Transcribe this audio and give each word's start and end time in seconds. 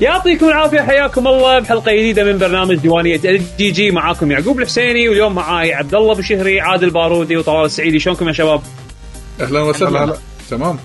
يعطيكم 0.00 0.48
العافية 0.48 0.80
حياكم 0.80 1.28
الله. 1.28 1.58
بحلقة 1.58 1.92
جديدة 1.92 2.24
من 2.24 2.38
برنامج 2.38 2.76
ديوانية 2.76 3.20
ال 3.24 3.40
GG 3.58 3.90
معاكم 3.90 4.30
يعقوب 4.30 4.58
الحسيني 4.58 5.08
واليوم 5.08 5.34
معاي 5.34 5.74
عبد 5.74 5.94
الله 5.94 6.14
بشهري 6.14 6.60
عادل 6.60 6.90
بارودي 6.90 7.36
وطلال 7.36 7.64
السعيدي. 7.64 7.98
شلونكم 7.98 8.28
يا 8.28 8.32
شباب؟ 8.32 8.60
أهلا 9.40 9.60
وسهلا. 9.60 10.04
هلا. 10.04 10.16
تمام. 10.50 10.78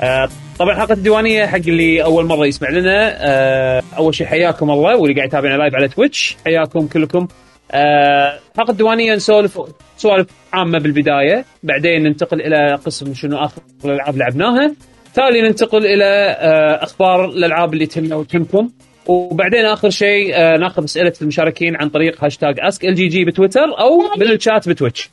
آه 0.00 0.28
طبعا 0.58 0.74
حلقة 0.74 0.92
الديوانية 0.92 1.46
حق 1.46 1.56
اللي 1.56 2.04
أول 2.04 2.26
مرة 2.26 2.46
يسمع 2.46 2.70
لنا. 2.70 3.16
آه 3.18 3.82
أول 3.96 4.14
شيء 4.14 4.26
حياكم 4.26 4.70
الله 4.70 4.96
واللي 4.96 5.14
قاعد 5.14 5.28
يتابعنا 5.28 5.56
live 5.56 5.74
على 5.74 5.88
تويتش 5.88 6.36
حياكم 6.44 6.86
كلكم. 6.86 7.28
آه 7.70 8.38
حلقة 8.58 8.70
الديوانية 8.70 9.14
نسولف 9.14 9.60
سوالف 9.96 10.26
عامة 10.52 10.78
بالبداية. 10.78 11.44
بعدين 11.62 12.02
ننتقل 12.02 12.40
إلى 12.40 12.78
قسم 12.86 13.14
شنو 13.14 13.44
آخر 13.44 13.62
الالعاب 13.84 14.16
لعبناها. 14.16 14.74
تالي 15.14 15.42
ننتقل 15.42 15.86
إلى 15.86 16.04
آه 16.04 16.84
أخبار 16.84 17.24
الألعاب 17.24 17.74
اللي 17.74 17.86
تهمنا 17.86 18.16
وتهمكم. 18.16 18.70
وبعدين 19.06 19.64
آخر 19.64 19.90
شيء 19.90 20.34
آه 20.34 20.56
ناخذ 20.56 20.84
أسئلة 20.84 21.12
المشاركين 21.22 21.76
عن 21.76 21.88
طريق 21.88 22.24
hashtag 22.24 22.54
ask 22.60 22.84
ال 22.84 22.94
GG 22.94 23.24
بتويتر 23.24 23.80
أو 23.80 24.02
بالشات 24.18 24.68
بتويتش. 24.68 25.10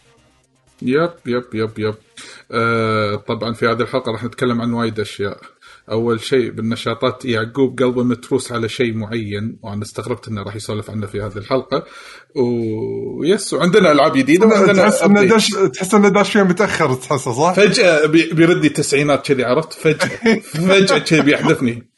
yep 0.82 1.10
yep 1.26 1.44
yep 1.54 1.80
yep. 1.80 1.96
آه 2.52 3.16
طبعا 3.16 3.54
في 3.54 3.66
هذه 3.66 3.82
الحلقة 3.82 4.12
راح 4.12 4.24
نتكلم 4.24 4.62
عن 4.62 4.74
وايد 4.74 5.00
أشياء. 5.00 5.38
أول 5.92 6.22
شيء 6.22 6.52
بالنشاطات 6.52 7.26
يعقوب 7.26 7.80
قلبه 7.80 8.04
متروس 8.04 8.52
على 8.52 8.70
شيء 8.70 8.94
معين 8.94 9.60
وأنا 9.64 9.82
استغربت 9.84 10.28
إنه 10.28 10.44
راح 10.44 10.56
يسولف 10.56 10.90
عنه 10.90 11.08
في 11.08 11.22
هذه 11.22 11.38
الحلقة. 11.38 11.84
وبس 12.36 13.54
وعندنا 13.54 13.92
ألعاب 13.92 14.18
جديدة 14.18 14.48
وعندنا 14.48 14.90
تحس 14.90 15.02
انه. 15.04 15.24
داش 15.24 15.50
تحس 15.50 15.94
انه 15.94 16.08
داش 16.10 16.32
فيها 16.32 16.44
متأخر 16.44 16.94
تحسه 16.94 17.32
صح؟ 17.34 17.54
فجأة 17.54 18.06
بي- 18.06 18.34
بيردي 18.34 18.68
التسعينات 18.68 19.26
كذي 19.28 19.44
عرفت؟ 19.44 19.74
فجأة. 19.74 20.36
فجأة 20.70 20.98
كذي 20.98 21.22
بيحذفني. 21.22 21.92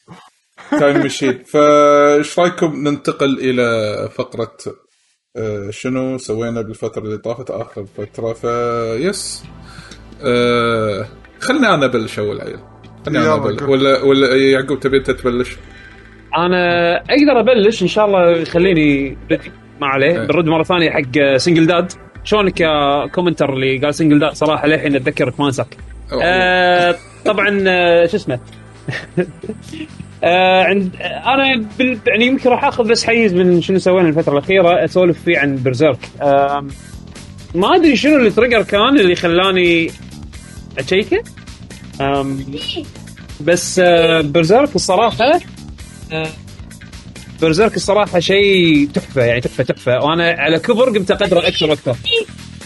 time 0.80 1.06
machine 1.06 1.44
فايش 1.44 2.40
رأيكم 2.40 2.88
ننتقل 2.88 3.40
إلى 3.40 4.10
فقرة 4.16 4.58
آه، 5.36 5.70
شنو 5.70 6.18
سوينا 6.18 6.62
بالفترة 6.62 7.04
اللي 7.04 7.18
طافت؟ 7.18 7.52
آخر 7.52 7.86
فترة. 7.98 8.34
فيس 8.34 9.44
آه 10.22 11.08
خلني 11.40 11.68
أنا 11.74 11.86
ابلش 11.86 12.20
اول 12.20 12.42
عيل 12.42 12.60
أنا. 13.08 13.34
ولا 13.68 14.02
ولا 14.04 14.36
يعقوب 14.36 14.80
تبي 14.80 14.98
أنت 14.98 15.12
تبلش؟ 15.12 15.58
أنا 16.38 16.96
أقدر 16.96 17.40
أبلش 17.40 17.82
إن 17.82 17.88
شاء 17.88 18.06
الله 18.06 18.30
يخليني 18.32 19.18
daddy 19.30 19.52
ما 19.82 19.88
عليه. 19.88 20.08
إيه. 20.08 20.28
بنرد 20.28 20.46
مرة 20.46 20.64
ثانية 20.64 20.90
حق 20.90 21.36
single 21.38 21.68
dad. 21.68 21.92
شلونك 22.24 22.62
يا 22.62 23.08
commenter 23.08 23.54
اللي 23.54 23.78
قال 23.78 23.96
single 23.96 24.20
dad؟ 24.20 24.34
صراحة 24.34 24.68
للحين 24.68 24.96
اتذكرك 24.96 25.40
ما 25.40 25.46
انساك 25.48 25.78
آه 26.24 26.96
طبعا 27.26 27.64
آه، 27.68 28.06
شو 28.06 28.18
اسمه؟ 28.18 28.40
آه 30.24 30.64
عند 30.64 30.96
أنا 31.02 31.66
بال... 31.80 32.00
يعني 32.08 32.26
يمكن 32.26 32.50
راح 32.50 32.64
آخذ 32.66 32.88
بس 32.88 33.04
حيز 33.04 33.34
من 33.34 33.62
شنو 33.62 33.80
سوينا 33.80 34.10
الفترة 34.10 34.34
الأخيرة 34.34 34.84
أسولف 34.86 35.24
فيه 35.24 35.40
عن 35.40 35.64
Berserk 35.64 36.00
آه 36.22 36.68
ما 37.56 37.76
أدري 37.76 37.96
شنو 37.96 38.16
اللي 38.16 38.30
trigger 38.30 38.64
كان 38.64 39.00
اللي 39.00 39.16
خلاني 39.16 39.92
أشيكه. 40.80 41.24
بس 43.42 43.80
آه 43.80 44.22
Berserk 44.22 44.76
الصراحة 44.76 45.40
آه 46.12 46.30
Berserk 47.42 47.76
الصراحة 47.76 48.20
شيء 48.20 48.90
تحفة 48.94 49.24
يعني 49.24 49.42
تحفة 49.42 49.64
تحفة. 49.64 50.00
وأنا 50.00 50.36
على 50.38 50.60
كبر 50.60 50.98
قمت 50.98 51.12
أقدره 51.12 51.48
أكثر 51.48 51.70
وأكثر. 51.70 51.96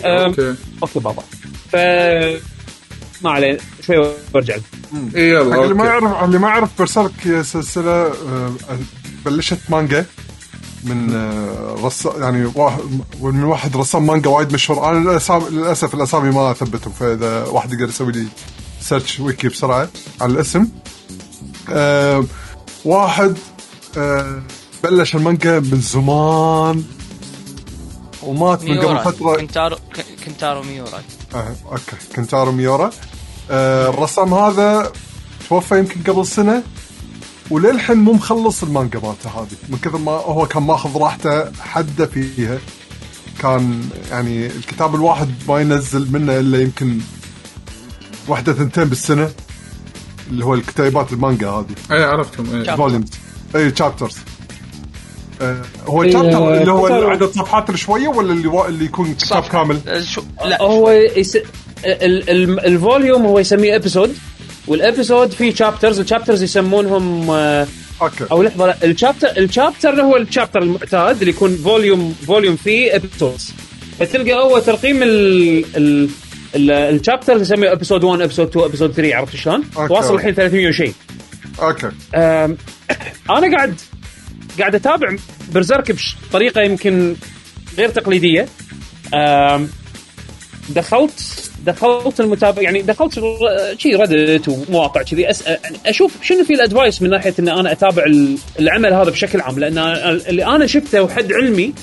okay. 0.04 0.56
okay 0.84 1.00
بابا. 1.00 1.24
ف 1.72 1.76
ما 3.24 3.32
عليه 3.32 3.58
شوي 3.86 4.08
لك. 4.56 4.64
إي 5.16 5.30
يلا 5.30 5.64
اللي 5.64 5.74
ما. 5.74 5.86
يعرف 5.86 6.24
اللي 6.24 6.40
ما 6.40 6.48
يعرف 6.48 6.70
هي 7.28 7.44
سلسلة 7.44 7.92
آه، 7.92 8.52
بلشت 9.26 9.60
مانجا 9.70 10.06
من 10.84 11.16
رسام 11.84 12.22
يعني 12.22 12.52
واحد 12.56 12.80
من 13.22 13.44
واحد 13.44 13.78
رسام 13.78 14.08
مانجا 14.08 14.30
وايد 14.30 14.54
مشهور. 14.54 14.92
أنا 14.92 15.10
للأسف 15.50 15.94
الأسامي 15.94 16.32
ما 16.32 16.52
أثبتهم 16.52 16.94
فإذا 16.94 17.46
واحد 17.46 17.74
يقدر 17.74 17.90
يسوي 17.90 18.12
لي 18.12 18.28
search 18.88 19.20
Wiki 19.20 19.48
بسرعة 19.48 19.90
على 20.22 20.34
الاسم. 20.34 20.68
آه، 21.70 22.26
واحد 22.86 23.38
آه، 23.98 24.42
بلش 24.84 25.16
المانجا 25.16 25.60
من 25.60 25.82
زمان 25.82 26.84
ومات 28.24 28.64
من 28.64 28.80
قبل 28.80 29.00
فترة. 29.00 29.36
كنتارو 29.36 29.78
كنتارو 30.26 30.64
ميورا. 30.64 31.02
آه، 31.36 31.56
okay. 31.66 31.96
كنتارو 32.16 32.52
ميورا. 32.52 32.92
آه 33.52 33.90
الرسام 33.90 34.34
هذا 34.34 34.92
توفى 35.50 35.80
يمكن 35.80 36.12
قبل 36.12 36.28
سنة 36.28 36.64
وللحين 37.50 37.98
مو 37.98 38.14
مخلص 38.14 38.64
المانجا 38.64 39.00
مالته 39.00 39.30
هذه. 39.30 39.58
من 39.70 39.78
كثر 39.78 39.98
ما 39.98 40.12
هو 40.12 40.46
كان 40.46 40.64
ماخذ 40.64 40.98
راحته 40.98 41.52
حده 41.62 42.06
فيها. 42.06 42.60
كان 43.40 43.90
يعني 44.12 44.46
الكتاب 44.46 44.96
الواحد 44.96 45.30
ما 45.48 45.60
ينزل 45.60 46.12
منه 46.12 46.40
إلا 46.40 46.62
يمكن 46.62 47.00
واحدة 48.28 48.54
ثنتين 48.54 48.84
بالسنة 48.84 49.32
اللي 50.30 50.46
هو 50.46 50.54
الكتيبات 50.54 51.14
المانجا 51.14 51.50
هذه 51.50 51.66
اي 51.92 52.04
عرفتهم 52.04 52.56
إيه. 52.56 52.64
chap. 52.64 52.78
volumes 52.78 53.10
اي 53.56 53.72
chapters 53.72 54.18
آه 55.42 55.62
هو 55.86 56.04
إيه، 56.04 56.10
chapter 56.10 56.54
اللي 56.54 56.72
هو 56.72 56.88
عدد 56.88 57.32
صفحات 57.32 57.76
شوية 57.76 58.08
ولا 58.08 58.34
اللي 58.34 58.48
و... 58.48 58.66
اللي 58.66 58.86
يكون 58.86 59.14
كتاب. 59.14 59.44
كامل؟ 59.44 59.80
آه، 59.88 60.02
شو 60.02 60.22
لا 60.46 60.62
هو 60.62 60.92
يس... 60.92 61.36
ال... 61.36 62.30
ال... 62.30 62.60
ال 62.60 62.69
volume 62.69 63.26
هو 63.26 63.40
يسميه 63.40 63.76
episode 63.76 64.16
وال 64.68 64.82
episode 64.82 65.32
فيه 65.32 65.54
chapters 65.56 66.00
ال 66.00 66.05
chapters 66.05 66.44
يسمونهم 66.44 67.30
آه، 67.30 67.68
okay 68.02 68.26
أو 68.32 68.44
لحظة 68.44 68.66
لا 68.66 68.78
ال 68.84 68.89
chapter 68.89 69.28
ال 69.38 69.46
chapter 69.46 70.02
هو 70.02 70.18
ال 70.18 70.23
chapter 70.23 70.62
المعتاد 70.62 71.20
اللي 71.20 71.30
يكون 71.30 71.56
volume 71.56 72.16
volume 72.28 72.56
فيه 72.56 72.96
episodes 72.96 73.54
فتلقى 74.00 74.34
هو 74.34 74.60
ترقيم 74.60 75.04
ال 75.04 75.66
ال 75.78 76.10
ال- 76.56 76.72
ال 76.72 76.80
chapter 76.80 77.38
يسميه 77.38 77.72
episode 77.72 78.04
1 78.04 78.22
episode 78.22 78.48
2 78.48 78.66
episode 78.66 78.92
3 78.92 79.16
عرفت 79.16 79.36
شلون؟ 79.36 79.64
okay. 79.78 79.94
واصل 79.94 80.16
الحين 80.16 80.34
300 80.34 80.68
وشيء 80.68 80.94
okay 81.62 81.88
أنا 83.38 83.58
قاعد 83.58 83.76
قاعد 84.60 84.76
أتابع 84.76 85.16
Berserk 85.52 85.96
بطريقة 86.30 86.62
يمكن 86.62 87.16
غير 87.78 87.90
تقليدية 87.90 88.48
دخلت 90.70 91.50
دخلت 91.66 92.20
المتابع 92.20 92.62
يعني 92.62 92.82
دخلت 92.82 93.20
شي 93.78 93.96
Reddit 93.96 94.48
ومواقع 94.48 95.02
كذي 95.02 95.28
أشوف 95.86 96.12
شنو 96.24 96.44
في 96.44 96.54
ال 96.54 96.61
advice 96.61 97.02
من 97.02 97.10
ناحية 97.10 97.34
إن 97.40 97.50
أنا 97.50 97.72
أتابع 97.72 98.06
ال- 98.06 98.38
العمل 98.60 98.94
هذا 98.94 99.10
بشكل 99.10 99.42
عام 99.42 99.60
لأن 99.60 99.78
اللي 100.30 100.46
أنا 100.46 100.68
شفته 100.68 101.02
وحد 101.02 101.34
علمي 101.34 101.74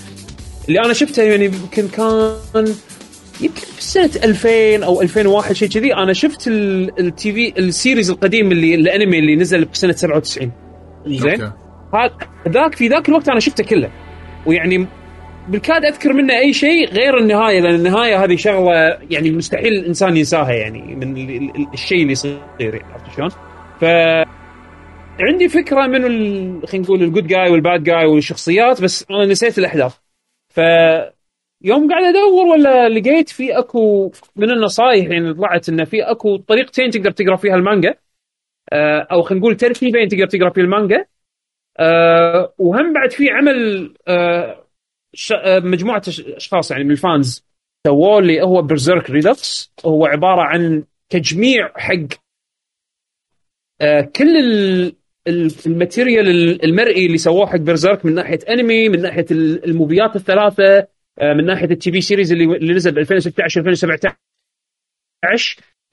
اللي 0.69 0.81
أنا 0.81 0.93
شفته 0.93 1.23
يعني 1.23 1.45
يمكن 1.45 1.89
كان 1.89 2.75
يمكن 3.41 3.61
في 3.61 3.83
سنه 3.83 4.11
2000 4.25 4.85
أو 4.85 5.03
2001 5.03 5.53
شيء 5.55 5.69
كذي. 5.69 5.95
أنا 5.95 6.13
شفت 6.13 6.49
ال- 6.49 7.01
ال 7.01 7.33
TV 7.33 7.59
ال 7.59 7.66
series 7.66 8.11
القديم 8.11 8.53
اللي 8.53 8.75
الأنمي 8.75 9.19
اللي 9.19 9.37
نزل 9.37 9.65
بسنه 9.65 9.93
97 9.93 10.53
زين 11.07 11.31
okay. 11.43 11.53
هذا 11.95 12.13
ذاك 12.49 12.75
في 12.75 12.89
ذاك 12.89 13.09
الوقت 13.09 13.29
أنا 13.29 13.41
شفته 13.41 13.65
كله. 13.65 13.91
ويعني 14.47 14.87
بالكاد 15.49 15.85
أذكر 15.85 16.13
منه 16.13 16.39
أي 16.39 16.53
شيء 16.53 16.89
غير 16.89 17.19
النهاية 17.19 17.61
لأن 17.61 17.75
النهاية 17.75 18.25
هذه 18.25 18.37
شغلة 18.37 18.99
يعني 19.11 19.31
مستحيل 19.31 19.73
الانسان 19.73 20.17
ينساها 20.17 20.53
يعني 20.53 20.95
من 20.95 21.17
ال- 21.17 21.31
ال- 21.57 21.67
الشيء 21.75 22.01
اللي 22.03 22.13
يصير 22.13 22.41
يعني 22.61 22.81
عرفت 22.93 23.17
شلون؟ 23.17 23.29
ف 23.81 23.85
عندي 25.21 25.49
فكرة 25.49 25.87
من 25.87 26.05
ال- 26.05 26.69
خلينا 26.69 26.85
نقول 26.87 27.03
ال 27.03 27.08
good 27.08 27.27
guy 27.27 27.51
وال 27.51 27.64
bad 27.64 27.83
guy 27.83 28.07
والشخصيات 28.07 28.83
بس 28.83 29.05
أنا 29.11 29.27
نسيت 29.27 29.59
الأحداث. 29.59 29.95
ف 30.49 30.61
يوم 31.65 31.91
قاعد 31.91 32.05
ادور 32.05 32.47
ولا 32.47 32.89
لقيت 32.89 33.29
في 33.29 33.59
اكو 33.59 34.13
من 34.37 34.51
النصائح 34.51 35.07
يعني 35.11 35.35
طلعت 35.35 35.69
انه 35.69 35.85
في 35.85 36.03
اكو 36.03 36.37
طريقتين 36.37 36.91
تقدر 36.91 37.11
تقرأ 37.11 37.37
فيها 37.37 37.55
المانجا. 37.55 37.95
آه، 38.73 39.07
أو 39.13 39.23
خلينا 39.23 39.41
نقول 39.41 39.57
ترتيبين 39.57 40.09
تقدر 40.09 40.27
تقرأ 40.27 40.51
فيه 40.51 40.61
المانجا. 40.63 41.05
آه، 41.79 42.55
وهم 42.59 42.93
بعد 42.93 43.11
في 43.11 43.31
عمل 43.31 43.95
آه، 44.09 44.65
مجموعة 45.59 46.03
أشخاص 46.09 46.71
يعني 46.71 46.85
من 46.85 46.91
ال 46.91 47.02
fans 47.02 47.45
سووه 47.87 48.19
اللي 48.19 48.43
هو 48.43 48.63
Berserk 48.63 49.11
Redux 49.11 49.73
هو 49.87 50.07
عبارة 50.07 50.43
عن 50.43 50.85
تجميع 51.11 51.73
حق 51.77 52.07
كل 54.17 54.37
ال- 54.37 54.95
ال- 55.27 55.51
ال 55.67 55.74
material 55.74 56.29
ال- 56.29 56.65
المرئي 56.65 57.07
اللي 57.07 57.19
سووه 57.19 57.47
حق 57.47 57.57
Berserk 57.57 58.07
من 58.07 58.15
ناحية 58.15 58.39
انمي 58.49 58.89
من 58.89 59.03
ناحية 59.03 59.27
ال- 59.31 59.65
الموفيات 59.65 60.17
الثلاثة. 60.17 60.94
من 61.23 61.47
ناحية 61.47 61.67
ال 61.67 61.93
TV 61.93 62.01
series 62.01 62.33
اللي 62.33 62.45
اللي 62.45 62.75
نزل 62.75 62.93
ب 62.93 62.99
2016 62.99 63.61
2017 63.61 64.17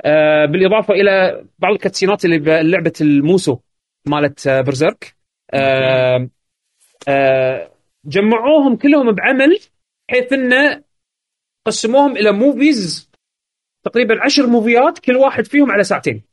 آه، 0.06 0.45
بالإضافة 0.45 0.94
إلى 0.94 1.45
بعض 1.59 1.73
الكاتسينات 1.73 2.25
اللي 2.25 2.38
بلعبه 2.38 2.94
ال 3.01 3.11
Musou 3.11 3.57
مالت 4.06 4.47
آه، 4.47 4.62
Berserk 4.62 5.16
آه، 5.53 6.29
آه، 7.07 7.71
جمعوهم 8.06 8.75
كلهم 8.75 9.12
بعمل 9.12 9.59
بحيث 10.09 10.33
انه 10.33 10.83
قسموهم 11.68 12.18
إلى 12.18 12.31
movies 12.31 13.12
تقريبا 13.85 14.23
عشر 14.23 14.47
موفيات 14.47 15.00
كل 15.00 15.15
واحد 15.15 15.45
فيهم 15.45 15.71
على 15.71 15.83
ساعتين. 15.83 16.23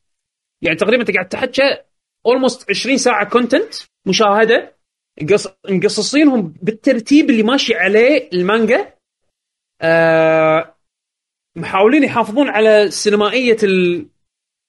يعني 0.63 0.77
تقريبا 0.77 1.01
أنت 1.01 1.11
قاعد 1.11 1.29
تحكى 1.29 1.83
almost 2.27 2.71
20 2.71 2.97
ساعة 2.97 3.29
content 3.29 3.75
مشاهدة. 4.07 4.78
مقصصينهم 5.71 6.55
بالترتيب 6.63 7.31
اللي 7.31 7.43
ماشي 7.43 7.75
عليه 7.75 8.29
المانجا. 8.33 8.93
آه 9.81 10.75
محاولين 11.57 12.05
يحافظون 12.05 12.49
على 12.49 12.91
سينمائية 12.91 13.57
ال- 13.63 14.07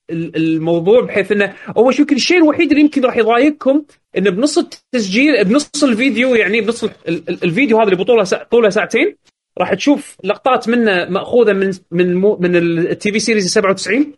ال- 0.10 0.36
الموضوع 0.36 1.02
بحيث 1.02 1.32
إنه 1.32 1.56
هو 1.78 1.92
شو 1.92 2.06
الشيء 2.12 2.38
الوحيد 2.38 2.70
اللي 2.70 2.82
يمكن 2.82 3.06
راح 3.06 3.18
يضايقكم 3.18 3.84
انه 4.18 4.30
بنص 4.30 4.58
التسجيل 4.58 5.46
بنص 5.46 5.84
الفيديو 5.84 6.36
يعني 6.36 6.62
بنص 6.62 6.84
ال- 6.84 6.92
ال- 7.08 7.44
الفيديو 7.44 7.78
هذا 7.80 7.90
اللي 7.92 8.04
بطوله 8.04 8.24
طوله 8.24 8.70
ساعتين 8.70 9.16
راح 9.58 9.74
تشوف 9.74 10.18
لقطات 10.24 10.70
منه 10.70 11.06
مأخوذة 11.10 11.54
من 11.54 11.72
من 11.92 12.16
من 12.16 12.56
ال 12.56 13.12
TV 13.12 13.20
series 13.20 13.52
97 13.52 14.14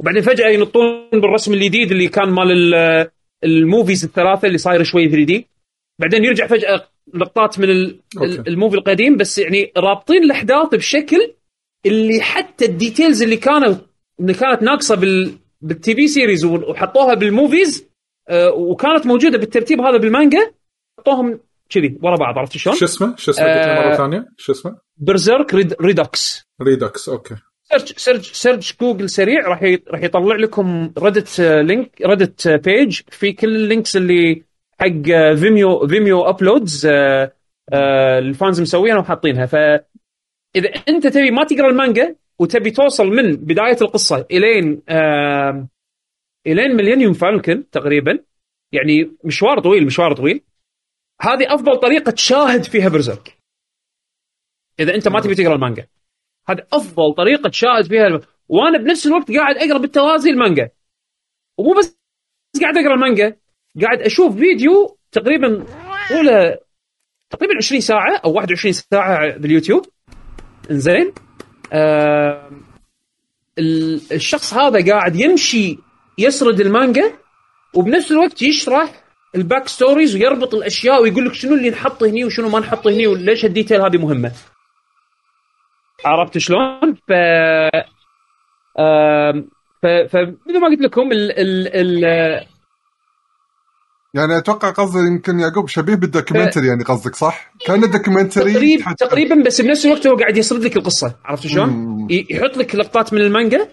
وبعدين 0.00 0.22
فجأة 0.22 0.48
ينطون 0.48 1.10
بالرسم 1.12 1.52
الجديد 1.54 1.90
اللي 1.90 2.08
كان 2.08 2.28
مال 2.28 2.74
ال- 2.74 3.10
ال 3.44 3.53
movies 3.53 4.04
الثلاثة 4.04 4.46
اللي 4.46 4.58
صايره 4.58 4.82
شوي 4.82 5.08
3D. 5.08 5.46
بعدين 5.98 6.24
يرجع 6.24 6.46
فجأة 6.46 6.88
لقطات 7.14 7.58
من. 7.58 7.70
ال 8.48 8.53
movie 8.53 8.76
القديم 8.76 9.16
بس 9.16 9.38
يعني 9.38 9.72
رابطين 9.76 10.22
الأحداث 10.22 10.74
بشكل 10.74 11.34
اللي 11.86 12.20
حتى 12.20 12.64
ال 12.64 12.71
details 12.71 13.22
اللي 13.22 13.36
كانت 13.36 13.80
اللي 14.20 14.34
كانت 14.34 14.62
ناقصة 14.62 14.94
بال 14.94 15.32
بال 15.60 15.94
TV 15.94 16.08
series 16.08 16.44
وحطوها 16.44 17.14
بال 17.14 17.33
movies 17.33 17.88
آه، 18.28 18.50
وكانت 18.50 19.06
موجودة 19.06 19.38
بالترتيب 19.38 19.80
هذا 19.80 19.96
بالمانجا 19.96 20.52
حطوهم 20.98 21.40
كذي 21.70 21.98
ورا 22.02 22.16
بعض 22.16 22.38
عرفت 22.38 22.56
شلون؟ 22.56 22.76
شو 22.76 22.84
اسمه؟ 22.84 23.16
شو 23.16 23.30
اسمه؟ 23.30 23.46
آه. 23.46 23.88
مرة 23.88 23.96
ثانية 23.96 24.28
شو 24.36 24.52
اسمه؟ 24.52 24.78
Berserk 24.96 25.54
Red 25.54 25.74
Redux 25.80 26.46
Redux 26.62 27.08
okay 27.08 27.36
search 27.70 27.92
search 27.96 28.32
search 28.32 28.76
Google 28.80 29.10
سريع 29.10 29.48
راح 29.48 29.62
راح 29.88 30.02
يطلع 30.02 30.36
لكم 30.36 30.92
Reddit 30.98 31.40
link 31.40 32.02
Reddit 32.02 32.48
page 32.48 33.00
في 33.10 33.32
كل 33.32 33.56
ال 33.56 33.63
links 33.63 33.96
اللي 33.96 34.42
حق 34.80 35.10
آه، 35.14 35.34
Vimeo 35.34 35.86
Vimeo 35.86 36.22
uploads 36.22 36.88
ال 38.18 38.26
fans 38.26 38.60
مسوينها 38.60 38.98
وحاطينها 38.98 39.46
ف 39.46 39.54
اذا 40.56 40.68
أنت 40.88 41.06
تبي 41.06 41.30
ما 41.30 41.44
تقرأ 41.44 41.70
المانجا 41.70 42.16
وتبي 42.38 42.70
توصل 42.70 43.06
من 43.06 43.36
بداية 43.36 43.76
القصة 43.82 44.26
إلين 44.30 44.82
آه 44.88 45.68
إلين 46.46 46.76
ميلينيوم 46.76 47.12
فالكن 47.12 47.70
تقريبا 47.70 48.18
يعني 48.72 49.16
مشوار 49.24 49.60
طويل 49.60 49.86
مشوار 49.86 50.12
طويل 50.12 50.42
هذه 51.20 51.54
أفضل 51.54 51.76
طريقة 51.76 52.10
تشاهد 52.10 52.62
فيها 52.62 52.88
برزيرك 52.88 53.36
إذا 54.80 54.94
أنت 54.94 55.08
ما 55.08 55.20
تبي 55.20 55.34
تقرأ 55.34 55.54
المانجا. 55.54 55.86
هذه 56.48 56.66
أفضل 56.72 57.14
طريقة 57.14 57.48
تشاهد 57.48 57.84
فيها. 57.84 58.20
وأنا 58.48 58.78
بنفس 58.78 59.06
الوقت 59.06 59.32
قاعد 59.32 59.56
أقرأ 59.56 59.78
بالتوازي 59.78 60.30
المانجا. 60.30 60.70
ومو 61.58 61.74
بس 61.78 61.98
قاعد 62.60 62.76
أقرأ 62.76 62.94
المانجا 62.94 63.36
قاعد 63.82 64.00
أشوف 64.00 64.36
فيديو 64.36 64.98
تقريبا 65.12 65.64
طوله 66.08 66.58
تقريبا 67.30 67.54
20 67.56 67.80
ساعة 67.80 68.16
أو 68.24 68.32
21 68.32 68.72
ساعة 68.72 69.36
باليوتيوب. 69.38 69.86
إنزين. 70.70 71.12
آه 71.72 72.50
ال- 73.58 74.00
الشخص 74.12 74.54
هذا 74.54 74.92
قاعد 74.92 75.16
يمشي 75.16 75.78
يسرد 76.18 76.60
المانجا 76.60 77.12
وبنفس 77.74 78.12
الوقت 78.12 78.42
يشرح 78.42 79.02
ال 79.34 79.68
backstories 79.68 80.14
ويربط 80.16 80.54
الأشياء 80.54 81.02
ويقول 81.02 81.26
لك 81.26 81.32
شنو 81.34 81.54
اللي 81.54 81.70
نحط 81.70 82.02
هني 82.02 82.24
وشنو 82.24 82.48
ما 82.48 82.60
نحط 82.60 82.86
هني 82.86 83.06
وليش 83.06 83.44
ال 83.44 83.49
detail 83.49 83.80
هذه 83.82 83.96
مهمة. 83.96 84.32
عرفت 86.04 86.38
شلون؟ 86.38 86.94
ف 87.08 87.12
آم، 88.78 89.48
ف 89.82 89.86
فمثل 89.86 90.60
ما 90.60 90.66
قلت 90.68 90.80
لكم 90.80 91.12
ال 91.12 91.32
ال 91.38 91.68
ال 92.04 92.46
يعني 94.16 94.38
أتوقع 94.38 94.70
قصدي 94.70 94.98
يمكن 94.98 95.38
يعقوب 95.40 95.68
شبيه 95.68 95.94
بال 95.94 96.05
documentary 96.05 96.66
يعني 96.66 96.84
قصدك 96.84 97.14
صح؟ 97.16 97.52
كان 97.66 97.84
ال 97.84 97.90
documentary 97.90 98.52
تقريبا 98.52 98.82
تحت- 98.82 98.98
تقريبا 99.00 99.42
بس 99.42 99.60
بنفس 99.60 99.86
الوقت 99.86 100.06
هو 100.06 100.16
قاعد 100.16 100.36
يسرد 100.36 100.64
لك 100.64 100.76
القصة 100.76 101.16
عرفت 101.24 101.46
شلون؟ 101.46 102.06
يحط 102.10 102.56
لك 102.56 102.74
لقطات 102.74 103.12
من 103.14 103.20
المانجا 103.20 103.68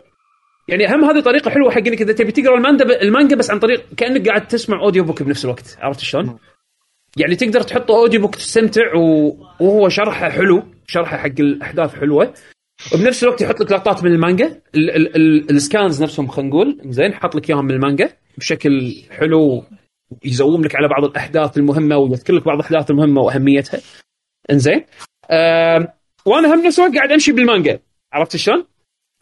يعني 0.67 0.87
هم 0.87 1.03
هذه 1.05 1.19
طريقة 1.19 1.51
حلوة 1.51 1.71
حق 1.71 1.77
إنك 1.77 2.01
إذا 2.01 2.13
تبي 2.13 2.31
تقرأ 2.31 2.57
المانجا 2.57 3.01
المانجا 3.01 3.35
بس 3.35 3.51
عن 3.51 3.59
طريق 3.59 3.85
كأنك 3.97 4.27
قاعد 4.27 4.47
تسمع 4.47 4.81
audio 4.83 5.03
book 5.03 5.23
بنفس 5.23 5.45
الوقت 5.45 5.77
عرفت 5.81 5.99
شلون؟ 5.99 6.37
يعني 7.17 7.35
تقدر 7.35 7.61
تحط 7.61 7.91
audio 7.91 8.21
book 8.21 8.35
تستمتع 8.35 8.81
و... 8.95 9.37
وهو 9.59 9.89
شرحه 9.89 10.29
حلو 10.29 10.63
شرحه 10.87 11.17
حق 11.17 11.39
الأحداث 11.39 11.95
حلوة 11.95 12.33
وبنفس 12.93 13.23
الوقت 13.23 13.41
يحط 13.41 13.61
لك 13.61 13.71
لقطات 13.71 14.03
من 14.03 14.11
المانجا 14.11 14.45
ال... 14.75 14.89
ال... 14.95 15.15
ال... 15.15 15.49
ال 15.55 15.63
scans 15.63 16.03
نفسهم 16.03 16.27
خلينا 16.27 16.49
نقول 16.49 16.81
زين 16.85 17.13
حط 17.13 17.35
لك 17.35 17.49
إياهم 17.49 17.65
من 17.65 17.71
المانجا 17.71 18.09
بشكل 18.37 18.95
حلو 19.11 19.63
ي 20.25 20.32
zoom 20.32 20.61
لك 20.63 20.75
على 20.75 20.87
بعض 20.87 21.03
الأحداث 21.03 21.57
المهمة 21.57 21.97
ويذكر 21.97 22.33
لك 22.33 22.45
بعض 22.45 22.57
الأحداث 22.57 22.91
المهمة 22.91 23.21
وأهميتها 23.21 23.79
إنزين 24.51 24.85
آم، 25.31 25.87
وأنا 26.25 26.53
هم 26.53 26.65
نفس 26.65 26.79
الوقت 26.79 26.95
قاعد 26.95 27.11
أمشي 27.11 27.31
بالمانجا 27.31 27.79
عرفت 28.13 28.35
شلون؟ 28.35 28.65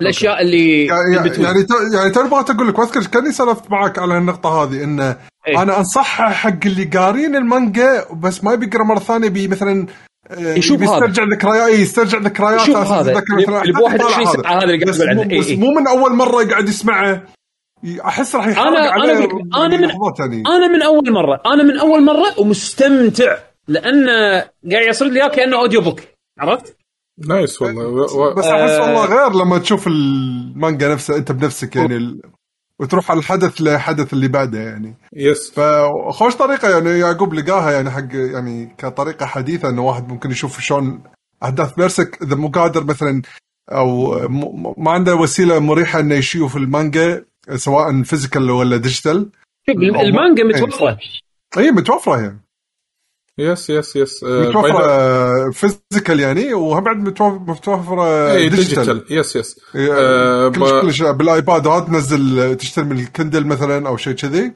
الأشياء 0.02 0.42
اللي 0.42 0.86
يعني. 0.86 1.16
يعني 1.16 1.64
تو- 1.64 1.76
يعني 1.98 2.10
توني 2.10 2.30
بغيت 2.30 2.50
أقول 2.50 2.68
لك 2.68 2.80
وأذكر 2.80 3.06
كأني 3.06 3.32
سولفت 3.32 3.72
معك 3.72 4.00
على 4.00 4.18
النقطة 4.18 4.64
هذه 4.64 4.84
انه 4.84 5.18
إيه. 5.48 5.62
أنا 5.62 5.78
أنصحها 5.78 6.30
حق 6.30 6.66
اللي 6.66 6.84
قارين 6.84 7.36
المانجا 7.36 8.06
بس 8.14 8.44
ما 8.44 8.56
بيقرا 8.56 8.84
مرة 8.84 9.00
ثانية 9.00 9.30
بي 9.30 9.48
مثلا 9.48 9.86
آه، 10.32 10.54
يشوف 10.54 10.78
يبي 10.78 10.86
هذا. 10.86 10.96
يسترجع 10.96 11.24
ذكريات 11.24 11.68
إيه، 11.70 11.80
يسترجع 11.82 12.18
ذكريات 12.18 12.62
يشوف 12.62 12.76
هذا. 12.78 13.14
ب 13.14 13.18
أحد 13.18 13.70
21 13.82 14.22
يطالع 14.22 14.24
ساعة 14.44 14.58
هذا 14.58 14.64
اللي 14.64 14.78
قاعد 14.78 14.90
بس 14.90 14.98
تقول 14.98 15.10
عنه. 15.10 15.24
مو- 15.24 15.40
بس 15.40 15.48
إيه. 15.48 15.58
مو 15.60 15.72
من 15.80 15.88
أول 15.88 16.14
مرة 16.16 16.42
يقعد 16.42 16.70
يسمعه 16.70 17.24
أحس 18.06 18.36
راح 18.36 18.48
يحرق 18.48 18.64
أنا- 18.64 18.68
أنا 18.68 18.92
عليه 18.92 19.14
أقول 19.14 19.24
لك، 19.24 19.32
أنا 19.56 19.78
من- 19.78 19.90
يعني 20.20 20.44
أنا 20.48 20.68
من 20.68 20.82
أول 20.82 21.12
مرة 21.14 21.42
أنا 21.46 21.64
من 21.64 21.80
أول 21.80 22.04
مرة 22.06 22.40
ومستمتع 22.40 23.38
لأن 23.68 24.06
قاعد 24.72 24.88
يسرد 24.90 25.12
لي 25.12 25.20
إياه 25.22 25.30
كأنه 25.30 25.58
audio 25.60 25.82
book 25.82 26.00
عرفت؟ 26.40 26.78
nice 27.28 27.62
والله 27.62 27.88
و... 27.88 28.34
بس 28.34 28.46
أحس 28.46 28.70
آه. 28.72 28.82
والله 28.82 29.06
غير 29.06 29.34
لما 29.46 29.58
تشوف 29.58 29.88
المانجا 29.88 30.94
نفسها 30.94 31.18
أنت 31.18 31.32
بنفسك 31.32 31.76
يعني 31.76 31.96
ال... 31.98 32.22
وتروح 32.80 33.12
على 33.12 33.20
الحدث 33.20 33.62
لحدث 33.62 34.14
اللي 34.14 34.28
بعده 34.28 34.60
يعني 34.60 34.96
yes 35.14 35.52
فخوش 35.52 36.36
طريقة 36.36 36.70
يعني 36.70 37.00
يعقوب 37.00 37.34
لقاها 37.34 37.72
يعني 37.72 37.92
حق 37.92 38.08
يعني 38.14 38.76
كطريقة 38.78 39.26
حديثة 39.26 39.70
إنه 39.70 39.82
واحد 39.86 40.10
ممكن 40.10 40.32
يشوف 40.32 40.60
شلون 40.60 41.04
أحداث 41.44 41.74
بيرسيرك 41.74 42.20
إذا 42.24 42.36
مو 42.36 42.48
قادر 42.48 42.84
مثلا 42.84 43.22
أو 43.72 44.20
م- 44.30 44.74
ما 44.84 44.92
عنده 44.92 45.16
وسيلة 45.16 45.60
مريحة 45.60 46.00
إنه 46.00 46.16
يشوف 46.16 46.58
المانجا 46.58 47.26
سواء 47.56 48.04
physical 48.04 48.52
ولا 48.52 48.78
digital 48.78 49.30
المانجا 49.70 50.44
متوفرة. 50.44 51.00
اي 51.58 51.72
متوفرة 51.72 52.22
يعني 52.22 52.42
yes 53.38 53.70
yes 53.70 53.96
yes 53.96 54.24
آه، 54.24 54.50
متوفرة 54.50 55.52
physical 55.52 56.20
يعني 56.20 56.54
وهم 56.54 56.84
بعد 56.84 56.98
متوف- 56.98 57.50
متوفرة 57.50 58.32
اي 58.34 58.50
digital 58.50 59.06
yes 59.10 59.36
yes 59.36 59.60
إيه، 59.76 59.94
آه، 59.94 60.50
كلش 60.50 60.72
كلش 60.72 61.02
بال 61.02 61.24
iPad 61.24 61.68
هذا 61.68 61.86
تنزل 61.86 62.56
تشتري 62.56 62.86
من 62.86 63.00
ال 63.00 63.06
Kindle 63.06 63.46
مثلا 63.48 63.88
أو 63.88 63.98
شيء 63.98 64.14
كذي. 64.14 64.54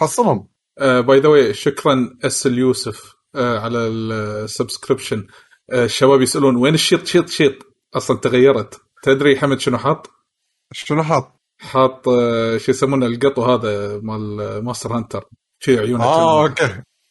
تحصلهم. 0.00 0.48
by 0.80 1.20
the 1.20 1.28
way 1.28 1.54
شكرا 1.54 2.16
اس 2.24 2.46
اليوسف 2.46 3.14
آه، 3.34 3.58
على 3.58 3.78
ال 3.78 3.89
subscription 3.89 5.26
الشباب 5.72 6.22
يسألون 6.22 6.56
وين 6.56 6.74
ال 6.74 6.79
shade؟ 6.79 7.06
shade 7.06 7.28
shade؟ 7.28 7.54
أصلا 7.94 8.16
تغيرت. 8.18 8.80
تدري 9.02 9.36
حمد 9.38 9.60
شنو 9.60 9.78
حاط؟ 9.78 10.10
شنو 10.72 11.02
حاط؟ 11.02 11.40
حاط 11.64 12.08
آه، 12.08 12.56
شو 12.56 12.70
يسمونه 12.70 13.06
القطو 13.06 13.42
هذا 13.42 14.00
مال 14.02 14.64
Monster 14.64 14.96
Hunter. 14.96 15.24
شي 15.60 15.78
عيونه 15.78 16.04
آه. 16.04 16.42
okay. 16.42 16.68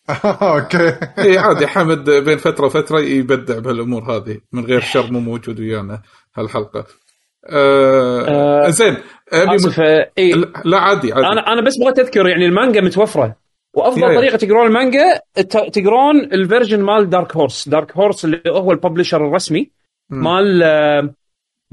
okay. 0.41 0.97
إي 1.17 1.37
عادي 1.37 1.67
حمد 1.67 2.09
بين 2.09 2.37
فترة 2.37 2.65
وفترة 2.65 2.99
يبدع 2.99 3.59
بهالأمور 3.59 4.03
هذه 4.15 4.37
من 4.51 4.65
غير 4.65 4.79
شر 4.81 5.11
مو 5.11 5.19
موجود 5.19 5.59
ويانا 5.59 6.01
هالحلقة. 6.37 6.85
آه 7.49 8.65
آه، 8.65 8.69
زين 8.69 8.97
أبي 9.33 9.55
أسف 9.55 9.79
آه، 9.79 10.11
إي. 10.17 10.31
لا 10.65 10.77
عادي 10.79 11.13
عادي. 11.13 11.27
أنا 11.27 11.53
أنا 11.53 11.61
بس 11.61 11.77
بغيت 11.77 11.99
أذكر 11.99 12.27
يعني 12.27 12.45
المانجا 12.45 12.81
متوفرة. 12.81 13.35
وأفضل 13.73 14.01
يا- 14.03 14.15
طريقة 14.17 14.37
تقرون 14.37 14.67
المانجا 14.67 15.19
تقرون 15.73 16.19
ال 16.33 16.39
version 16.39 16.81
مال 16.81 17.09
Dark 17.09 17.35
Horse 17.37 17.69
Dark 17.69 17.97
Horse 17.97 18.25
اللي 18.25 18.41
هو 18.47 18.71
ال 18.71 18.77
publisher 18.77 19.27
الرسمي 19.27 19.71
مال 20.09 20.63
آه، 20.63 21.13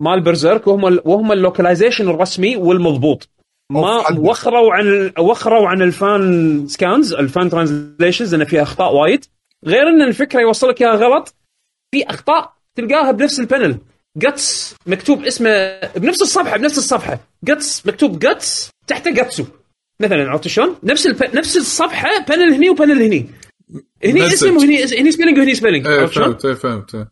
مال 0.01 0.21
بيرسيرك 0.21 0.67
وهم 0.67 0.99
وهم 1.05 1.33
ال 1.33 1.38
localization 1.38 2.09
الرسمي 2.09 2.57
والمضبوط 2.57 3.29
ما. 3.71 4.19
وخروا 4.19 4.75
عن 4.75 5.13
وخروا 5.19 5.69
عن 5.69 5.83
ال 5.83 6.03
fan 6.03 6.65
scans 6.69 7.13
ال 7.15 7.24
fan 7.24 7.51
translations 7.51 8.35
لأن 8.35 8.45
فيها 8.45 8.63
أخطاء 8.63 8.95
وايد 8.95 9.25
غير 9.67 9.83
إن 9.89 10.03
الفكرة 10.03 10.41
يوصلك 10.41 10.83
اياها 10.83 10.95
غلط 10.95 11.35
في 11.95 12.05
أخطاء 12.05 12.53
تلقاها 12.75 13.11
بنفس 13.11 13.41
ال 13.41 13.47
panel 13.47 13.79
جاتس 14.17 14.75
مكتوب 14.87 15.25
اسمه 15.25 15.81
بنفس 15.97 16.23
الصفحة 16.23 16.57
بنفس 16.57 16.79
الصفحة 16.79 17.19
جاتس 17.45 17.87
مكتوب 17.87 18.19
جاتس 18.19 18.71
تحته 18.87 19.11
جاتسو 19.15 19.45
مثلا 20.01 20.31
عرفت 20.31 20.49
شلون؟ 20.49 20.77
نفس 20.83 21.07
الب... 21.07 21.37
نفس 21.37 21.57
الصفحة 21.57 22.09
panel 22.29 22.53
هني 22.55 22.71
وبانل 22.71 23.03
هني 23.03 23.27
هني. 24.05 24.27
اسم 24.27 24.57
وهني 24.57 24.85
هني 24.85 25.11
spelling 25.13 25.39
وهني 25.39 25.55
spelling 25.55 25.87
إيه؟ 25.87 26.07
فهمت 26.07 26.45
إيه 26.45 26.55
فهمت 26.55 27.09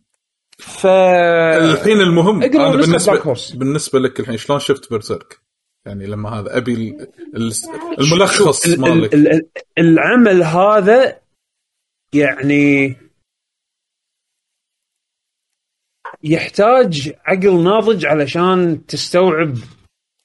ف 0.59 0.85
الحين 0.85 2.01
المهم 2.01 2.43
أنا 2.43 2.71
بالنسبة. 2.71 3.33
بالنسبة 3.53 3.99
لك 3.99 4.19
الحين 4.19 4.37
شلون 4.37 4.59
شفت 4.59 4.91
بيرسيرك؟ 4.91 5.41
يعني 5.85 6.05
لما 6.07 6.29
هذا 6.29 6.57
أبي 6.57 6.73
ال- 6.73 7.01
ال- 7.35 7.53
الملخص 7.99 8.65
ال- 8.65 8.73
ال- 8.73 8.79
مالك 8.81 9.13
ال- 9.13 9.27
ال- 9.33 9.49
العمل 9.77 10.43
هذا 10.43 11.19
يعني 12.13 12.95
يحتاج 16.23 17.13
عقل 17.25 17.63
ناضج 17.63 18.05
علشان 18.05 18.85
تستوعب 18.85 19.55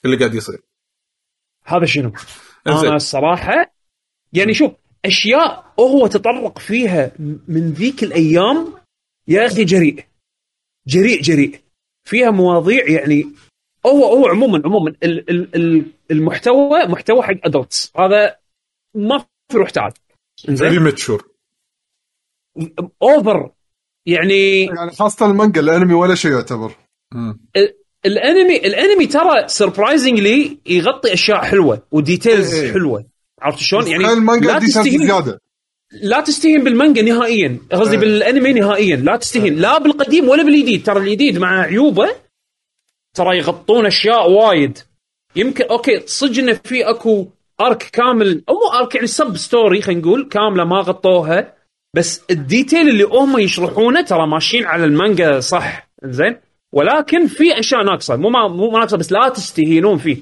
اللي 0.04 0.16
قاعد 0.16 0.34
يصير 0.34 0.60
هذا 1.64 1.84
شنو؟ 1.86 2.12
أنا 2.66 2.96
الصراحة 2.96 3.74
يعني 4.32 4.54
شوف 4.54 4.72
أشياء 5.04 5.74
هو 5.80 6.06
تطرق 6.06 6.58
فيها 6.58 7.12
من 7.48 7.72
ذيك 7.72 8.02
الأيام 8.02 8.74
يا 9.28 9.46
أخي 9.46 9.64
جريء 9.64 10.04
جريء 10.86 11.22
جريء. 11.22 11.60
فيها 12.08 12.30
مواضيع 12.30 12.90
يعني 12.90 13.26
هو 13.86 14.04
هو 14.04 14.26
عموما 14.26 14.62
عموما 14.64 14.90
ال- 15.02 15.30
ال- 15.30 15.54
ال- 15.56 15.86
المحتوى 16.10 16.84
محتوى 16.86 17.22
حق 17.22 17.34
adults 17.44 17.92
هذا 17.96 18.36
ما 18.94 19.18
في 19.52 19.56
روح 19.58 19.70
تعال. 19.70 19.92
very 20.40 20.50
انزين 20.68 20.82
mature 20.82 21.28
over 23.02 23.50
يعني 24.06 24.64
يعني 24.64 24.90
خاصة 24.90 25.26
المانجا 25.26 25.60
الأنمي 25.60 25.94
ولا 25.94 26.14
شيء 26.14 26.32
يعتبر. 26.32 26.72
الأنمي 28.06 28.56
الأنمي 28.56 29.06
ترى 29.06 29.48
surprisingly 29.48 30.58
يغطي 30.66 31.12
أشياء 31.12 31.44
حلوة 31.44 31.82
و 31.92 32.00
details 32.00 32.54
إيه. 32.54 32.72
حلوة. 32.72 33.06
عرفت 33.42 33.58
شلون؟ 33.58 33.86
يعني 33.86 34.12
المانجا 34.12 34.46
لا 34.46 34.58
تستهين. 34.58 35.06
زياده 35.06 35.40
لا 36.02 36.20
تستهين 36.20 36.64
بالمانجا 36.64 37.02
نهائيا. 37.02 37.58
قصدي 37.72 37.94
إيه. 37.94 38.00
بالانمي 38.00 38.52
نهائيا. 38.52 38.96
لا 38.96 39.16
تستهين. 39.16 39.56
لا 39.56 39.78
بالقديم 39.78 40.28
ولا 40.28 40.42
بالجديد. 40.42 40.86
ترى 40.86 40.98
الجديد 40.98 41.38
مع 41.38 41.60
عيوبه 41.60 42.08
ترى 43.14 43.38
يغطون 43.38 43.86
أشياء 43.86 44.30
وايد. 44.30 44.78
يمكن 45.36 45.64
okay 45.64 46.02
صدق 46.06 46.38
انه 46.38 46.60
في 46.64 46.90
أكو 46.90 47.26
arc 47.60 47.82
كامل 47.92 48.44
أو 48.48 48.54
مو 48.54 48.78
arc 48.78 48.94
يعني 48.94 49.06
sub 49.06 49.36
story 49.36 49.82
خلينا 49.82 50.00
نقول 50.00 50.28
كاملة 50.28 50.64
ما 50.64 50.80
غطوها. 50.80 51.54
بس 51.94 52.22
ال 52.30 52.38
detail 52.38 52.88
اللي 52.88 53.04
هم 53.04 53.38
يشرحونه 53.38 54.00
ترى 54.00 54.26
ماشيين 54.26 54.64
على 54.64 54.84
المانجا 54.84 55.40
صح. 55.40 55.88
زين؟ 56.04 56.36
ولكن 56.72 57.26
في 57.26 57.58
أشياء 57.58 57.84
ناقصة. 57.84 58.16
مو 58.16 58.28
ما 58.28 58.48
مو 58.48 58.78
ناقصة 58.78 58.96
بس 58.96 59.12
لا 59.12 59.28
تستهينون 59.28 59.98
فيه. 59.98 60.16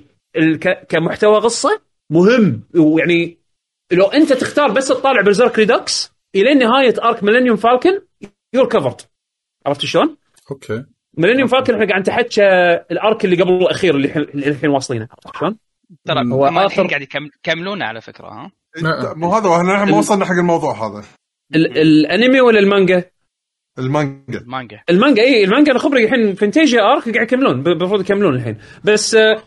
كمحتوى 0.89 1.41
قصة 1.41 1.81
مهم. 2.11 2.63
ويعني 2.75 3.42
لو 3.91 4.07
انت 4.07 4.33
تختار 4.33 4.71
بس 4.71 4.89
تطالع 4.89 5.23
Berserk 5.23 5.59
Redux 5.59 6.13
إلى 6.35 6.55
نهاية 6.55 6.95
arc 7.05 7.25
Millennium 7.25 7.57
Falcon 7.57 8.01
you're 8.55 8.69
covered 8.69 9.01
عرفت 9.67 9.81
شلون؟ 9.85 10.17
okay 10.51 10.85
Millennium 11.19 11.49
Falcon 11.49 11.75
إحنا 11.75 11.87
قاعد 11.89 12.01
نتحكى 12.01 12.43
ال 12.91 12.99
arc 12.99 13.25
اللي 13.25 13.43
قبل 13.43 13.53
الأخير 13.53 13.97
اللي 13.97 14.07
الحين- 14.09 14.23
اللي 14.23 14.49
الحين 14.49 14.71
واصلينه 14.71 15.09
عرفت 15.27 15.39
شلون؟ 15.39 15.57
ترى. 16.05 16.33
هو 16.33 16.47
الحين 16.47 16.69
آخر- 16.69 16.91
قاعد 16.91 17.03
يكم- 17.03 17.31
يكملونه 17.47 17.85
على 17.85 18.01
فكرة 18.01 18.27
ها 18.29 18.51
نعم. 18.83 19.19
مو 19.21 19.35
هذا 19.35 19.49
إحنا 19.77 19.85
ما 19.85 19.99
وصلنا 19.99 20.25
حق 20.25 20.33
الموضوع 20.33 20.87
هذا 20.87 21.05
ال- 21.55 21.79
الأنمي 21.79 22.41
ولا 22.41 22.59
المانجا؟ 22.59 23.05
المانجا 23.79 24.43
مانجا 24.47 24.83
المانجا 24.91 25.23
اي 25.23 25.45
المانجا 25.45 25.71
أنا 25.73 25.79
خبري 25.79 26.05
الحين 26.05 26.35
Fantasia 26.35 26.81
arc 26.83 27.03
قاعد 27.15 27.27
يكملون 27.27 27.63
ب- 27.63 27.69
المفروض 27.69 28.01
يكملون 28.01 28.35
الحين 28.35 28.59
بس 28.85 29.15
آه، 29.15 29.43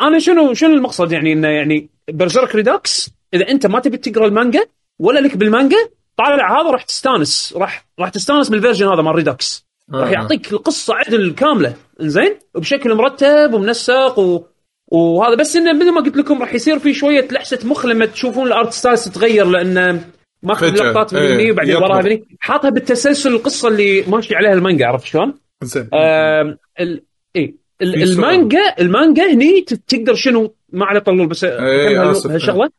أنا 0.00 0.18
شنو 0.18 0.54
شنو 0.54 0.74
المقصد 0.74 1.12
يعني 1.12 1.32
إنه 1.32 1.48
يعني 1.48 1.90
Berserk 2.10 2.54
Redux 2.54 3.10
إذا 3.34 3.48
أنت 3.48 3.66
ما 3.66 3.80
تبي 3.80 3.96
تقرأ 3.96 4.26
المانجا 4.26 4.64
ولا 4.98 5.20
لك 5.20 5.36
بالمانجا 5.36 5.76
طالع 6.16 6.60
هذا 6.60 6.70
راح 6.70 6.82
تستانس 6.82 7.54
راح 7.56 7.86
راح 8.00 8.08
تستانس 8.08 8.48
بال 8.48 8.57
version 8.57 8.88
هذا 8.88 9.02
مال 9.02 9.14
Redux 9.14 9.66
راح 9.94 10.08
آه. 10.08 10.12
يعطيك 10.12 10.52
القصة 10.52 10.94
عدل 10.94 11.32
كاملة 11.32 11.74
زين 12.00 12.34
وبشكل 12.54 12.94
مرتب 12.94 13.54
ومنسق 13.54 14.18
و... 14.18 14.44
وهذا 14.86 15.34
بس 15.34 15.56
إنه 15.56 15.72
مثل 15.72 15.90
ما 15.90 16.00
قلت 16.00 16.16
لكم 16.16 16.40
راح 16.40 16.54
يصير 16.54 16.78
في 16.78 16.94
شوية 16.94 17.28
لحسة 17.32 17.58
مخ 17.64 17.86
لما 17.86 18.06
تشوفون 18.06 18.46
ال 18.46 18.52
art 18.52 18.72
styles 18.72 19.04
تتغير 19.04 19.46
لأن 19.46 20.00
ماخذ. 20.42 20.74
لقطات 20.74 21.14
من 21.14 21.20
إيه، 21.20 21.36
هني 21.36 21.50
وبعدين. 21.50 21.76
وراها 21.76 22.00
هني 22.00 22.24
حاطها 22.40 22.70
بالتسلسل 22.70 23.34
القصة 23.34 23.68
اللي 23.68 24.02
ماشي 24.02 24.34
عليها 24.36 24.52
المانجا 24.52 24.86
عرفت 24.86 25.06
شلون؟ 25.06 25.34
زين 25.62 25.88
آم، 25.94 26.58
ال... 26.80 27.02
إيه 27.36 27.54
ال-. 27.82 28.02
المانجا 28.02 28.74
المانجا 28.80 29.32
هني 29.32 29.60
تقدر 29.60 30.14
شنو 30.14 30.54
ما 30.72 30.86
عليه 30.86 31.00
طلول 31.00 31.26
بس 31.26 31.44
إيه،. 31.44 32.10
هالشغلة 32.10 32.70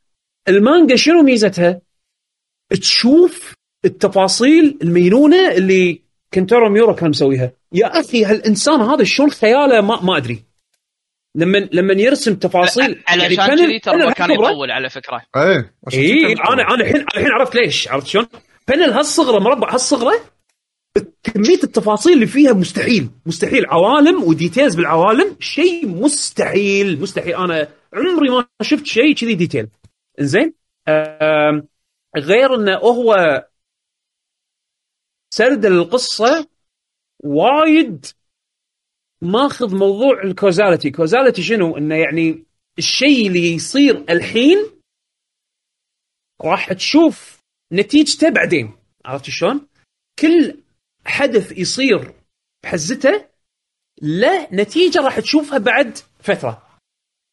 المانجا 0.47 0.95
شنو 0.95 1.21
ميزتها؟ 1.23 1.81
تشوف 2.81 3.53
التفاصيل 3.85 4.77
المجنونة 4.83 5.51
اللي 5.51 6.01
كنتارو 6.33 6.69
ميورا 6.69 6.93
كان 6.93 7.09
مسويها. 7.09 7.51
يا 7.73 7.99
أخي 7.99 8.25
هالإنسان 8.25 8.81
هذا 8.81 9.03
شلون 9.03 9.31
خياله؟ 9.31 9.81
ما, 9.81 10.01
ما 10.01 10.17
أدري. 10.17 10.43
لما 11.35 11.57
لما 11.57 11.93
يرسم 11.93 12.35
تفاصيل 12.35 13.01
علشان 13.07 13.35
كان- 13.35 13.57
كذي 13.57 13.79
ترى 13.79 13.97
كان 13.97 14.05
ما 14.07 14.11
كان 14.13 14.29
هالصغرى- 14.29 14.51
يطول 14.51 14.71
على 14.71 14.89
فكرة. 14.89 15.21
إيه 15.35 15.71
اي 15.93 16.33
أنا 16.33 16.73
أنا 16.73 16.81
الحين 16.81 17.01
الحين 17.01 17.27
عرفت 17.31 17.55
ليش. 17.55 17.87
عرفت 17.87 18.07
شلون؟ 18.07 18.25
panel 18.67 18.89
هالصغرة 18.91 19.39
مربع 19.39 19.73
هالصغرة 19.73 20.13
كمية 21.23 21.59
التفاصيل 21.63 22.13
اللي 22.13 22.27
فيها 22.27 22.53
مستحيل. 22.53 23.09
مستحيل. 23.25 23.65
عوالم 23.65 24.23
و 24.23 24.30
details 24.30 24.75
بالعوالم 24.75 25.35
شيء 25.39 25.87
مستحيل. 25.87 27.01
مستحيل. 27.01 27.35
أنا 27.35 27.67
عمري 27.93 28.29
ما 28.29 28.45
شفت 28.61 28.85
شيء 28.85 29.13
كذي 29.15 29.33
detail. 29.33 29.67
آم، 30.87 31.67
غير 32.17 32.55
إنه 32.55 32.77
هو 32.77 33.15
سرد 35.33 35.65
القصة 35.65 36.49
وايد 37.23 38.05
ماخذ 39.21 39.75
موضوع 39.75 40.23
ال 40.23 40.29
causality. 40.29 40.91
causality 40.91 41.41
شنو؟ 41.43 41.77
إنه 41.77 41.95
يعني 41.95 42.45
الشيء 42.77 43.27
اللي 43.27 43.53
يصير 43.53 44.05
الحين 44.09 44.57
راح 46.41 46.73
تشوف 46.73 47.39
نتيجته 47.71 48.29
بعدين. 48.29 48.77
عرفت 49.05 49.29
شلون؟ 49.29 49.67
كل 50.19 50.63
حدث 51.05 51.57
يصير 51.57 52.13
بحزته 52.63 53.29
له 54.01 54.47
نتيجة 54.53 54.99
راح 55.01 55.19
تشوفها 55.19 55.57
بعد 55.57 55.97
فترة. 56.19 56.68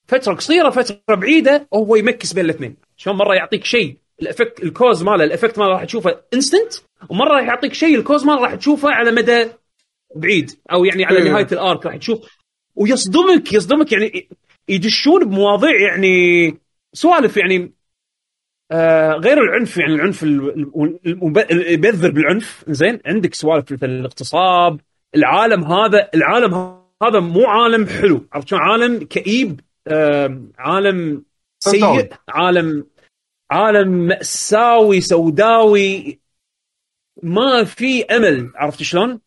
فترة 0.08 0.34
قصيرة 0.34 0.70
فترة 0.70 1.14
بعيدة 1.14 1.68
هو 1.74 1.96
ي 1.96 2.05
mix 2.05 2.32
بين 2.32 2.44
الاثنين. 2.44 2.76
شلون 2.96 3.16
مرة 3.16 3.34
يعطيك 3.34 3.64
شيء 3.64 3.96
ال 4.22 4.28
effect 4.28 4.62
ال 4.62 4.69
cause 4.69 5.02
ماله 5.02 5.24
ال 5.24 5.29
effect 5.29 5.58
ماله 5.58 5.70
راح 5.70 5.84
تشوفه 5.84 6.20
instant 6.34 6.72
ومرة 7.08 7.34
راح 7.34 7.46
يعطيك 7.46 7.74
شيء 7.74 7.98
الكوز 7.98 8.24
ماله 8.24 8.42
راح 8.42 8.54
تشوفه 8.54 8.90
على 8.90 9.10
مدى 9.10 9.46
بعيد 10.16 10.50
أو 10.72 10.84
يعني 10.84 11.04
على 11.04 11.18
إيه. 11.18 11.30
نهاية 11.30 11.46
الارك 11.52 11.86
راح 11.86 11.96
تشوف. 11.96 12.18
ويصدمك 12.74 13.52
يصدمك 13.52 13.92
يعني 13.92 14.28
يدشون 14.68 15.24
بمواضيع 15.24 15.80
يعني 15.80 16.56
سوالف 16.92 17.36
يعني 17.36 17.72
آه 18.72 19.12
غير 19.12 19.38
العنف 19.42 19.76
يعني 19.76 19.94
العنف 19.94 20.22
يبذر 21.72 22.10
بالعنف. 22.10 22.64
زين 22.68 23.00
عندك 23.06 23.34
سوالف 23.34 23.72
مثل 23.72 23.86
الاغتصاب 23.86 24.80
العالم 25.16 25.64
هذا 25.64 26.08
العالم 26.14 26.54
هذا 27.02 27.20
مو 27.20 27.46
عالم 27.46 27.86
حلو. 27.86 28.26
عرفت 28.32 28.48
شلون؟ 28.48 28.60
عالم 28.60 29.04
كئيب. 29.04 29.60
عالم. 30.58 31.24
سيء 31.58 31.80
عالم 32.28 32.86
عالم 33.50 33.88
مأساوي 33.88 35.00
سوداوي 35.00 36.20
ما 37.22 37.64
في 37.64 38.04
أمل 38.04 38.52
عرفت 38.54 38.82
شلون؟ 38.82 39.20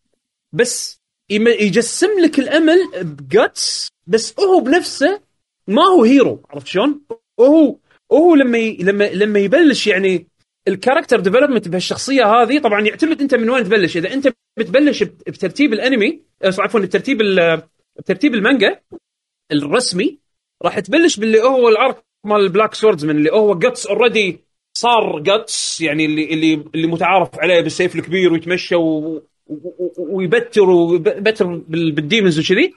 بس 0.54 1.00
يجسم 1.30 2.20
لك 2.24 2.40
الأمل 2.40 3.04
بجاتس 3.04 3.88
بس 4.08 4.40
هو 4.40 4.60
بنفسه 4.60 5.22
ما 5.68 5.82
هو 5.84 6.04
hero 6.04 6.44
عرفت 6.50 6.68
شلون؟ 6.68 7.02
هو 7.40 7.78
هو 8.12 8.36
لما 8.36 8.58
ي... 8.58 8.78
لما 8.78 9.04
لما 9.04 9.40
يبلش 9.40 9.88
يعني 9.88 10.28
ال 10.68 10.73
character 10.73 11.20
development 11.20 11.68
بهالشخصية 11.68 12.26
هذه 12.26 12.60
طبعا 12.60 12.82
يعتمد 12.82 13.22
أنت 13.22 13.36
من 13.36 13.50
وين 13.50 13.64
تبلش 13.64 13.98
إذا 13.98 14.14
أنت 14.14 14.28
بتبلش 14.58 15.04
بت- 15.04 15.30
بترتيب 15.30 15.74
الأنمي 15.74 16.22
آه، 16.44 16.54
عفوا 16.60 16.80
بترتيب 16.80 17.22
ال- 17.22 17.62
بترتيب 18.00 18.34
المانجا 18.36 18.80
الرسمي 19.52 20.20
راح 20.64 20.80
تبلش 20.80 21.20
باللي 21.20 21.42
هو 21.42 21.70
ال 21.70 21.78
arc 21.78 22.04
مال 22.26 22.42
ال 22.42 22.74
Black 22.74 23.06
Swordsman 23.06 23.18
اللي 23.18 23.32
هو 23.32 23.56
جاتس 23.60 23.88
already 23.88 24.44
صار 24.74 25.20
جاتس 25.20 25.82
يعني 25.82 26.06
اللي 26.06 26.34
اللي 26.34 26.54
اللي 26.76 26.88
متعارف 26.88 27.40
عليه 27.40 27.62
بالسيف 27.62 27.96
الكبير 27.96 28.34
ويتمشى 28.34 28.76
و... 28.76 29.22
ويبتر 29.98 30.70
ويبتر 30.70 31.46
بال- 31.46 31.92
بال 31.92 32.04
demons 32.04 32.40
وكذي 32.40 32.74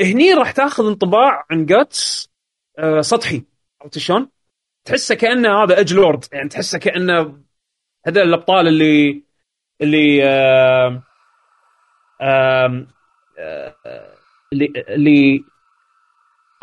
هني 0.00 0.34
راح 0.34 0.50
تاخذ 0.52 0.86
انطباع 0.86 1.44
عن 1.50 1.66
جاتس 1.66 2.30
آه 2.78 3.00
سطحي 3.00 3.42
عرفت 3.82 3.98
شلون؟ 3.98 4.28
تحسه 4.84 5.14
كأنه 5.14 5.62
هذا 5.64 5.80
edge 5.80 5.94
lord 5.94 6.24
يعني 6.32 6.48
تحسه 6.48 6.78
كأنه 6.78 7.38
هذول 8.06 8.22
الأبطال 8.28 8.68
اللي 8.68 9.22
اللي 9.80 10.24
آه 10.24 11.02
آه 12.20 12.86
اللي 14.52 14.72
اللي 14.88 15.44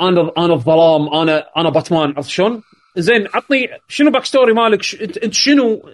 أنا 0.02 0.32
أنا 0.38 0.54
الظلام 0.54 1.14
أنا 1.14 1.46
أنا 1.58 1.70
باتمان. 1.70 2.14
عرفت 2.18 2.30
شلون؟ 2.30 2.62
زين 2.98 3.28
عطني 3.34 3.68
شنو 3.88 4.12
back 4.12 4.26
story 4.26 4.54
مالك؟ 4.54 4.82
ش... 4.82 4.96
انت 4.96 5.34
شنو؟ 5.34 5.90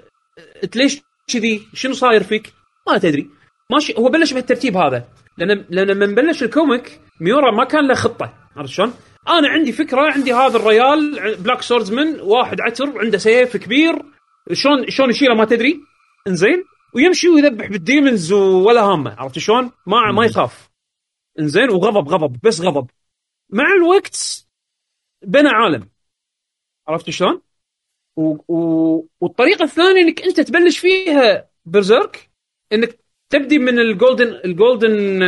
أنت 0.63 0.75
ليش 0.75 1.01
كذي؟ 1.27 1.61
شنو 1.73 1.93
صاير 1.93 2.23
فيك؟ 2.23 2.53
ما 2.87 2.97
تدري. 2.97 3.29
ماشي 3.71 3.93
هو 3.97 4.09
بلش 4.09 4.33
بهالترتيب 4.33 4.77
هذا. 4.77 5.05
لأن 5.37 5.65
لأن 5.69 5.97
من 5.97 6.15
بلش 6.15 6.43
ال 6.43 6.53
comic 6.53 6.99
ميورا 7.21 7.51
ما 7.51 7.63
كان 7.63 7.87
له 7.87 7.93
خطة. 7.93 8.33
عرفت 8.57 8.69
شلون؟ 8.69 8.93
أنا 9.27 9.49
عندي 9.49 9.71
فكرة 9.71 10.01
عندي 10.01 10.33
هذا 10.33 10.57
الريال 10.57 11.35
Black 11.39 11.61
Swordsman 11.61 12.19
واحد 12.19 12.61
عنتر 12.61 12.99
عنده 12.99 13.17
سيف 13.17 13.57
كبير. 13.57 14.01
شلون 14.53 14.89
شلون 14.89 15.09
يشيله 15.09 15.35
ما 15.35 15.45
تدري. 15.45 15.79
إنزين. 16.27 16.63
ويمشي 16.95 17.29
ويذبح 17.29 17.67
بال 17.67 17.84
demons 17.84 18.33
ولا 18.33 18.81
هامه. 18.81 19.15
عرفت 19.17 19.39
شلون؟ 19.39 19.71
ما 19.87 20.11
ما 20.11 20.25
يخاف. 20.25 20.69
إنزين 21.39 21.69
وغضب 21.69 22.09
غضب. 22.09 22.37
بس 22.43 22.61
غضب. 22.61 22.87
مع 23.49 23.73
الوقت 23.73 24.47
بنى 25.21 25.49
عالم. 25.49 25.89
عرفت 26.87 27.09
شلون؟ 27.09 27.41
و... 28.17 28.53
و... 28.53 29.07
والطريقة 29.21 29.63
الثانية 29.63 30.01
إنك 30.01 30.21
أنت 30.21 30.41
تبلش 30.41 30.77
فيها 30.77 31.49
Berserk 31.65 32.31
إنك 32.73 32.99
تبدي 33.29 33.59
من 33.59 33.79
ال 33.79 33.88
Golden 33.88 34.41
ال 34.45 34.56
Golden 34.56 35.23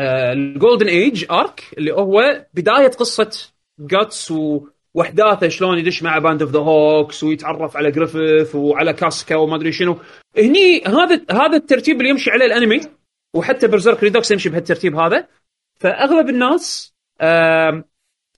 ال 0.00 0.13
Golden 0.13 0.88
Age 0.88 1.26
arc 1.30 1.74
اللي 1.78 1.92
هو 1.92 2.46
بداية 2.54 2.88
قصة 2.88 3.50
جاتس 3.78 4.30
و... 4.30 4.66
واحداثه 4.94 5.48
شلون 5.48 5.78
يدش 5.78 6.02
مع 6.02 6.18
Band 6.18 6.42
of 6.42 6.50
the 6.50 6.58
Hawks 6.58 7.24
ويتعرف 7.24 7.76
على 7.76 7.90
جريفيث 7.90 8.54
وعلى 8.54 8.92
كاسكا 8.92 9.36
وما 9.36 9.56
أدري 9.56 9.72
شنو. 9.72 9.98
هني 10.38 10.84
هذا 10.86 11.24
هذا 11.30 11.56
الترتيب 11.56 11.96
اللي 11.96 12.08
يمشي 12.08 12.30
عليه 12.30 12.46
الأنمي 12.46 12.80
وحتى 13.34 13.66
Berserk 13.66 14.02
Redux 14.02 14.30
يمشي 14.30 14.48
بهالترتيب 14.48 14.96
هذا. 14.96 15.28
فأغلب 15.80 16.28
الناس 16.28 16.94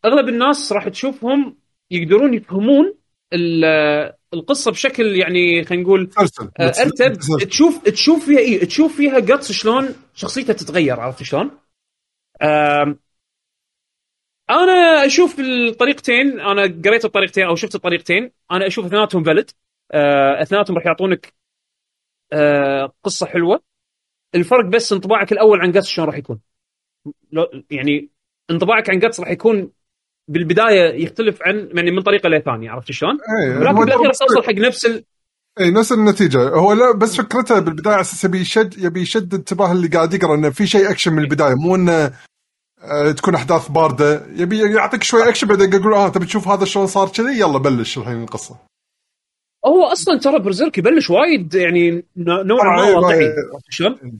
أغلب 0.04 0.28
الناس 0.28 0.72
راح 0.72 0.88
تشوفهم 0.88 1.56
يقدرون 1.90 2.34
يفهمون 2.34 2.94
ال- 3.32 4.12
القصة 4.34 4.70
بشكل 4.70 5.16
يعني 5.16 5.64
خلينا 5.64 5.82
نقول 5.84 6.10
آه، 6.60 6.72
أرتب. 6.80 7.48
تشوف 7.48 7.82
تشوف 7.88 8.26
فيها 8.26 8.38
إيه؟ 8.38 8.64
تشوف 8.64 8.96
فيها 8.96 9.18
جاتس 9.18 9.52
شلون 9.52 9.94
شخصيته 10.14 10.52
تتغير 10.52 11.00
عرفت 11.00 11.22
شلون؟ 11.22 11.50
أنا 14.50 15.06
أشوف 15.06 15.40
الطريقتين. 15.40 16.40
أنا 16.40 16.62
قريت 16.84 17.04
الطريقتين 17.04 17.44
أو 17.46 17.54
شفت 17.54 17.74
الطريقتين. 17.74 18.30
أنا 18.50 18.66
أشوف 18.66 18.86
أثنيناتهم 18.86 19.24
valid 19.24 19.50
أثنيناتهم 20.42 20.76
راح 20.76 20.86
يعطونك 20.86 21.34
آه، 22.32 22.92
قصة 23.02 23.26
حلوة. 23.26 23.62
الفرق 24.34 24.64
بس 24.64 24.92
انطباعك 24.92 25.32
الأول 25.32 25.60
عن 25.60 25.70
جاتس 25.72 25.86
شلون 25.86 26.06
راح 26.06 26.16
يكون. 26.16 26.40
يعني 27.70 28.08
انطباعك 28.50 28.90
عن 28.90 28.98
جاتس 28.98 29.20
راح 29.20 29.30
يكون 29.30 29.70
بالبداية 30.28 31.04
يختلف 31.04 31.42
عن 31.42 31.68
يعني 31.74 31.90
من 31.90 32.02
طريقه 32.02 32.28
لثانيه 32.28 32.70
عرفت 32.70 32.92
شلون؟ 32.92 33.18
إيه، 33.42 33.58
ولكن 33.58 33.78
بالأخير 33.78 34.12
توصل 34.12 34.42
حق 34.42 34.52
نفس 34.52 34.86
ال... 34.86 35.04
اي 35.60 35.70
نفس 35.70 35.92
النتيجة. 35.92 36.48
هو 36.48 36.72
لا 36.72 36.92
بس 36.92 37.16
فكرته 37.16 37.58
بالبداية 37.58 37.94
على 37.94 38.00
أساس 38.00 38.24
يبي 38.24 38.40
يشد 38.40 38.78
يبي 38.78 39.00
يشد 39.00 39.34
انتباه 39.34 39.72
اللي 39.72 39.88
قاعد 39.88 40.14
يقرأ 40.14 40.34
إنه 40.34 40.50
في 40.50 40.66
شيء 40.66 40.90
أكشن 40.90 41.12
من 41.12 41.18
البداية 41.18 41.54
مو 41.54 41.74
إنه 41.74 42.12
آه، 42.82 43.12
تكون 43.12 43.34
أحداث 43.34 43.68
باردة. 43.68 44.26
يبي 44.36 44.74
يعطيك 44.74 45.02
شوي 45.02 45.28
أكشن 45.28 45.48
بعدين 45.48 45.72
يقول 45.72 45.94
آه 45.94 46.08
تبي 46.08 46.26
تشوف 46.26 46.48
هذا 46.48 46.64
شلون 46.64 46.86
صار 46.86 47.08
كذي؟ 47.08 47.40
يلا 47.40 47.58
بلش 47.58 47.98
الحين 47.98 48.22
القصة. 48.22 48.56
هو 49.66 49.84
أصلا 49.84 50.18
ترى 50.18 50.38
Berserk 50.38 50.78
يبلش 50.78 51.10
وايد 51.10 51.54
يعني 51.54 52.04
نوعا 52.16 52.76
ما 52.76 52.98
واقعي 52.98 53.20
إيه، 53.20 53.34
شلون؟ 53.68 54.18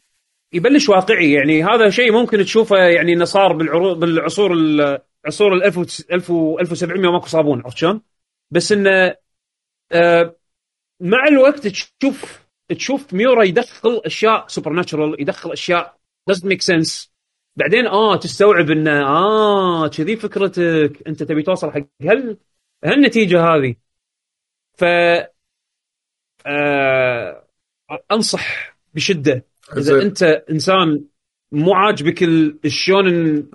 يبلش 0.57 0.89
واقعي. 0.89 1.33
يعني 1.33 1.65
هذا 1.65 1.91
شيء 1.91 2.13
ممكن 2.13 2.39
تشوفه 2.39 2.77
يعني 2.77 3.13
إنه 3.13 3.25
صار 3.25 3.53
بالعروض 3.53 4.01
بالعصور 4.01 4.53
ال- 4.53 4.99
عصور 5.27 5.55
ال 5.55 5.65
1000 5.65 6.31
و 6.31 6.59
1700 6.61 7.09
وماكو 7.09 7.27
صابون 7.27 7.63
عرفت 7.65 7.77
شلون؟ 7.77 8.03
بس 8.51 8.73
إنه 8.73 9.17
آه، 9.93 10.37
مع 11.01 11.29
الوقت 11.29 11.67
تشوف 11.67 12.47
تشوف 12.69 13.15
ميورا 13.15 13.45
يدخل 13.45 14.03
أشياء 14.07 14.47
supernatural 14.49 15.21
يدخل 15.21 15.53
أشياء 15.53 15.99
doesn't 16.31 16.45
make 16.45 16.63
sense. 16.75 17.09
بعدين 17.57 17.87
آه 17.87 18.17
تستوعب 18.17 18.71
إنه 18.71 19.07
آه 19.07 19.89
كذي 19.89 20.17
فكرتك 20.17 21.03
أنت 21.09 21.23
تبي 21.23 21.43
توصل 21.43 21.73
حق 21.73 21.81
هل 22.03 22.39
هالنتيجة 22.85 23.41
هذه. 23.45 23.75
ف 24.79 24.85
آه 26.47 27.47
أنصح 28.13 28.77
بشدة. 28.95 29.45
إذا. 29.77 30.03
أنت 30.03 30.23
إنسان 30.23 31.05
مو 31.53 31.75
عاجبك 31.75 32.23
ال- 32.23 32.59
الشونن 32.65 33.47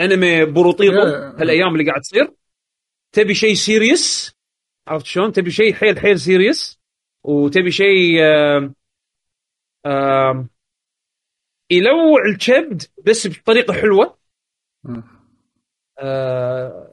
أنمي 0.00 0.44
بو 0.44 0.72
طيط. 0.72 1.28
هالأيام 1.40 1.72
اللي 1.74 1.90
قاعد 1.90 2.00
تصير 2.00 2.32
تبي 3.12 3.34
شيء 3.34 3.54
serious 3.54 4.34
عرفت 4.88 5.06
شلون؟ 5.06 5.32
تبي 5.32 5.50
شيء 5.50 5.74
حيل 5.74 5.98
حيل 5.98 6.20
serious 6.20 6.80
وتبي 7.24 7.70
شيء 7.70 8.20
يلوع 11.70 12.24
الكبد 12.28 12.82
بس 13.06 13.26
بطريقة 13.26 13.72
حلوة. 13.72 14.18
آه، 15.98 16.89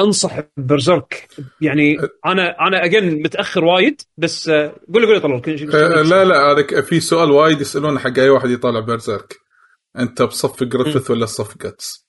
انصح 0.00 0.40
Berserk. 0.56 1.28
يعني 1.60 1.96
أنا 2.26 2.56
أنا 2.66 2.84
again 2.84 3.22
متأخر 3.22 3.64
وايد 3.64 4.02
بس 4.18 4.48
آه، 4.48 4.72
قول 4.94 5.02
لي 5.02 5.06
قول 5.06 5.14
لي 5.14 5.40
طلال 5.40 5.74
آه، 5.74 6.02
لا 6.02 6.24
لا 6.24 6.36
هذا 6.52 6.80
في 6.82 7.00
سؤال 7.00 7.30
وايد 7.30 7.60
يسألونه 7.60 7.98
حق 7.98 8.18
أي 8.18 8.28
واحد 8.28 8.50
يطالع 8.50 8.80
Berserk 8.80 9.36
أنت 9.98 10.22
بصف 10.22 10.62
جريفيث 10.64 11.10
ولا 11.10 11.26
صف 11.26 11.58
جاتس؟ 11.58 12.06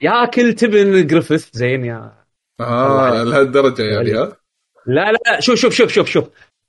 ياكل 0.00 0.52
تبن 0.54 1.06
جريفيث 1.06 1.48
زين 1.52 1.84
يا. 1.84 2.12
آه 2.60 3.22
لهالدرجة 3.22 3.82
يعني 3.82 4.12
ها؟ 4.14 4.36
لا 4.86 5.12
لا 5.12 5.18
لا 5.26 5.40
شوف 5.40 5.58
شوف 5.58 5.72
شوف 5.74 5.92
شوف 5.92 6.08
شوف. 6.08 6.24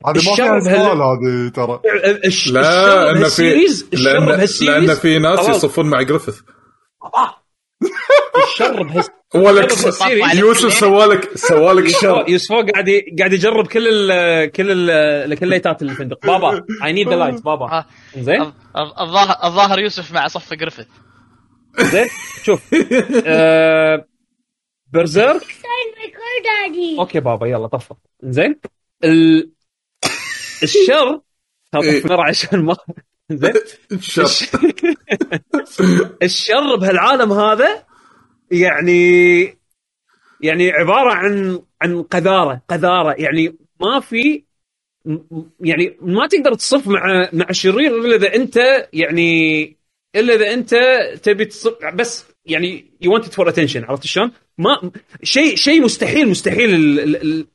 هذه 0.08 0.16
ما 0.16 0.22
فيها 0.22 0.58
الشر 0.58 0.60
سؤال 0.60 1.02
هذه 1.02 1.50
ترى. 1.50 1.82
الش- 2.26 2.52
لا 2.52 2.62
الشر 2.62 3.10
إن 3.10 3.14
في 3.16 3.20
بهال 3.20 3.43
series 3.43 3.90
الشر 3.94 4.10
لأن, 4.12 4.26
بهال 4.26 4.46
series 4.46 4.86
لأن 4.86 4.96
في 4.96 5.20
ناس. 5.20 5.50
يصفون 5.50 5.90
مع 5.90 6.02
جريفيث. 6.02 6.40
الشر 8.48 8.84
بهالسيريز 8.84 9.17
ولك. 9.36 9.72
يوسف 10.36 10.74
سوالك 10.74 11.38
سوالك 11.38 11.88
شر. 11.88 12.26
يوسف 12.28 12.52
قاعد 12.52 12.90
قاعد 13.20 13.34
يجرب 13.34 13.68
كل 13.68 13.88
ال 14.12 14.52
كل 14.52 14.90
ال 14.92 15.36
كل 15.40 15.48
ليتات 15.48 15.82
الفندق 15.82 16.26
بابا 16.28 16.66
I 16.84 16.94
need 16.94 17.10
the 17.10 17.16
light 17.16 17.42
بابا. 17.44 17.66
آه. 17.66 17.86
زين؟ 18.18 18.42
الظ- 18.44 18.54
الظ- 18.78 19.00
الظاهر 19.02 19.38
الظاهر 19.44 19.80
يوسف 19.80 20.12
مع 20.12 20.28
صف 20.28 20.54
جريفيث. 20.54 20.86
زين؟ 21.80 22.08
شوف. 22.44 22.62
آه 23.26 24.06
برزيرك. 24.94 25.42
أوكي 27.00 27.20
بابا 27.20 27.48
يلا 27.48 27.68
طفى. 27.68 27.94
زين؟ 28.24 28.60
ال... 29.04 29.52
الشر. 30.64 31.22
إيه. 31.76 32.06
هذا 32.06 32.22
عشان 32.22 32.60
ما 32.66 32.76
زين؟ 33.32 33.54
شر 34.02 34.24
الش- 34.24 34.50
الشر 36.24 36.76
بهالعالم 36.76 37.34
هذا 37.34 37.84
يعني 38.52 39.42
يعني 40.42 40.72
عبارة 40.72 41.14
عن 41.14 41.62
عن 41.82 42.04
قذارة 42.04 42.62
قذارة. 42.70 43.16
يعني 43.18 43.56
ما 43.82 44.00
في 44.00 44.44
يعني 45.60 45.98
ما 46.02 46.28
تقدر 46.28 46.54
تصف 46.54 46.88
مع 46.88 47.30
مع 47.34 47.46
الشرير 47.50 47.98
إلا 47.98 48.16
إذا 48.16 48.36
أنت 48.36 48.88
يعني 48.94 49.64
إلا 50.16 50.36
إذا 50.36 50.54
أنت 50.54 50.76
تبي 51.24 51.46
تصف 51.46 51.74
بس 51.94 52.26
يعني 52.46 52.86
you 53.02 53.20
it 53.20 53.26
for 53.32 53.50
attention 53.50 53.84
عرفت 53.84 54.06
شلون؟ 54.06 54.32
ما 54.58 54.92
شيء 55.24 55.56
شيء 55.56 55.82
مستحيل 55.82 56.30
مستحيل 56.30 56.74
ال- 56.76 57.00
ال- 57.00 57.22
ال- 57.22 57.48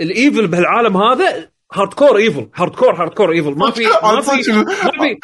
ال 0.00 0.09
evil 0.09 0.46
بهالعالم 0.48 0.96
هذا 0.96 1.50
hardcore 1.72 2.16
evil 2.16 2.48
hardcore 2.54 2.94
hardcore 2.94 3.32
evil 3.32 3.50
ما 3.50 3.70
في 3.70 3.84
ما 4.02 4.20
في 4.20 4.52
ما 4.52 4.90
في 4.90 5.18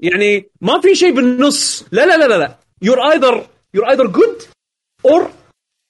يعني 0.00 0.50
ما 0.60 0.80
في 0.80 0.94
شيء 0.94 1.12
بالنص. 1.14 1.86
لا 1.92 2.06
لا 2.06 2.16
لا 2.16 2.28
لا 2.28 2.38
لا. 2.38 2.58
you're 2.82 3.12
either 3.12 3.46
you're 3.74 3.90
either 3.90 4.06
good 4.06 4.42
or 5.06 5.30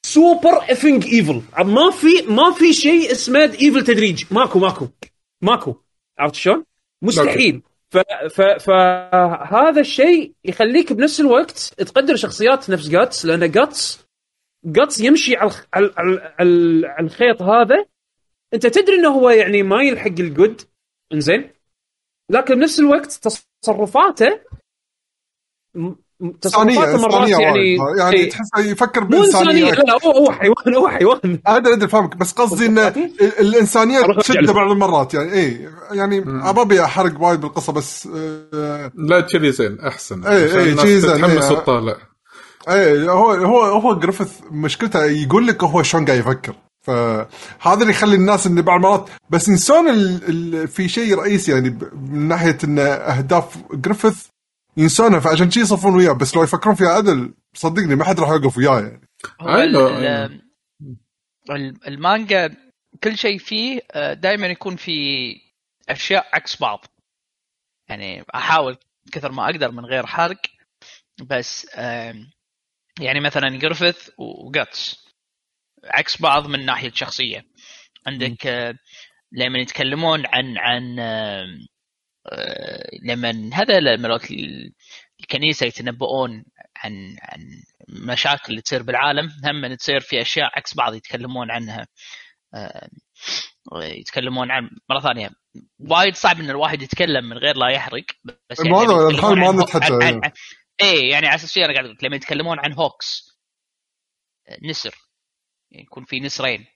super 0.06 0.72
افنج 0.72 1.04
evil 1.06 1.42
ما 1.58 1.90
في 1.90 2.22
ما 2.28 2.50
في 2.52 2.72
شيء 2.72 3.12
اسمه 3.12 3.40
evil 3.40 3.84
تدريج. 3.84 4.24
ماكو 4.30 4.58
ماكو 4.58 4.88
ماكو. 5.42 5.74
عرفت 6.18 6.34
شلون؟ 6.34 6.64
مستحيل. 7.02 7.62
ف 7.90 7.98
ف 8.30 8.40
فهذا 8.40 9.80
الشيء 9.80 10.32
يخليك 10.44 10.92
بنفس 10.92 11.20
الوقت 11.20 11.58
تقدر 11.76 12.16
شخصيات 12.16 12.70
نفس 12.70 12.88
جاتس 12.88 13.26
لأن 13.26 13.50
جاتس 13.50 14.06
جاتس 14.64 15.00
يمشي 15.00 15.36
على 15.36 15.50
على 15.74 15.88
على- 15.90 16.20
على 16.84 17.06
الخيط 17.06 17.42
هذا. 17.42 17.86
أنت 18.54 18.66
تدري 18.66 18.96
إنه 18.96 19.08
هو 19.08 19.30
يعني 19.30 19.62
ما 19.62 19.82
يلحق 19.82 20.06
ال 20.06 20.17
good 20.17 20.62
إنزين. 21.12 21.50
لكن 22.30 22.54
بنفس 22.54 22.80
الوقت 22.80 23.12
تصرفاته 23.62 24.40
انسانيه 26.22 26.74
تصرفاته 26.84 27.02
مرات 27.18 27.28
يعني. 27.28 27.76
يعني 27.98 28.16
إيه. 28.16 28.30
تحسه 28.30 28.58
يفكر 28.58 29.00
مو 29.04 29.24
إنسانية 29.24 29.44
بانسانيه 29.44 29.70
لا 29.72 29.82
لا 29.82 29.98
هو 30.06 30.10
هو 30.10 30.32
حيوان 30.32 30.74
هو 30.76 30.88
حيوان 30.88 31.38
أدري 31.46 31.74
أدري 31.74 31.88
فاهمك 31.88 32.16
بس 32.16 32.32
قصدي 32.32 32.66
إن 32.66 32.78
ال- 32.78 33.12
الإنسانية 33.40 34.00
تشد. 34.20 34.50
بعض 34.50 34.70
المرات 34.70 35.14
يعني 35.14 35.32
اي 35.32 35.68
يعني 35.92 36.20
ما 36.20 36.50
أبي 36.50 36.84
أحرق 36.84 37.20
وايد 37.22 37.40
بالقصة 37.40 37.72
بس 37.72 38.08
آه، 38.54 38.90
لا 38.94 39.20
كذي 39.20 39.52
زين 39.52 39.80
أحسن 39.80 40.24
إيه، 40.26 40.44
إيه، 40.56 40.62
الناس 40.70 40.84
شي 40.84 41.00
زين، 41.00 41.10
تتحمس 41.12 41.44
إيه. 41.44 41.50
وتطالع 41.52 41.96
إيه 42.68 43.10
هو 43.12 43.30
هو 43.30 43.62
هو 43.62 43.94
جريفيث 43.98 44.28
مشكلته 44.50 45.04
يقول 45.04 45.46
لك 45.46 45.64
هو 45.64 45.82
شلون 45.82 46.04
قاعد 46.04 46.18
يفكر 46.18 46.54
فهذا 46.82 47.80
اللي 47.80 47.90
يخلي 47.90 48.14
الناس 48.14 48.46
إن 48.46 48.62
بعض 48.62 48.76
المرات 48.84 49.08
بس 49.30 49.48
ينسون 49.48 49.88
ال... 49.88 50.20
ال... 50.28 50.68
في 50.68 50.88
شيء 50.88 51.18
رئيسي 51.18 51.52
يعني 51.52 51.70
ب- 51.70 51.88
من 52.12 52.28
ناحية 52.28 52.58
إن 52.64 52.78
أهداف 52.78 53.44
جريفيث 53.72 54.16
ينسونها 54.78 55.20
فعشان 55.20 55.50
شي 55.50 55.60
يصفون 55.60 55.94
وياه 55.94 56.12
بس 56.12 56.36
لو 56.36 56.42
يفكرون 56.42 56.74
فيها 56.74 56.88
عدل 56.88 57.34
صدقني 57.54 57.94
ما 57.94 58.04
حد 58.04 58.20
راح 58.20 58.28
يوقف 58.28 58.58
وياه 58.58 58.80
يعني 58.80 59.08
أيوة،. 59.40 60.24
ال- 61.50 61.88
المانجا 61.88 62.56
كل 63.04 63.16
شيء 63.18 63.38
فيه 63.38 63.80
دائما 64.12 64.46
يكون 64.46 64.76
في 64.76 64.96
أشياء 65.88 66.26
عكس 66.32 66.60
بعض. 66.60 66.84
يعني 67.88 68.24
أحاول 68.34 68.76
كثر 69.12 69.32
ما 69.32 69.44
أقدر 69.44 69.70
من 69.70 69.84
غير 69.84 70.06
حرق 70.06 70.40
بس 71.22 71.66
يعني 73.00 73.20
مثلا 73.20 73.58
جريفيث 73.58 74.10
وجاتس 74.18 75.08
عكس 75.84 76.22
بعض 76.22 76.46
من 76.46 76.66
ناحية 76.66 76.92
شخصية. 76.94 77.44
عندك 78.06 78.46
آه، 78.46 78.74
لما 79.32 79.58
يتكلمون 79.58 80.26
عن 80.26 80.58
عن 80.58 80.98
آه، 80.98 81.46
لما 83.02 83.50
هذا 83.54 83.80
لما 83.80 84.20
الكنيسة 85.20 85.66
يتنبؤون 85.66 86.44
عن 86.76 87.16
عن 87.22 87.62
مشاكل 87.88 88.50
اللي 88.50 88.62
تصير 88.62 88.82
بالعالم 88.82 89.30
هم 89.44 89.74
تصير 89.74 90.00
في 90.00 90.20
أشياء 90.20 90.50
عكس 90.56 90.74
بعض 90.74 90.94
يتكلمون 90.94 91.50
عنها. 91.50 91.86
آه، 92.54 92.88
يتكلمون 93.82 94.50
عن 94.50 94.70
مرة 94.90 95.00
ثانية. 95.00 95.30
وايد 95.78 96.14
صعب 96.14 96.40
إن 96.40 96.50
الواحد 96.50 96.82
يتكلم 96.82 97.28
من 97.28 97.38
غير 97.38 97.56
لا 97.56 97.68
يحرق 97.68 98.04
بس 98.24 98.60
هذا 98.60 98.92
لما 98.92 99.08
الحال 99.08 99.38
ما 99.38 100.32
إيه 100.80 101.10
يعني 101.10 101.26
على 101.26 101.34
أساس 101.34 101.58
أنا 101.58 101.72
قاعد 101.72 101.84
أقول 101.84 101.98
لما 102.02 102.16
يتكلمون 102.16 102.58
عن 102.58 102.72
هوكس 102.72 103.38
آه، 104.48 104.58
نسر 104.62 104.94
يكون 105.72 106.04
في 106.04 106.20
نسرين 106.20 106.66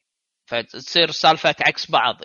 فتصير 0.46 1.10
سالفة 1.10 1.54
عكس 1.60 1.90
بعض. 1.90 2.16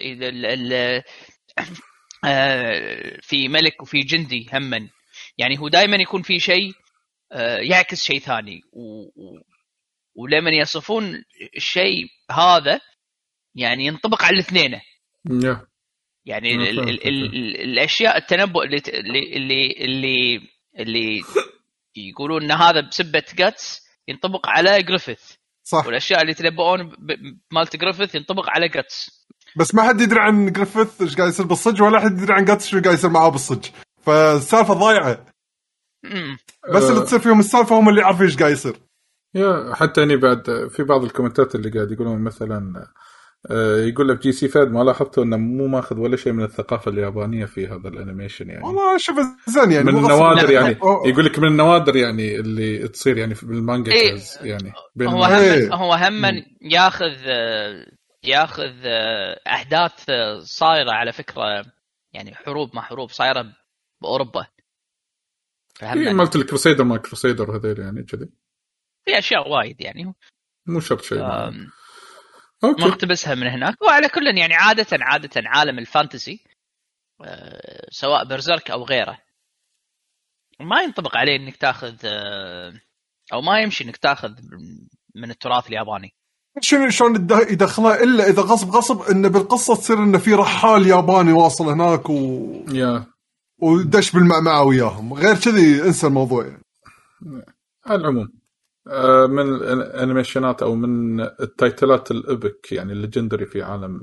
آه، 2.26 3.20
في 3.22 3.48
ملك 3.48 3.82
وفي 3.82 4.00
جندي 4.00 4.50
هما. 4.54 4.90
يعني 5.38 5.60
هو 5.60 5.68
دائما 5.68 5.96
يكون 5.98 6.22
في 6.22 6.40
شيء 6.40 6.74
آه، 7.32 7.58
يعكس 7.58 8.04
شيء 8.04 8.20
ثاني. 8.20 8.62
و... 8.74 9.04
ولما 10.16 10.50
يصفون 10.50 11.24
الشيء 11.56 12.08
هذا 12.32 12.82
يعني 13.56 13.86
ينطبق 13.86 14.24
على 14.24 14.34
الاثنين. 14.34 14.80
يا 15.44 15.68
يعني 16.26 16.56
ال... 16.56 16.70
ال... 16.70 16.90
ال... 16.90 17.08
ال... 17.08 17.62
الأشياء 17.62 18.18
التنبؤ 18.18 18.64
اللي 18.64 18.82
اللي 19.36 19.72
اللي 19.72 20.42
اللي, 20.80 21.22
يقولون 21.96 22.44
إن 22.44 22.52
هذا 22.52 22.82
بسبة 22.82 23.24
جاتس 23.36 23.88
ينطبق 24.08 24.50
على 24.50 24.84
جريفيث 24.84 25.32
صح. 25.64 25.86
والأشياء 25.86 26.22
اللي 26.22 26.32
يتنبؤون 26.32 26.84
ب- 26.90 27.38
مالت 27.52 27.76
جريفيث 27.76 28.16
ينطبق 28.16 28.50
على 28.50 28.68
جاتس 28.70 29.28
بس 29.56 29.76
ما 29.76 29.84
حد 29.84 30.02
يدري 30.02 30.20
عن 30.20 30.52
جريفيث 30.52 31.02
إيش 31.02 31.16
قاعد 31.16 31.30
يصير 31.30 31.46
بالصج 31.46 31.82
ولا 31.82 32.00
حد 32.00 32.22
يدري 32.22 32.34
عن 32.34 32.46
جاتس 32.46 32.68
شو 32.68 32.82
قاعد 32.82 32.94
يصير 32.98 33.10
معاه 33.10 33.30
بالصج 33.30 33.66
فالسالفة 34.02 34.74
ضايعة 34.74 35.26
امم 36.06 36.38
بس 36.74 36.84
آه. 36.84 36.90
اللي 36.90 37.02
تصير 37.06 37.20
فيهم 37.20 37.40
السالفة 37.40 37.80
هم 37.80 37.90
اللي 37.90 38.02
يعرفون 38.02 38.26
إيش 38.26 38.38
قاعد 38.38 38.52
يصير 38.52 38.76
يا 39.36 39.74
حتى 39.76 40.04
إني 40.04 40.18
بعد 40.18 40.68
في 40.72 40.84
بعض 40.84 41.04
الكومنتات 41.04 41.56
اللي 41.56 41.70
قاعد 41.70 41.92
يقولون 41.92 42.22
مثلا 42.24 42.88
آه، 43.52 43.78
يقول 43.78 44.10
لك 44.10 44.22
جي 44.22 44.32
سي 44.32 44.48
فاد 44.48 44.72
ما 44.72 44.84
لاحظته 44.84 45.24
إنه 45.24 45.38
مو 45.38 45.68
ماخذ 45.68 46.00
ولا 46.00 46.18
شيء 46.18 46.34
من 46.34 46.44
الثقافة 46.44 46.92
اليابانية 46.92 47.46
في 47.46 47.68
هذا 47.68 47.88
ال 47.90 47.96
animation 47.96 48.50
يعني 48.50 48.66
والله 48.66 48.96
أشوف 48.96 49.16
زين 49.48 49.72
يعني 49.72 49.92
من. 49.92 49.98
النوادر 49.98 50.48
لا. 50.48 50.52
يعني 50.52 50.78
يقول 51.06 51.26
لك 51.26 51.40
من 51.40 51.48
النوادر 51.48 51.96
يعني 51.96 52.40
اللي 52.40 52.88
تصير 52.88 53.18
يعني 53.18 53.36
في- 53.36 53.46
بالمانجا 53.46 53.92
إيه. 53.92 54.18
يعني 54.42 54.72
بين 54.96 55.08
هو 55.08 55.26
إيه. 55.26 55.68
هم 55.68 55.74
هو 55.74 55.94
هم 55.94 56.22
ياخذ 56.62 57.14
آه، 57.28 57.86
ياخذ 58.24 58.82
آه، 58.86 59.42
احداث 59.48 60.10
آه، 60.10 60.40
صايرة 60.40 60.92
على 60.92 61.12
فكرة 61.12 61.66
يعني 62.14 62.36
حروب 62.36 62.76
ما 62.76 62.82
حروب 62.82 63.10
صايرة 63.10 63.54
بأوروبا. 64.02 64.48
في 65.74 65.86
فهم 65.86 66.18
مالت 66.18 66.36
ال 66.36 66.41
crusader 66.41 66.84
ما 66.84 66.98
crusader 66.98 67.58
هذول 67.58 67.80
يعني 67.80 68.04
كذي. 68.04 68.30
في 69.06 69.18
أشياء 69.18 69.50
وايد 69.50 69.82
يعني. 69.82 70.14
مو 70.66 70.80
شرط 70.80 71.02
شيء. 71.02 71.22
okay. 72.64 72.86
مقتبسها 72.86 73.36
من 73.36 73.48
هناك. 73.48 73.82
وعلى 73.82 74.10
كل 74.10 74.38
يعني 74.38 74.54
عادة 74.54 74.86
عادة 74.92 75.30
عالم 75.46 75.80
ال 75.80 75.88
fantasy 75.88 76.44
آه، 77.22 77.88
سواء 77.90 78.26
Berserk 78.26 78.72
أو 78.72 78.84
غيره. 78.84 79.22
ما 80.60 80.82
ينطبق 80.82 81.18
عليه 81.18 81.36
إنك 81.36 81.58
تاخذ 81.58 81.96
آه، 82.06 82.82
أو 83.34 83.42
ما 83.42 83.62
يمشي 83.62 83.84
إنك 83.84 83.98
تاخذ 83.98 84.36
من 85.16 85.32
التراث 85.32 85.68
الياباني. 85.68 86.16
شنو 86.62 86.90
شلون 86.90 87.16
يد- 87.16 87.52
يدخلها 87.52 88.04
إلا 88.04 88.30
إذا 88.30 88.42
غصب 88.42 88.70
غصب 88.70 89.02
انه 89.02 89.28
بالقصة 89.28 89.76
تصير 89.76 89.98
انه 90.04 90.18
في 90.18 90.34
رحال 90.34 90.88
ياباني 90.88 91.32
واصل 91.32 91.70
هناك 91.70 92.10
و... 92.10 92.48
يا 92.72 93.06
ودش 93.62 94.12
بالمعمعة 94.12 94.64
وياهم 94.64 95.14
غير 95.14 95.36
كذي 95.36 95.84
انسى 95.84 96.08
الموضوع 96.08 96.46
يعني. 96.46 96.64
على 97.86 98.02
العموم 98.02 98.28
آه، 98.88 99.26
من 99.28 99.40
الانيميشنات 99.56 100.62
أو 100.64 100.76
من 100.76 101.20
التايتلات 101.22 102.12
ال 102.12 102.24
epic 102.24 102.72
يعني 102.72 102.92
ال 102.94 102.99
legendary 102.99 103.46
في 103.46 103.62
عالم 103.62 104.02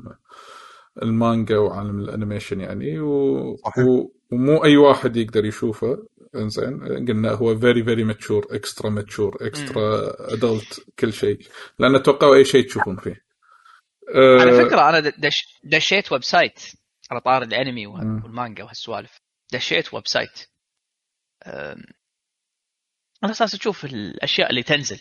المانجا 1.02 1.58
وعالم 1.58 1.98
ال 2.00 2.07
animation 2.07 2.61
يعني 2.60 3.00
و... 3.00 3.56
صحيح. 3.64 3.84
و... 3.86 4.10
ومو 4.32 4.64
أي 4.64 4.76
واحد 4.76 5.16
يقدر 5.16 5.44
يشوفه 5.44 5.98
إنزين 6.37 7.07
قلنا 7.09 7.31
هو 7.31 7.59
very 7.59 7.85
very 7.85 8.04
mature 8.04 8.46
extra 8.50 8.90
mature 8.90 9.38
extra 9.40 10.14
adult 10.33 10.87
كل 10.99 11.12
شيء. 11.12 11.38
لأن 11.79 11.94
أتوقع 11.94 12.35
أي 12.35 12.44
شيء 12.44 12.66
تشوفون 12.66 12.97
فيه. 12.97 13.25
على 14.16 14.64
فكرة 14.64 14.88
أنا 14.88 15.01
دش 15.01 15.61
دشيت 15.64 16.12
website 16.12 16.61
على 17.11 17.20
طار 17.20 17.42
الأنمي. 17.42 17.87
والمانجا 17.87 18.64
وهالسوالف. 18.64 19.20
دشيت 19.53 19.94
website 19.94 20.48
على 23.23 23.31
أساس 23.33 23.55
أشوف 23.55 23.85
الأشياء 23.85 24.51
اللي 24.51 24.62
تنزل. 24.62 25.01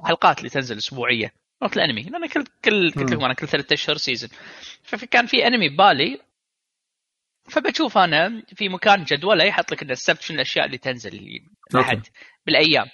الحلقات 0.00 0.38
اللي 0.38 0.50
تنزل 0.50 0.76
أسبوعية. 0.76 1.32
نوت 1.62 1.76
الأنمي 1.76 2.02
لأن 2.02 2.26
كل 2.26 2.44
كل 2.64 2.90
قلت 2.90 3.12
لكم 3.12 3.24
أنا 3.24 3.34
كل 3.34 3.48
ثلاثة 3.48 3.74
أشهر 3.74 3.96
season 3.96 4.30
فكان 4.82 5.26
في 5.26 5.46
أنمي 5.46 5.68
ببالي 5.68 6.20
فبشوف 7.48 7.98
أنا 7.98 8.42
في 8.56 8.68
مكان 8.68 9.04
جدوله 9.04 9.44
يحط 9.44 9.72
لك 9.72 9.82
ان 9.82 9.90
السبت 9.90 10.22
شنو 10.22 10.34
الأشياء 10.34 10.66
اللي 10.66 10.78
تنزل 10.78 11.40
الاحد 11.74 12.02
بالأيام. 12.46 12.86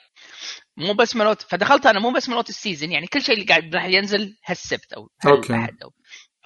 مو 0.76 0.92
بس 0.94 1.16
ملوت 1.16 1.42
فدخلت 1.42 1.86
أنا 1.86 2.00
مو 2.00 2.12
بس 2.12 2.28
ملوت 2.28 2.48
ال 2.48 2.54
season 2.54 2.92
يعني 2.92 3.06
كل 3.06 3.22
شيء 3.22 3.34
اللي 3.34 3.46
قاعد 3.46 3.74
راح 3.74 3.84
ينزل 3.84 4.36
هالسبت 4.46 4.92
أو. 4.92 5.10
هالأحد 5.24 5.82
أو 5.82 5.92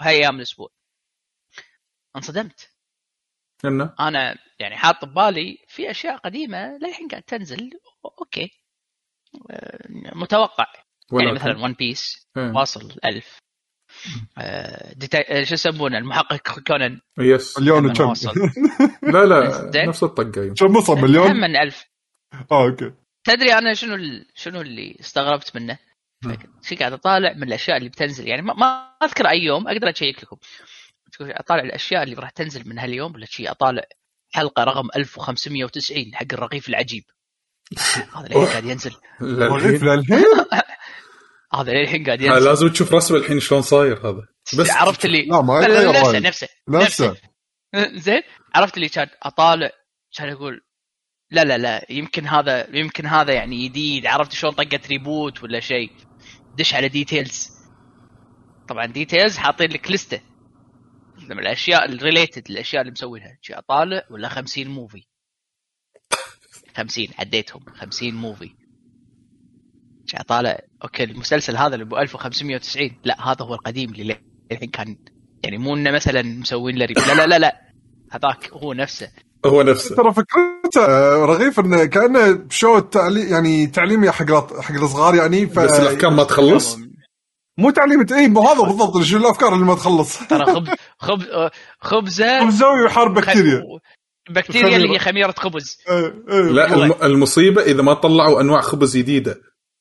هايام 0.01 0.37
الأسبوع. 0.37 0.69
انصدمت. 2.16 2.71
أنا 4.01 4.37
يعني 4.59 4.77
حاط 4.77 5.05
ببالي 5.05 5.59
في 5.69 5.90
أشياء 5.90 6.16
قديمة 6.16 6.79
للحين 6.79 7.09
قاعد 7.09 7.23
تنزل 7.23 7.71
okay. 8.21 8.51
آه، 9.51 9.87
متوقع. 10.14 10.66
يعني 11.12 11.33
مثلا 11.33 11.59
One 11.65 11.73
Piece 11.73 12.29
إيه. 12.37 12.53
واصل 12.53 12.99
ألف. 13.05 13.38
آه، 13.38 13.46
ديتا... 14.97 15.41
آه، 15.41 15.45
شو 15.45 15.55
يسمونه؟ 15.55 15.99
المحقق 15.99 16.61
كونان. 16.61 17.01
yes. 17.19 17.59
مليون 17.59 17.91
وكم. 17.91 18.13
لا 19.13 19.25
لا. 19.27 19.71
نفس 19.89 20.03
الطقة. 20.03 20.55
كم 20.55 20.77
وصل 20.77 20.93
هم 20.93 21.03
مليون؟ 21.03 21.37
من 21.37 21.57
ألف. 21.57 21.85
آه 22.53 22.65
okay. 22.65 22.93
تدري 23.25 23.53
أنا 23.53 23.75
شنو 23.75 23.95
ال... 23.95 24.27
شنو 24.35 24.61
اللي 24.61 24.97
استغربت 25.01 25.57
منه؟ 25.57 25.79
في 26.63 26.77
قاعد 26.77 26.93
أطالع 26.93 27.33
من 27.33 27.43
الأشياء 27.43 27.77
اللي 27.77 27.89
بتنزل. 27.89 28.29
يعني 28.29 28.43
ما, 28.43 28.55
ما 28.55 28.91
أذكر 29.03 29.29
أي 29.29 29.39
يوم 29.39 29.69
أقدر 29.69 29.91
أشيك 29.91 30.23
لكم. 30.23 30.37
أطالع 31.21 31.63
الأشياء 31.63 32.03
اللي 32.03 32.15
راح 32.15 32.31
تنزل 32.31 32.69
من 32.69 32.79
هاليوم 32.79 33.15
ولا 33.15 33.27
شيء 33.27 33.51
أطالع 33.51 33.83
حلقة 34.35 34.65
رقم 34.65 34.89
1590 34.97 36.15
حق 36.15 36.27
الرغيف 36.33 36.69
العجيب. 36.69 37.05
هذا 38.17 38.29
للحين 38.29 38.47
قاعد 38.47 38.65
ينزل. 38.65 38.95
رغيف 39.23 39.83
للحين 39.83 40.19
للحين؟ 40.19 40.25
هذا 41.55 41.73
للحين 41.73 42.05
قاعد 42.05 42.21
ينزل 42.21 42.45
لازم 42.45 42.69
تشوف 42.69 42.95
رسمه 42.95 43.19
الحين 43.19 43.41
شلون 43.41 43.63
صاير 43.63 43.99
هذا. 44.09 44.27
بس 44.59 44.71
عرفت 44.71 45.05
اللي 45.05 45.27
لا 45.27 45.41
ما 45.41 45.61
لا 45.61 45.69
لا 45.69 46.19
نفسه. 46.19 46.19
نفسه 46.19 46.49
نفسه. 46.69 47.17
زين 48.07 48.23
عرفت 48.55 48.77
اللي 48.77 48.89
كان 48.89 49.09
أطالع 49.23 49.71
كان 50.17 50.29
أقول 50.29 50.61
لا 51.31 51.45
لا 51.45 51.59
لا 51.59 51.87
يمكن 51.91 52.27
هذا 52.27 52.77
يمكن 52.77 53.07
هذا 53.07 53.33
يعني 53.33 53.69
جديد 53.69 54.07
عرفت 54.07 54.33
شلون 54.33 54.53
طقت 54.53 54.89
reboot 54.89 55.43
ولا 55.43 55.61
شيء. 55.61 55.91
دش 56.59 56.75
على 56.75 56.89
details 56.89 57.51
طبعا 58.69 58.87
details 58.87 59.37
حاطين 59.37 59.71
لك 59.71 59.91
لستة. 59.91 60.21
من 61.19 61.39
الأشياء 61.39 61.85
ال 61.85 61.93
related 61.93 62.51
الأشياء 62.51 62.83
اللي 62.83 62.93
مسوينها. 62.93 63.39
شي 63.43 63.55
أطالع 63.55 64.03
ولا 64.11 64.29
50 64.29 64.67
movie 64.69 65.03
50 66.77 67.07
عديتهم. 67.19 67.65
50 67.75 68.15
موفي 68.15 68.66
شي 70.07 70.16
اطالع 70.16 70.59
okay 70.85 71.05
المسلسل 71.05 71.57
هذا 71.57 71.75
اللي 71.75 71.85
ابو 71.85 71.99
1590 71.99 72.90
لا 73.05 73.33
هذا 73.33 73.45
هو 73.45 73.55
القديم 73.55 73.90
اللي 73.90 74.16
الحين 74.53 74.71
كان 74.71 74.97
يعني 75.45 75.59
مو 75.59 75.75
إنه 75.75 75.90
مثلا 75.90 76.23
مسوين 76.23 76.77
له 76.77 76.87
لا 76.87 77.14
لا 77.14 77.27
لا 77.27 77.38
لا 77.38 77.61
هذاك 78.11 78.51
هو 78.53 78.73
نفسه. 78.73 79.09
هو 79.47 79.62
نفسه. 79.62 79.97
ترى 79.97 80.12
فكرته 80.12 80.87
آه، 80.87 81.25
رغيف 81.25 81.61
إنه 81.61 81.85
كأنه 81.85 82.47
show 82.51 82.79
تعليم 82.79 83.29
يعني 83.29 83.66
تعليمي 83.66 84.11
حق 84.11 84.61
حق 84.61 84.75
الصغار 84.75 85.14
يعني 85.14 85.47
ف... 85.47 85.59
بس 85.59 85.81
الأفكار 85.81 86.11
ما 86.11 86.25
تخلص؟ 86.25 86.79
مو 87.59 87.71
تعليمه 87.71 88.07
اي 88.12 88.29
مو 88.29 88.40
هذا 88.40 88.62
بالضبط 88.62 89.03
شو 89.03 89.16
الأفكار 89.16 89.55
اللي 89.55 89.64
ما 89.64 89.75
تخلص؟ 89.75 90.19
ترى 90.29 90.47
خبز 90.47 90.69
خبز 90.99 91.29
آه، 91.31 91.51
خبزة. 91.81 92.45
مسوي 92.45 92.83
ويحارب 92.83 93.14
بكتيريا. 93.14 93.62
بكتيريا 94.31 94.77
اللي 94.77 94.95
هي 94.95 94.99
خميرة 94.99 95.35
خبز. 95.38 95.79
إيه، 95.88 96.14
إيه، 96.29 96.40
لا 96.40 97.07
المصيبة 97.07 97.62
إذا 97.62 97.83
ما 97.83 97.95
طلعوا 97.95 98.40
أنواع 98.40 98.61
خبز 98.61 98.97
جديدة. 98.97 99.40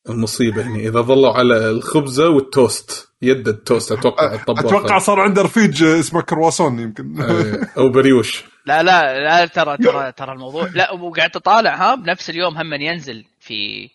المصيبة 0.10 0.62
هنا 0.62 0.80
إذا 0.80 1.02
ظلوا 1.02 1.34
على 1.34 1.70
الخبزة 1.70 2.30
والتوست 2.30 3.10
يد 3.22 3.48
التوست 3.48 3.92
أتوقع 3.92 4.34
الطباخ 4.34 4.66
أتوقع 4.66 4.98
صار 5.00 5.20
عنده 5.20 5.42
رفيج 5.42 5.84
اسمه 5.84 6.22
كرواسون 6.22 6.80
يمكن. 6.80 7.22
إيه، 7.22 7.60
أو 7.78 7.90
بريوش. 7.90 8.44
لا 8.66 8.84
لا 8.84 9.20
لا 9.20 9.46
ترى 9.46 9.78
ترى 9.78 10.12
ترى 10.12 10.32
الموضوع 10.34 10.70
لا 10.74 10.92
وقعدت 10.92 11.36
أطالع 11.36 11.76
ها 11.76 11.96
بنفس 11.96 12.30
اليوم 12.30 12.58
هم 12.58 12.74
ينزل 12.74 13.26
في 13.40 13.90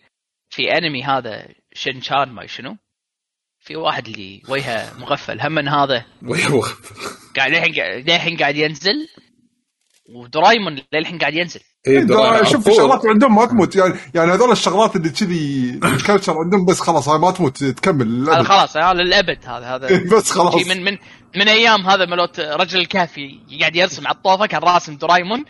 في 0.51 0.79
أنمي 0.79 1.05
هذا 1.05 1.49
شنشان 1.73 2.29
ما 2.29 2.47
شنو. 2.47 2.77
في 3.61 3.77
واحد 3.77 4.09
اللي 4.09 4.43
وجهه 4.49 4.99
مغفل. 4.99 5.41
هم 5.41 5.69
هذا؟ 5.69 6.05
ويا 6.23 6.63
قاعد 7.37 7.51
للحين 7.51 7.75
للحين 8.07 8.37
قاعد 8.37 8.57
ينزل 8.57 9.09
ودرايمون 10.09 10.83
للحين 10.93 11.19
قاعد 11.19 11.35
ينزل. 11.35 11.61
إيه، 11.87 12.01
درايمون. 12.01 12.45
شوف 12.45 12.65
في 12.65 12.75
شغلات 12.75 13.07
عندهم 13.07 13.35
ما 13.35 13.47
تموت. 13.47 13.77
يعني 13.77 13.95
يعني 14.15 14.33
هذول 14.33 14.53
الشغلات 14.53 14.97
اللي 14.97 15.11
كذي 15.11 15.71
ال 15.85 15.92
culture 15.92 16.39
عندهم 16.39 16.65
بس 16.65 16.81
خلاص 16.81 17.09
هاي 17.09 17.19
ما 17.19 17.31
تموت 17.31 17.65
تكمل 17.65 18.29
هذا 18.31 18.43
للأبد. 18.43 18.43
خلاص 18.43 18.77
هذا 18.77 18.93
للأبد 18.93 19.39
هذا 19.45 19.67
هذا 19.67 19.89
بس 20.17 20.31
خلاص. 20.31 20.67
من 20.67 20.85
من 20.85 20.99
من 21.37 21.49
أيام 21.49 21.81
هذا 21.87 22.07
ملوت 22.07 22.41
رجل 22.41 22.81
الكهفي 22.81 23.41
قاعد 23.61 23.77
يرسم 23.77 24.07
على 24.07 24.17
الطوفة 24.17 24.47
كان 24.47 24.61
راسم 24.63 24.97
درايمون 24.97 25.45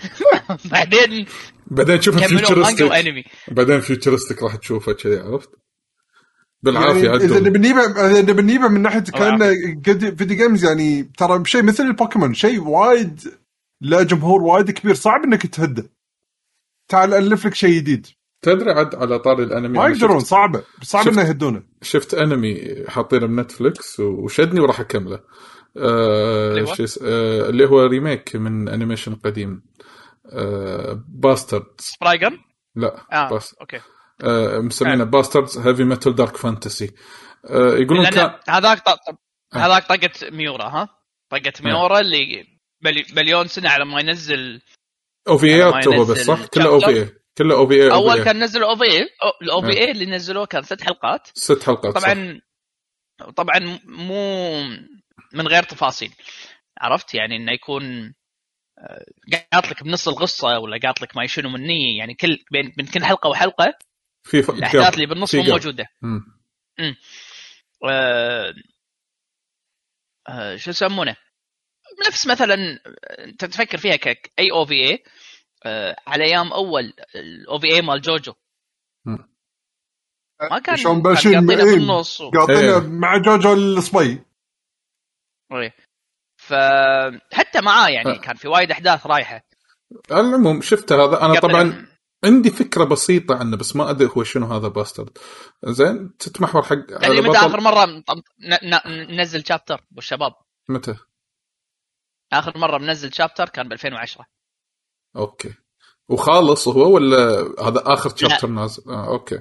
بعدين 0.72 1.26
بعدين 1.66 2.00
مانجا 2.08 2.26
futuristic 2.26 3.24
بعدين 3.48 3.80
futuristic 3.80 4.42
راح 4.42 4.56
تشوفه 4.56 4.92
كذي 4.92 5.18
عرفت؟ 5.18 5.50
بالعافية 6.62 7.04
يعني 7.04 7.16
إذا 7.24 7.34
عدل 7.36 7.44
نبي 7.48 7.58
نجيبه 7.58 7.82
إذا 8.10 8.22
نبي 8.22 8.42
نجيبه 8.42 8.68
من 8.68 8.82
ناحية 8.82 9.00
كأنه 9.00 9.46
قد- 9.86 10.14
video 10.18 10.36
games 10.36 10.64
يعني 10.64 11.10
ترى 11.18 11.44
شيء 11.44 11.62
مثل 11.62 11.82
البوكيمون 11.82 12.34
شيء 12.34 12.60
وايد 12.60 13.20
له 13.80 14.02
جمهور 14.02 14.42
وايد 14.42 14.70
كبير. 14.70 14.94
صعب 14.94 15.24
إنك 15.24 15.46
تهده 15.46 15.90
تعال 16.88 17.14
ألف 17.14 17.46
لك 17.46 17.54
شيء 17.54 17.76
جديد. 17.76 18.06
تدري 18.42 18.70
عد 18.70 18.94
على 18.94 19.18
طاري 19.18 19.42
الأنمي 19.42 19.78
ما 19.78 19.88
يقدرون 19.88 20.18
شفت, 20.20 20.30
صعبة. 20.30 20.62
صعب 20.82 21.08
إنه 21.08 21.22
يهدونه. 21.22 21.62
شفت 21.82 22.14
أنمي 22.14 22.84
حاطينه 22.88 23.26
بنتفلكس 23.26 24.00
وشدني 24.00 24.60
وراح 24.60 24.80
أكمله. 24.80 25.20
آه 25.76 26.50
اللي 26.50 26.62
هو؟ 26.62 26.74
آه 27.02 27.48
اللي 27.48 27.66
هو 27.66 27.86
remake 27.86 28.36
من 28.36 28.68
animation 28.68 29.14
قديم. 29.14 29.62
آه 30.32 31.04
باسترد 31.08 31.66
سبرايجر 31.78 32.38
لا 32.76 33.06
آه 33.12 33.34
بس 33.36 33.54
أوكي. 33.60 33.80
آه 34.22 34.58
مسمينه 34.58 35.04
باستردز 35.04 35.58
هيفي 35.58 35.84
ميتال 35.84 36.14
دارك 36.14 36.36
فانتسي 36.36 36.94
آه 37.44 37.74
يقولون 37.76 38.10
كان 38.10 38.30
هذاك 38.48 38.78
ط- 38.80 39.18
هذاك 39.54 39.86
طقه 39.88 40.30
ميورا 40.30 40.64
ها؟ 40.64 40.88
طقه 41.30 41.52
ميورا 41.64 42.00
اللي 42.00 42.44
مليون 43.16 43.46
سنة 43.46 43.70
على 43.70 43.84
ما 43.84 44.00
ينزل 44.00 44.60
اوفيات 45.28 45.88
ما 45.88 45.96
هو 45.96 46.04
بس 46.04 46.08
ينزل 46.08 46.24
صح؟ 46.24 46.46
كله 46.46 46.80
chapter. 46.80 46.84
اوفي 46.84 47.14
كله 47.38 47.54
اوفي 47.54 47.92
أول 47.92 48.24
كان 48.24 48.44
نزل 48.44 48.62
أو 48.62 48.76
في 48.76 48.84
الأو 49.42 49.60
في 49.60 49.78
اي 49.78 49.90
اللي 49.90 50.06
نزلوه 50.06 50.46
كان 50.46 50.62
ست 50.62 50.82
حلقات. 50.82 51.28
ست 51.34 51.62
حلقات 51.62 51.98
صح. 51.98 52.02
طبعا 52.02 52.40
طبعا 53.36 53.78
مو 53.84 54.62
من 55.32 55.48
غير 55.48 55.62
تفاصيل. 55.62 56.12
عرفت؟ 56.78 57.14
يعني 57.14 57.36
إنه 57.36 57.52
يكون 57.52 58.14
آه، 58.78 59.04
قاط 59.52 59.70
لك 59.70 59.82
بنص 59.82 60.08
القصة 60.08 60.58
ولا 60.58 60.78
قاط 60.82 61.02
لك 61.02 61.16
ما 61.16 61.26
شنو 61.26 61.48
مني. 61.48 61.96
يعني 61.96 62.14
كل 62.14 62.38
بين 62.50 62.72
بين 62.76 62.86
كل 62.86 63.04
حلقة 63.04 63.28
وحلقة 63.28 63.78
في 64.22 64.42
ف... 64.42 64.50
الأحداث 64.50 64.94
اللي 64.94 65.06
بالنص 65.06 65.30
في 65.30 65.36
مو. 65.36 65.44
موجودة. 65.44 65.86
مم. 66.02 66.20
آه، 67.88 68.54
آه، 70.28 70.56
شو 70.56 70.70
يسمونه؟ 70.70 71.16
نفس 72.08 72.26
مثلا 72.26 72.54
آه، 72.54 73.24
أنت 73.24 73.44
تفكر 73.44 73.78
فيها 73.78 73.96
كاي 73.96 74.50
OVA 74.52 75.04
على 76.06 76.24
أيام 76.24 76.52
أول 76.52 76.92
ال 77.14 77.58
OVA 77.58 77.82
مال 77.82 78.00
جوجو. 78.00 78.32
ما 80.50 80.58
كان 80.58 80.76
شلون 80.76 81.02
بلشين 81.02 81.34
قاطينه 81.34 81.64
إيه، 81.64 81.74
بالنص 81.74 82.20
و... 82.20 82.30
قاطينه 82.30 82.60
إيه. 82.60 82.78
مع 82.78 83.16
جوجو 83.16 83.52
الصبي 83.52 84.24
إيه. 85.52 85.74
فحتى 86.36 87.60
معاه 87.60 87.88
يعني 87.88 88.10
آه. 88.10 88.20
كان 88.20 88.36
في 88.36 88.48
وايد 88.48 88.70
أحداث 88.70 89.06
رايحة 89.06 89.44
على 90.10 90.28
العموم 90.28 90.60
شفت 90.60 90.92
هذا 90.92 91.22
أنا 91.22 91.40
طبعا 91.40 91.86
عندي 92.24 92.50
فكرة 92.50 92.84
بسيطة 92.84 93.36
عنه 93.36 93.56
بس 93.56 93.76
ما 93.76 93.90
أدري 93.90 94.08
هو 94.16 94.24
شنو 94.24 94.46
هذا 94.46 94.68
باسترد 94.68 95.18
زين 95.64 96.16
تتمحور 96.16 96.62
حق 96.62 96.76
يعني 96.88 97.20
متى 97.20 97.38
آخر 97.38 97.60
مرة 97.60 97.84
ن- 97.86 98.02
ن- 98.40 99.16
ننزل 99.16 99.46
chapter 99.46 99.84
والشباب 99.96 100.32
متى؟ 100.68 100.96
آخر 102.32 102.58
مرة 102.58 102.78
منزل 102.78 103.12
chapter 103.12 103.48
كان 103.48 103.68
ب 103.68 103.72
2010 103.72 104.26
okay. 105.16 105.54
وخالص 106.08 106.68
هو 106.68 106.94
ولا 106.94 107.40
هذا 107.60 107.82
آخر. 107.86 108.16
chapter 108.16 108.48
نازل؟ 108.48 108.82
آه 108.88 109.06
okay. 109.08 109.38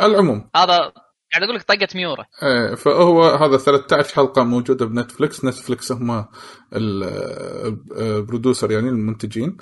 العموم. 0.00 0.50
هذا 0.56 0.92
قاعد 1.32 1.42
أقول 1.42 1.54
لك 1.56 1.62
طقه 1.62 1.88
ميورا. 1.94 2.24
إيه 2.42 2.74
فهو 2.74 3.24
هذا 3.24 3.56
13 3.56 4.14
حلقة 4.14 4.42
موجودة 4.42 4.86
بنتفلكس 4.86 5.44
نتفلكس 5.44 5.92
هم 5.92 6.26
ال 6.74 6.96
producer 6.96 8.70
يعني 8.70 8.88
المنتجين. 8.88 9.56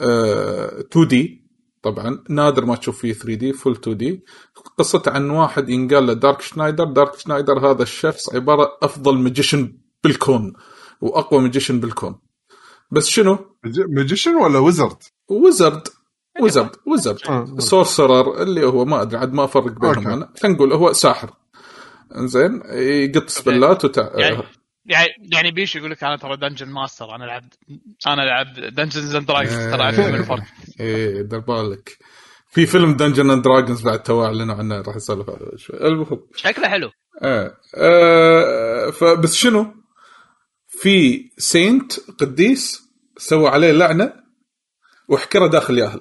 آه، 0.00 0.80
2D 0.80 1.42
طبعا. 1.82 2.24
نادر 2.28 2.64
ما 2.64 2.76
تشوف 2.76 2.98
فيه 3.00 3.12
3D 3.12 3.52
full 3.52 3.72
2D 3.72 4.24
قصته 4.78 5.10
عن 5.10 5.30
واحد 5.30 5.68
ينقال 5.68 6.06
له 6.06 6.12
دارك 6.12 6.40
شنايدر 6.40 6.84
دارك 6.84 7.18
شنايدر 7.18 7.70
هذا 7.70 7.82
الشخص 7.82 8.34
عبارة 8.34 8.78
أفضل 8.82 9.18
magician 9.18 9.78
بالكون. 10.04 10.52
وأقوى 11.02 11.40
magician 11.40 11.80
بالكون. 11.80 12.18
بس 12.90 13.08
شنو؟ 13.08 13.38
magician 13.88 14.34
ولا 14.34 14.58
wizard؟ 14.58 15.02
wizard 15.28 15.88
wizard 16.40 16.70
wizard. 16.86 17.18
sorcerer 17.60 18.42
اللي 18.42 18.66
هو 18.66 18.84
ما 18.84 19.02
أدري 19.02 19.18
عاد 19.18 19.32
ما 19.32 19.44
أفرق 19.44 19.80
بينهم. 19.80 20.08
أنا. 20.08 20.32
خلينا 20.42 20.56
نقول 20.56 20.72
هو 20.72 20.92
ساحر. 20.92 21.30
إنزين 22.16 22.62
يقط 22.74 23.28
spell 23.28 23.75
ات 23.75 23.84
وتع... 23.84 24.10
يعني 24.86 25.08
يعني 25.32 25.50
بيش 25.50 25.76
يقول 25.76 25.90
لك 25.90 26.04
أنا 26.04 26.16
ترى 26.16 26.36
dungeon 26.36 26.68
master 26.68 27.14
أنا 27.14 27.24
العب 27.24 27.44
أنا 28.06 28.22
العب 28.22 28.74
Dungeons 28.74 29.14
and 29.14 29.26
Dragons 29.26 29.70
ترى 29.72 29.82
اعرف 29.82 29.98
من 29.98 30.14
الفرق 30.14 30.42
إيه 30.80 31.22
دير 31.22 31.38
بالك. 31.38 31.98
في 32.50 32.66
فيلم 32.66 32.96
Dungeon 32.96 33.30
and 33.30 33.44
Dragons 33.44 33.82
بعد 33.82 34.02
تو 34.02 34.24
أعلنوا 34.24 34.54
عنه 34.54 34.80
راح 34.80 34.96
نسولف 34.96 35.30
عنه 35.30 35.56
شوي. 35.56 35.86
المهم. 35.86 36.20
شكله 36.34 36.68
حلو. 36.68 36.90
آه. 37.22 37.56
آه. 37.74 38.90
فبس 38.90 39.34
شنو؟ 39.34 39.81
في 40.82 41.30
saint 41.38 41.92
قديس 42.20 42.82
سوى 43.16 43.48
عليه 43.48 43.72
لعنة 43.72 44.12
وحكرة 45.08 45.46
داخل 45.46 45.78
ياهل. 45.78 46.00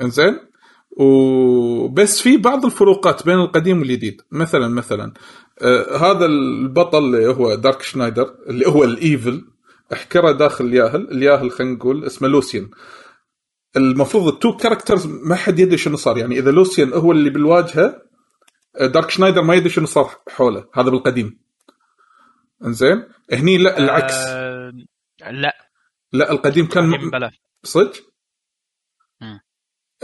إنزين؟ 0.00 0.38
وبس 0.96 2.20
في 2.20 2.36
بعض 2.36 2.64
الفروقات 2.64 3.26
بين 3.26 3.34
القديم 3.34 3.78
والجديد، 3.78 4.22
مثلا 4.32 4.68
مثلا 4.68 5.12
آه 5.62 5.96
هذا 5.96 6.26
البطل 6.26 6.98
اللي 6.98 7.26
هو 7.26 7.54
دارك 7.54 7.82
شنايدر 7.82 8.34
اللي 8.48 8.66
هو 8.66 8.84
ال 8.84 8.96
evil 8.96 9.44
احكره 9.92 10.32
داخل 10.32 10.64
الياهل، 10.64 11.10
الياهل 11.10 11.50
خلينا 11.50 11.74
نقول 11.74 12.04
اسمه 12.04 12.28
لوسيان. 12.28 12.70
المفروض 13.76 14.28
ال 14.28 14.35
two 14.35 14.56
characters 14.56 15.06
ما 15.06 15.34
حد 15.34 15.58
يدري 15.58 15.76
شنو 15.76 15.96
صار 15.96 16.18
يعني 16.18 16.38
إذا 16.38 16.50
لوسيان 16.50 16.92
هو 16.92 17.12
اللي 17.12 17.30
بالواجهة 17.30 18.02
دارك 18.80 19.10
شنايدر 19.10 19.42
ما 19.42 19.54
يدري 19.54 19.70
شنو 19.70 19.86
صار 19.86 20.10
حوله 20.28 20.64
هذا 20.74 20.90
بالقديم 20.90 21.49
إنزين؟ 22.64 23.04
هني 23.32 23.58
لا 23.58 23.78
العكس. 23.78 24.14
آه 24.16 24.72
لا. 25.30 25.56
لا 26.12 26.32
القديم 26.32 26.66
كان 26.66 27.10
بلا. 27.10 27.30
صدق. 27.64 27.92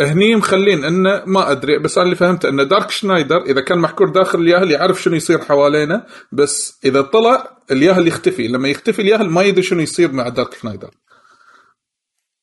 هني 0.01 0.37
مخلين 0.37 0.85
إنه 0.85 1.25
ما 1.27 1.51
أدري 1.51 1.79
بس 1.79 1.99
أنا 1.99 2.05
اللي 2.05 2.17
فهمته 2.17 2.49
ان 2.49 2.69
دارك 2.69 2.91
شنايدر 2.91 3.43
إذا 3.43 3.61
كان 3.61 3.79
محكور 3.79 4.09
داخل 4.09 4.41
الياهل 4.41 4.71
يعرف 4.71 5.03
شنو 5.03 5.15
يصير 5.15 5.39
حوالينه 5.39 6.07
بس 6.33 6.81
إذا 6.85 7.03
طلع 7.03 7.63
الياهل 7.71 8.09
يختفي 8.09 8.49
لما 8.49 8.69
يختفي 8.69 9.03
الياهل 9.03 9.31
ما 9.31 9.43
يدري 9.43 9.63
شنو 9.63 9.81
يصير 9.81 10.13
مع 10.13 10.29
دارك 10.29 10.55
شنايدر. 10.55 10.91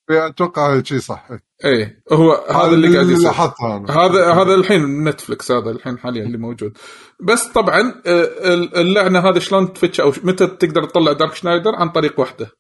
أتوقع 0.10 0.82
شيء 0.82 1.00
صح. 1.00 1.30
إيه 1.66 2.04
هو 2.12 2.46
هذا 2.50 2.74
اللي 2.74 2.96
قاعد 2.96 3.10
يصير. 3.10 3.32
أنا. 3.62 3.86
هذا 3.90 4.34
هذا 4.34 4.54
الحين 4.54 5.04
نتفلكس 5.04 5.52
هذا 5.52 5.72
الحين 5.72 5.98
حاليا 5.98 6.24
اللي 6.24 6.38
موجود. 6.38 6.78
بس 7.20 7.48
طبعا 7.48 8.02
آه، 8.06 8.30
اللعنة 8.82 9.20
هذه 9.20 9.40
شلون 9.40 9.74
تفتش 9.74 10.00
أو 10.02 10.14
متى 10.24 10.48
تقدر 10.48 10.84
تطلع 10.84 11.14
دارك 11.14 11.36
شنايدر؟ 11.36 11.76
عن 11.76 11.90
طريق 11.90 12.20
وحدة. 12.20 12.52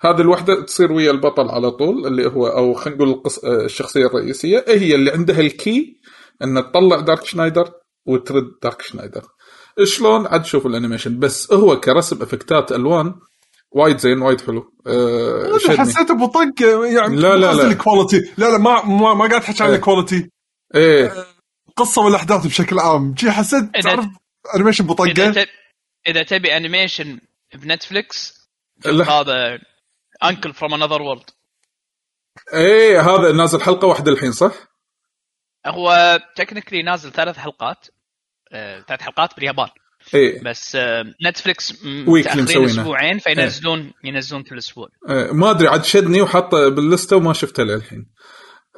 هذه 0.00 0.20
الوحدة 0.20 0.62
تصير 0.62 0.92
ويا 0.92 1.10
البطل 1.10 1.48
على 1.48 1.70
طول 1.70 2.06
اللي 2.06 2.26
هو 2.26 2.46
أو 2.46 2.74
خلينا 2.74 2.96
نقول 2.96 3.10
القص... 3.10 3.44
آه، 3.44 3.64
الشخصية 3.64 4.06
الرئيسية. 4.06 4.64
هي 4.68 4.94
اللي 4.94 5.10
عندها 5.10 5.40
ال 5.40 5.55
key 5.55 6.00
إن 6.42 6.64
تطلع 6.72 7.00
دارك 7.00 7.24
شنايدر 7.24 7.70
وترد 8.06 8.52
دارك 8.62 8.82
شنايدر. 8.82 9.22
شلون؟ 9.84 10.26
عاد 10.26 10.44
شوف 10.44 10.66
ال 10.66 10.71
animation. 10.71 11.18
بس 11.18 11.52
هو 11.52 11.80
كرسم 11.80 12.22
effect 12.22 12.65
ات 12.65 12.72
ألوان 12.72 13.14
وايد 13.70 13.98
زين 13.98 14.22
وايد 14.22 14.40
حلو 14.40 14.72
أه 14.86 15.58
شدني. 15.58 15.76
حسيته 15.78 16.14
بطق 16.14 16.62
يعني 16.94 17.16
لا، 17.16 17.36
لا، 17.36 17.54
لا. 17.54 17.66
ال 17.66 17.74
quality 17.74 18.32
لا 18.38 18.46
لا 18.50 18.58
ما 18.58 18.84
ما, 18.84 19.14
ما 19.14 19.28
قاعد 19.28 19.42
أحكي 19.42 19.62
عن 19.62 19.68
إيه. 19.68 19.76
ال 19.76 19.83
quality 19.83 20.30
إيه 20.74 21.12
القصة 21.68 22.02
والأحداث 22.02 22.46
بشكل 22.46 22.78
عام 22.78 23.12
جي 23.14 23.30
حسيت 23.30 23.64
إذا- 23.64 23.82
تعرف 23.82 24.04
animation 24.54 24.86
بطقة 24.86 25.12
تب... 25.12 25.46
إذا 26.06 26.22
تبي 26.22 26.56
animation 26.56 27.20
ب 27.54 27.64
Netflix. 27.64 28.48
هذا 28.86 29.58
Uncle 30.24 30.54
from 30.54 30.74
Another 30.74 31.02
World 31.02 31.30
إيه 32.54 33.00
هذا 33.00 33.32
نازل 33.32 33.62
حلقة 33.62 33.86
واحدة 33.88 34.12
الحين 34.12 34.32
صح؟ 34.32 34.52
هو 35.66 36.18
technically 36.36 36.82
نازل 36.82 37.12
ثلاث 37.12 37.36
حلقات 37.36 37.86
آه، 38.52 38.80
ثلاث 38.80 39.00
حلقات 39.00 39.34
باليابان 39.36 39.68
إيه. 40.14 40.42
بس 40.42 40.76
آه، 40.76 41.04
Netflix 41.26 41.72
weekly 41.72 42.08
متأخرين. 42.08 42.64
أسبوعين 42.64 43.18
فينزلون 43.18 43.92
ينزلون 44.04 44.42
كل 44.42 44.58
أسبوع. 44.58 44.88
آه، 45.08 45.32
ما 45.32 45.50
أدري 45.50 45.68
عاد 45.68 45.84
شدني 45.84 46.22
وحاطه 46.22 46.68
باللسته 46.68 47.16
وما 47.16 47.32
شفته 47.32 47.62
للحين. 47.62 48.06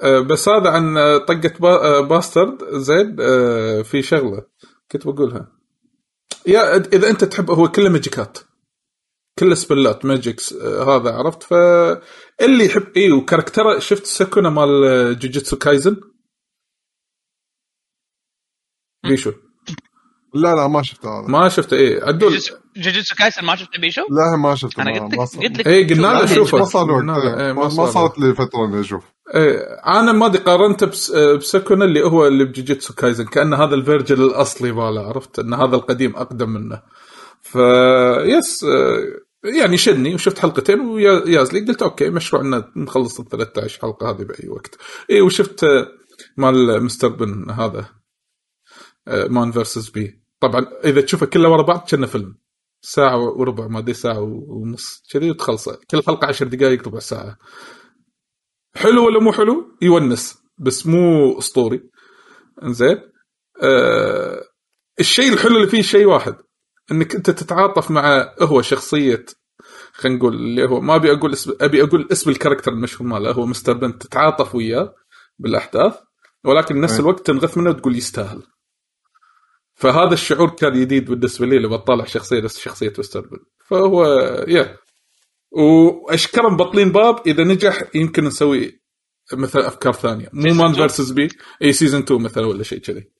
آه، 0.02 0.20
بس 0.20 0.48
هذا 0.48 0.70
عن 0.70 0.96
آه، 0.96 1.18
طقة 1.18 1.52
با- 1.60 1.84
آه، 1.84 2.00
Bastard 2.00 2.58
زين 2.72 3.16
آه، 3.20 3.82
في 3.82 4.02
شغلة 4.02 4.42
كنت 4.92 5.06
بقولها. 5.06 5.52
يا 6.46 6.76
إذا 6.76 7.10
أنت 7.10 7.24
تحب 7.24 7.50
هو 7.50 7.68
كله 7.68 7.88
magic 7.88 8.30
ات 8.30 8.38
كله 9.38 9.54
spell 9.54 9.96
ات 9.96 10.04
magics 10.04 10.52
آه، 10.52 10.96
هذا 10.96 11.10
عرفت؟ 11.10 11.42
فاللي 11.42 12.64
يحب 12.66 12.96
اي 12.96 13.12
و 13.12 13.19
character 13.19 13.78
شفت 13.80 14.06
سوكونا 14.06 14.50
مال 14.50 14.84
آه، 14.84 15.12
Jujutsu 15.12 15.56
Kaisen 15.56 15.96
بيشو. 19.08 19.32
لا 20.34 20.54
لا 20.54 20.66
ما 20.68 20.82
شفته 20.82 21.18
هذا. 21.20 21.28
ما 21.28 21.48
شفته 21.48 21.76
إيه 21.76 22.04
عدول 22.04 22.38
Jujutsu- 22.78 23.16
Kaisen 23.18 23.44
ما 23.44 23.56
شفت 23.56 23.80
بيشو؟ 23.80 24.02
لا 24.10 24.36
ما 24.36 24.54
شفته 24.54 24.82
أنا 24.82 24.90
قلت 24.92 25.14
ما 25.14 25.22
لك 25.24 25.44
قلت 25.44 25.58
لك 25.58 25.66
إيه 25.66 25.88
قلنا 25.88 26.06
له 26.06 26.26
شوف، 26.26 26.36
شوفه. 26.50 26.58
ما 26.58 26.64
صار 26.64 26.90
إيه، 26.90 27.52
وقت 27.52 27.52
ما 27.52 27.68
صار 27.68 27.90
صارت 27.90 28.18
لي 28.18 28.34
فترة 28.34 28.64
إني 28.64 28.80
أشوف. 28.80 29.04
إيه، 29.34 29.58
أنا 29.86 30.12
ما 30.12 30.26
أدري 30.26 30.42
قارنته 30.42 30.86
بس 30.86 31.10
آه، 31.10 31.34
بسوكونا 31.34 31.82
اللي 31.82 32.02
هو 32.02 32.26
اللي 32.26 32.44
ب 32.44 32.50
Jujutsu 32.50 32.94
Kaisen 32.94 33.24
كأن 33.24 33.54
هذا 33.54 33.74
ال 33.74 33.80
version 33.80 34.22
الأصلي 34.22 34.72
ماله 34.72 35.08
عرفت؟ 35.08 35.38
إن 35.38 35.54
هذا 35.54 35.76
القديم 35.76 36.16
أقدم 36.16 36.50
منه. 36.50 36.82
ف 37.42 37.54
yes 38.24 38.64
آه، 38.64 39.04
يعني 39.44 39.76
شدني 39.76 40.14
وشفت 40.14 40.38
حلقتين 40.38 40.80
وجاز 40.80 41.52
لي 41.52 41.60
قلت 41.60 41.82
okay 41.82 42.10
مشروعنا 42.10 42.72
نخلص 42.76 43.20
ال 43.20 43.28
13 43.28 43.80
حلقة 43.82 44.10
هذه 44.10 44.22
بأي 44.22 44.48
وقت. 44.48 44.76
اي 45.10 45.20
وشفت 45.20 45.64
آه، 45.64 45.86
مال 46.36 46.82
Mr. 46.84 47.08
Bean 47.08 47.50
هذا 47.50 47.84
Man 49.08 49.52
versus 49.52 49.88
Bee. 49.88 50.19
طبعا 50.40 50.66
إذا 50.84 51.00
تشوفه 51.00 51.26
كله 51.26 51.48
ورا 51.48 51.62
بعض 51.62 51.88
كأنه 51.88 52.06
فيلم. 52.06 52.38
ساعة 52.82 53.18
وربع 53.18 53.66
ما 53.66 53.78
أدري 53.78 53.94
ساعة 53.94 54.20
ونص 54.48 55.02
كذي 55.12 55.30
وتخلصه 55.30 55.78
كل 55.90 56.02
حلقة 56.02 56.26
عشر 56.26 56.46
دقائق 56.46 56.88
ربع 56.88 56.98
ساعة. 56.98 57.38
حلو 58.74 59.06
ولا 59.06 59.20
مو 59.20 59.32
حلو؟ 59.32 59.76
يونس 59.82 60.38
بس 60.58 60.86
مو 60.86 61.38
أسطوري. 61.38 61.90
إنزين. 62.62 62.96
آه 63.62 64.44
الشيء 65.00 65.32
الحلو 65.32 65.56
اللي 65.56 65.68
فيه 65.68 65.82
شيء 65.82 66.06
واحد 66.06 66.36
إنك 66.92 67.14
أنت 67.14 67.30
تتعاطف 67.30 67.90
مع 67.90 68.34
هو 68.40 68.62
شخصية 68.62 69.24
خلينا 69.92 70.18
نقول 70.18 70.34
اللي 70.34 70.68
هو 70.68 70.80
ما 70.80 70.94
أبي 70.94 71.12
أقول 71.12 71.32
اسم 71.32 71.52
أبي 71.60 71.82
أقول 71.82 72.08
اسم 72.12 72.30
ال 72.30 72.34
character 72.34 72.72
المشهور 72.72 73.08
ماله 73.08 73.32
هو 73.32 73.46
Mr. 73.46 73.72
Bean 73.72 74.02
تتعاطف 74.02 74.54
وياه 74.54 74.94
بالأحداث 75.38 75.94
ولكن 76.44 76.80
نفس 76.80 76.92
أي. 76.92 77.00
الوقت 77.00 77.26
تنغث 77.26 77.58
منه 77.58 77.70
وتقول 77.70 77.96
يستاهل. 77.96 78.42
فهذا 79.80 80.14
الشعور 80.14 80.50
كان 80.50 80.80
جديد 80.80 81.10
بالنسبة 81.10 81.46
لي 81.46 81.58
لما 81.58 81.74
اطالع 81.74 82.04
شخصية 82.04 82.40
نفس 82.40 82.58
شخصية 82.58 82.88
بنت 83.14 83.42
فهو 83.66 84.04
يا 84.48 84.78
واشكره 85.52 86.48
مبطلين 86.48 86.92
باب 86.92 87.26
إذا 87.26 87.44
نجح 87.44 87.82
يمكن 87.94 88.24
نسوي 88.24 88.80
مثلا 89.32 89.68
أفكار 89.68 89.92
ثانية. 89.92 90.28
مو 90.32 90.54
مان 90.54 90.70
2. 90.70 90.74
فيرسز 90.74 91.10
بي 91.10 91.28
إي 91.62 91.72
سيزون 91.72 92.02
2 92.02 92.22
مثلا 92.22 92.46
ولا 92.46 92.62
شيء 92.62 92.78
كذي. 92.78 93.10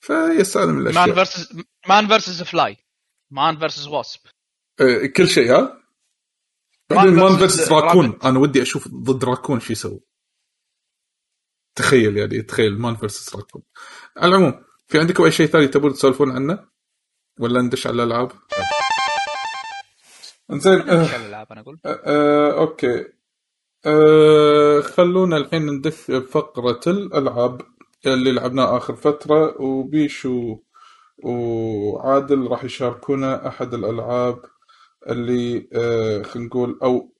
فيس 0.00 0.56
هذا 0.56 0.66
من 0.66 0.72
مان 0.72 0.82
الاشياء 0.82 1.14
فيرسز 1.14 1.62
مان 1.88 2.08
فيرسز 2.08 2.42
فلاي 2.42 2.76
مان 3.30 3.58
فيرسز 3.58 3.86
واسب 3.86 4.20
كل 5.16 5.28
شيء 5.28 5.52
ها؟ 5.52 5.82
بعدين 6.90 7.14
man 7.14 7.36
versus 7.36 7.72
raccoon. 7.72 8.18
أنا 8.24 8.38
ودي 8.38 8.62
أشوف 8.62 8.88
ضد 8.88 9.24
راكون 9.24 9.60
شو 9.60 9.72
يسوي. 9.72 10.00
تخيل 11.74 12.16
يعني 12.16 12.42
تخيل 12.42 12.78
man 12.78 12.96
versus 12.96 13.36
raccoon 13.36 13.62
على 14.16 14.36
العموم 14.36 14.64
في 14.92 14.98
عندكم 14.98 15.24
أي 15.24 15.30
شيء 15.30 15.46
ثاني 15.46 15.68
تبون 15.68 15.92
تسولفون 15.92 16.30
عنه؟ 16.30 16.68
ولا 17.40 17.62
ندش 17.62 17.86
على 17.86 18.02
الألعاب؟ 18.02 18.32
زين 20.50 20.80
آه. 20.80 21.00
إيش 21.00 21.14
الألعاب 21.14 21.46
أنا 21.52 21.60
أقول. 21.60 21.78
آه، 21.86 22.52
okay. 22.52 23.04
آه، 23.86 24.80
خلونا 24.80 25.36
الحين 25.36 25.66
ندش 25.66 26.10
بفقرة 26.10 26.80
الألعاب 26.86 27.60
اللي 28.06 28.32
لعبناها 28.32 28.76
آخر 28.76 28.94
فترة 28.94 29.62
وبيشو 29.62 30.58
وعادل 31.24 32.46
راح 32.46 32.64
يشاركونا 32.64 33.48
أحد 33.48 33.74
الألعاب 33.74 34.42
اللي 35.08 35.68
آه، 35.72 36.22
خلينا 36.22 36.48
نقول 36.48 36.78
أو 36.82 37.12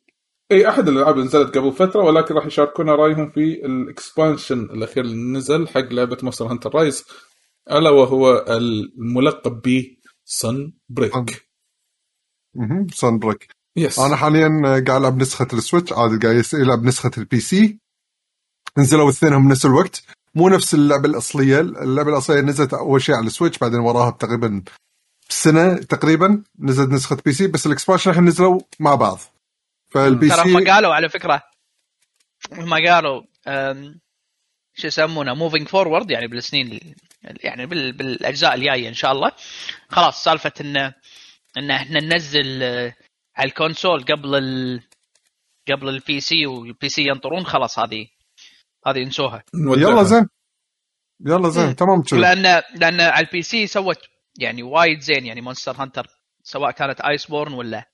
أي 0.51 0.69
أحد 0.69 0.89
الألعاب 0.89 1.15
اللي 1.15 1.27
نزلت 1.27 1.59
قبل 1.59 1.73
فترة 1.73 2.01
ولكن 2.03 2.35
راح 2.35 2.47
يشاركونا 2.47 2.95
رأيهم 2.95 3.31
في 3.31 3.67
ال 3.67 3.76
expansion 3.76 4.61
الأخير 4.61 5.05
اللي 5.05 5.39
نزل 5.39 5.69
حق 5.69 5.93
لعبة 5.93 6.19
Monster 6.23 6.47
Hunter 6.47 6.75
Rise. 6.75 7.05
ألا 7.71 7.91
وهو 7.91 8.45
الملقب 8.49 9.63
ب 9.65 9.97
Sunbreak. 10.25 11.49
Sunbreak 12.93 13.51
yes 13.77 13.99
أنا 13.99 14.17
حاليا 14.17 14.49
قاعد 14.63 14.91
ألعب 14.91 15.17
نسخة 15.17 15.49
ال 15.53 15.59
Switch 15.59 15.93
عادل 15.93 16.21
قاعد 16.21 16.45
يلعب 16.55 16.83
نسخة 16.85 17.11
ال 17.19 17.41
PC 17.41 17.79
نزلوا 18.79 19.05
الاثنينهم 19.05 19.49
بنفس 19.49 19.67
الوقت. 19.67 20.05
مو 20.35 20.49
نفس 20.49 20.75
اللعبة 20.75 21.09
الأصلية. 21.09 21.61
اللعبة 21.61 22.11
الأصلية 22.11 22.41
نزلت 22.41 22.75
أول 22.75 23.03
شيء 23.03 23.15
على 23.15 23.27
ال 23.27 23.31
Switch 23.31 23.59
بعدين 23.59 23.79
وراها 23.81 24.11
تقريبا 24.11 24.63
سنة 25.29 25.77
تقريبا 25.77 26.43
نزلت 26.59 26.89
نسخة 26.91 27.17
PC 27.25 27.47
بس 27.47 27.67
ال 27.67 27.71
expansion 27.71 28.11
الحين 28.11 28.25
نزلوا 28.25 28.61
مع 28.81 28.95
بعض. 28.95 29.19
فال 29.91 30.10
PC 30.10 30.29
ترى 30.29 30.43
هم 30.53 30.71
قالوا 30.71 30.95
على 30.95 31.09
فكرة 31.09 31.43
هم 32.53 32.75
قالوا 32.75 33.23
شو 34.75 34.87
يسمونه 34.87 35.35
moving 35.35 35.69
forward 35.69 36.11
يعني 36.11 36.27
بالسنين 36.27 36.73
ال- 36.73 36.95
يعني 37.25 37.67
بال- 37.67 37.93
بالأجزاء 37.93 38.55
الجاية 38.55 38.89
إن 38.89 38.95
شاء 38.95 39.13
الله. 39.13 39.33
خلاص 39.89 40.25
سالفة 40.25 40.53
انه 40.61 40.95
إن 41.57 41.71
إحنا 41.71 42.01
ننزل 42.01 42.63
آه، 42.63 42.95
على 43.37 43.49
ال 43.49 43.56
console 43.56 44.05
قبل 44.05 44.35
ال 44.35 44.83
قبل 45.69 45.89
ال 45.89 46.21
PC 46.21 46.47
وال 46.47 46.89
PC 46.89 47.03
ينطرون 47.03 47.45
خلاص 47.47 47.79
هذه 47.79 48.07
هذه 48.87 49.03
انسوها. 49.03 49.45
يلا 49.55 50.03
زين. 50.03 50.29
يلا 51.27 51.49
زين 51.49 51.77
تمام 51.77 52.03
كذا 52.03 52.19
لأن 52.21 52.63
لأن 52.75 53.01
على 53.01 53.27
ال 53.27 53.43
PC 53.43 53.67
سوت 53.67 53.99
يعني 54.39 54.63
وايد 54.63 55.01
زين 55.01 55.27
يعني 55.27 55.41
Monster 55.41 55.73
Hunter 55.83 56.07
سواء 56.43 56.71
كانت 56.71 57.01
Iceborne 57.01 57.53
ولا 57.53 57.85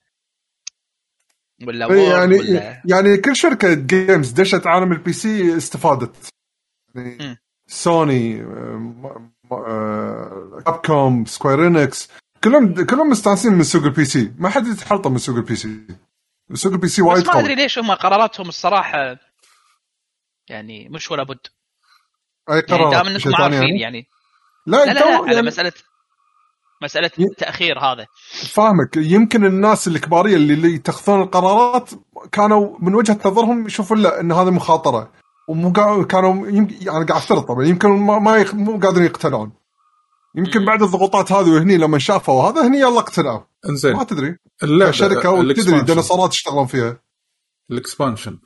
ولا 1.66 1.90
إيه 1.94 2.08
يعني 2.10 2.34
ولا 2.38 2.82
يعني 2.84 3.16
كل 3.16 3.36
شركة 3.36 3.74
games 3.74 4.30
دشت 4.30 4.66
عالم 4.66 4.92
ال 4.92 5.12
PC 5.12 5.56
استفادت. 5.56 6.28
يعني. 6.94 7.38
Sony 7.68 8.38
Capcom 10.66 11.24
Square 11.24 11.66
Enix 11.66 12.08
كلهم 12.44 12.84
كلهم 12.84 13.10
مستانسين 13.10 13.52
من 13.52 13.62
سوق 13.62 13.84
ال 13.84 14.04
PC 14.04 14.32
ما 14.38 14.48
حد 14.48 14.66
يتحلطم 14.66 15.12
من 15.12 15.18
سوق 15.18 15.36
ال 15.36 15.56
PC 15.56 15.80
سوق 16.54 16.72
ال 16.72 16.88
PC 16.88 17.02
وايد 17.02 17.26
ما 17.26 17.38
أدري 17.40 17.54
ليش 17.54 17.78
هم 17.78 17.90
قراراتهم 17.92 18.48
الصراحة 18.48 19.16
يعني 20.48 20.88
مش 20.88 21.10
ولا 21.10 21.22
بد. 21.22 21.38
أي 22.50 22.54
يعني 22.54 22.62
قرار 22.62 22.90
دام 22.90 23.06
أنكم 23.06 23.34
عارفين 23.36 23.62
يعني. 23.62 23.80
يعني. 23.80 24.06
لا 24.66 24.84
لا 24.84 24.92
لا, 24.92 24.98
لا 25.00 25.16
على 25.16 25.34
يعني 25.34 25.46
مساله 25.46 25.72
مسألة 26.82 27.10
ي- 27.18 27.24
التأخير 27.24 27.78
هذا. 27.78 28.06
فاهمك. 28.52 28.96
يمكن 28.96 29.44
الناس 29.44 29.88
الكبارية 29.88 30.36
اللي, 30.36 30.54
اللي 30.54 30.74
يتخذون 30.74 31.22
القرارات 31.22 31.90
كانوا 32.32 32.76
من 32.80 32.94
وجهة 32.94 33.18
نظرهم 33.24 33.66
يشوفون 33.66 33.98
لا 34.02 34.20
إن 34.20 34.32
هذه 34.32 34.50
مخاطرة. 34.50 35.12
ومو 35.48 35.72
كانوا 36.06 36.48
يمكن 36.48 36.74
يعني 36.74 37.04
قاعد 37.04 37.10
افترض 37.10 37.42
طبعا. 37.42 37.64
يمكن 37.64 37.88
ما, 37.88 38.36
يخ... 38.36 38.54
مو 38.54 38.78
قادرين 38.78 39.06
يقتنعون. 39.06 39.52
يمكن. 40.34 40.64
بعد 40.64 40.82
الضغوطات 40.82 41.32
هذه 41.32 41.50
وهني 41.50 41.76
لما 41.76 41.98
شافوا 41.98 42.42
هذا 42.42 42.66
هني 42.66 42.78
يلا 42.78 42.98
اقتنعوا. 42.98 43.40
إنزين. 43.68 43.92
ما 43.92 44.04
تدري. 44.04 44.36
اللعبة 44.62 44.90
شركه 44.90 45.30
وتدري 45.30 45.50
الإكسبانشن. 45.50 45.84
ديناصورات 45.84 46.32
يشتغلون 46.32 46.66
فيها. 46.66 47.00
ال 47.70 47.77
expansion. 47.77 48.38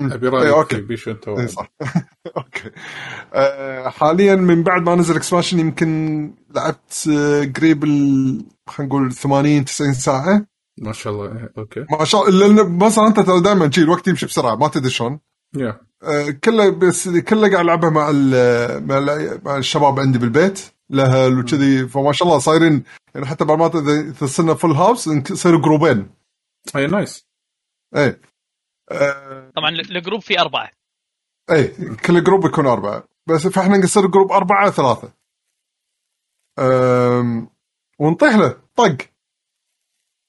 أبي 0.00 0.26
إيه، 0.26 0.32
رايك 0.32 0.52
okay 0.52 0.80
بيشو 0.80 1.10
أنت 1.10 1.28
اي 1.28 1.34
واحد. 1.34 1.48
صح. 1.48 1.72
okay. 2.36 2.70
آه، 3.34 3.88
حاليا 3.88 4.34
من 4.34 4.62
بعد 4.62 4.82
ما 4.82 4.94
نزل 4.94 5.16
expansion 5.16 5.58
يمكن 5.58 6.34
لعبت 6.54 7.08
آه، 7.12 7.52
قريب 7.56 7.84
ال 7.84 8.44
خلينا 8.66 8.94
نقول 8.94 9.12
80 9.12 9.64
90 9.64 9.92
ساعة. 9.92 10.46
ما 10.78 10.92
شاء 10.92 11.12
الله. 11.12 11.26
إيه، 11.26 11.52
أوكي. 11.58 11.86
ما 11.98 12.04
شاء 12.04 12.28
الله 12.28 12.46
لأن 12.46 12.78
مثلا 12.78 13.06
أنت 13.06 13.20
دائما 13.20 13.70
الوقت 13.78 14.08
يمشي 14.08 14.26
بسرعة 14.26 14.54
ما 14.54 14.68
تدري 14.68 14.90
شلون. 14.90 15.20
آه، 15.60 15.80
كله 16.44 16.70
بس 16.70 17.08
كله 17.08 17.50
قاعد 17.52 17.64
العبها 17.64 17.90
مع 17.90 18.10
ال- 18.14 18.86
مع 18.86 18.98
ال- 18.98 19.40
مع 19.44 19.56
الشباب 19.56 20.00
عندي 20.00 20.18
بالبيت. 20.18 20.60
الاهل 20.90 21.38
وكذي 21.38 21.88
فما 21.88 22.12
شاء 22.12 22.28
الله 22.28 22.38
صايرين 22.38 22.84
يعني 23.14 23.26
حتى 23.26 23.44
بعد 23.44 23.58
ما 23.58 23.66
إذا 23.66 24.12
تصيرنا 24.12 24.54
full 24.54 24.72
house 24.72 25.06
يصيروا 25.06 25.60
جروبين 25.60 26.10
اي 26.76 26.86
nice 26.86 27.26
اي 27.96 28.20
آه، 28.90 29.50
طبعا 29.56 29.70
ال 29.70 29.78
group 29.78 30.20
فيه 30.20 30.40
أربعة. 30.40 30.70
اي 31.50 31.68
كل 32.06 32.24
group 32.24 32.44
يكون 32.44 32.66
أربعة. 32.66 33.04
بس 33.26 33.46
فإحنا 33.46 33.76
نقصر 33.76 34.06
group 34.06 34.32
أربعة 34.32 34.70
ثلاثة. 34.70 35.12
أم، 36.58 37.50
ونطيح 37.98 38.34
له 38.34 38.56
طق. 38.76 38.96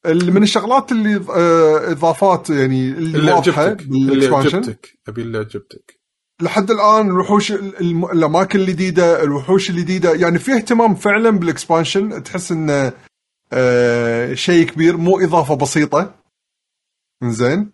من 0.06 0.44
الشغلات 0.44 0.92
اللي 0.92 1.16
آه، 1.16 1.92
إضافات 1.92 2.50
يعني 2.50 2.90
اللي 2.90 3.32
واضحه 3.32 3.68
اللي 3.68 4.36
عجبتك 4.36 5.00
أبي 5.08 5.22
اللي 5.22 5.38
عجبتك 5.38 6.02
لحد 6.42 6.72
الآن 6.72 7.08
الوحوش 7.10 7.52
الأماكن 7.52 8.60
الجديدة 8.60 9.24
الوحوش 9.24 9.70
الجديدة 9.70 10.14
يعني 10.14 10.40
في 10.40 10.54
اهتمام 10.54 10.96
فعلا 10.96 11.30
بال 11.30 11.47
expansion 11.47 12.24
تحس 12.24 12.52
انه 12.52 12.94
آه 13.54 14.34
شيء 14.34 14.66
كبير 14.66 14.98
مو 14.98 15.20
إضافة 15.20 15.56
بسيطة. 15.56 16.16
زين 17.24 17.72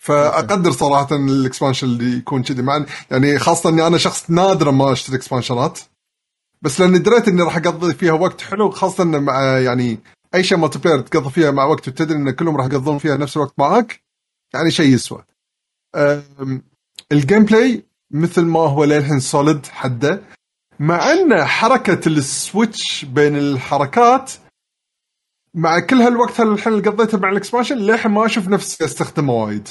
فأقدر 0.00 0.70
صراحة 0.70 1.16
ال 1.16 1.23
expansion 1.23 1.86
اللي 1.86 2.16
يكون 2.18 2.42
كذي. 2.42 2.62
مع 2.62 2.86
يعني 3.10 3.38
خاصة 3.38 3.70
إني 3.70 3.86
أنا 3.86 3.98
شخص 3.98 4.30
نادرا 4.30 4.70
ما 4.70 4.92
أشتري 4.92 5.16
expansion 5.16 5.74
ات 5.74 5.80
بس 6.62 6.80
لأني 6.80 6.98
دريت 6.98 7.28
إني 7.28 7.42
راح 7.42 7.56
أقضي 7.56 7.94
فيها 7.94 8.12
وقت 8.12 8.40
حلو 8.40 8.70
خاصة 8.70 9.04
مع 9.04 9.58
يعني 9.58 9.98
أي 10.34 10.44
شيء 10.44 10.58
multiplayer 10.58 11.00
تقضي 11.00 11.30
فيها 11.30 11.50
مع 11.50 11.64
وقت 11.64 11.88
وتدري 11.88 12.16
إن 12.18 12.30
كلهم 12.30 12.56
راح 12.56 12.66
يقضون 12.66 12.98
فيها 12.98 13.16
نفس 13.16 13.36
الوقت 13.36 13.54
معاك 13.58 14.00
يعني 14.54 14.70
شيء 14.70 14.94
يسوى. 14.94 15.24
ال 17.12 17.44
gameplay 17.44 17.84
مثل 18.10 18.42
ما 18.42 18.60
هو 18.60 18.84
للحين 18.84 19.20
solid 19.20 19.66
حده 19.66 20.22
مع 20.80 21.12
إن 21.12 21.44
حركة 21.44 22.08
ال 22.08 22.22
switch 22.22 23.04
بين 23.04 23.36
الحركات 23.36 24.32
مع 25.54 25.80
كل 25.80 25.96
هالوقت 25.96 26.40
الحين 26.40 26.72
اللي 26.72 26.90
قضيته 26.90 27.18
مع 27.18 27.30
ال 27.30 27.35
expansion 27.35 27.76
للحين 27.76 28.12
ما 28.12 28.26
أشوف 28.26 28.48
نفسي 28.48 28.84
أستخدمه 28.84 29.32
وايد 29.32 29.68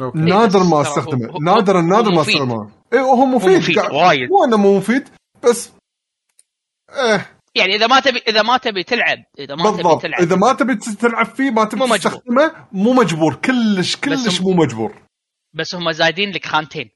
okay 0.00 0.18
نادر 0.18 0.58
بس 0.60 0.66
ما 0.66 0.80
أستخدمه 0.82 1.26
هو- 1.26 1.30
هو- 1.32 1.38
نادرا 1.38 1.80
هو 1.80 1.86
نادر 1.86 2.10
ما. 2.10 2.20
أستخدمه 2.20 2.70
اي 2.92 3.00
وهو 3.00 3.26
مفيد, 3.26 3.56
مفيد 3.58 3.78
وايد. 3.78 4.28
مو 4.30 4.44
انه 4.44 4.56
مو 4.56 4.78
مفيد 4.78 5.08
بس 5.44 5.70
إيه 6.90 7.37
يعني 7.54 7.74
إذا 7.76 7.86
ما 7.86 8.00
تبي 8.00 8.18
إذا 8.28 8.42
ما 8.42 8.56
تبي 8.56 8.82
تلعب 8.82 9.18
إذا 9.38 9.54
ما 9.54 9.70
تبي 9.70 9.82
بالضبط. 9.82 10.02
تلعب. 10.02 10.20
إذا 10.20 10.36
ما 10.36 10.52
تبي 10.52 10.74
تلعب 10.76 11.26
فيه 11.26 11.50
ما 11.50 11.64
تبي 11.64 11.80
مو. 11.80 11.96
تستخدمه 11.96 12.52
مو 12.72 12.92
مجبور. 12.92 13.34
كلش 13.34 13.96
كلش 13.96 14.40
هم- 14.40 14.46
مو 14.46 14.62
مجبور. 14.62 14.94
بس 15.54 15.74
هم 15.74 15.92
زايدين 15.92 16.30
لك 16.30 16.46
خانتين. 16.46 16.90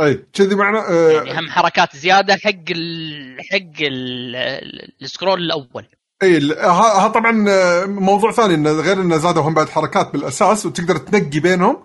أي 0.00 0.14
كذي 0.32 0.54
معنى 0.54 0.78
آه 0.78 1.10
يعني 1.10 1.38
هم 1.38 1.50
حركات 1.50 1.96
زيادة 1.96 2.36
حق 2.36 2.50
ال... 2.70 3.38
حق 3.50 3.80
ال... 3.82 4.36
ال- 4.36 4.92
ال 5.02 5.07
scroll 5.07 5.40
الأول. 5.42 5.86
أي 6.22 6.52
ها 6.60 7.08
طبعا 7.08 7.44
آه، 7.48 7.84
موضوع 7.86 8.32
ثاني 8.32 8.54
انه 8.54 8.70
غير 8.72 9.00
انه 9.00 9.16
زادوا 9.16 9.42
هم 9.42 9.54
بعد 9.54 9.68
حركات 9.68 10.12
بالأساس 10.12 10.66
وتقدر 10.66 10.96
تنقي 10.96 11.40
بينهم. 11.40 11.84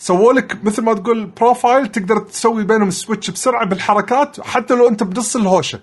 سووا 0.00 0.32
لك 0.32 0.64
مثل 0.64 0.82
ما 0.82 0.94
تقول 0.94 1.26
profile 1.26 1.86
تقدر 1.88 2.18
تسوي 2.18 2.64
بينهم 2.64 2.90
switch 2.90 3.30
بسرعة 3.30 3.66
بالحركات 3.66 4.40
حتى 4.40 4.74
لو 4.74 4.88
أنت 4.88 5.02
بنص 5.02 5.36
الهوشة. 5.36 5.80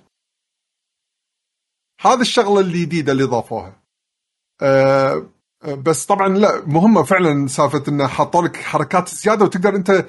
هذا 2.02 2.22
الشغلة 2.22 2.60
الجديدة 2.60 3.12
اللي 3.12 3.24
ضافوها. 3.24 3.82
أه 4.62 5.26
آه، 5.64 5.74
بس 5.74 6.06
طبعا 6.06 6.28
لا 6.28 6.66
مهمة 6.66 7.04
فعلا 7.04 7.48
سالفة 7.48 7.84
إنه 7.88 8.08
حطوا 8.08 8.42
لك 8.42 8.56
حركات 8.58 9.10
زيادة 9.10 9.46
وتقدر 9.46 9.76
أنت 9.76 10.06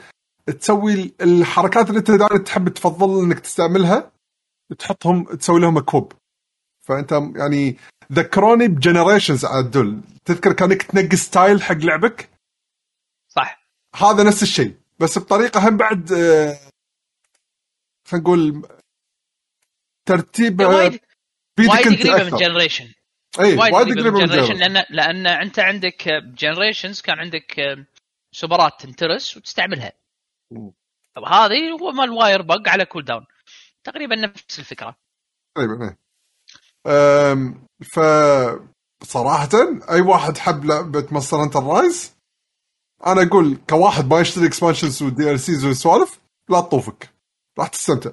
تسوي 0.60 1.14
الحركات 1.20 1.88
اللي 1.88 1.98
أنت 1.98 2.10
دائما 2.10 2.38
تحب 2.38 2.68
تفضل 2.68 3.24
إنك 3.24 3.40
تستعملها 3.40 4.12
تحطهم 4.78 5.24
تسوي 5.24 5.60
لهم 5.60 5.78
equip. 5.78 6.12
فأنت 6.82 7.12
يعني 7.12 7.76
ذكروني 8.12 8.68
ب 8.68 8.75
Generations 8.75 9.44
عدل 9.44 10.00
تذكر 10.24 10.52
كانك 10.52 10.82
تنقي 10.82 11.16
style 11.16 11.62
حق 11.62 11.76
لعبك؟ 11.76 12.30
صح. 13.28 13.68
هذا 13.96 14.22
نفس 14.22 14.42
الشيء 14.42 14.76
بس 14.98 15.18
بطريقة 15.18 15.68
هم 15.68 15.76
بعد 15.76 16.12
آه، 16.12 16.58
خلينا 18.08 18.24
نقول 18.24 18.66
ترتيب 20.06 20.60
وايد 21.58 22.02
قريبه 22.02 22.24
من 22.24 22.36
جنريشن 22.36 22.92
اي 23.40 23.56
وايد 23.56 23.74
قريبه 23.74 24.10
من 24.10 24.26
جنريشن 24.26 24.54
لأن 24.54 24.84
لأن 24.90 25.26
أنت 25.26 25.58
عندك 25.58 26.08
Generations 26.38 27.00
كان 27.00 27.18
عندك 27.18 27.78
سوبرات 28.32 28.72
تنترس 28.80 29.36
وتستعملها. 29.36 29.92
طب 31.14 31.24
هذه 31.24 31.70
هو 31.80 31.92
مال 31.92 32.10
wirebug 32.10 32.68
على 32.68 32.84
cooldown 32.84 33.26
تقريبا 33.84 34.16
نفس 34.16 34.58
الفكرة. 34.58 34.96
تقريبا. 35.56 35.96
أم، 36.86 37.66
ف 37.80 38.00
صراحة 39.04 39.48
أي 39.90 40.00
واحد 40.00 40.38
حب 40.38 40.64
لعبة 40.64 41.08
Monster 41.10 41.36
Hunter 41.36 41.62
Rise 41.62 42.16
أنا 43.06 43.22
أقول 43.22 43.58
كواحد 43.68 44.06
ما 44.06 44.20
يشتري 44.20 44.46
expansions 44.46 45.02
وال 45.02 45.30
DLCs 45.30 45.64
والسوالف 45.64 46.20
لا 46.48 46.60
تطوفك. 46.60 47.08
راح 47.58 47.68
تستمتع. 47.68 48.10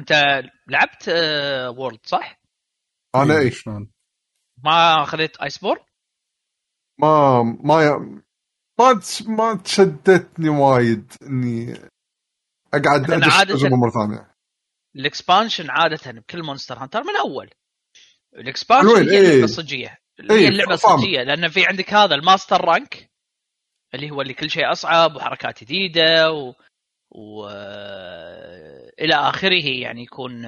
انت 0.00 0.12
لعبت 0.68 1.08
World 1.78 2.00
صح؟ 2.06 2.40
أنا 3.14 3.38
اي 3.38 3.50
شلون 3.50 3.90
ما 4.64 5.04
خذيت 5.04 5.36
Iceborne؟ 5.36 5.84
ما 7.00 7.42
ما 7.42 7.98
ما 8.80 9.00
تش- 9.00 9.22
ما 9.22 9.54
تشدتني 9.64 10.48
وايد 10.48 11.12
إني 11.22 11.72
أقعد 12.74 13.10
أدش 13.10 13.62
مرة 13.62 13.90
ثانية 13.90 14.34
ال 14.96 15.03
expansion 15.03 15.70
عادة 15.70 16.12
بكل 16.12 16.42
Monster 16.42 16.78
Hunter 16.78 17.00
من 17.02 17.16
أول 17.16 17.50
ال 18.36 18.41
expansion 18.41 18.88
هي 18.88 19.10
إيه. 19.10 19.18
اللعبه 19.28 19.44
الصجية 19.44 19.98
إيه، 20.20 20.36
هي 20.36 20.48
اللعبة. 20.48 20.74
الصجية 20.74 21.22
لأن 21.22 21.48
في 21.48 21.66
عندك 21.66 21.94
هذا 21.94 22.14
ال 22.14 22.21
Master 22.21 22.64
Rank 22.64 23.10
اللي 23.94 24.10
هو 24.10 24.20
اللي 24.22 24.34
كل 24.34 24.50
شيء 24.50 24.72
أصعب 24.72 25.16
وحركات 25.16 25.64
جديدة 25.64 26.32
و... 26.32 26.54
و... 27.10 27.46
إلى 29.00 29.14
آخره 29.14 29.64
يعني 29.66 30.02
يكون 30.02 30.44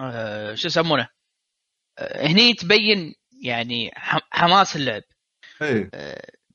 آه، 0.00 0.54
شو 0.54 0.66
يسمونه؟ 0.66 1.08
آه، 1.98 2.26
هني 2.26 2.54
تبين 2.54 3.14
يعني 3.42 3.90
حماس 4.30 4.76
اللعب. 4.76 5.02
اي 5.62 5.90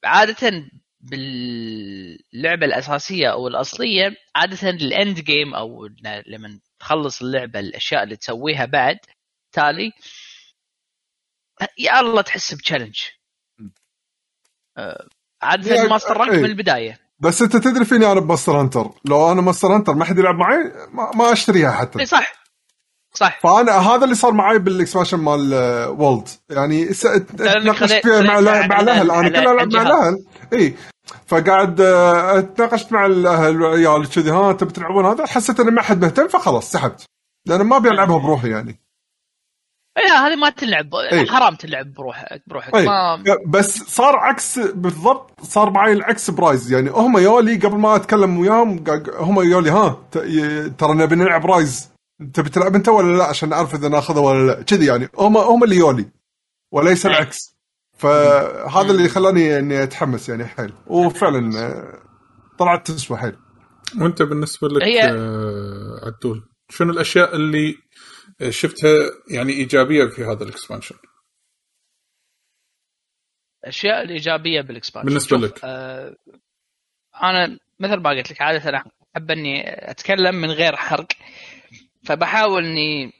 عادة 0.04 0.70
باللعبة 1.00 2.66
الأساسية 2.66 3.32
أو 3.32 3.48
الأصلية 3.48 4.16
عادة 4.36 4.70
الأند 4.70 5.20
جيم 5.20 5.56
أو 5.56 5.86
ل- 5.88 6.24
لما 6.28 6.60
تخلص 6.80 7.22
اللعبة 7.22 7.60
الأشياء 7.60 8.04
اللي 8.04 8.16
تسويها 8.16 8.66
بعد 8.66 9.00
تالي 9.52 9.92
يا 11.78 12.00
الله 12.00 12.22
تحس 12.22 12.54
ب 12.54 12.58
challenge 12.58 13.00
آه، 14.78 15.08
عادة 15.42 15.76
يعني- 15.76 15.88
Master 15.90 16.18
Rank 16.18 16.34
إيه. 16.34 16.40
من 16.40 16.46
البداية. 16.46 17.05
بس 17.20 17.42
انت 17.42 17.58
تدري 17.58 17.86
فيني 17.86 18.12
أنا 18.12 18.20
ب 18.20 18.25
Monster 18.25 18.60
Hunter؟ 18.62 18.90
لو 19.06 19.32
أنا 19.32 19.42
Monster 19.42 19.76
Hunter 19.76 19.94
ما 19.94 20.06
حد 20.06 20.20
يلعب 20.20 20.36
معي 20.36 20.72
ما, 20.94 21.12
ما 21.16 21.32
اشتريها 21.32 21.72
حتى. 21.72 22.00
إي 22.00 22.06
صح. 22.06 22.34
صح. 23.14 23.40
فانا 23.44 23.72
هذا 23.72 24.04
اللي 24.04 24.16
صار 24.16 24.32
معي 24.32 24.60
بال 24.60 24.70
expansion 24.70 25.18
مال 25.20 25.54
آه، 25.54 25.90
World 25.90 26.28
يعني 26.50 26.94
س- 26.94 27.06
لأنك 27.06 27.28
تناقشت 27.30 27.84
خذيت- 27.84 28.04
فيها 28.08 28.22
مع 28.22 28.40
مع 28.68 28.80
الأهل. 28.80 29.12
أنا 29.12 29.30
كلها 29.30 29.52
ألعب 29.54 29.74
مع. 29.74 29.82
الأهل. 29.82 30.26
إي. 30.54 30.76
فقاعد 31.28 31.82
آه، 31.82 32.40
تناقشت 32.40 32.92
مع 32.92 33.06
الأهل 33.06 33.62
والعيال 33.62 34.10
كذي 34.10 34.32
ها 34.32 34.54
تبي 34.54 34.72
تلعبون 34.74 35.06
هذا؟ 35.06 35.26
حسيت 35.26 35.60
ان 35.60 35.74
ما 35.74 35.82
حد 35.82 36.02
مهتم 36.02 36.28
فخلاص 36.28 36.72
سحبت. 36.72 37.06
لأن 37.46 37.62
ما 37.62 37.78
أبي 37.78 37.90
ألعبها 37.90 38.18
بروحي 38.18 38.50
يعني. 38.50 38.80
اي 39.98 40.04
هذه 40.08 40.36
ما 40.36 40.50
تلعب. 40.50 40.96
إيه. 40.96 41.26
حرام 41.26 41.56
تلعب 41.56 41.94
بروحك 41.94 42.42
بروحك. 42.48 42.76
اي 42.76 42.86
ما 42.86 43.24
بس 43.48 43.78
صار 43.78 44.16
عكس 44.16 44.60
بالضبط 44.60 45.42
صار 45.42 45.70
معي 45.70 45.94
العكس 45.94 46.30
ب 46.30 46.37
Rise. 46.37 46.74
يعني 46.74 46.90
هم 46.90 47.18
يولي 47.18 47.56
قبل 47.56 47.78
ما 47.78 47.96
أتكلم 47.96 48.38
وياهم 48.40 48.84
قا- 48.86 49.16
هم 49.20 49.42
يولي 49.42 49.70
ها 49.72 50.04
ترى 50.78 50.94
نبي 50.94 51.16
نلعب 51.16 51.46
Rise. 51.46 51.90
تبي 52.34 52.50
تلعب 52.50 52.76
أنت 52.76 52.90
ولا 52.90 53.18
لا؟ 53.18 53.24
عشان 53.24 53.50
نعرف 53.50 53.76
إذا 53.76 53.88
ناخذه 53.90 54.20
ولا 54.20 54.48
لا. 54.52 54.62
كذي 54.62 54.86
يعني. 54.86 55.10
هم 55.18 55.38
هم 55.38 55.64
اللي 55.64 55.76
يولي. 55.76 56.06
وليس 56.72 57.06
إيه. 57.06 57.14
العكس. 57.14 57.56
فهذا 57.98 58.92
اللي 58.92 59.10
خلاني 59.10 59.60
إني 59.60 59.84
أتحمس 59.84 60.30
يعني 60.30 60.46
حيل. 60.46 60.74
وفعلا 60.88 61.60
آه، 61.60 62.00
طلعت 62.60 62.92
تسوى 62.92 63.18
حيل. 63.18 63.36
وأنت 64.02 64.22
بالنسبة 64.22 64.68
لك 64.68 64.84
هي- 64.84 65.12
آه 65.12 66.00
عاد 66.06 66.21
قول 66.21 66.44
شنو 66.70 66.92
الأشياء 66.94 67.36
اللي 67.36 67.76
شفتها 68.50 68.92
يعني 69.32 69.54
إيجابية 69.54 70.06
في 70.06 70.24
هذا 70.24 70.44
ال 70.44 70.49
expansion 70.49 70.96
الاشياء 73.64 74.02
الإيجابية 74.04 74.62
بال 74.62 74.70
expansion 74.70 75.08
بالنسبة 75.08 75.38
شوف، 75.38 75.46
لك. 75.46 75.60
آه 75.64 76.16
أنا 77.24 77.60
مثل 77.80 77.96
ما 77.96 78.10
قلت 78.10 78.32
لك 78.32 78.42
عادة 78.42 78.70
أنا 78.70 78.84
أحب 79.16 79.32
إني 79.32 79.64
أتكلم 79.92 80.36
من 80.36 80.52
غير 80.52 80.76
حرق 80.76 81.08
فبحاول 82.06 82.66
إني 82.66 83.12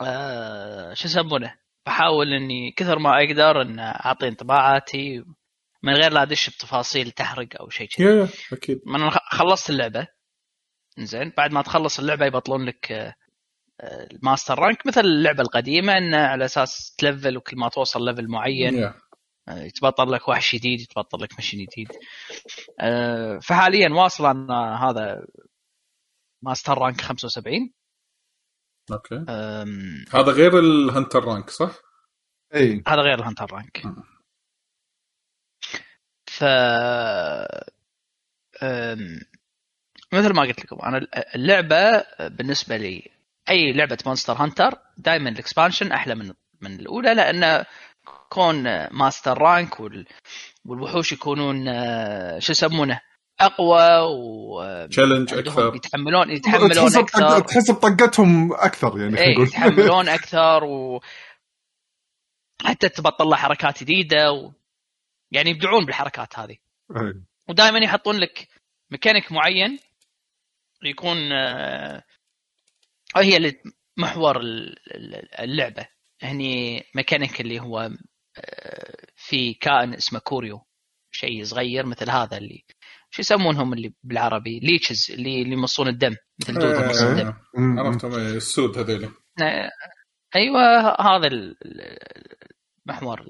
آه 0.00 0.94
شو 0.94 1.08
يسمونه؟ 1.08 1.54
بحاول 1.86 2.32
إني 2.32 2.70
كثر 2.76 2.98
ما 2.98 3.10
أقدر 3.24 3.62
إن 3.62 3.78
أعطي 3.78 4.28
انطباعاتي 4.28 5.24
من 5.82 5.92
غير 5.94 6.12
لا 6.12 6.22
أدش 6.22 6.50
بتفاصيل 6.50 7.10
تحرق 7.10 7.48
أو 7.60 7.68
شيء 7.68 7.88
يا 7.98 8.28
أكيد. 8.52 8.80
ما 8.86 8.96
أنا 8.96 9.10
خلصت 9.30 9.70
اللعبة 9.70 10.08
زين 10.98 11.32
بعد 11.36 11.52
ما 11.52 11.62
تخلص 11.62 11.98
اللعبة 11.98 12.26
يبطلون 12.26 12.66
لك 12.66 12.92
آه، 12.92 13.14
ال 13.82 13.93
Master 13.93 14.58
Rank 14.58 14.86
مثل 14.86 15.00
اللعبة 15.00 15.42
القديمة 15.42 15.98
انه 15.98 16.16
على 16.18 16.44
أساس 16.44 16.94
تلفل 16.98 17.36
وكل 17.36 17.56
ما 17.56 17.68
توصل 17.68 18.04
level 18.04 18.28
معين. 18.28 18.74
آه، 19.48 19.62
يتبطل 19.62 20.12
لك 20.12 20.28
وحش 20.28 20.54
جديد 20.56 20.80
يتبطل 20.80 21.22
لك 21.22 21.38
mission 21.38 21.64
جديد 21.66 21.88
آه، 22.80 23.38
فحاليا 23.38 23.88
واصل 23.88 24.26
أنا 24.26 24.84
هذا 24.90 25.26
Master 26.44 26.78
Rank 26.78 27.00
75 27.00 27.72
okay 28.92 29.24
هذا 30.14 30.32
غير 30.32 30.58
ال 30.58 30.67
Hunter 30.67 31.24
Rank 31.24 31.50
صح؟ 31.50 31.70
اي 32.54 32.82
هذا 32.88 33.00
غير 33.00 33.14
ال 33.18 33.23
Hunter 33.23 33.52
Rank 33.52 33.86
مم. 33.86 34.02
ف 36.30 36.44
أم، 38.62 39.20
مثل 40.12 40.34
ما 40.34 40.42
قلت 40.42 40.60
لكم 40.64 40.76
أنا 40.80 41.06
اللعبة 41.34 42.04
بالنسبة 42.28 42.76
لي 42.76 43.10
أي 43.48 43.72
لعبة 43.72 43.98
Monster 44.06 44.32
Hunter 44.32 44.78
دائما 44.96 45.28
ال 45.30 45.36
expansion 45.36 45.92
أحلى 45.92 46.14
من 46.14 46.32
من 46.60 46.80
الأولى 46.80 47.14
لأن 47.14 47.64
كون 48.28 48.86
Master 48.92 49.38
Rank 49.38 49.80
وال 49.80 50.06
والوحوش 50.64 51.12
يكونون 51.12 51.68
آه، 51.68 52.38
شو 52.38 52.52
يسمونه 52.52 53.00
أقوى 53.40 54.00
و 54.00 54.86
challenge 54.86 55.34
أكثر. 55.34 55.74
يتحملون 55.74 56.30
يتحملون 56.30 56.96
أكثر. 56.96 57.40
تحس 57.40 57.70
بطقتهم 57.70 58.52
أكثر 58.52 58.98
يعني 59.00 59.16
خلينا 59.16 59.28
اي 59.28 59.32
نقول. 59.32 59.46
يتحملون 59.46 60.08
أكثر 60.18 60.64
و 60.64 61.00
حتى 62.64 62.88
تبى 62.88 63.10
تطلع 63.10 63.36
حركات 63.36 63.82
جديدة 63.82 64.32
و... 64.32 64.52
يعني 65.30 65.50
يبدعون 65.50 65.84
بالحركات 65.84 66.38
هذه. 66.38 66.56
إي. 66.96 67.22
ودائما 67.48 67.78
يحطون 67.78 68.16
لك 68.16 68.48
ميكانيك 68.90 69.32
معين 69.32 69.78
يكون 70.84 71.32
آه، 71.32 72.02
هي 73.22 73.52
محور 73.98 74.40
ال- 74.40 74.76
ال- 74.94 75.40
اللعبة. 75.40 75.88
هني 76.22 76.82
ميكانيك 76.94 77.40
اللي 77.40 77.60
هو 77.60 77.90
آه، 78.38 78.96
في 79.16 79.54
كائن 79.54 79.94
اسمه 79.94 80.18
Qurio. 80.18 80.66
شيء 81.10 81.44
صغير 81.44 81.86
مثل 81.86 82.10
هذا 82.10 82.36
اللي 82.36 82.64
شو 83.10 83.22
يسمونهم 83.22 83.72
اللي 83.72 83.94
بالعربي؟ 84.02 84.60
leeches 84.60 85.10
اللي 85.10 85.42
اللي 85.42 85.52
يمصون 85.52 85.88
الدم 85.88 86.16
مثل 86.40 86.54
دود 86.54 86.74
يمص 86.84 87.02
آه، 87.02 87.12
الدم 87.12 87.32
أمم. 87.58 87.80
عرفتهم 87.80 88.14
السود 88.14 88.78
هذيل. 88.78 89.04
آه، 89.42 89.70
أيوه 90.36 90.60
هذا 91.00 91.54
محور 92.86 93.26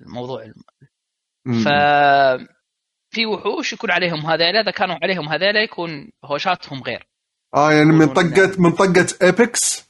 الموضوع. 0.00 0.44
ف 1.64 1.68
في 3.10 3.26
وحوش 3.26 3.72
يكون 3.72 3.90
عليهم 3.90 4.26
هذيلا 4.26 4.60
إذا 4.60 4.70
كانوا 4.70 4.96
عليهم 5.02 5.28
هذيلا 5.28 5.62
يكون 5.62 6.12
هوشاتهم 6.24 6.82
غير. 6.82 7.06
آه 7.54 7.72
يعني 7.72 7.92
من 7.92 8.06
طقه 8.06 8.52
من 8.58 8.72
طقة 8.72 9.06
apex 9.22 9.84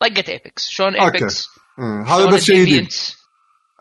طقة 0.00 0.24
apex 0.28 0.68
شلون. 0.68 1.00
apex 1.00 1.48
هذا 2.06 2.26
بس 2.26 2.44
شيء 2.44 2.62
جديد. 2.62 2.88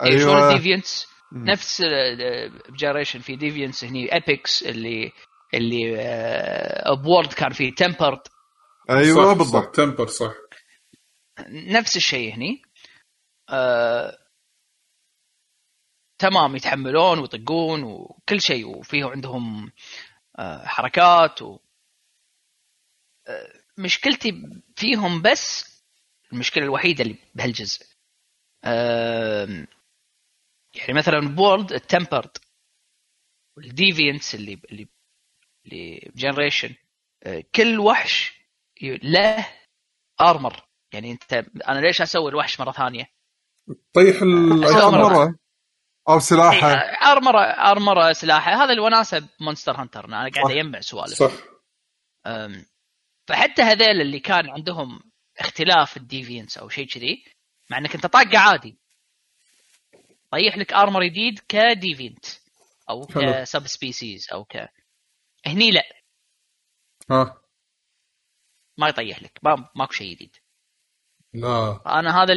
أيوه 0.01 0.19
شلون 0.19 0.35
أيوه. 0.35 0.49
ال 0.51 0.57
deviants 0.57 1.07
مم. 1.31 1.45
نفس 1.49 1.83
Generation 2.69 3.19
في 3.19 3.35
deviants 3.35 3.83
هني 3.83 4.13
apex 4.13 4.63
اللي 4.63 5.11
اللي 5.53 5.99
آه، 5.99 6.93
بورد 6.93 7.33
كان 7.33 7.49
فيه. 7.53 7.75
تمبرد 7.75 8.19
أيوه 8.89 9.33
بالضبط. 9.33 9.75
تمبر 9.75 10.07
صح. 10.07 10.33
نفس 11.49 11.95
الشيء 11.97 12.35
هني. 12.35 12.61
آه، 13.49 14.17
تمام 16.19 16.55
يتحملون 16.55 17.19
ويطقون 17.19 17.83
وكل 17.83 18.41
شيء. 18.41 18.67
وفيه 18.67 19.05
عندهم 19.05 19.71
آه، 20.39 20.65
حركات 20.65 21.41
و 21.41 21.53
آه، 21.53 21.64
مشكلتي 23.77 24.41
فيهم 24.75 25.21
بس 25.21 25.75
المشكلة 26.33 26.63
الوحيدة 26.63 27.03
اللي 27.03 27.15
بهالجزء. 27.35 27.85
يعني 30.75 30.93
مثلا 30.93 31.19
ب 31.19 31.28
World 31.28 31.71
ال 31.73 31.80
tempered 31.80 32.37
وال 33.57 33.73
deviants 33.73 34.35
اللي 34.35 34.59
اللي 34.71 34.87
اللي 35.65 36.11
ب 36.15 36.20
Generations 36.20 36.75
كل 37.55 37.79
وحش 37.79 38.33
له 38.81 39.47
armor 40.21 40.67
يعني 40.93 41.11
أنت 41.11 41.33
أنا 41.67 41.79
ليش 41.79 42.01
أسوي 42.01 42.29
الوحش 42.29 42.59
مرة 42.59 42.71
ثانية؟ 42.71 43.09
طيح 43.93 44.21
ال 44.21 44.63
أسوأ 44.63 44.89
مرة. 44.91 45.13
armor 45.17 45.32
ه 45.32 45.35
أو 46.09 46.19
سلاحه. 46.19 46.67
armor 47.11 47.41
ه 47.41 47.51
armor 47.51 48.03
ه 48.03 48.13
سلاحه. 48.13 48.51
هذا 48.63 48.73
الوناسه 48.73 49.27
ب 49.39 49.44
Monster 49.44 49.81
Hunter 49.81 50.05
أنا 50.05 50.29
قاعد. 50.29 50.51
أجمع 50.51 50.79
سوالف. 50.79 51.13
صح. 51.13 51.31
أم، 52.25 52.65
فحتى 53.27 53.61
هذيل 53.61 54.01
اللي 54.01 54.19
كان 54.19 54.49
عندهم 54.49 54.99
اختلاف 55.39 55.97
ال 55.97 56.04
deviants 56.04 56.57
أو 56.57 56.69
شيء 56.69 56.87
كذي 56.87 57.25
مع 57.69 57.77
إنك 57.77 57.95
أنت 57.95 58.05
طاقة 58.05 58.37
عادي. 58.37 58.77
طيح 60.31 60.57
لك 60.57 60.73
armor 60.73 61.03
جديد 61.03 61.39
ك 61.47 61.57
deviant 61.57 62.25
أو. 62.89 63.05
ك 63.05 63.67
subspecies 63.67 64.27
أو 64.33 64.43
ك. 64.43 64.69
هني 65.45 65.71
لا. 65.71 65.83
ها. 67.11 67.41
ما 68.77 68.87
يطيح 68.87 69.23
لك. 69.23 69.39
ما 69.43 69.69
ماكو 69.75 69.93
شيء 69.93 70.15
جديد. 70.15 70.35
لا. 71.33 71.81
أنا 71.85 72.23
هذا 72.23 72.33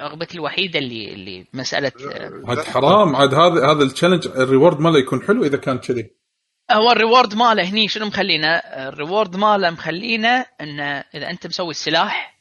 رغبتي 0.00 0.34
الوحيدة 0.34 0.78
اللي 0.78 1.12
اللي 1.12 1.46
مسألة 1.52 1.92
عاد 2.48 2.58
حرام. 2.58 3.16
عاد 3.16 3.34
هذا 3.34 3.72
هذا 3.72 3.82
ال 3.82 3.86
challenge 3.86 4.26
ال 4.26 4.34
reward 4.34 4.80
ماله 4.80 4.98
يكون 4.98 5.22
حلو 5.22 5.44
إذا 5.44 5.56
كان 5.56 5.78
كذي. 5.78 6.10
هو 6.70 6.90
ال 6.92 6.98
reward 6.98 7.34
ماله 7.34 7.62
هني 7.62 7.88
شنو 7.88 8.06
مخلينه؟ 8.06 8.48
ال 8.56 8.67
reward 8.67 9.36
ماله 9.36 9.70
مخلينه 9.70 10.46
انه 10.60 11.04
إذا 11.14 11.30
أنت 11.30 11.46
مسوي 11.46 11.70
السلاح 11.70 12.40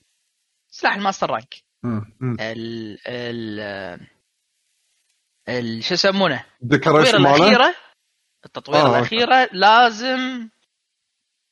سلاح 0.71 0.95
ال 0.95 1.00
master 1.00 1.29
rank. 1.29 1.55
ال 2.39 2.97
ال 3.07 3.59
ال 5.49 5.83
شو 5.83 5.93
يسمونه؟ 5.93 6.45
التطوير 6.63 7.15
الأخيرة. 7.17 7.75
التطوير 8.45 8.79
آه، 8.81 8.85
آه 8.85 8.97
الأخيرة 8.97 9.49
لازم 9.53 10.49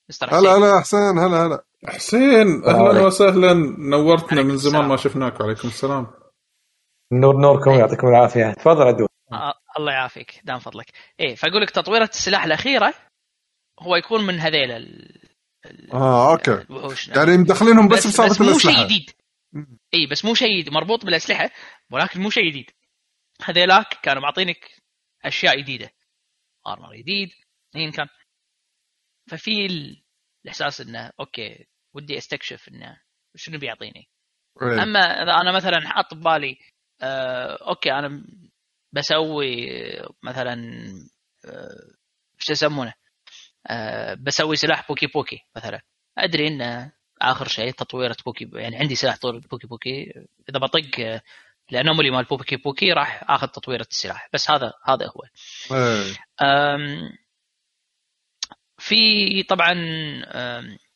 مستر 0.09 0.27
هلا 0.29 0.49
حسين 0.49 0.59
هلا 0.59 0.79
حسين 0.81 1.17
هلا 1.19 1.45
هلا. 1.45 1.63
حسين 1.85 2.63
أهلا. 2.65 3.05
وسهلا. 3.05 3.53
نورتنا 3.77 4.41
من 4.41 4.57
زمان 4.57 4.75
السلام. 4.75 4.89
ما 4.89 4.97
شفناك. 4.97 5.39
وعليكم 5.39 5.67
السلام. 5.67 6.07
نور 7.13 7.37
نوركم. 7.41 7.71
يعطيكم 7.71 8.07
العافية. 8.07 8.53
تفضل 8.53 8.81
عدو 8.81 9.07
آه 9.31 9.53
الله 9.77 9.91
يعافيك 9.93 10.41
دام 10.43 10.59
فضلك. 10.59 10.91
إيه 11.19 11.35
فأقول 11.35 11.61
لك 11.61 11.69
تطويره 11.69 12.03
السلاح 12.13 12.43
الأخيرة 12.43 12.93
هو 13.79 13.95
يكون 13.95 14.23
من 14.27 14.39
هذيل 14.39 14.71
ال- 14.71 15.29
ال- 15.65 15.91
آه 15.93 16.31
أوكي. 16.31 16.51
الوحوش. 16.53 17.07
يعني 17.07 17.37
مدخلينهم 17.37 17.87
بس 17.87 17.97
بس, 17.97 18.07
بسالفه 18.07 18.33
بس 18.33 18.41
مو 18.41 18.59
شيء 18.59 18.85
جديد. 18.85 19.09
اي 19.93 20.07
بس 20.11 20.25
مو 20.25 20.33
شيء 20.33 20.71
مربوط 20.71 21.05
بالأسلحة 21.05 21.49
ولكن 21.91 22.21
مو 22.21 22.29
شيء 22.29 22.49
جديد. 22.49 22.71
هذيلاك 23.43 23.87
كانوا 24.03 24.21
معطينك 24.21 24.71
أشياء 25.25 25.59
جديدة. 25.61 25.91
armor 26.67 26.95
جديد 26.95 27.29
ايا 27.75 27.91
كان. 27.91 28.07
ففي 29.29 29.65
ال- 29.65 30.03
الإحساس 30.45 30.81
إنه 30.81 31.11
أوكي 31.19 31.65
ودي 31.95 32.17
أستكشف 32.17 32.67
إنه 32.69 33.01
شنو 33.35 33.59
بيعطيني. 33.59 34.09
إيه. 34.61 34.83
أما 34.83 34.99
إذا 34.99 35.31
أنا 35.41 35.51
مثلا 35.51 35.89
حاط 35.89 36.13
ببالي 36.13 36.57
آه 37.01 37.67
أوكي 37.69 37.91
أنا 37.91 38.23
بسوي 38.93 39.69
مثلا 40.23 40.55
شو 42.39 42.51
يسمونه؟ 42.51 42.93
بسوي 44.19 44.55
سلاح 44.55 44.87
Pukei 44.87 45.07
Pukei 45.07 45.39
مثلا. 45.55 45.81
أدري 46.17 46.47
انه 46.47 46.91
آخر 47.21 47.47
شيء 47.47 47.71
تطويرة 47.71 48.15
بوكي 48.25 48.49
يعني 48.53 48.77
عندي 48.77 48.95
سلاح 48.95 49.17
طور 49.17 49.39
Pukei 49.39 49.67
Pukei. 49.67 50.13
إذا 50.49 50.59
بطق 50.59 51.21
ال 51.71 51.76
anomaly 51.76 52.09
مال 52.09 52.23
Pukei 52.25 52.55
Pukei 52.55 52.93
راح 52.93 53.31
آخذ 53.31 53.47
تطويرة 53.47 53.87
السلاح. 53.91 54.29
بس 54.33 54.51
هذا 54.51 54.73
هذا 54.85 55.05
هو. 55.07 55.21
إيه. 55.77 56.13
في 58.77 59.43
طبعا 59.43 59.75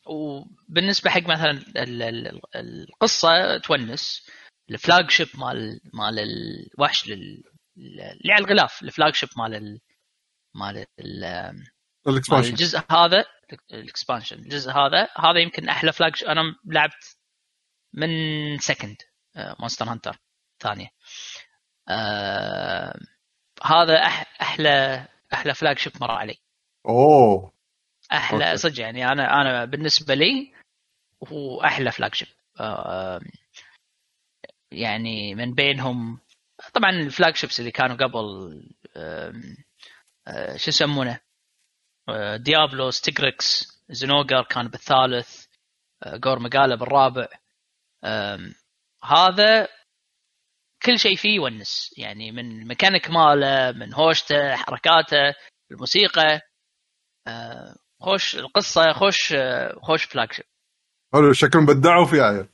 وبالنسبة 0.06 1.10
حق 1.10 1.22
مثلا 1.22 1.50
ال- 1.50 2.02
ال- 2.02 2.40
القصة 2.54 3.58
تونس 3.58 4.26
ال 4.70 5.10
flagship 5.10 5.28
مال 5.34 5.80
مال 5.94 6.18
الوحش 6.18 7.10
اللي 7.76 8.32
على 8.32 8.44
الغلاف 8.44 8.82
ال 8.82 9.14
flagship 9.14 9.28
مال 9.36 9.54
ال 9.54 9.80
مال 10.54 10.86
ال- 11.00 11.64
ال 12.08 12.12
expansion 12.12 12.50
الجزء 12.50 12.80
هذا 12.90 13.24
ال 13.72 13.79
expansion 13.79 14.38
الجزء 14.38 14.70
هذا 14.70 15.08
هذا 15.18 15.38
يمكن 15.40 15.68
أحلى 15.68 15.92
flag 15.92 16.24
أنا 16.24 16.42
لعبت 16.64 17.18
من 17.92 18.08
second 18.58 18.96
Monster 19.60 19.84
Hunter 19.84 20.18
ثانية. 20.62 20.88
آه 21.88 22.98
هذا 23.64 24.06
أح 24.06 24.42
أحلى 24.42 25.08
أحلى 25.32 25.54
flagship 25.54 25.92
مر 26.00 26.10
علي. 26.10 26.36
أوه. 26.88 27.52
أحلى. 28.12 28.56
صدق 28.56 28.80
يعني 28.80 29.12
أنا 29.12 29.40
أنا 29.40 29.64
بالنسبة 29.64 30.14
لي 30.14 30.52
هو 31.28 31.64
أحلى 31.64 31.92
flagship. 31.92 32.28
آه 32.60 33.20
يعني 34.72 35.34
من 35.34 35.54
بينهم 35.54 36.20
طبعا 36.74 36.90
ال 36.90 37.36
flagships 37.36 37.60
اللي 37.60 37.70
كانوا 37.70 37.96
قبل 37.96 38.24
آه، 38.96 40.56
شو 40.56 40.68
يسمونه؟ 40.68 41.20
Diablos 42.36 42.90
Tigrex 42.90 43.66
Zinogre 43.88 44.42
كان 44.42 44.68
بالثالث 44.68 45.46
Gore 46.06 46.38
Magala 46.38 46.74
بالرابع. 46.74 47.28
هذا 49.04 49.68
كل 50.82 50.98
شيء 50.98 51.16
فيه 51.16 51.36
يونس. 51.36 51.94
يعني 51.98 52.32
من 52.32 52.68
ميكانيك 52.68 53.10
ماله 53.10 53.72
من 53.72 53.94
هوشته 53.94 54.56
حركاته 54.56 55.34
الموسيقى. 55.70 56.40
خوش 58.00 58.36
القصة 58.36 58.92
خوش 58.92 59.34
خوش 59.82 60.04
flagship 60.04 60.44
حلو 61.14 61.32
شكلهم 61.32 61.66
بدعوا 61.66 62.06
عيل 62.22 62.48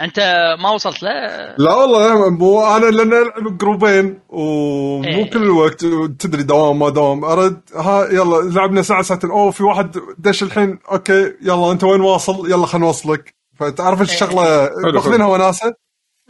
أنت 0.00 0.18
ما 0.60 0.70
وصلت 0.70 1.02
له؟ 1.02 1.10
لا 1.58 1.74
والله 1.74 2.30
مو 2.30 2.76
أنا 2.76 2.86
لأن 2.86 3.12
العب 3.12 3.58
group 3.58 4.02
ين 4.02 4.20
ومو 4.28 5.04
إيه. 5.04 5.30
كل 5.30 5.42
الوقت 5.42 5.84
تدري 6.18 6.42
دوام 6.42 6.78
ما 6.78 6.88
دوام. 6.88 7.24
أرد 7.24 7.60
ها 7.74 8.04
يلا 8.04 8.50
لعبنا 8.50 8.82
ساعة 8.82 9.02
ساعتين. 9.02 9.30
أوه 9.30 9.50
في 9.50 9.62
واحد 9.62 9.98
دش 10.18 10.42
الحين. 10.42 10.78
أوكي 10.92 11.34
يلا 11.42 11.72
أنت 11.72 11.84
وين 11.84 12.00
واصل؟ 12.00 12.50
يلا 12.50 12.66
خلينا 12.66 12.86
نوصلك. 12.86 13.34
فتعرف 13.56 14.00
الشغلة 14.00 14.66
حلو. 14.66 14.92
ماخذينها 14.92 15.26
وناسة؟ 15.26 15.74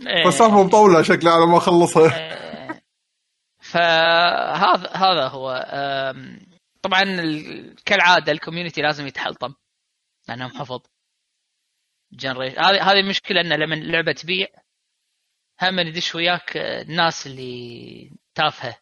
إيه. 0.06 0.24
فالسالفه 0.24 0.62
مطوله 0.62 1.02
شكلي 1.02 1.30
على 1.30 1.46
ما 1.46 1.56
اخلصها 1.56 2.02
إيه. 2.16 2.82
فهذا 3.60 4.90
هذا 4.92 5.28
هو. 5.28 5.64
طبعا 6.82 7.02
ال- 7.02 7.74
كالعادة 7.84 8.32
ال 8.32 8.37
community 8.37 8.82
لازم 8.82 9.06
يتحلطم 9.06 9.54
لأنهم 10.28 10.50
حفظ. 10.50 10.80
generation 12.12 12.60
هذه 12.60 12.82
هذه 12.82 13.00
المشكلة 13.00 13.40
إنه 13.40 13.56
لما 13.56 13.74
اللعبة 13.74 14.12
تبيع 14.12 14.46
هم 15.62 15.78
يدش 15.78 16.14
وياك 16.14 16.56
آه، 16.56 16.82
الناس 16.82 17.26
اللي 17.26 18.10
تافهة. 18.34 18.78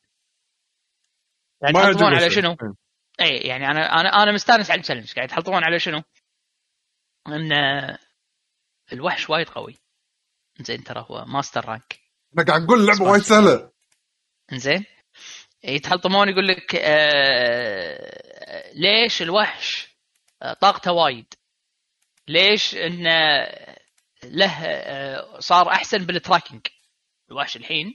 يعني 1.62 1.78
يعجبني 1.78 2.16
على. 2.16 2.30
شنو؟ 2.30 2.56
اي 3.20 3.36
يعني 3.36 3.66
أنا 3.66 4.00
أنا 4.00 4.22
أنا 4.22 4.32
مستانس 4.32 4.70
على 4.70 4.78
ال 4.78 4.82
challenge 4.82 5.14
قاعد 5.14 5.30
يحلطمون 5.30 5.64
على 5.64 5.78
شنو؟ 5.78 6.02
إن 7.26 7.52
الوحش 8.92 9.30
وايد 9.30 9.48
قوي. 9.48 9.76
زين 10.60 10.84
ترى 10.84 11.06
هو 11.10 11.24
master 11.24 11.64
rank. 11.64 12.00
أنا 12.38 12.46
قاعد 12.46 12.62
أقول 12.62 12.80
اللعبة 12.80 13.02
وايد 13.02 13.22
سهلة. 13.22 13.70
زين 14.52 14.84
يتحلطمون 15.64 16.28
يقول 16.28 16.48
لك 16.48 16.74
آه 16.74 18.72
ليش 18.72 19.22
الوحش 19.22 19.96
آه، 20.42 20.52
طاقته 20.52 20.92
وايد؟ 20.92 21.34
ليش 22.32 22.74
انه 22.74 23.46
له 24.24 24.54
صار 25.38 25.68
أحسن 25.68 25.98
بالتراكنج 25.98 26.60
الوحش 27.30 27.56
الحين 27.56 27.94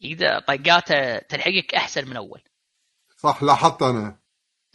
يقدر 0.00 0.38
طقاته 0.40 1.18
تلحقك 1.18 1.74
أحسن 1.74 2.08
من 2.08 2.16
أول 2.16 2.40
صح 3.16 3.42
لاحظت 3.42 3.82
أنا 3.82 4.18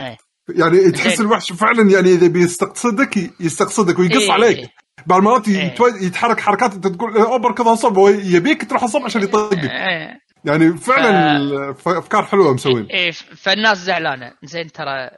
إيه. 0.01 0.17
يعني 0.49 0.91
تحس. 0.91 1.19
الوحش 1.21 1.51
فعلا 1.53 1.91
يعني 1.91 2.09
إذا 2.09 2.27
بيستقصدك 2.27 3.17
يستقصدك 3.39 3.99
ويقص 3.99 4.21
إيه. 4.21 4.31
عليك 4.31 4.69
بعض 5.07 5.19
المرات 5.19 5.47
إيه. 5.47 5.75
يتحرك 6.01 6.39
حركات 6.39 6.73
أنت 6.73 6.87
تقول 6.87 7.17
إيه، 7.17 7.23
over 7.25 7.51
كذا 7.51 7.75
صب 7.75 7.97
هو 7.97 8.07
يبيك 8.09 8.69
تروح 8.69 8.83
الصب 8.83 9.01
عشان 9.03 9.23
يطقك 9.23 9.57
آه، 9.65 10.19
يعني 10.45 10.77
فعلا 10.77 11.73
ف- 11.73 11.87
افكار 11.87 12.25
حلوة 12.25 12.53
مسوين 12.53 12.85
إيه 12.85 13.11
فالناس 13.11 13.77
زعلانة 13.77 14.33
زين 14.43 14.71
ترى 14.71 15.09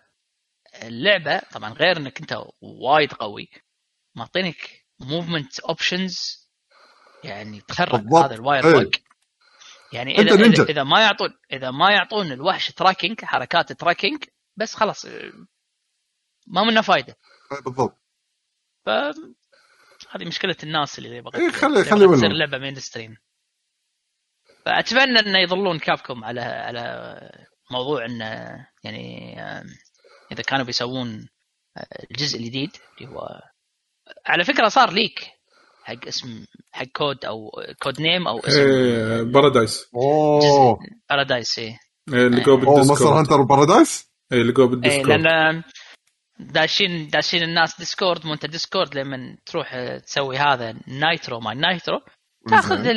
اللعبة 0.83 1.39
طبعا 1.39 1.73
غير 1.73 1.97
إنك 1.97 2.19
أنت 2.21 2.37
وايد 2.61 3.13
قوي 3.13 3.49
معطينك 4.15 4.85
movement 4.99 5.59
options 5.59 6.45
يعني 7.23 7.61
تخرب. 7.61 8.13
هذا 8.13 8.35
ال 8.35 8.42
wire 8.42 8.67
إيه. 8.67 8.75
وق 8.85 8.91
يعني 9.93 10.19
اذا. 10.19 10.33
اذا, 10.35 10.63
إذا 10.63 10.83
ما 10.83 11.01
يعطون 11.01 11.29
إذا 11.51 11.71
ما 11.71 11.91
يعطون 11.91 12.31
الوحش 12.31 12.71
tracking 12.71 13.25
حركات 13.25 13.71
tracking 13.71 14.23
بس 14.57 14.75
خلاص 14.75 15.05
ما 16.47 16.63
منه 16.63 16.81
فايدة 16.81 17.17
إيه، 17.51 17.61
بالضبط 17.61 18.01
ف 18.85 18.89
هذه 20.09 20.25
مشكلة 20.27 20.55
الناس 20.63 20.99
اللي 20.99 21.21
بغت 21.21 21.35
إيه، 21.35 21.49
خلي- 21.51 21.83
خلي 21.83 22.07
تصير. 22.07 22.31
لعبة 22.31 22.57
mainstream 22.57 23.17
فأتمنى 24.65 25.19
إنه 25.19 25.39
يظلون 25.39 25.79
Capcom 25.79 26.23
على 26.23 26.41
على 26.41 27.19
موضوع 27.71 28.05
إنه 28.05 28.25
يعني 28.83 29.35
إذا 30.31 30.41
كانوا 30.41 30.65
بيسوون 30.65 31.27
آه، 31.77 32.05
الجزء 32.11 32.39
الجديد 32.39 32.71
اللي 32.97 33.09
هو 33.09 33.41
على 34.25 34.43
فكرة 34.43 34.67
صار 34.67 34.93
leak 34.93 35.31
حق 35.83 36.07
اسم 36.07 36.45
حق 36.71 36.85
كود 36.85 37.25
أو 37.25 37.51
code 37.83 38.01
name 38.01 38.27
أو 38.27 38.39
اسم 38.39 38.59
إيه 38.59 39.21
Paradise 39.21 39.89
أوه. 39.95 40.77
Paradise 41.09 41.59
إيه. 41.59 41.79
إيه، 42.13 42.27
اللي 42.27 42.41
جو 42.41 42.53
أوه 42.53 42.61
مصر 42.61 42.81
بال 42.81 42.89
Discord 42.89 43.17
Hunter 43.17 43.41
Paradise 43.41 44.11
إيه، 44.31 44.41
اللي 44.41 44.51
جو 44.51 44.63
إيه 44.63 44.69
بال 44.69 44.81
Discord 44.81 45.21
لأن 45.21 45.63
داشين 46.39 47.07
داشين 47.07 47.43
الناس 47.43 47.79
Discord 47.79 48.25
مو 48.25 48.33
أنت 48.33 48.45
Discord 48.45 48.97
لما 48.97 49.37
تروح 49.45 49.73
آه، 49.73 49.97
تسوي 49.97 50.37
هذا 50.37 50.75
Nitro 50.87 51.39
مال 51.39 51.57
Nitro 51.57 52.01
تاخذ 52.49 52.87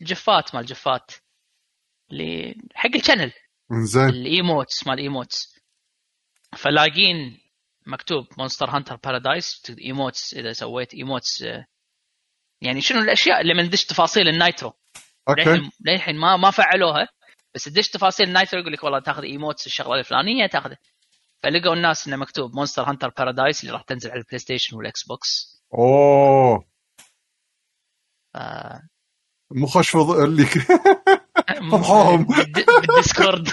ال 0.00 0.11
GIF 0.11 0.43
ات 0.43 0.54
مال 0.54 0.62
ال 0.62 0.72
GIF 0.72 1.02
ات 1.02 1.12
اللي 2.10 2.54
حق 2.74 2.94
ال 2.94 2.98
channel. 2.98 3.32
زين 3.72 4.08
ال 4.08 4.19
emotes 4.19 4.86
مال 4.86 4.98
emotes. 4.98 5.55
فلاقين 6.56 7.40
مكتوب 7.86 8.26
Monster 8.38 8.70
Hunter 8.70 8.96
Paradise 8.96 9.62
emotes 9.80 10.34
إذا 10.34 10.52
سويت 10.52 10.94
emotes 10.94 11.42
آه، 11.42 11.66
يعني 12.60 12.80
شنو 12.80 13.00
الأشياء 13.00 13.40
اللي 13.40 13.54
من 13.54 13.68
دش 13.70 13.84
تفاصيل 13.84 14.28
ال 14.28 14.35
Nitro 14.35 14.72
okay. 15.28 15.70
للحين 15.86 16.16
ما 16.16 16.36
ما 16.36 16.50
فعلوها 16.50 17.08
بس 17.54 17.64
تدش 17.64 17.88
تفاصيل 17.88 18.28
ال 18.28 18.33
Nitro 18.33 18.60
يقول 18.60 18.72
لك 18.72 18.84
والله 18.84 18.98
تاخذ 19.00 19.22
emotes 19.22 19.66
الشغلة 19.66 19.98
الفلانية 19.98 20.46
تاخذ. 20.46 20.74
فلقوا 21.42 21.74
الناس 21.74 22.06
إنه 22.08 22.16
مكتوب 22.16 22.54
Monster 22.54 22.82
Hunter 22.82 23.08
Rise 23.08 23.60
اللي 23.60 23.72
راح 23.72 23.82
تنزل 23.82 24.10
على 24.10 24.18
ال 24.20 24.38
PlayStation 24.38 24.76
وال 24.76 25.04
Xbox 25.04 25.62
أوه. 25.74 26.64
ف- 28.34 28.82
مو 29.50 29.66
خوش 29.66 29.90
فض... 29.90 30.10
اللي 30.10 30.44
فضحوهم. 31.46 32.24
بالد- 32.30 32.66
بال 32.80 32.95
Discord 32.95 33.48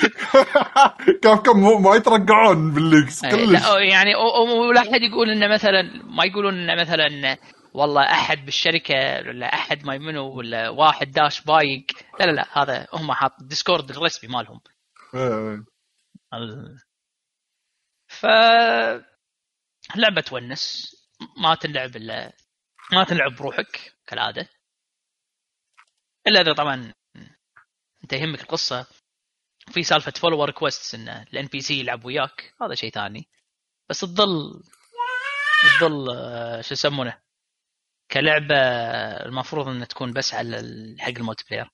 كم 1.23 1.35
كم 1.35 1.83
ما 1.83 1.95
يترقعون 1.95 2.73
بال 2.73 2.88
leaks 2.88 3.23
إيه، 3.23 3.31
كلش. 3.31 3.61
لا 3.63 3.79
يعني 3.79 4.15
ولا 4.15 4.81
أحد 4.81 5.01
يقول 5.01 5.29
إنه 5.29 5.47
مثلا 5.47 5.81
ما 6.03 6.25
يقولون 6.25 6.53
إنه 6.53 6.81
مثلا 6.81 7.37
والله 7.73 8.01
أحد 8.11 8.45
بالشركة 8.45 8.95
ولا 9.27 9.45
أحد 9.53 9.85
ما 9.85 9.97
منو 9.97 10.29
ولا 10.37 10.69
واحد 10.69 11.11
داش 11.11 11.41
بايق. 11.41 11.85
لا 12.19 12.25
لا 12.25 12.31
لا 12.31 12.63
هذا 12.63 12.87
هم 12.93 13.11
حاط 13.11 13.31
Discord 13.43 13.89
الرسمي 13.89 14.29
مالهم. 14.29 14.59
إيه. 15.15 15.63
ف 18.07 18.25
لعبه 19.95 20.21
تونس. 20.21 20.93
ما 21.37 21.55
تلعب 21.55 21.95
الا 21.95 22.33
ما 22.93 23.03
تلعب 23.03 23.35
بروحك 23.35 23.93
كالعادة. 24.07 24.49
إلا 26.27 26.41
إذا 26.41 26.53
طبعا 26.53 26.93
انت 28.03 28.13
يهمك 28.13 28.41
القصة. 28.41 28.87
في 29.71 29.83
سالفة 29.83 30.11
follower 30.11 30.45
quest 30.45 30.95
إن 30.95 31.09
ال 31.09 31.45
NPC 31.45 31.79
يلعب 31.79 32.05
وياك. 32.05 32.53
هذا 32.61 32.75
شيء 32.75 32.91
ثاني. 32.91 33.27
بس 33.89 33.99
تظل 33.99 34.63
تظل 35.79 36.09
آه، 36.15 36.61
شو 36.61 36.73
يسمونه؟ 36.73 37.21
كلعبة 38.11 38.55
المفروض 39.25 39.67
إنها 39.67 39.85
تكون 39.85 40.13
بس 40.13 40.33
على 40.33 40.57
حق 40.99 41.09
ال 41.09 41.45
multiplayer 41.49 41.69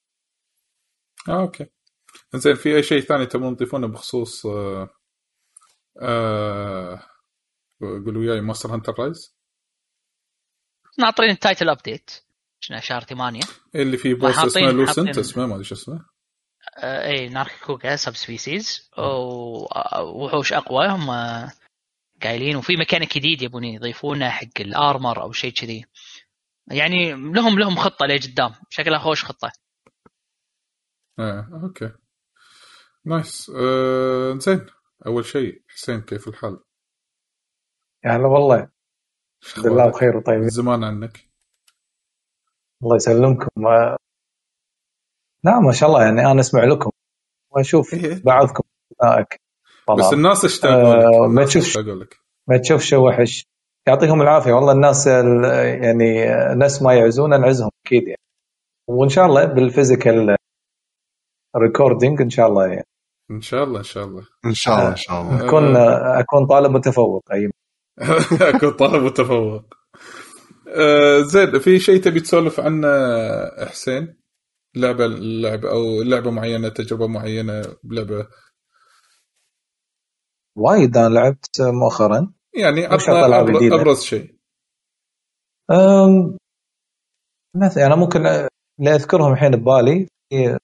آه، 1.28 1.40
okay. 1.40 1.66
زين 2.34 2.54
في 2.54 2.76
أي 2.76 2.82
شيء 2.82 3.00
ثاني 3.00 3.26
تبون 3.26 3.56
تضيفونه 3.56 3.86
بخصوص 3.86 4.46
آه 4.46 4.90
آه 6.02 7.02
قولوا 7.80 8.20
وياي 8.20 8.40
Monster 8.40 8.74
Hunter 8.74 8.94
Rise 8.98 9.36
ناطرين 10.98 11.30
ال 11.30 11.36
title 11.36 11.68
update 11.68 12.10
شنو 12.60 12.80
شهر 12.80 13.00
8 13.00 13.40
اللي 13.74 13.96
فيه 13.96 14.14
boss 14.14 14.38
اسمه 14.38 14.70
Lucent 14.70 15.18
اسمه 15.18 15.46
ما 15.46 15.54
أدري 15.54 15.64
شو 15.64 15.74
اسمه. 15.74 16.04
اي 16.76 17.28
Nargacuga 17.28 17.96
subspecies 17.96 18.90
ووحوش 18.98 20.52
أقوى. 20.52 20.88
هم 20.88 21.10
قايلين 22.22 22.56
وفي 22.56 22.76
ميكانيك 22.76 23.18
جديد 23.18 23.42
يبون 23.42 23.64
يضيفونه 23.64 24.30
حق 24.30 24.60
ال 24.60 24.70
armor 24.70 25.22
أو 25.22 25.32
شيء 25.32 25.52
كذي. 25.52 25.86
يعني 26.70 27.12
لهم 27.12 27.58
لهم 27.58 27.76
خطة 27.76 28.06
لقدام 28.06 28.54
شكلها 28.70 28.98
خوش 28.98 29.24
خطة. 29.24 29.52
آه، 31.18 31.48
okay. 31.62 31.92
nice 33.04 33.52
آه، 33.56 34.38
زين. 34.38 34.66
أول 35.06 35.24
شيء 35.24 35.62
حسين 35.68 36.00
كيف 36.00 36.28
الحال؟ 36.28 36.60
يا 38.04 38.10
هلا 38.10 38.26
والله. 38.26 38.70
الحمد 39.42 39.66
لله 39.66 39.90
بخير 39.90 40.10
من 40.10 40.16
وطيبين 40.16 40.48
زمان 40.48 40.84
عنك. 40.84 41.30
الله 42.82 42.96
يسلمكم. 42.96 43.66
آه، 43.66 43.96
لا 45.44 45.60
ما 45.60 45.72
شاء 45.72 45.88
الله 45.88 46.02
يعني 46.04 46.30
أنا 46.30 46.40
أسمع 46.40 46.64
لكم 46.64 46.90
وأشوف 47.50 47.94
إيه. 47.94 48.22
بعضكم 48.24 48.62
بس 49.98 50.12
الناس 50.12 50.44
اشتاقوا 50.44 51.24
آه، 51.24 51.28
ما 51.28 51.44
تشوف- 51.44 51.76
ما 52.48 52.56
تشوف 52.58 52.82
شو 52.82 53.08
وحش. 53.08 53.46
يعطيهم 53.88 54.22
العافية. 54.22 54.52
والله 54.52 54.72
الناس 54.72 55.08
ال- 55.08 55.44
يعني 55.84 56.24
ناس 56.54 56.82
ما 56.82 56.94
يعزونا 56.94 57.38
نعزهم 57.38 57.70
أكيد 57.86 58.02
يعني. 58.02 58.20
وإن 58.88 59.08
شاء 59.08 59.26
الله 59.26 59.44
بال 59.44 59.62
physical 59.62 60.36
recording 61.56 62.20
إن 62.22 62.30
شاء 62.30 62.46
الله 62.48 62.66
يعني. 62.66 62.86
إن 63.30 63.40
شاء 63.40 63.64
الله 63.64 63.78
إن 63.78 63.84
شاء 63.84 64.04
الله. 64.04 64.22
إن 64.46 64.54
شاء 64.54 64.74
الله 64.78 64.90
إن 64.90 64.96
شاء 64.96 65.20
الله. 65.22 65.46
اكون 65.46 65.76
أكون 66.20 66.46
طالب 66.46 66.70
متفوق 66.70 67.22
أي. 67.32 67.50
أكون 68.54 68.70
طالب 68.70 69.02
متفوق. 69.02 69.62
آه، 70.68 71.20
زين 71.20 71.58
في 71.58 71.78
شيء 71.78 72.00
تبي 72.02 72.20
تسولف 72.20 72.60
عنه 72.60 72.88
حسين؟ 73.66 74.19
لعبة 74.76 75.06
لعبة 75.42 75.70
أو 75.70 76.02
لعبة 76.02 76.30
معينة 76.30 76.68
تجربة 76.68 77.06
معينة 77.06 77.62
بلعبه 77.84 78.28
وايد 80.58 80.96
أنا 80.96 81.14
لعبت 81.14 81.60
مؤخرا. 81.60 82.32
يعني 82.54 82.80
وش 82.86 83.08
عطنا 83.08 83.26
ألعاب 83.26 83.46
أبر- 83.46 83.56
جديدة؟ 83.56 83.74
أبرز 83.76 84.02
شيء. 84.02 84.36
أم، 85.70 86.38
مثلا 87.56 87.86
أنا 87.86 87.96
ممكن 87.96 88.18
أ- 88.24 88.48
اللي 88.80 88.94
أذكرهم 88.94 89.32
الحين 89.32 89.50
ببالي. 89.50 90.08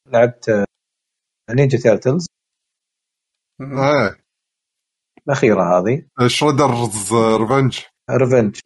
لعبت 0.06 0.48
آه، 0.48 0.64
Ninja 1.50 1.78
Turtles 1.78 2.26
إيه 3.60 4.16
الأخيرة 5.26 5.62
هذه. 5.62 6.06
Shredder's 6.26 7.12
Revenge 7.40 7.78
Revenge 8.10 8.60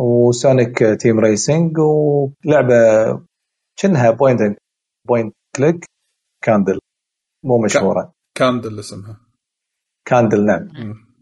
و 0.00 0.13
Sonic 0.13 0.78
Team 1.00 1.20
Racing 1.20 1.78
ولعبة 1.78 2.74
كأنها 3.76 4.10
point 4.10 4.58
point 5.08 5.34
click 5.56 5.84
Candle 6.44 6.78
مو 7.44 7.58
مشهورة. 7.64 8.12
Candle 8.34 8.78
اسمها. 8.78 9.20
Candle 10.08 10.46
نعم. 10.46 10.68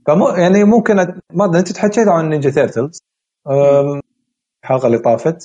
فمو 0.07 0.29
يعني 0.29 0.65
ممكن 0.65 0.95
أت- 1.05 1.19
ما 1.33 1.45
أدري 1.45 1.59
أنت 1.59 1.73
تحكيت 1.73 2.09
عن 2.09 2.29
Ninja 2.29 2.51
Turtles 2.51 2.99
الحلقة 4.65 4.87
اللي 4.87 4.99
طافت. 4.99 5.45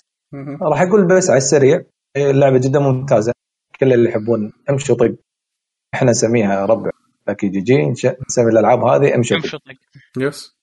راح 0.62 0.82
أقول 0.82 1.08
بس 1.08 1.30
على 1.30 1.38
السريع 1.38 1.84
اللعبة 2.18 2.58
جدا 2.58 2.80
ممتازة. 2.80 3.34
كل 3.80 3.94
اللي 3.94 4.10
يحبون 4.10 4.54
امشي 4.70 4.96
طق 4.96 5.16
إحنا 5.94 6.12
نسميها 6.12 6.66
ربع 6.66 6.90
لكي 7.28 7.50
جي 7.50 7.60
جي 7.62 8.16
نسمي 8.30 8.52
الألعاب 8.52 8.80
هذه 8.84 9.16
امشي 9.16 9.36
طق 9.36 9.42
امشي 9.42 9.58
طق 9.58 9.74
يس. 10.18 10.58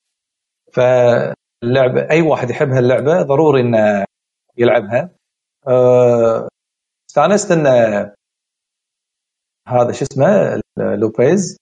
فاللعبه 0.72 2.10
أي 2.10 2.22
واحد 2.22 2.50
يحب 2.50 2.68
هاللعبة 2.68 3.22
ضروري 3.22 3.60
إنه 3.60 4.04
يلعبها. 4.56 5.10
استأنست 7.10 7.50
إن 7.50 7.66
هذا 9.68 9.92
شو 9.92 10.04
اسمه 10.04 10.60
لوبيز 10.78 11.56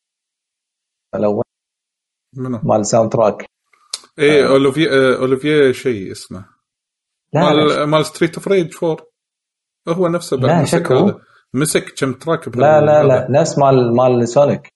الأول 1.15 1.43
منو؟ 2.37 2.61
مال 2.65 2.87
ساوند 2.87 3.13
تراك 3.13 3.47
إيه 4.19 4.49
اوليفيا 4.49 4.89
آه، 4.91 5.17
اوليفيا 5.17 5.73
شيء 5.73 6.13
اسمه. 6.13 6.49
مال 7.35 7.85
مال 7.85 8.07
ستريت 8.07 8.35
اوف 8.35 8.49
ريج 8.49 8.77
4 8.85 8.97
هو 9.89 10.09
نفسه 10.09 10.37
بعد 10.37 10.63
مسك. 10.63 10.93
هذا. 10.93 11.21
مسك 11.55 11.95
كم 11.99 12.13
track 12.13 12.49
لا 12.49 12.81
لا. 12.81 13.03
لا 13.03 13.31
نفس 13.31 13.59
مال 13.59 13.97
مال 13.97 14.29
Sonic 14.29 14.69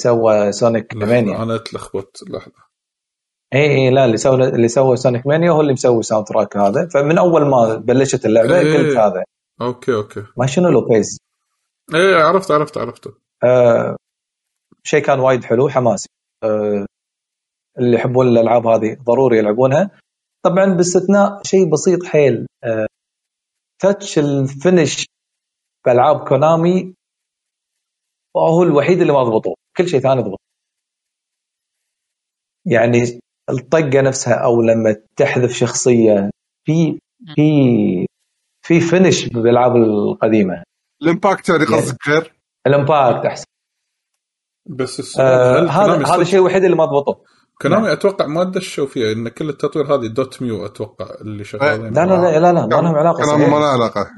سوى 0.00 0.52
Sonic 0.52 0.94
Mania 0.94 1.42
أنا 1.42 1.58
تلخبطت 1.58 2.30
لحظة. 2.30 2.69
اي 3.54 3.60
اي 3.60 3.90
لا 3.90 4.04
اللي 4.04 4.16
سوى 4.16 4.48
اللي 4.48 4.68
سوى 4.68 4.96
Sonic 4.96 5.26
Mania 5.26 5.50
هو 5.50 5.60
اللي 5.60 5.72
مسوي 5.72 6.02
soundtrack 6.02 6.56
هذا. 6.56 6.88
فمن 6.88 7.18
أول 7.18 7.46
ما 7.46 7.74
بلشت 7.76 8.26
اللعبة 8.26 8.58
إيه. 8.58 8.78
قلت 8.78 8.96
هذا. 8.96 9.24
okay 9.60 9.94
okay. 9.94 10.24
ما 10.36 10.46
شنو 10.46 10.68
لوبيز 10.68 11.18
إيه 11.94 12.16
عرفت 12.16 12.50
عرفت 12.50 12.78
عرفته. 12.78 13.10
آه 13.44 13.96
شيء 14.84 15.02
كان 15.02 15.20
وايد 15.20 15.44
حلو 15.44 15.68
حماسي 15.68 16.08
آه 16.44 16.86
اللي 17.78 17.96
يحبون 17.96 18.28
الألعاب 18.28 18.66
هذه 18.66 18.96
ضروري 19.02 19.38
يلعبونها. 19.38 19.90
طبعا 20.42 20.74
باستثناء 20.74 21.42
شيء 21.42 21.70
بسيط 21.70 22.04
حيل. 22.04 22.46
آه 22.64 22.86
touch 23.78 24.18
ال 24.18 24.31
finish 24.31 25.06
بألعاب 25.86 26.28
كونامي 26.28 26.94
هو 28.36 28.62
الوحيد 28.62 29.00
اللي 29.00 29.12
ما 29.12 29.22
ضبطوه. 29.22 29.54
كل 29.76 29.88
شيء 29.88 30.00
ثاني 30.00 30.22
ضبط. 30.22 30.38
يعني 32.66 33.20
الطقة 33.50 34.00
نفسها 34.00 34.34
أو 34.34 34.62
لما 34.62 34.96
تحذف 35.16 35.52
شخصية 35.52 36.30
في 36.66 36.98
في 37.34 38.06
في 38.66 38.80
finish 38.80 39.28
بالألعاب 39.28 39.76
القديمة. 39.76 40.62
ال 41.02 41.09
impact 41.09 41.48
يعني 41.48 41.64
قصدك 41.64 42.08
غير؟ 42.08 42.32
ال 42.66 42.75
impact 42.75 43.26
أحسن. 43.26 43.44
بس 44.66 45.18
آه 45.18 45.66
هذا 45.66 46.22
الشيء 46.22 46.38
الوحيد 46.38 46.64
اللي 46.64 46.76
ما 46.76 46.84
ضبطه. 46.84 47.20
كونامي 47.62 47.92
أتوقع 47.92 48.26
ما 48.26 48.44
دشوا 48.44 48.86
فيها 48.86 49.12
إن 49.12 49.28
كل 49.28 49.48
التطوير 49.48 49.94
هذه 49.94 50.06
Dotemu 50.06 50.66
أتوقع 50.66 51.06
اللي 51.20 51.44
شغالين. 51.44 51.92
لا 51.92 52.06
لا 52.06 52.14
لا 52.14 52.40
لا, 52.40 52.52
لا 52.52 52.66
ما 52.66 52.82
لهم 52.82 52.96
علاقة 52.96 53.16
كلام 53.16 53.38
صحيح. 53.38 53.48
ما 53.48 53.56
له 53.58 53.66
علاقة. 53.66 54.10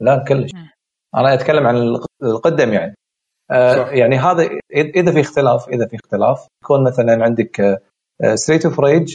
لا 0.00 0.24
كلش. 0.28 0.50
أنا 1.14 1.34
أتكلم 1.34 1.66
عن 1.66 1.76
الق- 1.76 2.06
القدم 2.22 2.72
يعني. 2.72 2.94
آه 3.50 3.84
صح. 3.84 3.92
يعني 3.92 4.16
هذا 4.16 4.48
إذا 4.74 5.12
في 5.12 5.20
اختلاف 5.20 5.68
إذا 5.68 5.86
في 5.86 5.96
اختلاف 5.96 6.46
يكون 6.64 6.84
مثلا 6.84 7.24
عندك 7.24 7.82
Streets 8.34 8.66
of 8.66 8.80
Rage 8.80 9.14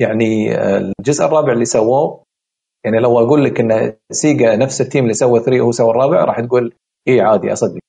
يعني 0.00 0.54
آه، 0.56 0.92
الجزء 1.00 1.24
الرابع 1.24 1.52
اللي 1.52 1.64
سووه 1.64 2.24
يعني 2.84 2.98
لو 2.98 3.18
أقول 3.18 3.44
لك 3.44 3.60
إن 3.60 3.96
Sega 4.12 4.56
نفس 4.56 4.80
ال 4.80 4.84
team 4.84 5.02
اللي 5.04 5.14
سوى 5.14 5.40
3 5.40 5.60
هو 5.60 5.72
سوى 5.72 5.90
الرابع 5.90 6.24
راح 6.24 6.40
تقول 6.40 6.74
إي 7.08 7.20
عادي 7.20 7.52
أصدق. 7.52 7.80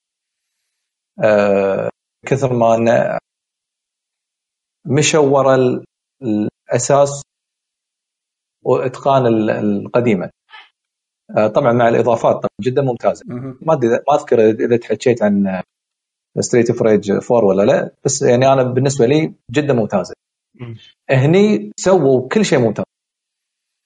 آه 1.23 1.89
كثر 2.27 2.53
ما 2.53 2.75
انه 2.75 3.17
مشوا 4.85 5.19
ورا 5.29 5.55
ال- 5.55 5.85
الأساس 6.21 7.21
وإتقان 8.65 9.27
ال- 9.27 9.49
القديمة. 9.49 10.29
آه 11.37 11.47
طبعا 11.47 11.73
مع 11.73 11.89
الإضافات 11.89 12.35
طبعا 12.35 12.49
جدا 12.61 12.81
ممتازة. 12.81 13.23
مم. 13.27 13.59
ما 13.61 13.73
أدري 13.73 13.89
ما 13.89 14.15
أذكر 14.15 14.39
إذا 14.49 14.77
تحكيت 14.77 15.23
عن 15.23 15.63
Streets 16.39 16.69
of 16.69 16.81
Rage 16.81 17.11
4 17.11 17.31
ولا 17.45 17.63
لا 17.63 17.91
بس 18.05 18.21
يعني 18.21 18.53
أنا 18.53 18.63
بالنسبة 18.63 19.05
لي 19.05 19.33
جدا 19.51 19.73
ممتازة. 19.73 20.13
هني 21.09 21.71
سووا 21.77 22.27
كل 22.29 22.45
شيء 22.45 22.59
ممتاز. 22.59 22.85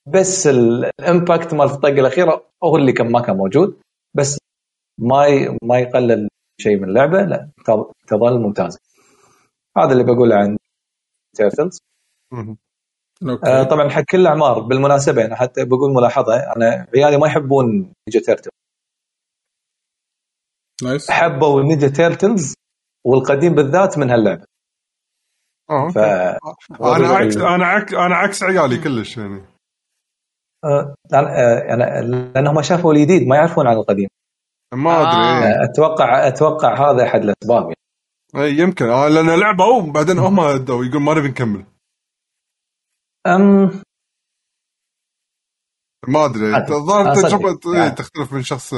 بس 0.08 0.48
ال- 0.48 0.92
ال 1.00 1.08
impact 1.08 1.54
مال 1.54 1.66
الطقه 1.66 1.90
الأخيرة 1.92 2.46
هو 2.64 2.78
اللي 2.78 2.92
كان 2.92 3.12
ما 3.12 3.22
كان 3.22 3.38
موجود. 3.38 3.82
بس 4.16 4.38
ما 5.00 5.26
ي- 5.28 5.58
ما 5.64 5.80
يقلل 5.80 6.28
شيء 6.62 6.78
من 6.78 6.90
اللعبة 6.90 7.22
لا 7.22 7.50
تظ- 7.66 7.92
تظل 8.08 8.40
ممتازة. 8.40 8.80
هذا 9.78 9.92
اللي 9.92 10.04
بقوله 10.04 10.36
عن 10.36 10.58
Turtles 11.38 11.80
آه 13.44 13.64
طبعا 13.64 13.90
حق 13.90 14.02
كل 14.02 14.22
الأعمار 14.22 14.60
بالمناسبة 14.60 15.26
أنا 15.26 15.36
حتى 15.36 15.66
بقول 15.66 15.94
ملاحظة 15.94 16.36
أنا 16.56 16.88
عيالي 16.96 17.18
ما 17.18 17.28
يحبون 17.28 17.66
Ninja 17.76 18.26
Turtle 18.26 18.50
nice 20.84 21.12
حبوا 21.12 21.62
Ninja 21.64 21.88
Turtles 21.88 22.54
والقديم 23.06 23.56
بالذات 23.56 23.98
من 23.98 24.10
هاللعبة 24.10 24.46
آه 25.70 25.90
ف. 25.90 25.98
أنا 26.82 27.08
عكس 27.08 27.38
أنا 27.38 27.66
عكس 27.66 27.94
أنا 27.94 28.16
عكس 28.16 28.44
عيالي 28.44 28.78
كلش 28.78 29.18
يعني 29.18 29.42
آه، 30.66 30.96
أنا- 31.14 31.16
آه، 31.16 31.74
أنا 31.74 32.02
لأنهم 32.02 32.62
شافوا 32.62 32.94
الجديد 32.94 33.28
ما 33.28 33.36
يعرفون 33.36 33.68
عن 33.68 33.78
القديم 33.78 34.08
ما 34.74 34.92
آه. 34.92 35.02
أدري 35.02 35.48
إيه. 35.48 35.64
أتوقع 35.64 36.28
أتوقع 36.28 36.92
هذا 36.92 37.04
أحد 37.04 37.22
الأسباب 37.24 37.64
يعني. 37.64 37.76
إيه، 38.36 38.60
يمكن 38.62 38.86
آه 38.90 39.08
لأن 39.08 39.40
لعبوا 39.40 39.82
وبعدين 39.82 40.18
هم 40.18 40.40
يقول 40.40 41.02
ما 41.02 41.14
نبي 41.14 41.28
نكمل 41.28 41.66
أم 43.28 43.72
ما 46.08 46.26
أدري. 46.26 46.58
الظاهر. 46.58 47.16
تجربه 47.16 47.60
يعني. 47.74 47.84
إيه، 47.84 47.90
تختلف 47.96 48.34
من 48.34 48.44
شخص 48.44 48.74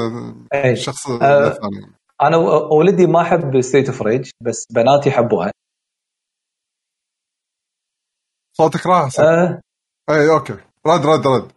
أي. 0.54 0.76
شخص 0.76 1.08
آه. 1.10 1.46
للثاني 1.46 1.92
أنا 2.22 2.38
و- 2.38 2.78
ولدي 2.80 3.08
ما 3.08 3.22
أحب 3.22 3.62
Streets 3.62 3.88
of 3.90 4.02
Rage 4.02 4.30
بس 4.42 4.66
بناتي 4.72 5.10
يحبوها 5.10 5.52
صوتك 8.58 8.86
راح. 8.88 9.20
أه 9.20 9.62
اي 10.10 10.30
okay 10.30 10.54
رد 10.88 11.06
رد 11.06 11.28
رد 11.28 11.52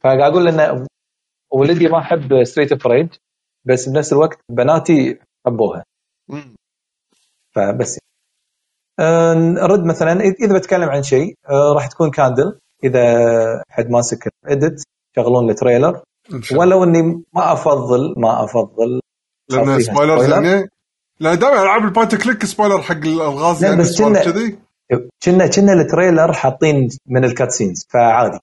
فقاعد 0.00 0.20
أقول 0.20 0.48
إن 0.48 0.86
ولدي 1.52 1.88
ما 1.88 1.98
أحب 1.98 2.44
Streets 2.44 2.72
of 2.72 2.86
Rage 2.86 3.08
بس 3.66 3.88
بنفس 3.88 4.12
الوقت 4.12 4.38
بناتي 4.50 5.18
حبوها. 5.46 5.84
فبس 7.54 7.98
أه 9.00 9.34
نرد 9.34 9.84
مثلا 9.84 10.12
إذا 10.12 10.58
بتكلم 10.58 10.88
عن 10.88 11.02
شيء 11.02 11.34
أه 11.50 11.72
راح 11.74 11.86
تكون 11.86 12.10
Candle 12.10 12.58
إذا 12.84 13.62
حد 13.68 13.90
ماسك 13.90 14.28
edit 14.44 14.82
يشغلون 15.16 15.50
ال 15.50 15.57
trailer 15.57 16.02
ولو 16.56 16.84
إني 16.84 17.02
ما 17.32 17.52
افضل 17.52 18.14
ما 18.16 18.44
أفضل 18.44 19.00
لأن 19.50 19.80
spoiler. 19.80 20.30
يعني 20.30 20.70
لأن 21.20 21.38
دائما 21.38 21.62
ألعاب 21.62 21.84
ال 21.84 21.89
point 21.89 22.14
click 22.14 22.44
spoiler 22.44 22.82
حق 22.82 22.96
الالغاز 22.96 23.62
لا، 23.62 23.68
يعني 23.68 23.82
بس 23.82 24.02
كذي. 24.02 24.58
كنا 25.22 25.46
كنا 25.46 25.72
ال 25.72 25.80
trailer 25.80 26.32
حاطين 26.32 26.88
من 27.06 27.24
ال 27.24 27.30
cutscenes 27.30 27.86
فعادي. 27.90 28.38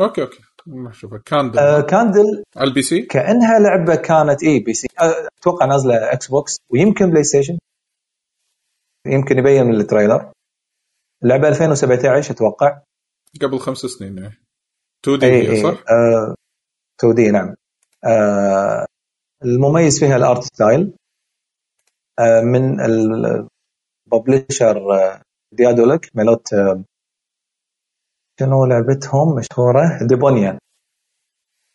okay 0.00 0.22
okay. 0.22 0.38
نشوفها 0.66 1.18
كاندل 1.18 1.58
أه 1.58 1.80
Candle 1.80 2.42
على 2.56 2.68
ال 2.68 2.82
PC؟ 2.82 3.02
كأنها 3.02 3.58
لعبة 3.58 3.94
كانت 3.94 4.42
اي 4.42 4.60
PC. 4.60 4.88
أه، 5.00 5.28
أتوقع 5.40 5.66
نازلة 5.66 6.12
Xbox 6.12 6.56
ويمكن 6.70 7.10
PlayStation. 7.10 7.58
يمكن 9.06 9.38
يبين 9.38 9.66
من 9.66 9.74
ال 9.74 9.81
trailer 9.81 10.32
لعبة 11.22 11.48
2017 11.48 12.34
أتوقع. 12.34 12.80
قبل 13.38 13.58
خمس 13.58 13.78
سنين 13.78 14.18
يعني 14.18 14.34
2D 15.04 15.26
اي 15.26 15.32
هي 15.32 15.50
اي 15.50 15.62
صح؟ 15.62 15.84
2D 17.00 17.30
نعم. 17.30 17.54
آه 18.04 18.86
المميز 19.44 20.00
فيها 20.00 20.16
ال 20.16 20.22
art 20.22 20.42
style. 20.42 20.92
آه 22.18 22.40
من 22.40 22.80
ال 22.80 23.01
publisher 23.01 24.94
آه 24.94 25.22
Daedalic 25.52 26.10
مالت 26.14 26.52
آه 26.54 26.84
شنو 28.40 28.64
لعبتهم؟ 28.64 29.34
مشهورة؟ 29.36 30.06
Deponia. 30.08 30.58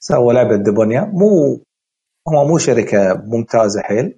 سووا 0.04 0.34
لعبة 0.34 0.56
Deponia. 0.56 1.02
مو 1.02 1.62
هم 2.28 2.48
مو 2.48 2.58
شركة 2.58 3.14
ممتازة 3.14 3.82
حيل 3.82 4.18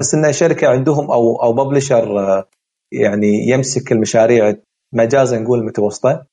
بس 0.00 0.14
انها 0.14 0.32
شركه 0.32 0.68
عندهم 0.68 1.10
أو 1.10 1.42
أو 1.42 1.52
publisher 1.52 2.18
آه 2.20 2.48
يعني 2.92 3.48
يمسك 3.48 3.92
المشاريع 3.92 4.54
مجازا 4.94 5.38
نقول 5.38 5.64
متوسطة. 5.64 6.10
آه، 6.10 6.26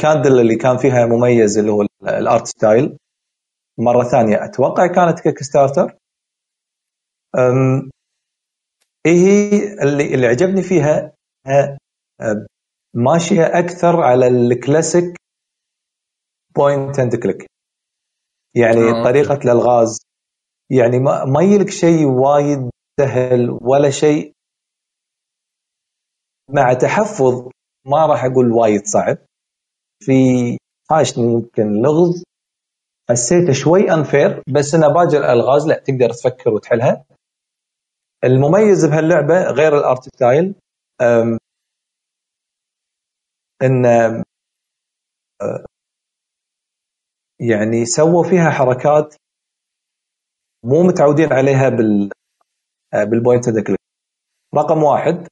Candle 0.00 0.40
اللي 0.40 0.56
كان 0.56 0.76
فيها 0.76 1.06
مميز 1.06 1.58
اللي 1.58 1.70
هو 1.72 1.82
ال- 1.82 2.08
ال 2.08 2.17
art 2.17 2.46
style. 2.46 2.98
مرة 3.80 4.04
ثانية 4.04 4.44
أتوقع 4.44 4.86
كانت 4.86 5.20
Kickstarter 5.20 5.96
هي 9.06 9.72
اللي 9.82 10.14
اللي 10.14 10.26
عجبني 10.26 10.62
فيها 10.62 11.12
آه، 11.46 11.78
آه، 12.20 12.46
ماشية 12.94 13.42
أكثر 13.58 14.00
على 14.02 14.26
ال 14.28 14.39
classic 14.39 15.16
point 16.56 16.98
and 16.98 17.16
click 17.16 17.46
يعني 18.56 18.80
آه،. 18.80 19.04
طريقة 19.04 19.34
الألغاز. 19.44 19.98
يعني 20.70 20.98
ما 20.98 21.24
ما 21.24 21.42
يجيلك 21.42 21.70
شيء 21.70 22.04
وايد 22.06 22.70
سهل 23.00 23.58
ولا 23.62 23.90
شيء. 23.90 24.32
مع 26.50 26.72
تحفظ 26.72 27.48
ما 27.86 28.06
راح 28.06 28.24
أقول 28.24 28.52
وايد 28.52 28.86
صعب. 28.86 29.18
في 30.00 30.12
حاشني 30.90 31.24
يمكن 31.24 31.82
لغز. 31.82 32.24
حسيته 33.10 33.52
شوي 33.52 33.90
unfair 33.94 34.42
بس 34.54 34.74
انه 34.74 34.88
باقي 34.88 35.16
الألغاز 35.18 35.66
لا 35.68 35.78
تقدر 35.78 36.10
تفكر 36.10 36.50
وتحلها. 36.50 37.04
المميز 38.24 38.84
بهاللعبة 38.86 39.42
غير 39.50 39.78
ال 39.78 39.84
art 39.84 40.02
style 40.02 40.54
إن 43.62 43.86
أه، 43.86 44.24
يعني 47.40 47.84
سووا 47.84 48.24
فيها 48.24 48.50
حركات 48.50 49.14
مو 50.64 50.82
متعودين 50.82 51.32
عليها 51.32 51.68
بال 51.68 52.10
أه، 52.94 53.04
بال 53.04 53.15
point 53.15 53.44
click 53.50 53.78
رقم 54.56 54.82
واحد 54.82 55.28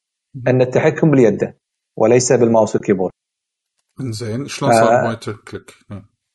إن 0.49 0.61
التحكم 0.61 1.11
باليد 1.11 1.55
وليس 1.99 2.33
بال 2.33 2.45
mouse 2.45 2.75
وال 2.77 2.83
keyboard. 2.83 3.13
زين 4.01 4.47
شلون 4.49 4.73
صار. 4.73 5.03
point 5.05 5.31
click؟ 5.31 5.75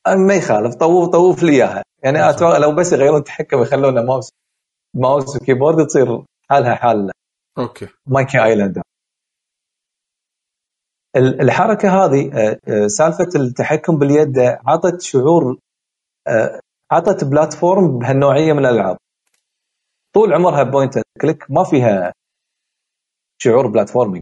ما 0.07 0.33
يخالف 0.35 0.75
طوف 0.75 1.09
طوف 1.09 1.43
لي 1.43 1.51
إياها. 1.51 1.83
يعني 2.03 2.29
أتوقع 2.29 2.57
لو 2.57 2.75
بس 2.75 2.93
يغيرون 2.93 3.19
التحكم 3.19 3.61
يخلونه 3.61 4.01
mouse 4.01 4.29
mouse 4.95 5.35
و 5.35 5.41
keyboard 5.41 5.87
تصير 5.87 6.25
حالها 6.49 6.75
حال 6.75 7.11
okay. 7.57 7.87
Monkey 8.05 8.43
Island. 8.43 8.81
ال- 11.15 11.41
الحركة 11.41 11.89
هذه 12.05 12.31
آه، 12.33 12.59
آه، 12.67 12.87
سالفة 12.87 13.29
التحكم 13.35 13.97
باليد 13.97 14.39
عطت 14.39 15.01
شعور 15.01 15.57
آه، 16.27 16.59
عطت 16.91 17.23
platform 17.23 17.99
بهالنوعية 17.99 18.53
من 18.53 18.59
الألعاب. 18.59 18.97
طول 20.15 20.33
عمرها 20.33 20.63
point 20.63 20.93
click 21.21 21.51
ما 21.51 21.63
فيها 21.63 22.13
شعور 23.41 23.67
platforming. 23.67 24.21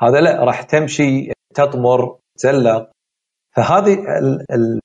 هذا 0.00 0.20
لا 0.20 0.44
راح 0.44 0.62
تمشي 0.62 1.32
تطمر 1.54 2.18
تسلق 2.38 2.90
فهذه 3.56 3.94
ال 4.18 4.52
ال 4.52 4.80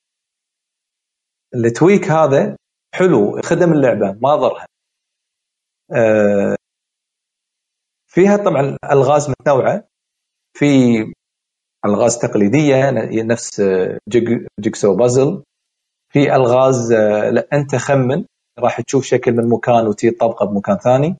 ال 1.54 1.62
tweak 1.62 2.04
هذا 2.10 2.56
حلو 2.94 3.40
خدم 3.42 3.72
اللعبة 3.72 4.12
ما 4.22 4.36
ضرها. 4.36 4.66
آه، 5.92 6.56
فيها 8.10 8.36
طبعا 8.36 8.76
ألغاز 8.92 9.30
متنوعة. 9.30 9.84
في 10.58 10.66
ألغاز 11.86 12.18
تقليدية 12.18 12.90
نفس 13.22 13.62
jigsaw 14.60 14.96
puzzle. 14.96 15.42
في 16.12 16.34
ألغاز 16.36 16.92
آه، 16.92 17.30
لا 17.30 17.48
أنت 17.52 17.76
خمن. 17.76 18.24
راح 18.58 18.80
تشوف 18.80 19.04
شكل 19.04 19.32
من 19.32 19.48
مكان 19.48 19.86
وتي 19.86 20.10
طبقة 20.10 20.46
بمكان 20.46 20.76
ثاني. 20.78 21.16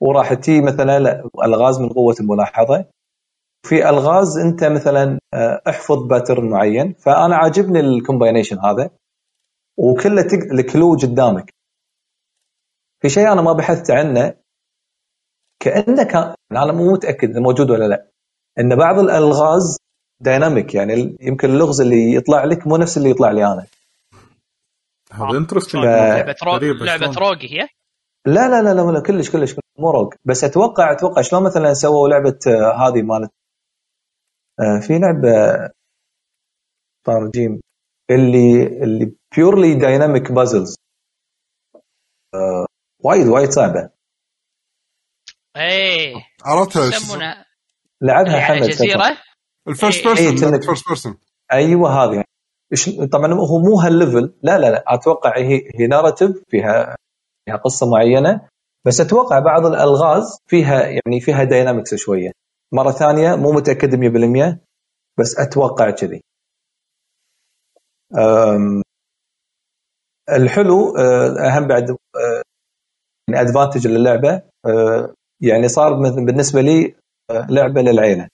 وراح 0.00 0.34
تي 0.34 0.60
مثلا 0.62 0.98
لا، 0.98 1.30
ألغاز 1.44 1.80
من 1.80 1.88
قوة 1.88 2.14
الملاحظة. 2.20 2.84
في 3.62 3.88
ألغاز 3.88 4.38
أنت 4.38 4.64
مثلا 4.64 5.18
آه، 5.34 5.62
احفظ 5.68 6.06
pattern 6.06 6.50
معين 6.50 6.94
فأنا 6.94 7.36
عاجبني 7.36 7.80
ال 7.80 7.86
combination 7.86 8.58
هذا 8.58 8.90
وكله 9.76 10.22
تق... 10.22 10.52
ال 10.52 10.60
clue 10.60 10.94
قدامك. 10.94 11.54
في 13.00 13.08
شيء 13.08 13.32
أنا 13.32 13.42
ما 13.42 13.52
بحثت 13.52 13.90
عنه 13.90 14.34
كأنه 15.60 16.02
كان 16.02 16.34
أنا 16.52 16.72
مو 16.72 16.92
متأكد 16.92 17.30
اذا 17.30 17.40
موجود 17.40 17.70
ولا 17.70 17.84
لا. 17.88 18.06
إن 18.58 18.76
بعض 18.76 18.98
الألغاز 18.98 19.76
dynamic 20.20 20.74
يعني 20.74 21.16
يمكن 21.20 21.50
اللغز 21.50 21.80
اللي 21.80 22.14
يطلع 22.14 22.44
لك 22.44 22.66
مو 22.66 22.76
نفس 22.76 22.98
اللي 22.98 23.10
يطلع 23.10 23.30
لي 23.30 23.44
أنا. 23.44 23.66
هذا 25.12 25.38
interesting 25.38 25.84
لعبة. 25.84 26.34
غريبة 26.44 26.84
لعبة 26.84 27.12
شلون؟ 27.12 27.28
rogue 27.28 27.60
هي؟ 27.60 27.68
لا 28.26 28.48
لا 28.48 28.62
لا 28.62 28.90
لا, 28.92 29.00
كلش 29.00 29.30
كلش 29.30 29.54
مو 29.78 29.90
rogue. 29.90 30.14
بس 30.24 30.44
أتوقع 30.44 30.92
أتوقع 30.92 31.22
شلون 31.22 31.42
مثلا 31.42 31.74
سووا 31.74 32.08
لعبة 32.08 32.38
آه، 32.46 32.88
هذه 32.88 33.02
مالت 33.02 33.30
آه، 33.30 33.39
في 34.86 34.98
لعبة 34.98 35.68
طار 37.06 37.30
game 37.34 37.60
اللي 38.10 38.62
اللي 38.82 39.12
purely 39.36 39.74
dynamic 39.74 40.32
puzzles 40.32 40.76
وايد 43.04 43.26
وايد 43.26 43.50
صعبة. 43.50 43.90
إيه. 45.56 46.14
عرفتها 46.44 46.86
يسمونها 46.88 47.46
لعبها 48.02 48.32
على 48.32 48.42
حمد 48.42 48.68
جزيرة؟ 48.68 49.18
ال 49.68 49.74
first 49.74 50.06
person 50.06 50.36
كأنك- 50.36 50.64
first 50.66 50.88
person 50.88 51.18
أيوه 51.52 51.90
هذه. 52.04 52.24
طبعا 53.12 53.32
هو 53.34 53.58
مو 53.58 53.80
هال 53.80 53.95
level 53.95 54.34
لا 54.42 54.58
لا 54.58 54.70
لا. 54.70 54.84
أتوقع 54.94 55.38
هي 55.38 55.62
هي 55.74 55.86
narrative 55.86 56.30
فيها 56.48 56.96
فيها 57.44 57.56
قصة 57.56 57.90
معينة. 57.90 58.48
بس 58.86 59.00
أتوقع 59.00 59.38
بعض 59.38 59.66
الألغاز 59.66 60.38
فيها 60.46 60.82
يعني 60.86 61.20
فيها 61.20 61.44
dynamics 61.44 61.94
شوية. 61.94 62.30
مرة 62.74 62.90
ثانية 62.90 63.34
مو 63.36 63.52
متأكد 63.52 63.94
100% 63.94 64.60
بس 65.18 65.38
أتوقع 65.38 65.90
كذي. 65.90 66.22
الحلو 70.30 70.96
أه، 70.96 71.48
أهم 71.48 71.66
بعد 71.68 71.90
أه، 71.90 71.96
يعني 73.30 73.40
ادفانتج 73.48 73.86
للعبة 73.86 74.42
أه، 74.66 75.14
يعني 75.42 75.68
صار 75.68 75.94
بالنسبة 76.26 76.60
لي 76.60 76.94
لعبة 77.50 77.82
للعيله 77.82 78.28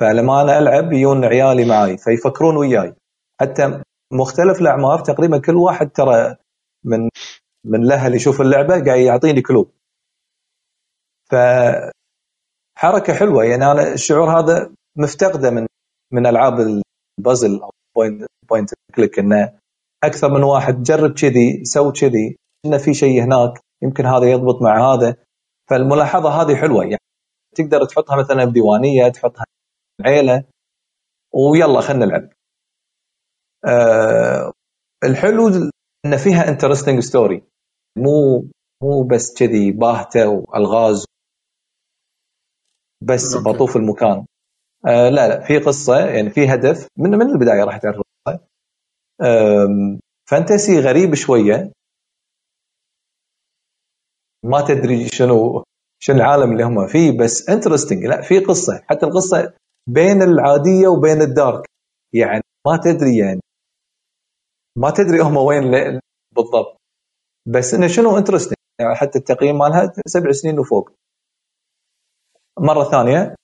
فلما 0.00 0.42
أنا 0.42 0.58
ألعب 0.58 0.92
يجون 0.92 1.24
عيالي 1.24 1.64
معاي 1.64 1.96
فيفكرون 1.98 2.56
وياي. 2.56 2.94
حتى 3.40 3.82
مختلف 4.12 4.60
الأعمار 4.60 5.00
تقريبا 5.00 5.38
كل 5.38 5.56
واحد 5.56 5.90
ترى 5.90 6.36
من 6.84 7.08
من 7.66 7.82
الأهل 7.84 8.14
يشوف 8.14 8.40
اللعبة 8.40 8.74
قاعد 8.84 9.00
يعطيني 9.00 9.42
كلو. 9.42 9.70
ف 11.30 11.34
حركة 12.78 13.14
حلوة. 13.14 13.44
يعني 13.44 13.64
أنا 13.72 13.92
الشعور 13.92 14.38
هذا 14.40 14.72
مفتقده 14.98 15.50
من 15.50 15.66
من 16.12 16.26
ألعاب 16.26 16.54
البازل 17.18 17.62
أو 17.62 17.70
point 17.96 18.24
point 18.50 18.70
click 18.94 19.18
إنه 19.18 19.58
أكثر 20.04 20.28
من 20.34 20.42
واحد 20.42 20.82
جرب 20.82 21.14
كذي 21.14 21.64
سوي 21.64 21.92
كذي 21.92 22.36
إنه 22.66 22.78
في 22.78 22.94
شيء 22.94 23.22
هناك 23.24 23.60
يمكن 23.82 24.06
هذا 24.06 24.30
يضبط 24.30 24.62
مع 24.62 24.94
هذا. 24.94 25.16
فالملاحظة 25.70 26.28
هذه 26.42 26.56
حلوة. 26.56 26.84
يعني 26.84 26.98
تقدر 27.54 27.84
تحطها 27.84 28.16
مثلا 28.16 28.44
بديوانية 28.44 29.08
تحطها 29.08 29.44
عيلة 30.04 30.44
ويلا 31.34 31.80
خلينا 31.80 32.06
نلعب. 32.06 32.28
أه 33.64 34.52
الحلو 35.04 35.48
إن 36.06 36.16
فيها 36.16 36.48
interesting 36.48 37.00
story 37.00 37.44
مو 37.98 38.44
مو 38.82 39.02
بس 39.02 39.34
كذي 39.38 39.72
باهتة 39.72 40.28
وألغاز 40.28 41.04
بس 43.08 43.34
okay. 43.36 43.48
بطوف 43.48 43.76
المكان. 43.76 44.26
أه 44.86 45.08
لا 45.08 45.28
لا 45.28 45.40
في 45.40 45.58
قصة 45.58 45.98
يعني 46.06 46.30
في 46.30 46.54
هدف 46.54 46.88
من 46.98 47.10
من 47.10 47.30
البداية 47.30 47.64
راح 47.64 47.76
تعرف. 47.78 48.02
أم، 49.22 50.00
fantasy 50.30 50.80
غريب 50.80 51.14
شوية. 51.14 51.72
ما 54.44 54.60
تدري 54.68 55.08
شنو 55.08 55.64
شنو 56.02 56.16
العالم 56.16 56.52
اللي 56.52 56.64
هم 56.64 56.86
فيه 56.86 57.18
بس 57.18 57.48
interesting 57.48 58.04
لا 58.06 58.20
في 58.22 58.38
قصة. 58.38 58.82
حتى 58.90 59.06
القصة 59.06 59.52
بين 59.88 60.22
العادية 60.22 60.88
وبين 60.88 61.22
ال 61.22 61.29
dark. 61.29 61.66
يعني 62.14 62.42
ما 62.66 62.76
تدري 62.76 63.16
يعني 63.18 63.40
ما 64.78 64.90
تدري 64.90 65.20
هم 65.20 65.36
وين 65.36 65.64
بالضبط. 66.36 66.76
بس 67.46 67.74
إنه 67.74 67.86
شنو 67.86 68.18
interesting 68.18 68.56
يعني 68.80 68.94
حتى 68.94 69.18
التقييم 69.18 69.58
مالها 69.58 69.92
سبع 70.06 70.32
سنين 70.32 70.58
وفوق. 70.58 70.90
مرة 72.60 72.84
ثانية 72.84 73.34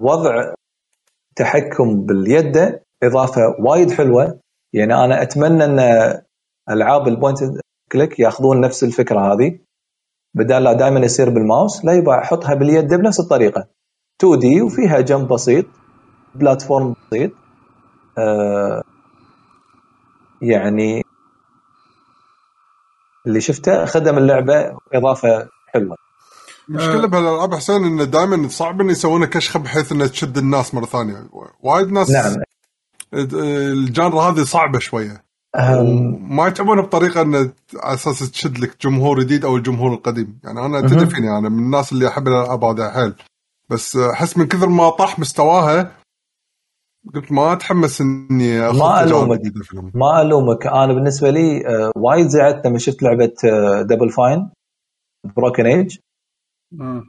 وضع 0.00 0.54
تحكم 1.36 2.06
باليد 2.06 2.80
إضافة 3.02 3.40
وايد 3.68 3.90
حلوة. 3.90 4.40
يعني 4.72 4.94
أنا 4.94 5.22
أتمنى 5.22 5.64
أن 5.64 5.78
ألعاب 6.70 7.08
ال 7.08 7.13
point 7.13 7.38
click 7.92 8.20
ياخذون 8.20 8.60
نفس 8.60 8.84
الفكرة 8.84 9.20
هذه. 9.32 9.58
بدال 10.34 10.64
لا 10.64 10.72
دائما 10.72 11.00
يصير 11.00 11.30
بالماوس 11.30 11.84
لا 11.84 11.92
يبقى 11.92 12.18
احطها 12.18 12.54
باليد 12.54 12.94
بنفس 12.94 13.20
الطريقة. 13.20 13.68
2D 14.20 14.62
وفيها 14.62 15.00
jump 15.00 15.28
بسيط 15.28 15.66
platform 16.34 16.94
بسيط. 17.12 17.32
آه 18.18 18.82
يعني 20.42 21.02
اللي 23.26 23.40
شفته 23.40 23.84
خدم 23.84 24.18
اللعبة 24.18 24.78
إضافة 24.94 25.48
حلوة 25.74 25.96
المشكلة 26.68 27.06
بهالألعاب 27.06 27.54
حسين 27.54 27.84
انه 27.84 28.04
دائما 28.04 28.48
صعب 28.48 28.80
ان 28.80 28.90
يسوون 28.90 29.24
كشخة 29.24 29.60
بحيث 29.60 29.92
انها 29.92 30.06
تشد 30.06 30.38
الناس 30.38 30.74
مرة 30.74 30.86
ثانية. 30.86 31.28
وايد 31.60 31.92
ناس 31.92 32.10
نعم. 32.10 32.36
الجانرا 33.14 34.22
هذه 34.22 34.42
صعبة 34.42 34.78
شوية. 34.78 35.24
ما 36.20 36.46
يتعبون 36.46 36.80
بطريقة 36.80 37.22
إنه 37.22 37.52
على 37.76 37.94
أساس 37.94 38.30
تشد 38.30 38.58
لك 38.58 38.76
جمهور 38.82 39.20
جديد 39.20 39.44
أو 39.44 39.56
الجمهور 39.56 39.92
القديم. 39.92 40.38
يعني 40.44 40.66
أنا 40.66 40.80
تدري 40.80 41.06
فيني 41.06 41.38
أنا 41.38 41.48
من 41.48 41.58
الناس 41.58 41.92
اللي 41.92 42.08
أحب 42.08 42.28
الألعاب 42.28 42.64
هذه 42.64 42.90
حيل 42.90 43.14
بس 43.70 43.96
أحس 43.96 44.38
من 44.38 44.46
كثر 44.46 44.68
ما 44.68 44.90
طاح 44.90 45.18
مستواها 45.18 45.92
قلت 47.14 47.32
ما 47.32 47.52
أتحمس 47.52 48.00
إني 48.00 48.60
ما 48.60 48.72
فيهم. 49.62 49.92
ما 49.94 50.22
ألومك. 50.22 50.66
أنا 50.66 50.92
بالنسبة 50.92 51.30
لي 51.30 51.66
آه، 51.66 51.92
وايد 51.96 52.28
زعلت 52.28 52.66
لما 52.66 52.78
شفت 52.78 53.02
لعبة 53.02 53.32
Double 53.82 54.10
Fine 54.10 54.50
Broken 55.36 55.66
Age. 55.66 55.98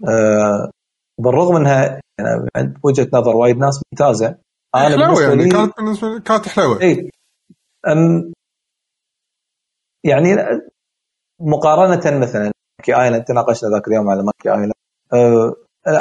آه، 0.09 0.71
بالرغم 1.19 1.55
انها 1.55 2.01
يعني 2.19 2.49
عند 2.55 2.77
وجهة 2.83 3.09
نظر 3.13 3.35
وايد 3.35 3.57
ناس 3.57 3.83
ممتازة 3.93 4.37
أنا 4.75 4.89
حلوة 4.89 4.97
بالنسبة 5.07 5.29
يعني 5.29 5.43
لي 5.43 5.49
كانت 5.49 5.77
بالنسبة 5.77 6.07
لي 6.07 6.21
كانت 6.21 6.47
حلوة. 6.47 6.81
اي 6.81 7.09
أم 7.87 8.33
يعني 10.03 10.27
مقارنة 11.39 12.21
مثلا 12.21 12.51
Monkey 12.79 12.95
Island 13.01 13.23
تناقشنا 13.23 13.69
ذاك 13.69 13.87
اليوم 13.87 14.09
على 14.09 14.23
Monkey 14.23 14.49
Island. 14.49 14.73
أه 15.13 15.53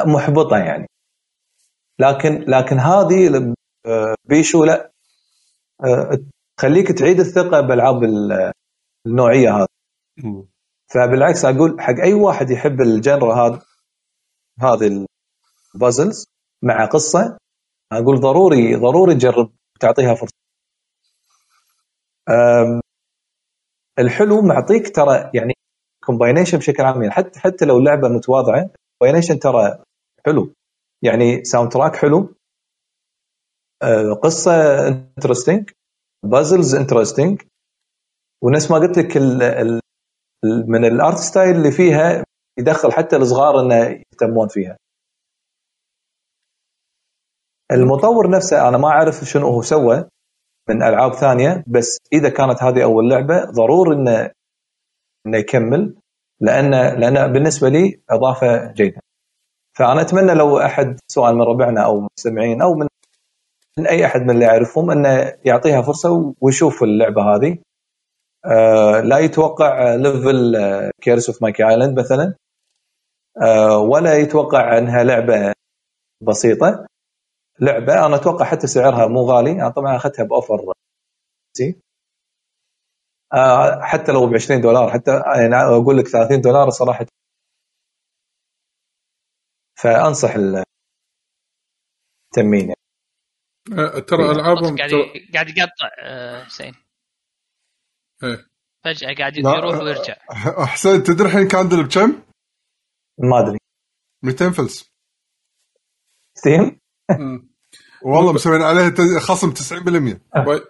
محبطة 0.06 0.56
يعني. 0.56 0.86
لكن 1.98 2.44
لكن 2.48 2.78
هذه 2.78 3.54
أه، 3.86 4.14
بيشو 4.24 4.64
لا. 4.64 4.90
أه 5.84 6.18
تخليك 6.56 6.92
تعيد 6.92 7.20
الثقة 7.20 7.60
بالالعاب 7.60 8.04
ال- 8.04 8.52
النوعية 9.06 9.56
هذه. 9.56 9.66
فبالعكس 10.94 11.44
أقول 11.44 11.80
حق 11.80 11.94
أي 12.02 12.14
واحد 12.14 12.50
يحب 12.50 12.80
ال 12.80 12.89
genre 12.89 13.34
هذا 13.34 13.62
هذه 14.60 15.06
ال 15.74 15.81
puzzles 15.81 16.26
مع 16.62 16.84
قصة 16.86 17.38
أقول 17.92 18.20
ضروري 18.20 18.74
ضروري 18.76 19.14
تجرب 19.14 19.50
تعطيها 19.80 20.14
فرصة. 20.14 20.34
الحلو 23.98 24.42
معطيك 24.42 24.96
ترى 24.96 25.30
يعني 25.34 25.52
combination 26.04 26.58
بشكل 26.58 26.82
عام 26.82 27.02
يعني 27.02 27.14
حتى 27.14 27.40
حتى 27.40 27.64
لو 27.64 27.78
اللعبة 27.78 28.08
متواضعة 28.08 28.70
combination 28.98 29.38
ترى 29.38 29.84
حلو. 30.26 30.54
يعني 31.02 31.44
soundtrack 31.44 31.96
حلو. 31.96 32.34
أه، 33.82 34.12
قصة 34.22 34.52
interesting 34.88 35.70
puzzles 36.24 36.74
interesting 36.74 37.42
ونفس 38.42 38.70
ما 38.70 38.78
قلت 38.78 38.98
لك 38.98 39.16
من 40.44 40.84
ال 40.84 40.92
art 40.92 41.16
style 41.16 41.56
اللي 41.56 41.70
فيها 41.70 42.24
يدخل 42.58 42.92
حتى 42.92 43.16
الصغار 43.16 43.60
إنه 43.60 43.74
يهتمون 44.12 44.48
فيها. 44.48 44.76
المطور 47.72 48.30
نفسه 48.30 48.68
أنا 48.68 48.78
ما 48.78 48.88
أعرف 48.88 49.24
شنو 49.24 49.48
هو 49.48 49.62
سوى 49.62 50.04
من 50.68 50.82
ألعاب 50.82 51.12
ثانية 51.14 51.64
بس 51.66 51.98
إذا 52.12 52.28
كانت 52.28 52.62
هذه 52.62 52.84
أول 52.84 53.10
لعبة 53.10 53.44
ضروري 53.44 53.96
إنه 53.96 54.30
إنه 55.26 55.38
يكمل 55.38 55.96
لأن 56.40 56.70
لأن 57.00 57.32
بالنسبة 57.32 57.68
لي 57.68 58.00
إضافة 58.10 58.72
جيدة. 58.72 59.00
فأنا 59.78 60.00
أتمنى 60.00 60.34
لو 60.34 60.58
أحد 60.58 60.98
سواء 61.08 61.32
من 61.32 61.42
ربعنا 61.42 61.84
أو 61.84 62.08
مستمعين 62.18 62.62
أو 62.62 62.74
من 62.74 62.86
من 63.78 63.86
أي 63.86 64.06
أحد 64.06 64.20
من 64.20 64.30
اللي 64.30 64.46
اعرفهم 64.46 64.90
إنه 64.90 65.32
يعطيها 65.44 65.82
فرصة 65.82 66.34
ويشوف 66.40 66.82
اللعبة 66.82 67.22
هذه. 67.22 67.58
آه 68.46 69.00
لا 69.00 69.18
يتوقع 69.18 69.94
level 69.94 70.56
Curse 71.02 71.28
of 71.30 71.42
Monkey 71.42 71.68
Island 71.68 71.98
مثلا 72.00 72.34
آه 73.42 73.78
ولا 73.78 74.14
يتوقع 74.18 74.78
إنها 74.78 75.04
لعبة 75.04 75.52
بسيطة 76.22 76.86
لعبة 77.60 78.06
أنا 78.06 78.16
أتوقع 78.16 78.44
حتى 78.44 78.66
سعرها 78.66 79.06
مو 79.06 79.20
غالي 79.20 79.52
أنا 79.52 79.68
طبعا 79.70 79.96
أخذتها 79.96 80.24
ب 80.24 80.32
offer 80.32 80.72
زين. 81.56 81.80
آه 83.34 83.80
حتى 83.82 84.12
لو 84.12 84.26
ب 84.26 84.34
20 84.34 84.60
دولار 84.60 84.90
حتى 84.90 85.10
يعني 85.40 85.54
أقول 85.56 85.98
لك 85.98 86.08
30 86.08 86.40
دولار 86.40 86.70
صراحة 86.70 87.06
فأنصح 89.82 90.34
التمين 90.34 90.64
يعني. 92.60 92.74
ترى 94.00 94.30
ألعابهم 94.30 94.76
قاعد 94.76 94.90
قاعد 95.34 95.48
يقطع 95.48 95.90
آه، 96.02 96.44
حسين. 96.44 96.74
فجأة 98.84 99.14
قاعد. 99.18 99.36
يروح 99.38 99.80
ويرجع. 99.82 100.16
حسين 100.66 101.02
تدري 101.02 101.28
الحين 101.28 101.48
كاندل 101.48 101.84
بكم؟ 101.84 102.22
ما 103.18 103.40
أدري. 103.40 103.58
200 104.24 104.50
فلس. 104.50 104.92
ستيم. 106.38 106.80
والله 108.02 108.32
مسوين 108.32 108.62
عليها 108.62 109.20
خصم 109.20 109.54
90% 109.54 110.18
by 110.38 110.60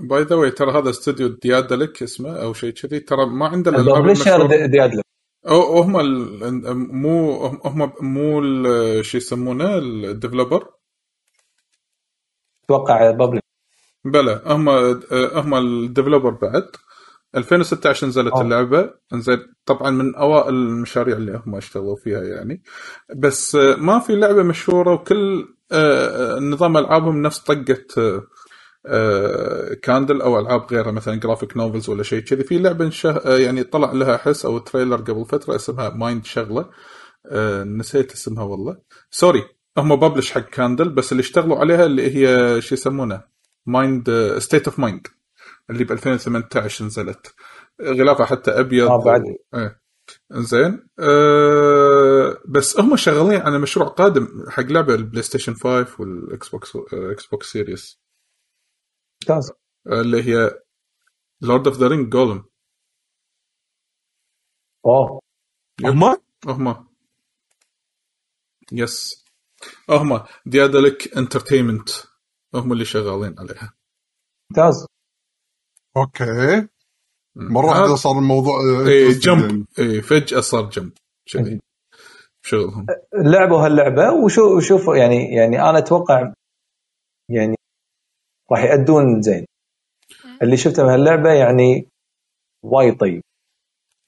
by 0.00 0.22
the 0.22 0.36
way 0.36 0.50
ترى 0.50 0.72
هذا 0.78 0.90
استوديو 0.90 1.28
Daedalic 1.28 2.02
اسمه 2.02 2.42
أو 2.42 2.54
شيء 2.54 2.70
كذي. 2.70 3.00
ترى 3.00 3.26
ما 3.26 3.48
عنده 3.48 3.70
الألعاب 3.70 4.06
المشهورة. 4.06 4.66
Daedalic 4.66 5.02
أو 5.48 5.82
هم 5.82 6.00
ال... 6.00 6.78
مو 6.94 7.46
هم 7.46 7.92
مو 8.02 8.40
ال- 8.40 9.04
شو 9.06 9.18
يسمونه؟ 9.18 9.78
ال 9.78 9.87
developer. 9.87 10.74
أتوقع 12.64 13.10
publisher 13.10 13.42
لا 14.04 14.42
هم 14.46 14.68
هم 15.38 15.54
ال 15.54 15.62
developer 15.62 16.30
بعد. 16.30 16.68
2016 17.34 18.06
نزلت 18.06 18.32
آه. 18.32 18.42
اللعبة. 18.42 18.90
انزين 19.12 19.38
طبعا 19.66 19.90
من 19.90 20.14
أوائل 20.14 20.54
المشاريع 20.54 21.16
اللي 21.16 21.42
هم 21.46 21.54
اشتغلوا 21.56 21.96
فيها 21.96 22.22
يعني. 22.22 22.62
بس 23.16 23.54
آه، 23.54 23.76
ما 23.76 23.98
في 23.98 24.16
لعبة 24.16 24.42
مشهورة 24.42 24.92
وكل 24.92 25.48
آه، 25.72 26.36
آه، 26.36 26.40
نظام 26.40 26.76
ألعابهم 26.76 27.22
نفس 27.22 27.38
طقة 27.38 27.76
Candle 29.82 30.22
أو 30.22 30.38
ألعاب 30.38 30.66
غيرها 30.72 30.92
مثلا 30.92 31.14
graphic 31.14 31.56
novels 31.56 31.88
ولا 31.88 32.02
شيء 32.02 32.20
كذي. 32.20 32.44
في 32.44 32.58
لعبة 32.58 32.92
آه، 33.04 33.38
يعني 33.38 33.64
طلع 33.64 33.92
لها 33.92 34.16
حس 34.16 34.44
أو 34.44 34.58
trailer 34.58 34.96
قبل 34.96 35.24
فترة 35.24 35.54
اسمها 35.56 35.88
Mind 35.88 36.24
شغلة. 36.24 36.70
نسيت 37.64 38.12
اسمها 38.12 38.44
والله. 38.44 38.76
sorry 39.10 39.42
هم 39.78 39.96
publish 39.96 40.32
حق 40.32 40.40
Candle 40.40 40.88
بس 40.88 41.12
اللي 41.12 41.20
اشتغلوا 41.20 41.58
عليها 41.58 41.86
اللي 41.86 42.16
هي 42.16 42.60
شو 42.60 42.74
يسمونه؟ 42.74 43.22
Mind 43.66 44.34
State 44.38 44.68
of 44.68 44.78
Mind 44.78 45.06
اللي 45.70 45.84
ب 45.84 45.92
2018 45.92 46.84
نزلت. 46.84 47.34
غلافها 47.82 48.26
حتى 48.26 48.50
أبيض 48.50 48.88
آه، 48.90 49.04
بعد. 49.04 49.20
و... 49.20 49.56
إيه. 49.56 49.80
زين 50.32 50.88
أه 51.00 52.42
بس 52.48 52.80
هم 52.80 52.96
شغالين 52.96 53.40
على 53.40 53.58
مشروع 53.58 53.88
قادم 53.88 54.26
حق 54.50 54.62
لعبة 54.62 54.94
ال 54.94 55.22
PlayStation 55.22 55.54
5 55.54 55.86
وال 56.00 56.48
Xbox 56.48 56.72
Xbox 56.92 57.52
Series. 57.52 58.00
ممتاز. 59.22 59.52
اللي 59.86 60.22
هي 60.22 60.60
Lord 61.40 61.66
of 61.66 61.76
the 61.76 61.88
Rings 61.88 62.08
Gollum 62.12 62.44
أوه. 64.86 65.20
هم 65.84 66.16
هم 66.46 66.88
yes 68.72 69.24
هم 69.90 70.24
Daedalic 70.46 71.16
Entertainment 71.16 71.88
هم 72.54 72.72
اللي 72.72 72.84
شغالين 72.84 73.34
عليها. 73.38 73.74
ممتاز. 74.50 74.86
أوكي. 76.00 76.68
مرة 77.36 77.66
هذا- 77.72 77.80
واحدة 77.80 77.94
صار 77.96 78.18
الموضوع 78.18 78.52
آه، 78.54 78.88
إيه 78.88 79.08
interesting 79.10 79.18
جمب. 79.20 79.66
إيه 79.78 80.00
فجأة 80.00 80.40
صار 80.40 80.70
جمب. 80.70 80.92
كذي 81.32 81.60
شغلهم. 82.42 82.86
لعبوا 83.14 83.58
هاللعبة 83.66 84.12
وشو 84.24 84.56
وشوف 84.56 84.88
يعني 84.98 85.34
يعني 85.34 85.62
أنا 85.70 85.78
أتوقع 85.78 86.32
يعني 87.30 87.54
راح 88.52 88.60
يأدون 88.64 89.22
زين. 89.22 89.46
اللي 90.42 90.56
شفته 90.56 90.82
من 90.82 90.88
هاللعبة 90.90 91.30
يعني 91.32 91.88
وايد 92.64 92.98
طيب. 93.00 93.22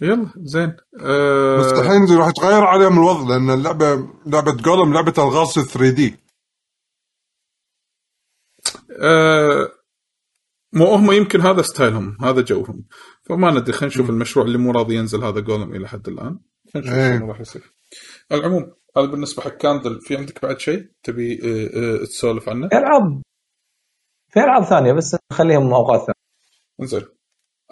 يلا 0.03 0.33
زين. 0.37 0.77
أه 1.01 1.59
بس 1.59 1.73
الحين 1.73 2.19
راح 2.19 2.29
يتغير 2.29 2.65
عليهم 2.65 2.93
الوضع 2.93 3.29
لأن 3.29 3.51
اللعبة 3.51 4.09
لعبة 4.27 4.53
جولم 4.63 4.93
لعبة 4.95 5.15
الغاز 5.19 5.55
3 5.55 5.91
دي 5.91 6.17
أه 9.03 9.69
مو 10.73 10.85
هم 10.85 11.13
يمكن 11.13 11.41
هذا 11.41 11.63
ستايلهم 11.63 12.17
هذا 12.21 12.41
جوهم. 12.41 12.85
فما 13.23 13.51
ندري 13.51 13.73
خلينا 13.73 13.87
نشوف 13.87 14.11
المشروع 14.11 14.47
اللي 14.47 14.59
مو 14.59 14.71
راضي 14.71 14.95
ينزل 14.95 15.25
هذا 15.25 15.41
جولم 15.41 15.75
إلى 15.75 15.89
حد 15.89 16.09
الآن. 16.09 16.39
خلينا 16.75 16.89
نشوف 16.89 16.99
إيه. 16.99 17.19
شنو 17.19 17.29
راح 17.29 17.41
يصير. 17.41 17.75
على 18.31 18.41
العموم 18.41 18.75
هذا 18.97 19.07
بالنسبة 19.07 19.43
حق 19.43 19.57
كاندل 19.57 20.01
في 20.01 20.17
عندك 20.17 20.43
بعد 20.43 20.61
شيء 20.61 20.89
تبي 21.03 21.41
أه 21.45 22.01
أه 22.03 22.05
تسولف 22.05 22.49
عنه؟ 22.49 22.69
في 22.69 22.77
ألعاب 22.77 23.23
في 24.29 24.41
ألعاب 24.41 24.65
ثانية 24.65 24.93
بس 24.93 25.17
نخليهم 25.33 25.75
أوقات 25.75 26.01
ثانية. 26.01 26.21
انزين. 26.81 27.07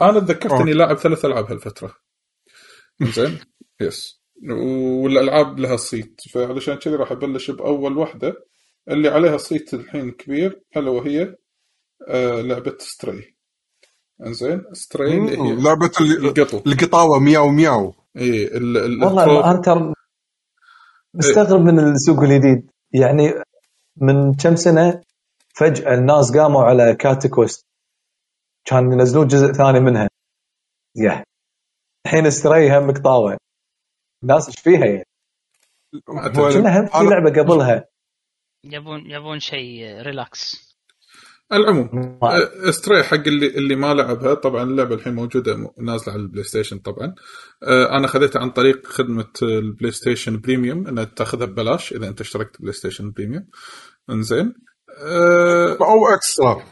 أنا 0.01 0.21
تذكرت. 0.21 0.53
اني 0.53 0.73
لاعب 0.73 0.97
ثلاث 0.97 1.25
ألعاب 1.25 1.45
هالفترة. 1.45 1.95
انزين. 3.03 3.39
يس 3.81 4.23
والألعاب 5.03 5.59
لها 5.59 5.77
صيت. 5.77 6.21
فعلشان 6.31 6.75
كذي 6.75 6.95
راح 6.95 7.13
أبلش 7.13 7.51
بأول 7.51 7.99
واحدة 7.99 8.35
اللي 8.91 9.09
عليها 9.09 9.37
صيت 9.37 9.75
الحين 9.75 10.11
كبير 10.11 10.63
ألا 10.77 10.91
وهي 10.91 11.35
آه 12.09 12.41
لعبة 12.41 12.77
Stray 12.79 13.35
انزين 14.27 14.65
Stray 14.73 15.19
اللي 15.19 15.39
هي 15.39 15.63
لعبة 15.63 15.91
القطو. 16.01 16.63
القطاوة 16.67 17.19
مياو 17.19 17.49
مياو. 17.49 17.95
اي 18.17 18.47
ال- 18.47 18.77
ال- 18.77 19.05
والله 19.05 19.51
هانتر 19.51 19.93
مستغرب 21.15 21.61
من 21.61 21.79
السوق 21.79 22.21
الجديد. 22.21 22.71
يعني 22.95 23.33
من 23.97 24.35
كم 24.35 24.57
سنة 24.57 25.03
فجأة 25.55 25.95
الناس 25.95 26.37
قاموا 26.37 26.63
على 26.65 26.95
Cat 26.95 27.22
Quest 27.22 27.67
كان 28.65 28.93
ينزلون 28.93 29.27
جزء 29.27 29.53
ثاني 29.53 29.81
منها. 29.81 30.09
yeah. 30.97 31.25
الحين 32.07 32.27
Stray 32.27 32.79
هم 32.79 32.91
قطاوة. 32.91 33.39
الناس 34.23 34.47
إيش 34.49 34.61
فيها 34.61 34.85
يعني؟ 34.87 35.05
كنا 36.07 36.81
هم 36.81 36.87
في 36.87 37.05
لعبة 37.05 37.43
قبلها. 37.43 37.89
يبون 38.65 39.11
يبون 39.11 39.41
شيء 39.41 40.03
relax 40.03 40.68
العموم 41.53 41.91
ما- 42.23 42.37
آه، 42.37 42.69
Stray 42.69 43.03
حق 43.03 43.15
اللي 43.15 43.47
اللي 43.47 43.77
ما 43.77 43.95
لعبها 43.95 44.35
طبعا 44.35 44.63
اللعبة 44.63 44.95
الحين 44.95 45.15
موجودة 45.15 45.73
نازلة 45.79 46.13
على 46.13 46.23
ال 46.23 46.45
PlayStation 46.45 46.79
طبعا. 46.79 47.15
آه، 47.63 47.97
أنا 47.97 48.07
خذيتها 48.07 48.41
عن 48.43 48.51
طريق 48.51 48.87
خدمة 48.87 49.27
ال 49.43 49.93
PlayStation 49.93 50.41
Premium 50.41 50.87
إنها 50.87 51.05
تأخذها 51.05 51.47
ببلاش 51.47 51.93
إذا 51.93 52.09
أنت 52.09 52.21
اشتركت 52.21 52.61
PlayStation 52.61 53.11
Premium 53.11 53.47
إنزين. 54.11 54.55
آه، 54.99 55.77
أو 55.81 56.09
Extra. 56.15 56.65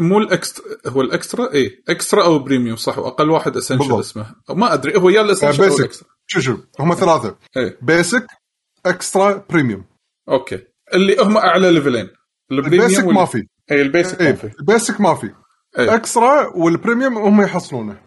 مو 0.00 0.18
ال 0.18 0.26
Extra 0.26 0.64
هو 0.86 1.00
ال 1.00 1.07
Extra؟ 1.07 1.52
اي 1.54 1.82
Extra 1.88 2.24
أو 2.24 2.38
Premium 2.38 2.76
صح 2.76 2.98
وأقل 2.98 3.30
واحد 3.30 3.56
Essential. 3.56 4.00
اسمه. 4.00 4.34
ما 4.50 4.74
أدري 4.74 4.96
هو 4.98 5.08
يا 5.08 5.20
ال 5.20 5.24
Essential 5.24 5.62
أو 5.62 5.68
basic 5.68 5.80
ال 5.80 5.85
Extra 5.85 6.08
شو 6.26 6.40
شو 6.40 6.56
هم 6.80 6.94
ثلاثة. 6.94 7.36
اي 7.56 7.76
basic 7.82 8.26
Extra 8.86 9.46
Premium 9.50 9.84
okay. 10.28 10.58
اللي 10.94 11.16
هم 11.20 11.36
أعلى 11.36 11.70
level 11.70 11.97
ين 11.97 12.08
ال 12.52 12.56
Premium 12.56 12.82
ال 12.82 12.86
basic 12.86 13.04
ما 13.04 13.24
في. 13.24 13.46
اي 13.70 13.82
ال 13.82 13.89
basic 13.89 14.22
ما 14.22 14.32
في 14.32 14.50
ال 14.60 14.67
basic 14.67 15.00
ما 15.00 15.14
في. 15.14 15.30
إيه. 15.78 15.94
Extra 15.94 16.52
وال 16.56 16.70
Premium 16.70 17.18
هم 17.18 17.42
يحصلونه. 17.42 18.00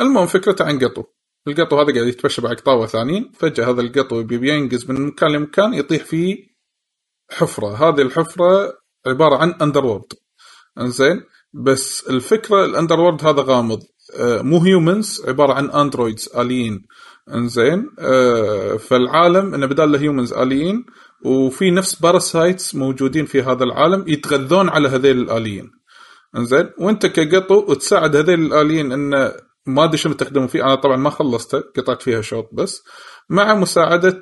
المهم 0.00 0.26
فكرته 0.26 0.64
عن 0.64 0.78
قطو. 0.78 1.04
القطو 1.48 1.80
هذا 1.80 1.94
قاعد 1.94 2.06
يتمشى 2.06 2.42
مع 2.42 2.50
قطاوه 2.50 2.86
ثانيين. 2.86 3.32
فجأة 3.34 3.70
هذا 3.70 3.80
القطو 3.80 4.20
يبي 4.20 4.54
ينقز 4.54 4.90
من 4.90 5.06
مكان 5.06 5.32
لمكان 5.32 5.74
يطيح 5.74 6.04
في 6.04 6.36
حفرة. 7.30 7.88
هذه 7.88 8.02
الحفرة 8.02 8.72
عبارة 9.06 9.36
عن 9.36 9.54
underworld 9.62 10.12
إنزين؟ 10.80 11.22
بس 11.52 12.08
الفكرة 12.10 12.64
ال 12.64 13.00
underworld 13.00 13.24
هذا 13.26 13.42
غامض. 13.42 13.80
آه، 14.18 14.42
مو 14.42 14.58
humans 14.58 15.22
عبارة 15.28 15.52
عن 15.52 15.70
androids 15.70 16.28
اليين 16.36 16.86
إنزين؟ 17.34 17.90
آه، 17.98 18.76
فالعالم 18.76 19.54
إنه 19.54 19.66
بدال 19.66 19.96
humans 19.96 20.32
اليين 20.32 20.84
وفي 21.24 21.70
نفس 21.70 21.94
parasites 21.94 22.74
موجودين 22.74 23.26
في 23.26 23.42
هذا 23.42 23.64
العالم 23.64 24.04
يتغذون 24.08 24.68
على 24.68 24.88
هذيل 24.88 25.18
الآليين. 25.18 25.70
إنزين 26.36 26.70
وأنت 26.78 27.06
كقطو 27.06 27.74
تساعد 27.74 28.16
هذيل 28.16 28.40
الآليين 28.40 28.92
انه 28.92 29.32
ما 29.66 29.84
أدري 29.84 29.96
شنو 29.96 30.12
تخدموا 30.12 30.46
فيه. 30.46 30.62
أنا 30.62 30.74
طبعا 30.74 30.96
ما 30.96 31.10
خلصته 31.10 31.60
قطعت 31.76 32.02
فيها 32.02 32.20
شوط 32.20 32.48
بس. 32.52 32.82
مع 33.30 33.54
مساعدة 33.54 34.20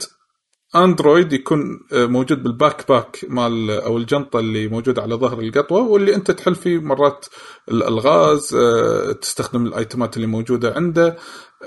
android 0.77 1.33
يكون 1.33 1.81
آه، 1.93 2.07
موجود 2.07 2.43
بال 2.43 2.89
backpack 2.89 3.25
مال 3.29 3.71
أو 3.71 3.99
الجنطة 3.99 4.39
اللي 4.39 4.69
موجودة 4.69 5.03
على 5.03 5.15
ظهر 5.15 5.41
القطوة 5.41 5.83
واللي 5.83 6.15
أنت 6.15 6.31
تحل 6.31 6.55
فيه 6.55 6.79
مرات 6.79 7.27
الألغاز 7.71 8.55
آه، 8.55 9.13
تستخدم 9.13 9.67
ال 9.67 9.75
items 9.75 10.17
اللي 10.17 10.27
موجودة 10.27 10.75
عنده. 10.77 11.17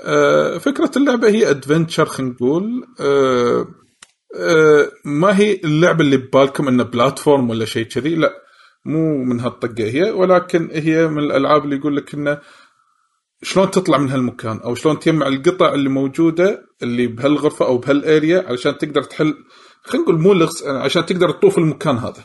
آه، 0.04 0.58
فكرة 0.58 0.90
اللعبة 0.96 1.28
هي 1.28 1.50
ادفنتشر 1.50 2.06
خلينا 2.06 2.32
نقول. 2.32 2.84
آه، 4.34 4.80
آه، 4.82 4.90
ما 5.04 5.38
هي 5.38 5.60
اللعبة 5.64 6.04
اللي 6.04 6.16
ببالكم 6.16 6.68
إنه 6.68 6.82
بلاتفورم 6.82 7.50
ولا 7.50 7.64
شيء 7.64 7.86
كذي؟ 7.86 8.14
لا 8.14 8.32
مو 8.84 9.24
من 9.24 9.40
هالطقة 9.40 9.84
هي 9.84 10.10
ولكن 10.10 10.68
هي 10.72 11.06
من 11.08 11.18
الألعاب 11.18 11.64
اللي 11.64 11.76
يقول 11.76 11.96
لك 11.96 12.14
إنه 12.14 12.38
شلون 13.42 13.70
تطلع 13.70 13.98
من 13.98 14.10
هالمكان 14.10 14.56
أو 14.58 14.74
شلون 14.74 14.98
تجمع 14.98 15.26
القطع 15.26 15.74
اللي 15.74 15.88
موجودة 15.88 16.62
اللي 16.82 17.06
بهالغرفة 17.06 17.66
أو 17.66 17.78
بهالأريا 17.78 18.44
علشان 18.48 18.78
تقدر 18.78 19.02
تحل 19.02 19.34
خلينا 19.82 20.04
نقول 20.04 20.20
مو 20.20 20.32
لغز 20.32 20.66
عشان 20.66 21.06
تقدر 21.06 21.30
تطوف 21.30 21.58
المكان 21.58 21.96
هذا. 21.98 22.24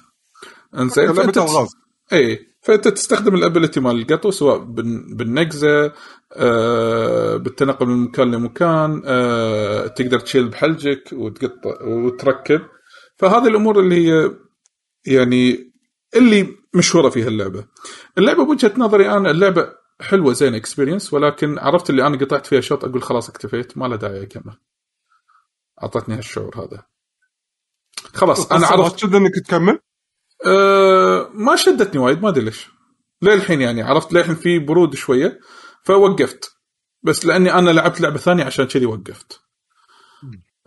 إنزين 0.77 1.09
الغاز. 1.49 1.67
اي 2.13 2.39
فأنت 2.61 2.87
تستخدم 2.87 3.35
الأبيلتي 3.35 3.79
مال 3.79 4.01
القطو 4.01 4.31
سواء 4.31 4.57
بال- 4.57 5.15
بالنقزة 5.15 5.85
آه 5.85 5.93
بالتنقل 7.37 7.85
من 7.85 7.97
مكان 8.03 8.31
لمكان 8.31 9.01
آه 9.05 9.87
تقدر 9.87 10.19
تشيل 10.19 10.49
بحلجك 10.49 11.03
وتقطع 11.13 11.83
وتركب 11.83 12.61
فهذه 13.17 13.47
الأمور 13.47 13.79
اللي 13.79 13.95
هي 14.07 14.31
يعني 15.05 15.71
اللي 16.15 16.47
مشهورة 16.75 17.09
فيها 17.09 17.27
اللعبة. 17.27 17.65
اللعبة 18.17 18.45
بوجهة 18.45 18.73
نظري 18.77 19.09
أنا 19.11 19.31
اللعبة 19.31 19.69
حلوة 20.01 20.33
زين 20.33 20.55
experience 20.55 21.13
ولكن 21.13 21.59
عرفت 21.59 21.89
اللي 21.89 22.07
أنا 22.07 22.17
قطعت 22.17 22.45
فيها 22.45 22.61
شوط 22.61 22.85
أقول 22.85 23.03
خلاص 23.03 23.29
اكتفيت 23.29 23.77
ما 23.77 23.85
له 23.85 23.95
داعي 23.95 24.23
أكمل. 24.23 24.57
أعطتني 25.83 26.15
هالشعور 26.15 26.55
هذا. 26.57 26.83
خلاص 28.13 28.51
أنا 28.51 28.67
عرفت 28.67 28.95
تشد 28.95 29.15
إنك 29.15 29.31
تكمل 29.45 29.79
أه 30.45 31.29
ما 31.33 31.55
شدتني 31.55 32.01
وايد 32.01 32.21
ما 32.21 32.29
أدري 32.29 32.45
ليش 32.45 32.69
للحين 33.21 33.61
يعني 33.61 33.81
عرفت 33.81 34.13
للحين 34.13 34.35
في 34.35 34.59
برود 34.59 34.95
شوية 34.95 35.39
فوقفت. 35.83 36.51
بس 37.03 37.25
لأني 37.25 37.53
أنا 37.53 37.69
لعبت 37.69 38.01
لعبة 38.01 38.17
ثانية 38.17 38.43
عشان 38.43 38.65
كذي 38.65 38.85
وقفت. 38.85 39.41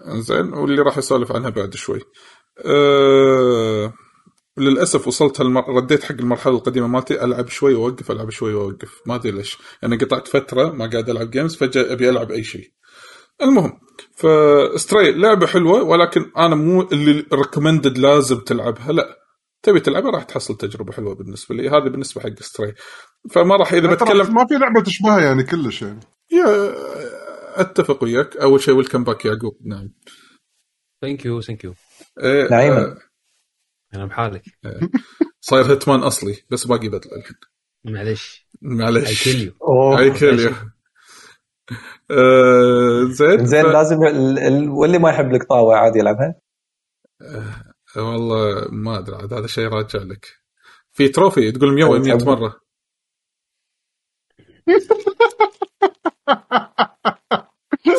زين 0.07 0.53
واللي 0.55 0.83
راح 0.83 0.99
اسولف 0.99 1.33
عنها 1.33 1.51
بعد 1.51 1.75
شوي. 1.75 2.01
أه 2.67 3.95
للأسف 4.57 5.09
وصلت 5.09 5.41
هالمر... 5.41 5.69
رديت 5.69 6.05
حق 6.05 6.13
المرحلة 6.13 6.57
القديمة 6.57 6.87
مالتي 6.87 7.25
ألعب 7.25 7.49
شوي 7.49 7.75
وأوقف 7.75 8.11
ألعب 8.11 8.31
شوي 8.31 8.55
وأوقف. 8.55 9.01
ما 9.07 9.15
أدري 9.15 9.33
ليش. 9.33 9.59
يعني 9.83 9.97
قطعت 9.97 10.29
فترة 10.29 10.71
ما 10.71 10.91
قاعد 10.91 11.11
ألعب 11.11 11.31
games 11.31 11.57
فجأة 11.57 11.93
أبي 11.93 12.11
ألعب 12.11 12.31
أي 12.31 12.45
شيء. 12.45 12.73
المهم 13.43 13.81
ف 14.17 14.33
Stray 14.33 15.13
لعبة 15.13 15.47
حلوة 15.47 15.83
ولكن 15.83 16.33
أنا 16.37 16.55
مو 16.55 16.83
اللي 16.83 17.27
recommended 17.33 17.99
لازم 17.99 18.41
تلعبها. 18.41 18.93
لا 18.93 19.19
تبي 19.63 19.81
تلعبها 19.81 20.11
راح 20.11 20.23
تحصل 20.23 20.57
تجربة 20.57 20.93
حلوة 20.93 21.15
بالنسبة 21.15 21.55
لي. 21.55 21.69
هذه 21.69 21.89
بالنسبة 21.89 22.21
حق 22.21 22.41
ستري 22.41 22.75
فما 23.31 23.57
راح 23.57 23.73
إذا 23.73 23.95
بتكلم 23.95 24.35
ما 24.35 24.47
في 24.47 24.55
لعبة 24.55 24.83
تشبهها 24.83 25.21
يعني 25.21 25.43
كلش 25.43 25.83
يعني. 25.83 26.01
يا 26.33 26.75
أتفق 27.61 28.03
وياك. 28.05 28.37
أول 28.37 28.61
شيء 28.61 28.75
ويلكم 28.75 29.05
باك 29.05 29.25
يعقوب 29.25 29.57
نعم. 29.65 29.93
ثانك 31.03 31.25
يو 31.27 31.41
ثانك 31.41 31.65
يو 31.65 31.75
نعيما. 32.51 32.79
آه، 32.79 32.97
أنا 33.95 34.07
بحالك. 34.07 34.43
صاير 35.41 35.65
هيتمان 35.73 36.01
أصلي 36.01 36.37
بس 36.51 36.67
باقي 36.67 36.89
بدل 36.89 37.11
الحين. 37.17 37.37
معلش 37.85 38.47
أوه. 39.63 39.99
اي 39.99 40.11
كيل 40.11 40.41
يو 40.41 40.51
آه، 42.11 43.05
زين. 43.11 43.47
زين 43.47 43.65
لازم 43.67 43.97
ال... 44.07 44.39
ال... 44.39 44.69
واللي 44.69 44.99
ما 44.99 45.11
يحب 45.11 45.35
القطاوه 45.35 45.77
عادي 45.77 45.99
يلعبها. 45.99 46.35
والله 47.97 48.69
ما 48.71 48.99
أدري 48.99 49.17
عاد 49.17 49.33
هذا 49.33 49.47
شيء 49.47 49.69
راجع 49.69 49.99
لك. 49.99 50.27
في 50.93 51.09
تروفي 51.09 51.53
تقول 51.53 51.75
ميوه 51.75 51.99
100 51.99 52.15
تحب- 52.19 52.29
مرة. 52.29 52.64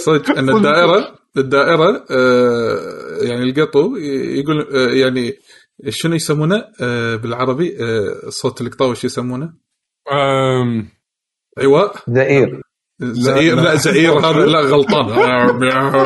صدق 0.06 0.38
أن 0.38 0.50
الدائرة 0.50 1.20
الدائرة 1.38 2.06
آه 2.12 3.18
يعني 3.22 3.44
القطو 3.44 3.96
يقول 3.98 4.62
آه 4.76 4.90
يعني 4.94 5.34
شنو 5.90 6.16
يسمونه؟ 6.16 6.64
آه 6.82 7.16
بالعربي 7.16 7.78
آه 7.84 8.30
صوت 8.30 8.62
القطاوه 8.62 8.94
شو 8.94 9.08
يسمونه؟ 9.08 9.54
أم... 10.12 10.90
ايواء 11.60 11.96
زئير. 12.10 12.62
زئير 13.02 13.56
لا. 13.56 13.76
زئير 13.76 14.20
هذا 14.20 14.46
لا 14.54 14.60
غلطان. 14.60 15.06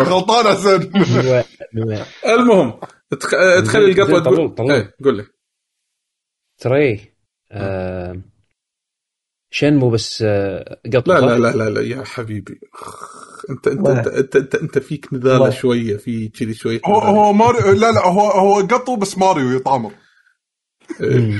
غلطان 0.04 0.48
أسد. 0.48 0.92
المهم 2.34 2.80
تخ- 3.20 3.64
تخلي 3.66 3.92
القطوه 3.92 4.20
تقول. 4.56 4.72
إيه، 4.72 4.96
قول 5.04 5.18
لي. 5.18 5.26
تري 6.58 7.14
آه 7.52 8.22
شنمو 9.52 9.90
بس 9.90 10.24
آه 10.28 10.80
قط 10.94 11.08
لا؟ 11.08 11.20
لا 11.20 11.38
لا 11.40 11.52
لا, 11.52 11.70
لا 11.70 11.82
يا 11.82 12.04
حبيبي 12.04 12.60
أنت 13.50 13.68
أنت. 13.68 13.88
أنت, 13.88 14.08
أنت, 14.08 14.36
أنت, 14.36 14.56
أنت 14.56 14.80
فيك 14.80 15.14
نذالة. 15.14 15.50
شوية 15.50 15.98
في 15.98 16.28
كذي 16.28 16.54
شوية 16.54 16.82
هو. 16.86 17.00
هو 17.00 17.34
ماريو 17.34 17.72
لا 17.72 17.92
لا 17.92 18.08
هو 18.08 18.22
هو 18.22 18.56
قطو 18.68 18.96
بس 18.96 19.18
ماريو 19.18 19.52
يطامر 19.52 19.92
مم. 21.00 21.40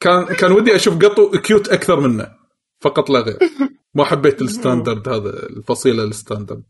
كان 0.00 0.24
كان 0.24 0.52
ودي 0.52 0.76
أشوف 0.76 0.98
قطو 1.04 1.30
cute 1.30 1.68
أكثر 1.68 2.00
منه 2.00 2.28
فقط 2.80 3.10
لا 3.10 3.20
غير 3.20 3.38
ما 3.94 4.04
حبيت 4.04 4.42
ال 4.42 4.49
standard 4.49 5.08
هذا 5.08 5.30
الفصيلة 5.30 6.04
ال 6.04 6.10
standard 6.10 6.62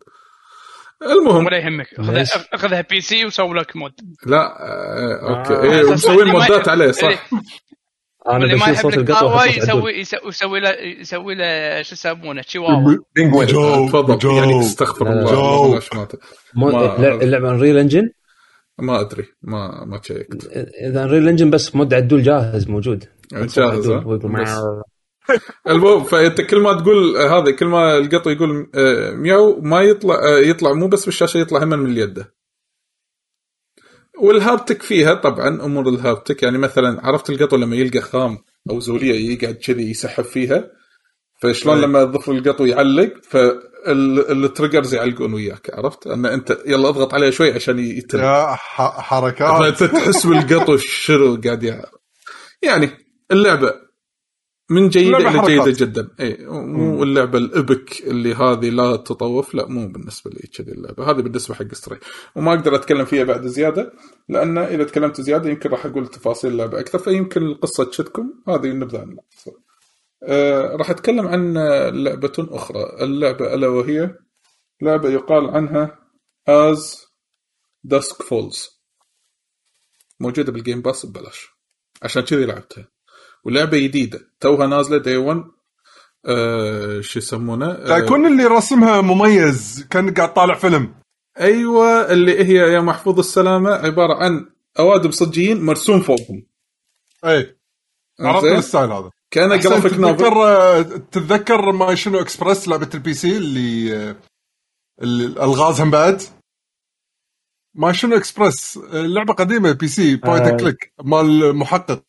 المهم 1.03 1.47
ولا 1.47 1.59
يهمك 1.59 1.87
خذها 1.97 2.11
ماشي. 2.13 2.39
خذها 2.55 2.81
PC 2.81 3.24
وسوي 3.27 3.55
لك 3.55 3.77
mod 3.77 3.93
لا 4.27 4.43
آه 4.61 5.39
أوكي 5.39 5.55
آه. 5.55 5.63
إيه 5.63 5.93
مسوين 5.93 6.29
mod 6.28 6.59
ات 6.59 6.69
عليه 6.69 6.91
صح 6.91 7.31
أنا 8.29 8.39
واللي 8.39 8.55
ما 8.57 8.67
يحب 8.67 8.83
صوت 8.83 8.95
القط 8.95 9.11
القطاوه 9.11 9.33
واحط 9.35 9.49
صوت 9.49 9.57
يسوي. 9.63 9.93
يسوي- 10.01 10.29
يسوي 10.29 10.61
له 10.61 10.71
يسوي 11.01 11.35
له 11.35 11.83
شو 11.83 11.95
يسمونه 11.95 12.43
تشيواوا 12.43 12.97
penguin 13.15 13.47
جو 13.47 13.89
تفضل. 13.89 14.19
جو 14.19 14.37
يعني 14.37 14.61
استغفر. 14.61 15.07
الله. 15.09 15.81
اللعبه 17.23 17.51
Unreal 17.51 17.78
Engine 17.78 18.11
ما 18.79 19.01
أدري. 19.01 19.25
ما 19.43 19.85
ما 19.85 19.99
checked 19.99 20.47
إذا 20.89 21.05
Unreal 21.05 21.28
Engine 21.28 21.51
بس 21.51 21.77
mod 21.77 21.95
عدول 21.95 22.23
جاهز 22.23 22.69
موجود. 22.69 23.05
جاهز. 23.33 23.91
المهم 25.69 26.05
فأنت 26.05 26.41
كل 26.41 26.61
ما 26.61 26.73
تقول 26.81 27.17
هذا 27.17 27.51
كل 27.51 27.67
ما 27.67 27.99
القط 27.99 28.27
يقول 28.27 28.71
آه، 28.75 29.11
مياو 29.11 29.61
ما 29.61 29.83
يطلع 29.83 30.15
آه، 30.15 30.39
يطلع 30.39 30.73
مو 30.73 30.89
بس 30.89 31.05
بالشاشة 31.05 31.39
يطلع 31.39 31.63
هم 31.63 31.69
من 31.69 31.91
اليد. 31.91 32.25
وال 34.20 34.36
haptic 34.36 34.82
فيها 34.82 35.15
طبعا 35.15 35.49
أمور 35.65 35.89
ال 35.89 35.96
haptic 35.96 36.43
يعني 36.43 36.59
مثلا 36.59 37.07
عرفت 37.07 37.31
القطو 37.31 37.57
لما 37.57 37.77
يلقى 37.77 38.01
خام 38.01 38.39
أو 38.70 38.81
زولية 38.81 39.32
يقعد 39.32 39.55
كذي 39.55 39.91
يسحب 39.91 40.24
فيها؟ 40.24 40.65
فشلون 41.43 41.78
إيه. 41.78 41.85
لما 41.85 42.05
ظفر 42.05 42.32
القطو 42.32 42.65
يعلق 42.65 43.12
فال 43.31 43.63
triggers 43.63 44.95
يعلقون 44.95 45.35
وياك 45.35 45.70
عرفت؟ 45.74 46.07
ان 46.07 46.27
أنت 46.27 46.59
يلا 46.66 46.89
اضغط 46.89 47.15
عليه 47.15 47.31
شوي 47.31 47.53
عشان 47.53 47.78
يتم 47.78 48.19
يا 48.19 48.55
حركات. 48.55 49.59
فانت 49.78 49.93
تحس 49.93 50.27
بالقطو 50.27 50.77
شنو 50.77 51.41
قاعد 51.45 51.62
يع- 51.62 51.85
يعني 52.62 52.91
اللعبة 53.31 53.73
من 54.70 54.89
جيدة 54.89 55.16
إلى 55.16 55.47
جيدة. 55.47 55.86
جدا. 55.86 56.09
اي 56.20 56.47
مو 56.47 57.03
اللعبة 57.03 57.39
الإبك 57.39 58.01
اللي 58.01 58.35
هذه 58.35 58.70
لا 58.70 58.97
تطوف 58.97 59.55
لا 59.55 59.66
مو 59.66 59.89
بالنسبة 59.89 60.31
لي 60.31 60.49
كذي 60.49 60.73
اللعبة. 60.73 61.11
هذه 61.11 61.20
بالنسبة 61.20 61.55
حق 61.55 61.74
ستري. 61.74 61.99
وما 62.36 62.55
أقدر 62.55 62.74
أتكلم 62.74 63.05
فيها 63.05 63.24
بعد 63.24 63.47
زيادة 63.47 63.93
لأن 64.28 64.59
إذا 64.59 64.85
تكلمت 64.85 65.20
زيادة 65.20 65.51
يمكن 65.51 65.70
راح 65.70 65.86
أقول 65.86 66.09
تفاصيل 66.09 66.53
اللعبة 66.53 66.81
أكثر 66.81 66.99
فيمكن 66.99 67.43
القصة 67.43 67.85
تشدكم. 67.85 68.32
هذه 68.49 68.66
النبذه 68.66 69.01
عن 69.01 69.12
القصة 69.12 69.53
آه 70.23 70.77
راح 70.77 70.91
أتكلم 70.91 71.27
عن 71.27 71.55
لعبة 72.05 72.32
أخرى. 72.39 73.05
اللعبة 73.05 73.55
ألا 73.55 73.69
وهي 73.69 74.15
لعبة 74.82 75.09
يقال 75.09 75.51
عنها 75.51 75.99
As 76.49 77.07
Dusk 77.85 78.23
Falls 78.23 78.85
موجودة 80.20 80.53
بال 80.53 80.62
Game 80.62 80.82
Pass 80.82 81.07
ببلاش. 81.07 81.49
عشان 82.03 82.23
كذي 82.23 82.45
لعبتها. 82.45 82.94
ولعبة 83.45 83.79
جديدة. 83.79 84.21
توها 84.41 84.66
نازلة 84.66 84.99
day 84.99 85.16
1 85.16 85.45
آه 86.27 87.01
شو 87.01 87.19
يسمونه؟ 87.19 87.66
آه 87.66 87.99
يكون 87.99 88.27
اللي 88.27 88.45
رسمها 88.45 89.01
مميز 89.01 89.87
كان 89.91 90.15
قاعد 90.15 90.35
طالع 90.35 90.55
فيلم. 90.55 90.95
أيوه 91.41 92.12
اللي 92.12 92.45
هي 92.45 92.55
يا 92.55 92.81
محفوظ 92.81 93.19
السلامة 93.19 93.71
عبارة 93.71 94.15
عن 94.15 94.47
أوادم 94.79 95.11
صجيين 95.11 95.62
مرسوم 95.62 96.01
فوقهم. 96.01 96.47
اي 97.25 97.57
عرفت؟ 98.21 98.45
الستايل 98.45 98.93
هذا. 98.93 99.11
كان 99.31 99.59
graphic 99.59 99.93
novel 99.93 100.16
تتذكر 100.16 100.83
تتذكر 100.83 101.73
ما 101.73 101.95
شنو 101.95 102.21
اكسبرس 102.21 102.69
لعبة 102.69 102.89
البي 102.95 103.15
سي 103.15 103.37
اللي 103.37 104.16
اللي 105.03 105.27
الغاز 105.27 105.81
هم 105.81 105.91
بعد؟ 105.91 106.23
ما 107.75 107.93
شنو 107.93 108.16
اكسبرس 108.16 108.79
لعبة 108.93 109.35
قديمة 109.35 109.73
بي 109.73 109.89
سي 109.89 110.16
بوينت 110.16 110.47
آه. 110.47 110.57
كليك 110.57 110.93
مال 111.05 111.57
محقق 111.57 112.03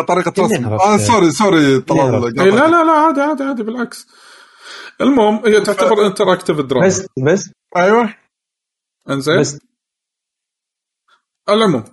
طريقة 0.00 0.46
إني 0.46 0.56
رسم. 0.56 0.72
آه 0.72 0.96
سوري 0.96 1.30
سوري 1.30 1.80
طلال. 1.80 2.40
إيه 2.40 2.50
لا 2.50 2.68
لا 2.68 2.84
لا 2.84 2.92
عادي 2.92 3.20
عادي 3.20 3.42
عادي 3.42 3.62
بالعكس. 3.62 4.06
المهم 5.00 5.46
هي 5.46 5.60
تعتبر 5.60 6.06
انتراكتيف 6.06 6.60
دراما 6.60 6.86
بس 6.86 7.06
بس. 7.26 7.50
أيوه. 7.76 8.14
إنزين. 9.10 9.40
بس. 9.40 9.58
العموم 11.48 11.84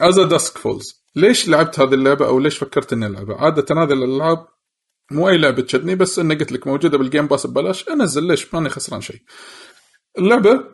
As 0.00 0.20
Dusk 0.20 0.58
Falls 0.58 1.02
ليش 1.16 1.48
لعبت 1.48 1.80
هذه 1.80 1.94
اللعبة 1.94 2.26
أو 2.26 2.38
ليش 2.38 2.58
فكرت 2.58 2.92
إني 2.92 3.06
ألعبها؟ 3.06 3.36
عادة 3.36 3.82
هذه 3.82 3.92
الألعاب 3.92 4.46
مو 5.10 5.28
أي 5.28 5.38
لعبة 5.38 5.62
تشدني 5.62 5.94
بس 5.94 6.18
إني 6.18 6.34
قلت 6.34 6.52
لك 6.52 6.66
موجودة 6.66 6.98
بال 6.98 7.07
Game 7.07 7.26
Pass 7.26 7.46
ببلاش 7.46 7.88
أنزل 7.88 8.26
ليش؟ 8.26 8.54
ماني 8.54 8.68
خسران 8.68 9.00
شيء. 9.00 9.22
اللعبة 10.18 10.64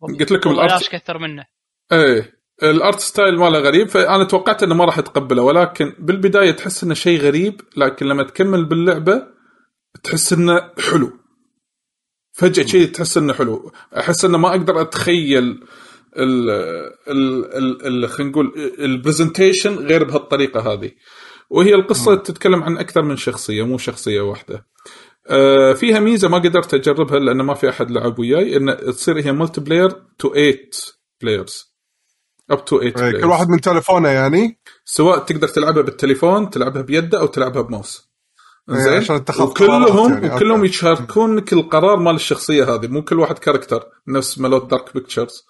قلت 0.00 0.32
لكم 0.32 0.50
ال 0.50 0.55
art 0.55 0.70
بلاش 0.70 0.88
كثر 0.88 1.18
منه. 1.18 1.46
إيه. 1.92 2.43
ال 2.62 2.72
art 2.72 3.00
style 3.00 3.38
ماله 3.38 3.58
غريب 3.58 3.88
فأنا 3.88 4.24
توقعت 4.24 4.62
إنه 4.62 4.74
ما 4.74 4.84
راح 4.84 4.98
اتقبله 4.98 5.42
ولكن 5.42 5.92
بالبداية 5.98 6.50
تحس 6.50 6.84
إنه 6.84 6.94
شيء 6.94 7.20
غريب 7.20 7.60
لكن 7.76 8.06
لما 8.06 8.22
تكمل 8.22 8.64
باللعبة 8.64 9.26
تحس 10.02 10.32
إنه 10.32 10.70
حلو. 10.78 11.12
فجأة 12.32 12.66
شيء 12.66 12.86
تحس 12.86 13.16
إنه 13.16 13.32
حلو. 13.32 13.72
أحس 13.98 14.24
إنه 14.24 14.38
ما 14.38 14.48
أقدر 14.48 14.80
أتخيل 14.80 15.60
ال 16.16 16.50
ال 17.08 17.86
ال 17.86 18.08
خلينا 18.08 18.30
نقول 18.30 18.52
ال 18.78 18.85
presentation 18.85 19.74
غير 19.74 20.04
بهالطريقة 20.04 20.72
هذه. 20.72 20.90
وهي 21.50 21.74
القصة 21.74 22.14
تتكلم 22.14 22.62
عن 22.62 22.78
أكثر 22.78 23.02
من 23.02 23.16
شخصية 23.16 23.62
مو 23.66 23.78
شخصية 23.78 24.20
واحدة. 24.20 24.66
آه، 25.28 25.72
فيها 25.72 26.00
ميزة 26.00 26.28
ما 26.28 26.38
قدرت 26.38 26.74
أجربها 26.74 27.18
لأن 27.18 27.42
ما 27.42 27.54
في 27.54 27.68
أحد 27.68 27.90
لعب 27.90 28.18
وياي 28.18 28.56
إن 28.56 28.76
تصير 28.76 29.20
هي 29.20 29.32
multiplayer 29.32 29.90
to 30.18 30.32
8 30.34 30.70
players 31.22 31.73
up 32.50 32.64
to 32.64 32.78
8 32.78 32.86
إيه، 32.86 32.92
players 32.94 33.20
كل 33.20 33.28
واحد 33.30 33.48
من 33.48 33.60
تلفونه 33.60 34.08
يعني. 34.08 34.60
سواء 34.84 35.18
تقدر 35.18 35.48
تلعبها 35.48 35.82
بالتليفون 35.82 36.50
تلعبها 36.50 36.82
بيده 36.82 37.20
أو 37.20 37.26
تلعبها 37.26 37.62
بماوس. 37.62 38.10
إيه، 38.70 38.76
زين 38.76 38.92
عشان 38.92 39.16
وكلهم 39.40 39.84
قرارات 39.84 40.10
يعني، 40.10 40.34
وكلهم 40.34 40.56
أوكي. 40.56 40.68
يشاركونك 40.68 41.52
القرار 41.52 41.96
مال 41.96 42.14
الشخصية 42.14 42.74
هذه. 42.74 42.86
مو 42.86 43.04
كل 43.04 43.20
واحد 43.20 43.38
character 43.38 43.84
نفس 44.08 44.38
مالوت 44.38 44.70
Dark 44.70 44.94
Pictures 44.94 45.46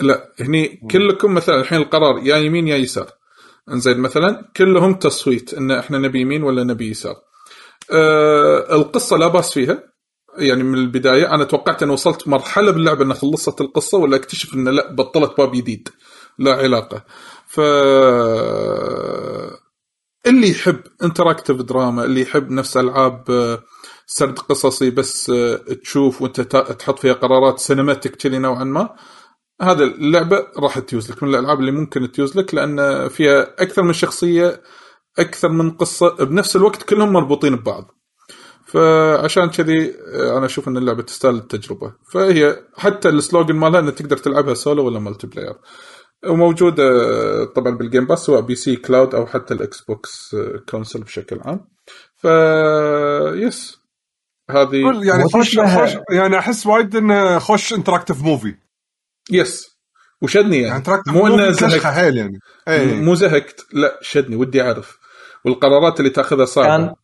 لا 0.00 0.32
هني 0.40 0.80
كلكم 0.90 1.34
مثلا 1.34 1.60
الحين 1.60 1.78
القرار 1.78 2.18
يا 2.18 2.36
يمين 2.36 2.68
يا 2.68 2.76
يسار. 2.76 3.10
إنزين 3.70 3.98
مثلا 3.98 4.50
كلهم 4.56 4.94
تصويت 4.94 5.54
إن 5.54 5.70
إحنا 5.70 5.98
نبي 5.98 6.20
يمين 6.20 6.42
ولا 6.42 6.64
نبي 6.64 6.90
يسار. 6.90 7.16
آه 7.92 8.74
القصة 8.74 9.16
لا 9.16 9.28
بأس 9.28 9.52
فيها. 9.52 9.93
يعني 10.38 10.62
من 10.62 10.78
البداية 10.78 11.34
أنا 11.34 11.44
توقعت 11.44 11.82
أن 11.82 11.90
وصلت 11.90 12.28
مرحلة 12.28 12.70
باللعبة 12.70 13.04
ان 13.04 13.14
خلصت 13.14 13.60
القصة 13.60 13.98
ولا 13.98 14.16
أكتشف 14.16 14.54
أن 14.54 14.68
لا 14.68 14.92
بطلت 14.92 15.38
باب 15.38 15.52
جديد 15.52 15.88
لا 16.38 16.54
علاقة. 16.54 17.04
ف 17.46 17.60
اللي 20.26 20.50
يحب 20.50 20.80
interactive 21.02 21.56
drama 21.62 22.04
اللي 22.04 22.20
يحب 22.22 22.50
نفس 22.50 22.76
ألعاب 22.76 23.30
آه، 23.30 23.62
سرد 24.06 24.38
قصصي 24.38 24.90
بس 24.90 25.30
آه، 25.30 25.56
تشوف 25.82 26.22
وأنت 26.22 26.40
تحط 26.40 26.98
فيها 26.98 27.12
قرارات 27.12 27.58
cinematic 27.58 28.16
كذي 28.16 28.38
نوعا 28.38 28.64
ما 28.64 28.96
هذا 29.62 29.84
اللعبة 29.84 30.46
راح 30.58 30.78
تيوز 30.78 31.10
لك 31.10 31.22
من 31.22 31.28
الألعاب 31.28 31.60
اللي 31.60 31.72
ممكن 31.72 32.12
تيوز 32.12 32.36
لك 32.38 32.54
لأن 32.54 33.08
فيها 33.08 33.42
أكثر 33.62 33.82
من 33.82 33.92
شخصية 33.92 34.62
أكثر 35.18 35.48
من 35.48 35.70
قصة 35.70 36.16
بنفس 36.16 36.56
الوقت 36.56 36.82
كلهم 36.82 37.12
مربوطين 37.12 37.56
ببعض. 37.56 37.93
فعشان 38.74 39.50
كذي 39.50 39.94
آه، 40.14 40.38
أنا 40.38 40.46
أشوف 40.46 40.68
إن 40.68 40.76
اللعبة 40.76 41.02
تستاهل 41.02 41.34
التجربة. 41.34 41.92
فهي 42.12 42.56
حتى 42.76 43.08
ال 43.08 43.15
slogan 43.15 43.54
مالها 43.56 43.80
إنك 43.80 43.94
تقدر 43.98 44.16
تلعبها 44.16 44.54
سولو 44.54 44.86
ولا 44.86 44.98
multiplayer 44.98 45.54
وموجودة 46.26 46.82
آه، 46.84 47.44
طبعا 47.44 47.76
بال 47.76 47.86
Game 47.86 48.06
Pass 48.06 48.18
سواء 48.18 48.40
PC 48.40 48.76
cloud 48.76 49.14
أو 49.14 49.26
حتى 49.26 49.54
ال 49.54 49.80
Xbox 49.80 50.34
آه، 50.34 50.62
console 50.70 51.00
بشكل 51.00 51.40
عام. 51.44 51.68
ف 52.16 52.24
yes 53.34 53.78
هذه 54.50 55.06
يعني 55.08 55.24
خوش 55.24 55.58
خوش 55.58 55.90
يعني 56.10 56.38
أحس 56.38 56.66
وايد 56.66 56.96
انه 56.96 57.38
خوش 57.38 57.72
interactive 57.72 58.22
movie 58.22 58.54
yes 59.30 59.74
وشدني 60.22 60.60
يعني. 60.62 60.84
يعني 60.86 61.02
مو 61.06 61.26
إنه 61.26 61.50
زهقت. 61.50 61.86
حيل 61.86 62.16
يعني. 62.16 62.38
اي 62.68 63.00
مو 63.00 63.14
زهقت. 63.14 63.66
لا 63.72 63.98
شدني. 64.02 64.36
ودي 64.36 64.62
أعرف. 64.62 64.98
والقرارات 65.44 66.00
اللي 66.00 66.10
تأخذها 66.10 66.44
صعبة. 66.44 66.68
كان 66.68 66.94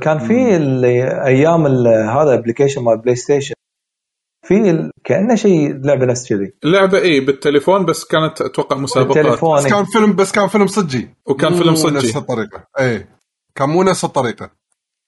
كان 0.00 0.18
في 0.18 0.56
اللي 0.56 1.24
أيام 1.24 1.66
هذا 1.86 2.34
application 2.34 2.82
مال 2.82 2.98
PlayStation 2.98 3.54
في 4.46 4.90
كأنه 5.04 5.34
شيء 5.34 5.72
لعبة 5.84 6.06
نفس 6.06 6.28
كذي. 6.28 6.52
اللعبه 6.64 6.98
إيه 6.98 7.26
بالتليفون 7.26 7.84
بس 7.84 8.04
كانت 8.04 8.40
أتوقع 8.40 8.76
مسابقات. 8.76 9.16
بالتليفون 9.18 9.58
بس 9.58 9.66
كان 9.66 9.84
فيلم 9.84 10.16
بس 10.16 10.32
كان 10.32 10.48
فيلم 10.48 10.66
صجي. 10.66 11.14
وكان 11.26 11.54
فيلم 11.54 11.74
صجي. 11.74 11.96
نفس 11.96 12.16
الطريقة. 12.16 12.66
اي 12.80 13.08
كان 13.54 13.68
مو 13.68 13.82
نفس 13.82 14.04
الطريقة. 14.04 14.50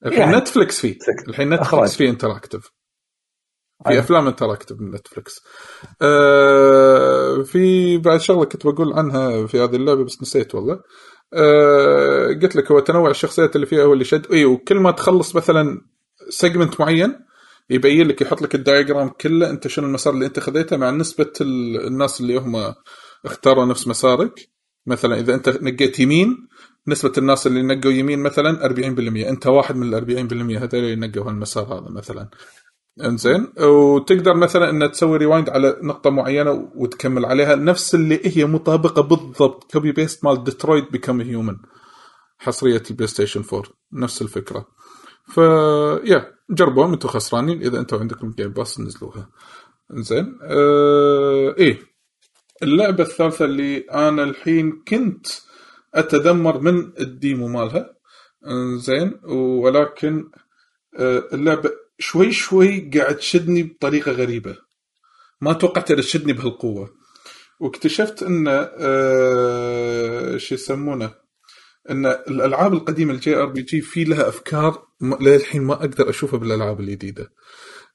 الحين 0.06 0.20
يعني. 0.20 0.36
Netflix 0.36 0.81
فيه. 0.80 0.98
الحين 1.28 1.55
Netflix. 1.55 1.97
فيه 1.97 2.10
interactive 2.11 2.70
في 3.84 3.90
أيوة. 3.90 4.01
أفلام 4.02 4.26
interactive 4.27 4.81
من 4.80 4.90
Netflix 4.90 5.40
آه 6.02 7.43
في 7.43 7.98
بعد 7.98 8.20
شغلة 8.20 8.44
كنت 8.44 8.66
بقول 8.66 8.93
عنها 8.93 9.47
في 9.47 9.60
هذه 9.60 9.76
اللعبة 9.76 10.05
بس 10.05 10.22
نسيت 10.22 10.55
والله. 10.55 10.80
آه 11.35 12.27
قلت 12.43 12.57
لك 12.57 12.70
هو 12.73 12.81
تنوع 12.81 13.11
الشخصيات 13.11 13.57
اللي 13.57 13.66
فيها 13.66 13.85
هو 13.85 13.93
اللي 13.93 14.05
شد. 14.05 14.27
اي 14.32 14.44
وكل 14.44 14.77
ما 14.77 14.90
تخلص 14.90 15.36
مثلا 15.36 15.81
segment 16.28 16.81
معين 16.81 17.20
يبين 17.70 18.09
لك 18.09 18.20
يحط 18.20 18.43
لك 18.43 18.55
ال 18.55 18.61
diagram 18.61 19.09
كله 19.09 19.51
أنت 19.51 19.69
شنو 19.69 19.86
المسار 19.86 20.15
اللي 20.15 20.27
أنت 20.27 20.40
خذيته 20.40 20.77
مع 20.77 20.90
نسبة 20.90 21.32
ال- 21.40 21.86
الناس 21.86 22.20
اللي 22.20 22.36
هم 22.36 22.74
اختاروا 23.24 23.65
نفس 23.65 23.89
مسارك. 23.89 24.48
مثلا 24.86 25.20
إذا 25.20 25.35
أنت 25.35 25.48
نقيت 25.48 26.01
يمين 26.01 26.48
نسبة 26.89 27.12
الناس 27.19 27.47
اللي 27.47 27.62
نقوا 27.62 27.90
يمين 27.93 28.19
مثلا 28.19 28.65
40% 28.69 29.28
أنت 29.28 29.47
واحد 29.47 29.77
من 29.77 29.94
ال 29.94 29.94
40% 29.94 30.62
هذول 30.62 30.85
اللي 30.85 30.97
نقوا 31.09 31.31
هالمسار 31.31 31.65
هذا 31.65 31.90
مثلا. 31.90 32.28
انزين. 33.05 33.52
وتقدر 33.60 34.35
مثلا 34.35 34.70
ان 34.70 34.90
تسوي 34.93 35.16
rewind 35.19 35.51
على 35.51 35.77
نقطة 35.82 36.10
معينة 36.10 36.70
وتكمل 36.74 37.24
عليها 37.24 37.56
نفس 37.56 37.94
اللي 37.94 38.20
هي 38.24 38.44
مطابقة 38.44 39.02
بالضبط. 39.02 39.73
copy 39.73 39.93
paste 39.93 40.24
مال 40.24 40.44
Detroit 40.44 40.93
Become 40.93 41.20
Human 41.20 41.57
حصرية 42.39 42.82
ال 42.90 43.07
PlayStation 43.07 43.43
4 43.52 43.64
نفس 43.93 44.23
الفكرة. 44.23 44.66
ف 45.35 45.39
يا 46.05 46.32
جربوها 46.51 46.94
أنتم 46.94 47.09
خسرانين. 47.09 47.62
إذا 47.62 47.78
أنتم 47.78 47.98
عندكم 47.98 48.31
Game 48.31 48.53
Pass 48.53 48.81
نزلوها. 48.81 49.31
انزين. 49.93 50.39
آه... 50.43 51.55
إيه. 51.59 51.78
اللعبة 52.62 53.02
الثالثة 53.02 53.44
اللي 53.44 53.78
أنا 53.78 54.23
الحين 54.23 54.82
كنت 54.89 55.27
أتذمر 55.94 56.60
من 56.60 56.93
ال 57.01 57.10
demo 57.10 57.48
مالها. 57.48 57.97
زين 58.77 59.20
ولكن 59.24 60.31
آه، 60.98 61.24
اللعبة 61.32 61.70
شوي 61.98 62.32
شوي 62.32 62.90
قاعد 62.94 63.16
تشدني 63.16 63.62
بطريقة 63.62 64.12
غريبة. 64.12 64.56
ما 65.40 65.52
توقعت 65.52 65.90
إنها 65.90 66.02
تشدني 66.02 66.32
بهالقوة. 66.32 66.90
واكتشفت 67.60 68.23
إن 68.23 68.44
آه، 68.78 70.36
شو 70.36 70.55
يسمونه؟ 70.55 71.14
إن 71.90 72.06
الألعاب 72.06 72.74
القديمة 72.74 73.12
ال 73.12 73.36
JRPG 73.36 73.81
في 73.81 74.05
لها 74.05 74.28
أفكار 74.28 74.86
للحين 75.20 75.62
ما 75.62 75.74
أقدر 75.74 76.10
أشوفها 76.10 76.39
بالألعاب 76.39 76.81
الجديدة. 76.81 77.32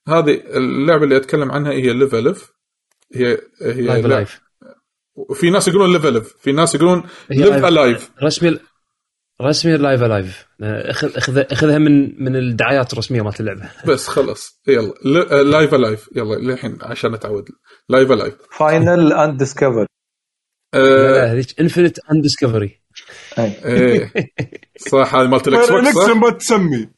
هذه 0.08 0.42
اللعبة 0.58 1.04
اللي 1.04 1.18
أتكلم 1.18 1.52
عنها 1.52 1.72
هي 1.72 1.94
Live 1.94 2.20
A 2.20 2.26
Live 2.26 2.52
هي 3.16 3.42
هي 3.62 4.02
Live 4.02 4.42
في 5.34 5.50
ناس 5.50 5.68
يقولون 5.68 5.94
Live 5.94 6.12
A 6.12 6.17
Live 6.17 6.36
في 6.40 6.52
ناس 6.52 6.76
يقولون 6.76 7.04
Live 7.30 7.66
A 7.66 7.75
Live 7.75 8.12
رسمي 8.24 8.60
رسمي 9.42 9.78
Live 9.78 10.02
A 10.02 10.11
Live 10.11 10.46
اخذ 10.62 11.18
اخذ 11.18 11.38
أخذها 11.38 11.78
من 11.78 12.24
من 12.24 12.36
الدعايات 12.36 12.94
الرسمية 12.94 13.22
مالت 13.22 13.40
اللعبة. 13.40 13.70
بس 13.88 14.08
خلاص 14.08 14.62
يلا. 14.68 14.94
لايف 15.44 15.74
الايف 15.74 16.10
يلا 16.16 16.36
للحين 16.36 16.78
عشان 16.82 17.14
أتعود. 17.14 17.50
لايف 17.90 18.12
الايف 18.12 18.34
فاينل 18.58 19.14
اند 19.14 19.38
ديسكفر 19.38 19.86
لا 20.74 21.32
هذيك 21.32 21.60
انفنت 21.60 22.00
اندسكفري 22.12 22.82
إيه. 23.40 24.14
صح 24.78 25.16
هذه 25.16 25.28
مالت 25.28 25.48
الاكس 25.48 25.70
بوكس؟ 25.70 26.10
لما 26.10 26.30
تسمي. 26.30 26.90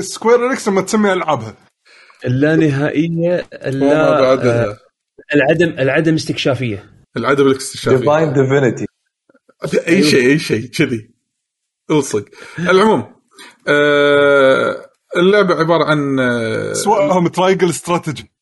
سكوير 0.00 0.50
انكس 0.50 0.68
لما 0.68 0.80
تسمي 0.80 1.12
ألعابها. 1.12 1.56
اللانهائيه 2.26 3.46
اللا 3.52 4.32
آه، 4.32 4.78
العدم 5.34 5.68
العدم 5.68 6.14
استكشافية. 6.14 6.90
العدم 7.16 7.46
الاكتشافي 7.46 7.96
ديفاين 7.96 8.32
ديفينيتي 8.32 8.86
أي 9.88 10.02
شيء 10.02 10.30
أي 10.30 10.38
شيء. 10.38 10.66
كذي. 10.66 11.10
الصق 11.98 12.24
المهم 12.58 13.04
آه 13.68 14.90
اللعبة 15.16 15.54
عبارة 15.54 15.84
عن 15.84 16.20
آه، 16.20 16.72
سواء 16.72 17.28
Triangle 17.28 17.68
Strategy 17.68 18.32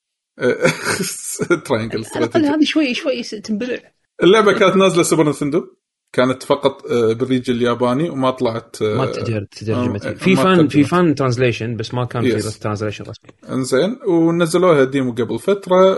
Triangle 1.64 1.70
على 1.70 1.80
الأقل 1.80 2.00
استراتيجي 2.00 2.46
هذه 2.46 2.64
شوي 2.64 2.94
شوي 2.94 3.22
تنبلع. 3.22 3.78
اللعبة 4.22 4.52
كانت 4.52 4.76
نازلة 4.76 5.02
Super 5.02 5.28
Nintendo. 5.28 5.66
كانت 6.12 6.42
فقط 6.42 6.86
آه، 6.90 7.12
بالريج 7.12 7.50
الياباني 7.50 8.10
وما 8.10 8.30
طلعت 8.30 8.82
آه، 8.82 8.96
ما 8.96 9.06
تجرد 9.06 9.46
ترجمت 9.46 10.06
آه، 10.06 10.12
في 10.14 10.36
fan. 10.36 10.68
في 10.68 10.84
fan 10.84 11.14
translation 11.14 11.76
بس 11.76 11.94
ما 11.94 12.04
كان. 12.04 12.40
في 12.40 12.58
translation 12.58 13.04
رسمي. 13.04 13.30
انزين 13.54 13.98
ونزلوها 14.06 14.84
demo 14.84 15.12
قبل 15.12 15.38
فترة. 15.38 15.96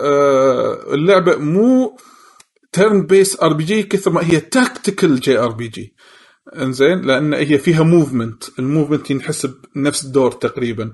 اللعبة 0.95 1.37
مو 1.37 1.97
turn-based 2.73 3.43
RPG 3.43 3.83
كثر 3.83 4.11
ما 4.11 4.31
هي 4.31 4.41
tactical 4.41 5.21
JRPG 5.21 5.95
انزين 6.57 7.01
لأن 7.01 7.35
هي 7.35 7.59
فيها 7.59 7.83
movement 7.83 8.45
ال 8.59 8.64
movement 8.64 9.11
ينحسب 9.11 9.55
نفس 9.77 10.05
الدور 10.05 10.33
تقريبا. 10.33 10.93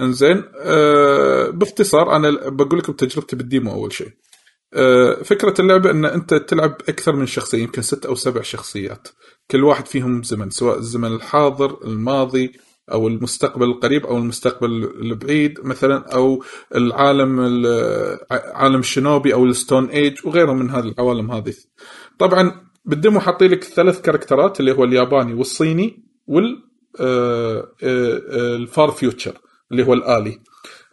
انزين 0.00 0.42
آه 0.60 1.50
باختصار 1.50 2.16
أنا 2.16 2.30
بقول 2.48 2.78
لكم 2.78 2.92
تجربتي 2.92 3.36
بال 3.36 3.48
demo 3.48 3.72
أول 3.72 3.92
شيء. 3.92 4.10
آه 4.74 5.22
فكرة 5.22 5.54
اللعبة 5.60 5.90
إن 5.90 6.04
أنت 6.04 6.34
تلعب 6.34 6.76
أكثر 6.88 7.16
من 7.16 7.26
شخصيه 7.26 7.58
يمكن 7.62 7.82
ست 7.82 8.06
أو 8.06 8.14
سبع 8.14 8.42
شخصيات. 8.42 9.08
كل 9.50 9.64
واحد 9.64 9.86
فيهم 9.86 10.22
زمن 10.22 10.50
سواء 10.50 10.78
الزمن 10.78 11.12
الحاضر 11.14 11.78
الماضي 11.84 12.52
أو 12.92 13.08
المستقبل 13.08 13.66
القريب 13.66 14.06
أو 14.06 14.16
المستقبل 14.18 14.70
البعيد 15.00 15.58
مثلا 15.64 16.14
أو 16.14 16.44
العالم 16.74 17.40
ال- 17.40 18.18
عالم 18.30 18.80
ال 18.80 18.87
shinobi 18.87 19.34
أو 19.34 19.44
ال 19.44 19.51
Stone 19.51 19.86
Age 19.86 20.26
وغيرها 20.26 20.54
من 20.54 20.70
هذه 20.70 20.84
العوالم 20.88 21.30
هذه. 21.32 21.54
طبعا 22.18 22.65
بال 22.86 22.97
demo 22.97 23.20
حاطين 23.20 23.50
لك 23.50 23.64
ثلاث 23.64 24.00
كاركترات 24.00 24.60
اللي 24.60 24.72
هو 24.72 24.84
الياباني 24.84 25.34
والصيني 25.34 26.04
وال 26.26 26.62
آه، 27.00 27.58
آه، 27.82 28.22
آه، 28.30 28.56
ال 28.56 28.65
far 28.65 28.90
future 28.90 29.38
اللي 29.72 29.86
هو 29.86 29.92
الآلي. 29.94 30.40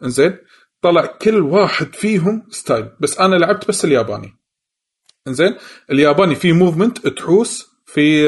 إنزين؟ 0.02 0.36
طلع 0.82 1.06
كل 1.06 1.40
واحد 1.40 1.94
فيهم 1.94 2.46
style. 2.50 2.88
بس 3.00 3.18
أنا 3.20 3.36
لعبت 3.36 3.68
بس 3.68 3.84
الياباني. 3.84 4.32
إنزين؟ 5.28 5.56
الياباني 5.90 6.34
فيه 6.34 6.52
movement 6.52 7.08
تحوس 7.08 7.66
في 7.86 8.26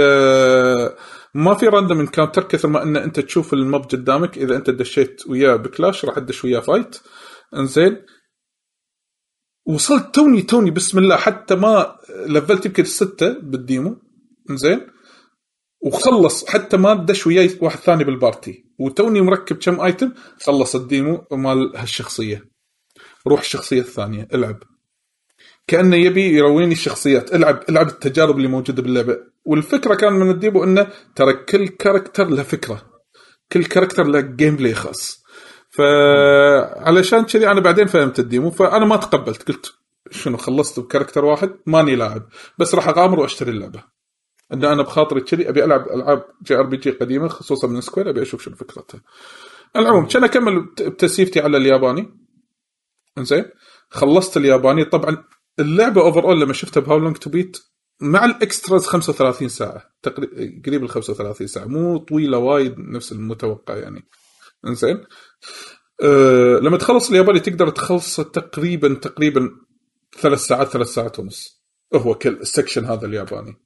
ما 1.34 1.54
في 1.54 1.66
random 1.66 2.00
encounter 2.00 2.42
كثر 2.42 2.68
ما 2.68 2.82
إن 2.82 2.96
أنت 2.96 3.20
تشوف 3.20 3.52
ال 3.52 3.60
mob 3.60 3.82
قدامك. 3.82 4.38
إذا 4.38 4.56
أنت 4.56 4.70
دشيت 4.70 5.22
وياه 5.28 5.56
ب 5.56 5.64
clash 5.64 6.04
راح 6.04 6.18
تدش 6.18 6.44
وياه 6.44 6.60
fight 6.60 6.96
إنزين؟ 7.56 7.96
وصلت 9.66 10.14
توني 10.14 10.42
توني 10.42 10.70
بسم 10.70 10.98
الله 10.98 11.16
حتى 11.16 11.54
ما 11.54 11.96
لفلت 12.26 12.66
يمكن 12.66 12.82
الستة 12.82 13.28
بال 13.28 13.48
demo. 13.48 13.96
إنزين. 14.50 14.86
وخلص 15.80 16.46
حتى 16.46 16.76
ما 16.76 16.94
دش 16.94 17.26
وياي 17.26 17.58
واحد 17.60 17.78
ثاني 17.78 18.04
بال 18.04 18.19
party. 18.19 18.64
وتوني 18.78 19.20
مركب 19.20 19.56
كم 19.56 19.80
item 19.80 20.12
خلص 20.42 20.74
ال 20.74 20.84
demo 20.84 21.24
مال 21.32 21.76
هالشخصية. 21.76 22.44
روح 23.26 23.40
الشخصية 23.40 23.80
الثانية 23.80 24.28
العب. 24.34 24.62
كأنه 25.66 25.96
يبي 25.96 26.36
يرويني 26.36 26.72
الشخصيات. 26.72 27.34
العب 27.34 27.60
العب 27.68 27.88
التجارب 27.88 28.36
اللي 28.36 28.48
موجودة 28.48 28.82
باللعبة. 28.82 29.18
والفكرة 29.44 29.94
كان 29.94 30.12
من 30.12 30.30
ال 30.30 30.37
demo 30.37 30.64
إنه 30.64 30.92
ترى 31.16 31.32
كل 31.32 31.68
character 31.68 32.28
له 32.28 32.42
فكرة. 32.42 32.82
كل 33.52 33.64
character 33.64 34.06
له 34.06 34.20
gameplay 34.20 34.74
خاص. 34.74 35.25
فعلشان 35.76 37.24
كذي 37.24 37.48
أنا 37.50 37.60
بعدين 37.60 37.86
فهمت 37.86 38.18
ال 38.18 38.25
demo 38.25 38.50
فأنا 38.50 38.84
ما 38.84 38.96
تقبلت. 38.96 39.42
قلت 39.48 39.74
شنو 40.10 40.36
خلصت 40.36 40.80
ب 40.80 40.85
character 40.85 41.24
واحد 41.24 41.50
ماني 41.66 41.96
لاعب. 41.96 42.22
بس 42.58 42.74
راح 42.74 42.88
أغامر 42.88 43.20
وأشتري 43.20 43.50
اللعبة. 43.50 43.84
إن 44.52 44.64
أنا 44.64 44.82
بخاطري 44.82 45.20
كذي 45.20 45.48
أبي 45.48 45.64
ألعب 45.64 45.88
ألعاب 45.88 46.24
JRPG 46.42 46.90
قديمة 46.90 47.28
خصوصا 47.28 47.68
من 47.68 47.80
Square 47.80 48.10
أبي 48.10 48.22
أشوف 48.22 48.42
شنو 48.42 48.56
فكرتها. 48.56 49.00
العموم 49.76 50.06
كان 50.06 50.24
أكمل 50.24 50.60
بت- 50.64 50.82
بتسيفتي 50.82 51.40
على 51.40 51.56
الياباني. 51.56 52.14
إنزين. 53.18 53.44
خلصت 53.90 54.36
الياباني. 54.36 54.84
طبعا 54.84 55.24
اللعبة 55.58 56.00
overall 56.00 56.40
لما 56.40 56.52
شفتها 56.52 56.80
ب 56.80 56.98
HowLongToBeat 56.98 57.58
مع 58.00 58.24
ال 58.24 58.33
extras 58.33 58.86
35 58.86 59.48
ساعة. 59.48 59.82
تقريبا 60.02 60.62
قريب 60.66 60.84
ال 60.84 60.88
35 60.88 61.46
ساعة. 61.46 61.64
مو 61.64 61.98
طويلة 61.98 62.38
وايد 62.38 62.78
نفس 62.78 63.12
المتوقع 63.12 63.76
يعني. 63.76 64.08
إنزين. 64.66 65.04
أه 66.02 66.58
لما 66.58 66.76
تخلص 66.76 67.10
الياباني 67.10 67.40
تقدر 67.40 67.68
تخلصه 67.68 68.22
تقريبا 68.22 68.94
تقريبا 68.94 69.50
ثلاث 70.20 70.38
ساعات 70.38 70.68
ثلاث 70.68 70.88
ساعات 70.88 71.18
ونص. 71.18 71.62
هو 71.94 72.14
كل 72.14 72.32
ال 72.32 72.39
section 72.39 72.84
هذا 72.84 73.06
الياباني. 73.06 73.56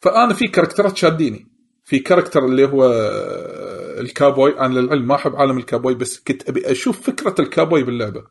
فأنا 0.00 0.34
في 0.34 0.48
character 0.48 0.91
ات 0.91 0.96
شاديني. 0.96 1.52
في 1.84 1.98
character 1.98 2.44
اللي 2.44 2.64
هو 2.68 2.84
آه، 2.84 4.00
الكابوي. 4.00 4.60
أنا 4.60 4.80
للعلم 4.80 5.06
ما 5.06 5.14
أحب 5.14 5.36
عالم 5.36 5.58
الكابوي 5.58 5.94
بس 5.94 6.20
كنت 6.20 6.48
أبي 6.48 6.70
أشوف 6.72 7.00
فكرة 7.00 7.34
الكابوي 7.40 7.82
باللعبة. 7.82 8.24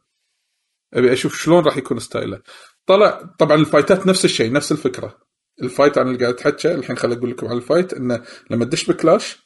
أبي 0.94 1.14
أشوف 1.14 1.38
شلون 1.38 1.64
راح 1.64 1.78
يكون 1.78 2.00
style 2.00 2.30
ه. 2.30 2.42
طلع 2.86 3.36
طبعا 3.40 3.58
ال 3.58 3.65
fight 3.65 4.01
ات 4.01 4.08
نفس 4.08 4.26
الشيء 4.26 4.52
نفس 4.52 4.72
الفكرة. 4.72 5.18
ال 5.64 5.70
fight 5.70 5.98
أنا 5.98 6.10
اللي 6.10 6.20
قاعد 6.20 6.34
أتحكى 6.34 6.72
الحين 6.72 6.98
خليني 6.98 7.18
أقول 7.20 7.30
لكم 7.30 7.48
على 7.48 7.58
ال 7.58 7.64
fight 7.64 7.94
إنه 7.94 8.24
لما 8.50 8.66
تدش 8.66 8.92
ب 8.92 9.00
clash 9.00 9.38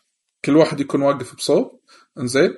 كل 0.45 0.55
واحد 0.55 0.79
يكون 0.79 1.01
واقف 1.01 1.35
بصوب. 1.35 1.81
إنزين. 2.19 2.57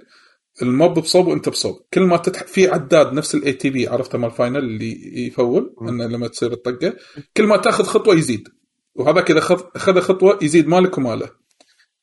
ال 0.62 0.71
mob 0.71 0.99
بصوب 1.00 1.28
وانت 1.28 1.50
بصوب. 1.50 1.86
كل 1.94 2.02
ما 2.02 2.18
تتح... 2.18 2.44
في 2.44 2.68
عداد 2.68 3.14
نفس 3.14 3.36
ال 3.36 3.54
ATB 3.54 3.88
عرفته 3.88 4.18
مال 4.18 4.32
Final 4.32 4.58
اللي 4.58 5.26
يفول 5.28 5.76
إنه 5.82 6.08
لما 6.08 6.28
تصير 6.28 6.52
الطقه 6.52 6.94
كل 7.38 7.44
ما 7.48 7.58
تاخذ 7.58 7.84
خطوة 7.84 8.16
يزيد. 8.16 8.48
وهذاك 8.96 9.32
اذا 9.32 9.40
خذ 9.40 9.64
اخذ 9.76 10.00
خطوة 10.00 10.40
يزيد 10.42 10.68
مالك 10.68 10.98
وماله. 10.98 11.30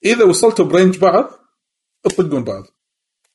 إذا 0.05 0.24
وصلتوا 0.24 0.64
ب 0.64 0.70
range 0.70 0.98
بعض 0.98 1.31
تطقون 2.02 2.44
بعض 2.44 2.64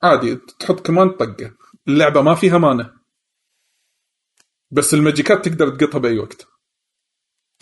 عادي 0.03 0.35
تحط 0.59 0.79
كمان 0.79 1.09
طقه 1.09 1.51
اللعبة 1.87 2.21
ما 2.21 2.35
فيها 2.35 2.57
مانع. 2.57 2.93
بس 4.71 4.93
ال 4.93 5.01
magic 5.01 5.38
ات 5.38 5.45
تقدر 5.45 5.75
تقطها 5.75 5.99
بأي 5.99 6.19
وقت. 6.19 6.47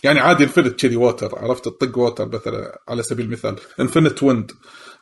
يعني 0.03 0.19
عادي 0.19 0.43
element 0.43 0.79
كذي 0.79 0.95
water 0.95 1.39
عرفت؟ 1.39 1.65
تطق 1.65 1.97
water 1.97 2.27
مثلا 2.27 2.81
على 2.87 3.03
سبيل 3.03 3.25
المثال. 3.25 3.55
element 3.79 4.23
wind 4.23 4.51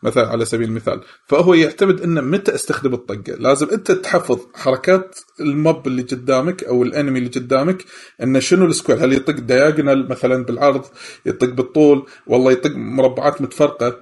مثلا 0.04 0.28
على 0.28 0.46
سبيل 0.46 0.68
المثال. 0.68 1.02
فهو 1.28 1.54
يعتمد 1.54 2.02
إنه 2.02 2.22
متى 2.22 2.56
استخدم 2.56 2.94
الطقة. 2.94 3.36
لازم 3.40 3.70
أنت 3.70 3.92
تحفظ 3.92 4.40
حركات 4.54 5.20
الموب 5.40 5.88
اللي 5.88 6.02
قدامك 6.02 6.64
أو 6.64 6.84
ال 6.84 6.90
enemy 6.90 7.20
اللي 7.20 7.30
قدامك 7.30 7.86
إنه 8.24 8.40
شنو 8.40 8.66
ال 8.66 8.70
square؟ 8.71 9.04
هل 9.04 9.14
يطق 9.14 9.34
diagonal 9.34 10.10
مثلا 10.10 10.46
بالعرض؟ 10.46 10.86
يطق 11.26 11.50
بالطول؟ 11.50 12.06
والله 12.28 12.52
يطق 12.52 12.72
مربعات 12.76 13.42
متفرقة 13.42 14.00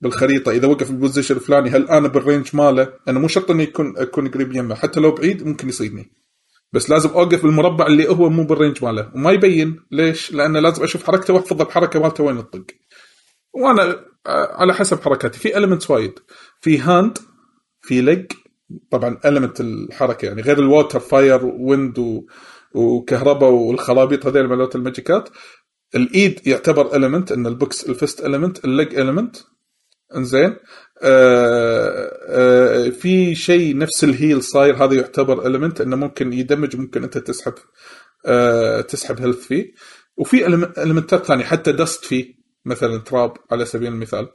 بالخريطة. 0.00 0.52
إذا 0.52 0.68
وقف 0.68 0.90
بال 0.90 0.99
position 0.99 1.34
الفلاني 1.34 1.70
هل 1.70 1.88
أنا 1.88 2.08
بال 2.08 2.22
range 2.22 2.56
ماله؟ 2.56 2.92
أنا 3.08 3.18
مو 3.18 3.28
شرط 3.28 3.50
إنه 3.50 3.62
يكون 3.62 3.94
اكون 3.96 4.28
قريب 4.28 4.52
يمه. 4.52 4.74
حتى 4.74 5.00
لو 5.00 5.10
بعيد 5.14 5.46
ممكن 5.46 5.68
يصيدني. 5.68 6.19
بس 6.72 6.90
لازم 6.90 7.10
أوقف 7.10 7.42
بالمربع 7.42 7.86
اللي 7.86 8.08
هو 8.08 8.30
مو 8.30 8.44
بال 8.44 8.55
range 8.55 8.84
ماله. 8.84 9.10
وما 9.14 9.32
يبين 9.32 9.80
ليش؟ 9.90 10.32
لأنه 10.32 10.60
لازم 10.60 10.82
أشوف 10.82 11.04
حركته 11.04 11.34
وأحفظ 11.34 11.60
الحركة 11.60 12.00
مالته 12.00 12.24
وين 12.24 12.50
تطق. 12.50 12.64
وأنا 13.52 14.04
آه، 14.26 14.56
على 14.56 14.74
حسب 14.74 15.00
حركاتي. 15.00 15.38
في 15.38 15.56
elements 15.58 15.90
وايد. 15.90 16.18
في 16.60 16.78
hand 16.78 17.18
في 17.80 18.00
leg 18.02 18.26
طبعا 18.90 19.20
element 19.24 19.60
الحركة 19.60 20.26
يعني. 20.26 20.42
غير 20.42 20.58
ال 20.58 20.65
water 20.65 21.00
fire 21.00 21.46
wind 21.46 21.98
و 21.98 22.22
وكهرباء 22.74 23.50
والخرابيط 23.50 24.26
هذول 24.26 24.48
مالت 24.48 24.76
ال 24.76 24.83
magic 24.83 25.15
ات. 25.15 25.28
الإيد 25.94 26.46
يعتبر 26.46 26.96
element 26.96 27.32
إن 27.32 27.46
البوكس 27.46 27.88
ال 27.88 27.95
fist 27.95 28.24
element 28.24 28.64
ال 28.64 28.72
leg 28.72 28.94
element 28.94 29.36
إنزين. 30.16 30.56
في 33.00 33.34
شيء 33.34 33.76
نفس 33.76 34.04
ال 34.04 34.12
heal 34.12 34.42
صاير 34.42 34.84
هذا 34.84 34.94
يعتبر 34.94 35.46
element 35.46 35.80
إنه 35.80 35.96
ممكن 35.96 36.32
ي 36.32 36.38
damage 36.38 36.76
ممكن 36.76 37.02
أنت 37.02 37.18
تسحب 37.18 37.54
آه 38.26 38.80
تسحب 38.80 39.20
health 39.20 39.46
فيه. 39.46 39.72
وفي 40.16 40.46
element 40.78 41.18
ات 41.18 41.24
ثانية 41.24 41.44
حتى 41.44 41.72
dust 41.72 42.04
فيه 42.04 42.34
مثلا 42.64 42.98
تراب 42.98 43.32
على 43.50 43.64
سبيل 43.64 43.88
المثال. 43.88 44.28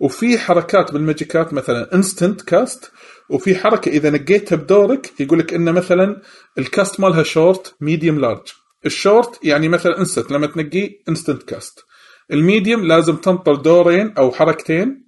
وفي 0.00 0.38
حركات 0.38 0.92
بال 0.92 1.07
magic 1.07 1.44
ات 1.44 1.52
مثلا 1.52 1.94
instant 1.94 2.42
cast 2.42 2.90
وفي 3.30 3.54
حركة 3.56 3.88
إذا 3.88 4.10
نقيتها 4.10 4.56
بدورك 4.56 5.20
يقول 5.20 5.38
لك 5.38 5.54
إنه 5.54 5.72
مثلا 5.72 6.22
ال 6.58 6.66
cast 6.66 7.00
مالها 7.00 7.22
short 7.22 7.74
medium 7.80 8.20
large 8.20 8.48
ال 8.86 8.96
short 8.96 9.44
يعني 9.44 9.68
مثلا 9.68 9.98
instant 9.98 10.30
لما 10.30 10.46
تنقيه 10.46 10.90
instant 11.08 11.42
cast 11.42 11.84
ال 12.32 12.39
medium 12.39 12.84
لازم 12.86 13.16
تنطر 13.16 13.54
دورين 13.54 14.14
أو 14.18 14.32
حركتين 14.32 15.05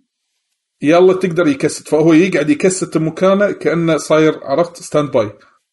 يلا 0.83 1.13
تقدر 1.13 1.47
ي 1.47 1.54
cast. 1.54 1.89
فهو 1.89 2.13
يقعد 2.13 2.51
ي 2.51 2.60
cast 2.60 2.97
مكانه 2.97 3.51
كأنه 3.51 3.97
صاير 3.97 4.45
عرفت؟ 4.45 4.83
standby 4.83 5.33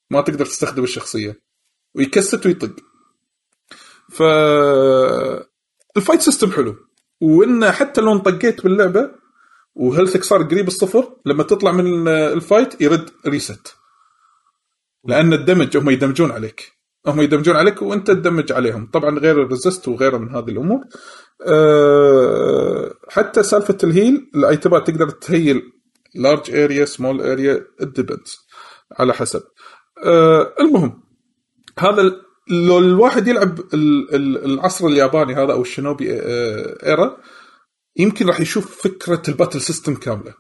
ما 0.09 0.21
تقدر 0.21 0.45
تستخدم 0.45 0.83
الشخصية. 0.83 1.41
وي 1.95 2.12
cast 2.12 2.45
ويطق. 2.45 2.75
ف 4.09 4.23
ال 5.97 6.01
fight 6.01 6.21
system 6.21 6.51
حلو. 6.51 6.75
وإنه 7.21 7.71
حتى 7.71 8.01
لو 8.01 8.13
انطقيت 8.13 8.63
باللعبة 8.63 9.11
و 9.75 9.81
health 9.81 10.17
ك 10.17 10.23
صار 10.23 10.43
قريب 10.43 10.67
الصفر 10.67 11.15
لما 11.25 11.43
تطلع 11.43 11.71
من 11.71 12.07
ال 12.07 12.20
fight 12.20 12.81
يرد 12.81 13.09
reset 13.27 13.75
لأن 15.03 15.33
ال 15.33 15.40
damage 15.40 15.77
هم 15.77 15.89
ي 15.89 15.94
damage 15.94 16.22
ون 16.22 16.31
عليك. 16.31 16.74
هم 17.07 17.21
ي 17.21 17.25
damage 17.25 17.48
ون 17.48 17.55
عليك 17.55 17.81
وانت 17.81 18.07
ت 18.07 18.14
damage 18.14 18.51
عليهم. 18.51 18.89
طبعا 18.93 19.19
غير 19.19 19.41
ال 19.41 19.48
resist 19.48 19.87
وغيره 19.87 20.17
من 20.17 20.35
هذه 20.35 20.49
الأمور. 20.49 20.79
أه 21.47 22.93
حتى 23.09 23.43
سالفة 23.43 23.77
ال 23.83 24.31
heal 24.35 24.56
ال 24.56 24.61
item 24.61 24.82
ات 24.82 24.87
تقدر 24.87 25.09
ت 25.09 25.20
heal 25.20 25.61
large 26.15 26.55
area 26.55 26.85
small 26.85 27.21
area 27.21 27.65
depends 27.81 28.37
على 28.99 29.13
حسب. 29.13 29.43
أه 30.05 30.53
المهم 30.59 31.03
هذا 31.79 32.11
لو 32.49 32.77
الواحد 32.79 33.27
يلعب 33.27 33.59
العصر 33.73 34.87
الياباني 34.87 35.33
هذا 35.35 35.53
أو 35.53 35.61
ال 35.61 35.67
shinobi 35.67 36.07
era 36.83 37.17
يمكن 37.97 38.27
راح 38.27 38.39
يشوف 38.39 38.81
فكرة 38.81 39.21
ال 39.27 39.32
battle 39.32 39.61
system 39.61 39.95
كاملة. 39.95 40.33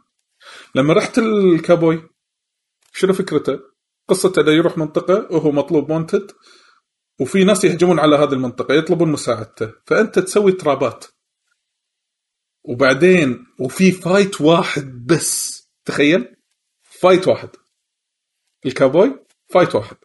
لما 0.75 0.93
رحت 0.93 1.17
الكابوي 1.17 2.03
شنو 2.93 3.13
فكرته؟ 3.13 3.59
قصته 4.09 4.41
إنه 4.41 4.51
يروح 4.51 4.77
منطقة 4.77 5.27
وهو 5.31 5.51
مطلوب 5.51 5.91
wanted 5.91 6.31
وفي 7.19 7.43
ناس 7.43 7.63
يهجمون 7.63 7.99
على 7.99 8.15
هذه 8.15 8.33
المنطقة 8.33 8.73
يطلبون 8.73 9.11
مساعدته. 9.11 9.73
فأنت 9.85 10.19
تسوي 10.19 10.51
trap 10.51 10.94
ات 10.94 11.05
وبعدين 12.63 13.45
وفي 13.59 13.91
fight 13.91 14.41
واحد 14.41 15.05
بس. 15.05 15.61
تخيل؟ 15.85 16.35
fight 16.81 17.27
واحد. 17.27 17.49
ال 18.65 18.74
cowboy 18.74 19.25
fight 19.53 19.75
واحد. 19.75 19.97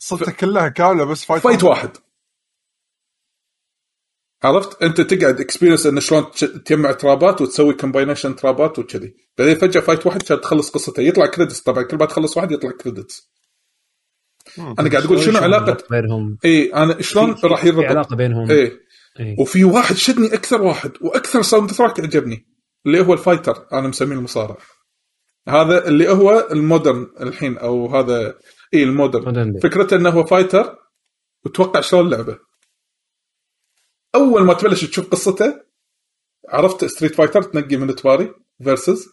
قصته 0.00 0.32
كلها 0.32 0.68
كامله 0.68 1.04
بس 1.04 1.24
fight, 1.24 1.42
fight 1.42 1.64
واحد. 1.64 1.90
عرفت؟ 4.42 4.82
أنت 4.82 5.00
تقعد 5.00 5.40
experience 5.40 5.86
انه 5.86 6.00
شلون 6.00 6.30
تجمع 6.64 6.92
trap 6.92 7.30
ات 7.30 7.40
وتسوي 7.40 7.74
combination 7.74 8.36
trap 8.36 8.70
ات 8.70 8.78
وكذي. 8.78 9.16
بعدين 9.38 9.54
فجأة 9.54 9.80
fight 9.80 10.06
واحد 10.06 10.22
عشان 10.22 10.40
تخلص 10.40 10.70
قصته. 10.70 11.00
يطلع 11.00 11.26
credits 11.26 11.60
طبعا 11.60 11.82
كل 11.82 11.96
ما 11.96 12.06
تخلص 12.06 12.36
واحد 12.36 12.52
يطلع 12.52 12.70
credits 12.70 13.33
أنا 14.58 14.90
قاعد 14.90 15.04
أقول 15.04 15.20
شنو 15.20 15.38
علاقه 15.38 15.76
بينهم؟ 15.90 16.38
اي 16.44 16.74
أنا 16.74 17.02
شلون 17.02 17.34
راح 17.44 17.64
يربط؟ 17.64 17.84
علاقة 17.84 18.16
بينهم. 18.16 18.50
اي 18.50 18.78
إيه. 19.20 19.36
وفي 19.38 19.64
واحد 19.64 19.96
شدني 19.96 20.34
أكثر 20.34 20.62
واحد 20.62 20.92
وأكثر 21.00 21.42
soundtrack 21.42 22.00
عجبني 22.00 22.46
اللي 22.86 23.00
هو 23.00 23.12
ال 23.12 23.19
fighter 23.19 23.66
أنا 23.72 23.88
مسميه 23.88 24.16
المصارع. 24.16 24.56
هذا 25.48 25.88
اللي 25.88 26.08
هو 26.08 26.48
ال 26.52 26.60
modern 26.60 27.06
الحين 27.20 27.58
أو 27.58 27.96
هذا 27.96 28.38
اي 28.74 28.82
ال 28.82 28.87
modern. 28.87 29.24
modern. 29.24 29.58
فكرته 29.62 29.96
إنه 29.96 30.10
هو 30.10 30.24
fighter 30.24 30.78
وتوقع 31.44 31.80
شلون 31.80 32.06
اللعبه 32.06 32.38
أول 34.14 34.42
ما 34.42 34.54
تبلش 34.54 34.84
تشوف 34.84 35.08
قصته 35.08 35.60
عرفت 36.48 36.84
Street 36.84 37.14
Fighter 37.14 37.42
تنقي 37.42 37.76
من 37.76 37.94
تباري 37.94 38.34
versus 38.64 39.08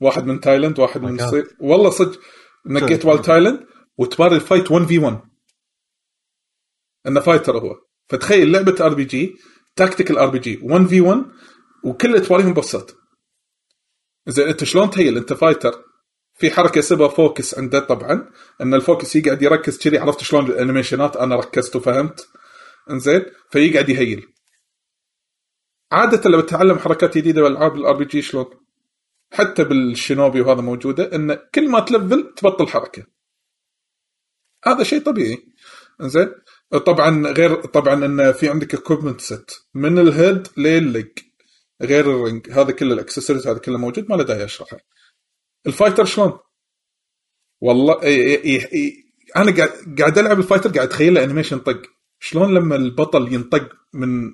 واحد 0.00 0.26
من 0.26 0.40
تايلاند 0.40 0.78
واحد 0.78 1.02
من. 1.02 1.20
الصين 1.20 1.44
والله 1.60 1.90
صدق 1.90 2.20
نقيت 2.66 3.06
مال 3.06 3.22
تايلاند 3.22 3.66
وتباري 3.98 4.36
ال 4.36 4.42
fight 4.42 4.70
1 4.70 4.86
في 4.86 4.98
1 4.98 5.20
إنه 7.06 7.20
fighter 7.20 7.58
هو. 7.58 7.74
فتخيل 8.08 8.52
لعبة 8.52 8.86
ار 8.86 8.94
بي 8.94 9.04
جي 9.04 9.36
تاكتيكال 9.76 10.18
ار 10.18 10.28
بي 10.28 10.38
جي 10.38 10.60
1 10.62 10.86
في 10.86 11.00
1 11.00 11.24
وكل 11.84 12.20
تباريهم 12.20 12.54
boss 12.54 12.83
ات 12.83 12.90
زين 14.26 14.48
أنت 14.48 14.64
شلون 14.64 14.90
ت 14.90 14.95
heal 14.95 15.16
أنت 15.16 15.32
fighter؟ 15.32 15.84
في 16.34 16.50
حركة 16.50 16.78
اسمها 16.78 17.08
focus 17.08 17.58
عنده 17.58 17.80
طبعا 17.80 18.30
إن 18.60 18.74
ال 18.74 18.81
focus 18.81 19.16
يقعد 19.16 19.42
يركز 19.42 19.78
كذي 19.78 19.98
عرفت 19.98 20.22
شلون 20.22 20.46
ال 20.46 20.52
animation 20.52 21.04
ات؟ 21.04 21.16
أنا 21.16 21.36
ركزت 21.36 21.76
وفهمت. 21.76 22.28
إنزين 22.90 23.22
فيقعد 23.50 23.88
ي 23.88 23.94
heal. 23.94 24.26
عادة 25.92 26.30
لما 26.30 26.42
تتعلم 26.42 26.78
حركات 26.78 27.18
جديدة 27.18 27.42
بالألعاب 27.42 27.74
ال 27.76 27.96
RPG 27.96 28.22
شلون؟ 28.22 28.46
حتى 29.32 29.64
بال 29.64 29.81
shinobi 29.81 30.40
وهذا 30.40 30.60
موجودة 30.60 31.14
إن 31.14 31.38
كل 31.54 31.68
ما 31.68 31.80
ت 31.80 31.89
level 31.89 32.34
تبطل 32.36 32.68
حركة. 32.68 33.06
هذا 34.66 34.82
شيء 34.82 35.02
طبيعي. 35.02 35.38
إنزين؟ 36.00 36.28
طبعا 36.86 37.26
غير 37.32 37.54
طبعا 37.54 38.04
إن 38.04 38.32
في 38.32 38.48
عندك 38.48 38.74
equipment 38.74 39.20
set 39.20 39.66
من 39.74 39.98
ال 39.98 40.08
head 40.08 40.48
لل 40.56 40.81
leg 40.81 41.18
غير 41.82 42.10
ال 42.10 42.18
ring 42.18 42.50
هذا 42.50 42.72
كل 42.72 42.92
الاكسسوارز 42.92 43.48
هذا 43.48 43.58
كله 43.58 43.78
موجود 43.78 44.10
ما 44.10 44.14
له 44.14 44.24
داعي 44.24 44.44
أشرحه. 44.44 44.76
ال 45.66 45.71
fighter 45.71 46.04
شلون؟ 46.04 46.38
والله 47.60 48.02
إي 48.02 48.44
إي 48.44 48.72
إي 48.74 49.04
أنا 49.36 49.56
قاعد 49.56 49.70
قاعد 49.98 50.18
ألعب 50.18 50.38
ال 50.38 50.42
fighter 50.42 50.70
قاعد 50.70 50.88
أتخيل 50.88 51.14
له 51.14 51.24
animation 51.24 51.58
طق 51.58 51.82
شلون 52.20 52.54
لما 52.54 52.76
البطل 52.76 53.32
ينطق 53.32 53.68
من 53.94 54.30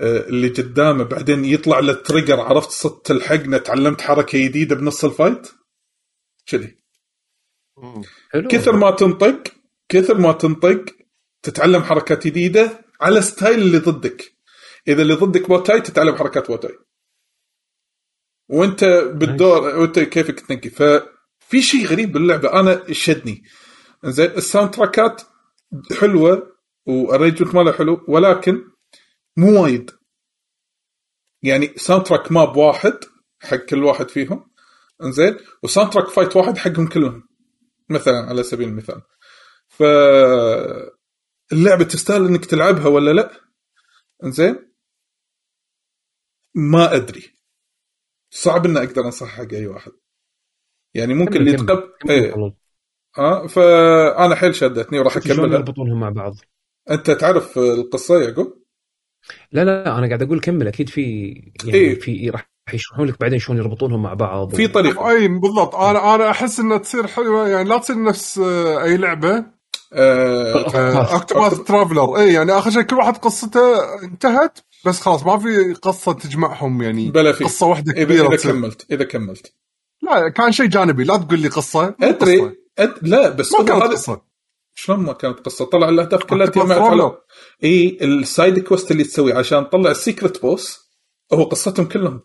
آه، 0.00 0.28
اللي 0.28 0.48
قدامه 0.48 1.04
بعدين 1.04 1.44
يطلع 1.44 1.78
له 1.78 1.92
trigger 1.92 2.40
عرفت 2.40 2.70
صدت 2.70 3.10
الحقنة 3.10 3.58
تعلمت 3.58 4.00
حركة 4.00 4.38
جديدة 4.38 4.76
بنص 4.76 5.04
ال 5.04 5.11
fight 5.11 5.48
كذي. 6.46 6.78
حلو. 8.30 8.48
كثر 8.48 8.76
ما 8.76 8.90
تنطق 8.90 9.42
كثر 9.88 10.18
ما 10.18 10.32
تنطق 10.32 10.84
تتعلم 11.42 11.82
حركات 11.82 12.26
جديدة 12.26 12.84
على 13.00 13.22
style 13.22 13.58
اللي 13.58 13.78
ضدك. 13.78 14.34
إذا 14.88 15.02
اللي 15.02 15.14
ضدك 15.14 15.48
Muay 15.48 15.64
Thai 15.64 15.80
تتعلم 15.80 16.16
حركات 16.16 16.48
Muay 16.48 16.63
Thai 16.63 16.78
وأنت 18.48 18.84
بالدور 19.14 19.62
وأنت 19.78 19.98
كيفك 19.98 20.40
تنقي. 20.40 20.70
ففي 20.70 21.62
شيء 21.62 21.86
غريب 21.86 22.12
باللعبة. 22.12 22.60
أنا 22.60 22.92
شدني. 22.92 23.42
زين 24.04 24.30
ال 24.30 24.70
soundtrack 24.70 25.17
ات 25.17 25.22
حلوة 26.00 26.56
وال 26.86 26.97
arrangement 26.97 27.54
ماله 27.54 27.72
حلو؟ 27.72 28.04
ولكن 28.08 28.64
مو 29.36 29.62
وايد. 29.62 29.90
يعني 31.42 31.74
soundtrack 31.76 32.32
ماب 32.32 32.56
واحد 32.56 32.98
حق 33.40 33.56
كل 33.56 33.84
واحد 33.84 34.08
فيهم. 34.08 34.50
إنزين 35.02 35.36
و 35.62 35.92
soundtrack 35.92 36.08
فايت 36.08 36.36
واحد 36.36 36.58
حقهم 36.58 36.86
كلهم. 36.86 37.28
مثلا 37.90 38.16
على 38.28 38.42
سبيل 38.42 38.68
المثال. 38.68 39.02
ف 39.78 39.82
اللعبة 41.52 41.84
تستاهل 41.84 42.26
إنك 42.26 42.44
تلعبها 42.44 42.86
ولا 42.86 43.10
لا؟ 43.10 43.30
إنزين. 44.24 44.72
ما 46.54 46.94
أدري. 46.94 47.34
صعب 48.30 48.66
ان 48.66 48.76
أقدر 48.76 49.02
انصح 49.04 49.28
حق 49.28 49.52
أي 49.52 49.66
واحد. 49.66 49.92
يعني 50.94 51.14
ممكن 51.14 51.36
اللي 51.36 51.50
يتقبل 51.50 51.92
إيه. 52.10 52.54
آه 53.18 53.46
فانا 53.46 54.34
حيل 54.34 54.54
شدتني 54.54 54.98
وراح 54.98 55.18
شلون 55.18 55.38
أكملها. 55.38 55.58
يربطونهم 55.58 56.00
مع 56.00 56.08
بعض؟ 56.08 56.34
أنت 56.90 57.10
تعرف 57.10 57.58
القصة 57.58 58.14
يا 58.20 58.28
يعقوب؟ 58.28 58.64
لا 59.52 59.64
لا 59.64 59.98
أنا 59.98 60.06
قاعد 60.06 60.22
أقول 60.22 60.40
كمل 60.40 60.68
أكيد 60.68 60.88
في 60.88 61.02
يعني 61.64 61.78
إيه. 61.78 62.00
في 62.00 62.30
راح 62.30 62.50
يشرحون 62.74 63.08
لك 63.08 63.20
بعدين 63.20 63.38
شلون 63.38 63.58
يربطونهم 63.58 64.02
مع 64.02 64.14
بعض. 64.14 64.54
في 64.54 64.68
طريقة. 64.68 65.10
أي 65.10 65.28
بالضبط. 65.28 65.74
أنا 65.74 66.14
أنا 66.14 66.30
أحس 66.30 66.60
إنها 66.60 66.78
تصير 66.78 67.06
حلوة 67.06 67.48
يعني 67.48 67.68
لا 67.68 67.78
تصير 67.78 68.02
نفس 68.02 68.38
آه، 68.38 68.82
أي 68.82 68.96
لعبة. 68.96 69.53
أكتوباث 69.94 71.60
ترافلر. 71.60 72.16
اي 72.18 72.32
يعني 72.32 72.52
آخر 72.52 72.70
شيء 72.70 72.82
كل 72.82 72.96
واحد 72.96 73.16
قصته 73.16 73.94
انتهت 74.02 74.58
بس 74.86 75.00
خلاص 75.00 75.26
ما 75.26 75.38
في 75.38 75.74
قصة 75.82 76.12
تجمعهم 76.12 76.82
يعني 76.82 77.10
بلا 77.10 77.32
في. 77.32 77.44
قصة 77.44 77.66
واحدة 77.66 77.92
كبيرة 77.92 78.28
إذا 78.28 78.36
تصير. 78.36 78.52
كملت 78.52 78.86
إذا 78.90 79.04
كملت. 79.04 79.54
لا 80.02 80.28
كان 80.28 80.52
شيء 80.52 80.66
جانبي 80.66 81.04
لا 81.04 81.16
تقول 81.16 81.38
لي 81.40 81.48
قصة 81.48 81.94
أدري. 82.02 82.40
قصة. 82.40 82.52
أد... 82.78 82.94
لا 83.02 83.28
بس 83.28 83.52
ما 83.52 83.64
كانت 83.64 83.82
قصة. 83.82 84.20
شلون 84.74 84.98
ما 85.00 85.12
كانت 85.12 85.38
قصة؟ 85.40 85.64
طلع 85.64 85.88
الأهداف 85.88 86.24
كلها. 86.24 86.52
على 86.80 87.16
إي 87.64 87.98
ال 88.02 88.13
side 88.13 88.58
quest 88.58 88.90
اللي 88.90 89.04
تسويه 89.04 89.34
عشان 89.34 89.68
تطلع 89.68 89.90
ال 89.90 89.97
secret 89.97 90.42
boss 90.42 90.90
هو 91.32 91.44
قصتهم 91.44 91.86
كلهم. 91.88 92.20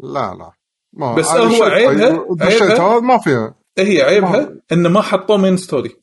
لا 0.00 0.34
لا. 0.34 0.52
ما 0.92 1.14
بس 1.14 1.28
هو 1.28 1.62
عيبها- 1.64 2.26
دشيت 2.36 2.62
عيبها- 2.62 3.00
ما 3.00 3.18
فيها. 3.18 3.54
هي 3.78 4.02
عيبها؟ 4.02 4.56
إنه 4.72 4.88
ما 4.88 5.00
حطوه 5.02 5.36
main 5.36 5.56
story 5.56 5.96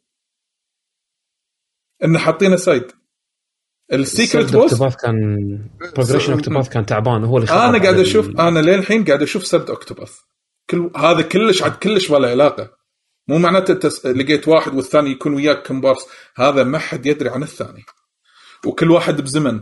ان 2.04 2.18
حاطينه 2.18 2.56
side 2.56 2.92
ال 3.94 4.03
secret 4.03 4.56
boss 4.56 4.96
كان 4.96 5.16
progression 5.96 6.34
Octopath 6.34 6.70
كان 6.70 6.86
تعبان 6.86 7.24
هو 7.24 7.38
اللي 7.38 7.50
أنا 7.50 7.72
خرب 7.72 7.82
قاعد 7.82 8.00
أشوف 8.00 8.28
ال- 8.28 8.40
أنا 8.40 8.60
للحين 8.60 9.06
قاعد 9.06 9.22
أشوف 9.22 9.46
سرد 9.46 9.70
Octopath 9.70 10.18
كل 10.70 10.92
هذا 10.98 11.22
كلش 11.22 11.64
عاد 11.64 11.72
كلش 11.76 12.10
ولا 12.10 12.30
علاقة. 12.30 12.80
مو 13.28 13.38
معناته 13.38 13.72
أنت 13.72 13.86
لقيت 14.06 14.48
واحد 14.48 14.74
والثاني 14.76 15.10
يكون 15.10 15.34
وياك 15.34 15.68
كمبارس 15.68 16.06
هذا 16.36 16.64
ما 16.64 16.80
حد 16.80 17.06
يدري 17.06 17.30
عن 17.30 17.44
الثاني. 17.44 17.84
وكل 18.66 18.92
واحد 18.92 19.22
بزمن. 19.22 19.62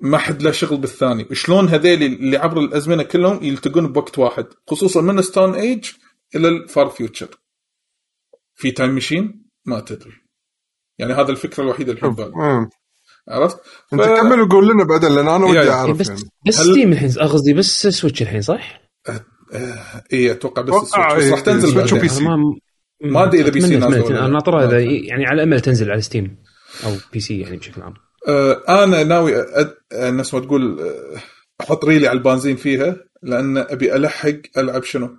ما 0.00 0.18
حد 0.18 0.42
له 0.42 0.50
شغل 0.50 0.76
بالثاني. 0.76 1.26
شلون 1.32 1.68
هذيل 1.68 2.02
اللي 2.02 2.36
عبر 2.36 2.60
الأزمنة 2.60 3.02
كلهم 3.02 3.44
يلتقون 3.44 3.92
بوقت 3.92 4.18
واحد. 4.18 4.46
خصوصا 4.70 5.00
من 5.00 5.22
stone 5.22 5.54
age 5.54 5.90
إلى 6.36 6.48
ال 6.48 6.58
far 6.58 6.88
future 6.88 7.28
في 8.54 8.70
time 8.70 8.90
machine 8.90 9.44
ما 9.66 9.80
تدري 9.80 10.12
يعني 10.98 11.12
هذا 11.14 11.30
الفكرة 11.30 11.62
الوحيدة 11.64 11.92
اللي 11.92 12.02
آه. 12.36 12.68
عرفت؟ 13.28 13.60
أنت 13.92 14.02
ف- 14.02 14.06
كمل 14.20 14.40
وقول 14.40 14.68
لنا 14.68 14.84
بعدين 14.84 15.10
لأن 15.14 15.28
أنا 15.28 15.44
ودي. 15.46 15.70
أعرف 15.70 15.98
بس 15.98 16.08
يعني 16.08 16.20
بس 16.46 16.58
هل- 16.60 16.70
Steam 16.72 16.92
الحين 16.92 17.10
قصدي 17.10 17.52
بس 17.54 17.86
Switch 17.86 18.22
الحين 18.22 18.40
صح؟ 18.42 18.80
اي 20.12 20.30
أتوقع 20.32 20.62
بس 20.62 20.68
ال 20.74 20.77
Switch 20.77 20.92
بس 20.92 20.94
راح 20.98 21.12
إيه، 21.38 21.44
تنزل 21.44 21.72
Switch. 21.72 21.92
و 21.92 22.08
PC. 22.08 22.24
ما 23.04 23.24
أدري 23.24 23.40
إذا 23.40 23.50
PC 23.50 23.76
لا. 23.76 23.86
أنا 23.86 24.28
ناطرها 24.28 24.60
إذا- 24.60 24.64
أدري. 24.64 25.06
يعني 25.06 25.26
على 25.26 25.42
امل 25.42 25.60
تنزل 25.60 25.90
على 25.90 26.00
Steam 26.00 26.42
أو 26.84 26.92
PC 27.12 27.40
يعني 27.40 27.56
بشكل 27.56 27.82
عام 27.82 27.94
آه، 28.28 28.84
أنا 28.84 29.04
ناوي 29.04 29.36
أد... 29.36 29.74
آه، 29.92 30.10
نفس 30.10 30.34
ما 30.34 30.40
تقول 30.40 30.92
أحط 31.60 31.84
ريلي 31.84 32.08
على 32.08 32.18
البنزين 32.18 32.56
فيها 32.56 32.96
لأن 33.22 33.58
أبي 33.58 33.94
ألحق 33.96 34.32
ألعب 34.58 34.82
شنو؟ 34.82 35.16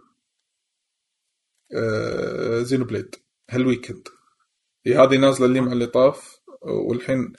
آه، 1.75 2.61
Xenoblade. 2.61 2.85
هال 2.85 3.15
weekend. 3.49 4.07
هي 4.85 4.95
هذه 4.95 5.17
نازلة 5.17 5.45
اليوم 5.45 5.65
على 5.65 5.73
اللي 5.73 5.85
طاف 5.85 6.39
والحين 6.61 7.33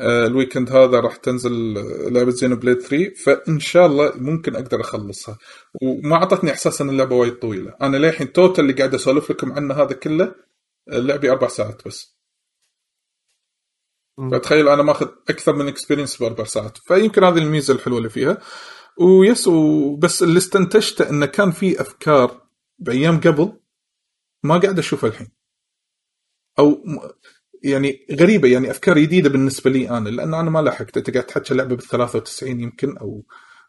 آه، 0.00 0.26
ال 0.26 0.31
weekend 0.31 0.70
هذا 0.70 1.00
راح 1.00 1.16
تنزل 1.16 1.78
آه، 1.78 2.08
لعبة 2.08 2.30
Xenoblade 2.30 2.80
3 2.80 3.14
فإن 3.14 3.60
شاء 3.60 3.86
الله 3.86 4.12
ممكن 4.16 4.56
أقدر 4.56 4.80
أخلصها. 4.80 5.38
وما 5.82 6.16
أعطتني 6.16 6.50
إحساس 6.50 6.80
إن 6.80 6.88
اللعبة 6.90 7.16
وايد 7.16 7.34
طويلة. 7.34 7.76
أنا 7.82 7.96
للحين 7.96 8.32
total 8.32 8.64
اللي 8.64 8.72
قاعد 8.72 8.94
أسولف 8.94 9.30
لكم 9.30 9.52
عنه 9.52 9.74
هذا 9.74 9.92
كله 9.92 10.34
لعبي 10.88 11.30
أربع 11.30 11.48
ساعات 11.48 11.88
بس. 11.88 12.14
فتخيل 14.32 14.68
أنا 14.68 14.82
ماخذ 14.82 15.08
أكثر 15.28 15.54
من 15.54 15.68
experience 15.68 16.16
بأربع 16.16 16.44
ساعات. 16.44 16.78
فيمكن 16.78 17.24
هذه 17.24 17.38
الميزة 17.38 17.74
الحلوة 17.74 17.98
اللي 17.98 18.10
فيها. 18.10 18.38
ويس 19.00 19.48
وبس 19.48 20.22
اللي 20.22 20.38
استنتجته 20.38 21.10
إنه 21.10 21.26
كان 21.26 21.50
في 21.50 21.80
أفكار 21.80 22.40
بأيام 22.78 23.20
قبل 23.20 23.52
ما 24.44 24.58
قاعد 24.58 24.78
اشوفها 24.78 25.10
الحين. 25.10 25.28
أو 26.58 26.84
يعني 27.62 28.06
غريبة 28.20 28.48
يعني 28.48 28.70
أفكار 28.70 28.98
جديدة 28.98 29.28
بالنسبة 29.30 29.70
لي 29.70 29.90
أنا 29.90 30.08
لأن 30.08 30.34
أنا 30.34 30.50
ما 30.50 30.58
لحقت. 30.58 30.96
أنت 30.96 31.10
قاعد 31.10 31.26
تحكي 31.26 31.54
لعبه 31.54 31.76
بال 31.76 31.84
93 31.84 32.60
يمكن 32.60 32.98
أو 32.98 33.24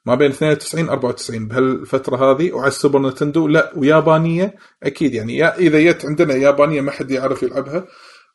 ما 0.06 0.15
بين 0.15 0.31
92 0.31 0.89
94 0.89 1.47
بهالفترة 1.47 2.18
هذه 2.18 2.52
وعلى 2.52 2.68
ال 2.68 2.73
Super 2.73 2.99
Nintendo. 3.10 3.48
لا 3.47 3.73
ويابانية 3.77 4.56
أكيد 4.84 5.14
يعني 5.14 5.38
يا 5.38 5.57
إذا 5.57 5.91
جت 5.91 6.06
عندنا 6.06 6.34
يابانية 6.35 6.81
ما 6.81 6.91
حد 6.91 7.11
يعرف 7.11 7.43
يلعبها. 7.43 7.88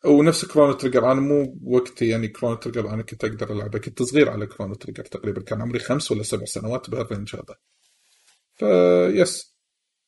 ونفس 0.04 0.44
Chrono 0.44 0.72
Trigger 0.72 1.12
أنا 1.12 1.20
مو 1.20 1.58
وقتي 1.64 2.08
يعني 2.08 2.28
Chrono 2.28 2.54
Trigger 2.54 2.90
أنا 2.90 3.02
كنت 3.02 3.24
أقدر 3.24 3.52
ألعبها. 3.52 3.80
كنت 3.80 4.02
صغير 4.02 4.30
على 4.30 4.46
Chrono 4.46 4.74
Trigger 4.74 5.04
تقريبا 5.04 5.42
كان 5.42 5.62
عمري 5.62 5.78
خمس 5.78 6.12
ولا 6.12 6.22
سبع 6.22 6.44
سنوات 6.44 6.90
بهال 6.90 7.08
range 7.08 7.36
هذا. 7.36 7.56
ف 8.54 8.78
yes 8.78 9.49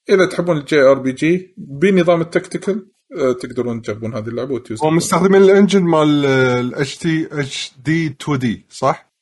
إذا 0.08 0.26
تحبون 0.26 0.56
ال 0.56 0.82
JRPG 0.82 1.54
بنظام 1.56 2.20
ال 2.20 2.28
tactical 2.28 2.92
آه، 3.18 3.32
تقدرون 3.32 3.82
تجربون 3.82 4.14
هذه 4.14 4.28
اللعبة 4.28 4.54
وتيوز 4.54 4.82
هم 4.82 4.96
مستخدمين 4.96 5.42
ال 5.42 5.48
engine 5.48 5.82
مال 5.82 6.26
الاتش 6.26 6.98
تي 6.98 7.28
اتش 7.32 7.72
دي 7.78 8.06
2 8.06 8.38
دي 8.38 8.66
صح؟ 8.70 9.12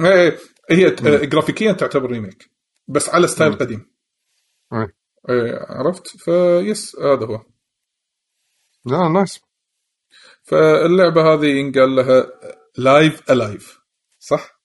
إيه، 0.00 0.38
هي 0.70 0.86
آه، 0.86 1.24
جرافيكيا 1.24 1.72
تعتبر 1.72 2.10
remake 2.10 2.50
بس 2.88 3.08
على 3.08 3.28
style. 3.28 3.58
قديم. 3.58 3.92
إيه، 5.28 5.58
عرفت 5.68 6.06
ف 6.06 6.28
yes 6.28 6.96
هذا 6.96 7.26
هو 7.26 7.44
لا 8.86 9.08
nice 9.08 9.40
فاللعبة 10.42 11.34
هذه 11.34 11.46
ينقال 11.46 11.96
لها 11.96 12.26
Live 12.78 13.30
A 13.30 13.40
Live 13.40 13.80
صح؟ 14.18 14.62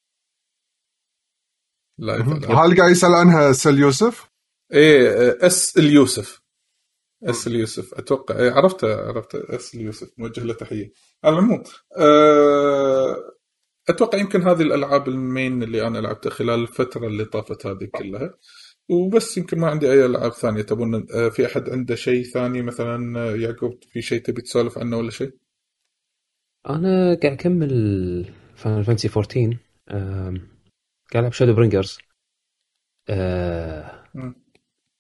Live 1.98 2.28
A 2.28 2.32
Live 2.32 2.52
هل 2.52 2.78
قاعد 2.78 2.92
يسأل 2.92 3.14
عنها 3.14 3.52
سل 3.52 3.80
يوسف؟ 3.80 4.27
إيه 4.74 5.38
إس 5.48 5.78
اليوسف. 5.78 6.42
إس 7.24 7.48
اليوسف 7.48 7.94
أتوقع 7.94 8.40
إيه 8.40 8.52
عرفت 8.52 8.84
عرفت 8.84 9.36
إس 9.36 9.76
اليوسف. 9.76 10.10
موجه 10.18 10.44
له 10.44 10.54
تحية. 10.54 10.92
على 11.24 11.34
العموم 11.34 11.64
آه، 11.98 13.16
أتوقع 13.90 14.18
يمكن 14.18 14.42
هذه 14.42 14.62
الألعاب 14.62 15.08
ال 15.08 15.19
main 15.19 15.64
اللي 15.64 15.88
أنا 15.88 15.98
لعبتها 16.00 16.30
خلال 16.30 16.60
الفترة 16.62 17.08
اللي 17.08 17.26
طافت 17.26 17.66
هذه 17.66 17.86
كلها. 17.96 18.34
وبس 18.90 19.38
يمكن 19.38 19.60
ما 19.60 19.68
عندي 19.70 19.92
أي 19.92 20.06
ألعاب 20.06 20.32
ثانية. 20.32 20.62
تبون 20.62 21.08
آه، 21.16 21.30
في 21.30 21.46
أحد 21.46 21.70
عنده 21.70 21.96
شيء 21.96 22.24
ثاني؟ 22.24 22.62
مثلا 22.62 23.20
آه، 23.20 23.36
يعقوب 23.36 23.80
في 23.92 24.02
شيء 24.02 24.22
تبي 24.22 24.42
تسولف 24.42 24.78
عنه 24.78 24.98
ولا 24.98 25.12
شيء؟ 25.12 25.32
أنا 26.70 27.16
قاعد 27.24 27.34
أكمل 27.34 27.70
Final 28.56 28.84
Fantasy 28.86 29.08
14 29.10 29.58
آم، 29.92 30.36
قاعد 31.12 31.24
ألعب 31.24 31.32
Shadowbringers 31.32 31.98
مم. 33.10 33.97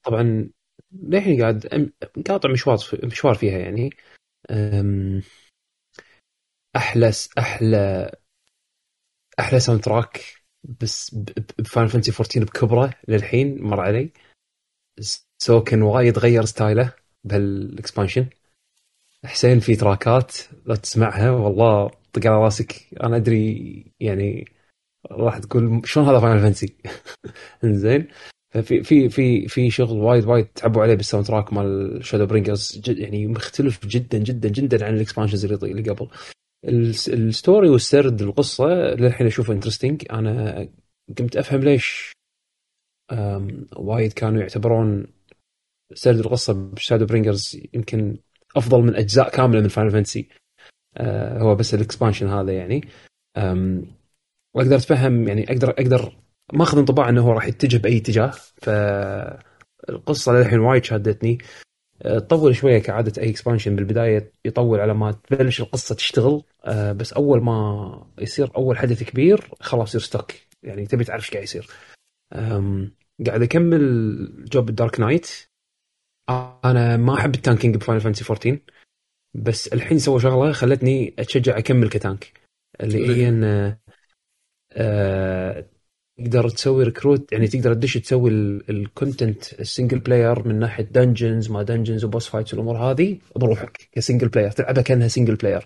طبعا 0.07 0.49
للحين 0.91 1.41
قاعد 1.41 1.91
قاطع 2.27 2.49
مشوار 2.51 2.77
مشوار 3.03 3.35
فيها 3.35 3.57
يعني. 3.59 3.89
أحلى 6.75 7.11
أحلى 7.37 8.11
أحلى 9.39 9.59
soundtrack 9.59 10.23
بس 10.63 11.15
ب 11.59 11.64
Final 11.64 11.89
Fantasy 11.89 12.11
14 12.11 12.43
بكبره 12.43 12.93
للحين 13.07 13.61
مر 13.63 13.79
علي. 13.81 14.11
so 15.37 15.63
كان 15.63 15.81
وايد 15.81 16.17
غير 16.19 16.45
style 16.45 16.85
ه 16.85 16.93
بهال 17.23 17.50
expansion 17.50 18.29
حسين 19.25 19.59
في 19.59 19.75
track 19.75 20.27
ات 20.27 20.37
لا 20.65 20.75
تسمعها 20.75 21.31
والله 21.31 21.87
طق 21.87 22.27
على 22.27 22.43
راسك. 22.43 22.73
أنا 23.03 23.15
أدري 23.17 23.93
يعني 23.99 24.45
راح 25.11 25.37
تقول 25.37 25.81
شلون 25.85 26.05
هذا 26.07 26.19
Final 26.19 26.39
Fantasy 26.41 26.77
زين. 27.63 28.07
ففي 28.61 28.83
في 28.83 29.09
في 29.09 29.47
في 29.47 29.69
شغل 29.71 29.97
وايد 29.97 30.25
وايد 30.25 30.45
تعبوا 30.45 30.81
عليه 30.81 30.95
بال 30.95 31.25
soundtrack 31.27 31.53
مال 31.53 31.99
Shadowbringers 32.05 32.81
يعني 32.87 33.27
مختلف 33.27 33.85
جدا 33.87 34.17
جدا 34.17 34.49
جدا 34.49 34.85
عن 34.85 34.95
ال 34.95 35.00
expansions 35.00 35.45
اللي 35.45 35.89
قبل. 35.91 36.07
الس- 36.65 37.09
ال 37.09 37.19
story 37.19 37.69
والسرد 37.69 38.21
القصة 38.21 38.65
للحين 38.67 39.27
أشوفه 39.27 39.53
interesting 39.53 40.03
أنا 40.11 40.67
قمت 41.17 41.37
أفهم 41.37 41.59
ليش 41.61 42.11
وايد 43.75 44.13
كانوا 44.13 44.41
يعتبرون 44.41 45.07
سرد 45.93 46.19
القصة 46.19 46.53
ب 46.53 47.05
Shadowbringers 47.05 47.61
يمكن 47.73 48.17
أفضل 48.55 48.81
من 48.81 48.95
أجزاء 48.95 49.29
كاملة 49.29 49.61
من 49.61 49.67
Final 49.67 49.91
Fantasy 49.91 50.27
هو 51.41 51.55
بس 51.55 51.73
ال 51.73 51.78
expansion 51.78 52.27
هذا 52.27 52.51
يعني. 52.53 52.81
وأقدر 54.55 54.75
أتفهم 54.75 55.27
يعني 55.27 55.43
أقدر 55.51 55.69
أقدر 55.69 56.15
ماخذ 56.53 56.77
انطباع 56.77 57.09
إنه 57.09 57.21
هو 57.21 57.31
راح 57.31 57.47
يتجه 57.47 57.77
بأي 57.77 57.97
اتجاه 57.97 58.31
فالقصة 58.57 60.31
للحين 60.31 60.59
وايد 60.59 60.83
شادتني. 60.83 61.37
أه، 62.01 62.19
تطول 62.19 62.55
شوية 62.55 62.79
كعادة 62.79 63.21
أي 63.21 63.29
expansion 63.29 63.75
بالبداية 63.75 64.31
يطول 64.45 64.79
على 64.79 64.93
ما 64.93 65.11
تبلش 65.11 65.61
القصة 65.61 65.95
تشتغل. 65.95 66.43
أه، 66.65 66.91
بس 66.91 67.13
أول 67.13 67.43
ما 67.43 68.07
يصير 68.19 68.51
أول 68.57 68.77
حدث 68.77 69.03
كبير 69.03 69.49
خلاص 69.59 69.89
يصير 69.89 70.01
stuck 70.01 70.31
يعني 70.63 70.85
تبي 70.85 71.03
تعرف 71.03 71.23
إيش 71.23 71.31
قاعد 71.31 71.43
يصير. 71.43 71.67
قاعد 73.27 73.41
أكمل 73.41 74.45
job 74.45 74.69
ال 74.69 74.75
Dark 74.75 74.99
Knight 74.99 75.27
أنا 76.65 76.97
ما 76.97 77.13
أحب 77.13 77.35
ال 77.35 77.40
tanking 77.40 77.75
ب 77.75 77.79
Final 77.79 78.01
Fantasy 78.01 78.23
14 78.23 78.59
بس 79.33 79.67
الحين 79.67 79.99
سوى 79.99 80.19
شغلة 80.19 80.51
خلتني 80.51 81.15
أتشجع 81.19 81.57
أكمل 81.57 81.89
ك 81.89 81.98
tank. 81.98 82.41
اللي 82.81 83.07
هي 83.07 83.29
إن 83.29 83.43
آه، 84.73 85.65
تقدر 86.17 86.49
تسوي 86.49 86.83
recruit 86.83 87.31
يعني 87.31 87.47
تقدر 87.47 87.73
تدش 87.73 87.93
تسوي 87.93 88.29
ال 88.69 88.80
content 88.80 89.53
ال 89.59 89.65
single 89.65 89.99
player 89.99 90.47
من 90.47 90.59
ناحية 90.59 90.83
dungeons 90.83 91.51
ما 91.51 91.63
dungeons 91.63 92.05
و 92.05 92.10
boss 92.10 92.27
fights 92.27 92.53
والأمور 92.53 92.77
هذه 92.77 93.17
بروحك 93.35 93.89
ك 93.91 93.96
single 93.96 94.27
player 94.27 94.51
تلعبها 94.51 94.83
كأنها 94.83 95.07
single 95.07 95.35
player 95.35 95.65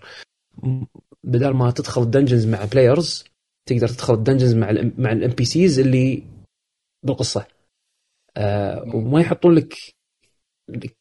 بدل 1.24 1.50
ما 1.50 1.70
تدخل 1.70 2.02
ال 2.02 2.07
dungeons 2.07 2.46
مع 2.46 2.64
players 2.64 3.24
تقدر 3.68 3.88
تدخل 3.88 4.14
ال 4.14 4.18
dungeons 4.18 4.54
مع 4.54 4.70
ال 4.70 4.92
مع 5.02 5.12
ال 5.12 5.30
NPCs 5.30 5.78
اللي 5.78 6.22
بالقصة. 7.06 7.46
آه 8.36 8.96
وما 8.96 9.20
يحطون 9.20 9.54
لك 9.54 9.74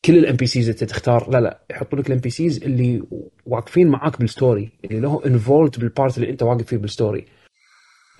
كل 0.05 0.17
ال 0.17 0.35
NPCs 0.35 0.69
انت 0.69 0.83
تختار 0.83 1.29
لا 1.29 1.37
لا 1.41 1.65
يحطون 1.71 1.99
لك 1.99 2.07
ال 2.07 2.19
NPCs 2.19 2.63
اللي 2.63 3.03
واقفين 3.45 3.87
معاك 3.87 4.19
بال 4.19 4.34
story 4.34 4.71
اللي 4.85 4.99
له 4.99 5.25
involved 5.25 5.79
بال 5.79 5.92
part 5.92 6.17
اللي 6.17 6.29
أنت 6.29 6.43
واقف 6.43 6.65
فيه 6.65 6.77
بال 6.77 6.91
story 6.91 7.25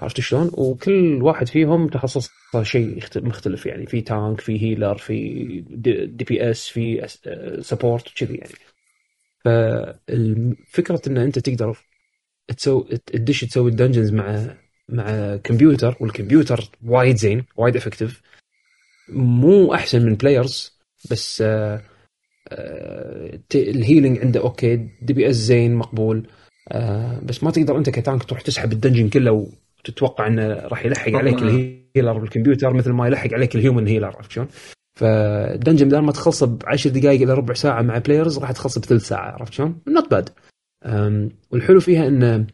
عرفت 0.01 0.19
شلون؟ 0.19 0.51
وكل 0.53 1.19
واحد 1.21 1.47
فيهم 1.47 1.87
تخصص 1.87 2.29
شيء 2.61 2.99
مختلف 3.15 3.65
يعني. 3.65 3.85
في 3.85 4.01
tank 4.01 4.41
في 4.41 4.61
healer 4.61 4.97
في 4.97 5.63
D, 5.69 6.05
DPS 6.05 6.67
في 6.67 7.07
support 7.61 8.07
كذي 8.15 8.35
يعني. 8.35 8.53
ففكره 9.43 11.01
إن 11.07 11.17
أنت 11.17 11.39
تقدر 11.39 11.77
تسوي 12.57 12.83
تدش 13.05 13.41
تسوي 13.41 13.71
ال 13.71 13.76
dungeons 13.76 14.11
مع 14.13 14.55
مع 14.89 15.35
كمبيوتر 15.35 15.97
والكمبيوتر 15.99 16.69
وايد 16.85 17.15
زين 17.15 17.45
وايد 17.55 17.75
effective 17.75 18.21
مو 19.09 19.73
أحسن 19.73 20.05
من 20.05 20.15
players 20.15 20.79
بس 21.11 21.41
آه 21.41 21.81
آه 22.47 23.39
ال 23.55 23.63
healing 23.63 24.19
عنده 24.19 24.39
okay 24.41 24.75
DPS 25.01 25.35
زين 25.35 25.75
مقبول. 25.75 26.27
آه 26.71 27.19
بس 27.19 27.43
ما 27.43 27.51
تقدر 27.51 27.77
أنت 27.77 27.89
ك 27.89 27.96
tank 27.96 28.23
تروح 28.23 28.41
تسحب 28.41 28.71
ال 28.71 28.76
dungeon 28.76 29.09
كله 29.09 29.47
وتتوقع 29.81 30.27
إنه 30.27 30.47
راح 30.47 30.85
يلحق 30.85 31.11
عليك 31.11 31.41
ال 31.41 31.52
healer 31.52 32.17
بالكمبيوتر 32.19 32.73
مثل 32.73 32.91
ما 32.91 33.07
يلحق 33.07 33.33
عليك 33.33 33.55
ال 33.55 33.61
human 33.61 33.87
healer 33.87 34.05
عرفت 34.05 34.31
شلون؟ 34.31 34.47
فال 34.99 35.19
dungeon 35.19 35.87
بدل 35.87 35.99
ما 35.99 36.11
تخلصه 36.11 36.45
بعشر 36.45 36.89
دقائق 36.89 37.21
إلى 37.21 37.33
ربع 37.33 37.53
ساعة 37.53 37.81
مع 37.81 37.97
players 37.97 38.39
راح 38.39 38.51
تخلصه 38.51 38.81
بثلث 38.81 39.07
ساعة 39.07 39.31
عرفت 39.31 39.53
شلون؟ 39.53 39.81
not 39.87 40.11
bad 40.11 40.29
والحلو 41.51 41.79
فيها 41.79 42.07
إنه 42.07 42.47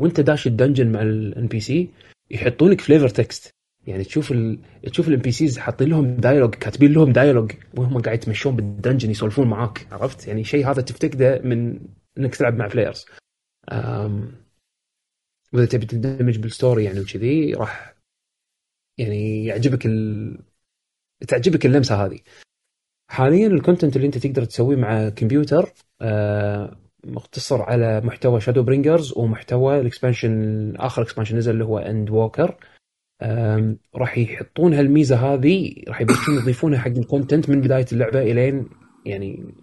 وأنت 0.00 0.20
داش 0.20 0.46
ال 0.46 0.52
dungeon 0.52 0.92
مع 0.92 1.02
ال 1.02 1.46
NPC 1.46 1.90
يحطون 2.30 2.70
لك 2.70 2.80
flavor 2.80 3.08
text 3.08 3.50
يعني 3.86 4.04
تشوف 4.04 4.32
ال... 4.32 4.58
تشوف 4.82 5.08
ال 5.08 5.20
NPCs 5.20 5.58
حاطين 5.58 5.88
لهم 5.88 6.16
dialogue 6.16 6.54
كاتبين 6.54 6.92
لهم 6.92 7.12
dialogue 7.12 7.52
وهم 7.76 7.98
قاعد 7.98 8.18
يتمشون 8.18 8.56
بال 8.56 8.68
dungeon 8.68 9.10
يسولفون 9.10 9.48
معاك 9.48 9.86
عرفت 9.92 10.28
يعني 10.28 10.44
شيء 10.44 10.70
هذا 10.70 10.82
تفتقده 10.82 11.40
من 11.44 11.80
إنك 12.18 12.34
تلعب 12.34 12.56
مع 12.56 12.66
players. 12.66 13.06
وإذا 15.52 15.66
تبي 15.66 15.86
تندمج 15.86 16.38
بال 16.38 16.51
story 16.51 16.84
يعني 16.84 17.00
وكذي 17.00 17.54
راح 17.54 17.94
يعني 18.98 19.44
يعجبك 19.44 19.86
ال... 19.86 20.38
تعجبك 21.28 21.66
اللمسة 21.66 22.04
هذه. 22.04 22.18
حاليا 23.10 23.46
ال 23.46 23.52
content 23.52 23.96
اللي 23.96 24.06
أنت 24.06 24.18
تقدر 24.18 24.44
تسويه 24.44 24.76
مع 24.76 25.08
كمبيوتر 25.08 25.72
آه 26.00 26.76
مقتصر 27.04 27.62
على 27.62 28.00
محتوى 28.00 28.40
Shadowbringers 28.40 29.12
ومحتوى 29.16 29.80
ال 29.80 29.89
expansion 29.89 30.72
آخر 30.76 31.02
expansion 31.02 31.36
نزل 31.36 31.52
اللي 31.52 31.64
هو 31.64 31.78
Endwalker 31.78 32.56
راح 33.94 34.18
يحطون 34.18 34.74
هالميزة 34.74 35.16
هذه 35.16 35.74
راح 35.88 36.00
يبلشون 36.00 36.34
يضيفونها 36.34 36.78
حق 36.78 36.88
ال 36.88 36.96
content 36.96 37.50
من 37.50 37.60
بداية 37.60 37.86
اللعبة 37.92 38.22
إلين 38.22 38.68
يعني 39.06 39.54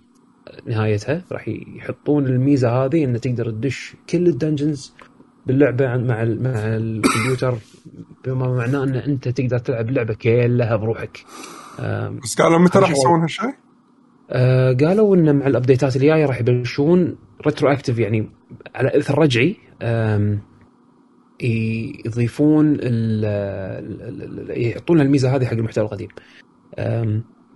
نهايتها. 0.65 1.25
راح 1.31 1.47
يحطون 1.47 2.25
الميزة 2.25 2.69
هذه 2.69 3.03
انه 3.03 3.17
تقدر 3.17 3.51
تدش 3.51 3.95
كل 4.09 4.27
ال 4.27 4.35
dungeons 4.35 4.93
باللعبة 5.47 5.85
مع 5.87 6.23
مع 6.23 6.53
الكمبيوتر. 6.55 7.57
بما 8.25 8.47
معناه 8.47 8.83
أن 8.83 8.95
أنت 8.95 9.27
تقدر 9.27 9.57
تلعب 9.57 9.89
اللعبه 9.89 10.13
كلها 10.13 10.75
بروحك. 10.75 11.19
بس 12.23 12.41
قالوا 12.41 12.59
متى 12.59 12.79
راح 12.79 12.91
يسوون 12.91 13.21
هالشيء؟ 13.21 13.53
آه 14.29 14.73
قالوا 14.73 15.15
إن 15.15 15.35
مع 15.35 15.47
ال 15.47 15.53
update 15.53 15.89
ات 15.89 15.95
الجاية 15.95 16.25
راح 16.25 16.39
يبلشون 16.39 17.17
retroactive 17.45 17.99
يعني 17.99 18.29
على 18.75 18.97
اثر 18.97 19.19
رجعي 19.19 19.55
يضيفون 22.05 22.77
يحطون 24.49 25.01
الميزة 25.01 25.35
هذه 25.35 25.45
حق 25.45 25.53
المحتوى 25.53 25.85
القديم. 25.85 26.07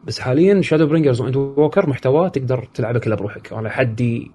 بس 0.03 0.19
حاليا 0.19 0.61
Shadowbringers 0.61 1.21
و 1.21 1.35
Endwalker 1.35 1.89
محتوى 1.89 2.29
تقدر 2.29 2.67
تلعبه 2.73 2.99
كله 2.99 3.15
بروحك. 3.15 3.53
أنا 3.53 3.69
حدي 3.69 4.31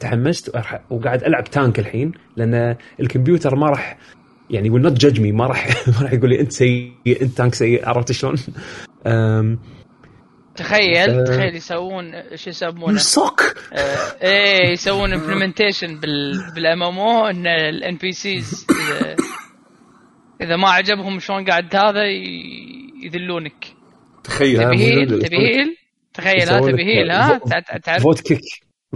تحمست 0.00 0.56
وقاعد 0.90 1.24
ألعب 1.24 1.44
tank 1.44 1.78
الحين 1.78 2.12
لأن 2.36 2.76
الكمبيوتر 3.00 3.56
ما 3.56 3.66
راح 3.66 3.98
يعني 4.50 4.70
will 4.70 4.82
not 4.82 4.92
judge 4.92 5.20
me 5.20 5.32
ما 5.32 5.46
راح 5.46 5.68
ما 5.88 6.02
راح 6.02 6.12
يقول 6.12 6.30
لي 6.30 6.40
أنت 6.40 6.52
سيء 6.52 6.92
أنت 7.22 7.36
tank 7.36 7.54
سيء 7.54 7.88
عرفت 7.88 8.12
شلون؟ 8.12 8.36
تخيل 10.56 11.24
تخيل 11.24 11.56
يسوون 11.56 12.12
شو 12.34 12.50
يسمونه؟ 12.50 12.98
suck 12.98 13.56
آه 13.72 14.22
إيه 14.22 14.72
يسوون 14.72 15.12
implementation 15.12 16.00
بال 16.00 16.32
بال 16.54 16.82
MMO 16.82 17.26
ان 17.26 17.46
ال 17.46 17.96
NPCs 17.96 18.66
إذا 20.40 20.56
ما 20.56 20.68
عجبهم 20.68 21.18
شلون 21.18 21.44
قاعد 21.44 21.76
هذا 21.76 22.04
يذلونك. 23.02 23.81
تخيل. 24.24 24.64
تبي 24.64 24.76
heal 24.76 25.22
تبي 25.22 25.36
heal 25.36 25.76
تخيل 26.14 26.48
ها 26.48 26.60
تبي 26.60 26.84
heal 26.84 27.10
ها؟ 27.10 27.38
تعرف 27.84 28.02
foot 28.02 28.20
kick. 28.20 28.40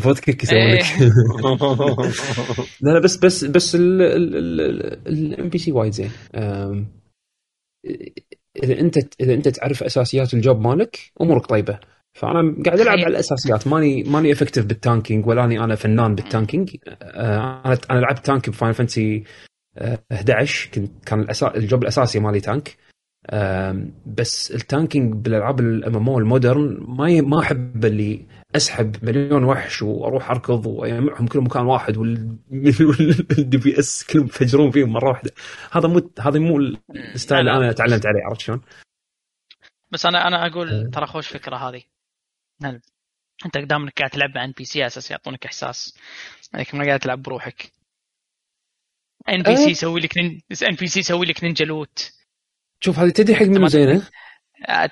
foot 0.01 0.19
kick 0.19 0.43
يسوون 0.44 0.74
لك. 0.74 0.85
لا 2.81 2.90
لا 2.90 2.98
بس 2.98 3.16
بس 3.16 3.44
بس 3.44 3.77
ال 3.77 5.49
NPC 5.49 5.73
وايد 5.73 5.93
زين. 5.93 6.11
إذا 8.62 8.81
أنت 8.81 8.98
إذا 9.20 9.35
أنت 9.35 9.48
تعرف 9.48 9.82
أساسيات 9.82 10.35
ال 10.35 10.41
job 10.41 10.61
مالك 10.61 10.98
أمورك 11.20 11.47
طيبة. 11.47 11.78
فأنا 12.15 12.62
قاعد 12.66 12.81
ألعب 12.81 12.98
على 12.98 13.07
الأساسيات. 13.07 13.69
ماني 13.69 14.03
ماني 14.03 14.32
effective 14.33 14.65
بال 14.66 14.80
tanking 14.80 15.27
ولاني 15.27 15.61
أنا 15.61 15.74
فنان 15.74 16.15
بال 16.15 16.28
tanking 16.28 16.77
أنا 16.86 17.78
أنا 17.90 18.01
لعبت 18.01 18.27
tank 18.27 18.51
ب 18.51 18.54
Final 18.54 18.73
Fantasy 18.73 19.24
11 20.12 20.70
كنت 20.74 20.90
كان. 21.07 21.27
ال 21.57 21.63
job 21.63 21.83
الأساسي 21.82 22.19
مالي 22.19 22.40
tank 22.41 22.77
بس 24.07 24.51
ال 24.51 24.59
tanking 24.59 25.15
بالألعاب 25.15 25.61
ال 25.61 25.97
MMO 25.97 26.09
ال 26.09 26.19
modern 26.19 26.85
ما 26.89 27.20
ما 27.20 27.40
أحب 27.40 27.85
اللي 27.85 28.27
أسحب 28.57 29.05
مليون 29.05 29.44
وحش 29.44 29.82
وأروح 29.82 30.31
أركض 30.31 30.66
وأجمعهم 30.66 31.27
كلهم 31.27 31.44
مكان 31.44 31.66
واحد 31.66 31.97
وال 31.97 33.57
DPS 33.65 34.05
كلهم 34.05 34.27
يفجرون 34.27 34.70
فيهم 34.70 34.93
مرة 34.93 35.09
واحدة. 35.09 35.31
هذا 35.73 35.89
مو 35.89 36.11
هذا 36.20 36.39
مو 36.39 36.59
ال 37.15 37.20
style 37.20 37.49
اللي 37.48 37.65
أنا 37.65 37.73
تعلمت 37.73 38.07
عليه 38.07 38.20
عرفت 38.24 38.40
شلون؟ 38.40 38.61
بس 39.90 40.07
أنا 40.07 40.28
أنا 40.28 40.47
أقول 40.47 40.90
ترى 40.90 41.07
خوش 41.07 41.28
فكرة 41.28 41.57
هذه. 41.57 41.82
هل. 42.62 42.81
أنت 43.47 43.57
قدام 43.57 43.82
انك 43.82 43.98
قاعد 43.98 44.11
تلعب 44.11 44.31
مع 44.35 44.44
NPC 44.45 44.87
أساس 44.86 45.11
يعطونك 45.11 45.47
إحساس. 45.47 45.98
انك 46.55 46.74
ما 46.74 46.85
قاعد 46.86 47.01
تلعب 47.01 47.23
بروحك. 47.23 47.73
NPC 49.28 49.70
يسوي 49.70 50.01
لك 50.01 50.19
NPC 50.19 51.01
يسوي 51.01 51.27
لك 51.27 51.44
ninja 51.45 51.65
loot. 51.65 52.16
شوف 52.81 52.98
هذه 52.98 53.11
تدري 53.11 53.35
حق 53.35 53.47
منو 53.47 53.66
زينة؟ 53.66 54.03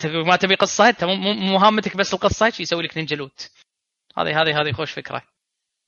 تبي 0.00 0.22
ما 0.22 0.36
تبي 0.36 0.54
قصة 0.54 0.88
انت 0.88 1.04
مو 1.04 1.32
مهمتك 1.32 1.96
بس 1.96 2.14
القصة 2.14 2.52
يسوي 2.60 2.82
لك 2.82 2.96
ninja 2.96 3.16
loot. 3.16 3.50
هذه 4.18 4.42
هذه 4.42 4.60
هذه 4.60 4.72
خوش 4.72 4.92
فكرة. 4.92 5.22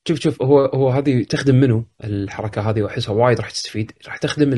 شوف 0.07 0.19
شوف 0.19 0.41
هو 0.41 0.65
هو 0.65 0.89
هذه 0.89 1.23
تخدم 1.23 1.55
منه 1.55 1.85
الحركة 2.03 2.69
هذه 2.69 2.81
وأحسها 2.81 3.13
وايد 3.13 3.39
راح 3.39 3.51
تستفيد. 3.51 3.91
راح 4.07 4.17
تخدم 4.17 4.49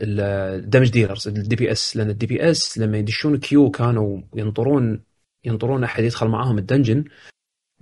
ال 0.00 0.90
damage 0.90 1.28
dealers 1.28 1.56
ال 1.56 1.72
DPS 1.72 1.96
لأن 1.96 2.10
ال 2.10 2.26
DPS 2.26 2.78
لما 2.78 2.98
يدشون 2.98 3.38
queue 3.38 3.70
كانوا 3.70 4.20
ينطرون 4.34 5.04
ينطرون 5.44 5.84
أحد 5.84 6.04
يدخل 6.04 6.28
معاهم 6.28 6.58
ال 6.58 6.64
dungeon 6.64 7.04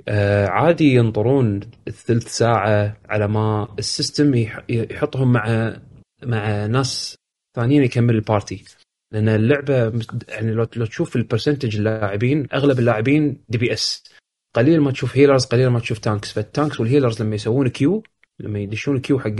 آه 0.09 0.47
عادي 0.47 0.95
ينطرون 0.95 1.61
الثلث 1.89 2.29
ساعة 2.29 2.97
على 3.09 3.29
ما 3.29 3.75
ال 3.79 3.87
system 3.87 4.35
يحطهم 4.69 5.33
مع 5.33 5.77
مع 6.23 6.67
ناس 6.67 7.17
ثانيين 7.57 7.83
يكمل 7.83 8.15
ال 8.15 8.22
party. 8.22 8.65
لأن 9.13 9.29
اللعبة 9.29 9.75
يعني 10.29 10.53
لو 10.53 10.67
لو 10.77 10.87
تشوف 10.87 11.17
ال 11.17 11.22
percentage 11.22 11.77
اللاعبين 11.77 12.47
أغلب 12.53 12.79
اللاعبين 12.79 13.45
DPS 13.49 14.05
قليل 14.55 14.81
ما 14.81 14.91
تشوف 14.91 15.17
healers 15.17 15.45
قليل 15.45 15.69
ما 15.69 15.81
تشوف 15.81 15.99
tanks 15.99 16.33
فال 16.33 16.47
tanks 16.47 16.81
وال 16.81 16.90
healers 16.90 17.23
لما 17.23 17.35
يسوون 17.35 17.69
queue 17.69 18.03
لما 18.41 18.59
يدشون 18.59 19.01
queue 19.01 19.19
حق 19.19 19.35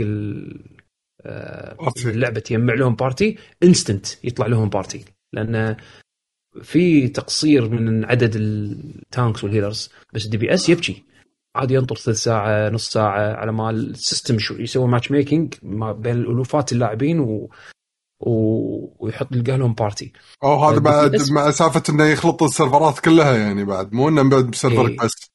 اللعبة 2.05 2.39
تجمع 2.39 2.73
لهم 2.73 2.95
party 2.95 3.37
instant 3.63 4.05
يطلع 4.23 4.47
لهم 4.47 4.69
party 4.69 5.05
لأن 5.33 5.75
في 6.61 7.07
تقصير 7.07 7.69
من 7.69 8.05
عدد 8.05 8.35
ال 8.35 8.53
tanks 8.53 9.43
وال 9.43 9.53
healers 9.53 9.89
بس 10.13 10.27
DPS 10.27 10.69
يبكي. 10.69 11.03
عادي 11.55 11.73
ينطر 11.73 11.95
ثلث 11.95 12.17
ساعة 12.23 12.69
نص 12.69 12.89
ساعة 12.91 13.33
على 13.33 13.51
ما 13.51 13.69
ال 13.69 13.79
system 13.79 14.37
يسوي 14.59 14.87
matchmaking 14.87 15.53
بين 15.73 16.15
الألوفات 16.15 16.71
اللاعبين 16.71 17.19
و 17.19 17.49
ويحط 18.21 19.31
يلقى 19.31 19.57
لهم 19.57 19.73
party 19.73 20.13
أو 20.43 20.65
هذا 20.65 20.79
بعد 20.79 21.31
مع 21.31 21.51
سالفة 21.51 21.83
إنه 21.89 22.05
يخلط 22.05 22.43
ال 22.43 22.50
server 22.50 22.92
ات 22.92 22.99
كلها 22.99 23.37
يعني 23.37 23.65
بعد 23.65 23.93
مو 23.93 24.09
إنه 24.09 24.29
بعد 24.29 24.51
ب 24.51 24.56
server 24.56 24.84
ك 24.84 24.89
إيه. 24.89 24.97
بس. 24.97 25.31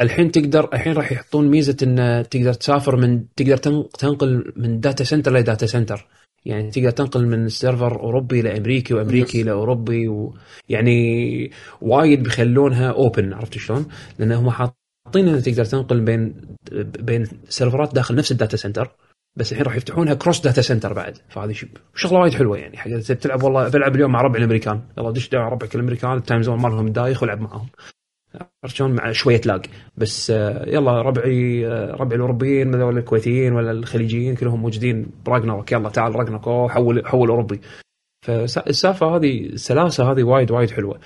الحين 0.00 0.30
تقدر 0.30 0.68
الحين 0.72 0.92
راح 0.92 1.12
يحطون 1.12 1.48
ميزة 1.48 1.76
إنه 1.82 2.22
تقدر 2.22 2.52
تسافر 2.52 2.96
من 2.96 3.24
تقدر 3.36 3.56
تنقل 3.98 4.52
من 4.56 4.80
data 4.80 5.04
center 5.04 5.32
ل 5.32 5.39
data 5.39 5.66
center 5.66 6.08
يعني 6.46 6.70
تقدر 6.70 6.90
تنقل 6.90 7.26
من 7.26 7.48
server 7.48 8.00
أوروبي 8.00 8.42
لامريكي 8.42 8.94
وأمريكي 8.94 9.42
لاوروبي 9.42 10.08
ويعني 10.08 11.50
وايد 11.80 12.22
بيخلونها 12.22 12.90
open 12.90 13.32
عرفت 13.32 13.58
شلون؟ 13.58 13.86
لأن 14.18 14.32
هم 14.32 14.50
حاطين 14.50 14.74
إنه 15.28 15.40
تقدر 15.40 15.64
تنقل 15.64 16.00
بين 16.00 16.34
بين 17.00 17.26
server 17.48 17.87
ات 17.87 17.94
داخل 17.94 18.14
نفس 18.14 18.32
ال 18.32 18.37
data 18.37 18.56
center 18.56 18.96
بس 19.36 19.52
الحين 19.52 19.66
راح 19.66 19.76
يفتحونها 19.76 20.14
cross 20.14 20.40
data 20.40 20.62
center 20.62 20.92
بعد. 20.92 21.18
فهذه 21.28 21.54
شغلة 21.94 22.20
وايد 22.20 22.34
حلوة 22.34 22.58
يعني. 22.58 22.76
حق 22.76 22.90
تلعب 22.90 23.42
والله 23.42 23.68
بلعب 23.68 23.96
اليوم 23.96 24.12
مع 24.12 24.20
ربعي 24.20 24.38
الأمريكان. 24.38 24.80
يلا 24.98 25.10
دش 25.10 25.34
ربعك 25.34 25.74
الأمريكان 25.74 26.16
ال 26.16 26.21
time 26.21 26.42
zone 26.42 26.60
مالهم 26.60 26.88
دايخ 26.88 27.22
والعب 27.22 27.40
معاهم. 27.40 27.66
عرفت 28.64 28.82
مع 28.82 29.12
شوية 29.12 29.40
lag. 29.44 29.66
بس 29.96 30.30
يلا 30.30 31.02
ربعي 31.02 31.66
ربعي 31.90 32.16
الأوروبيين 32.16 32.74
ولا 32.74 32.98
الكويتيين 32.98 33.52
ولا 33.52 33.70
الخليجيين 33.70 34.34
كلهم 34.34 34.60
موجودين. 34.60 35.06
ب 35.26 35.31
Ragnarok 35.31 35.72
يلا 35.72 35.88
تعال 35.88 36.16
Ragnarok 36.16 36.48
أوه 36.48 36.68
حول 36.68 37.06
حول 37.06 37.28
أوروبي. 37.28 37.60
فالسالفه 38.26 39.16
هذه 39.16 39.46
السلاسة 39.46 40.12
هذه 40.12 40.22
وايد 40.22 40.50
وايد 40.50 40.70
حلوة. 40.70 41.00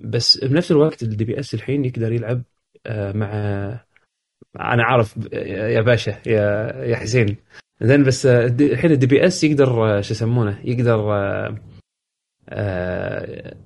بس 0.00 0.44
بنفس 0.44 0.70
الوقت 0.70 1.02
ال 1.02 1.24
DPS 1.24 1.54
الحين 1.54 1.84
يقدر 1.84 2.12
يلعب 2.12 2.42
مع 3.14 3.30
أنا 4.56 4.84
عارف 4.84 5.16
يا 5.32 5.80
باشا 5.80 6.10
يا 6.26 6.72
يا 6.84 6.96
حسين. 6.96 7.36
زين 7.82 8.04
بس 8.04 8.26
آه، 8.26 8.46
الحين 8.46 8.90
الدي 8.90 9.06
بي 9.06 9.26
اس 9.26 9.44
يقدر 9.44 9.98
آه، 9.98 10.00
شو 10.00 10.14
يسمونه 10.14 10.60
يقدر 10.64 11.12
آه، 12.48 13.56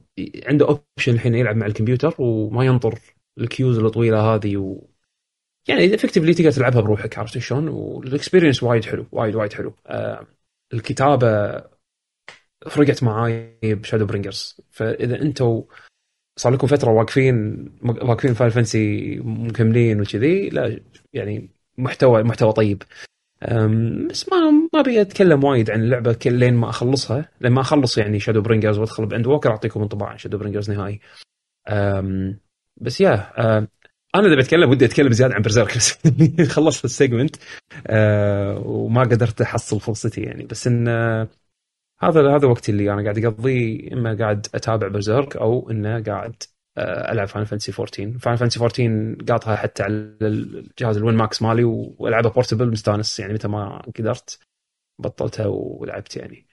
عنده 0.47 0.69
option 0.69 1.15
الحين 1.15 1.35
يلعب 1.35 1.57
مع 1.57 1.67
الكمبيوتر 1.67 2.15
وما 2.19 2.65
ينطر 2.65 2.99
ال 3.39 3.44
queues 3.44 3.79
الطويلة 3.79 4.21
هذه 4.21 4.57
و 4.57 4.87
يعني 5.69 5.95
effectively 5.95 6.35
تقدر 6.35 6.51
تلعبها 6.51 6.81
بروحك 6.81 7.19
عرفت 7.19 7.39
شلون؟ 7.39 7.69
وال 7.69 7.84
experience 7.84 8.63
وايد 8.63 8.85
حلو 8.85 9.07
وايد 9.13 9.35
وايد 9.35 9.53
حلو. 9.53 9.75
الكتابة 10.75 11.63
فرقت 12.71 13.03
معاي 13.03 13.59
ب 13.65 14.07
Shadowbringers 14.07 14.61
فإذا 14.71 15.23
أنتم 15.23 15.63
صار 16.37 16.53
لكم 16.53 16.67
فترة 16.67 16.91
واقفين 16.91 17.67
واقفين 17.83 18.35
Final 18.35 18.53
Fantasy 18.53 19.17
مكملين 19.25 20.01
وكذي 20.01 20.49
لا 20.49 20.81
يعني 21.13 21.51
محتوى 21.79 22.23
محتوى 22.23 22.53
طيب. 22.53 22.83
بس 24.11 24.29
ما 24.29 24.51
ما 24.73 24.81
أبي 24.81 25.01
أتكلم 25.01 25.45
وايد 25.45 25.71
عن 25.71 25.81
اللعبة 25.81 26.19
لين 26.27 26.55
ما 26.55 26.71
أخلصها. 26.71 27.29
لين 27.41 27.53
ما 27.53 27.61
أخلص 27.61 27.99
يعني 27.99 28.21
Shadowbringers 28.21 28.79
وأدخل 28.79 29.07
ب 29.07 29.27
Endwalker 29.27 29.51
أعطيكم 29.51 29.83
انطباع 29.83 30.09
عن 30.09 30.19
Shadowbringers 30.19 30.71
نهائي. 30.71 31.01
بس 32.77 33.01
يا 33.01 33.31
أنا 34.15 34.27
إذا 34.27 34.37
بتكلم 34.37 34.71
ودي 34.71 34.85
أتكلم 34.85 35.13
زيادة 35.13 35.35
عن 35.35 35.43
Berserk 35.43 35.79
خلصت 36.55 36.85
ال 36.85 36.91
segment 36.91 37.37
أه، 37.87 38.59
وما 38.67 39.01
قدرت 39.01 39.41
أحصل 39.41 39.81
فرصتي 39.81 40.21
يعني. 40.21 40.45
بس 40.45 40.67
إن 40.67 40.89
أه، 40.89 41.29
هذا 42.01 42.37
هذا 42.37 42.49
وقتي 42.49 42.73
اللي 42.73 42.93
أنا 42.93 43.03
قاعد 43.03 43.25
أقضيه 43.25 43.93
إما 43.93 44.17
قاعد 44.19 44.47
أتابع 44.55 44.89
Berserk 44.89 45.37
أو 45.37 45.71
إنه 45.71 46.03
قاعد 46.03 46.43
آه، 46.79 47.13
ألعب 47.13 47.29
Final 47.29 47.45
Fantasy 47.45 47.73
14 47.73 48.19
Final 48.19 48.37
Fantasy 48.37 48.61
14 48.61 49.17
قاطها 49.29 49.57
حتى 49.57 49.83
على 49.83 49.95
الجهاز 50.23 50.97
ال 50.97 51.01
Win 51.01 51.15
Max 51.15 51.43
مالي 51.43 51.65
والعبها 51.65 52.31
portable 52.31 52.71
مستانس 52.71 53.21
يعني 53.21 53.33
متى 53.33 53.49
ما 53.49 53.83
قدرت 53.99 54.39
بطلتها 54.99 55.47
ولعبت 55.47 56.17
يعني. 56.17 56.47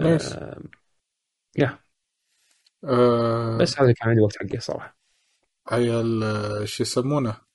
nice. 0.00 0.32
آه، 0.32 0.62
يا 1.58 1.78
آه 2.84 3.58
بس 3.58 3.80
هذا 3.80 3.92
كان 3.92 4.08
عندي 4.08 4.20
وقت 4.20 4.36
حقي 4.36 4.60
صراحة. 4.60 4.96
هي 5.70 6.02
شو 6.64 6.82
يسمونه؟ 6.82 7.49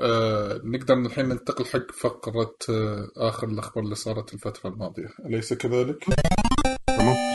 آه 0.00 0.60
نقدر 0.64 0.94
من 0.94 1.06
الحين 1.06 1.28
ننتقل 1.28 1.64
حق 1.64 1.92
فقرة 1.92 2.54
آه 2.70 3.10
آخر 3.16 3.48
الأخبار 3.48 3.84
اللي 3.84 3.94
صارت 3.94 4.34
الفترة 4.34 4.70
الماضية. 4.70 5.08
أليس 5.26 5.52
كذلك؟ 5.52 6.04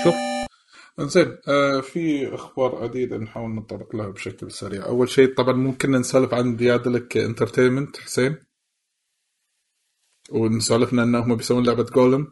شوف 0.04 0.16
زين 1.00 1.38
آه 1.48 1.82
في 1.82 2.36
أخبار 2.36 2.84
عديدة 2.84 3.18
نحاول 3.18 3.50
نتطرق 3.56 3.96
لها 3.96 4.08
بشكل 4.08 4.52
سريع. 4.52 4.86
أول 4.86 5.10
شيء 5.10 5.34
طبعا 5.34 5.54
ممكن 5.54 5.92
نسولف 5.92 6.34
عن 6.34 6.56
ديادلك 6.56 7.18
انترتينمنت 7.18 7.98
حسين؟ 7.98 8.38
ونسولفنا 10.32 11.04
أنهم 11.04 11.36
بيسوون 11.36 11.66
لعبة 11.66 11.84
جولم 11.84 12.28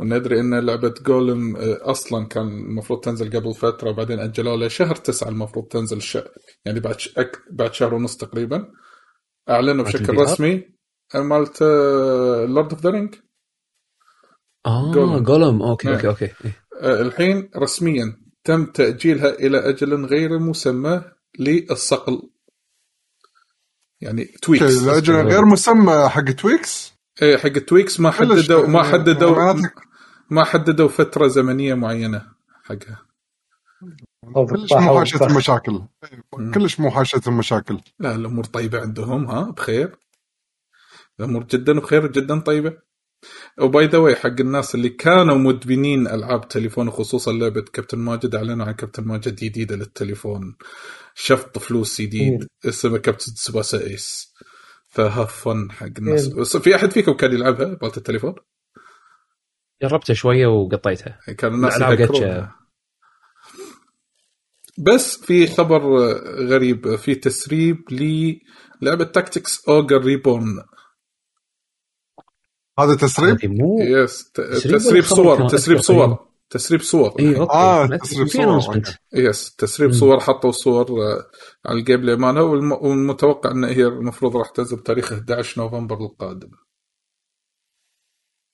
وندري 0.00 0.40
إن 0.40 0.54
لعبة 0.54 0.94
جولم 1.06 1.56
آه، 1.56 1.90
أصلا 1.90 2.26
كان 2.26 2.48
المفروض 2.48 3.00
تنزل 3.00 3.30
قبل 3.30 3.54
فترة 3.54 3.90
وبعدين 3.90 4.20
اجلوا 4.20 4.56
لها 4.56 4.68
شهر 4.68 4.94
تسعة 4.94 5.28
المفروض 5.28 5.66
تنزل 5.68 6.02
ش... 6.02 6.18
يعني 6.64 6.80
بعد 6.80 7.00
ش... 7.00 7.18
أك... 7.18 7.42
بعد 7.50 7.74
شهر 7.74 7.94
ونص 7.94 8.16
تقريبا. 8.16 8.72
أعلنوا 9.50 9.84
بشكل؟ 9.84 10.16
رسمي 10.16 10.74
آه، 11.14 11.22
مالت 11.22 11.62
Lord 12.48 12.72
of 12.72 12.80
the 12.80 12.90
Rings 12.90 13.14
آه 14.66 14.92
Gollum. 14.92 15.18
Gollum 15.18 15.62
okay 15.62 15.88
نعم. 15.88 15.94
okay 15.94 16.08
okay 16.08 16.24
إيه. 16.44 16.64
الحين 17.02 17.50
رسميا 17.56 18.16
تم 18.44 18.66
تأجيلها 18.66 19.30
إلى 19.30 19.58
أجل 19.58 20.04
غير 20.04 20.38
مسمى 20.38 21.04
للصقل 21.38 22.30
يعني 24.00 24.24
tweaks 24.24 24.82
الاجل 24.82 25.14
غير 25.14 25.44
مسمى 25.44 26.08
حق 26.08 26.30
tweaks 26.30 26.92
إيه 27.22 27.36
حق 27.36 27.48
tweaks 27.48 28.00
ما 28.00 28.10
حددوا 28.10 28.66
ما 28.66 28.82
حددوا 28.82 29.30
معناته 29.30 29.70
ما 30.30 30.44
حددوا 30.44 30.88
فترة 30.88 31.26
زمنية 31.26 31.74
معينة 31.74 32.22
حقها 32.62 33.06
كلش 34.32 34.72
مو 34.72 34.98
حاشة 34.98 35.26
المشاكل. 35.26 35.82
كلش 36.54 36.80
مو 36.80 36.90
حاشة 36.90 37.20
المشاكل. 37.26 37.80
لا 37.98 38.14
الأمور 38.14 38.44
طيبة 38.44 38.80
عندهم 38.80 39.26
ها 39.26 39.50
بخير. 39.50 39.96
الأمور 41.20 41.44
جدا 41.44 41.80
بخير 41.80 42.06
جدا 42.06 42.40
طيبة. 42.40 42.76
و 43.60 43.69
by 43.69 43.86
the 43.86 43.98
way 43.98 44.16
حق 44.16 44.40
الناس 44.40 44.74
اللي 44.74 44.88
كانوا 44.88 45.34
مدمنين 45.34 46.06
ألعاب 46.06 46.48
تليفون 46.48 46.88
وخصوصا 46.88 47.32
لعبة 47.32 47.64
كابتن 47.72 47.98
ماجد 47.98 48.34
أعلنوا 48.34 48.66
عن 48.66 48.72
كابتن 48.72 49.04
ماجد 49.04 49.34
جديدة 49.34 49.76
للتليفون. 49.76 50.56
شفط 51.14 51.58
فلوس 51.58 52.00
جديد 52.00 52.48
اسمه 52.64 52.98
Captain 52.98 53.32
Tsubasa 53.34 53.80
Ace 53.80 54.34
ف 54.86 55.44
have 55.44 55.60
fun 55.60 55.72
حق 55.72 55.86
الناس. 55.98 56.28
بس 56.28 56.56
في 56.56 56.74
أحد 56.76 56.92
فيكم 56.92 57.12
كان 57.12 57.32
يلعبها 57.32 57.78
مالت 57.82 57.96
التليفون؟ 57.96 58.34
جربتها 59.82 60.14
شوية 60.14 60.46
وقطيتها. 60.46 61.18
كان 61.38 61.54
الناس. 61.54 61.82
بس 64.78 65.16
في 65.16 65.46
خبر 65.46 65.82
غريب 66.48 66.96
في 66.96 67.14
تسريب 67.14 67.76
للعبه 67.92 69.04
Tactics 69.04 69.68
Ogre 69.68 69.98
Reborn 70.04 70.62
هذا 72.78 72.94
تسريب؟ 72.94 73.38
مو 73.44 73.78
yes 73.80 74.30
تسريب 74.30 74.76
تسريب 74.78 75.04
صور 75.04 75.48
تسريب 75.48 75.78
صور 75.80 76.28
تسريب 76.50 76.80
صور. 76.80 77.14
اي 77.20 77.36
okay. 77.40 77.52
آه، 77.52 77.86
تسريب 77.86 78.26
صور، 78.28 78.60
announcement. 78.60 78.74
okay. 78.76 78.96
Yes 79.14 79.54
تسريب 79.56 79.90
مم. 79.90 79.96
صور 79.96 80.20
حطوا 80.20 80.50
صور 80.50 80.90
آه، 80.90 81.24
على 81.66 81.78
ال 81.78 82.00
gameplay 82.00 82.16
مالها 82.16 82.42
والم- 82.42 82.82
والمتوقع 82.82 83.50
ان 83.50 83.64
هي 83.64 83.84
المفروض 83.86 84.36
راح 84.36 84.50
تنزل 84.50 84.76
بتاريخ 84.76 85.12
11 85.12 85.60
نوفمبر 85.62 85.96
القادم. 85.96 86.50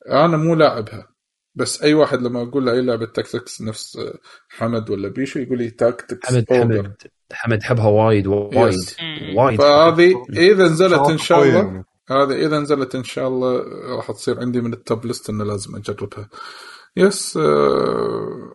أنا 0.09 0.37
مو 0.37 0.55
لاعبها. 0.55 1.10
بس 1.55 1.83
أي 1.83 1.95
واحد 1.95 2.23
لما 2.23 2.43
أقول 2.43 2.67
له 2.67 2.73
اي 2.73 2.83
لعبه 2.83 3.07
tactics 3.07 3.63
نفس 3.63 3.97
آه، 3.97 4.19
حمد 4.49 4.91
ولا 4.91 5.09
بيشو 5.09 5.39
يقول 5.39 5.59
لي 5.59 5.71
tactics 5.71 6.35
حمد. 6.35 6.45
حمد 6.51 6.97
حمد 7.33 7.63
حبها 7.63 7.87
وايد 7.89 8.27
وايد. 8.27 8.77
وايد 9.35 9.59
فهذه 9.59 10.25
إذا 10.53 10.65
نزلت 10.65 11.11
إن 11.11 11.19
شاء 11.19 11.43
الله 11.43 11.55
يعني. 11.55 11.85
هذه 12.11 12.47
إذا 12.47 12.59
نزلت 12.59 12.95
إن 12.95 13.05
شاء 13.05 13.29
الله 13.29 13.63
راح 13.97 14.11
تصير 14.11 14.41
عندي 14.41 14.61
من 14.61 14.73
ال 14.73 14.81
top 14.81 15.07
list 15.07 15.31
إنه 15.31 15.45
لازم 15.45 15.77
أجربها 15.77 16.29
yes 16.97 17.37
آه، 17.37 18.55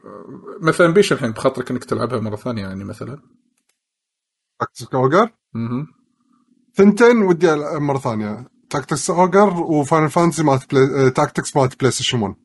مثلا 0.62 0.88
بيش 0.88 1.14
الحين 1.14 1.32
بخاطرك 1.32 1.72
إنك 1.72 1.84
تلعبها 1.84 2.20
مرة 2.20 2.36
ثانية 2.36 2.62
يعني 2.62 2.84
مثلا 2.84 3.22
Tactics 4.60 4.94
Ogre 4.94 5.30
مهم. 5.54 5.88
ثنتين 6.76 7.22
ودي 7.22 7.56
مرة 7.80 7.98
ثانية 7.98 8.48
Tactics 8.70 9.10
Ogre 9.10 9.53
و 9.53 9.63
Final 9.63 10.10
Fantasy 10.10 10.44
مالت 10.44 10.72
Play... 10.76 11.10
Tactics 11.12 11.56
مالت 11.56 11.80
PlayStation 11.80 12.22
1 12.22 12.36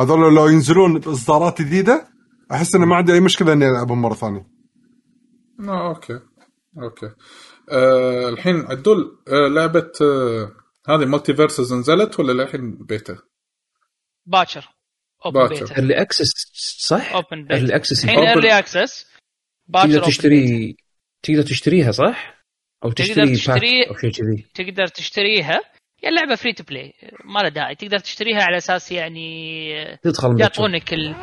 هذول 0.00 0.34
لو 0.34 0.46
ينزلون 0.48 0.98
باصدارات 0.98 1.62
جديدة 1.62 2.08
أحس 2.52 2.74
إنه 2.74 2.86
ما 2.86 2.96
عندي 2.96 3.12
أي 3.12 3.20
مشكلة 3.20 3.52
إني 3.52 3.68
ألعبهم 3.68 4.02
مرة 4.02 4.14
ثانية 4.14 4.46
آه 5.68 5.88
okay 5.88 6.20
okay 6.82 7.10
آه 7.70 8.28
الحين 8.28 8.56
عدول 8.66 9.18
آه 9.28 9.48
لعبة 9.48 9.90
آه 10.02 10.52
هذه 10.88 11.04
MultiVersus 11.04 11.72
نزلت 11.72 12.20
ولا 12.20 12.32
للحين 12.42 12.74
بيتا؟ 12.74 13.18
باكر 14.26 14.68
open. 15.26 15.48
beta 15.48 15.76
early 15.76 16.00
access 16.00 16.32
صح؟ 16.86 17.12
open 17.12 17.42
beta 17.42 17.54
early 17.54 17.76
access 17.76 18.04
الحين. 18.04 18.18
early 18.18 18.58
access 18.58 19.06
باكر 19.66 19.88
تقدر. 19.92 20.06
تشتري 20.06 20.76
تقدر 21.22 21.42
تشتريها 21.42 21.92
صح؟ 21.92 22.44
أو 22.84 22.90
تقدر 22.92 23.08
تشتري 23.26 23.34
تشتري- 23.36 23.84
باك 23.88 23.88
أو 23.88 23.96
شيء 23.96 24.10
كذي 24.12 24.46
تقدر 24.54 24.86
تشتريها 24.86 25.60
يا 26.02 26.08
اللعبه 26.08 26.34
free 26.34 26.52
to 26.52 26.64
play 26.64 26.94
ما 27.24 27.40
له 27.40 27.48
داعي. 27.48 27.74
تقدر 27.74 27.98
تشتريها 27.98 28.42
على 28.42 28.56
أساس 28.56 28.92
يعني 28.92 29.98
تدخل. 30.02 30.40
يعطونك 30.40 30.94
ال... 30.94 31.14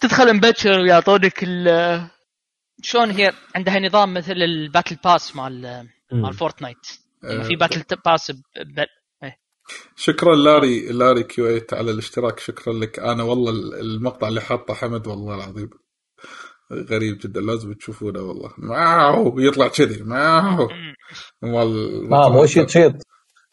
تدخل 0.00 0.36
مبكر 0.36 0.80
ويعطونك 0.80 1.40
ال... 1.42 1.68
شلون 2.82 3.10
هي 3.10 3.32
عندها 3.54 3.80
نظام 3.80 4.14
مثل 4.14 4.32
ال 4.32 4.41
battle 4.41 4.96
pass 5.04 5.36
مال. 5.36 5.88
مال 6.12 6.34
Fortnite 6.34 6.86
آه، 7.24 7.42
في 7.42 7.56
battle 7.56 7.84
pass 8.04 8.30
ب... 8.30 8.34
ب... 8.76 8.84
شكرا 9.96 10.36
Larry 10.36 10.92
Larry 10.92 11.22
Q8 11.22 11.66
على 11.72 11.90
الاشتراك. 11.90 12.38
شكرا 12.38 12.72
لك. 12.72 12.98
أنا 12.98 13.22
والله 13.22 13.50
المقطع 13.80 14.28
اللي 14.28 14.40
حاطه 14.40 14.74
حمد 14.74 15.06
والله 15.06 15.34
العظيم. 15.34 15.70
غريب 16.72 17.18
جدا. 17.18 17.40
لازم 17.40 17.72
تشوفونه 17.72 18.20
والله. 18.20 18.50
ماو 18.58 19.38
يطلع 19.38 19.68
كذي. 19.68 20.02
ماو 20.02 20.68
مال 21.42 22.08
ما 22.10 22.28
مو 22.28 22.46
شيط 22.46 22.68
شيط 22.68 22.92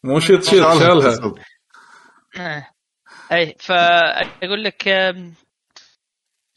مو 0.05 0.19
شيط 0.19 0.43
شيط 0.43 0.63
شالها 0.79 1.33
آه. 2.39 2.67
اي 3.31 3.55
فاقول 3.59 4.63
لك 4.63 4.83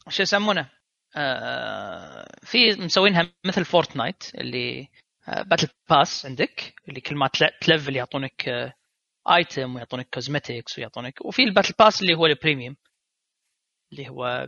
شو 0.09 0.21
يسمونه؟ 0.23 0.69
آه، 1.15 2.27
في 2.43 2.57
مسوينها 2.71 3.33
مثل 3.45 3.65
فورتنايت 3.65 4.35
اللي 4.35 4.87
باتل 5.27 5.67
باس 5.89 6.25
عندك 6.25 6.73
اللي 6.89 7.01
كل 7.01 7.15
ما 7.15 7.27
تل- 7.27 7.49
تلفل 7.61 7.95
يعطونك 7.95 8.49
item 9.31 9.75
ويعطونك 9.75 10.09
cosmetics 10.13 10.77
ويعطونك 10.79 11.25
وفي 11.25 11.43
ال 11.43 11.47
battle 11.47 11.73
pass 11.79 12.01
اللي 12.01 12.15
هو 12.15 12.25
ال 12.25 12.31
premium 12.31 12.75
اللي 13.91 14.09
هو 14.09 14.47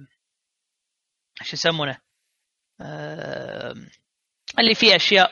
شو 1.41 1.53
يسمونه؟ 1.53 1.97
آه، 2.81 3.75
اللي 4.59 4.75
فيه 4.75 4.95
أشياء 4.95 5.31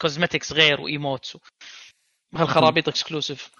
cosmetics 0.00 0.52
غير 0.52 0.80
و 0.80 0.88
emotes 0.88 1.36
وهالخرابيط 2.34 2.88
exclusive 2.88 3.50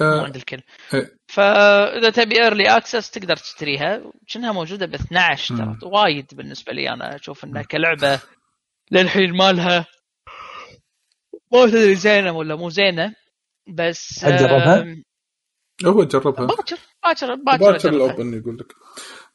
مو 0.00 0.06
آه، 0.06 0.22
عند 0.24 0.36
الكل. 0.36 0.60
إيه. 0.94 1.16
فاذا 1.28 2.10
تبي 2.10 2.42
early 2.42 2.76
access 2.76 3.10
تقدر 3.10 3.36
تشتريها. 3.36 4.12
كأنها 4.28 4.52
موجودة 4.52 4.86
ب 4.86 4.94
12 4.94 5.54
مم. 5.54 5.78
ترى 5.78 5.90
وايد 5.90 6.26
بالنسبة 6.32 6.72
لي 6.72 6.90
أنا. 6.90 7.16
أشوف 7.16 7.44
إنها 7.44 7.62
كلعبة 7.62 8.20
للحين 8.90 9.32
مالها. 9.36 9.86
ما 11.52 11.66
تدري 11.66 11.94
زينة 11.94 12.32
ولا 12.32 12.54
مو 12.56 12.70
زينة 12.70 13.14
بس 13.68 14.20
تجربها؟ 14.20 14.80
آم، 14.80 15.04
هو 15.84 16.04
جربها. 16.04 16.46
باكر. 16.46 16.76
باكر 17.04 17.34
باكر 17.34 17.72
باكر. 17.72 17.88
ال 17.88 17.97
open 17.97 18.34
يقول 18.38 18.58
لك. 18.58 18.72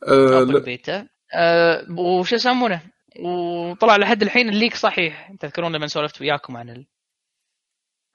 آه، 0.07 0.43
لا، 0.43 0.59
بيتا. 0.59 1.07
أه 1.35 1.85
وش 1.97 2.33
يسمونه؟ 2.33 2.81
وطلع 3.19 3.97
لحد 3.97 4.21
الحين 4.21 4.49
ال 4.49 4.54
leak 4.54 4.75
صحيح. 4.75 5.31
تذكرون 5.39 5.75
لما 5.75 5.87
سولفت 5.87 6.21
وياكم 6.21 6.57
عن 6.57 6.69
ال... 6.69 6.87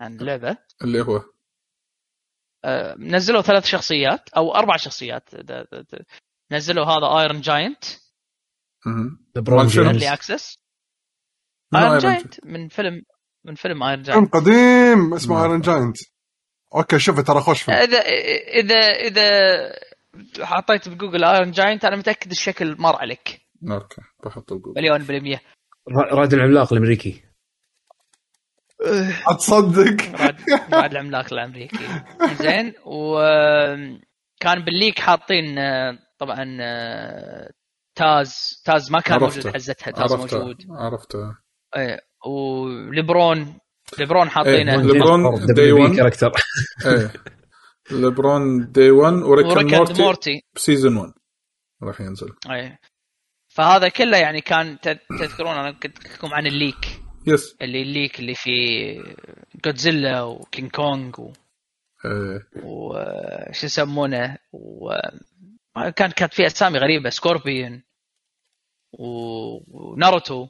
عن 0.00 0.16
اللعبه 0.20 0.56
اللي 0.82 1.00
هو؟ 1.00 1.22
أه 2.64 2.94
نزلوا 2.98 3.42
ثلاث 3.42 3.64
شخصيات 3.66 4.28
أو 4.36 4.54
أربع 4.54 4.76
شخصيات. 4.76 5.34
د- 5.34 5.52
د- 5.52 5.86
د- 5.94 6.04
نزلوا 6.52 6.84
هذا 6.84 7.20
Iron 7.20 7.40
Giant؟ 7.40 7.84
جيمس. 9.68 9.78
early 9.78 10.12
access 10.12 10.58
من 11.72 11.80
Iron 11.80 12.02
Iron 12.02 12.21
Giant 12.21 12.44
من 12.46 12.68
فيلم 12.68 13.02
من 13.44 13.54
فيلم 13.54 13.82
Iron 13.82 14.04
فيلم 14.04 14.14
Giant 14.14 14.34
قديم 14.34 15.14
اسمه 15.14 15.42
Iron 15.42 15.60
Giant 15.60 15.96
okay 16.74 16.98
شوفه 16.98 17.22
ترى 17.22 17.40
خوش 17.40 17.62
فيلم. 17.62 17.76
اذا 17.76 17.98
اذا 18.60 18.76
إذا 18.76 19.26
حطيت 20.46 20.88
ب 20.88 20.93
Google 20.93 21.24
Iron 21.24 21.50
Giant 21.50 21.84
أنا 21.84 21.96
متأكد 21.96 22.30
الشكل 22.30 22.76
مر 22.78 22.96
عليك. 22.96 23.40
okay 23.70 24.02
بحط 24.24 24.52
بجوجل. 24.52 24.74
مليون 24.76 24.98
بالمية. 24.98 25.42
را- 25.88 26.14
رائد 26.14 26.32
العملاق 26.34 26.72
الأمريكي. 26.72 27.24
اتصدق. 29.30 30.20
راد 30.72 30.90
العملاق 30.92 31.32
الأمريكي. 31.32 31.78
زين 32.40 32.72
وكان 32.86 34.64
بال 34.64 34.75
leak 34.75 34.98
حاطين 34.98 35.58
آه، 35.58 35.98
طبعا 36.18 36.56
آه، 36.60 37.50
تاز 37.94 38.62
تاز 38.64 38.90
ما 38.92 39.00
كان 39.00 39.22
عرفته. 39.22 39.36
موجود 39.36 39.54
حزتها 39.54 39.90
تاز 39.90 40.12
عرفته. 40.12 40.38
موجود. 40.38 40.56
عرفته. 40.70 41.18
إيه، 41.76 42.00
وليبرون 42.26 43.58
ليبرون 43.98 44.28
حاطينه. 44.30 44.72
إيه، 44.72 44.78
ليبرون 44.78 45.46
بي 45.54 45.72
One. 45.88 45.96
character 45.96 46.32
إيه. 46.86 47.12
ليبرون 47.90 48.72
day 48.72 48.90
1 48.90 49.12
وريك 49.14 49.46
مورتي 49.74 50.02
مورتي 50.02 50.40
ب 50.54 50.60
season 50.60 50.96
1 50.96 51.12
راح 51.82 52.00
ينزل. 52.00 52.28
إيه. 52.50 52.78
فهذا 53.48 53.88
كله 53.88 54.16
يعني 54.16 54.40
كان 54.40 54.78
تذكرون 55.18 55.54
أنا 55.54 55.72
كنت 55.72 56.06
لكم 56.14 56.34
عن 56.34 56.46
ال 56.46 56.56
leak. 56.56 57.03
Yes 57.26 57.56
اللي 57.62 57.82
ال 57.82 57.90
leak 57.90 58.20
اللي 58.20 58.34
فيه 58.34 59.00
جودزيلا 59.64 60.22
وكينج 60.22 60.70
كونغ 60.70 61.20
و... 61.20 61.32
إيه 62.04 62.46
وش 62.62 63.64
يسمونه؟ 63.64 64.38
و... 64.52 64.90
كان 65.96 66.10
كانت 66.10 66.34
في 66.34 66.46
اسامي 66.46 66.78
غريبة. 66.78 67.10
سكوربيون 67.10 67.82
و- 68.92 69.92
وناروتو. 69.92 70.48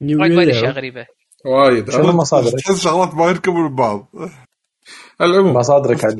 وايد 0.00 0.32
وايد 0.32 0.48
أشياء 0.48 0.70
غريبة. 0.72 1.06
وايد. 1.46 1.90
شنو 1.90 2.12
مصادرك؟ 2.12 2.54
تحس 2.54 2.80
شغلات 2.84 3.14
ما 3.14 3.26
يركبون 3.26 3.60
من 3.70 3.76
بعض 3.76 4.08
العموم. 5.20 5.54
مصادرك 5.56 6.04
عدل. 6.04 6.18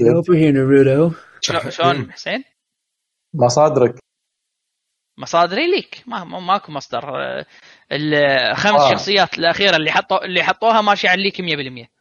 شلون- 1.40 1.70
شلون؟ 1.76 2.12
حسين؟ 2.12 2.44
مصادرك. 3.34 3.98
مصادري 5.18 5.70
leak. 5.70 6.02
ما 6.06 6.24
ما- 6.24 6.40
ماكو 6.40 6.72
مصدر. 6.72 7.16
آه، 7.22 7.46
الخمس 7.92 8.80
آه. 8.80 8.90
شخصيات 8.90 9.38
الأخيرة 9.38 9.76
اللي 9.76 9.90
حطوا 9.90 10.24
اللي 10.24 10.42
حطوها 10.42 10.80
ماشي 10.80 11.08
على 11.08 11.18
ال 11.18 11.23
leak 11.23 11.40
100% 11.86 11.94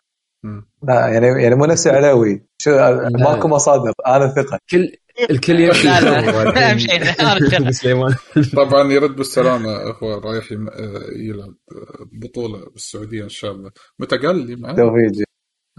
مم. 0.44 0.68
لا 0.84 1.08
يعني 1.08 1.44
يعني 1.44 1.56
مو 1.56 1.66
نفس 1.66 1.88
علاوي 1.88 2.46
شو 2.58 2.72
ماكو 3.20 3.48
مصادر. 3.48 3.94
أنا 4.08 4.28
ثقة. 4.28 4.60
كل 4.72 4.92
الكل 5.30 5.60
يمشي. 5.60 5.88
لا 5.88 6.02
لا. 6.02 6.20
يشوف. 6.20 6.58
اهم 6.58 6.78
شيء 6.78 7.02
أنا 7.22 7.38
الثقه 7.38 7.72
سليمان. 7.82 8.16
طبعا 8.56 8.92
يرد 8.92 9.16
بالسلامة 9.16 9.70
هو 10.04 10.14
رايح 10.14 10.52
آه، 10.52 11.02
يلعب 11.16 11.54
آه، 11.72 12.06
بطولة 12.12 12.70
بالسعودية 12.74 13.24
إن 13.24 13.30
شاء 13.30 13.52
الله. 13.52 13.72
متى 14.00 14.18
قال 14.18 14.62
معي؟ 14.62 14.76
توفيق 14.76 15.26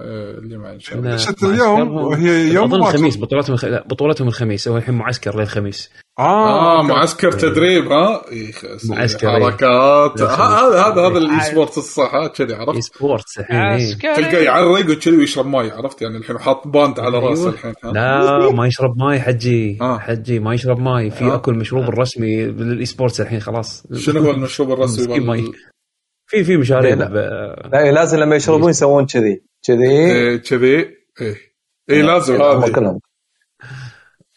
اللي 0.01 0.79
الله 0.93 1.17
شت 1.17 1.43
اليوم 1.45 1.97
وهي 1.97 2.49
يوم 2.53 2.75
أظن. 2.75 2.81
الخميس 2.83 3.17
بطولتهم 3.17 3.55
الخ... 3.55 3.65
لا 3.65 3.85
بطولتهم 3.87 4.29
الخميس 4.29 4.69
هو 4.69 4.77
الحين 4.77 4.95
معسكر 4.95 5.41
للخميس 5.41 5.91
آه 6.19 6.77
okay. 6.79 6.89
معسكر 6.89 7.33
تدريب 7.33 7.87
ها 7.93 8.23
يخ- 8.33 8.65
معسكر، 8.91 9.29
إيه. 9.37 9.43
حركات 9.45 10.23
هذا 10.23 10.81
هذا 10.81 10.81
هذا 10.83 11.03
عاد. 11.03 11.17
ال 11.17 11.29
e 11.29 11.41
sport 11.41 11.79
الصح 11.79 12.15
ها 12.15 12.27
كذي 12.29 12.53
اي 12.55 12.59
عرفت 12.61 12.79
sports 12.83 13.39
الحين 13.39 13.57
إيه. 13.57 13.95
تلقاه 13.95 14.11
عسكري 14.27 14.45
يعرق 14.45 14.91
وكذي 14.91 15.17
ويشرب 15.17 15.47
ماي 15.47 15.71
عرفت 15.71 16.03
يعني 16.03 16.17
الحين 16.17 16.39
حاط 16.39 16.69
band 16.69 17.01
على 17.01 17.19
راسه 17.19 17.43
أيوة. 17.43 17.53
الحين 17.55 17.75
لا 17.85 18.51
ما 18.53 18.67
يشرب 18.67 18.99
ماي 18.99 19.21
حجي 19.21 19.79
آه. 19.81 19.99
حجي 19.99 20.39
ما 20.41 20.55
يشرب 20.55 20.79
ماي 20.81 21.11
في 21.11 21.25
آه. 21.25 21.35
اكو 21.35 21.51
المشروب 21.51 21.85
الرسمي 21.85 22.45
لل 22.47 22.85
e-sports 22.85 23.21
الحين 23.21 23.41
خلاص 23.41 23.87
شنو 23.97 24.21
هو 24.21 24.31
المشروب 24.31 24.73
الرسمي 24.73 25.05
في 25.07 26.45
في. 26.45 26.57
ب- 27.09 27.73
لا 27.73 27.93
لازم 27.93 28.19
لما 28.19 28.37
يشربون 28.37 28.71
يسوون 28.71 29.07
كذي 29.07 29.43
كذي 29.67 30.39
كذي 30.39 30.97
إيه 31.21 31.55
اي 31.91 32.03
لازم 32.03 32.43
هم 32.43 32.63
هذه 32.63 32.73
كلهم 32.73 33.01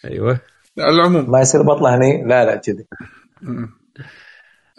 أيوه 0.06 0.40
على 0.80 0.96
العموم 0.96 1.32
ما 1.32 1.42
يصير 1.42 1.62
بطله 1.62 1.96
هني 1.96 2.24
لا 2.28 2.46
لا 2.46 2.56
كذي 2.56 2.88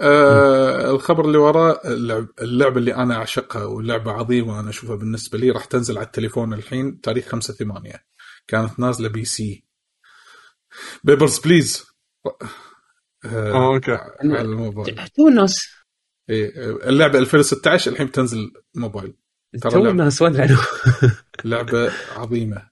آه 0.01 0.91
الخبر 0.91 1.25
اللي 1.25 1.39
وراه 1.39 1.81
اللعب 1.85 2.29
اللعبه 2.43 2.77
اللي 2.79 2.95
أنا 2.95 3.15
أعشقها 3.17 3.65
واللعبه 3.65 4.13
عظيمه 4.13 4.61
أنا 4.61 4.71
أشوفها 4.71 4.97
بالنسبة 4.97 5.39
لي 5.39 5.51
راح 5.51 5.65
تنزل 5.65 5.99
على 5.99 6.07
التليفون 6.07 6.55
الحين 6.55 7.01
تاريخ 7.01 7.29
5 7.29 7.55
8 7.55 8.05
كانت 8.47 8.81
نازلة 8.81 9.09
PC. 9.09 9.65
Papers 11.05 11.39
Please 11.39 11.87
آه 13.25 13.75
okay. 13.75 13.93
على 14.21 14.41
الموبايل. 14.41 15.09
تو 15.17 15.29
الناس 15.29 15.69
إيه 16.31 16.51
اللعبة 16.89 17.19
2016 17.19 17.91
الحين 17.93 18.07
بتنزل 18.07 18.53
موبايل. 18.75 19.15
تو 19.63 19.83
وين 19.83 20.01
عنه 20.01 20.61
لعبة 21.45 21.93
عظيمة. 22.17 22.69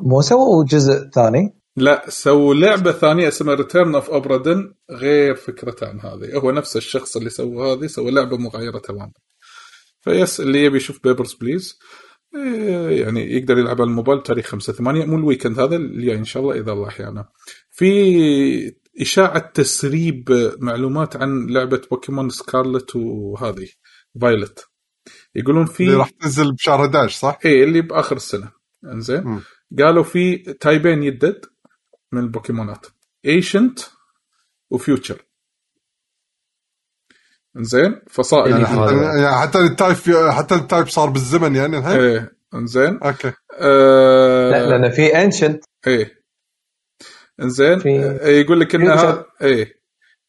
مو 0.00 0.20
سووا 0.20 0.64
جزء 0.64 1.10
ثاني؟ 1.14 1.58
لا 1.76 2.04
سووا 2.08 2.54
لعبة 2.54 2.92
ثانية 2.92 3.28
اسمها 3.28 3.54
Return 3.54 3.94
of 3.94 4.10
Obra 4.10 4.42
Dinn 4.42 4.74
غير 4.90 5.34
فكرته 5.34 5.86
عن 5.88 6.00
هذه. 6.00 6.36
هو 6.36 6.50
نفس 6.50 6.76
الشخص 6.76 7.16
اللي 7.16 7.30
سوى 7.30 7.72
هذه 7.72 7.86
سوى 7.86 8.10
لعبة 8.10 8.36
مغايرة 8.36 8.78
تماما. 8.78 9.12
بس 10.00 10.40
اللي 10.40 10.64
يبي 10.64 10.76
يشوف 10.76 11.02
Papers 11.04 11.34
Please 11.34 11.78
إيه، 12.34 13.02
يعني 13.02 13.36
يقدر 13.36 13.58
يلعب 13.58 13.80
على 13.80 13.90
الموبايل 13.90 14.22
تاريخ 14.22 14.46
5 14.46 14.72
8 14.72 15.04
مو 15.04 15.16
ال 15.16 15.21
weekend 15.21 15.60
هذا 15.60 15.76
الجاي 15.76 16.16
إن 16.16 16.24
شاء 16.24 16.42
الله 16.42 16.54
إذا 16.54 16.72
الله 16.72 16.88
أحيانا 16.88 17.28
في 17.70 18.74
إشاعة 19.00 19.50
تسريب 19.50 20.24
معلومات 20.58 21.16
عن 21.16 21.46
لعبة 21.46 21.82
بوكيمون 21.90 22.28
Scarlet 22.30 22.96
وهذه 22.96 23.68
Violet 24.20 24.68
يقولون 25.34 25.66
في 25.66 25.82
اللي 25.84 25.94
راح 25.96 26.10
تنزل 26.10 26.52
بشهر 26.52 26.80
11 26.84 27.18
صح؟ 27.18 27.38
إيه 27.44 27.64
اللي 27.64 27.80
بآخر 27.80 28.16
السنة. 28.16 28.52
إنزين. 28.84 29.40
قالوا 29.78 30.02
في 30.02 30.36
type 30.36 30.80
ين 30.80 31.02
يدد 31.02 31.40
من 32.12 32.20
البوكيمونات. 32.20 32.86
ancient 33.26 33.78
و 34.70 34.77
future 34.77 35.22
إنزين؟ 37.56 38.00
فصائل. 38.10 38.50
يعني 38.50 38.66
حتى. 38.66 38.96
يعني 39.22 39.40
حتى 39.42 39.58
ال 39.58 39.66
type 39.66 39.96
حتى 40.30 40.54
ال 40.54 40.61
type 40.61 40.88
صار 40.88 41.10
بالزمن 41.10 41.56
يعني 41.56 41.78
الحين؟ 41.78 42.00
إيه 42.00 42.32
إنزين؟ 42.54 42.98
okay. 43.02 43.32
آه 43.60 44.50
لا 44.50 44.66
لأن 44.66 44.90
في 44.90 45.06
ancient 45.24 45.64
إيه. 45.86 46.22
إنزين؟ 47.42 47.78
في- 47.78 48.18
آه 48.22 48.26
يقول 48.28 48.60
لك 48.60 48.74
ان 48.74 48.80
future. 48.84 49.08
هذا 49.08 49.26
إيه. 49.42 49.82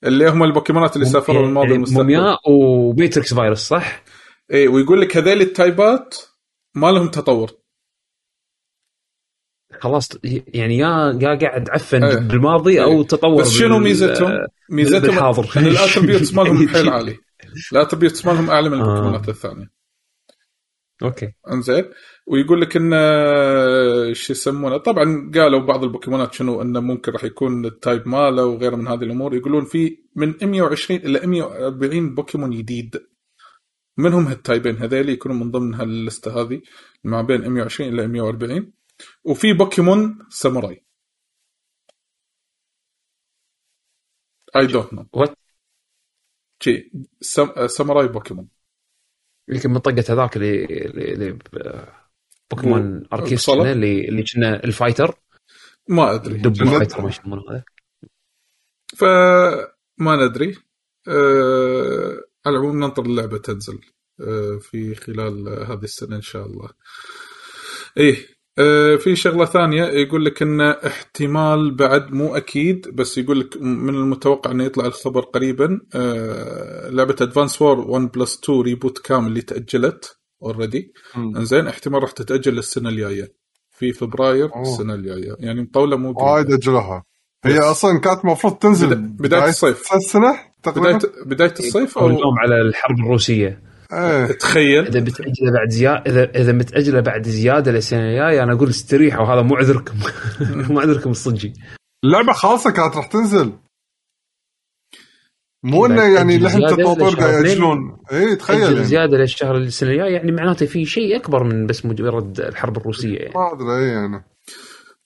اللي 0.03 0.29
هم 0.29 0.43
البوكيمونات 0.43 0.95
اللي 0.95 1.05
سافروا 1.07 1.45
الماضي 1.45 1.65
يعني 1.67 1.73
والمستقبل 1.73 2.01
مومياء 2.03 2.37
و 2.49 2.61
Matrix 2.61 3.33
فيروس 3.33 3.59
صح؟ 3.67 4.02
إيه 4.53 4.67
ويقول 4.67 5.01
لك 5.01 5.17
هذيل 5.17 5.41
ال 5.41 5.54
type 5.54 6.03
ات 6.03 6.15
ما 6.75 6.91
لهم 6.91 7.07
تطور 7.07 7.51
خلاص 9.79 10.09
يعني 10.23 10.77
يا 10.77 11.19
يا 11.21 11.39
قاعد 11.41 11.69
عفن 11.69 12.03
إيه. 12.03 12.15
بالماضي 12.15 12.83
أو 12.83 12.91
إيه. 12.91 13.07
تطور 13.07 13.41
بس 13.41 13.51
شنو 13.51 13.79
ميزتهم؟ 13.79 14.31
ميزتهم 14.69 15.01
بالحاضر. 15.01 15.49
إن 15.57 15.67
ال 15.67 15.73
attributes 15.73 16.33
مالهم 16.37 16.67
حيل 16.67 16.89
عالي 16.89 17.17
ال 17.71 17.76
attributes 17.76 18.25
مالهم 18.25 18.49
أعلى 18.49 18.69
من 18.69 18.79
آه. 18.79 18.83
البوكيمونات 18.83 19.29
الثانية 19.29 19.69
okay 21.03 21.33
إنزين 21.51 21.85
ويقول 22.27 22.61
لك 22.61 22.77
إن 22.77 22.91
آه، 22.93 24.13
شو 24.13 24.33
يسمونه 24.33 24.77
طبعا 24.77 25.31
قالوا 25.35 25.59
بعض 25.59 25.83
البوكيمونات 25.83 26.33
شنو 26.33 26.61
إنه 26.61 26.79
ممكن 26.79 27.11
راح 27.11 27.23
يكون 27.23 27.65
ال 27.65 27.74
type 27.74 28.07
ماله 28.07 28.45
وغيره 28.45 28.75
من 28.75 28.87
هذه 28.87 29.03
الأمور 29.03 29.35
يقولون 29.35 29.65
في 29.65 29.97
من 30.15 30.33
120 30.41 30.99
إلى 30.99 31.27
140 31.27 32.15
بوكيمون 32.15 32.49
جديد 32.49 32.97
منهم 33.97 34.27
هال 34.27 34.39
type 34.39 34.63
ين 34.63 34.75
هذيل؟ 34.77 35.09
يكونوا 35.09 35.35
من 35.37 35.51
ضمن 35.51 35.73
هاللستة 35.73 36.41
هذه 36.41 36.61
ما 37.03 37.21
بين 37.21 37.49
120 37.49 37.93
إلى 37.93 38.07
140 38.07 38.73
وفي 39.23 39.53
بوكيمون 39.53 40.19
ساموراي. 40.29 40.85
I 44.55 44.67
don't 44.67 44.93
know 44.93 45.05
what? 45.17 45.33
شي 46.63 46.91
سام... 47.21 47.67
ساموراي 47.67 48.07
بوكيمون. 48.07 48.49
يمكن 49.49 49.69
منطقه 49.69 50.03
هذاك 50.09 50.35
اللي 50.37 50.65
اللي, 50.65 51.31
ب- 51.31 51.87
بوكيمون؟ 52.51 53.05
كنا 53.05 53.71
اللي 53.71 54.09
اللي 54.09 54.23
كنا 54.33 54.63
ال 54.63 54.69
fighter. 54.69 55.15
ما 55.89 56.15
أدري. 56.15 56.37
دب 56.37 56.61
ال 56.61 56.66
fighter 56.66 57.01
ما 57.01 57.09
يسمونه 57.09 57.41
هذا 57.51 57.63
فما 58.97 60.15
ندري. 60.27 60.57
أه... 61.07 62.32
على 62.45 62.57
العموم 62.57 62.79
ننطر 62.79 63.05
اللعبة 63.05 63.37
تنزل 63.37 63.79
أه... 64.21 64.57
في 64.61 64.95
خلال 64.95 65.49
هذه 65.49 65.83
السنة 65.83 66.15
إن 66.15 66.21
شاء 66.21 66.45
الله 66.45 66.69
إيه 67.97 68.17
أه 68.59 68.95
في 68.95 69.15
شغلة 69.15 69.45
ثانية 69.45 69.83
يقول 69.83 70.25
لك 70.25 70.41
إن 70.41 70.61
احتمال 70.61 71.75
بعد 71.75 72.11
مو 72.13 72.35
أكيد 72.35 72.95
بس 72.95 73.17
يقول 73.17 73.39
لك 73.39 73.57
من 73.61 73.95
المتوقع 73.95 74.51
إنه 74.51 74.63
يطلع 74.63 74.85
الخبر 74.85 75.21
قريبا 75.21 75.81
أه 75.95 76.89
لعبة 76.89 77.15
Advance 77.21 77.61
Wars 77.61 77.79
1 77.79 78.11
plus 78.11 78.39
2 78.43 78.61
reboot 78.61 78.99
كامل 78.99 79.27
اللي 79.27 79.41
تأجلت 79.41 80.17
اوريدي. 80.43 80.93
إنزين 81.17 81.67
احتمال 81.67 82.01
راح 82.01 82.11
تتأجل 82.11 82.53
للسنه 82.55 82.89
الجاية 82.89 83.33
في 83.71 83.93
فبراير 83.93 84.53
أوه. 84.55 84.61
السنة 84.61 84.93
الجاية 84.93 85.35
يعني 85.39 85.61
مطولة 85.61 85.97
مو 85.97 86.13
وايد 86.33 86.45
قريبة. 86.47 87.03
هي. 87.45 87.59
أصلا 87.59 87.99
كانت 87.99 88.19
المفروض 88.23 88.53
تنزل 88.53 88.87
بدا- 88.95 89.17
بداية 89.19 89.49
الصيف. 89.49 89.93
السنة 89.95 90.35
تقريبا 90.63 90.97
بدايه 90.97 91.11
بداية 91.25 91.53
الصيف 91.59 91.97
أو 91.97 92.07
اللوم 92.07 92.39
على 92.39 92.61
الحرب 92.61 92.99
الروسية 92.99 93.61
إيه 93.93 94.25
تخيل 94.25 94.87
إذا 94.87 94.99
بتاجله 94.99 95.51
بعد 95.53 95.69
زياده 95.69 96.03
اذا 96.11 96.23
إذا 96.41 96.51
متأجلة 96.51 97.01
بعد 97.01 97.27
زيادة 97.27 97.71
للسنه 97.71 97.99
الجايه 97.99 98.43
أنا 98.43 98.53
أقول 98.53 98.69
استريحوا 98.69 99.21
وهذا 99.25 99.41
مو 99.41 99.55
عذركم 99.55 99.93
مو 100.73 100.79
عذركم 100.79 101.09
الصجي 101.09 101.53
اللعبة 102.05 102.33
خالصة 102.33 102.71
كانت 102.71 102.95
راح 102.95 103.07
تنزل 103.07 103.53
مو 105.63 105.85
إنه 105.85 106.03
يعني 106.15 106.37
تأجل 106.37 106.45
لحن 106.45 106.57
زيادة 106.59 106.75
تطور 106.75 107.07
لشهر 107.07 107.19
قاعد. 107.19 107.45
يأجلون 107.45 107.97
اي 108.11 108.35
تخيل 108.35 108.59
يعني. 108.73 108.83
زيادة 108.83 109.17
للشهر 109.17 109.57
السنة 109.57 109.89
الجاية 109.89 110.13
يعني 110.13 110.31
معناته 110.31 110.65
في 110.65 110.85
شيء 110.85 111.15
أكبر 111.15 111.43
من 111.43 111.65
بس 111.67 111.85
مجرد 111.85 112.39
الحرب 112.39 112.77
الروسية 112.77 113.17
يعني. 113.17 113.33
ما 113.35 113.53
أدري 113.53 113.77
اي 113.77 113.87
يعني 113.87 114.23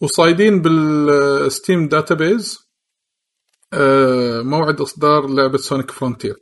وصايدين 0.02 0.61
بال 0.61 0.98
Steam 0.98 1.88
database 1.88 2.68
آه، 3.74 4.41
موعد 4.41 4.82
إصدار 4.82 5.28
لعبة 5.28 5.57
Sonic 5.57 5.91
Frontier. 5.91 6.36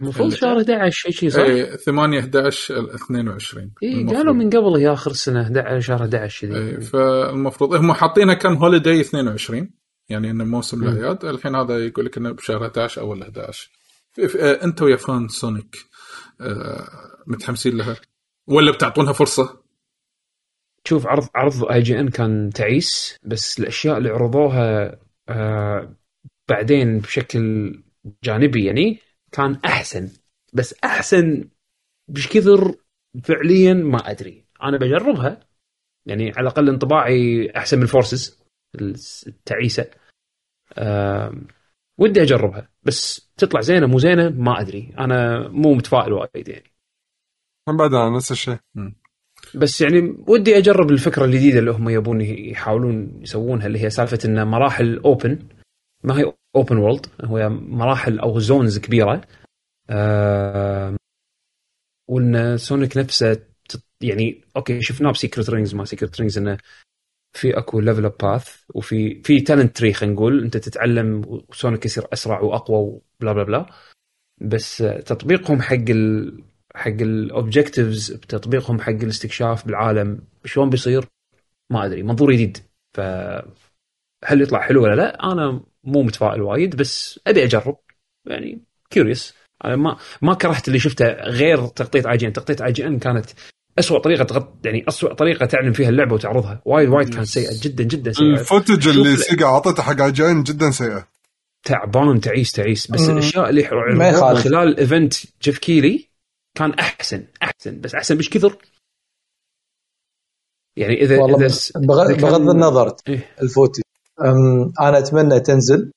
المفروض 0.00 0.32
شهر 0.32 0.58
11 0.58 0.90
شيء 0.90 1.12
شيء 1.12 1.28
صح؟ 1.30 1.40
اي 1.40 1.76
8 1.76 2.20
11 2.20 2.94
22 2.94 3.72
اي. 3.82 4.04
قالوا 4.04 4.34
من 4.34 4.50
قبل 4.50 4.76
هي 4.76 4.92
اخر 4.92 5.10
السنة 5.10 5.42
11 5.42 5.80
شهر 5.80 6.02
11 6.02 6.56
إيه، 6.56 6.76
كذي 6.76 6.80
فالمفروض 6.80 7.74
هم 7.74 7.92
حاطينها 7.92 8.34
كان 8.34 8.56
holiday 8.56 9.00
22 9.00 9.70
يعني 10.08 10.30
إنه 10.30 10.44
موسم 10.44 10.82
الاعياد 10.82 11.24
الحين 11.24 11.54
هذا 11.54 11.78
يقول 11.86 12.04
لك 12.04 12.16
إنه 12.16 12.32
بشهر 12.32 12.62
11 12.62 13.00
اول 13.00 13.22
11 13.22 13.70
في 14.12 14.28
في 14.28 14.42
آه، 14.42 14.64
أنتوا 14.64 14.90
يا 14.90 14.96
fans 14.96 15.28
سونيك 15.28 15.76
آه، 16.40 16.88
متحمسين 17.26 17.76
لها؟ 17.76 17.96
ولا 18.46 18.72
بتعطونها 18.72 19.12
فرصة؟ 19.12 19.67
شوف 20.84 21.06
عرض 21.06 21.28
عرض 21.34 21.64
آي 21.64 21.82
جي 21.82 22.00
إن 22.00 22.08
كان 22.08 22.50
تعيس 22.50 23.18
بس 23.22 23.60
الأشياء 23.60 23.98
اللي 23.98 24.08
عرضوها 24.10 24.98
آه 25.28 25.94
بعدين 26.48 26.98
بشكل 26.98 27.74
جانبي 28.24 28.64
يعني 28.64 28.98
كان 29.32 29.60
أحسن. 29.64 30.10
بس 30.52 30.74
أحسن 30.84 31.48
بش 32.08 32.28
كثر 32.28 32.74
فعليا 33.24 33.74
ما 33.74 34.10
أدري. 34.10 34.44
أنا 34.62 34.78
بجربها. 34.78 35.40
يعني 36.06 36.30
على 36.30 36.40
الأقل 36.40 36.68
انطباعي 36.68 37.50
أحسن 37.56 37.78
من 37.78 37.86
فورسز 37.86 38.44
التعيسة. 39.26 39.90
آه 40.78 41.34
ودي 41.98 42.22
أجربها. 42.22 42.68
بس 42.82 43.30
تطلع 43.36 43.60
زينة 43.60 43.86
مو 43.86 43.98
زينة 43.98 44.28
ما 44.28 44.60
أدري. 44.60 44.94
أنا 44.98 45.48
مو 45.48 45.74
متفائل 45.74 46.12
وايد 46.12 46.48
يعني. 46.48 46.72
هم 47.68 47.76
بعد 47.76 47.94
أنا 47.94 48.16
نفس 48.16 48.32
الشيء. 48.32 48.58
بس 49.54 49.80
يعني 49.80 50.16
ودي 50.26 50.58
أجرب 50.58 50.90
الفكرة 50.90 51.24
الجديدة 51.24 51.58
اللي 51.58 51.70
هم 51.70 51.88
يبون 51.88 52.20
يحاولون 52.20 53.22
يسوونها 53.22 53.66
اللي 53.66 53.78
هي 53.84 53.90
سالفة 53.90 54.18
إن 54.24 54.46
مراحل 54.46 54.98
open 54.98 55.38
ما 56.04 56.18
هي 56.18 56.32
open 56.56 56.76
world 56.78 57.06
هو 57.24 57.48
مراحل 57.50 58.18
أو 58.18 58.38
zones 58.38 58.78
كبيرة. 58.78 59.20
وإن 62.08 62.56
سونيك 62.56 62.96
نفسه 62.96 63.40
يعني 64.00 64.44
okay 64.56 64.82
شفناه 64.82 65.10
بسيكرت 65.10 65.50
رينجز 65.50 65.74
ما 65.74 65.84
سيكرت 65.84 66.20
رينجز 66.20 66.38
إنه 66.38 66.58
في 67.32 67.58
أكو 67.58 67.80
level 67.80 68.04
up 68.04 68.16
path 68.22 68.62
وفي 68.74 69.22
في 69.22 69.40
talent 69.40 69.76
tree 69.76 69.92
خلينا 69.92 70.14
نقول 70.14 70.44
أنت 70.44 70.56
تتعلم 70.56 71.22
وسونيك 71.48 71.84
يصير 71.84 72.06
أسرع 72.12 72.40
وأقوى 72.40 72.76
وبلا 72.78 73.32
بلا 73.32 73.42
بلا 73.42 73.66
بس 74.40 74.76
تطبيقهم 75.06 75.62
حق 75.62 75.90
ال 75.90 76.42
حق 76.74 76.88
ال 76.88 76.99
objectives 76.99 78.12
بتطبيقهم 78.12 78.80
حق 78.80 78.88
الاستكشاف 78.88 79.66
بالعالم 79.66 80.20
شلون 80.44 80.70
بيصير؟ 80.70 81.04
ما 81.72 81.86
أدري 81.86 82.02
منظور 82.02 82.32
جديد. 82.32 82.58
ف 82.96 83.00
هل 84.24 84.42
يطلع 84.42 84.60
حلو 84.60 84.82
ولا 84.82 84.94
لا؟ 84.94 85.32
أنا 85.32 85.60
مو 85.84 86.02
متفائل 86.02 86.42
وايد 86.42 86.76
بس 86.76 87.20
أبي 87.26 87.44
أجرب. 87.44 87.76
يعني 88.26 88.60
curious 88.90 89.34
أنا 89.64 89.76
ما 89.76 89.96
ما 90.22 90.34
كرهت 90.34 90.68
اللي 90.68 90.78
شفته 90.78 91.12
غير 91.12 91.66
تغطية 91.66 92.10
اي 92.10 92.16
جي 92.16 92.26
ان 92.26 92.32
تغطية 92.32 92.66
اي 92.66 92.72
جي 92.72 92.86
ان 92.86 92.98
كانت 92.98 93.26
اسوء 93.78 93.98
طريقة 93.98 94.24
تغط 94.24 94.66
يعني 94.66 94.84
اسوء 94.88 95.12
طريقة 95.12 95.46
تعلن 95.46 95.72
فيها 95.72 95.88
اللعبة 95.88 96.14
وتعرضها. 96.14 96.62
وايد 96.64 96.88
وايد 96.88 97.14
كانت 97.14 97.26
سيئة 97.26 97.60
جدا 97.62 97.84
جدا 97.84 98.12
سيئة. 98.12 98.26
ال 98.26 98.34
footage 98.34 98.88
اللي 98.88 99.16
سيجا 99.16 99.46
أعطته 99.46 99.82
حق 99.82 100.00
اي 100.00 100.12
جي 100.12 100.26
ان 100.26 100.42
جدا 100.42 100.70
سيئة. 100.70 101.08
تعبان 101.62 102.20
تعيس 102.20 102.52
تعيس. 102.52 102.90
بس. 102.90 103.08
الأشياء 103.08 103.50
اللي 103.50 103.60
يخالف. 103.60 104.44
خلال 104.44 104.78
event 104.78 105.14
جيف 105.42 105.58
كيلي 105.58 106.07
كان 106.58 106.72
أحسن 106.74 107.26
أحسن 107.42 107.80
بس 107.80 107.94
أحسن 107.94 108.18
مش 108.18 108.30
كثر؟ 108.30 108.56
يعني 110.76 110.94
اذا 110.94 111.20
والله 111.22 111.46
إذا 111.46 111.54
كان- 111.74 112.16
بغض 112.20 112.50
النظر 112.50 112.96
إيه. 113.08 113.34
ال 113.42 113.47
footage 113.47 113.82
أم، 114.20 114.72
أنا 114.80 114.98
أتمنى 114.98 115.40
تنزل 115.40 115.92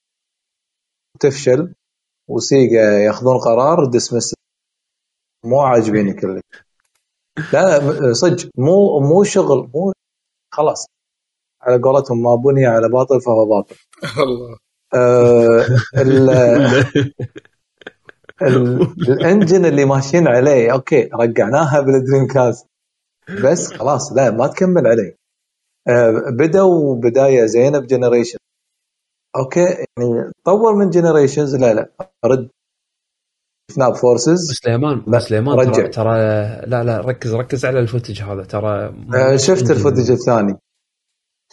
وتفشل 1.15 1.73
وسيجا 2.29 2.81
ياخذون 2.81 3.37
قرار 3.37 3.85
dismiss 3.85 4.33
مو 5.45 5.61
عاجبيني 5.61 6.13
كله 6.13 6.41
لا 7.53 8.13
صدق 8.13 8.49
مو 8.57 8.99
مو 8.99 9.23
شغل 9.23 9.69
مو 9.75 9.93
خلاص. 10.53 10.85
على 11.61 11.81
قولتهم 11.81 12.23
ما 12.23 12.35
بني 12.35 12.65
على 12.65 12.89
باطل 12.89 13.21
فهو 13.21 13.45
باطل. 13.45 13.75
الله. 14.23 14.57
ال- 15.95 16.29
ال- 16.29 17.13
ال 19.09 19.17
engine 19.17 19.65
اللي 19.69 19.85
ماشيين 19.85 20.27
عليه. 20.27 20.73
okay 20.73 21.09
رجعناها 21.13 21.79
بالدريم 21.81 22.27
كاست 22.33 22.67
بس 23.43 23.73
خلاص 23.73 24.13
لا 24.13 24.31
ما 24.31 24.47
تكمل 24.47 24.87
عليه. 24.87 25.15
آه، 25.87 26.11
بدوا 26.39 26.95
بداية 26.95 27.45
زينة 27.45 27.79
بجنريشن. 27.79 28.37
أوكي 29.35 29.59
يعني 29.59 30.31
طور 30.45 30.75
من 30.75 30.89
جنريشنز. 30.89 31.55
لا 31.55 31.73
لا 31.73 31.89
رد. 32.25 32.49
سناب 33.71 33.95
فورسز 33.95 34.51
سليمان 34.63 35.03
لا، 35.07 35.19
سليمان 35.19 35.59
رجع. 35.59 35.71
ترى, 35.71 35.87
ترى 35.89 36.17
لا 36.67 36.83
لا 36.83 37.01
ركز 37.01 37.33
ركز 37.35 37.65
على 37.65 37.79
الفوتج 37.79 38.21
هذا. 38.21 38.43
ترى 38.43 38.93
آه، 39.15 39.35
شفت 39.35 39.71
الفوتج 39.71 40.11
الثاني. 40.11 40.57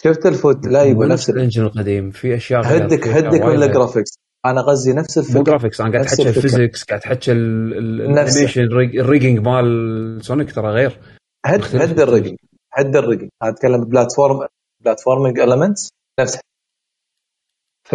شفت 0.04 0.26
الفوت 0.26 0.66
لا 0.66 0.82
يبغى 0.82 1.08
نفس 1.08 1.12
نفس 1.12 1.30
ال- 1.30 1.36
الانجن 1.36 1.62
القديم. 1.62 2.10
في 2.10 2.34
أشياء 2.36 2.60
هدك 2.64 3.08
هدك 3.08 3.40
غير. 3.42 3.72
جرافيكس 3.72 4.10
أنا 4.46 4.60
غزي 4.60 4.92
نفس 4.92 5.18
مو 5.18 5.24
الفكرة 5.24 5.42
جرافيكس 5.42 5.80
أنا 5.80 5.92
قاعد 5.92 6.04
أحكي. 6.06 6.28
الفيزكس 6.28 6.84
قاعد 6.84 7.00
أحكي. 7.00 7.32
الانيميشن 7.32 8.62
الريج- 8.62 8.96
الريجنج 8.98 9.38
مال 9.38 10.24
سونيك 10.24 10.52
ترى 10.54 10.68
غير 10.70 11.00
هد. 11.46 11.76
هد 11.76 12.00
الريجنج 12.00 12.36
هد 12.72 12.96
الريجنج 12.96 13.28
أنا 13.42 13.50
أتكلم 13.50 13.84
بلاتفورم 13.84 14.46
بلاتفورمينج 14.84 15.38
المنتس 15.40 15.88
نفسها 16.20 16.40
ف 17.84 17.94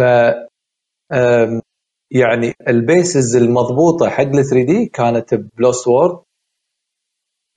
يعني 2.10 2.54
البيسز 2.68 3.36
المضبوطة 3.36 4.08
حق 4.10 4.20
ال 4.22 4.44
3 4.44 4.66
دي 4.66 4.86
كانت 4.86 5.34
بلوست 5.34 5.88
وورد 5.88 6.22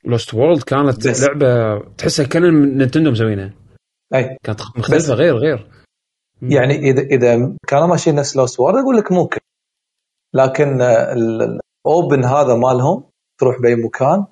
لوست 0.06 0.34
وورلد 0.34 0.64
كانت 0.64 1.08
بس. 1.08 1.24
لعبة 1.24 1.80
تحسها 1.98 2.26
كأن 2.26 2.78
نينتندو 2.78 3.12
مسوينها 3.12 3.54
أي 4.16 4.38
كانت 4.44 4.62
مختلفة 4.78 5.14
غير 5.14 5.36
غير 5.38 5.68
يعني 6.42 6.74
اذا 6.76 7.02
إذا 7.02 7.56
كانوا 7.68 7.88
ماشيين 7.88 8.16
نفس 8.16 8.38
لوست 8.38 8.60
وورد 8.60 8.76
أقول 8.76 8.98
لك 8.98 9.12
ممكن 9.12 9.40
لكن 10.34 10.82
الاوبن 10.82 12.24
هذا 12.26 12.56
مالهم 12.56 13.04
تروح 13.40 13.62
بأي 13.62 13.76
مكان 13.76 14.26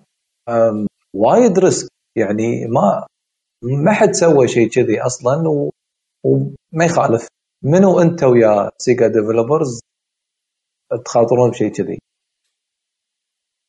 وايد 1.15 1.59
risk. 1.59 1.89
يعني 2.17 2.67
ما 2.67 3.07
ما 3.83 3.93
حد 3.93 4.11
سوى 4.11 4.47
شيء 4.47 4.69
كذي 4.69 5.01
أصلا 5.01 5.49
و... 5.49 5.71
وما 6.23 6.85
يخالف. 6.85 7.27
منو 7.63 7.99
أنت 8.01 8.23
ويا 8.23 8.71
سيجا 8.77 9.07
developers 9.07 9.79
تخاطرون 11.05 11.49
بشيء 11.51 11.71
كذي؟ 11.71 11.99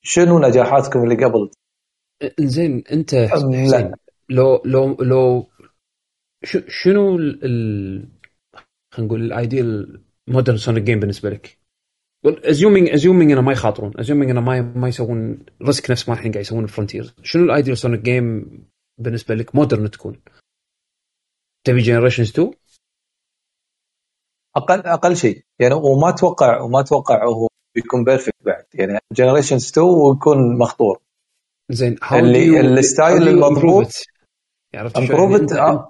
شنو 0.02 0.38
نجاحاتكم 0.38 1.02
اللي 1.04 1.24
قبل؟ 1.24 1.50
زين 2.40 2.84
أنت. 2.92 3.14
حسين 3.14 3.92
لو 4.28 4.62
لو 4.64 4.94
لو 4.94 5.46
شنو 6.68 7.16
ال- 7.16 8.08
خلينا 8.96 9.08
نقول 9.08 9.22
ال 9.24 9.37
ideal 9.37 10.00
modern 10.28 10.56
سونيك 10.56 10.82
game 10.82 11.00
بالنسبة 11.00 11.30
لك؟ 11.30 11.58
assuming 12.26 12.88
assuming 12.88 13.32
إنه 13.32 13.40
ما 13.40 13.52
يخاطرون 13.52 13.92
assuming 14.00 14.30
إنه 14.30 14.40
ما 14.40 14.60
ما 14.62 14.88
يسوون 14.88 15.38
risk 15.62 15.90
نفس 15.90 16.08
ما 16.08 16.14
الحين 16.14 16.32
قاعد 16.32 16.44
يسوون 16.44 16.64
ال 16.64 16.69
Frontiers 16.69 17.14
شنو 17.22 17.44
ال 17.44 17.50
ideal 17.50 17.78
سونيك 17.78 18.00
game 18.00 18.46
بالنسبة 18.98 19.34
لك 19.34 19.54
modern 19.54 19.90
تكون؟ 19.90 20.20
تبي 21.66 21.80
جنريشنز 21.80 22.30
2 22.30 22.50
أقل 24.56 24.80
أقل 24.80 25.16
شيء. 25.16 25.44
يعني 25.58 25.74
وما 25.74 26.08
أتوقع 26.08 26.60
وما 26.60 26.80
أتوقع 26.80 27.24
هو 27.24 27.48
بيكون 27.74 28.04
perfect 28.04 28.34
بعد. 28.44 28.64
يعني 28.74 28.98
جنريشنز 29.12 29.68
2 29.70 29.86
ويكون 29.86 30.58
مخطور. 30.58 31.00
زين 31.70 31.96
اللي- 32.12 32.60
ال 32.60 32.71
style 32.71 33.28
المضبوط- 33.28 33.86
it؟ 33.86 34.04
عرفت 34.74 34.96
شلون؟ 34.98 35.08
يعني 35.52 35.78
أنت- 35.78 35.88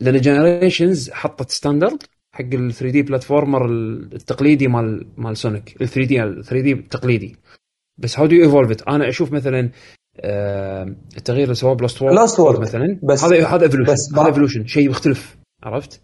لأن 0.00 0.20
جنريشنز 0.20 1.10
حطت 1.10 1.50
standard 1.50 2.02
حق 2.36 2.54
ال 2.54 2.72
3D 2.74 3.02
platformer 3.02 3.66
التقليدي 3.66 4.68
مال 4.68 5.06
مال 5.16 5.36
سونيك 5.36 5.82
ال 5.82 5.88
3D 5.88 6.22
ال 6.22 6.44
3D 6.44 6.72
التقليدي 6.72 7.36
بس 7.98 8.18
how 8.18 8.26
do 8.26 8.36
evolve 8.36 8.82
أنا 8.88 9.08
أشوف 9.08 9.32
مثلا 9.32 9.70
آه، 10.20 10.96
التغيير 11.16 11.44
اللي 11.44 11.54
سواه 11.54 11.74
ب 11.74 11.80
Lost 11.80 12.02
World 12.02 12.16
Lost 12.28 12.32
World. 12.32 12.60
مثلا 12.60 13.00
بس- 13.02 13.24
هذا 13.24 13.46
هذا 13.46 13.64
evolution 13.64 13.92
هذا 14.18 14.26
evolution 14.26 14.66
شيء 14.66 14.90
مختلف 14.90 15.36
عرفت؟ 15.62 16.00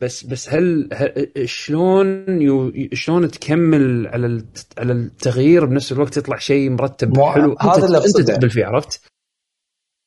بس 0.00 0.24
بس 0.26 0.48
هل 0.54 0.88
هل- 0.92 1.48
شلون 1.48 2.26
you 2.42 2.72
شلون 2.92 3.28
تكمل 3.30 4.06
على 4.06 4.44
على 4.78 4.92
التغيير 4.92 5.64
بنفس 5.66 5.92
الوقت 5.92 6.16
يطلع 6.16 6.36
شيء 6.38 6.70
مرتب 6.70 7.20
حلو 7.20 7.56
هذا 7.60 7.74
انت 7.74 7.84
اللي 7.84 7.98
أنت. 7.98 8.20
تقبل 8.30 8.50
فيه 8.50 8.64
عرفت؟ 8.64 9.02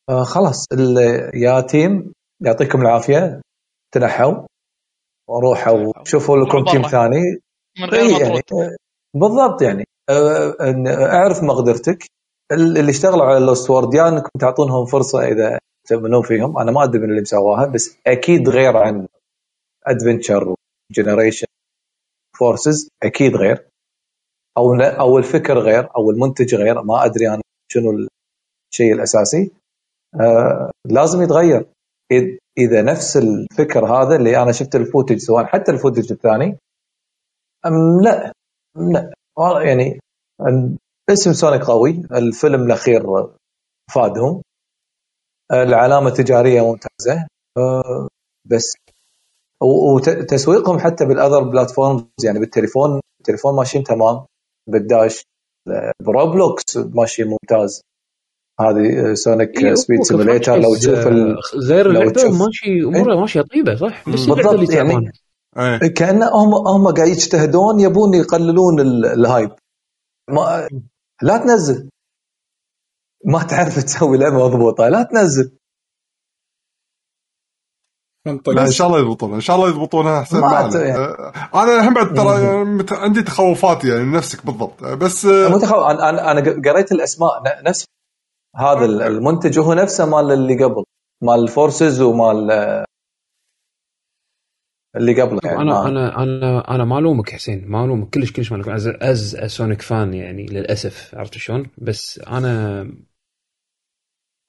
آه 0.09 0.23
خلاص 0.23 0.65
يا 1.33 1.61
team 1.61 2.11
يعطيكم 2.41 2.81
العافية 2.81 3.41
تنحوا 3.93 4.47
وروحوا 5.29 5.91
شوفوا 6.03 6.37
لكم. 6.37 6.63
team 6.71 6.81
ثاني. 6.81 7.21
من 7.79 7.85
غير 7.89 8.01
إي 8.01 8.13
مطرود 8.13 8.43
يعني 8.61 8.77
بالضبط 9.15 9.61
يعني. 9.61 9.83
إن 10.61 10.87
أعرف 10.87 11.43
مقدرتك. 11.43 12.03
ال- 12.51 12.77
اللي 12.77 12.89
اشتغلوا 12.91 13.25
على 13.25 13.45
Lost 13.45 13.69
World 13.69 13.93
يا 13.93 14.07
أنكم 14.09 14.29
تعطونهم 14.39 14.85
فرصة 14.85 15.19
إذا 15.27 15.59
تؤمنون 15.89 16.21
فيهم. 16.23 16.57
أنا 16.59 16.71
ما 16.71 16.83
أدري 16.83 16.99
من 17.01 17.09
اللي 17.09 17.21
مسواها 17.21 17.65
بس 17.65 17.97
أكيد 18.07 18.49
غير 18.49 18.77
عن 18.77 19.07
ادفنتشر 19.87 20.55
وجنريشن 20.91 21.47
فورسز 22.39 22.89
أكيد 23.03 23.35
غير. 23.35 23.67
أو 24.57 24.73
أو 24.75 25.17
الفكر 25.17 25.59
غير 25.59 25.89
أو 25.97 26.11
المنتج 26.11 26.55
غير. 26.55 26.81
ما 26.83 27.05
أدري 27.05 27.27
أنا 27.29 27.41
شنو 27.71 28.07
الشيء 28.71 28.93
الأساسي. 28.93 29.51
آه 30.21 30.71
لازم 30.85 31.21
يتغير. 31.21 31.65
إذا 32.57 32.81
نفس 32.81 33.17
الفكر 33.17 33.85
هذا 33.85 34.15
اللي 34.15 34.43
أنا 34.43 34.51
شفت 34.51 34.75
ال 34.75 34.81
footage 34.81 35.17
سواء 35.17 35.45
حتى 35.45 35.71
ال 35.71 35.76
footage 35.76 36.11
الثاني 36.11 36.57
أم 37.65 38.01
لا 38.01 38.33
لا. 38.75 39.13
يعني 39.65 39.99
اسم 41.09 41.33
سونيك 41.33 41.61
قوي 41.63 41.91
الفيلم 42.11 42.63
الأخير 42.63 43.03
فادهم. 43.95 44.41
العلامة 45.51 46.07
التجارية 46.07 46.61
ممتازة. 46.61 47.27
أه، 47.57 48.07
بس 48.45 48.75
وتسويقهم 49.63 50.79
حتى 50.79 51.05
بال 51.05 51.16
other 51.16 51.43
platforms 51.43 52.05
يعني 52.25 52.39
بالتليفون 52.39 53.01
التليفون 53.19 53.55
ماشيين 53.55 53.83
تمام 53.83 54.25
بالداش 54.69 55.23
ب 56.01 56.12
Roblox 56.12 56.77
ماشي 56.77 57.23
ممتاز. 57.23 57.81
هذه 58.61 59.13
Sonic 59.13 59.63
إيه، 59.63 59.73
Speed 59.73 60.01
Simulator 60.03 60.55
لو 60.55 60.75
تشوف 60.75 61.07
ال... 61.07 61.31
آه، 61.31 61.57
غير 61.67 61.85
لو 61.85 61.91
اللعبه 62.01 62.11
تشوف- 62.11 62.41
ماشي 62.41 62.83
اموره 62.83 63.15
ماشية 63.21 63.41
طيبة 63.41 63.75
صح؟ 63.75 64.09
بس 64.09 64.25
بالضبط، 64.25 64.39
يعني- 64.53 64.67
تعبانة. 64.67 65.11
إيه. 65.57 65.87
كأن 65.93 66.23
هم 66.23 66.53
هم 66.67 66.87
قاعد 66.93 67.07
يجتهدون 67.07 67.79
يبون 67.79 68.13
يقللون 68.13 68.79
ال- 68.79 69.05
ال 69.05 69.15
hype 69.15 69.51
ما 70.29 70.67
لا 71.21 71.37
تنزل. 71.37 71.89
ما 73.25 73.43
تعرف 73.43 73.83
تسوي 73.83 74.17
لعبة 74.17 74.47
مضبوطة 74.47 74.87
لا 74.89 75.03
تنزل. 75.03 75.57
لا 78.47 78.65
إن 78.65 78.71
شاء 78.71 78.87
الله 78.87 78.99
يضبطونها 78.99 79.35
إن 79.35 79.41
شاء 79.41 79.55
الله 79.55 79.69
يضبطونها 79.69 80.21
أحسن. 80.21 80.41
يعني. 80.81 80.97
أنا 81.55 81.87
هم 81.87 81.93
بعد 81.93 82.13
ترى 82.13 82.63
مت- 82.63 82.93
عندي 82.93 83.21
تخوفات 83.23 83.85
يعني 83.85 84.03
نفسك 84.17 84.45
بالضبط. 84.45 84.83
آه، 84.83 84.93
بس 84.93 85.25
متخو... 85.25 85.81
أنا 85.81 86.31
أنا 86.31 86.41
قريت 86.71 86.91
الأسماء 86.91 87.29
ن- 87.43 87.69
نفس 87.69 87.85
هذا 88.55 88.85
ال- 88.85 89.01
المنتج 89.01 89.59
هو 89.59 89.73
نفسه 89.73 90.05
مال 90.05 90.31
اللي 90.31 90.63
قبل 90.63 90.83
مال 91.23 91.47
Forces 91.47 92.01
ومال 92.01 92.51
آه، 92.51 92.85
اللي 94.95 95.21
قبله 95.21 95.39
يعني 95.43 95.57
أنا 95.61 95.71
ما- 95.73 95.87
أنا 95.87 96.23
أنا 96.23 96.75
أنا 96.75 96.85
ما 96.85 96.99
ألومك 96.99 97.29
حسين 97.29 97.67
ما 97.67 97.85
ألومك 97.85 98.09
كلش 98.09 98.31
كلش 98.31 98.51
ما 98.51 98.57
ألومك. 98.57 98.69
as 99.03 99.35
as 99.35 99.51
Sonic 99.51 99.81
fan 99.81 100.13
يعني 100.13 100.45
للأسف 100.45 101.15
عرفت 101.15 101.37
شلون؟ 101.37 101.67
بس 101.77 102.19
أنا 102.19 102.81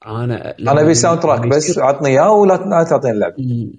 أنا 0.06 0.56
أنا 0.58 0.80
أبي 0.80 0.94
soundtrack 0.94 1.46
بس 1.46 1.78
عطني 1.78 2.08
إياه 2.08 2.32
ولا 2.32 2.52
لا 2.52 2.84
تعطيني 2.90 3.12
اللعبة. 3.14 3.34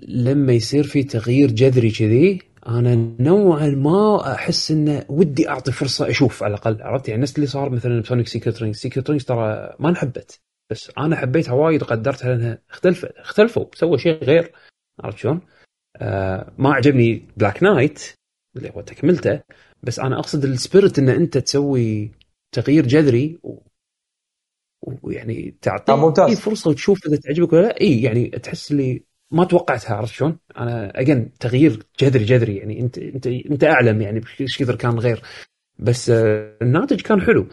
لما 0.07 0.53
يصير 0.53 0.83
في 0.83 1.03
تغيير 1.03 1.51
جذري 1.51 1.91
كذي 1.91 2.41
أنا 2.67 3.15
نوعا 3.19 3.67
ما 3.67 4.33
أحس 4.33 4.71
إنه 4.71 5.05
ودي 5.09 5.49
أعطي 5.49 5.71
فرصة 5.71 6.09
أشوف 6.09 6.43
على 6.43 6.53
الأقل 6.53 6.81
عرفت 6.81 7.09
يعني 7.09 7.21
نفس 7.21 7.35
اللي 7.35 7.47
صار 7.47 7.69
مثلا 7.69 8.01
ب 8.01 8.05
Sonic 8.05 8.27
Secret 8.27 8.61
Rings 8.61 8.77
Secret 8.77 9.09
Rings 9.09 9.25
ترى 9.25 9.75
ما 9.79 9.89
انحبت 9.89 10.41
بس 10.71 10.91
أنا 10.97 11.15
حبيتها 11.15 11.53
وايد 11.53 11.83
وقدرتها 11.83 12.35
لأنها 12.35 12.61
اختلفت 12.69 13.11
اختلفوا 13.17 13.65
سووا 13.73 13.97
شيء 13.97 14.23
غير 14.23 14.51
عرفت 14.99 15.17
شلون؟ 15.17 15.41
آه 15.97 16.53
ما 16.57 16.73
عجبني 16.73 17.25
Black 17.37 17.63
Knight 17.63 18.13
اللي 18.57 18.71
هو 18.75 18.81
تكملته 18.81 19.41
بس 19.83 19.99
أنا 19.99 20.19
أقصد 20.19 20.45
ال 20.45 20.53
spirit 20.53 20.99
إن 20.99 21.09
أنت 21.09 21.37
تسوي 21.37 22.11
تغيير 22.51 22.87
جذري 22.87 23.39
و... 23.43 23.57
ويعني 24.81 25.55
تعطيه 25.61 25.93
آه، 25.93 25.97
ممتاز. 25.97 26.39
فرصة 26.39 26.69
وتشوف 26.69 27.07
إذا 27.07 27.15
تعجبك 27.15 27.53
ولا 27.53 27.61
لأ 27.61 27.81
إي 27.81 28.01
يعني 28.01 28.29
تحس 28.29 28.71
اللي 28.71 29.03
ما 29.31 29.43
توقعتها 29.43 29.95
عرفت 29.95 30.13
شلون؟ 30.13 30.37
أنا 30.57 30.99
again 30.99 31.33
تغيير 31.39 31.83
جذري 31.99 32.23
جذري 32.23 32.55
يعني 32.55 32.79
أنت 32.79 32.97
أنت 32.97 33.27
أنت 33.27 33.63
أعلم 33.63 34.01
يعني 34.01 34.21
إيش 34.41 34.57
كثر 34.57 34.75
كان 34.75 34.99
غير. 34.99 35.21
بس 35.79 36.09
آه، 36.09 36.57
الناتج 36.61 37.01
كان 37.01 37.21
حلو. 37.21 37.47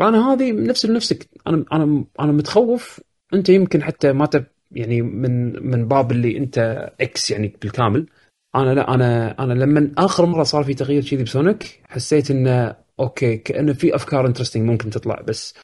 أنا 0.00 0.32
هذه 0.32 0.52
نفس 0.52 0.86
لنفسك. 0.86 1.28
أنا 1.46 1.64
أنا 1.72 2.04
أنا 2.20 2.32
متخوف. 2.32 3.00
أنت 3.34 3.48
يمكن 3.48 3.82
حتى 3.82 4.12
ما 4.12 4.26
تب 4.26 4.44
يعني 4.72 5.02
من 5.02 5.66
من 5.70 5.88
باب 5.88 6.12
اللي 6.12 6.38
أنت 6.38 6.58
إكس 7.00 7.30
يعني 7.30 7.56
بالكامل. 7.62 8.06
أنا 8.54 8.74
لا 8.74 8.94
أنا 8.94 9.38
أنا 9.44 9.52
لما 9.52 9.92
آخر 9.98 10.26
مرة 10.26 10.42
صار 10.42 10.64
في 10.64 10.74
تغيير 10.74 11.04
كذي 11.04 11.22
ب 11.22 11.32
Sonic 11.32 11.80
حسيت 11.84 12.30
انه 12.30 12.76
okay 13.00 13.36
كأنه 13.36 13.72
في 13.72 13.94
أفكار 13.94 14.26
interesting 14.26 14.70
ممكن 14.70 14.90
تطلع. 14.90 15.20
بس 15.20 15.54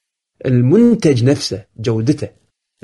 المنتج 0.47 1.25
نفسه 1.25 1.65
جودته 1.77 2.29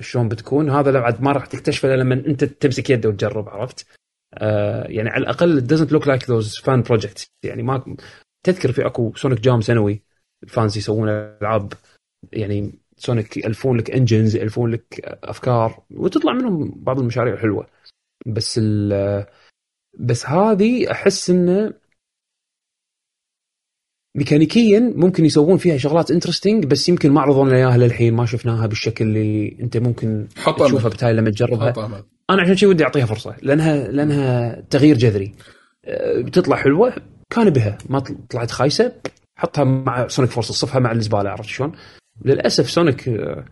شلون 0.01 0.29
بتكون. 0.29 0.71
هذا 0.71 0.99
عاد 0.99 1.23
ما 1.23 1.33
راح 1.33 1.47
تكتشفه 1.47 1.89
لما 1.89 2.15
أنت 2.15 2.45
تمسك 2.45 2.91
يده 2.91 3.09
وتجرب 3.09 3.49
عرفت؟ 3.49 3.87
آه 4.35 4.85
يعني 4.89 5.09
على 5.09 5.23
الأقل 5.23 5.67
doesn't 5.69 5.91
look 5.91 6.07
like 6.07 6.27
those 6.27 6.63
fan 6.63 6.83
projects. 6.91 7.27
يعني 7.43 7.63
ما 7.63 7.97
تذكر 8.47 8.73
في 8.73 8.87
أكو 8.87 9.13
Sonic 9.17 9.41
jam 9.41 9.61
سنوي 9.61 10.03
ال 10.43 10.50
fans 10.50 10.79
يسوون 10.79 11.09
ألعاب 11.09 11.73
يعني 12.33 12.79
Sonic 12.97 13.37
يألفون 13.37 13.79
لك 13.79 13.91
engines 13.91 14.37
يألفون 14.37 14.71
لك 14.71 15.19
أفكار 15.25 15.83
وتطلع 15.91 16.33
منهم 16.33 16.73
بعض 16.77 16.99
المشاريع 16.99 17.35
الحلوه 17.35 17.67
بس 18.27 18.61
بس 19.99 20.27
هذه 20.27 20.91
أحس 20.91 21.31
إنه 21.31 21.75
ميكانيكيا 24.17 24.93
ممكن 24.97 25.25
يسوون 25.25 25.57
فيها 25.57 25.77
شغلات 25.77 26.11
interesting 26.11 26.67
بس 26.67 26.89
يمكن 26.89 27.11
ما 27.13 27.21
عرضوا 27.21 27.45
لنا 27.45 27.57
إياها 27.57 27.79
للحين 27.79 28.15
ما 28.15 28.27
شفناها 28.27 28.67
بالشكل 28.67 29.05
اللي 29.05 29.57
أنت 29.61 29.77
ممكن 29.77 30.27
حط 30.37 30.63
تشوفها. 30.63 30.89
بتاي 30.89 31.13
لما 31.13 31.31
تجربها. 31.31 31.73
أنا 32.31 32.43
عشان 32.43 32.57
شي 32.57 32.67
ودي 32.67 32.85
أعطيها 32.85 33.07
فرصة 33.07 33.35
لانها 33.43 33.89
لأنها 33.89 34.61
تغيير 34.71 34.97
جذري 34.97 35.33
أه، 35.85 36.21
بتطلع 36.21 36.57
حلوة 36.57 36.93
كان 37.31 37.51
بها 37.51 37.79
ما 37.89 37.99
طل- 37.99 38.17
طلعت 38.31 38.51
خايسة 38.51 38.93
حطها 39.37 39.65
مع 39.65 40.09
Sonic 40.09 40.31
Force 40.31 40.53
صفها 40.53 40.81
مع 40.81 40.93
الزبالة 40.93 41.31
عرفت 41.31 41.49
شلون؟ 41.49 41.73
للأسف 42.25 42.71
Sonic 42.71 43.09
أه، 43.09 43.45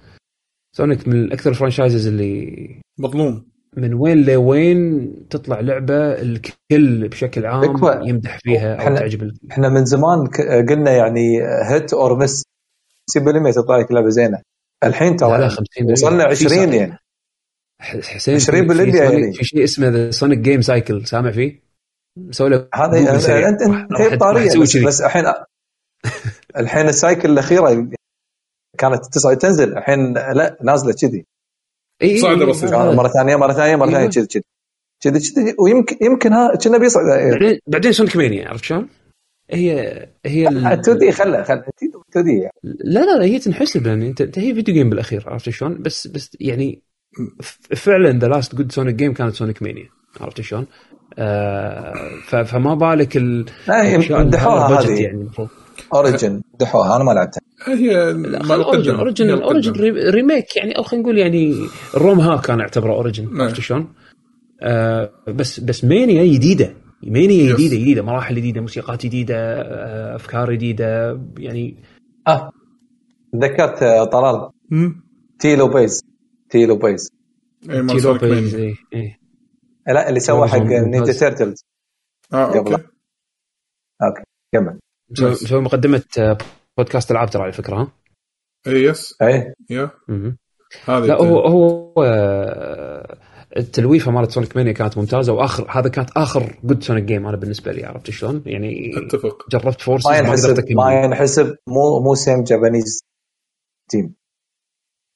Sonic 0.77 1.09
من 1.09 1.33
أكثر 1.33 1.51
ال 1.51 1.56
franchises 1.56 2.07
اللي 2.07 2.55
مظلوم 2.99 3.47
من 3.77 3.95
وين 3.95 4.25
لوين 4.25 5.13
تطلع 5.31 5.61
لعبة 5.61 6.13
الكل 6.13 7.09
بشكل 7.09 7.47
عام. 7.47 7.63
يمدح 8.09 8.39
فيها 8.39 8.75
أو 8.75 8.81
إحنا- 8.97 8.99
تعجب 8.99 9.23
ال- 9.23 9.39
إحنا 9.51 9.69
من 9.69 9.85
زمان 9.85 10.27
قلنا 10.69 10.91
يعني 10.91 11.43
hit 11.71 11.93
or 11.93 12.17
miss 12.19 12.43
50% 13.11 13.53
تطلع 13.55 13.77
لك 13.79 13.93
لعبة 13.93 14.09
زينة 14.09 14.39
الحين 14.85 15.17
ترى 15.17 15.49
50 15.49 15.93
وصلنا 15.93 16.25
20 16.25 16.73
يعني 16.73 16.99
حسين 17.81 18.35
20 18.35 18.63
في- 18.63 18.69
بالمية 18.69 19.03
يعني. 19.03 19.33
في 19.33 19.45
شيء 19.45 19.65
اسمه 19.65 19.89
the 19.89 20.11
Sonic 20.11 20.39
game 20.39 20.61
cycle 20.61 21.07
سامع 21.07 21.31
فيه؟ 21.31 21.61
مسوي 22.19 22.49
له 22.51 22.69
هذا 22.75 23.19
سريع. 23.19 23.49
انت 23.49 23.63
أنت 23.63 24.21
طارية 24.21 24.61
بس. 24.61 24.77
بس 24.77 25.01
الحين 25.03 25.25
الحين 26.61 26.89
ال 26.89 26.96
cycle 26.96 27.31
الأخيرة 27.31 27.89
كانت 28.79 29.05
تنزل 29.41 29.79
الحين 29.79 30.13
لا 30.15 30.59
نازلة 30.63 30.93
كذي 30.93 31.27
إي 32.03 32.11
إي 32.11 32.19
صاعدة 32.19 32.41
إي، 32.45 32.51
بسيطة. 32.51 32.89
إيه، 32.91 32.97
مرة 32.97 33.09
ثانية 33.09 33.37
مرة 33.37 33.53
ثانية 33.53 33.77
مرة 33.77 33.91
ثانية. 33.91 34.09
كذي 34.09 34.27
كذي 34.27 34.43
كذي 35.01 35.21
كذي 35.35 35.55
ويمكن 35.59 35.97
يمكن 36.03 36.33
ها 36.33 36.57
كنا 36.57 36.79
بيصعد 36.79 37.05
بعدين 37.33 37.59
بعدين 37.67 37.93
Sonic 37.93 38.17
Mania 38.17 38.49
عرفت 38.49 38.65
شلون؟ 38.65 38.89
هي 39.51 40.07
هي 40.27 40.49
ال- 40.49 40.67
2 40.67 40.99
D 40.99 41.13
خله 41.13 41.43
خله 41.43 41.65
2 42.13 42.25
D 42.25 42.49
لا 42.65 43.01
لا 43.01 43.19
لا 43.19 43.25
هي 43.25 43.39
تنحسب 43.39 43.87
لأن 43.87 44.03
انت 44.03 44.21
انت 44.21 44.39
هي 44.39 44.55
video 44.55 44.75
game 44.75 44.91
بالأخير 44.91 45.25
عرفت 45.27 45.51
شلون؟ 45.51 45.83
بس 45.83 46.07
بس 46.07 46.31
يعني 46.41 46.83
فعلا 47.77 48.19
the 48.19 48.27
last 48.29 48.55
good 48.55 48.73
Sonic 48.73 48.95
game 48.95 49.13
كانت 49.13 49.35
Sonic 49.35 49.63
Mania 49.63 49.89
عرفت 50.21 50.41
شلون؟ 50.41 50.67
آه 51.19 51.95
فما 52.45 52.75
بالك 52.75 53.17
ال 53.17 53.47
مدحوها 54.27 54.81
هذه 54.81 55.03
يعني 55.03 55.17
المفروض 55.21 55.49
Origin 55.95 56.43
مدحوها 56.55 56.97
أنا 56.97 57.05
ما 57.05 57.13
لعبتها 57.13 57.41
هي 57.67 58.13
ما 58.13 58.55
Origin. 58.65 58.95
Origin 58.95 59.31
Origin 59.31 59.73
remake 60.11 60.57
يعني 60.57 60.73
أو 60.79 60.83
خلينا 60.83 61.03
نقول 61.05 61.19
يعني 61.19 61.55
ال 61.95 62.01
ROM 62.01 62.21
hack 62.21 62.51
أنا 62.51 62.63
أعتبره 62.63 62.93
Origin 62.93 63.25
نعم. 63.25 63.43
عرفت 63.43 63.61
شلون؟ 63.61 63.95
آه 64.63 65.11
بس 65.29 65.61
بس 65.61 65.85
Mania 65.85 66.25
جديدة 66.35 66.75
Mania. 67.03 67.53
جديدة 67.55 67.77
جديدة 67.77 68.03
مراحل 68.03 68.35
جديدة 68.35 68.61
موسيقات 68.61 69.07
جديدة 69.07 69.35
آه، 69.37 70.17
أفكار 70.17 70.53
جديدة 70.53 71.21
يعني 71.39 71.77
آه 72.29 72.53
تذكرت 73.33 73.83
آه، 73.83 74.05
طلال. 74.05 74.51
Tee 75.39 75.69
Lopes 75.69 76.01
Tee 76.51 76.77
Lopes 76.77 77.11
اي 77.71 77.83
مال 77.83 77.95
Tee 77.97 78.01
Sonic 78.01 78.23
Lopes 78.25 78.55
Mania. 78.55 78.67
إيه، 78.69 78.75
إيه. 78.95 79.19
لا 79.87 80.09
اللي 80.09 80.21
سوى 80.21 80.49
حق. 80.49 80.59
Ninja 80.63 81.13
Turtles 81.13 81.65
آه 82.33 82.45
قبل. 82.47 82.73
okay 82.73 82.85
okay 84.03 84.23
كمل 84.53 84.79
مسوي 85.11 85.61
مقدمة 85.61 86.03
بودكاست 86.79 87.11
ألعاب 87.11 87.31
ترى 87.31 87.43
على 87.43 87.53
فكرة 87.53 87.77
ها؟ 87.77 87.93
اي 88.67 88.83
yes 88.83 89.15
اي 89.23 89.55
yeah. 89.71 89.91
هذه 90.85 91.05
لا 91.07 91.15
هو 91.15 91.41
هو 91.41 91.93
آه، 92.05 93.19
التلويفة 93.57 94.11
مالت 94.11 94.31
Sonic 94.31 94.57
Mania 94.57 94.73
كانت 94.73 94.99
ممتازة 94.99 95.33
واخر 95.33 95.67
هذا 95.71 95.89
كانت 95.89 96.11
آخر 96.17 96.59
good 96.65 96.83
Sonic 96.83 97.05
game 97.05 97.27
أنا 97.27 97.37
بالنسبة 97.37 97.73
لي 97.73 97.85
عرفت 97.85 98.11
شلون؟ 98.11 98.43
يعني 98.47 98.93
أتفق. 98.97 99.51
جربت 99.51 99.81
Forces 99.81 100.07
ما 100.07 100.19
ينحسب 100.19 100.65
ما 100.71 101.03
ينحسب 101.05 101.57
مو 101.67 102.01
مو 102.01 102.15
same 102.15 102.45
Japanese 102.45 103.01
team 103.91 104.15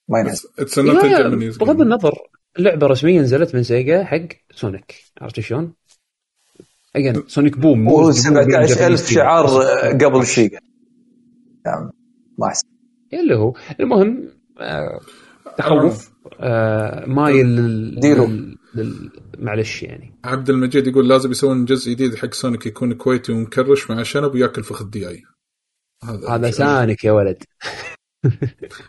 ما 0.09 0.21
ينحسب. 0.21 0.49
بغض 1.59 1.81
النظر 1.81 2.19
اللعبه 2.59 2.87
رسميا 2.87 3.23
نزلت 3.23 3.55
من 3.55 3.63
Sega 3.63 4.05
حق 4.05 4.27
Sonic 4.55 4.95
عرفت 5.21 5.41
شلون؟ 5.41 5.73
again 6.97 7.23
Sonic 7.29 7.59
Boom 7.59 7.79
مو- 7.85 7.91
مو 7.97 8.03
مو 8.03 8.13
17000 8.13 8.71
Japanese 9.09 9.13
شعار 9.15 9.47
team. 9.49 9.51
آه، 9.51 9.93
قبل 9.93 10.27
شيء 10.27 10.59
نعم 11.67 11.91
ما 12.39 12.47
احسن 12.47 12.69
اللي 13.13 13.35
هو 13.37 13.55
المهم 13.81 14.29
آه، 14.61 15.01
تخوف 15.59 16.13
آه، 16.41 17.07
مايل 17.07 17.47
لل- 17.47 18.01
ديرو. 18.01 18.27
لل- 18.27 18.57
لل- 18.75 19.11
معلش 19.39 19.83
يعني. 19.83 20.15
عبد 20.25 20.51
المجيد 20.51 20.87
يقول 20.87 21.09
لازم 21.09 21.31
يسوون 21.31 21.65
جزء 21.65 21.91
جديد 21.93 22.15
حق 22.15 22.35
سونيك 22.35 22.67
يكون 22.67 22.93
كويتي 22.95 23.33
ومكرش 23.33 23.91
مع 23.91 24.03
شنب 24.03 24.35
وياكل 24.35 24.65
فخذ 24.65 24.91
دياي 24.91 25.23
هذا 26.05 26.29
هذا. 26.29 26.51
سانك 26.51 27.05
يا 27.05 27.13
ولد. 27.13 27.43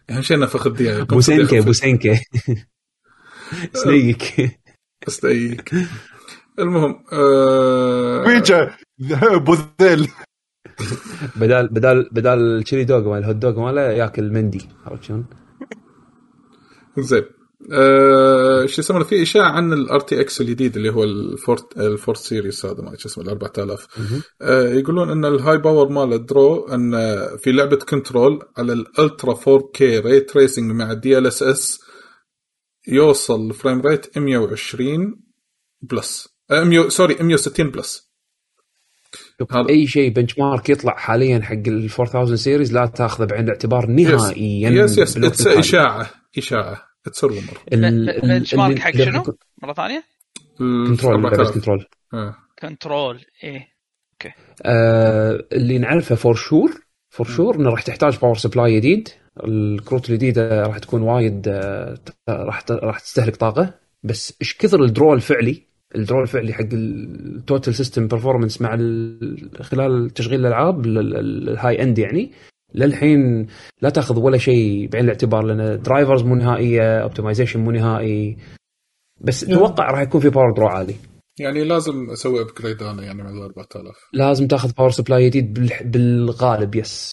اهم 0.10 0.22
شيء 0.22 0.38
انه 0.38 0.46
فخذ 0.46 0.74
دياي 0.76 1.06
صديق 1.22 1.64
بوسينكا 1.64 2.20
سنيك. 3.74 4.52
استأيك 5.08 5.72
المهم 6.60 7.04
آه 7.14 8.24
بيجا 8.26 8.76
ابو 9.12 9.56
ذيل 9.82 10.08
بدال 11.36 11.68
بدال 11.68 12.10
بدال 12.12 12.40
ال 12.58 12.62
chili 12.62 12.84
dog 12.84 13.10
مال 13.10 13.18
ال 13.18 13.22
hot 13.22 13.36
dog 13.36 13.60
ماله 13.60 13.82
ياكل 13.82 14.32
مندي 14.32 14.70
عرفت 14.86 15.04
شلون؟ 15.04 15.26
زين. 17.00 17.24
آه 17.72 18.66
شو 18.66 18.82
يسمونه؟ 18.82 19.04
في 19.04 19.22
إشاعة 19.22 19.50
عن 19.52 19.74
ال 19.74 20.00
RTX 20.00 20.42
الجديد 20.42 20.76
اللي 20.78 20.90
هو 20.90 21.04
ال 21.04 21.16
forty 21.16 21.78
ال 21.78 21.85
forty 21.85 22.18
series 22.18 22.66
هذا 22.66 22.82
ما 22.82 22.98
شو 22.98 23.10
اسمه 23.10 23.24
ال 23.24 23.30
4000 23.30 23.88
آه 24.42 24.70
يقولون 24.74 25.10
إن 25.10 25.26
ال 25.26 25.58
high 25.58 25.72
power 25.72 25.90
مال 25.90 26.26
draw 26.26 26.68
إن 26.68 26.92
في 27.38 27.52
لعبة 27.52 27.76
Control 27.76 28.40
على 28.58 28.74
ال 28.74 28.85
ultra 28.85 29.40
4 29.48 29.70
K 29.74 30.00
ray 30.00 30.20
tracing 30.20 30.72
مع 30.72 30.92
ال 30.92 31.28
DLSS 31.28 31.80
يوصل 32.88 33.48
ال 33.50 33.55
frame 33.55 33.82
rate 33.82 34.18
120 34.18 35.22
بلس 35.82 36.33
100 36.52 36.90
سوري 36.90 37.16
160 37.20 37.70
بلس. 37.72 38.14
هذا- 39.52 39.70
أي 39.70 39.88
شيء 39.88 40.10
benchmark 40.10 40.70
يطلع 40.70 40.96
حاليا 40.96 41.40
حق 41.42 41.54
ال 41.68 41.90
4000 42.00 42.40
series 42.40 42.74
لا 42.74 42.86
تأخذه 42.86 43.26
بعين 43.26 43.44
الاعتبار 43.44 43.86
نهائيا 43.88 44.70
yes 44.70 44.98
yes 44.98 45.18
it's. 45.18 45.48
إشاعة 45.48 46.10
إشاعة. 46.38 46.82
it's 47.08 47.24
rumor 47.24 47.58
ال- 47.74 47.86
ال- 48.10 48.22
benchmark 48.22 48.80
حق 48.80 48.92
شنو؟ 48.92 49.24
مرة 49.64 49.74
ثانية؟ 49.74 50.04
control 50.58 51.22
control 51.52 51.86
كنترول 52.62 53.26
إيه. 53.44 53.68
آه 54.66 55.48
اللي 55.52 55.78
نعرفه 55.78 56.16
for 56.16 56.36
sure 56.36 56.72
for 57.10 57.28
sure 57.28 57.56
إنه 57.56 57.70
راح 57.70 57.82
تحتاج 57.82 58.18
power 58.20 58.38
supply 58.38 58.76
جديد. 58.76 59.10
الكروت 59.44 60.10
الجديدة 60.10 60.62
راح 60.64 60.78
تكون 60.78 61.02
وايد 61.02 61.48
آه 61.48 61.98
راح 62.30 62.64
راح 62.72 63.00
تستهلك 63.00 63.36
طاقة. 63.36 63.74
بس 64.04 64.34
إيش 64.42 64.58
كثر 64.58 64.84
ال 64.84 64.90
draw 64.90 65.14
الفعلي؟ 65.14 65.68
ال 65.96 66.01
draw 66.01 66.22
الفعلي 66.22 66.54
حق 66.54 66.66
ال 66.74 66.91
total 66.91 67.76
system 67.76 68.08
performance 68.08 68.62
مع 68.62 68.74
ال- 68.74 69.50
خلال 69.64 70.10
تشغيل 70.10 70.40
الألعاب 70.40 70.86
ال- 70.86 70.98
ال- 70.98 71.50
ال 71.50 71.84
high 71.84 71.93
end 71.93 72.00
يعني 72.00 72.32
للحين 72.76 73.48
لا 73.82 73.90
تأخذ 73.90 74.20
ولا 74.20 74.38
شيء 74.38 74.88
بعين 74.90 75.04
الاعتبار 75.06 75.44
لأن 75.44 75.82
drivers 75.82 76.24
مو 76.24 76.36
نهائية 76.36 77.00
optimization 77.04 77.60
مو 77.60 77.72
نهائي. 77.72 78.38
بس 79.22 79.44
أتوقع 79.44 79.92
راح 79.92 80.02
يكون 80.02 80.22
في 80.22 80.30
power 80.30 80.54
draw 80.58 80.68
عالي 80.68 80.96
يعني 81.40 81.64
لازم 81.64 82.10
أسوي 82.10 82.42
upgrade 82.42 82.84
أنا 82.84 83.04
يعني 83.04 83.24
مع 83.24 83.30
ال 83.30 83.42
4000 83.44 83.96
لازم 84.14 84.48
تأخذ 84.48 84.72
power 84.74 84.90
supply 84.90 85.30
جديد 85.30 85.54
بالغالب 85.86 86.76
yes 86.76 87.12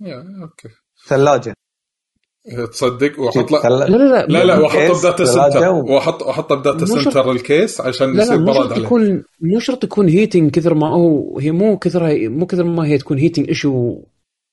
yeah 0.00 0.16
okay 0.42 0.68
ثلاجة. 1.08 1.54
تصدق 2.72 3.20
وأحط 3.20 3.52
لا 3.52 3.68
لا 3.68 3.84
لا 3.84 3.96
لا. 3.96 4.26
لا 4.26 4.44
لا 4.44 4.58
وأحطه 4.58 5.00
ب 5.00 5.05
data 5.05 5.24
center. 5.24 5.68
واحط 5.68 6.22
احطه 6.22 6.54
ب 6.54 6.59
data. 6.59 6.86
center 6.86 7.30
ال 7.30 7.40
case 7.40 7.80
عشان 7.80 8.12
لا 8.12 8.16
لا 8.16 8.22
يصير 8.22 8.54
شرط 8.54 8.72
عليه. 8.72 8.82
يكون 8.82 9.24
مو 9.40 9.58
شرط 9.58 9.84
يكون 9.84 10.08
heating 10.08 10.50
كثر 10.50 10.74
ما 10.74 10.88
هو 10.88 11.38
هي 11.38 11.50
مو 11.50 11.78
كثر 11.78 12.28
مو 12.28 12.46
كثر 12.46 12.64
ما 12.64 12.86
هي 12.86 12.98
تكون 12.98 13.18
heating 13.18 13.48
issue 13.48 13.98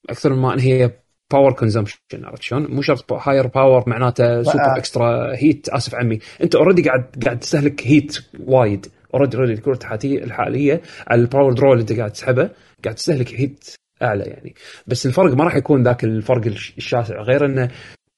أكثر 0.10 0.34
ما 0.34 0.54
إن 0.54 0.60
هي 0.60 0.92
power 1.34 1.54
consumption 1.54 1.98
عرفت 2.24 2.42
شلون؟ 2.42 2.68
مو 2.70 2.82
شرط 2.82 3.14
higher 3.14 3.48
power 3.48 3.84
معناته 3.88 4.44
super 4.44 4.78
extra 4.78 5.36
heat 5.36 5.70
آسف 5.70 5.96
عمي. 5.96 6.20
أنت 6.44 6.56
already 6.56 6.82
قاعد 6.82 7.06
قاعد 7.26 7.40
تستهلك 7.40 7.88
heat 7.88 8.18
وايد. 8.48 8.88
already 9.14 9.38
already 9.38 9.54
الكروت 9.54 9.80
الحاليه 9.82 10.24
الحالية 10.24 10.82
على 11.08 11.22
ال 11.22 11.27
power 11.27 11.54
draw 11.54 11.74
اللي 11.74 11.82
أنت 11.82 11.94
قاعد 11.94 12.12
تسحبه 12.12 12.50
قاعد 12.84 12.96
تستهلك 12.96 13.34
heat 13.34 13.70
أعلى 14.02 14.24
يعني. 14.24 14.56
بس 14.88 15.06
الفرق 15.06 15.34
ما 15.34 15.44
راح 15.44 15.56
يكون 15.56 15.84
ذاك 15.84 16.04
الفرق 16.04 16.46
الش- 16.46 16.74
الشاسع 16.78 17.22
غير 17.22 17.46
انه 17.46 17.72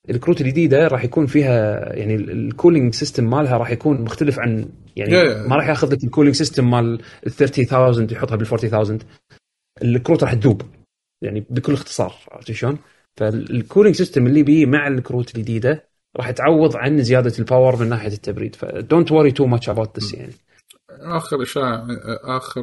الكروت 0.09 0.41
الجديدة 0.41 0.87
راح 0.87 1.03
يكون 1.03 1.25
فيها 1.25 1.79
يعني 1.95 2.15
ال 2.15 2.25
cooling 2.25 2.93
system 2.93 3.29
مالها 3.29 3.57
راح 3.57 3.69
يكون 3.71 4.01
مختلف 4.01 4.39
عن 4.39 4.69
يعني. 4.95 5.11
ما 5.47 5.55
راح 5.55 5.67
ياخذ 5.67 5.93
لك 5.93 6.03
ال 6.03 6.07
cooling 6.07 6.35
system 6.35 6.69
مال 6.69 7.01
ال 7.27 7.31
30000 7.31 8.11
يحطها 8.11 8.35
بال 8.35 8.47
40000 8.47 9.05
الكروت 9.81 10.23
راح 10.23 10.33
تذوب 10.33 10.61
يعني 11.21 11.45
بكل 11.49 11.73
اختصار 11.73 12.13
عرفت 12.31 12.51
شلون؟ 12.51 12.77
فال 13.17 13.35
cooling 13.35 13.95
system 13.95 14.27
اللي 14.27 14.43
بيه 14.43 14.65
مع 14.65 14.87
الكروت 14.87 15.35
الجديدة 15.35 15.83
راح 16.17 16.31
تعوض 16.31 16.75
عن 16.75 17.03
زيادة 17.03 17.33
ال 17.39 17.45
power 17.45 17.75
من 17.75 17.89
ناحية 17.89 18.07
التبريد. 18.13 18.55
ف 18.55 18.65
don't 18.65 19.11
worry 19.11 19.31
too 19.31 19.45
much 19.45 19.69
about 19.69 19.99
this 19.99 20.13
يعني. 20.13 20.33
آخر 21.01 21.41
إشاعة 21.43 21.87
آخر 22.23 22.61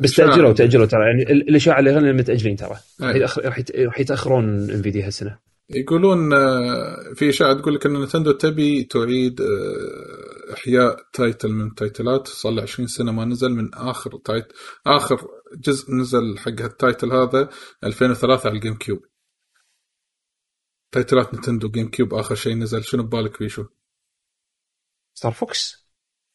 بس 0.00 0.12
إشاعة- 0.12 0.16
تاجلوا 0.16 0.52
تاجلوا 0.52 0.86
ترى 0.86 1.00
يعني 1.06 1.22
ال- 1.32 1.48
الإشاعة 1.48 1.78
اللي 1.78 1.90
هنا 1.90 2.12
متاجلين 2.12 2.56
ترى. 2.56 2.76
راح 3.00 3.38
راح 3.38 3.58
يت- 3.58 3.76
راح 3.76 4.00
يتأخرون 4.00 4.70
إنفيديا 4.70 5.06
هالسنة. 5.06 5.38
يقولون 5.70 6.32
آه، 6.32 6.96
في 7.14 7.28
إشاعة 7.28 7.54
تقول 7.54 7.74
لك 7.74 7.86
إن 7.86 8.02
نتندو 8.02 8.32
تبي 8.32 8.84
تعيد 8.84 9.40
آه، 9.40 10.54
إحياء 10.54 10.96
title 11.12 11.48
من 11.48 11.66
ال 11.66 11.75
title 11.75 12.19
ات 12.19 12.28
صار 12.28 12.52
له 12.52 12.62
20 12.62 12.86
سنة 12.88 13.12
ما 13.12 13.24
نزل 13.24 13.48
من 13.50 13.74
آخر 13.74 14.18
tit 14.24 14.46
آخر 14.86 15.28
جزء 15.58 15.92
نزل 15.94 16.38
حق 16.38 16.48
ال 16.60 16.69
title 16.69 17.12
هذا 17.12 17.48
2003 17.84 18.46
على 18.48 18.56
الجيم 18.56 18.74
كيوب. 18.74 19.00
title 20.92 21.27
ات 21.27 21.34
نتندو 21.34 21.68
جيم 21.68 21.88
كيوب 21.90 22.14
آخر 22.14 22.34
شيء 22.34 22.54
نزل 22.54 22.84
شنو 22.84 23.02
ببالك 23.02 23.38
بيشو؟ 23.38 23.64
ستار 25.14 25.32
فوكس. 25.32 25.85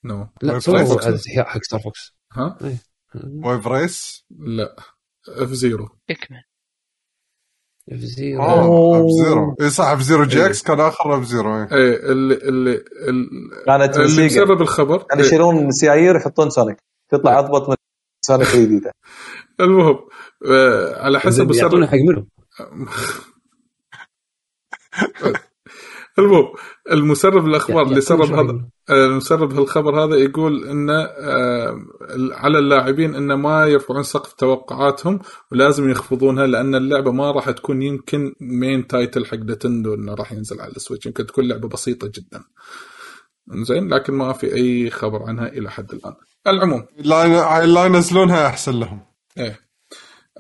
no 0.04 0.28
لا 0.42 0.58
احياء 0.58 1.46
حق 1.46 1.64
ستار 1.64 1.80
فوكس 1.80 2.16
ها؟ 2.32 2.58
وايف 3.16 3.68
ريس 3.68 4.26
لا. 4.40 4.76
F-Zero 5.30 5.90
اكمل 6.10 6.44
اف 7.92 8.00
زيرو 8.00 8.44
اف 8.44 9.10
زيرو 9.10 9.56
اي 9.62 9.70
صح 9.70 9.86
اف 9.86 10.02
زيرو 10.02 10.24
جي 10.24 10.40
إيه. 10.40 10.46
إكس 10.46 10.64
كان 10.64 10.80
آخر 10.80 11.18
اف 11.18 11.24
زيرو 11.24 11.56
إيه. 11.56 11.64
إيه 11.72 12.12
اللي 12.12 12.36
اللي 12.36 12.84
اللي, 13.08 13.64
كانت 13.66 13.98
اللي 13.98 14.26
مسبب 14.26 14.62
الخبر. 14.62 15.06
يعني 15.10 15.22
إيه. 15.22 15.28
يشيلون 15.28 15.72
سيايير 15.72 16.16
يحطون 16.16 16.50
سونيك 16.50 16.78
تطلع 17.10 17.40
أضبط 17.40 17.70
من 17.70 17.76
سونيك 18.22 18.48
الجديده 18.56 18.92
المهم 19.60 20.00
آه، 20.52 21.04
على 21.04 21.20
حسب 21.20 21.52
يعطونا 21.52 21.86
مسرب 21.86 21.92
حق 21.92 21.98
منو؟ 21.98 22.28
المهم 26.20 26.46
المسرب 26.92 27.46
الأخبار 27.48 27.84
اللي 27.84 28.02
سرب 28.02 28.34
هذا 28.34 28.48
شوي. 28.48 28.70
آه، 28.90 29.06
المسرب 29.06 29.54
هالخبر 29.60 30.04
هذا 30.04 30.16
يقول 30.16 30.68
إنه 30.68 31.02
آه، 31.04 31.80
على 32.32 32.60
اللاعبين 32.60 33.16
إنه 33.16 33.36
ما 33.36 33.66
يرفعون 33.66 34.04
سقف 34.04 34.34
توقعاتهم 34.34 35.20
ولازم 35.52 35.90
يخفضونها 35.90 36.48
لأن 36.48 36.76
اللعبة 36.76 37.12
ما 37.12 37.32
راح 37.32 37.52
تكون 37.52 37.82
يمكن 37.82 38.36
main 38.40 38.88
title 38.88 39.26
حق 39.26 39.38
نتندو 39.38 39.94
إنه 39.94 40.14
راح 40.14 40.32
ينزل 40.32 40.62
على 40.62 40.72
السويتش 40.72 41.06
يمكن 41.06 41.26
تكون 41.26 41.48
لعبة 41.48 41.68
بسيطة 41.68 42.08
جدا. 42.08 42.44
زين 43.52 43.94
لكن 43.94 44.14
ما 44.14 44.34
في 44.34 44.56
أي 44.56 44.90
خبر 44.90 45.24
عنها 45.24 45.48
إلى 45.48 45.72
حد 45.72 45.92
الآن. 45.94 46.14
العموم 46.48 46.86
لا 46.98 47.66
لا 47.66 47.86
ينزلونها 47.86 48.48
أحسن 48.48 48.80
لهم. 48.80 49.00
إيه. 49.38 49.60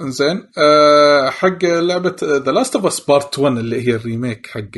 إنزين 0.01 0.47
أه 0.57 1.29
حق 1.29 1.65
لعبة 1.65 2.15
The 2.23 2.51
Last 2.51 2.75
of 2.75 2.85
Us 2.85 2.99
Part 2.99 3.39
1 3.39 3.57
اللي 3.57 3.87
هي 3.87 3.95
ال 3.95 4.03
remake 4.03 4.47
حق 4.47 4.77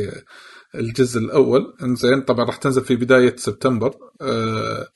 الجزء 0.76 1.20
الأول. 1.20 1.74
إنزين 1.84 2.22
طبعا 2.22 2.46
راح 2.46 2.56
تنزل 2.56 2.84
في 2.84 2.96
بداية 2.96 3.36
سبتمبر. 3.38 3.96
أه 4.22 4.88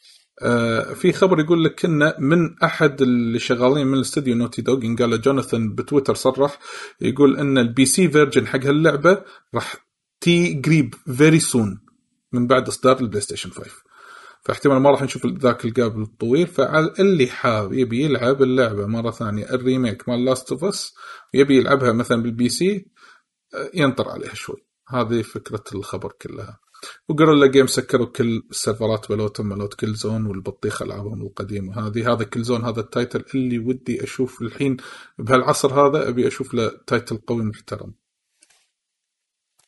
أه 0.42 0.94
في 0.94 1.14
خبر 1.14 1.40
يقول 1.40 1.64
لك 1.64 1.86
انه 1.86 2.14
من 2.20 2.60
أحد 2.64 3.02
اللي 3.02 3.40
شغالين 3.40 3.88
من 3.88 3.94
الاستوديو 3.94 4.36
نوتي 4.36 4.62
دوغ 4.62 4.96
قال 4.96 5.22
جوناثان 5.22 5.76
بتويتر 5.76 6.16
صرح 6.16 6.60
يقول 7.02 7.38
إن 7.38 7.58
ال 7.58 7.86
PC 7.86 8.10
version 8.10 8.48
حق 8.48 8.66
هاللعبة 8.66 9.24
راح 9.56 9.76
تيي 10.22 10.62
قريب 10.66 10.96
very 11.18 11.40
soon 11.40 11.80
من 12.34 12.48
بعد 12.48 12.68
إصدار 12.68 13.00
البلاي 13.00 13.22
ستيشن 13.22 13.50
5 13.50 13.72
فاحتمال 14.46 14.78
ما 14.78 14.92
راح 14.92 15.02
نشوف 15.04 15.26
ذاك 15.26 15.66
ال 15.66 15.73
gap 15.73 15.95
ال 15.95 16.02
الطويل. 16.02 16.48
فعلى 16.48 16.94
اللي 17.00 17.28
حاب 17.28 17.74
يبي 17.74 18.04
يلعب 18.04 18.42
اللعبة 18.42 18.86
مرة 18.86 19.12
ثانية 19.12 19.54
ال 19.54 19.62
remake 19.62 20.10
مال 20.10 20.26
Last 20.26 20.52
of 20.52 20.64
Us 20.64 20.94
يبي 21.34 21.58
يلعبها 21.58 21.92
مثلا 21.92 22.22
بال 22.24 22.50
PC 22.50 22.88
آه، 23.54 23.70
ينطر 23.74 24.10
عليها 24.10 24.34
شوي. 24.34 24.67
هذه 24.88 25.22
فكرة 25.22 25.64
الخبر 25.76 26.12
كلها. 26.12 26.60
وقوريلا 27.10 27.48
جيمز 27.48 27.68
سكروا 27.68 28.06
كل 28.06 28.44
السيرفرات 28.52 29.12
مالتهم 29.12 29.50
مالت 29.50 29.74
Killzone 29.74 30.26
والبطيخه 30.26 30.86
ألعابهم 30.86 31.22
القديمه 31.22 31.88
هذه 31.88 32.14
هذا 32.14 32.24
Killzone 32.24 32.66
هذا 32.66 32.80
ال 32.80 32.87
title 32.87 33.24
اللي 33.36 33.60
ودي 33.60 34.04
أشوف 34.04 34.42
الحين. 34.42 34.78
بهالعصر 35.20 35.88
هذا 35.88 36.10
أبي 36.10 36.28
أشوف 36.28 36.54
له 36.54 36.72
title 36.88 37.18
قوي 37.18 37.44
محترم. 37.44 37.94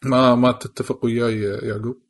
ما 0.03 0.35
ما 0.35 0.51
تتفق 0.51 1.05
وياي 1.05 1.41
يا 1.41 1.65
يعقوب؟ 1.65 2.01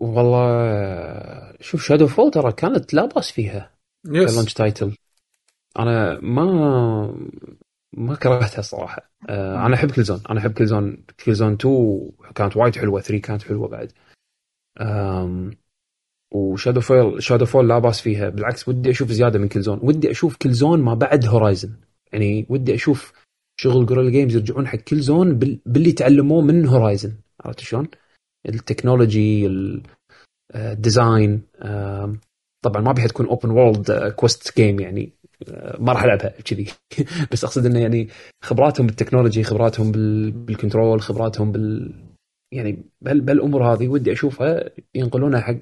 والله 0.00 1.56
شوف 1.60 1.82
Shadow 1.82 2.06
Fall 2.06 2.30
ترى 2.30 2.52
كانت 2.52 2.94
لا 2.94 3.06
بأس 3.06 3.30
فيها. 3.30 3.74
yes 4.06 4.54
title 4.54 4.96
أنا 5.78 6.20
ما 6.20 7.14
ما 7.96 8.14
كرهتها 8.14 8.62
صراحة. 8.62 9.10
آه 9.28 9.66
أنا 9.66 9.74
أحب 9.74 9.90
Killzone 9.90 10.20
أنا 10.30 10.40
أحب 10.40 10.52
Killzone 10.52 11.04
Killzone 11.24 11.52
2 11.52 12.10
كانت 12.34 12.56
وايد 12.56 12.76
حلوة. 12.76 13.00
3 13.00 13.18
كانت 13.22 13.42
حلوة 13.42 13.68
بعد. 13.68 13.92
و 16.34 16.41
Shadow 16.41 16.80
Fall 16.80 17.22
Shadow 17.22 17.44
Fall 17.44 17.68
لا 17.68 17.78
بأس 17.78 18.00
فيها. 18.00 18.28
بالعكس 18.28 18.68
ودي 18.68 18.90
أشوف 18.90 19.08
زيادة 19.12 19.38
من 19.38 19.48
Killzone 19.48 19.78
ودي 19.82 20.10
أشوف 20.10 20.36
Killzone 20.36 20.80
ما 20.80 20.94
بعد 20.94 21.26
هورايزن 21.26 21.72
يعني 22.12 22.46
ودي 22.48 22.74
أشوف 22.74 23.12
شغل 23.60 23.86
جوريلا 23.86 24.10
جيمز 24.10 24.34
يرجعون 24.36 24.66
حق 24.68 24.76
Killzone 24.78 25.38
بال... 25.38 25.58
باللي 25.66 25.92
تعلموه 25.92 26.42
من 26.42 26.66
هورايزن 26.66 27.14
عرفت 27.40 27.60
شلون؟ 27.60 27.88
ال 28.48 28.57
technology 28.57 29.46
ال- 29.46 29.82
آه، 30.52 30.72
ال 30.72 30.82
design 30.82 31.42
آم، 31.62 32.20
طبعا 32.64 32.82
ما 32.82 32.92
بيها 32.92 33.06
تكون 33.06 33.26
open 33.26 33.50
world 33.50 33.92
quest 34.16 34.56
game 34.56 34.80
يعني. 34.80 35.12
آه، 35.21 35.21
ما 35.78 35.92
راح 35.92 36.02
ألعبها 36.04 36.28
كذي. 36.28 36.66
بس 37.32 37.44
أقصد 37.44 37.66
إنه 37.66 37.80
يعني 37.80 38.08
خبراتهم 38.44 38.86
بال 38.86 38.95
technology 38.95 39.42
خبراتهم 39.44 39.92
بال... 39.92 40.30
بال 40.30 40.46
control 40.46 41.00
خبراتهم 41.00 41.52
بال 41.52 41.94
يعني 42.52 42.84
بهال... 43.00 43.20
بهالأمور 43.20 43.72
هذه 43.72 43.88
ودي 43.88 44.12
أشوفها 44.12 44.70
ينقلونها 44.94 45.40
حق 45.40 45.56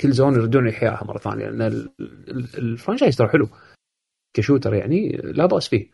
Killzone 0.00 0.34
يردون 0.34 0.68
إحيائها 0.68 1.04
مرة 1.04 1.18
ثانية 1.18 1.44
لأن 1.48 1.62
ال... 1.62 1.90
ال- 2.00 2.58
ال 2.58 2.64
franchise 2.64 3.16
ترى 3.16 3.28
حلو. 3.28 3.48
ك 4.36 4.41
shooter 4.41 4.74
يعني 4.74 5.08
لا 5.08 5.46
بأس 5.46 5.68
فيه. 5.68 5.90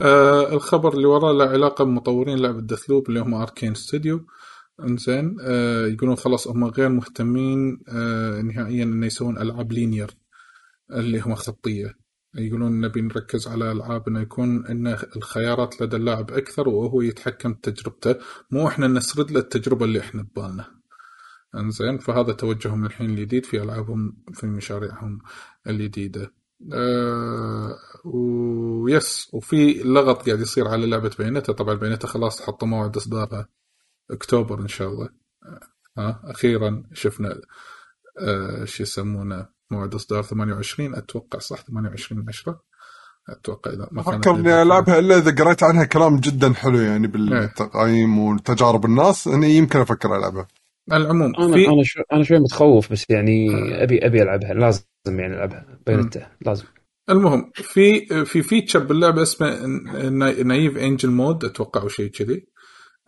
آه 0.00 0.52
الخبر 0.52 0.92
اللي 0.94 1.06
وراه 1.06 1.32
له 1.32 1.44
علاقة 1.44 1.84
بمطورين 1.84 2.38
لعبة 2.38 2.60
Deathloop 2.60 3.08
اللي 3.08 3.20
هم 3.20 3.34
Arkane 3.34 3.74
Studio 3.74 4.26
انزين 4.80 5.36
آه 5.40 5.86
يقولون 5.86 6.16
خلاص 6.16 6.48
هم 6.48 6.64
غير 6.64 6.88
مهتمين 6.88 7.80
آه 7.88 8.40
نهائيا 8.42 8.84
إنه 8.84 9.06
يسوون 9.06 9.38
ألعاب 9.38 9.72
لينير 9.72 10.10
اللي 10.92 11.20
هم 11.20 11.34
خطية. 11.34 12.02
يقولون 12.34 12.80
نبي 12.80 13.00
نركز 13.00 13.48
على 13.48 13.72
العاب 13.72 14.08
انه 14.08 14.20
يكون 14.20 14.66
إن 14.66 14.86
الخيارات 15.16 15.82
لدى 15.82 15.96
اللاعب 15.96 16.30
أكثر 16.30 16.68
وهو 16.68 17.00
يتحكم 17.00 17.52
بتجربته. 17.52 18.16
مو 18.50 18.68
إحنا 18.68 18.86
نسرد 18.88 19.30
له 19.30 19.40
التجربة 19.40 19.84
اللي 19.84 20.00
إحنا 20.00 20.22
ببالنا. 20.22 20.82
إنزين 21.54 21.98
فهذا 21.98 22.32
توجههم 22.32 22.86
الحين 22.86 23.10
الجديد 23.10 23.46
في 23.46 23.62
ألعابهم 23.62 24.16
في 24.32 24.46
مشاريعهم 24.46 25.18
الجديده 25.66 26.34
آه 26.72 27.76
ويس 28.04 29.30
وفي 29.32 29.82
لغط 29.82 30.26
قاعد 30.26 30.40
يصير 30.40 30.68
على 30.68 30.86
لعبة 30.86 31.10
بينتا. 31.18 31.52
طبعا 31.52 31.74
بينتا 31.74 32.06
خلاص 32.06 32.42
حطوا 32.42 32.68
موعد 32.68 32.96
إصدارها 32.96 33.48
أكتوبر 34.10 34.60
إن 34.60 34.68
شاء 34.68 34.88
الله. 34.88 35.08
ها 35.98 36.20
أخيرا 36.24 36.82
شفنا 36.92 37.40
آه 38.18 38.64
شو 38.64 38.82
يسمونه؟ 38.82 39.48
موعد 39.72 39.94
إصدار 39.94 40.22
28 40.22 40.94
أتوقع 40.94 41.38
صح؟ 41.38 41.62
28 41.62 42.24
10 42.28 42.60
أتوقع 43.28 43.72
إذا 43.72 43.88
ما 43.92 44.00
أفكر 44.00 44.30
إني 44.30 44.62
ألعبها 44.62 44.98
إلا 44.98 45.18
إذا 45.18 45.44
قريت 45.44 45.62
عنها 45.62 45.84
كلام 45.84 46.16
جدا 46.16 46.52
حلو 46.52 46.78
يعني 46.78 47.06
بالتقييم 47.06 48.18
وتجارب 48.18 48.84
الناس 48.84 49.28
إني 49.28 49.50
يمكن 49.50 49.80
أفكر 49.80 50.16
ألعبها. 50.16 50.48
العموم 50.92 51.32
أنا 51.38 51.52
في 51.52 51.68
أنا 51.68 51.82
شو 51.82 52.00
أنا 52.12 52.22
شوي 52.22 52.38
متخوف 52.38 52.92
بس 52.92 53.04
يعني 53.08 53.48
ابي 53.82 54.06
أبي 54.06 54.22
ألعبها 54.22 54.54
لازم 54.54 54.82
يعني 55.06 55.34
ألعبها 55.34 55.78
بينته 55.86 56.26
لازم. 56.46 56.64
المهم 57.10 57.50
في 57.54 58.06
في 58.24 58.42
فيتشر 58.42 58.78
باللعبة 58.78 59.22
اسمه 59.22 59.66
naive 60.44 60.76
angel 60.76 61.10
mode 61.10 61.44
أتوقع 61.44 61.82
أو 61.82 61.88
شيء 61.88 62.10
كذي 62.10 62.46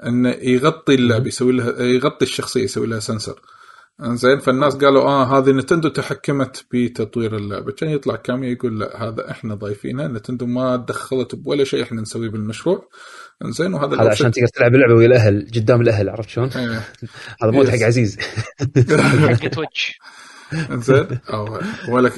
إنه 0.07 0.28
يغطي 0.28 0.95
اللعبة 0.95 1.27
يسوي 1.27 1.53
لها 1.53 1.82
يغطي 1.82 2.24
الشخصية 2.24 2.62
يسوي 2.62 2.86
لها 2.86 3.01
سنسر 3.01 3.41
انزين 4.01 4.39
فالناس 4.39 4.77
قالوا 4.77 5.03
آه 5.03 5.39
هذه 5.39 5.51
نتندو 5.53 5.89
تحكمت 5.89 6.66
بتطوير 6.73 7.37
اللعبة. 7.37 7.73
كان 7.73 7.89
يطلع 7.91 8.16
كاميا 8.16 8.51
يقول 8.51 8.81
لا 8.81 9.03
هذا 9.09 9.31
إحنا 9.31 9.55
ضايفينها 9.55 10.09
نتندو 10.09 10.47
ما 10.47 10.77
دخلت 10.77 11.35
بولا 11.35 11.65
شيء 11.65 11.83
إحنا 11.83 12.01
نسويه 12.03 12.29
بالمشروع. 12.29 12.89
انزين 13.45 13.75
وهذا 13.75 14.01
هذا 14.01 14.11
عشان 14.11 14.31
تقدر 14.31 14.47
تلعب 14.47 14.75
اللعبة 14.75 14.95
ويا 14.95 15.07
الأهل 15.07 15.47
قدام 15.57 15.81
الأهل 15.81 16.09
عرفت 16.09 16.29
شلون؟ 16.29 16.49
إيه. 16.57 16.83
هذا 17.43 17.53
Yes. 17.65 17.69
حق 17.71 17.87
عزيز. 17.87 18.19
حق 19.31 19.49
تويتش. 19.49 19.99
انزين 20.71 21.07
ولا. 21.89 22.11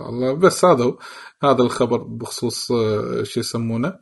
والله 0.00 0.32
بس 0.34 0.64
هذا 0.64 0.84
هو. 0.84 0.98
هذا 1.42 1.62
الخبر 1.62 1.96
بخصوص 1.96 2.72
آه، 2.72 3.22
شو 3.22 3.40
يسمونه. 3.40 3.94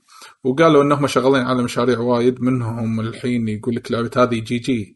وقالوا 0.44 0.82
إنهم 0.82 1.06
شغالين 1.06 1.42
على 1.46 1.62
مشاريع 1.62 1.98
وايد 1.98 2.42
منهم 2.42 3.00
الحين 3.00 3.48
يقول 3.48 3.74
لك 3.76 3.92
لعبة 3.92 4.10
هذه 4.16 4.40
جي 4.40 4.58
جي. 4.58 4.95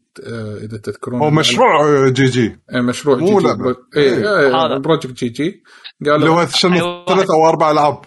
إذا 0.63 0.77
تذكرون 0.77 1.19
هو 1.21 1.29
مشروع 1.29 2.07
G 2.09 2.25
G. 2.25 2.59
إيه، 2.75 2.81
مشروع 2.81 3.17
GG. 3.19 3.31
pro... 3.33 3.75
إيه، 3.97 4.39
إيه،. 4.39 4.77
Project 4.77 5.13
GG. 5.13 5.63
اللي 6.01 6.11
قالوا 6.11 6.41
هو 6.41 6.47
شنو 6.47 6.75
أيوة. 6.75 7.05
ثلاث 7.05 7.29
أو 7.29 7.49
أربع 7.49 7.71
ألعاب. 7.71 8.01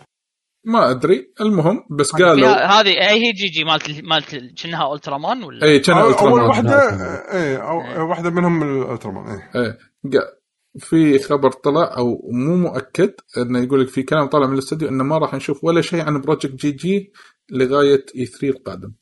ما 0.66 0.90
أدري. 0.90 1.32
المهم 1.40 1.81
بس 1.98 2.12
قالوا 2.12 2.48
هذه 2.48 2.89
إي 2.89 3.27
هي 3.26 3.32
GG 3.32 3.65
مالت 3.64 4.05
مالت 4.05 4.36
كأنها 4.62 4.94
Ultraman 4.94 5.44
ولا 5.44 5.66
اي 5.66 5.78
كان 5.78 5.97
اول 5.98 6.10
Ultraman. 6.11 6.44
واحدة 6.47 6.85
Ultraman. 6.85 7.16
إيه 7.32 7.59
أو- 7.59 7.98
واحدة 8.10 8.31
منهم 8.31 8.60
من 8.60 8.82
ال 8.82 8.87
Ultraman 8.87 9.27
إيه. 9.55 9.62
إيه. 9.62 9.78
قا- 10.06 10.44
في 10.78 11.18
خبر 11.18 11.51
طلع 11.51 11.97
أو 11.98 12.31
مو 12.32 12.56
مؤكد 12.56 13.12
إنه 13.39 13.59
يقول 13.64 13.81
لك 13.81 13.89
في 13.89 14.02
كلام 14.02 14.26
طالع 14.26 14.47
من 14.47 14.52
الاستوديو 14.55 14.89
إنه 14.89 15.05
ما 15.05 15.18
راح 15.18 15.35
نشوف 15.35 15.64
ولا 15.64 15.81
شيء 15.81 16.01
عن 16.01 16.20
Project 16.20 16.55
GG 16.55 17.12
لغاية 17.51 18.06
E3 18.16 18.48
القادم. 18.48 18.93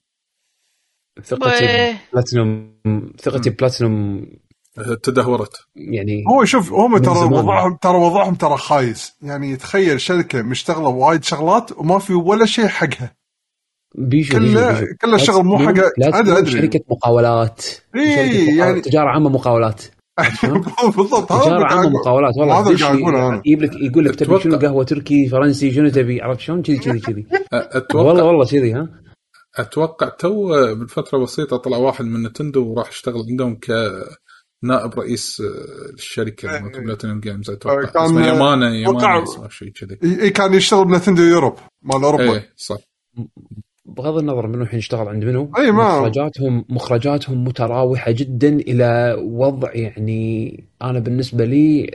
ثقتي. 1.25 1.95
بلاتينوم 2.13 2.73
ثقتي 3.23 3.51
بلاتينوم 3.51 4.27
آه، 4.79 4.95
تدهورت 5.03 5.53
يعني 5.77 6.25
هو 6.29 6.45
شوف 6.45 6.73
هم 6.73 6.99
ترى. 6.99 7.15
وضعهم 7.19 7.77
ترى 7.83 7.97
وضعهم 7.97 8.35
ترى 8.35 8.57
خايس 8.57 9.13
يعني 9.23 9.57
تخيل 9.57 10.01
شركة 10.01 10.43
مشتغلة 10.43 10.89
وايد 10.89 11.25
شغلات 11.25 11.73
وما 11.79 11.99
في 11.99 12.15
ولا 12.15 12.47
شيء 12.47 12.67
حقها 12.67 13.15
بيجو 13.95 14.39
كله- 14.39 14.73
بيجو 14.73 14.81
بيجو. 14.81 14.97
كله 15.01 15.17
شغل 15.17 15.45
مو 15.45 15.59
حق- 15.59 15.73
بلاتينوم 15.99 16.13
أدري- 16.25 16.39
أدري. 16.39 16.51
شركة 16.53 16.81
مقاولات 16.91 17.65
إيه، 17.97 18.03
مقاولات. 18.03 18.57
يعني- 18.59 18.81
تجارة 18.81 19.09
عامة 19.09 19.31
مقاولات 19.31 19.83
بالضبط 20.97 21.33
هذا 21.33 21.43
تجارة 21.45 21.65
عامة. 21.65 21.89
مقاولات 21.91 22.35
والله 22.37 22.61
هذا 22.61 22.71
اللي 22.71 22.85
قاعد 22.85 22.97
أقوله 23.01 23.29
أنا 23.29 23.43
يجيب 23.47 23.63
لك 23.63 23.71
يقول 23.83 24.05
لك 24.05 24.15
تبي 24.15 24.41
شنو. 24.41 24.59
قهوة 24.59 24.85
تركي 24.85 25.29
فرنسي 25.29 25.73
شنو 25.73 25.89
تبي 25.89 26.23
عرفت 26.23 26.41
شلون 26.41 26.63
كذي 26.63 26.79
كذي 26.79 26.99
كذي 27.01 27.27
والله 27.95 28.25
والله 28.25 28.45
كذي 28.47 28.73
ها 28.73 28.89
أتوقع 29.59 30.09
تو 30.09 30.49
من 30.75 30.87
فتره 30.87 31.19
بسيطه 31.19 31.57
طلع 31.57 31.77
واحد 31.77 32.05
من 32.05 32.23
Nintendo 32.23 32.67
وراح 32.67 32.89
يشتغل 32.91 33.25
عندهم 33.31 33.59
كنائب 33.61 34.95
رئيس 34.99 35.41
آه، 35.41 35.93
الشركة 35.95 36.61
مالت 36.61 36.79
PlatinumGames 36.79 37.51
أتوقع. 37.51 37.85
كان- 37.85 38.03
اسمه 38.05 38.27
يمانه 38.29 38.67
أتوقع- 38.71 38.89
يمانه 38.91 39.23
اسمه 39.23 39.49
شيء 39.49 39.69
كذي. 39.69 39.99
إي 40.23 40.31
كان 40.31 40.55
يشتغل 40.55 40.85
ب 40.85 40.89
Nintendo 40.89 41.23
Europe 41.23 41.55
مال 41.83 42.03
أوروبا. 42.05 42.33
إيه 42.33 42.53
صح. 42.57 42.77
بغض 43.87 44.19
النظر 44.19 44.47
منو 44.47 44.63
الحين 44.63 44.79
يشتغل 44.79 45.09
عند 45.09 45.25
منو 45.25 45.53
أي 45.59 45.71
ما- 45.73 45.99
مخرجاتهم 46.01 46.65
مخرجاتهم 46.69 47.45
متراوحة 47.45 48.11
جدا 48.11 48.49
إلى 48.49 49.17
وضع 49.23 49.75
يعني 49.75 50.65
أنا 50.83 50.99
بالنسبة 50.99 51.45
لي 51.45 51.91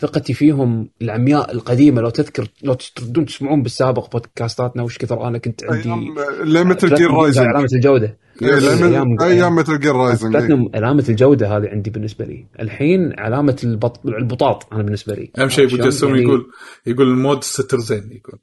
ثقتي 0.00 0.34
فيهم 0.34 0.88
العمياء 1.02 1.52
القديمة 1.52 2.00
لو 2.00 2.10
تذكر 2.10 2.48
لو 2.62 2.74
تردون 2.74 3.26
تسمعون 3.26 3.62
بالسابق 3.62 4.12
بودكاستاتنا 4.12 4.82
وش 4.82 4.98
كثر 4.98 5.28
أنا 5.28 5.38
كنت 5.38 5.64
عندي 5.64 5.88
أيام 5.88 6.14
ل 6.42 6.51
Metal 6.51 6.94
Gear 6.94 7.10
Rising 7.10 7.46
علامه 7.46 7.68
الجودة. 7.72 8.18
أيام 8.42 9.22
أيام 9.22 9.54
Metal 9.54 9.80
Gear 9.80 9.96
Rising 9.96 10.36
علامه 10.74 11.04
الجودة 11.08 11.56
هذه 11.56 11.68
عندي 11.68 11.90
بالنسبة 11.90 12.24
لي. 12.24 12.46
الحين 12.60 13.20
علامة 13.20 13.56
البط... 13.64 14.06
البطاط 14.06 14.72
أنا 14.72 14.82
بالنسبة 14.82 15.14
لي. 15.14 15.30
أهم 15.38 15.48
شيء 15.48 15.66
أبو 15.66 15.76
جسوم 15.76 16.10
يعني 16.10 16.22
يقول 16.22 16.50
يقول 16.86 17.06
المود 17.06 17.44
ستر 17.44 17.78
زين 17.78 18.12
يقول. 18.12 18.38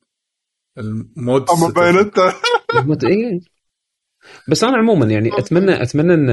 المود 0.78 1.46
أما 1.50 2.98
إيه. 3.04 3.40
بس 4.50 4.64
أنا 4.64 4.78
عموما 4.78 5.06
يعني 5.06 5.30
اتمنى 5.38 5.84
أتمنى 5.84 6.14
ان 6.14 6.30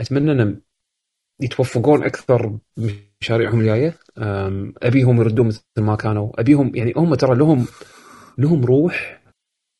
أتمنى 0.00 0.42
إن 0.42 0.60
يتوفقون 1.40 2.04
أكثر 2.04 2.58
بمشاريعهم 3.24 3.60
الجاية. 3.60 3.98
أبيهم 4.82 5.20
يردون 5.20 5.46
مثل 5.46 5.62
ما 5.78 5.96
كانوا. 5.96 6.40
أبيهم 6.40 6.76
يعني 6.76 6.92
هم 6.96 7.14
ترى 7.14 7.34
لهم 7.34 7.66
لهم 8.38 8.64
روح 8.64 9.22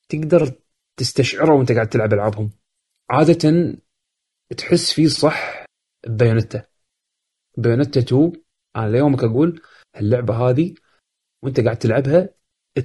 تقدر 0.09 0.53
تستشعره 0.97 1.55
وانت 1.55 1.73
قاعد 1.73 1.89
تلعب 1.89 2.13
ألعابهم. 2.13 2.51
عادة 3.11 3.75
تحس 4.57 4.93
فيه 4.93 5.07
صح 5.07 5.65
ب 6.07 6.12
Bayonetta 6.12 6.65
Bayonetta 7.59 8.01
2 8.01 8.33
أنا 8.77 8.91
ليومك 8.91 9.25
أقول 9.25 9.63
اللعبة 9.97 10.35
هذه 10.37 10.75
وانت 11.43 11.61
قاعد 11.61 11.79
تلعبها 11.79 12.29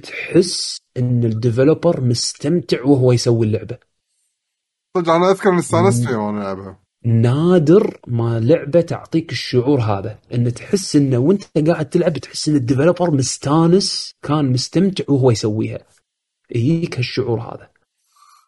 تحس 0.02 0.78
إن 0.96 1.24
ال 1.24 1.32
developer 1.32 2.00
مستمتع 2.00 2.84
وهو 2.84 3.12
يسوي 3.12 3.46
اللعبة. 3.46 3.78
صدق 4.96 5.10
أنا 5.10 5.30
أذكر 5.30 5.50
إني 5.50 5.58
استانست 5.58 6.08
فيها 6.08 6.16
وأنا 6.16 6.40
ألعبها. 6.42 6.80
نادر 7.04 8.00
ما 8.06 8.40
لعبة 8.40 8.80
تعطيك 8.80 9.32
الشعور 9.32 9.80
هذا. 9.80 10.18
إن 10.34 10.54
تحس 10.54 10.96
إنه 10.96 11.18
وإنت 11.18 11.68
قاعد 11.68 11.90
تلعب 11.90 12.18
تحس 12.18 12.48
إن 12.48 12.56
ال 12.56 12.61
developer 12.61 13.10
مستانس 13.10 14.14
كان 14.22 14.52
مستمتع 14.52 15.04
وهو 15.08 15.30
يسويها. 15.30 15.86
يجيك 16.50 16.96
هالشعور 16.98 17.40
هذا. 17.40 17.70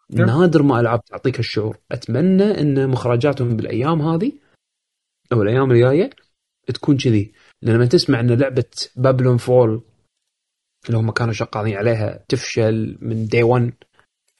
نعم. 0.09 0.27
نادر 0.27 0.63
ما 0.63 0.79
ألعاب 0.79 1.05
تعطيك 1.05 1.37
هالشعور. 1.37 1.77
أتمنى 1.91 2.61
إن 2.61 2.89
مخرجاتهم 2.89 3.55
بالأيام 3.55 4.01
هذه 4.01 4.31
أو 5.33 5.41
الأيام 5.41 5.71
الجاية 5.71 6.09
تكون 6.73 6.97
كذي. 6.97 7.33
لما 7.61 7.85
تسمع 7.85 8.19
إن 8.19 8.31
لعبة 8.31 8.71
Babylon's 8.95 9.37
Fall 9.37 9.81
اللي 10.85 10.97
هم 10.97 11.11
كانوا 11.11 11.33
شغالين 11.33 11.75
عليها 11.75 12.25
تفشل 12.29 12.97
من 13.01 13.25
day 13.25 13.43
1 13.43 13.73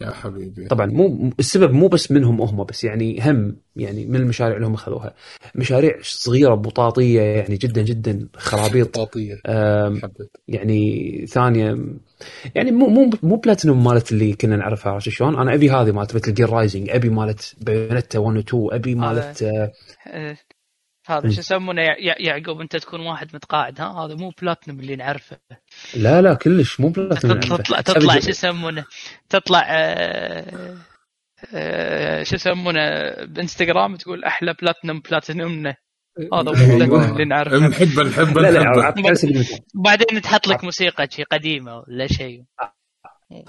يا 0.03 0.11
حبيبي. 0.11 0.67
طبعا 0.67 0.85
مو 0.85 1.31
السبب 1.39 1.71
مو 1.73 1.87
بس 1.87 2.11
منهم 2.11 2.41
هم 2.41 2.63
بس 2.63 2.83
يعني 2.83 3.19
هم 3.21 3.55
يعني 3.75 4.05
من 4.05 4.15
المشاريع 4.15 4.55
اللي 4.55 4.67
هم 4.67 4.73
اخذوها 4.73 5.13
مشاريع 5.55 5.97
صغيرة 6.01 6.55
بطاطية 6.55 7.21
يعني 7.21 7.55
جدا 7.57 7.81
جدا 7.81 8.27
خرابيط. 8.35 8.95
بطاطية 8.95 9.39
آم، 9.47 9.97
حبيت. 10.01 10.31
يعني 10.47 11.25
ثانية 11.27 11.77
يعني 12.55 12.71
مو 12.71 12.87
مو 12.87 13.09
مو 13.23 13.35
بلاتينوم 13.35 13.83
مالت 13.83 14.11
اللي 14.11 14.33
كنا 14.33 14.55
نعرفها 14.55 14.91
عرفت 14.91 15.09
شلون؟ 15.09 15.35
أنا 15.35 15.53
أبي 15.53 15.71
هذه 15.71 15.91
مالت 15.91 16.15
Metal 16.15 16.33
Gear 16.33 16.49
Rising 16.49 16.89
أبي 16.89 17.09
مالت 17.09 17.55
Bayonetta 17.61 18.19
1 18.19 18.37
و 18.37 18.39
2 18.39 18.67
أبي 18.71 18.95
مالت 18.95 19.43
آه، 19.43 19.71
آه، 20.07 20.37
هذا 21.05 21.29
شو 21.29 21.39
يسمونه 21.39 21.81
يع- 21.81 21.97
يع- 21.99 22.19
يعقوب 22.19 22.61
أنت 22.61 22.75
تكون 22.75 22.99
واحد 22.99 23.27
متقاعد 23.35 23.81
ها؟ 23.81 23.87
هذا 24.05 24.15
مو 24.15 24.31
بلاتنم 24.41 24.79
اللي 24.79 24.95
نعرفه. 24.95 25.37
لا 25.95 26.21
لا 26.21 26.33
كلش 26.33 26.79
مو 26.79 26.89
بلاتينوم 26.89 27.39
تطلع 27.39 27.81
تطلع, 27.81 28.19
شو 28.19 28.29
يسمونه؟ 28.29 28.85
تطلع 29.29 29.65
آه، 29.69 30.77
آه، 31.53 32.23
شو 32.23 32.35
يسمونه؟ 32.35 32.79
بإنستغرام 33.25 33.95
تقول 33.95 34.23
أحلى 34.23 34.55
بلاتنم 34.61 34.99
بلاتينومنا 34.99 35.75
هذا 36.33 36.51
مو 36.51 36.53
أيوة. 36.53 36.75
بلاتنم 36.77 37.11
اللي 37.13 37.25
نعرفه. 37.25 37.57
نحبه 37.67 38.03
نحبه 38.03 39.45
وبعدين 39.75 40.21
تحط 40.21 40.47
لك 40.47 40.63
موسيقى 40.63 41.07
شي 41.11 41.23
قديمة 41.23 41.77
ولا 41.87 42.07
شيء 42.07 42.43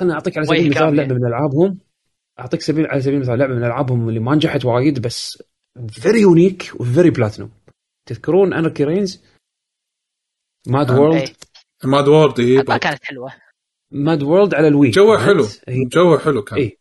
أنا 0.00 0.14
أعطيك 0.14 0.36
على 0.38 0.46
سبيل 0.46 0.60
المثال. 0.60 0.96
لعبة 0.96 1.14
من 1.14 1.26
ألعابهم. 1.26 1.78
أعطيك 2.40 2.60
سبيل 2.60 2.86
على 2.86 3.00
سبيل 3.00 3.14
المثال 3.14 3.38
لعبة 3.38 3.54
من 3.54 3.64
ألعابهم 3.64 4.08
اللي 4.08 4.20
ما 4.20 4.34
نجحت 4.34 4.64
وايد 4.64 5.02
بس 5.02 5.42
very 5.92 6.20
unique 6.20 6.72
و 6.80 6.86
very 6.86 7.10
Platinum 7.10 7.50
تذكرون 8.08 8.52
Anarchy 8.52 8.84
Reigns 8.84 9.22
Mad. 10.66 10.90
World 10.90 11.36
MadWorld 11.84 12.40
إيه، 12.40 12.62
ما 12.68 12.76
كانت 12.76 13.04
حلوة. 13.04 13.32
MadWorld 13.90 14.54
على 14.54 14.68
ال 14.68 14.74
Wii 14.74 14.90
جوه 14.90 15.16
كانت- 15.16 15.26
حلو 15.28 15.44
هي 15.68 15.84
جوه 15.84 16.18
حلو 16.18 16.42
كان. 16.44 16.58
إيه. 16.58 16.76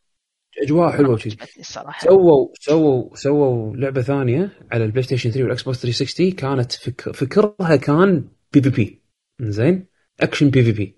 اجواء 0.64 0.91
حلوة 0.98 1.14
وشي. 1.14 1.38
الصراحة. 1.60 2.07
سووا 2.07 2.48
سووا 2.60 3.15
سووا 3.15 3.76
لعبة 3.76 4.02
ثانية 4.02 4.60
على 4.72 4.86
ال 4.85 5.03
PlayStation 5.03 5.30
3 5.32 5.44
وال 5.44 5.64
Xbox 5.64 5.81
360 5.82 6.32
كانت 6.32 6.72
فك... 6.72 7.11
فكرها 7.15 7.76
كان 7.76 8.30
PvP 8.53 9.02
زين 9.41 9.88
action 10.22 10.49
PvP 10.49 10.95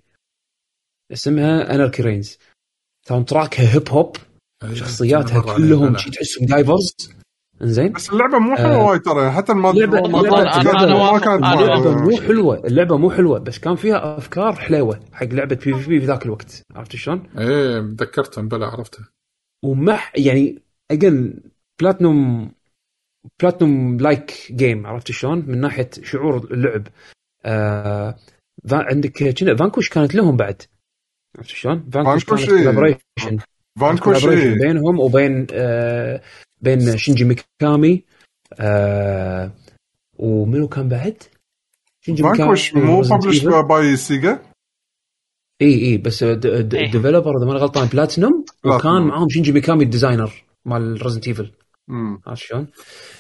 اسمها 1.13 1.75
Anarchy 1.75 2.03
Reigns 2.03 2.37
soundtrack 3.07 3.25
ها 3.25 3.73
hip 3.73 3.89
hop 3.89 4.15
شخصياتها. 4.73 5.55
كلهم. 5.55 5.97
شي 5.97 6.11
تحسهم 6.11 6.45
diverse 6.45 6.95
زين 7.61 7.91
بس 7.91 8.09
اللعبة 8.09 8.39
مو 8.39 8.55
حلوة 8.55 8.75
آه. 8.75 8.85
وايد 8.85 9.01
ترى 9.01 9.31
حتى 9.31 9.53
ما 9.53 9.71
اللعبة- 9.71 9.75
كانت- 9.77 10.15
أنا- 10.15 10.81
أنا 10.81 10.93
ما 10.93 11.11
وافق. 11.11 11.25
كانت 11.25 11.43
أنا 11.43 11.55
وايد- 11.55 11.69
اللعبه 11.85 12.01
مو 12.01 12.17
حلوة 12.21 12.65
اللعبة 12.67 12.97
مو 12.97 13.11
حلوة 13.11 13.39
بس 13.39 13.59
كان 13.59 13.75
فيها 13.75 14.17
أفكار 14.17 14.55
حلوة 14.55 14.99
حق 15.13 15.25
لعبة 15.25 15.55
PvP 15.55 15.99
في 15.99 16.05
ذاك 16.05 16.25
الوقت 16.25 16.61
عرفت 16.75 16.95
شلون؟ 16.95 17.23
إيه 17.37 17.79
تذكرتهم 17.79 18.47
بلا 18.47 18.65
عرفتها 18.67 19.07
ومح 19.65 20.13
يعني 20.17 20.59
أجل 20.91 21.33
Platinum 21.81 22.51
Platinum 23.41 23.97
like 23.97 24.33
game 24.51 24.87
عرفت 24.87 25.11
شلون؟ 25.11 25.43
من 25.47 25.61
ناحية 25.61 25.89
شعور 26.03 26.47
اللعب 26.51 26.87
آه 27.45 28.15
عندك 28.71 29.11
Vanquish 29.55 29.89
كانت 29.89 30.15
لهم 30.15 30.37
بعد 30.37 30.61
عرفت 31.37 31.49
شلون؟ 31.49 31.89
Vanquish 31.93 32.23
Vanquish 32.23 32.45
كانت. 32.45 32.63
collaboration 32.63 33.37
Vanquish. 33.79 34.23
بينهم 34.59 34.99
وبين 34.99 35.47
آه 35.53 36.21
بين 36.65 36.97
شينجي 36.97 37.23
ميكامي 37.23 38.03
آه 38.59 39.51
ومنو 40.17 40.67
كان 40.67 40.89
بعد؟ 40.89 41.23
شينجي 42.01 42.23
ميكامي 42.23 42.55
مو 42.75 43.01
published. 43.01 43.45
by 43.45 43.95
Sega 43.97 44.39
إي 45.61 45.73
إي 45.85 45.97
بس. 45.97 46.23
ال 46.23 46.35
developer 46.35 47.37
إذا 47.37 47.45
ماني 47.45 47.59
غلطان 47.59 47.87
بلاتينوم 47.87 48.45
وكان. 48.65 49.01
معاهم 49.01 49.29
شينجي 49.29 49.51
ميكامي 49.51 49.83
ال 49.83 49.90
designer 49.90 50.43
مال 50.65 51.03
Resident 51.03 51.27
Evil. 51.27 51.51
عرفت 52.27 52.43
شلون؟ 52.43 52.67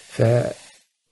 ف 0.07 0.21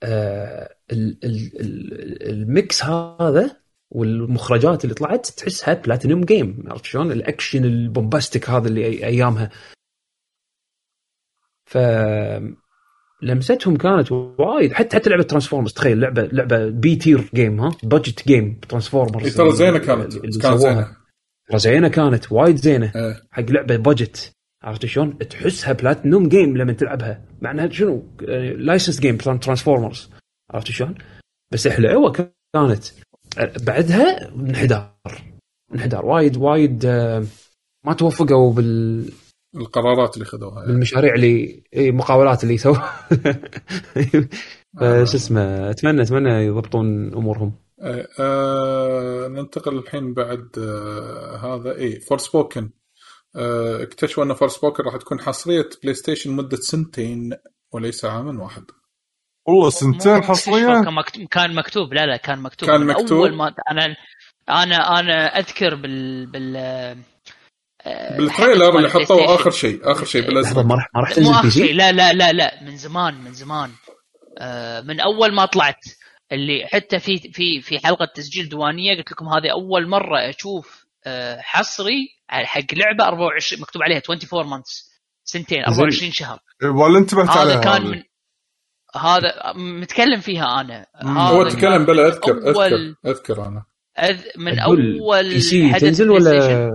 آه، 0.05 0.75
ال- 0.91 1.17
ال- 1.23 1.61
ال- 1.61 2.29
ال 2.29 2.43
mix 2.43 2.83
هذا 2.83 3.57
والمخرجات 3.91 4.83
اللي 4.83 4.95
طلعت 4.95 5.27
تحسها 5.27 5.73
Platinum 5.73 6.21
game 6.25 6.63
عرفت 6.67 6.85
شلون؟ 6.85 7.11
ال 7.11 7.19
action 7.19 7.65
ال 7.65 7.74
bombastic 7.74 8.49
هذا 8.49 8.67
اللي 8.67 8.85
أيامها 9.05 9.49
ف 11.73 11.77
لمستهم 13.21 13.75
كانت 13.75 14.11
وايد. 14.11 14.73
حتى 14.73 14.95
حتى 14.95 15.09
لعبة 15.09 15.23
Transformers 15.23 15.73
تخيل 15.73 15.99
لعبه 15.99 16.23
لعبة 16.31 16.69
B 16.69 16.95
tier 16.95 17.29
game 17.35 17.59
ها؟ 17.59 17.71
budget 17.83 18.27
game 18.27 18.59
Transformers 18.69 19.37
ترى 19.37 19.51
زينة 19.51 19.77
كانت 19.77 20.17
كانت. 20.17 20.57
زينة. 20.57 20.97
ترى 21.49 21.59
زينة 21.59 21.87
كانت 21.87 22.31
وايد 22.31 22.55
زينة. 22.55 22.91
إيه. 22.95 23.21
حق 23.31 23.43
لعبة 23.49 23.75
budget 23.75 24.33
عرفت 24.63 24.85
شلون؟ 24.85 25.17
تحسها 25.17 25.73
Platinum 25.73 26.29
game 26.29 26.57
لما 26.57 26.73
تلعبها. 26.73 27.25
مع 27.41 27.51
إنها 27.51 27.69
شنو؟ 27.69 28.03
license 28.57 28.99
game 28.99 29.17
Transformers 29.17 30.09
عرفت 30.51 30.67
شلون؟ 30.67 30.95
بس 31.51 31.67
حلوة 31.67 32.11
كانت. 32.11 32.83
بعدها 33.61 34.33
انحدار. 34.35 34.95
انحدار. 35.73 36.05
وايد 36.05 36.37
وايد 36.37 36.85
آه، 36.85 37.23
ما 37.85 37.93
توفقوا 37.93 38.53
بال 38.53 39.05
القرارات 39.55 40.13
اللي 40.15 40.25
خذوها 40.25 40.55
يعني. 40.55 40.67
بالمشاريع 40.67 41.13
اللي 41.13 41.63
إي 41.75 41.91
مقاولات 41.91 42.43
اللي 42.43 42.57
سووا 42.57 42.77
آه. 44.81 45.03
فش 45.05 45.15
اسمه 45.15 45.69
اتمنى 45.69 46.01
أتمنى 46.01 46.29
يضبطون 46.29 47.13
أمورهم. 47.13 47.55
إيه، 47.83 48.07
آه 48.19 49.27
ننتقل 49.27 49.77
الحين 49.77 50.13
بعد 50.13 50.49
آه 50.57 51.35
هذا. 51.35 51.77
إي 51.77 51.99
Forspoken 51.99 52.69
آه 53.35 53.83
اكتشفوا 53.83 54.23
أن 54.23 54.33
Forspoken 54.33 54.83
راح 54.83 54.95
تكون 54.95 55.21
حصرية 55.21 55.69
PlayStation 55.83 56.31
مدة 56.31 56.57
سنتين 56.57 57.33
وليس 57.71 58.05
عاما 58.05 58.43
واحد. 58.43 58.63
والله 59.47 59.69
سنتين 59.69 60.23
حصريه 60.23 60.83
كان 61.31 61.55
مكتوب. 61.55 61.93
لا 61.93 62.05
لا 62.05 62.17
كان 62.17 62.39
مكتوب. 62.39 62.69
كان 62.69 62.85
مكتوب؟ 62.85 63.17
أول 63.17 63.35
ما 63.35 63.53
أنا 63.71 63.95
أنا 64.49 64.99
أنا 64.99 65.39
أذكر 65.39 65.75
بال 65.75 66.25
بال 66.25 66.55
آه، 66.55 66.97
بال 68.17 68.31
trailer 68.31 68.77
اللي 68.77 68.89
حطوه. 68.89 69.35
آخر 69.35 69.51
شيء 69.51 69.91
آخر 69.91 70.05
شيء 70.05 70.27
بالازرق 70.27 70.65
ما 70.65 70.75
راح 70.75 70.87
ما 70.95 71.01
راح 71.01 71.13
تنزل 71.13 71.31
بي 71.31 71.37
اخر 71.39 71.49
شيء 71.49 71.65
سي 71.67 71.73
لا 71.73 71.91
لا 71.91 72.13
لا 72.13 72.31
لا 72.31 72.63
من 72.63 72.77
زمان 72.77 73.21
من 73.21 73.33
زمان. 73.33 73.69
آه، 74.37 74.81
من 74.81 74.99
أول 74.99 75.33
ما 75.33 75.45
طلعت 75.45 75.85
اللي 76.31 76.67
حتى 76.67 76.99
في 76.99 77.17
في 77.17 77.61
في 77.61 77.79
حلقة 77.79 78.05
تسجيل 78.15 78.49
دوانية 78.49 78.97
قلت 78.97 79.11
لكم 79.11 79.27
هذه 79.27 79.51
أول 79.51 79.87
مرة 79.87 80.29
أشوف 80.29 80.85
آه، 81.05 81.37
حصري 81.41 82.07
حق 82.29 82.73
لعبة 82.73 83.07
24 83.07 83.61
مكتوب 83.61 83.83
عليها 83.83 84.01
24 84.09 84.47
months 84.47 84.93
سنتين 85.23 85.63
24 85.63 86.11
شهر. 86.11 86.39
ولا 86.63 86.99
انتبهت 86.99 87.29
عليها 87.29 87.53
هذا 87.53 87.61
كان؟ 87.63 87.87
من 87.87 88.03
هذا 88.95 89.53
متكلم 89.55 90.19
فيها 90.19 90.61
أنا. 90.61 90.85
هو 91.05 91.49
تكلم 91.49 91.85
بلا 91.85 92.07
أذكر 92.07 92.31
أذكر 92.31 92.95
أذكر 93.05 93.47
أنا. 93.47 93.65
أذ 93.99 94.21
من 94.37 94.59
أول 94.59 94.99
حدث 95.73 95.81
تنزل. 95.81 96.09
ولا 96.09 96.69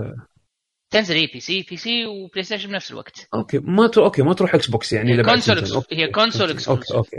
تنزل 0.90 1.14
اي 1.14 1.26
PC 1.26 1.66
PC 1.70 1.76
و 1.76 2.06
PlayStation 2.06 2.68
بنفس 2.68 2.90
الوقت. 2.90 3.28
أوكي. 3.34 3.58
ما 3.58 3.86
تروح 3.86 4.04
أوكي 4.04 4.22
ما 4.22 4.34
تروح 4.34 4.54
إكس 4.54 4.70
بوكس 4.70 4.92
يعني 4.92 5.16
بعد 5.16 5.26
console. 5.26 5.84
هي 5.92 6.10
console 6.10 6.48
okay 6.48 6.54
exclusive. 6.54 6.96
okay. 6.96 7.16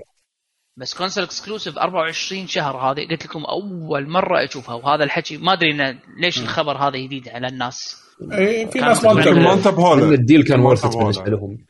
بس 0.77 0.97
console 0.97 1.23
exclusive 1.23 1.77
24 1.77 2.47
شهر 2.47 2.77
هذه 2.77 3.07
قلت 3.07 3.25
لكم 3.25 3.43
أول 3.45 4.09
مرة 4.09 4.45
أشوفها 4.45 4.75
وهذا 4.75 5.03
الحكي. 5.03 5.37
ما 5.37 5.53
أدري 5.53 5.71
إنه 5.71 5.99
ليش 6.17 6.39
الخبر 6.39 6.77
هذا 6.77 6.97
جديد 6.97 7.29
على 7.29 7.47
الناس. 7.47 8.03
اي 8.33 8.67
في 8.71 8.79
ناس 8.79 9.03
ما 9.03 9.53
انتبهوا 9.53 9.95
له. 9.95 10.13
ال 10.13 10.19
deal 10.19 10.43
كان 10.43 10.59
worth 10.59 10.85
بالنسبة 10.85 11.23
له. 11.23 11.31
لهم. 11.31 11.65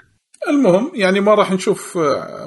المهم 0.50 0.92
يعني 0.96 1.20
ما 1.20 1.34
راح 1.34 1.52
نشوف 1.52 1.98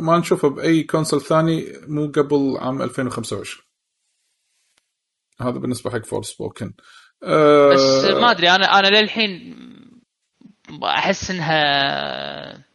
ما 0.00 0.18
نشوفه 0.18 0.48
بأي 0.48 0.82
console 0.82 1.20
ثاني 1.20 1.72
مو 1.86 2.06
قبل 2.06 2.56
عام 2.58 2.82
2025 2.82 3.66
هذا 5.40 5.58
بالنسبة 5.58 5.90
حق 5.90 6.04
Forspoken 6.04 6.72
أه. 7.24 7.72
بس 7.72 8.04
ما 8.04 8.30
أدري 8.30 8.50
أنا 8.50 8.78
أنا 8.78 9.00
للحين 9.00 9.56
أحس 10.84 11.30
إنها 11.30 12.72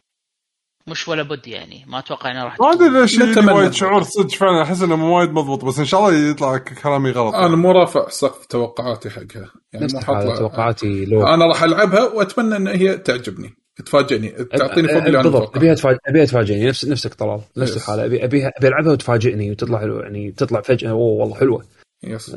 مش 0.86 1.08
ولا 1.08 1.22
بد 1.22 1.46
يعني. 1.48 1.84
ما 1.86 1.98
أتوقع 1.98 2.30
إنها 2.30 2.44
راح 2.44 2.60
ما 2.60 2.72
أدري. 2.72 2.88
ليش 3.00 3.18
نتمنى. 3.18 3.52
وايد 3.52 3.72
شعور 3.72 4.02
صدق 4.02 4.30
فعلا. 4.30 4.62
أحس 4.62 4.82
إنه 4.82 4.96
مو 4.96 5.18
وايد 5.18 5.30
مضبوط 5.30 5.64
بس 5.64 5.78
إن 5.78 5.84
شاء 5.84 6.00
الله 6.00 6.30
يطلع 6.30 6.58
كلامي 6.58 7.10
غلط. 7.10 7.34
أنا 7.34 7.56
مو 7.56 7.72
رافع 7.72 8.08
سقف 8.08 8.46
توقعاتي 8.46 9.10
حقها. 9.10 9.50
يعني 9.72 9.84
نفس 9.84 10.06
توقعاتي 10.38 11.04
لو. 11.04 11.26
أنا 11.26 11.46
راح 11.46 11.62
ألعبها 11.62 12.02
وأتمنى 12.02 12.56
إن 12.56 12.68
هي 12.68 12.98
تعجبني. 12.98 13.54
تفاجئني. 13.86 14.28
تعطيني 14.28 14.88
فوق 14.88 15.02
اللي 15.02 15.20
أنا 15.20 15.22
بالضبط. 15.22 15.56
أبيها 15.56 15.74
تفاجئ 15.74 15.98
أبيها 16.06 16.24
تفاجئني. 16.24 16.68
نفس 16.68 16.84
نفسك 16.88 17.14
طلال. 17.14 17.40
نفس 17.56 17.72
Yes. 17.72 17.76
الحالة. 17.76 18.04
ابي 18.04 18.24
ابيها 18.24 18.52
ابي 18.58 18.68
ألعبها 18.68 18.92
وتفاجئني 18.92 19.50
وتطلع 19.50 19.82
يعني 19.82 20.32
تطلع 20.32 20.60
فجأة. 20.60 20.90
أوه 20.90 21.20
والله 21.20 21.34
حلوة. 21.34 21.64
yes. 22.04 22.34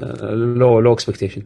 low 0.57 0.79
low 0.79 0.93
expectation 0.93 1.41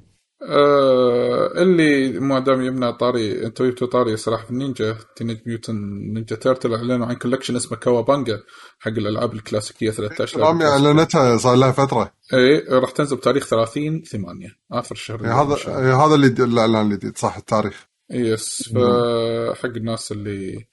آه 0.48 1.62
اللي 1.62 2.20
ما 2.20 2.40
دام 2.40 2.62
يبنى 2.62 2.94
طاري 2.94 3.46
انت 3.46 3.62
جبتوا 3.62 3.88
طاري 3.88 4.18
سلاحف 4.18 4.50
النينجا 4.50 4.98
Teenage 5.16 5.40
Mutant 5.46 5.76
Ninja 6.14 6.36
Turtle 6.36 6.74
أعلنوا 6.74 7.08
عن 7.08 7.16
collection 7.16 7.56
اسمه 7.56 7.78
Cowabunga 7.78 8.44
حق 8.80 8.92
الألعاب 8.92 9.34
الكلاسيكية 9.34 9.92
13 9.92 10.40
رامي 10.40 10.66
اعلنتها 10.66 11.38
صار 11.38 11.56
لها 11.56 11.72
فترة. 11.72 12.12
اي 12.34 12.58
راح 12.70 12.92
تنزل 12.92 13.16
بتاريخ 13.16 13.48
30 13.48 14.02
8 14.02 14.48
آخر 14.72 14.96
الشهر 14.96 15.24
يعني 15.24 15.34
هذا 15.34 15.58
يعني 15.68 15.94
هذا 15.94 16.16
اللي 16.16 16.28
الإعلان 16.28 16.92
الجديد 16.92 17.18
صح 17.18 17.38
التاريخ. 17.38 17.88
yes 18.12 18.70
فحق 18.70 19.66
الناس 19.76 20.12
اللي 20.12 20.66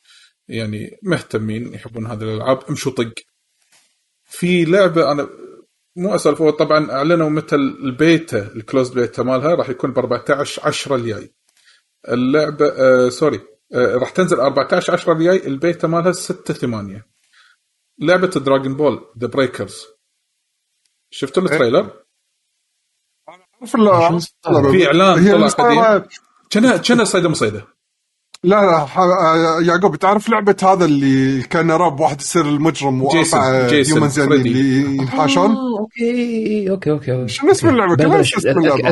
يعني 0.49 0.99
مهتمين 1.03 1.75
يحبون 1.75 2.07
هذه 2.07 2.23
الألعاب 2.23 2.59
أمشوا 2.71 2.93
طق. 2.93 3.13
في 4.25 4.65
لعبة 4.65 5.13
أنا 5.13 5.29
مو 5.97 6.15
اسولف 6.15 6.43
هو 6.43 6.51
طبعا 6.51 6.91
أعلنوا 6.93 7.31
متى 7.31 7.55
ال 7.57 7.73
beta 7.73 8.39
ال 8.53 8.58
closed 8.58 8.91
beta 8.91 9.23
مالها 9.23 9.55
راح 9.55 9.69
يكون 9.69 9.93
ب 9.93 9.99
14 9.99 10.63
10 10.67 10.97
الجاي 10.97 11.35
اللعبه 12.09 12.67
آه 12.67 13.09
sorry 13.09 13.41
آه 13.75 13.95
راح 13.97 14.11
تنزل 14.11 14.41
14 14.41 14.93
10 14.93 15.13
الجاي 15.13 15.47
البيتا 15.47 15.89
مالها 15.89 16.13
6 16.13 16.55
8 16.55 17.07
لعبة 17.99 18.27
Dragon 18.27 18.75
Ball 18.77 19.13
The 19.19 19.27
Breakers 19.27 19.85
شفتوا 21.11 21.43
ال 21.43 21.49
trailer؟ 21.49 22.03
عارف 23.29 23.45
ال- 24.49 24.73
في 24.73 24.87
إعلان 24.87 25.19
هي 25.19 25.33
طلع 25.33 25.49
المستوى- 25.49 25.59
كنا 26.53 26.77
كنا 26.77 27.05
صيده 27.05 27.29
مصيدة. 27.29 27.67
لا 28.45 28.57
لا 28.57 28.87
آه، 28.97 29.61
يعقوب 29.61 29.97
تعرف 29.97 30.29
لعبة 30.29 30.57
هذا 30.63 30.85
اللي 30.85 31.43
كان 31.43 31.71
راب 31.71 32.01
واحد 32.01 32.21
يصير 32.21 32.43
المجرم 32.49 33.09
Jason- 33.09 33.41
واربع 33.41 33.69
Jason 33.69 33.95
humans 33.97 34.19
يعني. 34.19 34.35
اللي 34.35 34.85
ينحاشون؟ 34.97 35.51
آه، 35.51 35.79
okay 35.79 36.71
okay 36.71 36.91
okay 36.91 37.29
شنو 37.29 37.51
اسم 37.51 37.51
شو 37.51 37.51
اسم 37.51 37.69
اللعبة 37.69 37.93
أذكر 37.93 38.19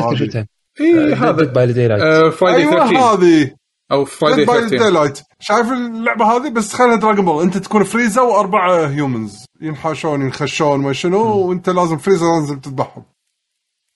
هذه؟ 0.09 0.15
شفتها. 0.15 0.47
اي 0.81 1.13
هذا 1.13 1.31
by 1.31 1.65
the 1.65 1.71
daylight 1.73 2.33
Friday 2.33 2.59
أيوه 2.61 2.71
13 2.71 2.97
هذه. 2.97 3.51
أو 3.91 4.05
Friday 4.05 4.45
by 4.45 4.69
13 4.69 4.89
light 4.93 5.19
شايف 5.39 5.71
اللعبة 5.71 6.25
هذه؟ 6.25 6.49
بس 6.49 6.73
خليها 6.73 6.95
Dragon 6.95 7.25
Ball 7.25 7.43
أنت 7.43 7.57
تكون 7.57 7.83
Frieza 7.83 8.21
واربع 8.21 8.87
humans 8.87 9.45
ينحاشون 9.61 10.21
ينخشون 10.21 10.79
ما 10.79 10.93
شنو 10.93 11.37
وأنت 11.37 11.69
لازم 11.69 11.97
Frieza 11.97 12.25
لازم 12.25 12.59
تذبحهم. 12.59 13.03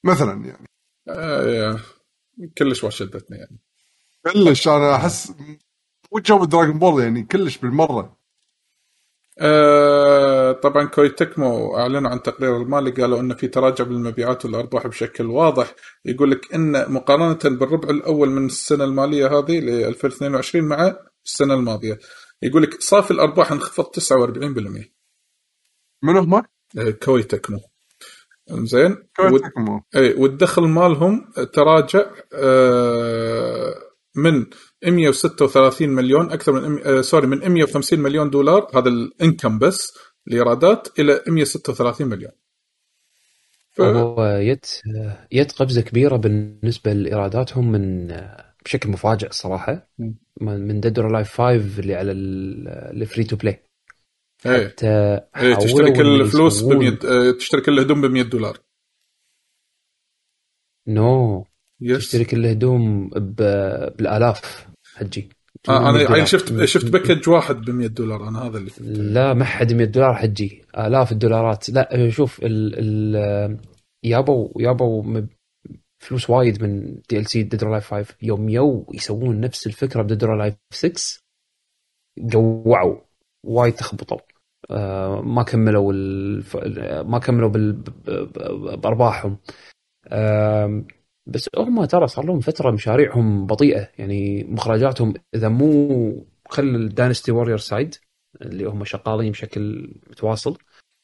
مثلا 0.05 0.45
يعني. 0.45 0.65
آه 1.09 1.79
كلش 2.57 2.83
ما 2.83 2.89
شدتني 2.89 3.37
يعني. 3.37 3.59
كلش 4.33 4.67
أنا 4.67 4.95
أحس 4.95 5.31
مو 6.11 6.19
جو 6.19 6.45
Dragon 6.45 6.79
Ball 6.79 7.03
يعني 7.03 7.23
كلش 7.23 7.57
بالمرة. 7.57 8.17
آه 9.39 10.51
طبعا 10.51 10.85
Koei 10.85 11.09
Tecmo 11.09 11.77
أعلنوا 11.77 12.11
عن 12.11 12.23
تقرير 12.23 12.57
المالي 12.57 12.91
قالوا 12.91 13.19
إن 13.19 13.35
في 13.35 13.47
تراجع 13.47 13.83
بالمبيعات 13.83 14.45
والأرباح 14.45 14.87
بشكل 14.87 15.25
واضح. 15.25 15.75
يقول 16.05 16.31
لك 16.31 16.53
إن 16.55 16.91
مقارنة 16.93 17.57
بالربع 17.57 17.89
الأول 17.89 18.29
من 18.29 18.45
السنة 18.45 18.83
المالية 18.83 19.27
هذه 19.39 19.59
ل 19.59 19.69
2022 19.69 20.65
مع 20.65 20.95
السنة 21.25 21.53
الماضية. 21.53 21.99
يقول 22.41 22.63
لك 22.63 22.81
صافي 22.81 23.11
الأرباح 23.11 23.51
انخفض 23.51 23.85
49% 23.85 24.93
من 26.03 26.17
هم؟ 26.17 26.33
آه 26.35 26.91
كوي 27.03 27.23
تكمو. 27.23 27.59
زين 28.51 28.97
كوي 29.15 29.39
تكمو. 29.39 29.81
اي 29.95 30.13
والدخل 30.13 30.61
مالهم 30.61 31.31
تراجع 31.53 32.05
آه، 32.33 33.84
من 34.15 34.45
136 34.85 35.89
مليون 35.89 36.31
أكثر 36.31 36.51
من 36.69 36.81
آه، 36.83 37.01
سوري 37.01 37.27
من 37.27 37.49
150 37.49 37.99
مليون 37.99 38.29
دولار 38.29 38.67
هذا 38.75 38.89
الإنكم 38.89 39.59
بس 39.59 39.93
الايرادات 40.27 40.99
إلى 40.99 41.21
136 41.27 42.07
مليون. 42.07 42.31
ف... 43.71 43.81
هو 43.81 44.25
يت 44.25 44.65
يت 45.31 45.51
قفزه 45.51 45.81
كبيرة 45.81 46.15
بالنسبة 46.17 46.93
لإيراداتهم 46.93 47.71
من 47.71 48.07
بشكل 48.65 48.89
مفاجئ 48.89 49.27
الصراحه 49.27 49.89
من 50.41 50.79
Dead 50.79 50.99
or 50.99 51.11
Alive 51.11 51.41
5 51.41 51.79
اللي 51.79 51.95
على 51.95 52.11
ال 52.11 52.34
free 52.34 53.23
to 53.23 53.35
play 53.35 53.63
حتى 54.39 55.21
إيه 55.37 55.55
تشتري 55.55 55.91
كل 55.91 56.21
الفلوس 56.21 56.61
ب 56.61 56.65
يسوون- 56.65 56.77
100 56.77 56.99
آه، 57.05 57.31
تشتري 57.31 57.61
كل 57.61 57.73
الهدوم 57.79 58.01
ب 58.01 58.05
100 58.05 58.23
دولار. 58.23 58.57
no 60.87 61.45
yes. 61.81 61.97
تشتري 61.97 62.25
كل 62.25 62.45
الهدوم 62.45 63.09
بالآلاف 63.09 64.67
حجي. 64.95 65.29
آه 65.69 65.77
أنا 65.77 65.91
100 65.91 66.07
دولار. 66.07 66.25
شفت 66.25 66.63
شفت 66.65 66.85
package 66.85 67.29
واحد 67.29 67.55
ب 67.55 67.69
100 67.69 67.87
دولار 67.87 68.27
أنا 68.27 68.47
هذا 68.47 68.57
اللي 68.57 68.71
لا 69.13 69.33
ما 69.33 69.45
حد 69.45 69.73
100 69.73 69.85
دولار 69.85 70.13
حجي. 70.15 70.61
آلاف 70.77 71.11
الدولارات. 71.11 71.69
لا 71.69 72.09
شوف 72.09 72.39
ال 72.43 72.73
ال 73.15 73.57
يابوا 74.03 74.61
يابوا 74.61 75.21
فلوس 75.99 76.29
وايد 76.29 76.63
من 76.63 77.01
DLC 77.09 77.43
Dead 77.43 77.63
or 77.63 77.72
Alive 77.72 77.93
5 77.93 78.15
يوم 78.21 78.49
يو 78.49 78.91
يسوون 78.93 79.39
نفس 79.39 79.67
الفكرة 79.67 80.01
ب 80.01 80.06
Dead 80.06 80.23
or 80.23 80.32
Alive 80.32 80.55
6 80.71 81.19
قوعوا 82.33 82.97
وايد 83.43 83.73
تخبطوا. 83.73 84.19
آه 84.71 85.21
ما 85.21 85.43
كملوا 85.43 85.93
الف... 85.93 86.57
ما 87.07 87.19
كملوا 87.19 87.49
بال... 87.49 87.73
بأرباحهم. 88.77 89.37
آم، 90.11 90.87
بس 91.27 91.49
هم 91.57 91.85
ترى 91.85 92.07
صار 92.07 92.25
لهم 92.25 92.39
فترة 92.39 92.71
مشاريعهم 92.71 93.45
بطيئة 93.45 93.89
يعني 93.97 94.43
مخرجاتهم 94.43 95.13
إذا 95.35 95.49
مو 95.49 96.25
خل 96.49 96.63
ال 96.63 96.72
Dynasty 96.72 97.31
Warrior 97.31 97.57
side 97.57 97.95
اللي 98.41 98.65
هم 98.65 98.83
شغالين 98.83 99.31
بشكل 99.31 99.93
متواصل 100.09 100.57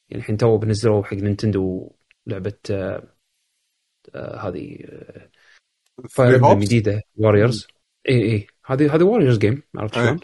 يعني 0.10 0.22
الحين 0.22 0.38
تو 0.38 0.58
بنزلوا 0.58 1.04
حق 1.04 1.14
Nintendo 1.14 1.92
لعبة 2.28 2.54
آه، 2.72 3.04
آه، 4.16 4.50
هذه 4.50 4.78
Fire؟ 6.10 6.36
Emblem 6.36 6.60
جديدة 6.60 7.02
Warriors 7.18 7.68
إي 8.10 8.22
إي 8.32 8.48
هذه 8.66 8.96
هذه 8.96 9.04
Warriors 9.04 9.38
game 9.38 9.64
عرفت 9.76 9.98
إيه. 9.98 10.06
شلون؟ 10.06 10.20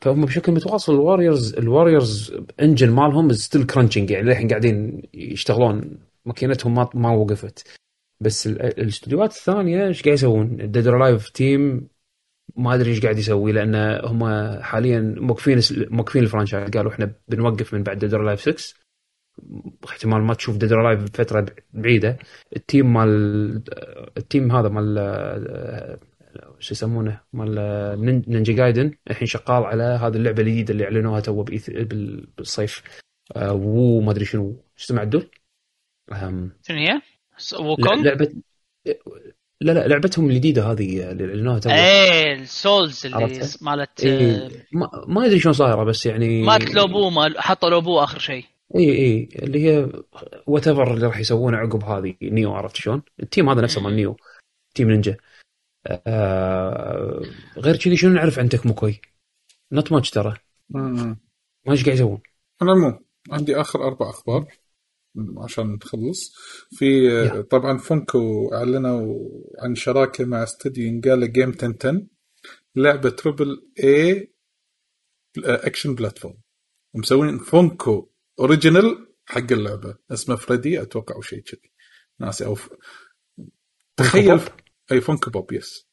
فهم 0.00 0.24
بشكل 0.24 0.52
متواصل 0.52 0.94
ال 0.94 1.01
Warriors 1.01 1.54
ال 1.54 1.63
Warriors 1.63 2.34
engine 2.60 2.90
مالهم 2.90 3.32
still 3.32 3.66
crunching 3.66 4.10
يعني 4.10 4.26
للحين 4.26 4.48
قاعدين 4.48 5.02
يشتغلون 5.14 5.98
ماكينتهم 6.24 6.74
ما 6.74 6.90
ما 6.94 7.10
وقفت 7.10 7.77
بس 8.20 8.46
ال- 8.46 8.62
الأستديوهات 8.62 9.30
الثانية 9.30 9.86
إيش 9.86 10.02
قاعد 10.02 10.14
يسوون؟ 10.14 10.56
Dead 10.70 10.88
or 10.88 10.99
Alive 10.99 11.28
team 11.30 11.88
ما 12.56 12.74
أدري 12.74 12.90
إيش 12.90 13.00
قاعد 13.02 13.18
يسوي 13.18 13.52
لأن 13.52 13.74
هم 14.04 14.24
حاليا 14.62 15.00
موقفين 15.18 15.58
موقفين 15.90 16.22
ال 16.22 16.27
franchise 16.27 16.70
قالوا 16.70 16.92
إحنا 16.92 17.12
بنوقف 17.28 17.74
من 17.74 17.82
بعد 17.82 17.98
Dead 17.98 18.14
or 18.14 18.21
Alive 18.21 18.40
6 18.40 18.74
احتمال 19.88 20.22
ما 20.22 20.34
تشوف 20.34 20.56
Dead 20.56 20.72
or 20.72 20.81
Alive 20.81 21.02
بفتره 21.02 21.46
بعيدة 21.72 22.18
ال 22.56 22.63
team 22.63 22.92
مال 22.92 23.62
ال 24.16 24.23
team 24.23 24.52
هذا 24.52 24.68
مال 24.68 25.98
شو 26.58 26.74
يسمونه 26.74 27.20
مال 27.32 27.54
Nin- 28.00 28.24
Ninja 28.28 28.52
Gaiden 28.52 28.92
الحين 29.10 29.26
شغال 29.26 29.64
على 29.64 29.82
هذه 29.82 30.16
اللعبة 30.16 30.42
الجديدة 30.42 30.72
اللي 30.72 30.84
أعلنوها 30.84 31.20
تو 31.20 31.42
بالصيف 32.36 32.82
آه، 33.36 33.52
Wo 33.52 34.00
ما 34.00 34.10
أدري 34.10 34.24
شنو 34.24 34.62
شو 34.76 34.84
اسمه 34.84 35.00
عدل؟ 35.00 35.30
أم، 36.12 36.52
شنو 36.62 36.76
هي؟ 36.78 37.00
لعبه 38.02 38.32
لا 39.60 39.72
لا 39.72 39.88
لعبتهم 39.88 40.30
الجديدة 40.30 40.72
هذه 40.72 41.10
اللي 41.10 41.24
اعلنوها 41.24 41.58
تو 41.58 41.70
إيه 41.70 42.34
ال 42.34 42.46
Souls 42.46 43.06
اللي؟ 43.06 43.48
مالت 43.60 44.04
إيه 44.04 44.48
ما, 44.72 45.04
ما 45.08 45.26
أدري 45.26 45.40
شلون 45.40 45.52
صايرة 45.52 45.84
بس 45.84 46.06
يعني 46.06 46.42
مالت 46.42 46.74
Lu 46.74 46.92
Bu 46.92 47.10
مال 47.10 47.40
حطوا 47.40 47.70
Lu 47.70 47.84
Bu 47.84 47.98
آخر 47.98 48.18
شيء 48.18 48.44
إي 48.76 48.90
إي 48.90 49.28
اللي 49.42 49.64
هي 49.64 49.92
whatever 50.46 50.94
اللي 50.94 51.06
راح 51.06 51.18
يسوونه 51.18 51.56
عقب 51.56 51.84
هذه 51.84 52.14
Nioh 52.22 52.52
عرفت 52.52 52.76
شلون؟ 52.76 53.02
ال 53.22 53.27
team 53.27 53.48
هذا 53.48 53.60
نفسه 53.60 53.80
مال 53.80 53.96
Nioh 53.96 54.16
Team 54.74 54.90
Ninja 54.90 55.16
آه 55.86 57.22
غير 57.56 57.76
كذي 57.76 57.96
شنو 57.96 58.12
نعرف 58.12 58.38
عن 58.38 58.48
Tecmo 58.48 58.74
Koei؟ 58.74 59.00
not 59.72 59.92
much 59.92 60.10
ترى 60.10 60.34
مم. 60.70 61.16
ما 61.66 61.72
إيش 61.72 61.84
قاعد 61.84 61.96
يسوون؟ 61.96 62.20
على 62.62 62.72
العموم 62.72 63.04
عندي 63.30 63.60
آخر 63.60 63.86
أربع 63.86 64.10
أخبار 64.10 64.46
عشان 65.38 65.66
نخلص 65.72 66.34
في. 66.70 67.08
طبعا 67.50 67.78
Funko 67.78 68.50
أعلنوا 68.54 69.28
عن 69.62 69.74
شراكة 69.74 70.24
مع 70.24 70.42
استوديو 70.42 70.86
ينقال 70.86 71.32
Game 71.32 71.48
1010 71.50 72.06
لعبة 72.76 73.10
triple 73.10 73.72
A 73.84 74.34
action 75.38 75.94
platform. 75.94 76.40
ومسوين 76.94 77.38
Funko 77.38 78.10
original 78.40 79.14
حق 79.26 79.52
اللعبة. 79.52 79.98
اسمه 80.10 80.36
فريدي 80.36 80.82
أتوقع 80.82 81.14
أو 81.14 81.20
شيء 81.20 81.40
كذي. 81.40 81.72
ناسي 82.20 82.44
أو 82.44 82.54
ف... 82.54 82.70
تخيل؟ 83.96 84.40
أي 84.92 85.00
Funko 85.00 85.30
Pop 85.30 85.52
yes 85.52 85.88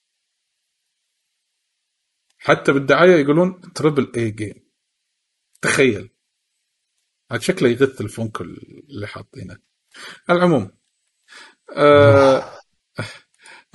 حتى 2.38 2.72
بالدعاية 2.72 3.16
يقولون 3.16 3.62
triple 3.76 4.12
A 4.18 4.32
game. 4.32 4.70
تخيل. 5.62 6.15
عاد 7.36 7.44
شكله 7.44 7.70
يغث 7.70 8.02
ال 8.02 8.09
Funko 8.09 8.44
اللي 8.44 9.08
حاطينه. 9.08 9.58
على 10.30 10.38
العموم 10.40 10.72
آه 11.78 12.44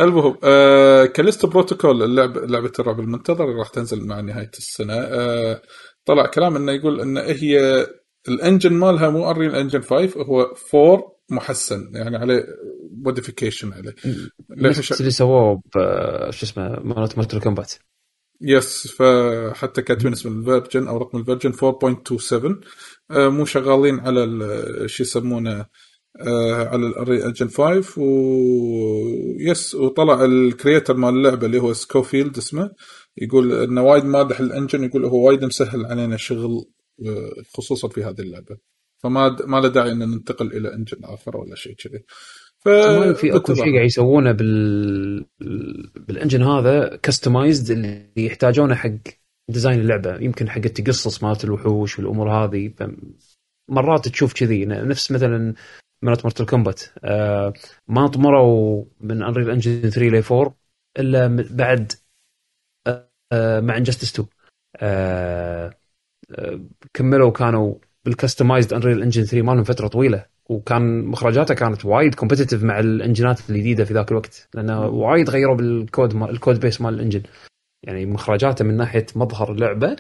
المهم 0.01 0.39
آه 0.45 1.07
Callisto 1.07 1.49
Protocol 1.49 2.03
اللعب 2.03 2.39
لعبة 2.39 2.73
الرعب 2.79 3.01
المنتظر 3.01 3.45
اللي 3.45 3.59
راح 3.59 3.69
تنزل 3.69 4.07
مع 4.07 4.21
نهاية 4.21 4.51
السنة. 4.59 4.95
آه 4.95 5.63
طلع 6.05 6.27
كلام 6.27 6.57
إنه 6.57 6.73
يقول 6.73 7.01
إن 7.01 7.19
هي 7.19 7.87
ال 8.29 8.35
engine 8.35 8.73
مالها 8.73 9.11
مو 9.11 9.31
Unreal 9.31 9.55
Engine 9.55 9.81
5 9.83 10.23
هو 10.23 10.55
4 10.75 11.17
محسن 11.31 11.91
يعني 11.95 12.17
عليه 12.17 12.47
modification 12.93 13.73
عليه. 13.73 13.95
نفس 14.51 15.01
اللي 15.01 15.11
سووه 15.11 15.63
شو 16.31 16.47
اسمه 16.47 16.81
مالت 16.81 17.17
Mortal 17.17 17.41
Kombat 17.41 17.73
yes 18.41 18.87
فحتى 18.87 19.83
كاتبين 19.83 20.13
اسم 20.13 20.41
ال 20.41 20.47
version 20.47 20.89
أو 20.89 20.97
رقم 20.97 21.19
ال 21.19 21.23
version 21.23 21.53
4.27 21.53 22.61
آه، 23.11 23.29
مو 23.29 23.45
شغالين 23.45 24.01
على 24.01 24.89
شو 24.89 25.03
يسمونه 25.03 25.67
آه، 26.21 26.65
على 26.69 26.87
ال 26.87 27.25
Unreal 27.25 27.37
Engine 27.37 27.49
5 27.49 27.99
و 27.99 28.43
yes 28.43 29.75
وطلع 29.75 30.25
ال 30.25 30.34
creator 30.34 30.97
مال 30.97 31.15
اللعبة 31.15 31.47
اللي 31.47 31.59
هو 31.61 31.73
Schofield 31.73 32.37
اسمه. 32.39 32.71
يقول 33.17 33.53
إنه 33.53 33.83
وايد 33.83 34.05
مادح 34.05 34.41
ال 34.41 34.47
engine 34.47 34.85
يقول 34.85 35.05
هو 35.05 35.27
وايد 35.27 35.45
مسهل 35.45 35.87
علينا 35.87 36.15
الشغل 36.15 36.65
آه، 37.07 37.33
خصوصا 37.55 37.89
في 37.89 38.05
هذه 38.05 38.21
اللعبة. 38.21 38.57
فما 38.99 39.37
ما 39.47 39.57
له 39.61 39.69
داعي 39.69 39.93
إن 39.93 39.99
ننتقل 39.99 40.47
إلى 40.57 40.75
engine 40.75 41.05
آخر 41.05 41.37
ولا 41.37 41.55
شيء 41.55 41.75
كذي. 41.75 42.05
ف 42.65 42.69
في 43.17 43.37
أكو. 43.37 43.55
شيء 43.55 43.75
قاعد 43.75 43.85
يسوونه 43.87 44.33
بال 44.33 45.27
بال 45.97 46.08
engine 46.08 46.43
هذا 46.43 46.97
customized 47.03 47.71
اللي 47.71 48.11
يحتاجونه 48.17 48.75
حق 48.75 48.91
design 49.51 49.81
اللعبة. 49.81 50.17
يمكن 50.17 50.51
حق 50.51 50.61
التقصص 50.65 51.25
مالت 51.25 51.45
الوحوش 51.45 51.99
والأمور 51.99 52.31
هذه. 52.31 52.73
مرات 53.69 54.09
تشوف 54.09 54.33
كذي. 54.33 54.65
نفس 54.67 55.13
مثلا 55.13 55.55
مالت 56.03 56.25
Mortal 56.25 56.47
Kombat 56.47 56.83
آه 57.05 57.53
ما 57.89 58.07
طمروا 58.09 58.85
من 59.01 59.23
Unreal 59.23 59.51
Engine 59.51 59.91
3 59.91 60.01
ل 60.09 60.23
4 60.33 60.55
إلا 60.99 61.47
بعد 61.51 61.93
آه 62.87 63.11
آه، 63.33 63.61
مع 63.61 63.77
Injustice 63.77 64.13
2 64.13 64.29
آه 64.77 65.75
آه 66.31 66.61
كملوا 66.95 67.31
كانوا 67.31 67.75
بال 68.05 68.16
customized 68.16 68.73
Unreal 68.73 69.03
Engine 69.03 69.23
3 69.25 69.43
مالهم 69.47 69.65
فترة 69.65 69.89
طويلة 69.89 70.25
وكان 70.49 71.05
مخرجاته 71.05 71.55
كانت 71.55 71.85
وايد 71.85 72.15
competitive 72.15 72.63
مع 72.63 72.81
ال 72.81 72.89
engine 72.89 73.42
ات 73.42 73.51
الجديدة 73.51 73.85
في 73.85 73.95
ذاك 73.95 74.11
الوقت 74.11 74.49
لأنه 74.55 74.87
وايد 74.87 75.31
غيروا 75.31 75.57
بالكود 75.57 76.15
مال 76.15 76.31
ال 76.31 76.37
code 76.37 76.61
base 76.61 76.81
مال 76.81 76.95
ال 76.95 76.98
engine. 76.98 77.23
يعني 77.87 78.07
مخرجاته 78.07 78.65
من 78.65 78.77
ناحية 78.77 79.07
مظهر 79.17 79.53
اللعبة 79.53 79.97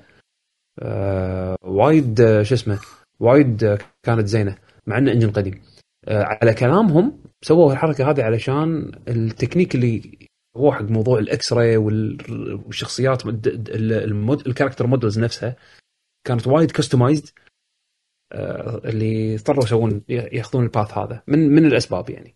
آه 0.82 1.56
وايد 1.64 2.20
آه، 2.20 2.42
شو 2.42 2.54
اسمه 2.54 2.78
وايد 3.20 3.64
آه، 3.64 3.78
كانت 4.02 4.26
زينة 4.26 4.56
مع 4.86 4.98
إنه 4.98 5.12
engine 5.12 5.30
قديم. 5.30 5.62
آه 6.08 6.22
على 6.42 6.54
كلامهم 6.54 7.18
سووا 7.44 7.72
الحركة 7.72 8.10
هذه 8.10 8.22
علشان 8.22 8.92
التكنيك 9.08 9.74
اللي 9.74 10.18
هو 10.56 10.72
حق 10.72 10.82
موضوع 10.82 11.18
ال 11.18 11.52
X-ray 11.52 11.76
وال- 11.76 12.62
والشخصيات 12.66 13.26
ال 14.46 14.50
character 14.50 14.86
models 14.86 15.18
نفسها 15.18 15.56
كانت 16.26 16.46
وايد 16.46 16.70
customized 16.70 17.28
اللي 18.32 19.34
اضطروا 19.34 19.64
يسوون 19.64 20.02
ياخذون 20.08 20.64
ال 20.64 20.71
path 20.71 20.98
هذا. 20.98 21.22
من 21.26 21.48
من 21.48 21.66
الأسباب 21.66 22.10
يعني. 22.10 22.34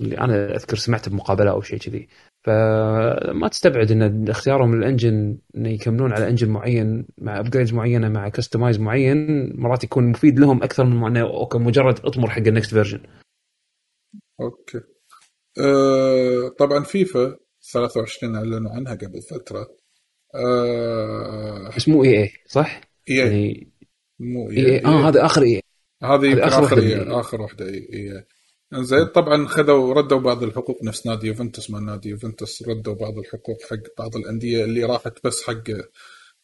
اللي 0.00 0.18
أنا 0.18 0.56
أذكر 0.56 0.76
سمعت 0.76 1.08
بمقابلة 1.08 1.50
أو 1.50 1.60
شيء 1.60 1.78
كذي. 1.78 2.08
فما 2.44 3.48
تستبعد 3.48 3.90
إن 3.90 4.28
اختيارهم 4.28 4.74
لل 4.74 4.90
engine 4.90 5.38
انه 5.56 5.68
يكملون 5.68 6.12
على 6.12 6.28
engine 6.28 6.48
معين 6.48 7.06
مع 7.18 7.40
upgrades 7.40 7.72
معينة 7.72 8.08
مع 8.08 8.28
customize 8.28 8.80
معين 8.80 9.52
مرات 9.60 9.84
يكون 9.84 10.10
مفيد 10.10 10.38
لهم 10.38 10.62
أكثر 10.62 10.84
من 10.84 11.06
إنه 11.06 11.20
okay 11.20 11.58
مجرد 11.58 12.00
اطمر 12.04 12.30
حق 12.30 12.38
ال 12.38 12.44
next 12.44 12.70
version 12.70 13.00
okay. 14.40 14.80
أه 15.58 16.48
طبعا 16.58 16.84
فيفا 16.84 17.36
23 17.72 18.36
أعلنوا 18.36 18.70
عنها 18.70 18.94
قبل 18.94 19.22
فترة. 19.30 19.66
أه 20.34 21.70
بس 21.76 21.88
مو 21.88 22.04
EA 22.04 22.30
صح؟ 22.46 22.80
إي 23.10 23.16
يعني 23.16 23.71
مو 24.22 24.50
EA 24.50 24.84
آه 24.84 25.08
هذا 25.08 25.26
آخر 25.26 25.42
اي 25.42 25.62
هذه 26.02 26.46
آخر 26.46 26.64
آخر 26.64 26.78
إيه 26.78 27.20
آخر 27.20 27.42
واحدة 27.42 27.66
EA 27.66 28.24
زين 28.82 29.04
طبعا 29.04 29.46
خذوا 29.46 29.94
ردوا 29.94 30.18
بعض 30.18 30.42
الحقوق 30.42 30.84
نفس 30.84 31.06
نادي 31.06 31.26
يوفنتوس 31.26 31.70
مال 31.70 31.84
نادي 31.84 32.08
يوفنتوس 32.08 32.62
ردوا 32.68 32.94
بعض 32.94 33.18
الحقوق 33.18 33.62
حق 33.70 33.78
بعض 33.98 34.16
الأندية 34.16 34.64
اللي 34.64 34.84
راحت 34.84 35.26
بس 35.26 35.42
حق 35.42 35.70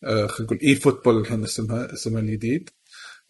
آه 0.05 0.27
خلينا 0.27 0.53
نقول 0.53 0.59
eFootball 0.63 1.19
الحين 1.21 1.45
اسمها 1.45 1.93
اسمها 1.93 2.21
الجديد. 2.21 2.71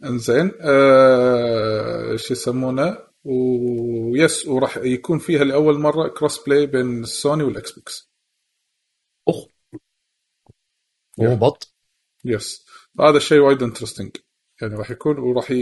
إنزين 0.04 0.52
آه 0.60 2.16
شو 2.16 2.32
يسمونه؟ 2.34 2.98
و 3.24 3.55
yes 3.55 4.47
وراح 4.46 4.76
يكون 4.76 5.18
فيها 5.18 5.44
لأول 5.44 5.78
مرة 5.78 6.08
cross 6.08 6.44
play 6.44 6.66
بين 6.66 7.02
السوني 7.02 7.42
وال 7.42 7.72
Xbox 7.72 8.10
اخ 9.28 9.36
هو 11.20 11.36
بط. 11.36 11.74
yes 12.24 12.66
هذا 13.00 13.16
الشيء 13.16 13.38
وايد 13.40 13.62
interesting 13.62 14.10
يعني 14.62 14.74
راح 14.74 14.90
يكون 14.90 15.18
وراح 15.18 15.54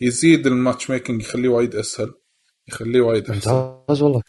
يزيد 0.00 0.46
ال 0.46 0.90
matchmaking 0.90 1.20
يخليه 1.20 1.48
وايد 1.48 1.74
أسهل 1.74 2.12
يخليه 2.68 3.00
وايد 3.00 3.30
أحسن. 3.30 3.50
ممتاز 3.52 4.02
والله. 4.02 4.22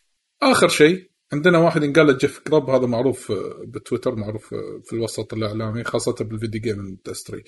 آخر 0.44 0.68
شيء 0.68 1.10
عندنا 1.34 1.58
واحد 1.58 1.84
ينقال 1.84 2.08
له 2.08 2.18
Jeff 2.18 2.40
Grubb 2.40 2.70
هذا 2.70 2.88
معروف 2.88 3.32
آه، 3.32 3.64
بتويتر 3.68 4.16
معروف 4.16 4.54
آه، 4.54 4.82
في 4.86 4.94
الوسط 4.94 5.34
الإعلامي 5.34 5.84
خاصة 5.84 6.16
بال 6.22 6.33
video 6.33 6.62
game 6.62 6.80
industry 6.80 7.44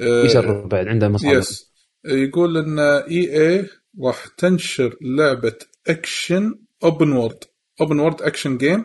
يسر 0.00 0.66
بعد 0.66 0.86
عنده 0.86 1.08
مصادر 1.08 1.38
yes 1.38 1.72
يقول 2.04 2.56
إن 2.56 2.78
EA 2.78 3.66
راح 4.04 4.26
تنشر 4.26 4.96
لعبة 5.02 5.56
action 5.88 6.54
open 6.84 7.12
world 7.12 7.44
open 7.80 8.00
world 8.00 8.22
action 8.22 8.58
game 8.58 8.84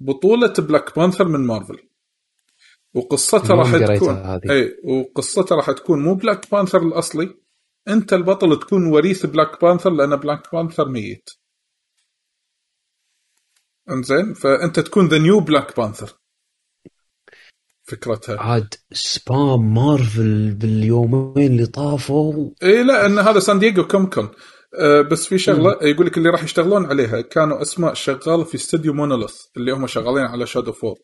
بطولة 0.00 0.52
Black 0.58 0.96
Panther 0.98 1.28
من 1.28 1.40
مارفل 1.40 1.78
وقصتها 2.94 3.56
راح 3.56 3.76
تكون. 3.76 4.16
إي 4.50 4.76
وقصتها 4.84 5.56
راح 5.56 5.70
تكون 5.70 6.02
مو 6.02 6.14
Black 6.14 6.50
Panther 6.50 6.82
الأصلي. 6.82 7.34
أنت 7.88 8.12
البطل 8.12 8.60
تكون 8.60 8.86
وريث 8.86 9.26
Black 9.26 9.60
Panther 9.60 9.90
لأن 9.90 10.16
Black 10.16 10.52
Panther 10.52 10.88
ميت. 10.88 11.30
إنزين 13.90 14.34
فأنت 14.34 14.80
تكون 14.80 15.08
the 15.08 15.18
new 15.18 15.40
Black 15.40 15.76
Panther 15.76 16.16
فكرتها. 17.82 18.40
عاد 18.40 18.74
spam 18.92 19.74
Marvel 19.74 20.54
باليومين 20.54 21.52
اللي 21.52 21.66
طافوا. 21.66 22.50
إي 22.62 22.82
لا 22.82 23.06
إن 23.06 23.18
هذا 23.18 23.40
سان 23.40 23.58
دييغو 23.58 23.86
Comic 23.86 24.06
Con 24.06 24.30
آه 24.78 25.02
بس 25.02 25.26
في 25.26 25.38
شغلة 25.38 25.78
يقول 25.82 26.06
لك 26.06 26.18
اللي 26.18 26.30
راح 26.30 26.44
يشتغلون 26.44 26.86
عليها 26.86 27.20
كانوا 27.20 27.62
أسماء 27.62 27.94
شغال 27.94 28.44
في 28.46 28.54
استوديو 28.54 28.92
Monolith 28.92 29.36
اللي 29.56 29.72
هم 29.72 29.86
شغالين 29.86 30.24
على 30.24 30.46
Shadow 30.46 30.72
of 30.72 30.82
War 30.82 30.96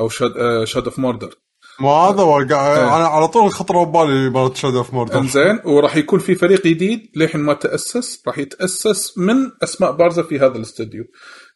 أو 0.00 0.08
Shad 0.08 0.36
آه 0.36 0.64
Shadow 0.64 0.84
of 0.84 0.98
Mordor 0.98 1.34
ما 1.80 1.90
هذا 1.90 2.22
وقع 2.22 2.76
إيه. 2.76 2.96
أنا 2.96 3.06
على 3.06 3.28
طول 3.28 3.50
خطره 3.50 3.84
ببالي 3.84 4.30
مالت 4.30 4.56
Shadow 4.56 4.78
of 4.78 4.94
Mordor 4.94 5.18
انزين 5.18 5.60
وراح 5.64 5.96
يكون 5.96 6.18
في 6.18 6.34
فريق 6.34 6.66
جديد 6.66 7.10
للحين 7.16 7.40
ما 7.40 7.54
تأسس 7.54 8.22
راح 8.26 8.38
يتأسس 8.38 9.18
من 9.18 9.36
أسماء 9.62 9.92
بارزة 9.92 10.22
في 10.22 10.38
هذا 10.38 10.56
الاستوديو. 10.56 11.04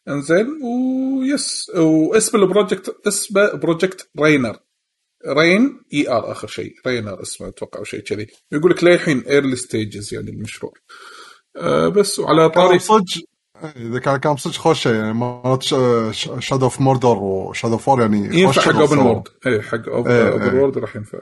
انزين 0.07 0.47
و 0.63 0.90
yes 0.90 1.71
واسم 1.75 2.37
ال 2.37 2.44
project 2.44 2.95
اسمه 3.07 3.53
Project 3.53 4.09
Rainier 4.21 4.57
Rain 5.27 5.79
I 5.93 6.09
E 6.09 6.20
R 6.20 6.31
آخر 6.31 6.47
شيء. 6.47 6.73
Rainier 6.87 7.21
اسمه 7.21 7.47
أتوقع 7.47 7.79
أو 7.79 7.83
شيء 7.83 7.99
كذي. 7.99 8.27
يقول 8.51 8.71
لك 8.71 8.83
للحين 8.83 9.19
early 9.19 9.55
stages 9.55 10.13
يعني 10.13 10.29
المشروع. 10.29 10.73
آه 11.57 11.87
بس 11.87 12.19
وعلى 12.19 12.49
طاري 12.49 12.67
كلام 12.67 12.79
صدق 12.79 13.23
إذا 13.63 13.99
كان 13.99 14.17
كان 14.17 14.35
صدق 14.37 14.53
خوش 14.55 14.81
شيء 14.83 14.93
يعني 14.93 15.13
مرات 15.13 15.63
Shadow 16.39 16.65
of 16.65 16.81
Mordor 16.81 17.17
و 17.17 17.26
Shadow 17.26 17.77
of 17.77 17.87
War 17.87 18.01
يعني 18.01 18.39
ينفع 18.41 18.61
حق 18.61 18.75
open. 18.75 18.97
world 18.97 19.27
اي 19.47 19.61
حق 19.61 19.87
إيه، 19.89 19.93
open 19.95 20.11
إيه. 20.11 20.59
world 20.59 20.77
راح 20.77 20.95
ينفع. 20.95 21.19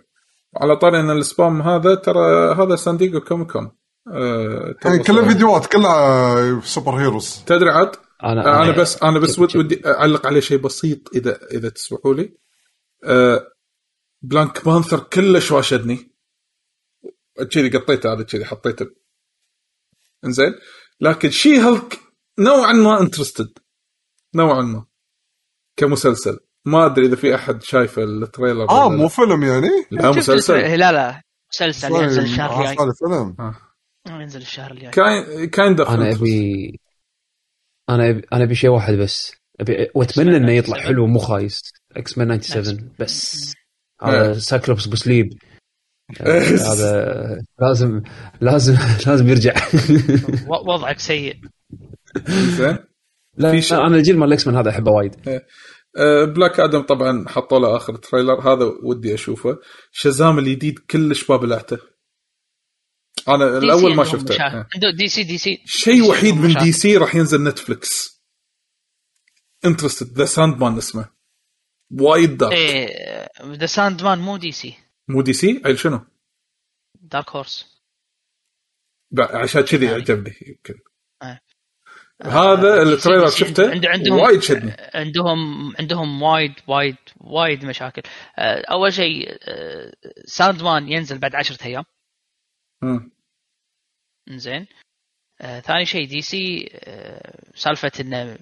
على 0.61 0.75
طاري 0.75 0.99
إن 0.99 1.11
ال 1.11 1.21
spam 1.21 1.61
هذا 1.61 1.95
ترى 1.95 2.53
هذا 2.55 2.75
سان 2.75 2.97
دييغو 2.97 3.19
Comic 3.19 3.51
Con 3.51 3.71
آه، 4.11 4.75
يعني 4.85 4.99
تبص- 4.99 5.07
كلها 5.07 5.27
فيديوهات 5.27 5.65
كلها 5.65 6.61
superheroes 6.61 7.43
تدري 7.45 7.69
عاد؟ 7.69 7.91
أنا 8.23 8.63
أنا 8.63 8.71
بس 8.77 9.03
أنا 9.03 9.19
بس 9.19 9.39
ود- 9.39 9.57
ودي 9.57 9.81
أعلق 9.87 10.25
عليه 10.27 10.39
شيء 10.39 10.57
بسيط 10.57 11.15
اذا 11.15 11.39
إذا 11.51 11.69
تسمحوا 11.69 12.13
لي. 12.13 12.37
أه 13.03 13.47
Black 14.21 14.65
Panther 14.65 14.99
كلش 14.99 15.51
واشدني. 15.51 16.13
كذي 17.51 17.69
قطيته 17.77 18.13
هذا 18.13 18.23
كذي 18.23 18.45
حطيته. 18.45 18.85
إنزين. 20.25 20.55
لكن 21.01 21.29
She-Hulk 21.29 21.99
نوعا 22.39 22.73
ما 22.73 23.01
interested 23.01 23.59
نوعا 24.35 24.61
ما. 24.61 24.85
كمسلسل. 25.77 26.39
ما 26.65 26.85
أدري 26.85 27.05
إذا 27.05 27.15
في 27.15 27.35
أحد 27.35 27.63
شايف 27.63 27.99
ال 27.99 28.08
trailer 28.08 28.69
آه 28.69 28.89
مو. 28.89 29.07
فيلم 29.07 29.43
يعني؟ 29.43 29.69
لا 29.91 30.11
مسلسل. 30.11 30.53
لا 30.53 30.91
لا. 30.91 31.21
مسلسل 31.53 31.91
ينزل 31.91 32.23
الشهر 32.23 32.49
آه، 32.49 32.59
الجاي. 32.59 32.75
صار 32.75 32.91
فيلم. 32.93 33.53
ينزل 34.21 34.41
الشهر 34.41 34.71
الجاي. 34.71 34.91
kind 34.91 35.49
kind 35.49 35.79
of 35.79 35.89
أنا 35.89 36.11
ابي 36.11 36.79
أنا 37.89 38.09
ابي 38.09 38.21
أنا 38.33 38.43
أبي 38.43 38.55
شيء 38.55 38.69
واحد 38.69 38.93
بس. 38.93 39.35
ابي 39.59 39.89
وأتمنى 39.95 40.37
إنه 40.37 40.51
يطلع 40.51 40.77
97. 40.77 40.87
حلو 40.87 41.07
مو 41.07 41.19
خايس. 41.19 41.61
X-Men 41.91 42.41
97 42.41 42.91
بس. 42.99 43.53
هذا 44.01 44.39
Cyclops 44.39 44.87
بسليب 44.87 45.29
هذا 46.69 47.41
لازم 47.59 48.01
لازم 48.41 48.77
لازم 49.07 49.29
يرجع. 49.29 49.53
وضعك 50.67 50.99
سيء. 50.99 51.39
لا 53.37 53.51
في 53.51 53.61
شيء- 53.61 53.77
أنا 53.77 53.95
الجيل 53.95 54.17
مال 54.17 54.27
ال 54.27 54.47
X-Men 54.47 54.55
هذا 54.55 54.69
أحبه 54.69 54.91
وايد. 54.91 55.15
أه، 55.97 56.25
Black 56.25 56.59
Adam 56.59 56.81
طبعا 56.81 57.29
حطوا 57.29 57.59
له 57.59 57.75
اخر 57.75 57.95
trailer. 57.95 58.53
هذا 58.53 58.65
ودي 58.83 59.13
أشوفه. 59.13 59.57
Shazam 59.91 60.39
الجديد 60.39 60.79
كلش 60.79 61.27
بابلعته. 61.27 61.77
أنا 63.27 63.59
دي 63.59 63.65
الأول 63.65 63.95
ما 63.95 64.03
شفته. 64.03 64.43
عنده 64.43 64.91
DC 64.97 65.23
DC. 65.23 65.61
شيء 65.65 66.09
وحيد 66.09 66.35
من. 66.35 66.53
DC 66.53 66.97
راح 66.97 67.15
ينزل 67.15 67.43
Netflix 67.43 68.23
interested 69.65 70.17
The 70.17 70.25
Sandman 70.25 70.77
اسمه. 70.77 71.09
وايد 71.91 72.37
dark 72.37 72.53
إيه 72.53 73.29
The 73.41 73.65
Sandman 73.65 74.19
مو 74.19 74.37
DC. 74.37 74.75
مو 75.07 75.21
DC؟ 75.21 75.61
عيل 75.65 75.79
شنو؟ 75.79 76.05
Dark 77.01 77.29
Horse 77.29 77.65
عشان 79.19 79.61
كذي. 79.61 79.87
عجبني 79.87 80.33
يمكن. 80.47 80.73
آه. 80.73 80.92
هذا 82.25 82.81
ال 82.83 83.25
trailer 83.25 83.31
DC 83.31 83.37
شفته؟ 83.45 83.71
عند- 83.71 83.85
عندهم 83.85 84.19
وايد 84.19 84.39
شدني. 84.41 84.71
عندهم 84.93 85.37
عندهم 85.79 86.21
وايد 86.21 86.53
وايد 86.67 86.95
وايد 87.17 87.65
مشاكل. 87.65 88.01
آه، 88.37 88.63
أول 88.71 88.93
شيء 88.93 89.37
آه، 89.41 89.93
Sandman 90.25 90.91
ينزل 90.91 91.17
بعد 91.17 91.35
عشرة 91.35 91.65
أيام. 91.65 91.83
زين 94.29 94.67
آه، 95.41 95.59
ثاني 95.59 95.85
شيء 95.85 96.07
DC 96.07 96.69
آه، 96.73 97.43
سالفة 97.55 97.91
إنه 97.99 98.37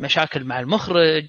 مشاكل 0.00 0.44
مع 0.44 0.60
المخرج 0.60 1.28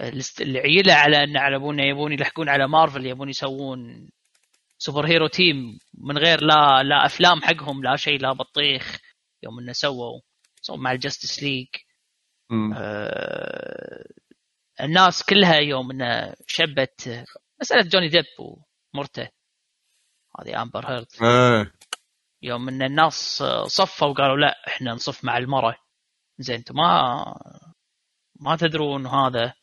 الاست- 0.00 0.40
اللي 0.40 0.58
عيله 0.58 0.94
على 0.94 1.24
إن 1.24 1.36
على 1.36 1.56
أبونا 1.56 1.84
يبون 1.84 2.12
يلحقون 2.12 2.48
على 2.48 2.68
مارفل 2.68 3.06
يبون 3.06 3.28
يسوون 3.28 4.10
superhero 4.78 5.26
team 5.26 5.78
من 5.94 6.18
غير 6.18 6.40
لا 6.44 6.82
لا 6.82 7.06
أفلام 7.06 7.42
حقهم 7.42 7.82
لا 7.82 7.96
شيء 7.96 8.20
لا 8.20 8.32
بطيخ. 8.32 8.98
يوم 9.42 9.58
انه 9.58 9.72
سووا 9.72 10.20
سووا 10.62 10.78
مع 10.78 10.92
ال 10.92 10.98
Justice 10.98 11.42
League. 11.42 11.68
آه، 12.76 14.04
الناس 14.80 15.22
كلها 15.24 15.54
يوم 15.56 15.90
انه 15.90 16.34
شبت 16.46 17.24
مسألة 17.60 17.82
Johnny 17.82 18.08
Depp 18.08 18.24
ومرته 18.94 19.28
هذه 20.40 20.62
Amber 20.62 20.86
Heard 20.86 21.06
إيه. 21.22 21.72
يوم 22.42 22.68
إن 22.68 22.82
الناس 22.82 23.42
صفوا 23.66 24.08
وقالوا 24.08 24.36
لا 24.36 24.66
إحنا 24.68 24.92
نصف 24.92 25.24
مع 25.24 25.38
المره 25.38 25.76
زين 26.38 26.56
أنتم 26.56 26.74
ما 26.76 27.24
ما 28.40 28.56
تدرون 28.56 29.06
هذا. 29.06 29.54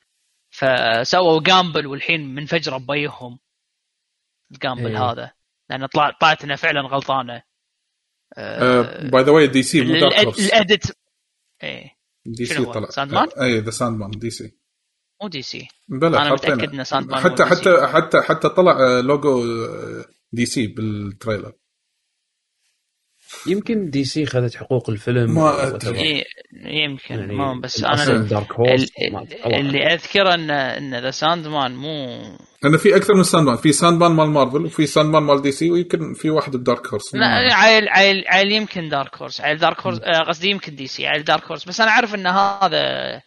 فسووا 0.50 1.42
gamble 1.44 1.88
والحين 1.88 2.36
منفجره 2.36 2.78
ببيهم 2.78 3.40
ال 4.52 4.58
gamble 4.58 4.96
إيه. 4.96 5.12
هذا. 5.12 5.32
لأن 5.70 5.86
طلع 5.86 6.12
طلعت 6.22 6.44
انها 6.44 6.56
فعلا 6.56 6.82
غلطانة. 6.82 7.34
آه، 7.36 7.44
by 9.12 9.24
the 9.24 9.32
way 9.32 9.48
DC 9.48 9.82
مو 9.82 10.00
Dark 10.00 10.14
Horse 10.14 10.40
الادت 10.40 10.98
إيه. 11.64 11.98
DC؟ 12.26 12.66
طلع. 12.66 12.90
Sandman؟ 12.90 13.28
اي 13.42 13.60
The 13.60 13.72
Sandman 13.72 14.12
DC 14.12 14.58
مو 15.22 15.28
DC 15.28 15.68
بلا 15.88 16.08
أنا 16.08 16.30
حطينا. 16.30 16.56
متأكد 16.56 16.74
إن 16.74 16.84
Sandman 16.84 17.20
حتى 17.20 17.46
حتى 17.46 17.88
حتى 17.88 18.22
حتى 18.22 18.50
طلع 18.50 19.00
logo 19.00 19.44
DC 20.32 20.46
بال 20.46 20.68
trailer. 20.68 21.54
يمكن 23.48 23.90
DC 23.90 24.26
خذت 24.26 24.56
حقوق 24.56 24.90
الفيلم 24.90 25.36
ما 25.36 25.68
أدري. 25.68 26.00
إيه، 26.00 26.24
يمكن 26.66 27.16
يعني 27.16 27.34
ما 27.34 27.60
بس 27.64 27.84
أنا 27.84 28.18
Dark 28.18 28.54
Horse 28.54 28.92
اللي 29.46 29.94
أذكره 29.94 30.34
ان 30.34 30.52
إن 30.52 31.02
The 31.02 31.12
Sandman 31.12 31.76
مو 31.76 32.22
لأن 32.64 32.78
في 32.78 32.96
أكثر 32.96 33.14
من 33.16 33.24
Sandman 33.24 33.58
في 33.58 33.72
Sandman 33.72 34.12
مال 34.12 34.30
مارفل 34.30 34.66
وفي 34.66 34.86
Sandman 34.86 35.24
مال 35.24 35.42
DC 35.42 35.72
ويمكن 35.72 36.14
في 36.14 36.30
واحد 36.30 36.58
ب 36.58 36.64
Dark 36.64 36.88
Horse 36.88 37.16
لا 37.16 37.26
عيل 37.56 37.90
عيل 37.90 38.24
عيل 38.28 38.52
يمكن 38.52 38.90
Dark 38.90 39.18
Horse 39.18 39.42
عيل 39.42 39.58
Dark 39.58 39.82
Horse 39.82 40.00
آه، 40.00 40.20
قصدي 40.20 40.50
يمكن 40.50 40.76
DC 40.76 41.08
عيل 41.08 41.24
Dark 41.24 41.44
Horse 41.44 41.66
بس 41.66 41.82
أنا 41.82 41.92
أعرف 41.92 42.16
إن 42.16 42.28
هذا 42.28 43.22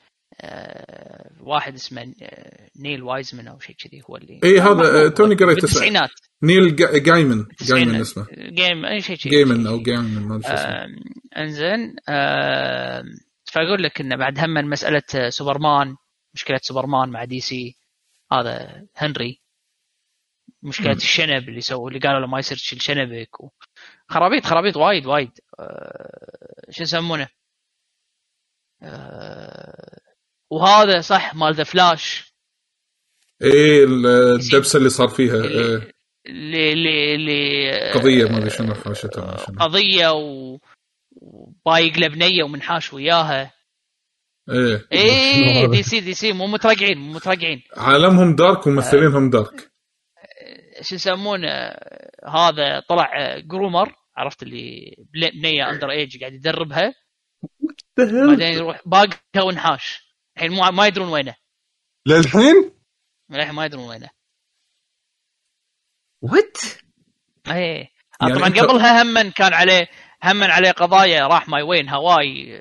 واحد 1.41 1.75
اسمه 1.75 2.15
آه، 2.23 2.69
Neil 2.77 3.03
وايزمان 3.03 3.49
أو 3.49 3.59
شيء 3.59 3.77
كذي 3.77 4.03
هو 4.11 4.17
اللي 4.17 4.41
اي 4.45 4.61
هذا 4.61 5.05
آه، 5.05 5.09
توني 5.09 5.35
قريت 5.35 5.43
اسمه 5.43 5.61
بالتسعينات. 5.61 6.11
Neil 6.43 6.77
Gai- 6.77 6.99
Gaiman. 6.99 7.03
Gaiman 7.03 7.41
التسعينات. 7.41 8.01
اسمه. 8.01 8.27
جيم 8.33 8.85
أي 8.85 9.01
شيء 9.01 9.17
كذي. 9.17 9.31
Gaiman 9.31 9.67
أو 9.67 9.83
Gaiman 9.83 10.23
ما 10.29 10.37
أدري 10.37 10.97
إنزين 11.37 11.97
فأقول 13.53 13.83
لك 13.83 14.01
إنه 14.01 14.17
بعد 14.17 14.39
هم 14.39 14.55
مسألة 14.55 15.03
آه، 15.15 15.29
سوبرمان 15.29 15.97
مشكلة 16.35 16.59
سوبرمان 16.63 17.09
مع 17.09 17.25
DC. 17.25 17.77
هذا 18.33 18.83
هنري. 18.97 19.43
مشكلة 20.63 20.87
مم. 20.91 20.97
الشنب 20.97 21.49
اللي 21.49 21.61
سووا 21.61 21.89
اللي 21.89 21.99
قالوا 22.01 22.21
له 22.21 22.27
ما 22.27 22.39
يصير 22.39 22.57
تشيل 22.57 22.83
شنبك. 22.83 23.29
خرابيط 24.09 24.45
خرابيط 24.45 24.77
وايد 24.77 25.07
وايد. 25.07 25.31
آه، 25.61 26.71
شو 26.71 26.83
يسمونه؟ 26.83 27.29
آه، 28.83 29.99
وهذا 30.53 31.01
صح 31.01 31.35
مال 31.35 31.55
The 31.55 31.65
Flash. 31.65 32.33
اي 33.43 33.85
الدبسة 33.85 34.77
اللي 34.77 34.89
صار 34.89 35.09
فيها 35.09 35.37
آه، 35.37 35.83
اللي 36.27 36.73
اللي 36.73 37.15
اللي 37.15 37.93
قضية 37.93 38.25
ما 38.25 38.39
أدري 38.39 38.51
شنو 38.51 38.75
حاشتها 38.75 39.37
شنو. 39.37 39.59
قضية 39.59 40.13
و 40.13 40.59
وبايق 41.13 41.99
له 41.99 42.09
بنيه 42.09 42.43
ومنحاش 42.43 42.93
وياها. 42.93 43.53
إيه. 44.51 44.89
إيه 44.93 45.67
DC 45.73 46.01
دي 46.01 46.15
سي 46.15 46.33
مو 46.33 46.47
مترقعين 46.47 46.99
مو 46.99 47.13
مترقعين. 47.13 47.63
عالمهم 47.77 48.37
dark 48.37 48.67
وممثلينهم 48.67 49.31
dark. 49.31 49.73
شو 50.81 50.95
يسمونه 50.95 51.49
هذا 52.29 52.81
طلع 52.89 53.39
groomer 53.39 53.95
عرفت 54.17 54.43
اللي 54.43 54.97
بنية 55.15 55.71
underage 55.71 56.21
قاعد 56.21 56.33
يدربها. 56.33 56.95
بعدين 57.99 58.41
يروح 58.55 58.83
باقها 58.87 59.43
وانحاش. 59.43 60.12
الحين 60.37 60.53
مو 60.53 60.71
ما 60.71 60.87
يدرون 60.87 61.09
وينه. 61.09 61.35
للحين؟ 62.07 62.73
الحين 63.31 63.55
ما 63.55 63.65
يدرون 63.65 63.89
وينه. 63.89 64.11
وات 66.23 66.57
إيه. 67.47 67.91
يعني 68.23 68.35
طبعا 68.35 68.49
أنت- 68.49 68.61
قبلها 68.61 69.03
هم 69.03 69.31
كان 69.31 69.53
عليه 69.55 69.89
هم 70.25 70.43
عليه 70.45 70.71
قضايا 70.71 71.27
راح 71.27 71.49
ماي 71.49 71.63
وين 71.63 71.89
هواي 71.89 72.61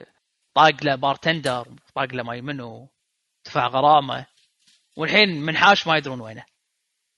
طاق 0.56 0.84
له 0.84 0.96
بارتندر 0.96 1.68
طاق 1.96 2.14
له 2.14 2.24
ماي 2.24 2.42
منو 2.42 2.90
دفع 3.46 3.68
غرامة. 3.68 4.26
والحين 4.98 5.42
منحاش 5.42 5.88
ما 5.88 5.98
يدرون 5.98 6.22
وينه. 6.22 6.46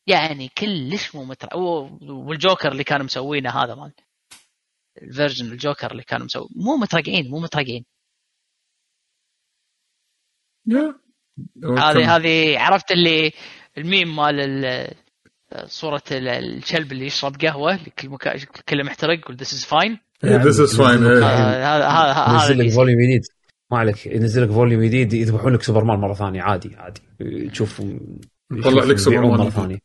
يعني 0.07 0.47
كلش 0.49 1.15
مو 1.15 1.23
متر 1.25 1.47
والجوكر 1.57 2.71
اللي 2.71 2.83
كانوا 2.83 3.05
مسوينه 3.05 3.49
هذا 3.63 3.75
مال 3.75 3.93
ال 5.01 5.08
version 5.08 5.51
ال 5.51 5.58
Joker 5.58 5.91
اللي 5.91 6.03
كانوا 6.03 6.25
مسوي 6.25 6.47
مو 6.55 6.75
مترقعين 6.77 7.29
مو 7.29 7.39
مترقعين. 7.39 7.85
هذه 11.77 12.15
هذه 12.15 12.59
عرفت 12.59 12.91
اللي 12.91 13.31
الميم 13.77 14.15
مال 14.15 14.39
ال- 14.39 14.93
صورة 15.65 16.03
ال- 16.11 16.27
الكلب 16.27 16.91
اللي 16.91 17.05
يشرب 17.05 17.35
قهوة 17.41 17.79
كل 17.99 18.09
مكان 18.09 18.39
كله 18.69 18.83
محترق 18.83 19.19
يقول 19.19 19.37
this 19.37 19.49
is 19.49 19.65
fine. 19.65 19.97
This 20.23 20.59
is 20.59 20.77
fine، 20.77 21.03
إيه. 21.03 21.75
هذا 21.75 21.87
هذا 21.87 22.11
هذا 22.13 22.33
ينزل 22.33 22.59
لك 22.67 22.69
volume 22.73 23.01
جديد. 23.01 23.21
ما 23.71 23.77
عليك 23.77 24.05
ينزل 24.05 24.43
لك 24.43 24.49
volume 24.49 24.83
جديد 24.83 25.13
يذبحون 25.13 25.53
لك 25.53 25.61
سوبرمان 25.63 25.99
مرة 25.99 26.13
ثانية 26.13 26.41
عادي 26.41 26.75
عادي. 26.75 27.01
تشوف 27.49 27.81
يطلع 28.51 28.83
لك 28.83 28.97
سوبرمان 28.97 29.29
مرة 29.29 29.41
جديد. 29.41 29.51
ثانية. 29.53 29.79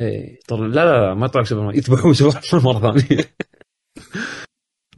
إيه 0.00 0.38
طلع 0.48 0.66
لا 0.66 0.84
لا 0.84 1.06
لا 1.08 1.14
ما 1.14 1.26
يطلع 1.26 1.40
لك 1.40 1.46
سوبرمان 1.46 1.74
يذبحون 1.76 2.14
سوبرمان 2.50 2.62
مرة 2.64 2.92
ثانية. 2.92 3.24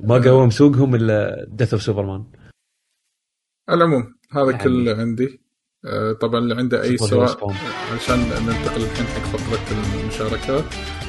ما 0.01 0.19
قوم 0.31 0.51
سوقهم 0.51 0.95
إلا 0.95 1.47
Death 1.49 1.73
of 1.73 1.83
Superman 1.83 2.25
على 3.69 3.79
العموم. 3.85 4.20
هذا 4.33 4.51
يعني- 4.51 4.65
كل 4.65 4.71
اللي 4.71 4.91
عندي 4.93 5.41
آه، 5.85 6.13
طبعا 6.13 6.39
اللي 6.41 6.55
عنده 6.55 6.83
أي 6.83 6.97
سؤال. 6.99 7.29
عشان 7.95 8.19
ننتقل 8.19 8.83
الحين 8.83 9.07
حق 9.07 9.23
فقرة 9.39 9.79
المشاركات 10.03 10.65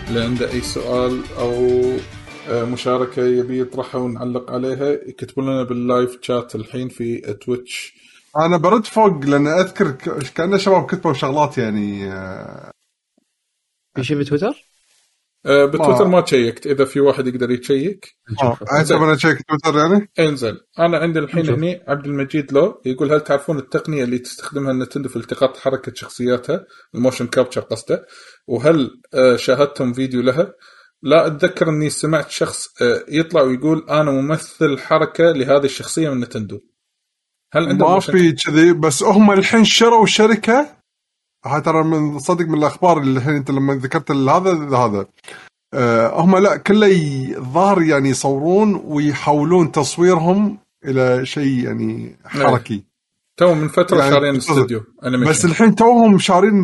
اللي 0.08 0.24
عنده 0.24 0.52
أي 0.52 0.62
سؤال 0.62 1.22
أو 1.38 1.82
آه، 2.50 2.66
مشاركة 2.66 3.26
يبي 3.26 3.60
يطرحها 3.62 4.02
ونعلق 4.02 4.52
عليها 4.52 4.90
يكتبوا 4.92 5.44
لنا 5.44 5.64
بال 5.64 5.82
live 5.82 6.18
chat 6.22 6.56
الحين 6.56 6.90
في 6.90 7.18
Twitch 7.34 7.94
أنا 8.38 8.58
برد 8.58 8.86
فوق 8.86 9.26
لأن 9.26 9.48
أذكر 9.48 9.92
ك- 9.92 10.24
كان 10.36 10.58
شباب 10.58 10.86
كتبوا 10.86 11.14
شغلات 11.14 11.58
يعني 11.58 12.12
آه، 12.14 12.72
في 13.96 14.04
شيء 14.04 14.18
بتويتر؟ 14.20 14.71
آه، 15.46 15.66
بتويتر 15.66 16.04
ما- 16.06 16.10
ما 16.10 16.22
check 16.22 16.55
ت. 16.55 16.68
إذا 16.68 16.86
في 16.86 17.00
واحد 17.00 17.28
يقدر 17.28 17.52
ي 17.52 17.63
check 17.63 18.16
آه، 18.44 18.58
حسب 18.68 18.96
أنا 18.96 19.18
check 19.18 19.38
Twitter 19.50 19.80
يعني؟ 19.80 20.10
انزل 20.20 20.58
أنا 20.80 20.98
عندي 20.98 21.20
الحين. 21.20 21.50
هني 21.50 21.84
عبد 21.88 22.06
المجيد 22.06 22.54
لو 22.54 22.82
يقول 22.86 23.14
هل 23.14 23.22
تعرفون 23.22 23.58
التقنية 23.58 24.04
اللي 24.04 24.20
تستخدمها 24.20 24.72
ال 24.72 24.76
Nintendo 24.76 25.10
في 25.10 25.16
التقاط 25.16 25.58
حركة 25.58 25.92
شخصياتها؟ 25.96 26.66
ال 26.96 27.00
motion 27.00 27.28
capture 27.28 27.62
قصده. 27.62 28.06
وهل 28.48 28.90
آه، 29.14 29.36
شاهدتم 29.36 29.94
فيديو 29.94 30.22
لها؟ 30.22 30.54
لا 31.04 31.28
أتذكر 31.28 31.70
إني 31.70 31.90
سمعت 31.90 32.30
شخص 32.30 32.82
آه، 32.82 33.04
يطلع 33.10 33.42
ويقول 33.42 33.86
أنا 33.90 34.12
ممثل 34.12 34.78
حركة 34.80 35.32
لهذه 35.32 35.66
الشخصية 35.66 36.10
من 36.10 36.20
Nintendo. 36.20 36.60
هل 37.54 37.68
عندهم 37.70 37.94
ما 37.94 38.00
في 38.00 38.32
كذي 38.32 38.74
بس 38.74 39.04
هم 39.04 39.32
الحين 39.32 39.64
شروا 39.66 40.06
شركة 40.06 40.81
هاي 41.46 41.62
ترى 41.62 41.84
من 41.84 42.20
صدق 42.20 42.46
من 42.46 42.58
الأخبار 42.58 42.98
اللي 42.98 43.18
الحين 43.20 43.34
أنت 43.36 43.52
لما 43.52 43.74
ذكرت 43.76 44.12
هذا 44.12 44.78
هذا 44.78 45.06
آه، 45.74 46.22
هم 46.22 46.38
لا 46.38 46.58
كله 46.58 46.88
الظاهر 47.38 47.82
يعني 47.82 48.10
يصورون 48.10 48.82
ويحولون 48.86 49.72
تصويرهم 49.72 50.58
إلى 50.86 51.26
شيء 51.26 51.64
يعني 51.64 52.16
حركي 52.26 52.84
تو 53.38 53.54
من 53.56 53.68
فترة 53.68 53.98
يعني 53.98 54.12
شارين. 54.12 54.36
استوديو 54.36 54.84
بس 55.30 55.46
الحين 55.46 55.76
توهم 55.76 56.18
شارين. 56.18 56.64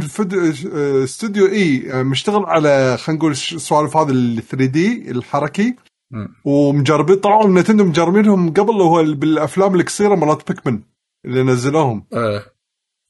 آه، 0.74 1.04
استوديو 1.04 1.46
إي 1.48 1.92
آه، 1.94 2.04
مشتغل 2.04 2.46
على 2.46 2.98
خلينا 2.98 3.20
نقول 3.20 3.32
السوالف 3.32 3.98
هذه 3.98 4.10
ال 4.12 4.42
3 4.48 4.66
D 4.66 5.12
الحركي. 5.12 5.76
ومجربين 6.46 7.16
طلعوا 7.16 7.48
من 7.48 7.54
Nintendo 7.62 7.84
مجربينهم 7.86 8.50
قبل 8.54 8.74
هو 8.82 9.00
ال- 9.00 9.16
بالأفلام 9.16 9.76
القصيرة 9.76 10.16
مرات 10.16 10.48
Pikmin 10.52 10.80
اللي 11.26 11.44
نزلوهم 11.44 12.04
آه. 12.14 12.44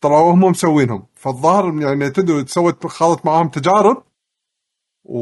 طلعوا 0.02 0.34
هم 0.34 0.40
مسوينهم 0.44 1.04
فالظاهر 1.28 1.82
يعني 1.82 2.06
نتندو 2.06 2.46
سوت 2.46 2.88
خاضت 2.88 3.26
معاهم 3.26 3.48
تجارب 3.50 4.04
و 5.06 5.18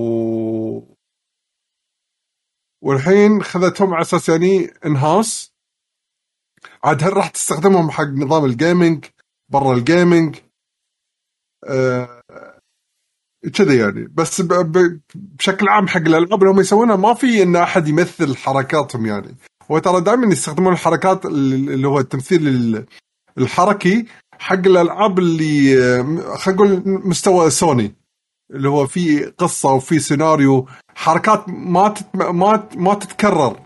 والحين 2.83 3.43
خذتهم 3.43 3.93
على 3.93 4.01
أساس 4.01 4.29
يعني 4.29 4.73
in-house 4.85 5.51
عاد 6.83 7.03
هل 7.03 7.17
راح 7.17 7.27
تستخدمهم 7.29 7.91
حق 7.91 8.03
نظام 8.03 8.45
ال 8.45 8.54
gaming 8.54 9.05
برا 9.49 9.73
ال 9.73 9.82
gaming 9.82 10.35
آه 11.69 12.21
كذا 13.53 13.73
يعني. 13.85 14.07
بس. 14.07 14.41
بشكل 15.15 15.69
عام 15.69 15.87
حق 15.87 15.97
الألعاب 16.01 16.33
اللي 16.43 16.53
هم 16.53 16.59
يسوونها 16.59 16.95
ما 16.95 17.13
في 17.13 17.43
إن 17.43 17.55
أحد 17.55 17.87
يمثل 17.87 18.35
حركاتهم 18.37 19.05
يعني. 19.05 19.35
هو 19.71 19.79
ترى 19.79 20.01
دائما 20.01 20.33
يستخدمون 20.33 20.73
الحركات 20.73 21.25
اللي 21.25 21.87
هو 21.87 21.99
التمثيل 21.99 22.47
ال- 22.47 22.85
الحركي 23.37 24.05
حق 24.39 24.67
الألعاب 24.67 25.19
اللي 25.19 25.75
خلينا 26.37 26.61
نقول 26.61 26.81
مستوى 26.85 27.49
سوني 27.49 27.95
اللي 28.51 28.69
هو 28.69 28.87
في 28.87 29.25
قصة 29.25 29.73
وفي 29.73 29.99
سيناريو 29.99 30.67
حركات 30.95 31.43
ما 31.47 31.89
تت... 31.89 32.05
ما 32.15 32.69
ما 32.75 32.93
تتكرر 32.93 33.59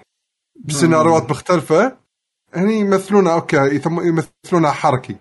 بسيناريوهات 0.66 1.32
مختلفة. 1.32 1.98
هني 2.54 2.80
يمثلونها 2.80 3.34
أوكي 3.34 3.82
يمثلونها 3.86 4.72
حركي. 4.72 5.16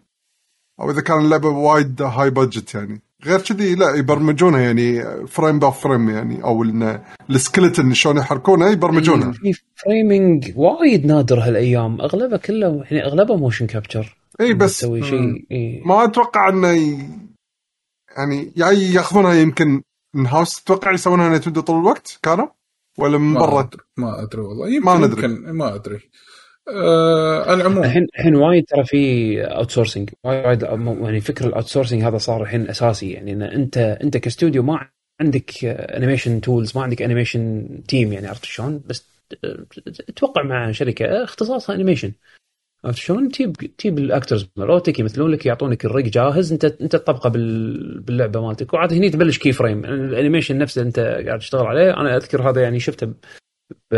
أو 0.81 0.91
إذا 0.91 1.01
كان 1.01 1.18
اللعبة 1.18 1.49
وايد 1.49 2.02
high 2.02 2.31
budget 2.31 2.75
يعني. 2.75 3.02
غير 3.25 3.41
كذي 3.41 3.75
لا 3.75 3.94
يبرمجونها 3.94 4.60
يعني 4.60 5.02
frame 5.27 5.59
by 5.59 5.81
frame 5.81 6.10
يعني 6.10 6.44
أو 6.44 6.65
إن 6.65 7.02
ال 7.31 7.38
skeleton 7.38 7.94
شلون 7.94 8.17
يحركونها 8.17 8.70
يبرمجونها. 8.70 9.33
في 9.33 9.52
framing 9.77 10.52
وايد 10.57 11.07
نادر 11.07 11.41
هالأيام. 11.41 12.01
اغلبه 12.01 12.36
كله 12.36 12.85
يعني 12.91 13.07
اغلبه 13.07 13.36
motion 13.36 13.67
capture 13.67 14.18
اي 14.41 14.55
بس 14.55 14.78
تسوي 14.78 15.02
شيء 15.02 15.47
إيه. 15.50 15.86
ما 15.86 16.05
أتوقع 16.05 16.49
إنه 16.49 16.73
ي... 16.73 16.99
يعني 18.17 18.52
يا 18.57 18.67
ياخذونها 18.70 19.34
يمكن 19.34 19.83
in-house 20.15 20.62
تتوقع 20.62 20.92
يسوونها 20.92 21.39
نتندو 21.39 21.60
طول 21.60 21.81
الوقت؟ 21.81 22.18
كانوا 22.23 22.47
ولا 22.99 23.18
من 23.18 23.34
برا. 23.34 23.70
ما 23.97 24.23
أدري 24.23 24.42
والله. 24.42 24.68
يمكن 24.68 24.86
ما 24.86 24.99
ندري. 24.99 25.25
يمكن 25.25 25.50
ما 25.50 25.75
أدري. 25.75 26.00
آه 26.68 27.55
العموم. 27.55 27.84
الحين 27.84 28.07
الحين 28.18 28.34
وايد 28.34 28.65
ترى 28.65 28.84
في 28.84 29.42
outsourcing 29.43 30.10
وايد 30.25 30.62
يعني 30.62 31.20
فكر 31.20 31.47
ال 31.47 31.67
outsourcing 31.67 32.02
هذا 32.02 32.18
صار 32.18 32.42
الحين 32.42 32.68
أساسي. 32.68 33.10
يعني 33.10 33.33
إن 33.33 33.42
أنت 33.42 33.78
أنت 33.78 34.17
كاستوديو 34.17 34.62
ما 34.62 34.89
عندك 35.20 35.65
animation 35.65 36.41
tools 36.41 36.77
ما 36.76 36.83
عندك 36.83 37.02
animation 37.02 37.68
team 37.89 38.12
يعني 38.12 38.26
عرفت 38.26 38.44
شلون؟ 38.44 38.83
بس 38.86 39.08
توقع 40.17 40.42
مع 40.42 40.73
شركة 40.73 41.25
اختصاصها 41.25 41.75
animation 41.75 42.12
عرفت 42.89 42.99
شلون؟ 42.99 43.28
تجيب 43.28 43.52
تجيب 43.52 43.99
ال 43.99 44.06
actors 44.06 44.49
مالوتك 44.57 44.99
يمثلون 44.99 45.31
لك 45.31 45.47
يعطونك 45.47 45.84
ال 45.85 45.90
rig 45.90 46.07
جاهز. 46.07 46.52
انت 46.52 46.65
انت 46.65 46.97
تطبقه 46.97 47.31
بال... 47.31 48.00
باللعبة 48.00 48.47
مالتك. 48.47 48.75
وعاد 48.75 48.92
هني 48.92 49.10
تبلش 49.10 49.39
key 49.39 49.52
frame 49.52 49.85
ال 49.85 49.92
animation 49.92 50.59
نفسه 50.58 50.83
انت 50.83 50.99
قاعد 50.99 51.39
تشتغل 51.39 51.67
عليه. 51.67 52.00
أنا 52.00 52.17
أذكر 52.17 52.50
هذا 52.50 52.62
يعني 52.62 52.81
شفته 52.81 53.07
ب... 53.07 53.15
ب... 53.91 53.94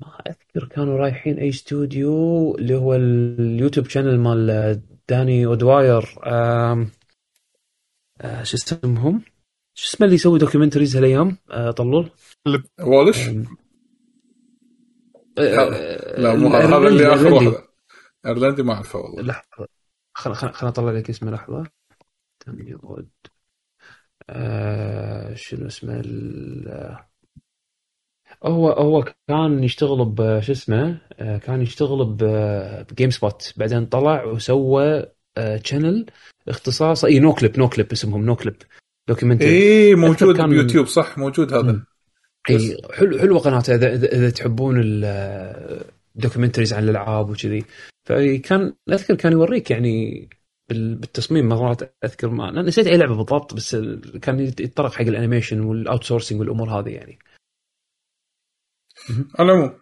ما 0.00 0.18
أذكر 0.28 0.68
كانوا 0.70 0.98
رايحين 0.98 1.38
أي 1.38 1.48
استوديو 1.48 2.54
اللي 2.54 2.74
هو 2.74 2.94
اليوتيوب 2.94 3.88
channel 3.88 4.18
مال 4.18 4.80
داني 5.08 5.46
أودواير. 5.46 6.04
آم... 6.26 6.90
آه 8.20 8.42
شو 8.42 8.56
اسمهم؟ 8.56 9.22
شو 9.76 9.88
اسمه 9.88 10.04
اللي 10.04 10.14
يسوي 10.14 10.38
documentaries 10.38 10.96
هالأيام؟ 10.96 11.36
آه 11.50 11.70
طلول؟ 11.70 12.10
وولش 12.80 13.28
آم، 13.28 13.44
لا, 15.36 15.62
آه، 15.62 16.20
لا 16.20 16.34
مو 16.34 16.48
هذا 16.48 16.66
الإيرلندي- 16.68 16.86
اللي 16.86 17.14
اخر. 17.14 17.32
واحد 17.32 17.54
ايرلندي 18.26 18.62
ما 18.62 18.72
أعرفه 18.74 18.98
والله. 18.98 19.22
لحظة. 19.22 19.68
خل 20.14 20.34
خل 20.34 20.52
خل 20.52 20.66
أطلع 20.66 20.90
لك 20.90 21.10
اسمه 21.10 21.30
لحظة. 21.30 21.66
داني 22.46 22.74
اود 22.84 23.08
آه 24.30 25.34
شنو 25.34 25.66
اسمه 25.66 26.00
ال... 26.04 26.96
هو 28.44 28.70
هو 28.70 29.04
كان 29.28 29.64
يشتغل 29.64 30.04
بشو 30.04 30.52
اسمه؟ 30.52 30.98
كان 31.18 31.62
يشتغل 31.62 32.04
ب- 32.04 32.86
بجيم 32.92 33.10
سبوت 33.10 33.52
بعدين 33.56 33.86
طلع 33.86 34.24
وسوى 34.24 35.06
channel 35.64 36.06
اختصاص 36.48 37.04
اي 37.04 37.18
Noclip 37.18 37.58
Noclip 37.58 37.92
اسمهم 37.92 38.24
Noclip 38.24 38.56
documentary 39.08 39.48
اي 39.48 39.54
إيه، 39.54 39.94
موجود 39.94 40.40
بيوتيوب 40.40 40.86
صح 40.86 41.18
موجود 41.18 41.52
هذا. 41.52 41.62
مم. 41.72 41.86
اي 42.50 42.76
حلو 42.92 43.18
حلوة 43.18 43.38
قناته 43.38 43.74
إذا 43.74 43.94
إذا, 43.94 44.12
إذا 44.12 44.30
تحبون 44.30 44.80
ال 46.16 46.20
documentaries 46.20 46.72
عن 46.72 46.84
الألعاب 46.84 47.30
وكذي. 47.30 47.64
فكان 48.04 48.72
أذكر 48.92 49.14
كان 49.14 49.32
يوريك 49.32 49.70
يعني 49.70 50.28
بال- 50.68 50.94
بالتصميم 50.94 51.48
مرات 51.48 51.96
أذكر 52.04 52.28
ما 52.28 52.48
أنا 52.48 52.62
نسيت 52.62 52.86
أي 52.86 52.96
لعبة 52.96 53.16
بالضبط 53.16 53.54
بس 53.54 53.76
كان 54.22 54.40
يتطرق 54.40 54.92
حق 54.92 55.00
ال 55.00 55.05
animation 55.05 55.50
وال 55.50 55.60
outsourcing 55.60 56.40
والأمور 56.40 56.68
هذه 56.70 56.88
يعني. 56.88 57.18
على 59.38 59.52
العموم 59.52 59.74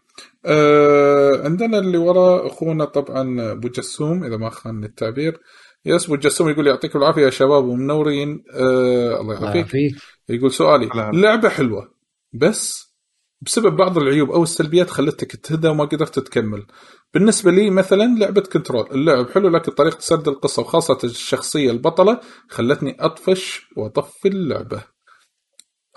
آه 0.46 1.42
عندنا 1.44 1.78
اللي 1.78 1.98
ورا 1.98 2.46
أخونا 2.46 2.84
طبعا 2.84 3.52
ابو 3.52 3.68
جسوم 3.68 4.24
إذا 4.24 4.36
ما 4.36 4.50
خان 4.50 4.84
التعبير. 4.84 5.40
yes 5.84 6.06
ابو 6.06 6.16
جسوم 6.16 6.48
يقول 6.48 6.66
يعطيكم 6.66 6.98
العافية 6.98 7.22
يا 7.22 7.30
شباب 7.30 7.64
ومنورين. 7.64 8.44
آه 8.54 9.20
الله 9.20 9.38
الله 9.38 9.56
يعافيك. 9.56 9.94
يقول 10.28 10.52
سؤالي. 10.52 10.88
اللعبه 11.10 11.48
حلوة. 11.48 11.91
بس 12.32 12.92
بسبب 13.40 13.76
بعض 13.76 13.98
العيوب 13.98 14.30
أو 14.30 14.42
السلبيات 14.42 14.90
خلتك 14.90 15.36
تهدها 15.36 15.68
وما 15.68 15.84
قدرت 15.84 16.18
تكمل. 16.18 16.66
بالنسبة 17.14 17.50
لي 17.50 17.70
مثلا 17.70 18.18
لعبة 18.18 18.40
كنترول. 18.40 18.90
اللعب 18.90 19.30
حلو 19.30 19.48
لكن 19.48 19.72
طريقة 19.72 20.00
سرد 20.00 20.28
القصة 20.28 20.62
وخاصة 20.62 20.98
الشخصية 21.04 21.70
البطلة 21.70 22.20
خلتني 22.48 22.96
أطفش 23.00 23.66
وأطفي 23.76 24.28
اللعبة. 24.28 24.84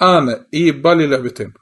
أنا 0.02 0.48
يجي 0.54 0.72
ببالي 0.72 1.08
لعبتين. 1.08 1.54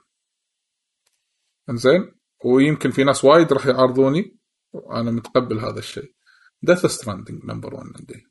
إنزين؟ 1.70 2.16
ويمكن 2.46 2.92
في 2.92 3.04
ناس 3.04 3.24
وايد 3.26 3.54
راح 3.54 3.66
يعارضوني. 3.66 4.38
وأنا 4.74 5.12
متقبل 5.12 5.60
هذا 5.60 5.80
الشيء. 5.80 6.14
ديث 6.62 6.86
ستراندنج 6.86 7.46
نمبر 7.46 7.74
1 7.74 7.86
عندي. 8.00 8.28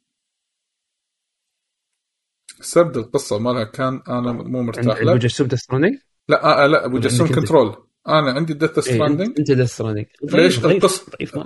سرد 2.60 2.96
القصة 2.96 3.38
مالها 3.38 3.64
كان 3.64 4.02
أنا 4.08 4.32
مو 4.32 4.62
مرتاح 4.62 5.02
له. 5.02 5.12
المجسم 5.12 5.56
ستراندنج 5.56 5.98
لا 6.28 6.64
آه 6.64 6.66
لا 6.66 6.84
أبو 6.84 6.96
عندك 6.96 7.34
كنترول 7.34 7.76
أنا 8.08 8.32
عندي 8.32 8.54
ديث 8.54 8.78
ستراندنج 8.78 9.38
انت 9.38 9.50
ديث 9.52 9.70
ستراندنج 9.74 10.06
ليش 10.22 10.58
القصة- 10.60 11.10
ضعيف 11.10 11.36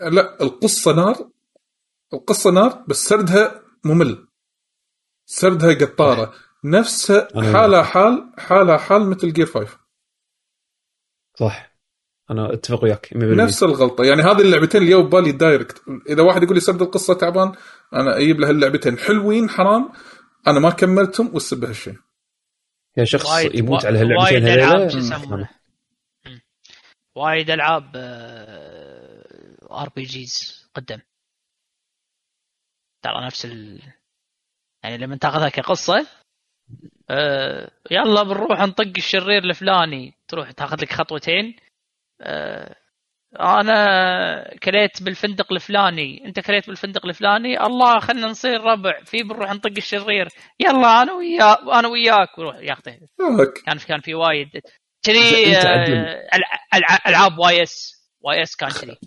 لا 0.00 0.42
القصة 0.42 0.92
نار. 0.92 1.30
القصة 2.14 2.50
نار 2.50 2.84
بس 2.88 3.08
سردها 3.08 3.62
ممل. 3.84 4.26
سردها 5.26 5.74
قطارة. 5.74 6.32
نفسها 6.64 7.28
حالها 7.52 7.82
حال 7.82 8.32
حالها 8.38 8.76
حال 8.76 9.06
مثل 9.10 9.32
جير 9.32 9.46
5 9.46 9.78
صح. 11.38 11.74
أنا 12.30 12.52
أتفق 12.52 12.84
وياك 12.84 13.08
100% 13.14 13.16
نفس 13.44 13.62
الغلطة. 13.62 14.04
يعني 14.04 14.22
هذه 14.22 14.40
اللعبتين 14.40 14.82
اللي 14.82 14.94
ببالي 14.94 15.32
direct 15.32 15.82
إذا 16.08 16.22
واحد 16.22 16.42
يقول 16.42 16.54
لي 16.54 16.60
سرد 16.60 16.82
القصة 16.82 17.14
تعبان 17.14 17.52
أنا 17.94 18.16
أجيب 18.18 18.40
له 18.40 18.50
اللعبتين. 18.50 18.98
حلوين 18.98 19.50
حرام. 19.50 19.88
أنا 20.46 20.60
ما 20.60 20.70
كملتهم 20.70 21.30
والسبب 21.34 21.64
هالشيء 21.64 21.94
يا 22.96 23.04
شخص 23.04 23.30
وايد- 23.30 23.54
يموت 23.54 23.84
على 23.86 23.98
هاللعبتين 23.98 24.42
وايد 24.44 24.58
ألعاب 24.58 24.74
هذيلا 24.80 24.88
شو 24.88 24.98
يسمونه؟ 24.98 25.48
مم. 26.26 26.40
وايد 27.16 27.50
ألعاب 27.50 27.96
RPGs 29.70 30.64
قدم. 30.74 31.00
ترى 33.04 33.26
نفس 33.26 33.44
ال 33.44 33.82
يعني 34.84 34.96
لما 34.98 35.16
تاخذها 35.16 35.48
كقصة 35.48 36.06
آه 37.10 37.70
يلا 37.90 38.22
بنروح 38.22 38.60
نطق 38.60 38.92
الشرير 38.96 39.44
الفلاني 39.44 40.14
تروح 40.28 40.50
تاخذ 40.50 40.76
لك 40.82 40.92
خطوتين 40.92 41.56
آه 42.20 42.76
أنا 43.40 44.56
كليت 44.62 45.02
بالفندق 45.02 45.52
الفلاني. 45.52 46.26
أنت 46.26 46.40
كليت 46.40 46.66
بالفندق 46.66 47.06
الفلاني؟ 47.06 47.60
الله 47.60 48.00
خلينا 48.00 48.26
نصير 48.26 48.60
ربع. 48.60 49.04
في 49.04 49.22
بنروح 49.22 49.52
نطق 49.52 49.72
الشرير. 49.76 50.28
يلا 50.60 51.02
أنا 51.02 51.12
وياك 51.12 51.58
أنا 51.72 51.88
وياك. 51.88 52.38
وروح 52.38 52.56
ياخذه 52.56 52.98
كان 53.66 53.78
في 53.78 53.86
كان 53.86 54.00
في 54.00 54.14
وايد. 54.14 54.48
كذي 55.02 55.56
آه، 55.56 56.28
ألعاب 57.08 57.38
واي 57.38 57.62
إس. 57.62 58.04
واي 58.20 58.42
إس 58.42 58.56
كان 58.56 58.70
كذي. 58.70 58.98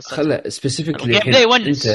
خله 0.00 0.42
specifically. 0.48 1.16
أنت 1.16 1.88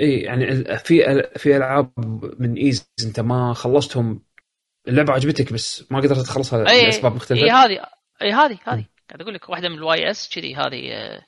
اي 0.00 0.20
يعني 0.20 0.64
في 0.78 1.22
في 1.36 1.56
ألعاب 1.56 1.92
من 2.38 2.54
إيز 2.54 2.90
أنت 3.06 3.20
ما 3.20 3.54
خلصتهم. 3.54 4.22
اللعبة 4.88 5.12
عجبتك 5.12 5.52
بس 5.52 5.92
ما 5.92 6.00
قدرت 6.00 6.18
تخلصها 6.18 6.70
اي 6.70 6.84
لأسباب 6.84 7.14
مختلفة؟ 7.14 7.42
اي 7.42 7.50
هذه 7.50 7.86
اي 8.22 8.32
هذه 8.32 8.58
هذه. 8.64 8.84
قاعد 9.10 9.22
أقول 9.22 9.34
لك 9.34 9.48
واحدة 9.48 9.68
من 9.68 9.74
الواي 9.74 10.10
إس 10.10 10.28
كذي 10.34 10.54
هذه 10.54 10.92
آه، 10.92 11.22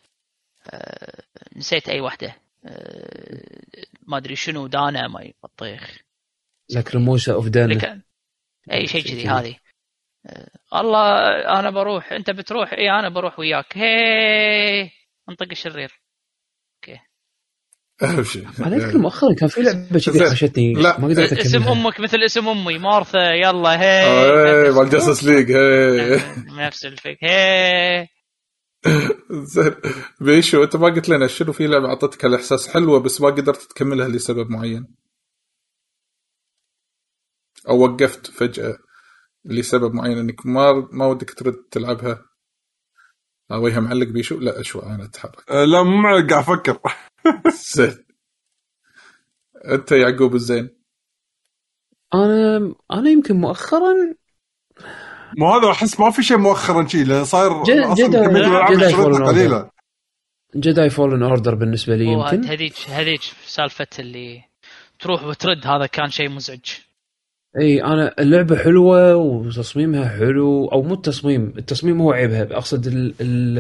آه، 0.71 1.23
نسيت 1.57 1.89
أي 1.89 2.01
واحدة. 2.01 2.37
آه، 2.65 3.63
ما 4.03 4.17
أدري 4.17 4.37
شنو 4.37 4.67
دانا 4.67 5.09
ما 5.09 5.33
بطيخ. 5.43 5.99
لك 6.71 6.95
رموسه 6.95 7.33
اوف 7.35 7.47
اللي 7.47 7.51
دان 7.51 7.79
كان 7.79 8.03
أي 8.73 8.87
شيء 8.87 9.03
كذي 9.03 9.23
كذي. 9.23 9.29
هذه. 9.29 9.57
آه، 10.27 10.81
الله 10.81 11.19
أنا 11.59 11.71
بروح 11.71 12.13
أنت 12.13 12.31
بتروح 12.31 12.73
إي 12.73 12.91
أنا 12.91 13.09
بروح 13.09 13.39
وياك. 13.39 13.79
هي 13.79 14.91
نطق 15.29 15.49
الشرير. 15.51 16.02
أهم 18.03 18.25
شيء. 18.25 18.49
أنا 18.59 18.77
اذكر 18.77 18.99
مؤخرا 18.99 19.35
كان 19.35 19.49
في 19.49 19.63
لعبة 19.63 19.89
كذي 19.89 20.01
زين. 20.01 20.29
حاشتني 20.29 20.73
لا. 20.73 21.01
ما 21.01 21.09
قدرت 21.09 21.33
اسم 21.33 21.63
أكملها. 21.63 21.73
أمك 21.73 22.01
مثل 22.01 22.19
اسم 22.23 22.49
أمي 22.49 22.79
مارثا 22.79 23.31
يلا 23.33 23.81
هي. 23.81 24.05
إيه 24.05 24.71
مال 24.71 24.91
جاستس 24.91 25.25
ليج 25.25 25.53
هي. 25.53 26.21
نفس 26.67 26.85
الفكرة 26.85 27.29
هي. 27.31 28.09
زين. 29.55 29.75
بيشو 30.21 30.63
أنت 30.65 30.77
ما 30.77 30.87
قلت 30.87 31.09
لنا 31.09 31.27
شنو 31.27 31.53
في 31.53 31.67
لعبة 31.67 31.89
أعطتك 31.89 32.25
الإحساس 32.25 32.69
حلوة 32.69 33.01
بس 33.01 33.21
ما 33.21 33.27
قدرت 33.29 33.63
تكملها 33.63 34.09
لسبب 34.09 34.51
معين؟ 34.51 34.95
أو 37.69 37.79
وقفت 37.85 38.27
فجأة 38.27 38.79
لسبب 39.45 39.95
معين 39.95 40.19
إنك 40.19 40.47
ما 40.47 40.89
ما 40.93 41.07
ودك 41.07 41.35
ترد 41.35 41.55
تلعبها؟ 41.71 42.25
آه، 43.51 43.59
وجهه 43.59 43.81
معلق 43.81 44.07
بيشو؟ 44.07 44.39
لا 44.39 44.63
شوي 44.63 44.83
أنا 44.83 45.05
أتحرك. 45.05 45.51
آه، 45.51 45.65
لا 45.65 45.83
مو 45.83 45.97
معلق 45.97 46.31
قاعد 46.31 46.43
أفكر. 46.43 46.79
انت 49.75 49.93
يعقوب 49.93 50.35
الزين. 50.35 50.71
أنا 52.15 52.75
أنا 52.93 53.11
يمكن 53.11 53.37
مؤخرا 53.37 53.95
مو 55.39 55.55
هذا 55.55 55.71
أحس 55.71 56.01
ما 56.01 56.11
في 56.11 56.23
شيء 56.23 56.37
مؤخرا 56.37 56.87
شيء 56.87 57.05
لأن 57.07 57.25
صاير 57.25 57.63
جد- 57.63 57.79
أصلا 57.79 58.07
جد- 58.09 58.17
كمية 58.17 58.27
الالعاب 58.41 58.73
جد 58.73 58.79
اللي 58.83 58.91
شريتها 58.91 59.13
Fallen 59.13 59.17
Order. 59.23 59.29
قليله 59.29 59.71
Jedi 60.57 60.91
Fallen 60.91 61.23
Order 61.23 61.55
بالنسبة 61.55 61.97
لي 61.97 62.05
يمكن. 62.05 62.45
هذيك 62.45 62.75
هذيك 62.91 63.21
سالفة 63.47 63.87
اللي 63.99 64.43
تروح 65.01 65.25
وترد 65.25 65.67
هذا 65.67 65.87
كان 65.87 66.11
شيء 66.11 66.29
مزعج. 66.29 66.65
إي 67.61 67.85
أنا 67.85 68.15
اللعبة 68.19 68.57
حلوة 68.57 69.17
وتصميمها 69.17 70.09
حلو 70.09 70.67
أو 70.69 70.83
مو 70.83 70.95
التصميم 70.95 71.55
التصميم 71.59 72.01
هو 72.01 72.13
عيبها. 72.13 72.43
أقصد 72.43 72.87
ال 72.87 73.15
ال 73.21 73.59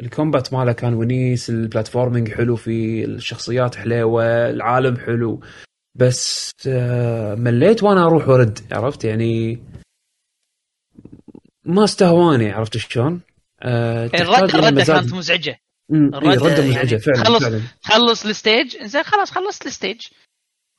ال 0.00 0.07
combat 0.07 0.52
ماله 0.52 0.72
كان 0.72 0.94
ونيس 0.94 1.50
ال 1.50 1.57
platforming 1.57 2.28
حلو 2.32 2.56
في 2.56 3.04
الشخصيات 3.04 3.74
حليوه 3.74 4.24
العالم 4.50 4.96
حلو. 4.96 5.40
بس 5.94 6.50
آه، 6.68 7.34
مليت 7.34 7.82
وأنا 7.82 8.06
أروح 8.06 8.28
وارد 8.28 8.58
عرفت؟ 8.72 9.04
يعني 9.04 9.62
ما 11.64 11.84
استهواني 11.84 12.50
عرفت 12.52 12.76
شلون؟ 12.76 13.20
آه، 13.62 14.06
الرد 14.06 14.10
تحتاج 14.18 14.54
إلى 14.54 14.68
الرده 14.68 14.84
كانت 14.84 15.14
مزعجة. 15.14 15.56
أمم، 15.92 16.14
إي، 16.14 16.18
الردة 16.20 16.44
رده 16.46 16.56
يعني 16.64 16.68
مزعجة 16.70 16.96
فعلا 16.96 17.24
خلص- 17.24 17.42
فعلا. 17.42 17.60
خلص 17.82 18.26
ال 18.26 18.33
stage. 18.33 18.76
زين 18.84 19.02
خلاص 19.02 19.30
خلصت 19.30 19.66
ال 19.66 19.71
stage. 19.71 20.00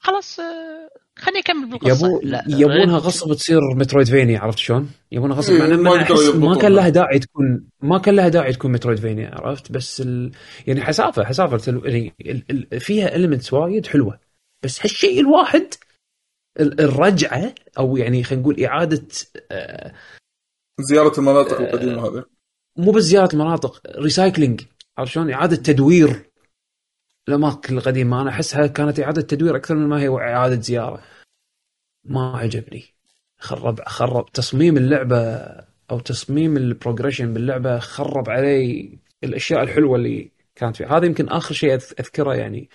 خلاص 0.05 0.39
آه، 0.39 0.89
خليني 1.19 1.39
أكمل 1.39 1.69
بالقصة 1.69 2.07
يبو 2.07 2.21
لا، 2.23 2.43
يبونها 2.47 2.97
غصب 2.97 3.33
تصير 3.33 3.59
Metroidvania 3.75 4.39
عرفت 4.39 4.57
شلون؟ 4.57 4.89
يبونها 5.11 5.37
غصب 5.37 5.53
مع 5.53 5.67
ما 5.67 6.35
ما. 6.35 6.57
كان 6.57 6.71
لها 6.71 6.89
داعي 6.89 7.19
تكون 7.19 7.67
ما 7.81 7.97
كان 7.97 8.15
لها 8.15 8.27
داعي 8.29 8.53
تكون 8.53 8.71
Metroidvania 8.71 9.31
عرفت؟ 9.33 9.71
بس 9.71 10.01
ال... 10.01 10.31
يعني 10.67 10.81
حسافة 10.81 11.23
حسافة. 11.23 11.81
يعني 11.85 12.13
ال... 12.21 12.43
ال... 12.73 12.79
فيها 12.79 13.15
elements 13.15 13.53
وايد 13.53 13.87
حلوة 13.87 14.19
بس 14.63 14.81
هالشيء 14.81 15.19
الواحد 15.19 15.73
ال... 16.59 16.81
الرجعة 16.81 17.55
أو 17.77 17.97
يعني 17.97 18.23
خلينا 18.23 18.41
نقول 18.41 18.63
إعادة 18.63 19.07
آه، 19.51 19.93
زيارة 20.79 21.19
المناطق 21.19 21.61
القديمة 21.61 22.07
هذه 22.07 22.23
مو 22.77 22.91
بس 22.91 23.03
زيارة 23.03 23.33
المناطق 23.33 23.81
recycling 23.97 24.61
عرفت 24.97 25.11
شلون؟ 25.11 25.31
إعادة 25.31 25.55
تدوير 25.55 26.29
الأماكن 27.29 27.77
القديمة 27.77 28.21
أنا 28.21 28.29
أحسها 28.29 28.67
كانت 28.67 28.99
إعادة 28.99 29.21
تدوير 29.21 29.55
أكثر 29.55 29.75
من 29.75 29.87
ما 29.87 29.99
هي 30.01 30.09
إعادة 30.09 30.61
زيارة. 30.61 31.01
ما 32.03 32.37
عجبني. 32.37 32.83
خرب 33.39 33.79
خرب 33.85 34.31
تصميم 34.31 34.77
اللعبة 34.77 35.17
أو 35.91 35.99
تصميم 35.99 36.57
ال 36.57 36.64
progression 36.64 37.33
باللعبة 37.33 37.79
خرب 37.79 38.29
علي 38.29 38.97
الأشياء 39.23 39.63
الحلوة 39.63 39.95
اللي 39.95 40.31
كانت 40.55 40.75
فيها. 40.75 40.97
هذا 40.97 41.05
يمكن 41.05 41.29
آخر 41.29 41.53
شيء 41.55 41.73
أذكره 41.73 42.35
يعني 42.35 42.69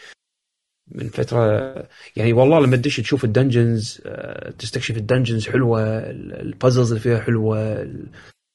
من 0.89 1.09
فترة 1.09 1.75
يعني 2.17 2.33
والله 2.33 2.61
لما 2.61 2.77
تدش 2.77 2.97
تشوف 2.97 3.25
ال 3.25 3.33
dungeons 3.33 4.03
آه، 4.07 4.51
تستكشف 4.51 4.97
ال 4.97 5.02
dungeons 5.02 5.49
حلوة 5.49 5.83
ال- 5.83 6.41
ال 6.41 6.47
puzzles 6.47 6.89
اللي 6.89 7.01
فيها 7.01 7.20
حلوة 7.20 7.83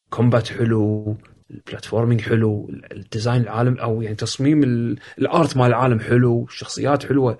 ال 0.08 0.13
combat 0.13 0.48
حلو. 0.48 1.18
ال 1.52 1.57
platforming 1.57 2.22
حلو 2.22 2.70
ال 2.92 2.99
design 2.99 3.42
العالم 3.42 3.78
أو 3.78 4.02
يعني 4.02 4.16
تصميم 4.16 4.64
ال- 4.64 5.00
ال 5.20 5.29
art 5.29 5.58
مال 5.58 5.66
العالم 5.68 6.00
حلو 6.00 6.44
الشخصيات 6.46 7.06
حلوة 7.06 7.38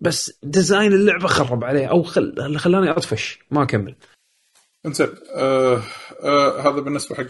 بس 0.00 0.38
design 0.42 0.92
اللعبة 0.92 1.26
خرب 1.26 1.64
عليه 1.64 1.86
أو 1.86 2.02
خل... 2.02 2.58
خلاني 2.58 2.90
أطفش 2.90 3.38
ما 3.50 3.62
أكمل. 3.62 3.96
انزين 4.86 5.08
آه 5.36 5.82
آه 6.22 6.60
هذا 6.60 6.80
بالنسبة 6.80 7.14
حق 7.16 7.24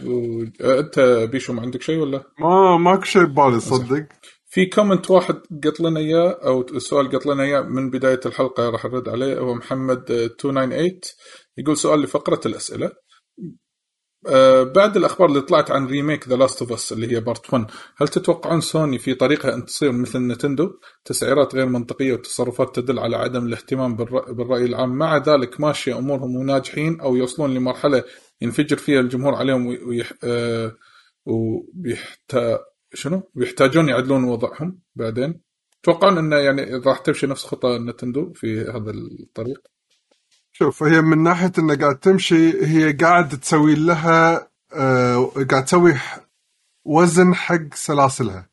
آه 0.65 0.81
أنت 0.81 1.01
بيشو 1.33 1.53
ما 1.53 1.63
عندك 1.63 1.83
شيء 1.83 1.99
ولا؟ 1.99 2.23
ما 2.41 2.77
ماكو 2.77 3.03
شيء 3.05 3.25
ببالي 3.25 3.61
صدق. 3.61 4.07
في 4.49 4.67
comment 4.67 5.11
واحد 5.11 5.35
قط 5.65 5.81
لنا 5.81 6.01
إياه 6.01 6.31
أو 6.45 6.79
سؤال 6.79 7.09
قط 7.11 7.27
لنا 7.27 7.43
إياه 7.43 7.61
من 7.61 7.91
بداية 7.91 8.21
الحلقة 8.27 8.71
راح 8.71 8.85
نرد 8.85 9.09
عليه 9.09 9.39
هو 9.39 9.55
محمد 9.55 10.11
آه، 10.11 10.23
298 10.27 11.01
يقول 11.59 11.77
سؤال 11.77 12.01
لفقرة 12.01 12.41
الأسئلة. 12.47 12.91
آه 14.29 14.63
بعد 14.63 14.97
الأخبار 14.97 15.29
اللي 15.29 15.41
طلعت 15.41 15.71
عن 15.71 15.87
remake 15.87 16.29
The 16.29 16.37
Last 16.37 16.63
of 16.63 16.73
Us 16.73 16.93
اللي 16.93 17.13
هي 17.17 17.21
Part 17.21 17.53
1 17.55 17.67
هل 17.97 18.09
تتوقعون 18.09 18.61
سوني 18.61 18.99
في 18.99 19.15
طريقها 19.15 19.55
أن 19.55 19.65
تصير 19.65 19.93
مثل 19.93 20.19
نتندو 20.19 20.71
تسعيرات 21.05 21.55
غير 21.55 21.67
منطقية 21.67 22.13
وتصرفات 22.13 22.77
تدل 22.77 22.99
على 22.99 23.17
عدم 23.17 23.47
الاهتمام 23.47 23.97
بالرأي 23.97 24.65
العام 24.65 24.99
مع 24.99 25.17
ذلك 25.17 25.61
ماشية 25.61 25.99
أمورهم 25.99 26.37
وناجحين 26.37 27.01
أو 27.01 27.17
يوصلون 27.17 27.55
لمرحلة 27.55 28.05
ينفجر 28.41 28.77
فيها 28.77 29.01
الجمهور 29.01 29.35
عليهم 29.35 29.67
وي- 29.67 29.83
ويح... 29.85 30.13
آه 30.25 30.73
وبيحتا 31.27 32.59
شنو؟ 32.95 33.23
بيحتاجون 33.35 33.89
يعدلون 33.89 34.25
وضعهم 34.25 34.79
بعدين 34.95 35.41
تتوقعون 35.83 36.19
إنه 36.19 36.37
يعني 36.37 36.63
راح 36.87 36.99
تمشي 36.99 37.27
نفس 37.27 37.45
خطى 37.45 37.79
نتندو 37.79 38.33
في 38.33 38.61
هذا 38.61 38.91
الطريق؟ 38.91 39.59
شوف 40.59 40.83
هي 40.83 41.01
من 41.01 41.23
ناحية 41.23 41.53
إنها 41.59 41.77
قاعد 41.77 41.99
تمشي 41.99 42.67
هي 42.67 42.93
قاعد 42.93 43.41
تسوي 43.41 43.75
لها 43.75 44.49
آه 44.73 45.33
قاعد 45.51 45.65
تسوي 45.65 45.95
وزن 46.85 47.35
حق 47.35 47.75
سلاسلها. 47.75 48.49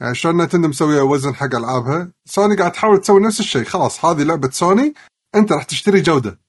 يعني 0.00 0.14
شلون 0.14 0.42
نتندو 0.42 0.68
مسويه 0.68 1.02
وزن 1.02 1.34
حق 1.34 1.54
ألعابها؟ 1.54 2.12
سوني 2.24 2.56
قاعد 2.56 2.72
تحاول 2.72 3.00
تسوي 3.00 3.20
نفس 3.20 3.40
الشيء. 3.40 3.64
خلاص 3.64 4.04
هذه 4.04 4.22
لعبة 4.22 4.50
سوني 4.50 4.94
أنت 5.34 5.52
راح 5.52 5.62
تشتري 5.62 6.00
جودة. 6.00 6.40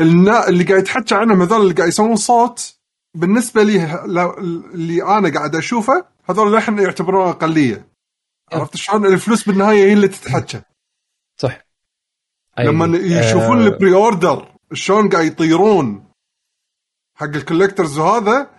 الناس 0.00 0.48
اللي 0.48 0.64
قاعد 0.64 0.80
يتحكى 0.80 1.14
عنهم 1.14 1.42
هذول 1.42 1.60
اللي 1.60 1.74
قاعد 1.74 1.88
يسوون 1.88 2.16
صوت 2.16 2.78
بالنسبة 3.14 3.62
لي 3.62 4.04
اللي 4.74 5.02
أنا 5.02 5.34
قاعد 5.34 5.56
أشوفه 5.56 6.06
هذول 6.30 6.52
للحين 6.52 6.78
يعتبرون 6.78 7.28
أقلية. 7.28 7.88
عرفت 8.52 8.76
شلون؟ 8.76 9.06
الفلوس 9.06 9.48
بالنهاية 9.48 9.84
هي 9.84 9.92
اللي 9.92 10.08
تتحكى. 10.08 10.62
لما 12.58 12.98
يشوفون 12.98 13.62
آه، 13.62 13.66
ال 13.66 13.73
pre 13.73 13.94
order 13.94 14.48
شلون 14.72 15.08
قاعد 15.08 15.24
يطيرون 15.24 16.04
حق 17.14 17.36
ال 17.36 17.42
collectors 17.42 17.98
وهذا 17.98 18.50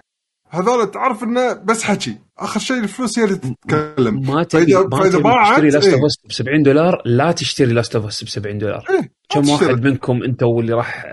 هذول 0.53 0.91
تعرف 0.91 1.23
إنه 1.23 1.53
بس 1.53 1.83
حكي. 1.83 2.17
آخر 2.39 2.59
شيء 2.59 2.77
الفلوس 2.77 3.19
هي 3.19 3.25
اللي 3.25 3.35
تتكلم. 3.35 4.21
ما 4.21 4.43
تبي 4.43 4.65
تبي 4.65 5.21
باعت، 5.21 5.53
تشتري 5.53 5.69
Last. 5.69 5.93
of 5.93 6.05
Us 6.05 6.17
ب 6.25 6.31
70 6.31 6.63
دولار؟ 6.63 7.01
لا 7.05 7.31
تشتري 7.31 7.73
Last 7.73 7.95
of 7.95 8.05
Us 8.05 8.23
ب 8.23 8.27
70 8.27 8.57
دولار. 8.57 8.85
إيه، 8.89 9.11
كم. 9.29 9.49
واحد 9.49 9.83
منكم 9.83 10.23
أنتم 10.23 10.47
اللي 10.59 10.73
راح 10.73 11.05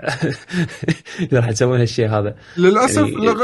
اللي 1.19 1.39
راح 1.39 1.51
تسوون 1.51 1.79
هالشيء 1.79 2.07
هذا؟ 2.09 2.35
للأسف 2.57 2.97
يعني 2.97 3.25
لغ... 3.25 3.43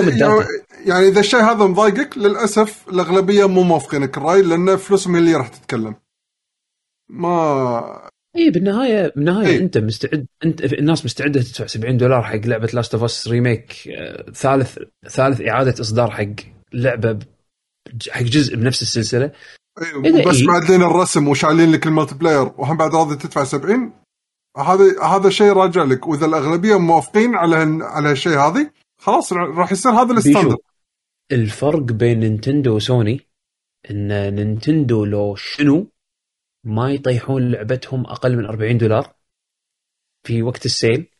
ال 0.00 0.08
data. 0.08 0.46
يعني 0.86 1.08
إذا 1.08 1.20
الشيء 1.20 1.40
هذا 1.40 1.64
مضايقك 1.66 2.18
للأسف 2.18 2.88
الأغلبية 2.88 3.48
مو 3.48 3.62
موافقينك 3.62 4.16
الرأي 4.16 4.42
لأن 4.42 4.76
فلوسهم 4.76 5.14
هي 5.14 5.20
اللي 5.20 5.34
راح 5.34 5.48
تتكلم. 5.48 5.94
ما 7.08 8.10
اي 8.38 8.50
بالنهايه 8.50 9.12
بالنهاية 9.16 9.46
إيه. 9.46 9.58
أنت 9.58 9.78
مستعد 9.78 10.26
انت 10.44 10.64
الناس 10.64 11.04
مستعدة 11.04 11.40
تدفع 11.42 11.66
70 11.66 11.96
دولار 11.96 12.22
حق 12.22 12.46
لعبة 12.46 12.68
Last 12.72 12.94
of 12.94 13.04
Us 13.04 13.28
remake 13.28 13.72
ثالث 14.34 14.78
ثالث 15.08 15.40
إعادة 15.40 15.80
إصدار 15.80 16.10
حق 16.10 16.34
لعبة 16.72 17.18
حق 18.10 18.22
جزء 18.22 18.56
بنفس 18.56 18.82
السلسلة. 18.82 19.32
إيه، 20.04 20.24
بس 20.26 20.36
إيه. 20.36 20.46
معدلين 20.46 20.82
الرسم 20.82 21.28
وشايلين 21.28 21.72
لك 21.72 21.86
ال 21.86 22.14
multiplayer 22.14 22.52
وهم 22.58 22.76
بعد 22.76 22.94
راضي 22.94 23.16
تدفع 23.16 23.44
70 23.44 23.92
هذا 24.56 25.02
هذا 25.02 25.30
شيء 25.30 25.52
راجع 25.52 25.84
لك. 25.84 26.08
وإذا 26.08 26.26
الأغلبية 26.26 26.78
موافقين 26.78 27.34
على 27.34 27.56
هن... 27.56 27.82
على 27.82 28.08
هالشيء 28.08 28.38
هذه 28.38 28.70
خلاص 29.00 29.32
راح 29.32 29.72
يصير 29.72 29.92
هذا 29.92 30.12
ال 30.12 30.16
standard. 30.16 30.56
الفرق 31.32 31.82
بين 31.82 32.20
نينتندو 32.20 32.76
وسوني 32.76 33.20
إن 33.90 34.34
نينتندو 34.34 35.04
لو 35.04 35.34
شنو 35.34 35.86
ما 36.68 36.92
يطيحون 36.92 37.50
لعبتهم 37.50 38.06
أقل 38.06 38.36
من 38.36 38.44
40 38.44 38.78
دولار 38.78 39.14
في 40.26 40.42
وقت 40.42 40.66
ال 40.66 40.73
sale. 40.73 41.10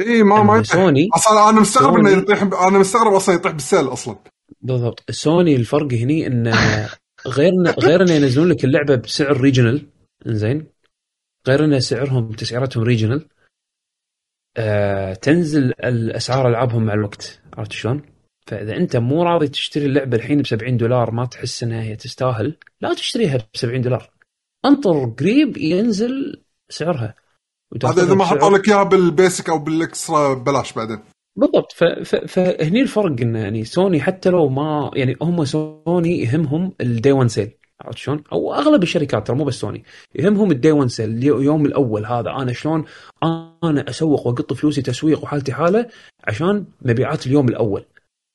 إي 0.00 0.22
ما 0.22 0.42
ما 0.42 0.62
سوني 0.62 1.08
أصلا 1.14 1.50
أنا 1.50 1.60
مستغرب 1.60 1.94
إنه 1.96 2.10
يطيح 2.10 2.42
أنا 2.42 2.78
مستغرب 2.78 3.12
أصلا 3.12 3.34
يطيح 3.34 3.52
بال 3.52 3.65
sale 3.65 3.92
أصلا. 3.92 4.18
بالضبط. 4.60 5.10
سوني 5.10 5.56
الفرق 5.56 5.92
هني 5.92 6.26
إن 6.26 6.52
غير 7.26 7.52
غير 7.78 8.02
ان 8.02 8.08
ينزلون 8.08 8.48
لك 8.48 8.64
اللعبة 8.64 8.94
بسعر 8.94 9.40
regional 9.40 9.86
زين 10.26 10.66
غير 11.48 11.64
ان 11.64 11.80
سعرهم 11.80 12.32
تسعيرتهم 12.32 12.82
regional 12.82 13.28
آه 14.56 15.14
تنزل 15.14 15.64
الأسعار 15.64 16.48
ألعابهم 16.48 16.84
مع 16.84 16.94
الوقت. 16.94 17.40
عرفت 17.58 17.72
شلون؟ 17.72 18.02
فإذا 18.46 18.76
أنت 18.76 18.96
مو 18.96 19.22
راضي 19.22 19.48
تشتري 19.48 19.86
اللعبة 19.86 20.16
الحين 20.16 20.42
ب 20.42 20.46
70 20.46 20.76
دولار 20.76 21.10
ما 21.10 21.26
تحس 21.26 21.62
إنها 21.62 21.82
هي 21.82 21.96
تستاهل 21.96 22.56
لا 22.80 22.94
تشتريها 22.94 23.36
ب 23.36 23.56
70 23.56 23.80
دولار. 23.80 24.15
أنطر 24.64 25.04
قريب 25.04 25.56
ينزل 25.56 26.42
سعرها. 26.68 27.14
هذا 27.84 28.02
إذا 28.02 28.14
ما 28.14 28.24
حطوا 28.24 28.58
لك 28.58 28.68
إياها 28.68 28.82
بال 28.82 29.01
basic 29.01 29.48
أو 29.48 29.58
بال 29.58 29.80
extra 29.80 30.34
ببلاش 30.34 30.72
بعدين. 30.72 30.98
بالضبط. 31.36 31.72
فهني 32.28 32.82
الفرق 32.82 33.20
إنه 33.20 33.38
يعني 33.38 33.64
سوني 33.64 34.00
حتى 34.00 34.30
لو 34.30 34.48
ما 34.48 34.90
يعني 34.94 35.16
هم 35.22 35.44
سوني 35.44 36.22
يهمهم 36.22 36.72
ال 36.80 36.88
day 36.88 37.12
1 37.12 37.28
sale 37.28 37.50
عرفت 37.80 37.98
شلون؟ 37.98 38.22
أو 38.32 38.54
أغلب 38.54 38.82
الشركات 38.82 39.26
ترى 39.26 39.36
مو 39.36 39.44
بس 39.44 39.54
سوني. 39.54 39.84
يهمهم 40.14 40.50
ال 40.50 40.56
day 40.56 40.72
1 40.72 40.88
sale 40.88 41.10
اليوم 41.10 41.66
الأول 41.66 42.06
هذا 42.06 42.30
أنا 42.30 42.52
شلون 42.52 42.84
أنا 43.64 43.90
أسوق 43.90 44.26
وأقط 44.26 44.52
فلوسي 44.52 44.82
تسويق 44.82 45.22
وحالتي 45.22 45.52
حالة 45.52 45.88
عشان 46.24 46.64
مبيعات 46.82 47.26
اليوم 47.26 47.48
الأول. 47.48 47.84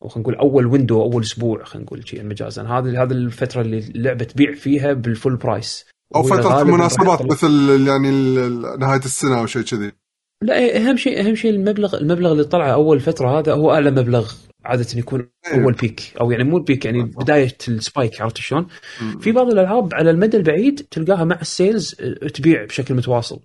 أو 0.04 0.08
خلينا 0.08 0.30
نقول 0.30 0.36
أول 0.36 0.66
window 0.66 1.02
أول 1.02 1.22
أسبوع 1.22 1.64
خلينا 1.64 1.86
نقول 1.86 2.08
شيء 2.08 2.24
مجازا. 2.24 2.64
هذه 2.64 3.04
هذه 3.04 3.12
الفترة 3.12 3.62
اللي 3.62 3.78
اللعبه 3.78 4.26
تبيع 4.26 4.54
فيها 4.54 4.94
بال 4.94 5.08
full 5.08 5.36
price 5.36 5.92
أو 6.16 6.24
فترة 6.24 6.62
المناسبات 6.62 7.22
مثل 7.22 7.88
يعني 7.88 8.12
نهاية 8.78 9.00
السنة 9.00 9.40
أو 9.40 9.46
شيء 9.46 9.62
كذي. 9.62 9.92
لا 10.42 10.78
أهم 10.78 10.98
شيء 10.98 11.28
أهم 11.28 11.36
شيء 11.36 11.52
المبلغ 11.52 11.98
المبلغ 11.98 12.32
اللي 12.32 12.44
طلع 12.44 12.74
أول 12.74 13.00
فترة 13.00 13.40
هذا 13.40 13.54
هو 13.54 13.72
أعلى 13.72 13.92
مبلغ 13.92 14.34
عادة 14.66 14.88
يكون 14.96 15.30
إيه. 15.48 15.64
أول 15.64 15.74
peak 15.74 16.02
أو 16.22 16.32
يعني 16.32 16.44
مو 16.44 16.58
ال 16.58 16.63
peak 16.63 16.86
يعني 16.86 17.04
بداية 17.04 17.58
ال 17.68 17.77
spike 17.77 18.22
عرفت 18.22 18.38
شلون؟ 18.38 18.68
في 19.20 19.32
بعض 19.32 19.48
الألعاب 19.48 19.94
على 19.94 20.12
المدى 20.12 20.38
البعيد 20.38 20.88
تلقاها 20.92 21.24
مع 21.24 21.42
ال 21.42 21.51
sales 21.51 21.96
آه، 22.02 22.28
تبيع 22.28 22.66
بشكل 22.66 22.96
متواصل. 22.96 23.40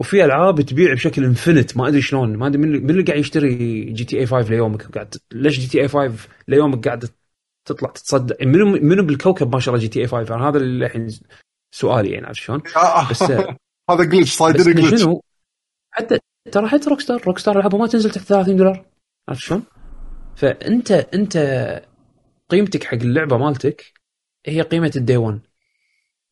وفي 0.00 0.24
ألعاب 0.24 0.60
تبيع 0.60 0.94
بشكل 0.94 1.24
infinite 1.24 1.76
ما 1.76 1.88
أدري 1.88 2.02
شلون. 2.02 2.36
ما 2.36 2.46
أدري 2.46 2.58
من 2.58 2.90
اللي 2.90 3.02
قاعد 3.02 3.18
يشتري 3.18 3.84
GTA 3.84 4.26
5 4.26 4.50
ليومك؟ 4.50 4.82
قاعد 4.82 5.14
ليش 5.32 5.60
GTA 5.60 5.88
5 5.88 6.28
ليومك 6.48 6.86
قاعد 6.86 7.04
تطلع 7.68 7.90
تتصدق 7.90 8.42
منو 8.42 8.66
منو 8.66 9.02
بالكوكب 9.02 9.54
ما 9.54 9.60
شاء 9.60 9.74
الله 9.74 9.86
GTA 9.86 10.06
5 10.06 10.34
أنا 10.34 10.48
هذا 10.48 10.58
اللي 10.58 10.86
الحين 10.86 11.08
سؤالي 11.74 12.10
يعني 12.10 12.26
عرفت 12.26 12.38
شلون؟ 12.40 12.62
آه، 12.76 13.10
بس 13.10 13.22
آه، 13.22 13.56
هذا 13.90 14.04
glitch 14.04 14.32
صايدين 14.34 14.74
glitch 14.74 15.00
شنو؟ 15.02 15.22
حتى 15.90 16.18
ترى 16.52 16.68
حتى 16.68 16.90
Rockstar 16.90 17.22
Rockstar 17.26 17.56
العابها 17.58 17.78
ما 17.78 17.86
تنزل 17.86 18.10
تحت 18.10 18.24
30 18.26 18.56
دولار 18.56 18.84
عرفت 19.28 19.40
شلون؟ 19.40 19.62
فأنت 20.36 20.90
أنت 20.92 21.36
قيمتك 22.48 22.84
حق 22.84 22.94
اللعبة 22.94 23.36
مالتك 23.38 23.92
هي 24.46 24.60
قيمة 24.62 24.92
ال 24.96 25.01
day 25.01 25.16
1 25.16 25.40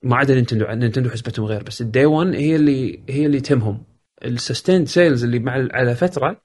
ما 0.03 0.17
عدا 0.17 0.35
Nintendo 0.35 0.67
Nintendo 0.67 1.11
حسبتهم 1.11 1.47
غير 1.47 1.63
بس 1.63 1.81
ال 1.81 1.87
day 1.87 2.05
1 2.07 2.35
هي 2.35 2.57
اللي 2.57 3.03
هي 3.09 3.27
اللي 3.27 3.41
تهمهم. 3.41 3.85
ال 4.25 4.31
sustained 4.31 4.87
sales 4.89 5.25
اللي 5.25 5.39
مع 5.39 5.53
على 5.73 5.95
فترة 5.95 6.41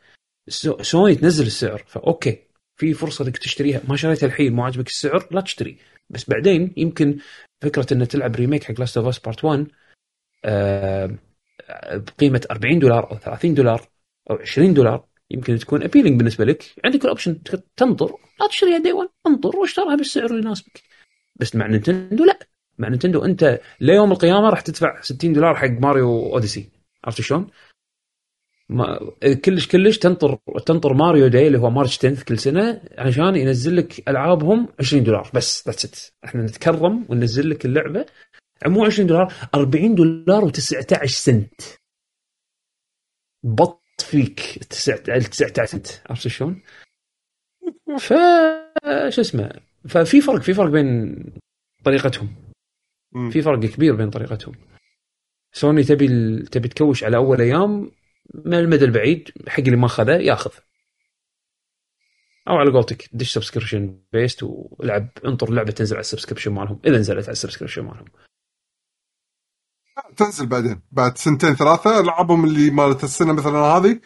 سو- 0.47 0.81
سوني 0.81 1.15
تنزل 1.15 1.45
السعر 1.45 1.83
فأوكي 1.87 2.39
في 2.75 2.93
فرصة 2.93 3.25
إنك 3.25 3.37
تشتريها. 3.37 3.81
ما 3.87 3.95
شريتها 3.95 4.27
الحين 4.27 4.53
مو 4.53 4.63
عاجبك 4.63 4.87
السعر 4.87 5.27
لا 5.31 5.41
تشتري. 5.41 5.77
بس 6.09 6.29
بعدين 6.29 6.73
يمكن 6.77 7.17
فكرة 7.63 7.93
انك 7.93 8.07
تلعب 8.07 8.35
remake 8.35 8.63
حق 8.63 8.79
Last 8.79 8.97
of 8.97 9.07
Us 9.07 9.19
Part 9.19 9.43
1 9.43 9.67
آه، 10.45 11.17
بقيمة 11.93 12.41
40 12.51 12.79
دولار 12.79 13.11
أو 13.11 13.17
30 13.17 13.53
دولار 13.53 13.87
أو 14.29 14.35
20 14.35 14.73
دولار 14.73 15.05
يمكن 15.31 15.57
تكون 15.57 15.83
appealing 15.83 16.17
بالنسبة 16.17 16.45
لك. 16.45 16.63
عندك 16.85 17.03
ال 17.03 17.09
option 17.09 17.43
تنطر 17.77 18.15
لا 18.39 18.47
تشتريها 18.47 18.77
day 18.77 18.93
1 18.93 19.09
انطر 19.27 19.55
واشترها 19.55 19.95
بالسعر 19.95 20.25
اللي 20.25 20.41
يناسبك. 20.41 20.83
بس 21.35 21.55
مع 21.55 21.67
Nintendo 21.67 22.25
لا. 22.25 22.39
مع 22.77 22.87
Nintendo 22.89 23.25
أنت 23.25 23.59
ليوم 23.79 24.11
القيامة 24.11 24.49
راح 24.49 24.61
تدفع 24.61 25.01
60 25.01 25.33
دولار 25.33 25.55
حق 25.55 25.67
Mario 25.67 26.33
Odyssey. 26.33 26.69
عرفت 27.03 27.21
شلون؟ 27.21 27.47
ما 28.69 28.99
كلش 29.45 29.67
كلش 29.67 29.97
تنطر 29.97 30.39
تنطر 30.65 30.93
Mario 30.93 31.27
Day 31.27 31.47
اللي 31.47 31.59
هو 31.59 31.69
March 31.69 31.97
10 32.05 32.23
كل 32.23 32.39
سنة 32.39 32.81
عشان 32.97 33.35
ينزل 33.35 33.77
لك 33.77 34.09
ألعابهم 34.09 34.67
20 34.79 35.03
دولار. 35.03 35.31
بس 35.33 35.67
that's 35.67 35.85
it 35.85 35.95
إحنا 36.25 36.43
نتكرم 36.43 37.05
وننزل 37.09 37.49
لك 37.49 37.65
اللعبة. 37.65 38.05
مو 38.65 38.85
20 38.85 39.07
دولار. 39.07 39.33
40 39.55 39.95
دولار 39.95 40.51
و19 40.51 41.05
سنت. 41.05 41.61
بط 43.43 43.83
فيك. 43.99 44.39
19 44.69 45.65
سنت. 45.65 45.87
عرفت 46.09 46.27
شلون؟ 46.27 46.61
ف 47.99 48.13
شو 49.09 49.21
اسمه؟ 49.21 49.51
ففي 49.87 50.21
فرق 50.21 50.41
في 50.41 50.53
فرق 50.53 50.69
بين 50.69 51.15
طريقتهم. 51.83 52.35
في 53.31 53.41
فرق 53.41 53.59
كبير 53.59 53.95
بين 53.95 54.09
طريقتهم. 54.09 54.55
سوني 55.51 55.83
تبي 55.83 56.39
تبي 56.39 56.67
تكوش 56.67 57.03
على 57.03 57.17
أول 57.17 57.41
أيام 57.41 57.91
من 58.33 58.53
المدى 58.53 58.85
البعيد 58.85 59.31
حق 59.47 59.59
اللي 59.59 59.75
ما 59.75 59.85
أخذه 59.85 60.11
ياخذ. 60.17 60.51
أو 62.47 62.53
على 62.55 62.71
قولتك 62.71 63.09
دش 63.13 63.33
subscription 63.33 63.99
based 64.13 64.39
والعب 64.43 65.09
انطر 65.25 65.51
لعبه 65.51 65.71
تنزل 65.71 65.95
على 65.95 66.01
ال 66.01 66.05
subscription 66.05 66.51
مالهم. 66.51 66.79
إذا 66.85 66.97
نزلت 66.97 67.23
على 67.23 67.31
ال 67.31 67.35
subscription 67.35 67.81
مالهم. 67.81 68.05
تنزل 70.17 70.45
بعدين. 70.45 70.81
بعد 70.91 71.17
سنتين 71.17 71.55
ثلاثة 71.55 71.99
العابهم 71.99 72.45
اللي 72.45 72.69
مالت 72.71 73.03
السنة 73.03 73.33
مثلا 73.33 73.57
هذه 73.57 73.99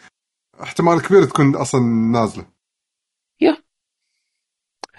احتمال 0.62 1.02
كبير 1.02 1.24
تكون 1.24 1.56
أصلا 1.56 1.80
نازلة. 2.12 2.58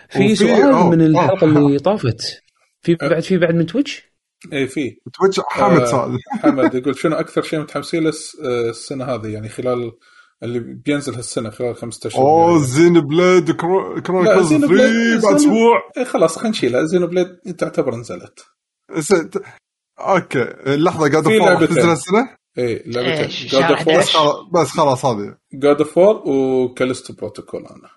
في 0.10 0.20
وفي- 0.26 0.36
سؤال 0.36 0.62
أوه، 0.72 0.90
من. 0.90 1.02
الحلقة 1.02 1.46
اللي 1.48 1.80
طافت. 1.90 2.44
في 2.82 2.96
بعد 2.96 3.20
في 3.20 3.38
بعد 3.38 3.56
من 3.56 3.66
تويتش 3.66 4.09
اي 4.54 4.68
في. 4.68 4.98
Twitch 5.20 5.40
حامد 5.48 5.82
آه. 5.82 5.86
سؤال 5.86 6.18
حمد 6.30 6.76
يقول 6.76 6.96
شنو 7.00 7.16
أكثر 7.16 7.42
شيء 7.42 7.60
متحمسين 7.60 8.04
له 8.04 8.14
آه، 8.44 8.70
السنة 8.70 9.06
هذه؟ 9.06 9.28
يعني 9.28 9.50
خلال 9.50 9.92
اللي 10.44 10.60
بينزل 10.60 11.16
هالسنة 11.16 11.50
خلال 11.50 11.76
15 11.76 12.18
أوه 12.20 12.52
يوم. 12.52 12.64
زين 12.64 13.00
بليد 13.00 13.50
لا، 13.50 13.56
كرونيكلز 14.02 14.48
زين 14.48 14.60
3 14.60 14.74
بليد- 14.74 15.22
بعد 15.24 15.38
زين- 15.38 15.50
أسبوع. 15.50 15.82
إيه 15.98 16.04
خلاص 16.04 16.36
خلينا 16.36 16.50
نشيلها 16.50 16.84
زينو 16.86 17.08
بليد 17.08 17.28
تعتبر 17.58 17.96
نزلت. 17.96 18.46
س- 19.00 19.30
أوكي 20.00 20.46
لحظة 20.66 21.10
قاعد 21.12 21.24
في 21.28 21.38
افور 21.38 21.50
لعبتين. 21.50 21.68
تنزل 21.76 21.92
السنة 21.92 22.30
اي 22.58 22.84
لعبتين. 22.86 23.30
شهر 23.30 23.78
اوف 23.78 23.88
وور 23.88 23.96
11. 24.00 24.20
خلاص- 24.20 24.46
بس 24.54 24.68
خلاص 24.70 25.06
هذه. 25.06 25.36
جود 25.54 25.78
اوف 25.82 25.98
وور 25.98 26.22
وكاليستو 26.28 27.14
بروتوكول 27.14 27.62
أنا. 27.66 27.90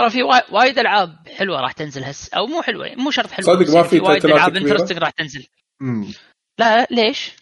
ترى 0.00 0.10
في 0.10 0.22
وا- 0.22 0.52
وايد 0.54 0.78
ألعاب 0.78 1.28
حلوة 1.28 1.60
راح 1.60 1.72
تنزل 1.72 2.04
هس 2.04 2.28
أو 2.34 2.46
مو 2.46 2.62
حلوة 2.62 2.94
مو 2.94 3.10
شرط 3.10 3.30
حلوة 3.30 3.46
صدق 3.46 3.68
ما 3.68 3.74
يعني 3.74 3.88
في 3.88 4.00
وايد 4.00 4.26
ألعاب؟ 4.26 4.56
انترستنج 4.56 4.98
راح 4.98 5.10
تنزل 5.10 5.46
مم. 5.80 6.12
لا 6.58 6.86
ليش؟ 6.90 7.32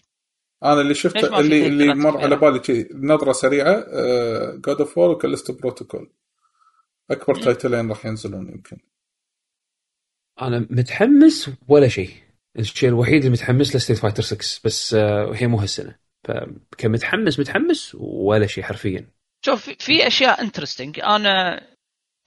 أنا 0.64 0.80
اللي 0.80 0.94
شفت 0.94 1.16
اللي 1.16 1.66
اللي 1.66 1.94
مر 1.94 2.18
على؟ 2.18 2.36
بالي 2.36 2.64
شي 2.64 2.88
نظرة 2.94 3.32
سريعة 3.32 3.84
God 4.56 4.80
of 4.80 4.98
War 4.98 5.10
و 5.10 5.15
Callisto 5.15 5.52
Protocol 5.52 6.12
أكبر 7.10 7.34
تايتلين 7.34 7.88
راح 7.88 8.06
ينزلون 8.06 8.48
يمكن 8.48 8.76
أنا 10.42 10.66
متحمس 10.70 11.50
ولا 11.68 11.88
شيء 11.88 12.10
الشيء 12.58 12.88
الوحيد 12.88 13.14
اللي 13.16 13.30
متحمس 13.30 13.74
له 13.74 13.80
Street 13.80 13.96
Fighter 13.98 14.22
6 14.22 14.60
بس 14.64 14.94
آه، 14.94 15.32
هي 15.34 15.46
مو 15.46 15.58
هالسنة 15.58 15.96
فكمتحمس 16.24 17.38
متحمس 17.40 17.96
ولا 18.00 18.46
شيء 18.46 18.64
حرفيا 18.64 19.10
شوف 19.44 19.62
في- 19.64 19.76
في 19.80 20.06
أشياء 20.06 20.42
interesting 20.42 21.00
أنا 21.00 21.62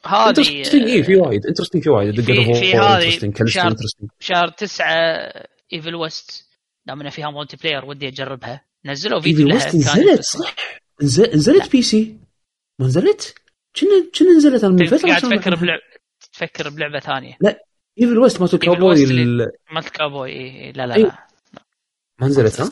هذه 0.06 0.64
اي 0.74 1.04
في 1.04 1.16
وايد 1.16 1.46
interesting 1.46 1.84
في 1.84 1.90
وايد 1.90 2.22
في- 2.22 2.54
في 2.54 2.78
هذه 2.78 3.32
شهر- 3.46 3.76
شهر 4.20 4.48
تسعة 4.48 4.96
Evil 5.74 5.96
West 5.96 6.46
دام 6.86 7.00
انها 7.00 7.12
فيها 7.12 7.30
multiplayer 7.32 7.86
ودي 7.86 8.08
أجربها 8.08 8.66
نزلوا 8.86 9.20
فيديو 9.20 9.48
لها 9.48 9.68
نزلت. 9.68 10.22
صح 10.22 10.56
نزل- 11.02 11.36
نزلت 11.36 11.72
PC 11.72 12.18
ما 12.80 12.86
نزلت؟ 12.88 13.36
كنا 13.80 14.10
كنا 14.20 14.30
نزلت 14.38 14.64
أنا 14.64 14.74
من 14.74 14.86
فتره 14.86 15.08
قاعد 15.08 15.22
تفكر 15.22 15.52
عنها. 15.52 15.62
بلعب 15.62 15.80
تفكر 16.34 16.70
بلعبة 16.70 17.00
ثانية 17.00 17.38
Evil 18.02 18.18
West 18.18 18.42
مالت 18.42 18.54
الكاوبوي 18.54 19.06
مالت 19.72 19.90
كابوي 19.90 20.30
إيه 20.30 20.72
لا 20.72 20.88
لا 20.88 20.96
أيوة. 20.96 21.10
لا 21.54 21.62
ما 22.22 22.28
نزلت 22.28 22.62
ها؟ 22.62 22.70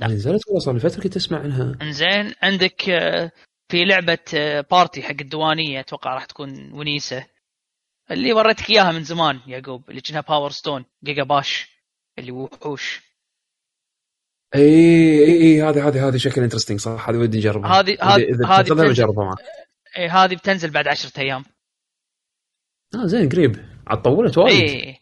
لا. 0.00 0.06
نزلت 0.06 0.46
والله 0.46 0.60
صار 0.60 0.74
لي 0.74 0.80
فترة 0.80 1.00
كنت 1.02 1.16
أسمع 1.16 1.38
عنها 1.38 1.78
إنزين 1.82 2.34
عندك 2.42 2.90
آه، 2.90 3.30
في 3.70 3.84
لعبة 3.84 4.18
آه، 4.34 4.60
party 4.70 5.02
حق 5.02 5.10
الديوانية 5.20 5.80
أتوقع 5.80 6.14
راح 6.14 6.24
تكون 6.24 6.72
ونيسة. 6.72 7.26
اللي 8.10 8.32
وريتك 8.32 8.70
إياها 8.70 8.92
من 8.92 9.04
زمان 9.04 9.40
يعقوب 9.46 9.90
اللي 9.90 10.00
كأنها 10.00 10.20
Power 10.20 10.50
Stone 10.50 10.84
GigaBash 11.04 11.68
اللي 12.18 12.32
وحوش. 12.32 13.00
إي 14.54 15.24
إي 15.24 15.42
إي 15.42 15.62
هذه 15.62 15.88
هذه 15.88 16.08
هذه 16.08 16.16
شكل 16.16 16.42
interesting 16.42 16.80
صح 16.80 17.08
هذه 17.08 17.16
ودي 17.16 17.38
اجربها 17.38 17.80
هذه- 17.80 17.96
هذه- 18.02 18.60
هذه. 18.60 18.72
بجربها 18.72 19.24
معك. 19.24 19.38
إيه 19.96 20.24
هذه 20.24 20.34
بتنزل 20.34 20.70
بعد 20.70 20.88
عشرة 20.88 21.20
أيام. 21.20 21.44
آه 22.94 23.06
زين 23.06 23.28
قريب. 23.28 23.56
عاد 23.86 24.02
طولت 24.02 24.38
وايد. 24.38 24.60
إي 24.70 24.96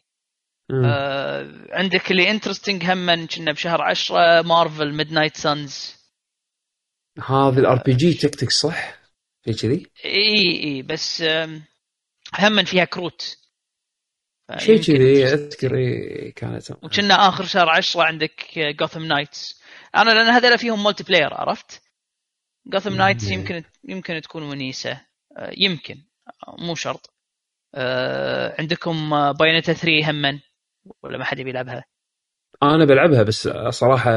مم. 0.71 0.85
آه. 0.85 1.67
عندك 1.71 2.11
اللي 2.11 2.31
interesting 2.31 2.85
هم 2.85 3.27
كنا 3.27 3.53
بشهر 3.53 3.83
10 3.83 4.43
Marvel 4.43 4.93
Midnight 4.95 5.37
Suns 5.37 5.98
هذه 7.27 7.59
ال 7.59 7.83
RPG 7.87 8.15
tactics 8.15 8.61
صح؟ 8.61 8.99
في 9.43 9.53
كذي؟ 9.53 9.87
إي 10.05 10.65
إي 10.65 10.83
بس 10.83 11.23
هم 12.39 12.65
فيها 12.65 12.85
كروت. 12.85 13.39
شيء 14.57 14.83
كذي 14.83 15.27
اذكر 15.27 15.71
كانت. 16.37 16.71
وكنا 16.71 17.29
آخر 17.29 17.45
شهر 17.45 17.69
10 17.69 18.03
عندك 18.03 18.59
Gotham 18.59 19.05
Knights 19.05 19.61
أنا 19.95 20.11
لأن 20.11 20.27
هذول 20.27 20.59
فيهم 20.59 20.83
multiplayer 20.83 21.35
عرفت 21.35 21.83
Gotham 22.67 22.95
Knights. 22.95 23.31
يمكن 23.31 23.65
يمكن 23.89 24.21
تكون 24.21 24.43
ونيسة. 24.43 25.01
آه، 25.37 25.53
يمكن. 25.57 26.05
آه، 26.49 26.57
مو 26.59 26.75
شرط. 26.75 27.15
آه، 27.75 28.55
عندكم 28.59 29.11
Bayonetta 29.33 29.73
3 29.73 30.11
هما 30.11 30.41
ولا 31.03 31.19
ما 31.19 31.25
حد 31.25 31.39
يبي 31.39 31.51
يلعبها؟ 31.51 31.85
أنا 32.63 32.85
بلعبها 32.85 33.23
بس 33.23 33.49
صراحة 33.69 34.11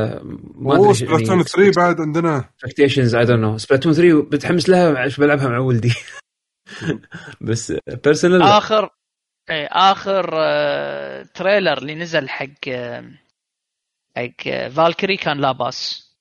ما 0.56 0.76
اوه 0.76 0.86
ادري 0.86 0.94
Splatoon 0.94 1.44
3 1.44 1.72
بعد 1.82 2.02
عندنا. 2.02 2.38
expectations 2.38 3.16
I 3.16 3.26
don't 3.26 3.40
know 3.40 3.58
Splatoon 3.58 3.94
3 3.94 4.22
بتحمس 4.22 4.70
لها 4.70 5.08
بلعبها 5.18 5.48
مع 5.48 5.58
ولدي. 5.60 5.94
بس 7.48 7.74
personal 8.04 8.42
آخر 8.42 8.90
اي 9.50 9.66
آخر 9.66 10.30
آه، 10.34 11.24
trailer 11.24 11.78
اللي 11.78 11.96
نزل 11.96 12.30
حق 12.30 12.68
آه، 12.68 13.12
حق 14.18 14.48
آه، 14.48 14.70
Valkyrie 14.70 15.18
كان 15.18 15.38
لا 15.38 15.52
باس. 15.52 16.12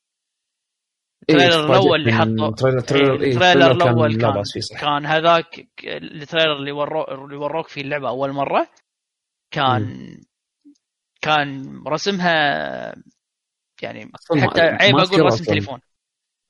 ال 1.31 1.35
trailer 1.35 1.67
الأول 1.67 2.01
اللي 2.01 2.13
حطوه 2.13 2.55
trailer 2.55 2.81
trailer 2.81 3.15
إيه، 3.15 3.21
إيه، 3.21 3.33
ال 3.33 3.39
trailer 3.39 3.79
كان 3.79 3.89
الأول 3.89 4.13
لا 4.13 4.33
كان 4.33 4.43
كان 4.81 5.07
هذاك 5.07 5.69
ال 5.85 5.94
trailer 5.94 6.57
اللي 6.57 6.73
ورو 6.73 7.05
اللي 7.05 7.37
وروك 7.37 7.69
فيه 7.69 7.81
اللعبة 7.81 8.09
أول 8.09 8.33
مرة 8.33 8.69
كان 9.51 10.21
كان 11.21 11.83
رسمها 11.89 12.95
يعني 13.83 14.11
حتى 14.41 14.61
عيب 14.61 14.97
أقول 14.97 15.21
رسم. 15.27 15.45
تليفون. 15.45 15.79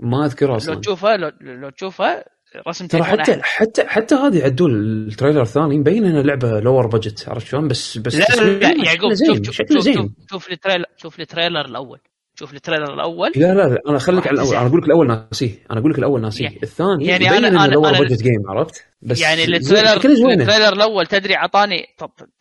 ما 0.00 0.24
أذكرها 0.26 0.49
لو 0.50 0.57
أصلا. 0.57 0.74
تشوفه 0.81 1.16
لو, 1.16 1.31
لو 1.40 1.70
تشوفه 1.70 2.24
رسم 2.68 2.86
ترى 2.86 3.02
حتى 3.02 3.23
أحلى. 3.32 3.42
حتى 3.42 3.84
حتى 3.86 4.15
هذه 4.15 4.44
عدول 4.44 4.73
التريلر 5.08 5.42
الثاني 5.42 5.78
مبين 5.78 6.05
انها 6.05 6.23
لعبة 6.23 6.60
لور 6.60 6.86
بجت 6.86 7.28
عرفت 7.28 7.47
شلون؟ 7.47 7.68
بس 7.68 7.99
بس 7.99 8.15
لا 8.15 8.18
لا, 8.20 8.24
لا 8.24 8.34
تصميمها 8.34 8.84
يعقوب 8.84 9.10
شوف 9.10 9.18
زين 9.18 9.44
شوف 9.44 9.55
شوف, 9.57 9.84
شوف, 9.94 10.07
شوف 10.31 10.50
التريلر 10.52 10.84
شوف 10.97 11.20
التريلر 11.20 11.65
الأول. 11.65 12.00
شوف 12.34 12.55
التريلر 12.55 12.94
الأول. 12.94 13.32
لا 13.36 13.55
لا 13.55 13.68
لا 13.68 13.78
أنا 13.89 13.99
خليك 13.99 14.26
على 14.26 14.34
الأول. 14.40 14.57
أنا 14.57 14.66
أقول 14.66 14.78
لك 14.81 14.86
الأول 14.86 15.07
ناسيه. 15.07 15.66
أنا 15.70 15.81
أقول 15.81 15.90
لك 15.92 15.99
الأول 15.99 16.20
ناسيه. 16.20 16.44
يعني- 16.44 16.60
الثاني 16.62 17.07
يعني 17.07 17.28
أنا- 17.28 17.73
لور 17.73 17.94
أنا- 17.94 18.00
بجت 18.00 18.23
جيم 18.23 18.42
عرفت؟ 18.49 18.84
بس 19.02 19.20
يعني 19.20 19.44
التريلر 19.44 19.92
التريلر 19.92 20.73
الأول 20.73 21.07
تدري 21.07 21.36
أعطاني 21.36 21.86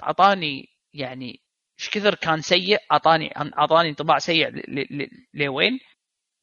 أعطاني 0.04 0.70
يعني 0.94 1.40
إيش 1.80 1.90
كثر 1.90 2.16
كان 2.16 2.42
سيء 2.42 2.78
اعطاني 2.92 3.38
أعطاني 3.38 3.90
انطباع 3.90 4.20
سيء 4.20 4.50
ل- 4.50 4.58
ل- 4.68 5.02
ل- 5.04 5.10
لوين؟ 5.34 5.80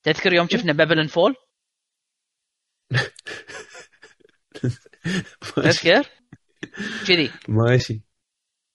تذكر 0.02 0.32
يوم 0.32 0.48
شفنا 0.48 0.73
Babylon's 0.72 1.06
Fall 1.06 1.34
تذكر؟ 5.56 6.06
كذي 7.06 7.31
ماشي 7.48 8.00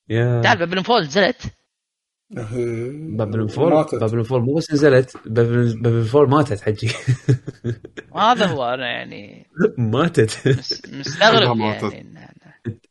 يا 0.08 0.40
تعال 0.44 0.58
Babylon's 0.58 0.82
Fall 0.82 1.02
نزلت 1.02 1.42
Babylon's 3.18 3.46
Fall 3.48 3.72
ماتت. 3.72 3.94
Babylon's 3.94 4.22
Fall 4.22 4.42
مو 4.42 4.54
بس 4.54 4.72
نزلت 4.72 5.16
Babylon's 5.28 6.04
Fall 6.04 6.30
ماتت 6.30 6.60
حجي 6.60 6.90
هذا 8.16 8.46
هو 8.46 8.64
أنا 8.74 8.86
يعني 8.86 9.46
ماتت 9.78 10.48
مس- 10.48 10.82
مستغرب. 10.92 11.58
يعني 11.92 12.18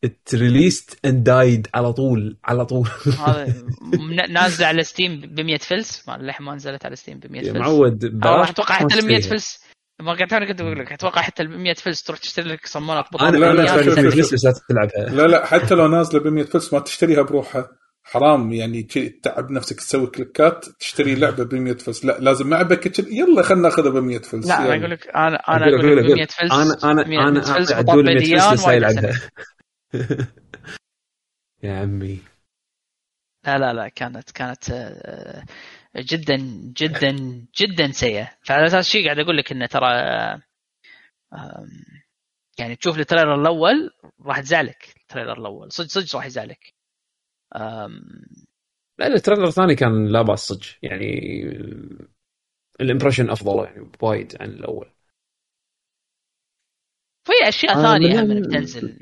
ات 0.03 0.29
ريليست 0.33 0.99
اند 1.05 1.23
دايد 1.23 1.67
على 1.73 1.93
طول 1.93 2.37
على 2.45 2.65
طول. 2.65 2.87
هذا 3.27 3.53
نازله 4.29 4.67
على 4.67 4.83
ستيم 4.83 5.21
ب 5.21 5.39
100 5.39 5.57
فلس 5.57 6.07
ما 6.07 6.17
للحين 6.17 6.45
ما 6.45 6.55
نزلت 6.55 6.85
على 6.85 6.95
ستيم 6.95 7.19
ب 7.19 7.31
100 7.31 7.41
يا 7.41 7.53
فلس. 7.53 7.61
معود 7.61 7.99
بلاش 8.05 8.25
راح 8.39 8.49
أتوقع 8.49 8.75
حتى 8.75 8.99
ال 8.99 9.05
100 9.05 9.17
تشتريها. 9.17 9.29
فلس. 9.39 9.63
ما 10.01 10.13
قاعد 10.13 10.33
أنا 10.33 10.47
كنت 10.47 10.61
بقول 10.61 10.79
لك 10.79 10.91
أتوقع 10.91 11.21
حتى 11.21 11.43
ال 11.43 11.59
100 11.59 11.73
فلس 11.73 12.03
تروح 12.03 12.19
تشتري 12.19 12.49
لك 12.49 12.65
صمونه 12.67 13.03
أنا 13.21 13.37
لا، 13.37 13.37
لا، 13.37 13.51
أنا 13.51 13.61
لا 13.61 14.53
تلعبها. 14.69 15.09
لا 15.15 15.27
لا 15.27 15.45
حتى 15.45 15.75
لو 15.75 15.87
نازلة 15.87 16.19
ب 16.19 16.27
100 16.27 16.43
فلس 16.45 16.73
ما 16.73 16.79
تشتريها 16.79 17.21
بروحها. 17.21 17.69
حرام 18.03 18.53
يعني 18.53 18.83
تعب 19.23 19.51
نفسك 19.51 19.75
تسوي 19.77 20.07
كليكات 20.07 20.65
تشتري 20.79 21.15
لعبة 21.15 21.43
ب 21.43 21.55
100 21.55 21.73
فلس. 21.77 22.05
لا 22.05 22.17
لازم 22.19 22.47
مع 22.49 22.61
باكج 22.61 23.05
يلا 23.13 23.41
خلينا 23.41 23.63
ناخذها 23.63 23.89
ب 23.91 23.97
100 23.97 24.19
فلس. 24.19 24.47
لا 24.47 24.57
أنا 24.57 24.65
يلا. 24.65 24.79
أقول 24.79 24.91
لك 24.91 25.07
أنا 25.15 25.35
أنا 25.35 25.65
أقول 25.67 25.97
لك 25.97 26.03
أقول- 26.05 26.15
100 26.15 26.25
فلس 26.25 26.51
أنا 26.51 26.91
أنا 26.91 27.07
100 27.07 27.27
أنا 27.27 27.41
فلس 27.41 27.71
أنا 27.71 27.79
وطاب 27.79 27.89
عدول 27.89 28.05
100 28.05 28.15
بديان 28.15 28.39
فلس 28.39 28.59
لسه. 28.61 28.71
يلعبها. 28.73 29.21
يا 31.63 31.73
عمي. 31.81 32.19
لا 33.45 33.57
لا 33.57 33.73
لا 33.73 33.87
كانت 33.89 34.31
كانت 34.31 34.69
آه، 34.71 35.43
جدا 35.97 36.35
جدا 36.77 37.11
جدا 37.57 37.91
سيئة. 37.91 38.37
فعلى 38.41 38.65
أساس 38.65 38.85
شيء 38.89 39.05
قاعد 39.05 39.19
أقول 39.19 39.37
لك 39.37 39.51
إنه 39.51 39.65
ترى 39.65 39.87
آه، 41.33 41.67
يعني 42.59 42.75
تشوف 42.75 42.99
ال 42.99 43.04
trailer 43.04 43.35
الأول 43.41 43.91
راح 44.21 44.39
تزعلك 44.39 44.93
ال 45.01 45.06
trailer 45.06 45.37
الأول. 45.39 45.71
صدق 45.71 45.87
صدق 45.87 46.15
راح 46.15 46.25
يزعلك. 46.25 46.73
لا 48.99 49.07
ال 49.07 49.12
trailer 49.12 49.47
الثاني 49.47 49.75
كان 49.75 50.07
لا 50.07 50.21
بأس 50.21 50.39
صدق. 50.39 50.65
يعني 50.81 51.19
ال 52.81 52.86
impression 52.86 53.29
أفضل 53.29 53.65
يعني 53.65 53.91
وايد 54.01 54.37
عن 54.41 54.49
الأول. 54.49 54.91
في 57.23 57.33
أشياء 57.47 57.77
آه، 57.77 57.81
ثانية 57.81 58.21
من- 58.21 58.37
هم 58.37 58.41
بتنزل. 58.41 58.97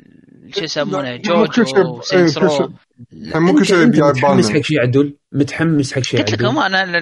شو 0.55 0.63
يسمونه 0.63 1.15
لا، 1.15 1.35
مو 1.35 1.45
كل 1.47 1.53
شيء- 1.67 1.75
جوجو 1.75 2.01
سينس 2.01 2.39
كل 2.39 2.45
رو 2.45 2.57
شيء- 2.57 2.69
يعني 3.11 3.39
مو 3.45 3.53
كل 3.53 3.65
شيء 3.65 3.85
متحمس 3.87 4.49
حق 4.51 4.61
شيء 4.61 4.81
عدول؟ 4.81 5.17
متحمس 5.31 5.93
حق 5.93 6.01
شيء 6.01 6.19
قلت 6.19 6.41
لكم 6.41 6.57
أنا 6.59 6.99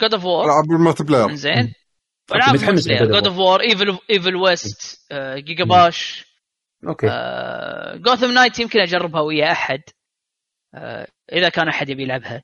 جود 0.00 0.14
اوف 0.14 0.24
وور 0.24 0.44
العاب 0.44 0.70
الملتي 0.70 1.04
بلاير. 1.04 1.34
زين 1.34 1.72
متحمس 2.34 2.88
جود 2.88 3.26
اوف 3.26 3.38
وور 3.38 3.60
ايفل 3.60 3.98
ايفل 4.10 4.36
ويست 4.36 5.00
جيجا 5.34 5.64
باش 5.64 6.26
أوكي. 6.86 7.06
جوثم 8.02 8.30
نايت 8.32 8.58
يمكن 8.58 8.80
أجربها 8.80 9.20
ويا 9.20 9.52
أحد. 9.52 9.80
آه، 10.74 11.08
إذا 11.32 11.48
كان 11.48 11.68
أحد 11.68 11.88
يبي 11.88 12.02
يلعبها. 12.02 12.42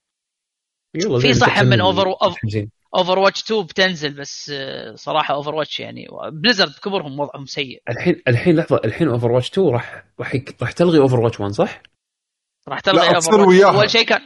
في 1.21 1.35
صح 1.35 1.63
من 1.63 1.79
متحمسين. 1.79 2.71
اوفر 2.95 3.19
واتش 3.19 3.43
2 3.43 3.63
بتنزل 3.63 4.15
بس 4.15 4.51
آه، 4.55 4.95
صراحة 4.95 5.35
اوفر 5.35 5.55
واتش 5.55 5.81
يعني 5.81 6.07
Blizzard 6.33 6.71
بكبرهم 6.71 7.21
وضعهم 7.21 7.47
سيء 7.47 7.83
الحين 7.89 8.23
الحين 8.29 8.57
لحظة 8.57 8.81
الحين 8.85 9.09
Overwatch 9.09 9.51
2 9.51 9.69
راح 9.69 10.05
راح 10.21 10.37
راح 10.63 10.73
تلغي 10.73 10.99
Overwatch 10.99 11.41
1 11.41 11.53
صح؟ 11.53 11.83
راح 12.69 12.81
تلغي 12.81 13.15
Overwatch. 13.15 13.63
أول 13.63 13.91
شيء 13.91 14.07
كان 14.07 14.21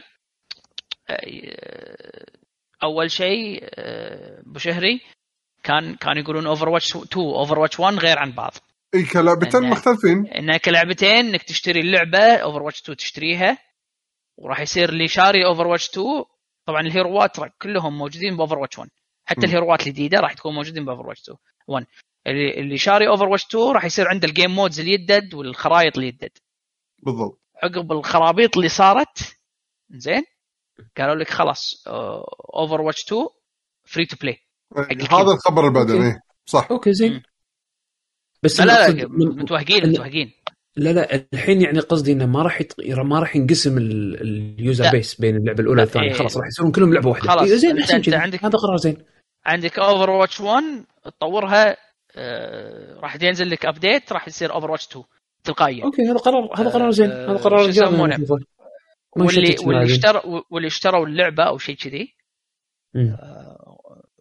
آه، 1.09 2.25
أول 2.83 3.11
شيء 3.11 3.59
آه، 3.63 4.39
أبو 4.47 4.59
شهري 4.59 5.01
كان 5.63 5.95
كانوا 5.95 6.21
يقولون 6.23 6.47
Overwatch 6.47 6.95
2 6.95 7.25
Overwatch 7.25 7.79
1 7.79 7.95
غير 7.95 8.19
عن 8.19 8.31
بعض 8.31 8.53
إي 8.95 9.03
كلعبتين 9.03 9.63
مختلفين 9.63 10.27
انها 10.27 10.57
كلعبتين 10.57 11.09
إنك 11.25 11.43
تشتري 11.43 11.79
اللعبة 11.79 12.35
Overwatch 12.35 12.81
2 12.81 12.97
تشتريها 12.97 13.57
وراح 14.37 14.59
يصير 14.59 14.89
اللي 14.89 15.07
شاري 15.07 15.45
Overwatch 15.45 15.89
2 15.89 16.05
طبعا 16.65 16.81
الهيروات 16.81 17.31
كلهم 17.61 17.97
موجودين 17.97 18.37
ب 18.37 18.59
Overwatch 18.59 18.79
1 18.79 18.89
حتى. 19.25 19.45
الهيروات 19.45 19.87
الجديدة 19.87 20.19
راح 20.19 20.33
تكون 20.33 20.53
موجودين 20.55 20.85
ب 20.85 21.07
Overwatch 21.07 21.21
2 21.21 21.37
1 21.67 21.85
اللي 22.27 22.59
اللي 22.59 22.77
شاري 22.77 23.07
Overwatch 23.07 23.45
2 23.45 23.71
راح 23.71 23.85
يصير 23.85 24.07
عنده 24.07 24.27
ال 24.27 24.32
game 24.32 24.51
modes 24.55 24.79
اللي 24.79 24.91
يدد 24.93 25.33
والخرائط 25.33 25.95
اللي 25.95 26.07
يدد. 26.07 26.31
بالضبط. 26.99 27.41
عقب 27.63 27.91
الخرابيط 27.91 28.57
اللي 28.57 28.69
صارت 28.69 29.37
زين 29.89 30.23
قالوا 30.97 31.15
لك 31.15 31.29
خلاص 31.29 31.83
Overwatch 32.55 33.03
2 33.05 33.27
free 33.85 34.05
to 34.05 34.15
play 34.21 34.37
إيه، 34.77 34.83
ال 34.83 34.89
game. 34.89 35.17
هذا 35.17 35.31
الخبر 35.31 35.67
اللي 35.67 35.73
بعدين 35.73 36.19
صح. 36.45 36.67
أوكي 36.71 36.93
زين. 36.93 37.23
بس 38.43 38.59
لا 38.61 38.91
لا, 38.91 39.07
متوهقين 39.09 39.89
متوهقين. 39.89 40.33
لا 40.75 40.93
لا 40.93 41.25
الحين 41.33 41.61
يعني 41.61 41.79
قصدي 41.79 42.11
إنه 42.11 42.25
ما 42.25 42.41
راح 42.43 42.61
يط... 42.61 42.75
ما 43.03 43.19
راح 43.19 43.35
ينقسم 43.35 43.77
ال- 43.77 44.21
ال 44.59 44.65
user 44.65 44.91
base 44.91 45.21
بين 45.21 45.35
اللعبة 45.35 45.59
الأولى 45.63 45.77
لا، 45.77 45.83
والثانية 45.83 46.07
إيه. 46.07 46.13
خلاص 46.13 46.37
راح 46.37 46.47
يصيرون 46.47 46.71
كلهم 46.71 46.93
لعبة 46.93 47.09
واحدة 47.09 47.27
خلاص، 47.31 47.49
إيه 47.49 47.55
زين 47.55 47.79
أنت 47.79 48.05
كذا. 48.09 48.17
عندك- 48.19 48.43
هذا 48.45 48.57
قرار 48.57 48.77
زين 48.77 48.97
عندك 49.45 49.79
Overwatch 49.79 50.41
1 50.41 50.63
تطورها 51.03 51.77
آه، 52.15 52.99
راح 52.99 53.17
ينزل 53.21 53.49
لك 53.49 53.65
update 53.65 54.13
راح 54.13 54.27
يصير 54.27 54.53
Overwatch 54.53 54.87
2 54.87 55.05
تلقائيا 55.43 55.83
أوكي 55.83 56.01
هذا 56.01 56.17
قرار 56.17 56.49
هذا 56.57 56.69
قرار 56.69 56.91
زين 56.91 57.11
آه، 57.11 57.31
هذا 57.31 57.37
قرار 57.37 57.69
يسمونه؟ 57.69 58.17
ما 58.17 59.25
واللي 59.25 59.55
واللي. 59.65 59.83
اشتروا 59.85 60.41
واللي 60.49 60.67
اشتروا 60.67 61.05
اللعبة 61.05 61.43
أو 61.43 61.57
شيء 61.57 61.75
كذي 61.75 62.15
مم. 62.93 63.17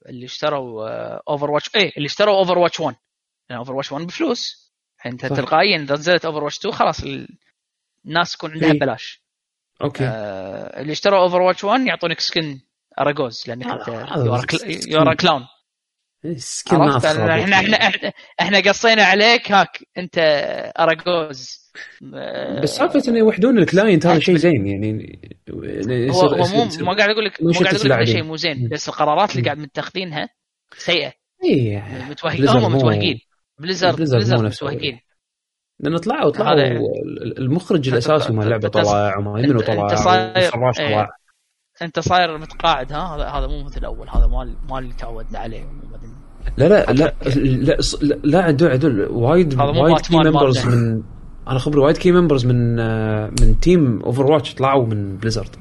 اللي 0.09 0.25
اشتروا 0.25 0.85
Overwatch 1.31 1.71
إيه 1.77 1.93
اللي 1.97 2.07
اشتروا 2.07 2.37
Overwatch 2.39 2.81
1 2.81 2.97
لأن 3.51 3.59
Overwatch 3.59 3.93
1 3.93 4.07
بفلوس 4.07 4.70
انت 5.07 5.27
صح. 5.27 5.37
تلقائيا 5.37 5.77
إذا 5.77 5.95
نزلت 5.95 6.25
Overwatch 6.25 6.59
2 6.59 6.75
خلاص 6.75 7.03
ال- 7.03 7.29
الناس 8.07 8.33
تكون 8.33 8.53
عندها 8.53 8.69
إيه. 8.73 8.77
ببلاش 8.79 9.23
أوكي 9.83 10.05
آه 10.05 10.81
اللي 10.81 10.93
اشتروا 10.93 11.19
Overwatch 11.19 11.65
1 11.65 11.81
يعطونك 11.81 12.21
skin 12.21 12.61
اراجوز 13.01 13.45
لأنك 13.49 13.67
أنت 13.67 13.89
you're 14.89 15.11
a 15.11 15.12
skin. 15.12 15.17
Clown 15.17 15.47
skin 16.37 16.77
عرفت 16.77 17.07
ناس 17.07 17.17
إحنا 17.17 17.61
إحنا 17.77 18.13
إحنا 18.41 18.59
قصينا 18.61 19.03
عليك 19.05 19.53
هاك 19.53 19.79
أنت 19.99 20.19
اراجوز 20.79 21.61
آه، 22.15 22.61
بس 22.61 22.77
سالفه 22.77 23.03
إنه 23.09 23.19
يوحدون 23.19 23.59
ال 23.59 23.66
client 23.66 24.07
هذا 24.07 24.19
شيء 24.19 24.37
زين 24.37 24.67
يعني 24.67 25.21
هو 25.51 25.63
يصير- 25.65 26.29
هو 26.29 26.47
مو 26.65 26.69
ما 26.81 26.93
قاعد 26.97 27.11
أقول 27.11 27.25
لك 27.25 27.43
مو 27.43 27.51
قاعد 27.53 27.75
أقول 27.75 27.91
لك. 27.91 28.05
شيء 28.05 28.23
مو 28.23 28.37
زين. 28.37 28.69
بس 28.69 28.89
القرارات 28.89 29.31
اللي. 29.33 29.43
قاعد 29.45 29.59
متخذينها 29.59 30.29
سيئة 30.79 31.13
إيه 31.45 32.07
متوهقين 32.11 32.49
هم 32.49 32.75
متوهقين 32.77 33.21
Blizzard 33.61 33.97
Blizzard. 33.97 34.43
متوهقين 34.45 35.01
لأن 35.81 35.97
طلعوا 35.97 36.31
طلعوا 36.31 36.55
ال- 36.55 37.39
المخرج 37.39 37.89
الاساسي 37.89 38.33
مال 38.33 38.45
اللعبه 38.45 38.69
طلع 38.69 39.19
وما 39.19 39.33
منو 39.33 39.61
طلع 39.61 39.83
أنت 39.91 39.95
صاير-. 39.95 40.51
طلع. 40.51 41.11
أنت 41.83 42.01
صاير 42.01 42.39
متقاعد 42.39 42.93
ها؟ 42.93 42.99
هذا 43.17 43.25
هذا 43.25 43.47
مو 43.47 43.65
مثل 43.65 43.81
الأول 43.81 44.09
هذا 44.09 44.27
مال 44.27 44.55
مال 44.71 44.79
اللي 44.85 44.95
تعودنا 44.95 45.39
عليه. 45.39 45.65
لا 46.57 46.69
لا 46.69 46.93
لا 46.93 47.15
لا 47.37 47.77
لا, 48.25 48.43
عدول 48.43 48.71
عدول. 48.71 49.07
وايد 49.11 49.61
وايد 49.61 49.99
key 49.99 50.17
members. 50.17 50.67
من 50.67 51.03
أنا 51.49 51.59
خبري 51.59 51.81
وايد 51.81 51.97
key 51.97 52.13
members 52.13 52.47
من 52.47 52.79
آه، 52.81 53.31
من 53.41 53.61
team 53.61 54.01
Overwatch 54.03 54.55
طلعوا 54.55 54.87
من 54.87 55.17
Blizzard 55.17 55.57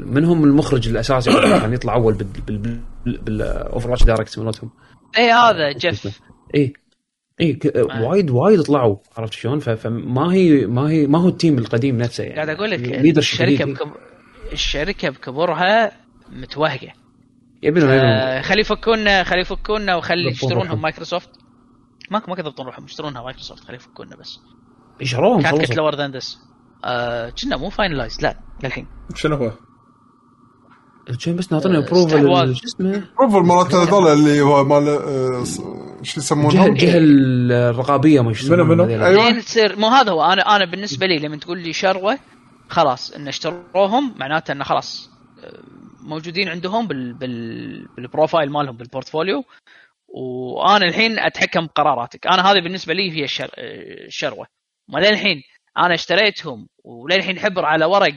منهم 0.00 0.44
المخرج 0.44 0.88
الأساسي 0.88 1.32
كان 1.32 1.72
يطلع 1.72 1.94
أول 1.94 2.16
بال 3.06 3.90
Overwatch 3.90 4.04
direct 4.04 4.38
مالتهم 4.38 4.70
إيه 5.18 5.34
هذا 5.34 5.72
جيف 5.72 6.20
اي 6.54 6.72
اي 7.40 7.52
ك- 7.52 7.76
آه. 7.76 8.02
وايد 8.08 8.30
وايد 8.30 8.62
طلعوا 8.62 8.96
عرفت 9.16 9.32
شلون 9.32 9.58
ف- 9.58 9.70
فما 9.70 10.32
هي 10.34 10.66
ما 10.66 10.90
هي 10.90 11.06
ما 11.06 11.18
هو 11.22 11.28
ال 11.28 11.34
team 11.34 11.58
القديم 11.58 11.98
نفسه 11.98 12.24
يعني 12.24 12.34
قاعد 12.34 12.48
أقول 12.48 12.70
لك 12.70 13.18
الشركة. 13.18 13.64
بكب... 13.64 13.92
الشركة 14.52 15.08
بكبرها 15.08 15.92
متوهقة 16.28 16.92
يبون- 17.62 17.82
آه 17.82 18.40
خلي 18.40 18.60
يفكونا 18.60 19.24
خلي 19.24 19.40
يفكونا 19.40 19.96
وخلي 19.96 20.30
يشترونهم 20.30 20.58
روحهم. 20.62 20.82
مايكروسوفت 20.82 21.28
ما 22.10 22.22
ما 22.28 22.34
يضبطون 22.38 22.66
روحهم 22.66 22.84
يشترونها 22.84 23.22
مايكروسوفت 23.22 23.64
خلي 23.64 23.76
يفكونا 23.76 24.16
بس 24.16 24.38
شروهم 25.02 25.42
كانت 25.42 25.54
كت 25.58 25.60
خلصوا 25.68 25.74
لور 25.82 25.94
ذان 25.94 26.10
ذس 26.10 26.38
كنا 27.42 27.56
مو 27.56 27.68
فاينلايز 27.70 28.22
لا 28.22 28.36
للحين 28.64 28.86
شنو 29.14 29.36
هو؟ 29.36 29.50
كان 31.24 31.36
بس 31.36 31.52
ناطرين 31.52 31.76
آه، 31.76 31.78
ابروفل. 31.78 32.56
شو 32.56 32.64
اسمه 32.66 33.04
بروفل 33.18 33.38
مالت 33.46 33.74
هذول 33.74 34.06
اللي 34.12 34.40
هو 34.40 34.64
مال 34.64 34.84
شو 35.46 35.62
الجهه 35.62 36.18
يسمونهم؟ 36.18 36.66
الجهه 36.72 36.98
الرقابيه 37.70 38.20
ما 38.20 38.32
شو 38.32 38.52
منو- 38.52 38.64
منو؟ 38.64 38.84
لين 38.84 39.40
تصير 39.40 39.78
مو 39.78 39.86
هذا 39.88 40.10
هو 40.12 40.24
أنا 40.24 40.56
أنا 40.56 40.64
بالنسبة 40.64 41.06
لي 41.06 41.18
لما 41.18 41.36
تقول 41.36 41.58
لي 41.58 41.72
شروه 41.72 42.18
خلاص 42.68 43.10
إن 43.12 43.28
اشتروهم 43.28 44.14
معناته 44.18 44.52
انه 44.52 44.64
خلاص 44.64 45.10
آه، 45.44 45.58
موجودين 46.02 46.48
عندهم 46.48 46.86
بال 46.86 47.12
بال 47.12 47.86
بالبروفايل 47.96 48.50
مالهم 48.50 48.76
بالبورتفوليو 48.76 49.44
وأنا 50.08 50.86
الحين 50.88 51.18
أتحكم 51.18 51.66
بقراراتك 51.66 52.26
أنا 52.26 52.52
هذه 52.52 52.60
بالنسبة 52.60 52.94
لي 52.94 53.12
هي 53.12 53.24
الشر... 53.24 53.50
الشروة 54.06 54.46
ما 54.88 54.98
للحين 54.98 55.42
أنا 55.78 55.94
اشتريتهم 55.94 56.66
وللحين 56.84 57.38
حبر 57.38 57.64
على 57.64 57.84
ورق 57.84 58.14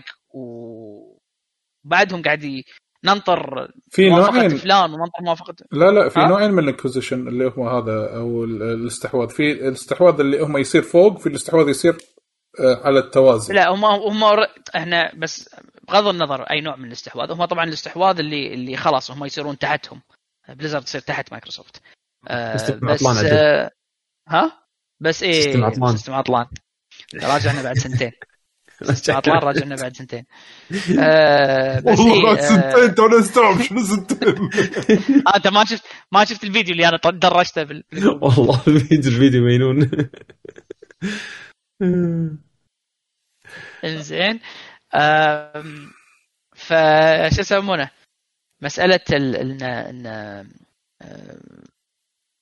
وبعدهم 1.85 2.21
قاعد 2.21 2.63
ننطر 3.05 3.71
في 3.89 4.09
نوعين. 4.09 4.57
فلان 4.57 4.93
وننطر 4.93 5.21
موافقة 5.21 5.55
لا 5.71 5.91
لا 5.91 6.09
في 6.09 6.19
ها؟ 6.19 6.27
نوعين 6.27 6.51
من 6.51 6.63
الاكوزيشن 6.63 7.27
اللي 7.27 7.45
هم 7.57 7.67
هذا 7.67 8.15
أو 8.15 8.43
ال- 8.43 8.63
الاستحواذ. 8.63 9.29
في 9.29 9.51
الاستحواذ 9.51 10.19
اللي 10.19 10.41
هم 10.41 10.57
يصير 10.57 10.81
فوق 10.81 11.19
في 11.19 11.27
الاستحواذ 11.29 11.69
يصير 11.69 11.97
آه، 12.59 12.81
على 12.87 12.99
التوازي. 12.99 13.53
لا 13.53 13.69
هم 13.69 13.85
هم 13.85 14.23
إحنا 14.75 15.11
بس 15.17 15.55
بغض 15.87 16.07
النظر 16.07 16.43
أي 16.43 16.61
نوع 16.61 16.75
من 16.75 16.85
الاستحواذ 16.87 17.31
هم 17.31 17.45
طبعا 17.45 17.63
الاستحواذ 17.63 18.19
اللي 18.19 18.53
اللي 18.53 18.77
خلاص 18.77 19.11
هم 19.11 19.25
يصيرون 19.25 19.57
تحتهم. 19.57 20.01
Blizzard 20.49 20.83
تصير 20.83 21.01
تحت 21.01 21.31
مايكروسوفت. 21.31 21.81
آه 22.27 22.53
بس. 22.81 23.05
آه 23.23 23.71
ها؟ 24.29 24.63
بس 24.99 25.23
إيه 25.23 25.31
system 25.31 25.63
عطلان. 25.63 25.91
system 25.91 26.13
عطلان. 26.13 26.45
راجعنا 27.23 27.63
بعد 27.63 27.77
سنتين. 27.77 28.11
عطلان 29.09 29.37
راجعنا 29.37 29.75
بعد 29.75 29.95
سنتين. 29.95 30.25
آه 30.99 31.79
بس 31.79 31.99
والله 31.99 32.15
إيه 32.15 32.23
بعد 32.23 32.37
آه 32.37 32.41
سنتين 32.49 32.95
تونا 32.95 33.19
أستوعب 33.19 33.61
شنو 33.61 33.83
سنتين. 33.83 34.49
آه 35.27 35.35
أنت 35.35 35.47
ما 35.47 35.65
شفت 35.65 35.83
ما 36.11 36.25
شفت 36.25 36.43
الفيديو 36.43 36.73
اللي 36.73 36.87
أنا 36.87 36.99
درجته 37.13 37.63
بال... 37.63 37.83
والله 38.21 38.61
الفيديو 38.67 39.11
الفيديو 39.11 39.43
مينون 39.43 39.89
إنزين. 43.83 44.39
فشو 46.55 47.41
يسمونه؟ 47.41 47.89
مسألة 48.61 48.99
ال 49.11 49.35
ان 49.35 49.63
إن 49.63 50.05
آه، 50.05 50.45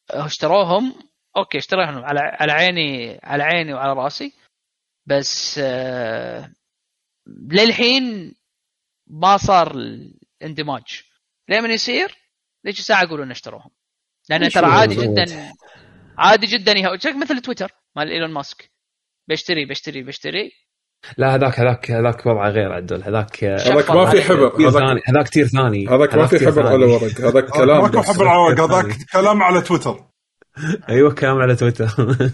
اشتروهم. 0.09 0.95
أوكي 1.37 1.57
اشتروهم. 1.57 2.03
على 2.05 2.19
على 2.19 2.51
عيني 2.51 3.19
على 3.23 3.43
عيني 3.43 3.73
وعلى 3.73 3.93
رأسي. 3.93 4.33
بس 5.11 5.59
آه، 5.63 6.51
للحين 7.27 8.35
ما 9.07 9.37
صار 9.37 9.71
الاندماج. 9.71 11.03
لما 11.49 11.67
يصير؟ 11.67 12.17
ليش 12.65 12.81
ساعه 12.81 13.03
يقولون 13.03 13.31
اشتروهم 13.31 13.71
لأن 14.29 14.49
ترى 14.49 14.65
عادي؟ 14.65 14.95
جدا 14.95 15.53
عادي 16.17 16.47
جدا 16.47 16.71
يهو 16.71 16.97
شك 16.97 17.15
مثل 17.15 17.41
تويتر 17.41 17.71
مال 17.95 18.11
إيلون 18.11 18.31
ماسك. 18.31 18.71
بشتري 19.29 19.65
بشتري 19.65 20.03
بشتري 20.03 20.51
لا 21.17 21.35
هذاك 21.35 21.59
هذاك 21.59 21.91
هذاك 21.91 22.25
وضعه 22.25 22.49
غير 22.49 22.71
عدل. 22.71 23.03
هذاك 23.03 23.43
هذاك 23.43 23.91
ما 23.91 24.11
في 24.11 24.21
حبر. 24.21 24.67
هذاك 24.67 24.73
ثاني. 24.73 25.01
هذاك 25.07 25.29
tier 25.29 25.47
ثاني. 25.47 25.87
هذاك 25.87 26.15
ما 26.15 26.27
في 26.27 26.39
tier 26.39 26.51
حبر. 26.51 26.67
على 26.67 26.85
ورق. 26.85 27.21
هذاك 27.21 27.45
كلام 27.45 27.81
ماكو 27.81 27.99
بس. 27.99 28.09
حب 28.09 28.21
العواق 28.21 28.59
هذاك 28.59 28.97
كلام 29.13 29.43
على 29.43 29.61
تويتر. 29.61 30.10
أيوه 30.89 31.13
كلام 31.13 31.37
على 31.37 31.55
تويتر. 31.55 31.85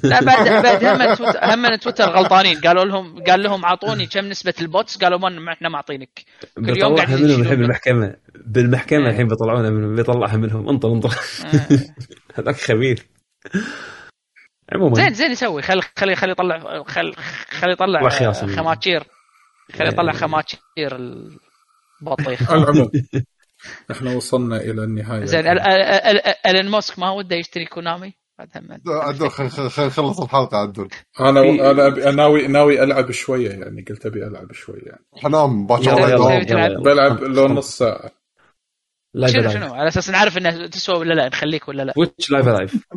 لا 0.04 0.24
بعد 0.24 0.64
بعد 0.64 0.84
هم 0.86 1.16
تويتر 1.16 1.40
هم 1.44 1.76
تويتر 1.76 2.04
غلطانين. 2.04 2.62
قالوا 2.62 2.86
لهم 2.86 3.24
قال 3.24 3.44
لهم 3.44 3.66
أعطوني 3.66 4.06
كم 4.06 4.26
نسبة 4.26 4.54
ال 4.62 4.68
bots؟ 4.68 4.98
قالوا 4.98 5.20
ما 5.20 5.30
ما 5.30 5.54
إحنا 5.54 5.70
معطينك 5.70 6.26
كل 6.56 6.78
يوم 6.78 6.96
بيطلعها 6.96 7.06
قاعد 7.06 7.22
منهم 7.22 7.42
الحين. 7.42 7.58
بالمحكمة. 7.58 8.16
بالمحكمة 8.46 9.06
إيه. 9.06 9.12
الحين 9.12 9.28
بيطلعونها 9.28 9.70
منهم. 9.70 9.96
بيطلعها 9.96 10.38
منهم. 10.38 10.70
انطر 10.70 10.92
انطر. 10.92 11.10
آه. 11.10 11.80
هذاك 12.40 12.56
خبير 12.56 13.06
عموما. 14.74 14.96
زين 14.96 15.14
زين 15.14 15.32
يسوي. 15.32 15.62
خلي 15.62 15.82
خلي 15.98 16.16
خلي 16.16 16.32
يطلع 16.32 16.84
خلي 16.84 17.14
خلي 17.50 17.72
يطلع. 17.72 18.10
خماتشير 18.56 19.04
خلي 19.74 19.88
يطلع 19.88 20.12
إيه. 20.12 20.18
خماتشير 20.18 20.96
البطيخ. 22.02 22.52
إحنا 23.92 24.16
وصلنا 24.16 24.58
إلى 24.58 24.84
النهاية. 24.84 25.26
زين 25.26 25.40
ال- 25.48 25.60
ال- 25.60 26.18
ال- 26.18 26.36
ايلون 26.46 26.72
ماسك 26.72 27.00
ما 27.00 27.12
وده 27.12 27.36
يشتري 27.36 27.66
كونامي؟ 27.66 28.14
بعد 28.40 28.50
هم. 28.56 28.82
عدل 28.88 29.30
خل- 29.30 29.50
خل- 29.50 29.70
خل- 29.70 29.92
خلص 29.92 30.20
الحلقة 30.22 30.58
عدل 30.58 30.88
أنا 31.20 31.42
أنا 31.72 32.12
ناوي 32.12 32.48
ناوي 32.48 32.84
ألعب 32.84 33.12
شوية 33.12 33.50
يعني 33.50 33.82
قلت 33.90 34.06
أبي 34.06 34.28
ألعب 34.28 34.52
شوية 34.54 34.84
يعني. 34.86 35.06
حنام 35.16 35.68
باكر 35.68 36.82
بلعب 36.82 37.24
لو 37.24 37.48
نص 37.48 37.78
ساعه 37.78 38.12
لايف 39.14 39.34
شنو 39.34 39.42
لايف 39.44 39.54
شنو؟ 39.54 39.74
على 39.74 39.88
أساس 39.88 40.10
نعرف 40.10 40.38
انها 40.38 40.68
تسوى 40.68 40.98
ولا 40.98 41.14
لا 41.14 41.28
نخليك 41.28 41.68
ولا 41.68 41.84
لا. 41.84 41.94
تويتش 41.94 42.32
لايف 42.32 42.48
لايف 42.48 42.88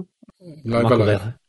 لا 0.64 0.82
ماكو 0.82 0.88
بلعب 0.88 1.00
غيرها. 1.02 1.39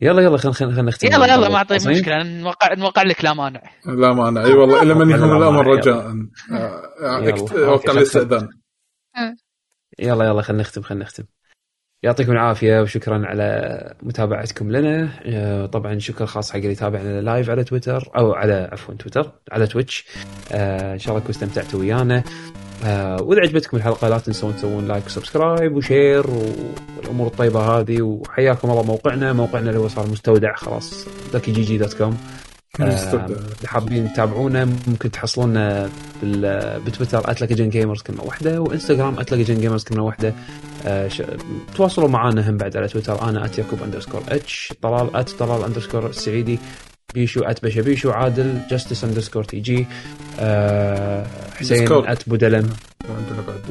يلا 0.00 0.22
يلا 0.22 0.36
خلينا 0.36 0.54
خلينا 0.54 0.82
نختم 0.82 1.08
يلا 1.08 1.26
يلا 1.26 1.48
ما 1.48 1.56
أعطي 1.56 1.68
خلاصين؟ 1.68 1.92
مشكلة 1.92 2.22
نوقع 2.22 2.74
نوقع 2.74 3.02
لك 3.02 3.24
لا 3.24 3.34
مانع. 3.34 3.62
لا 3.86 4.12
مانع. 4.12 4.44
أي 4.44 4.52
والله 4.52 4.82
إلا 4.82 4.94
من 4.94 5.10
يهم 5.10 5.30
لا 5.30 5.36
الأمر 5.36 5.66
رجاء. 5.66 5.96
آه، 6.52 6.82
آه، 7.02 7.70
وقع 7.70 7.92
خل- 7.92 7.98
الاستئذان. 7.98 8.48
يلا 9.98 10.24
يلا 10.24 10.42
خلينا 10.42 10.62
نختم 10.62 10.82
خلينا 10.82 11.04
نختم. 11.04 11.24
يعطيكم 12.02 12.32
العافية 12.32 12.80
وشكرا 12.80 13.26
على 13.26 13.94
متابعتكم 14.02 14.70
لنا. 14.70 15.08
آه، 15.26 15.66
طبعا 15.66 15.98
شكر 15.98 16.26
خاص 16.26 16.50
حق 16.50 16.56
اللي 16.56 16.72
يتابعنا 16.72 17.20
لايف 17.20 17.50
على 17.50 17.64
تويتر 17.64 18.10
أو 18.16 18.32
على 18.32 18.68
عفوا 18.72 18.94
تويتر 18.94 19.32
على 19.52 19.66
تويتش 19.66 20.04
إن 20.52 20.98
شاء 20.98 21.08
الله 21.08 21.20
تكونوا 21.24 21.30
استمتعتوا 21.30 21.80
ويانا. 21.80 22.22
آه 22.84 23.22
وإذا 23.22 23.40
عجبتكم 23.40 23.76
الحلقة 23.76 24.08
لا 24.08 24.18
تنسون 24.18 24.56
تسوون 24.56 24.88
like 24.88 25.06
و 25.06 25.13
subscribe 25.13 25.76
و 25.76 25.84
share 25.84 26.26
والأمور 26.96 27.26
الطيبة 27.26 27.60
هذه 27.60 28.02
وحياكم 28.02 28.70
الله 28.70 28.82
موقعنا 28.82 29.32
موقعنا 29.32 29.68
اللي 29.70 29.80
هو 29.80 29.88
صار 29.88 30.06
مستودع 30.06 30.54
خلاص 30.54 31.06
لكي 31.34 31.52
جي 31.52 31.62
جي 31.62 31.78
dot 31.78 31.94
com 31.94 32.18
مستودع. 32.80 33.24
اذا 33.24 33.68
حابين 33.68 34.12
تتابعونا 34.12 34.68
ممكن 34.86 35.10
تحصلونا 35.10 35.90
بتويتر 36.86 37.30
@لكجن 37.30 37.68
جيمرز 37.68 38.02
كلمة 38.02 38.24
واحدة 38.24 38.60
وإنستغرام 38.60 39.16
@لكجن 39.18 39.60
جيمرز 39.60 39.84
كلمة 39.84 40.02
واحدة. 40.02 40.34
آه 40.86 41.08
ش... 41.08 41.22
تواصلوا 41.76 42.08
معنا 42.08 42.50
هم 42.50 42.56
بعد 42.56 42.76
على 42.76 42.88
تويتر 42.88 43.28
أنا 43.28 43.50
@يعقوب 43.58 43.82
underscore 43.82 44.22
H 44.28 44.72
طلال 44.82 45.24
@طلال 45.38 45.64
underscore 45.64 46.06
السعيدي 46.06 46.58
بيشو 47.14 47.44
@بشا 47.62 47.82
بيشو 47.82 48.10
عادل 48.10 48.60
Justice 48.70 49.04
underscore 49.04 49.44
TG 49.44 49.86
آه 50.40 51.26
حسين 51.54 51.78
ديسكورد. 51.78 52.18
@بودلم. 52.26 52.70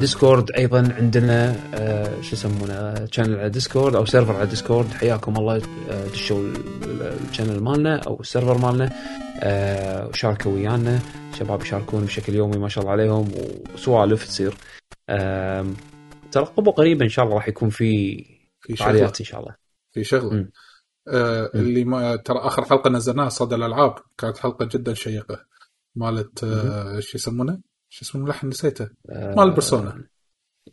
ديسكورد 0.00 0.50
أيضا 0.50 0.94
عندنا 0.98 1.56
آه 1.74 2.20
شو 2.20 2.32
يسمونه 2.36 3.06
channel 3.12 3.38
على 3.38 3.50
ديسكورد 3.50 3.94
أو 3.96 4.04
server 4.04 4.36
على 4.36 4.46
ديسكورد 4.46 4.92
حياكم 4.92 5.36
الله 5.36 5.62
آه 5.90 6.06
دشوا 6.06 6.40
ال- 6.40 7.18
ال 7.30 7.34
channel 7.34 7.60
مالنا 7.60 7.98
أو 8.06 8.20
ال 8.20 8.25
server 8.25 8.58
مالنا 8.58 8.90
آه 9.40 10.06
وشاركوا 10.08 10.52
ويانا. 10.52 11.00
شباب 11.38 11.62
يشاركون 11.62 12.04
بشكل 12.04 12.34
يومي 12.34 12.58
ما 12.58 12.68
شاء 12.68 12.82
الله 12.82 12.92
عليهم 12.92 13.28
وسوالف 13.74 14.24
تصير. 14.26 14.54
ترقبوا 16.32 16.72
قريبا 16.72 17.04
إن 17.04 17.08
شاء 17.08 17.24
الله 17.24 17.36
راح 17.36 17.48
يكون 17.48 17.70
في 17.70 18.16
في 18.60 18.76
شغله 18.76 18.86
فعاليات 18.86 19.20
إن 19.20 19.26
شاء 19.26 19.40
الله. 19.40 19.54
في 19.92 20.04
شغله. 20.04 20.46
آه. 21.12 21.50
اللي 21.54 21.84
ما 21.84 22.16
ترى 22.16 22.38
آخر 22.38 22.64
حلقة 22.64 22.90
نزلناها 22.90 23.28
صدى 23.28 23.54
الألعاب 23.54 23.94
كانت 24.18 24.38
حلقة 24.38 24.64
جدا 24.72 24.94
شيقة 24.94 25.44
مالت 25.96 26.44
آه 26.44 27.00
شو 27.00 27.18
يسمونه؟ 27.18 27.60
شو 27.88 28.04
اسمه 28.04 28.20
الملحن 28.22 28.48
نسيته 28.48 28.88
آه، 29.10 29.34
مال 29.34 29.50
بيرسونا 29.50 30.04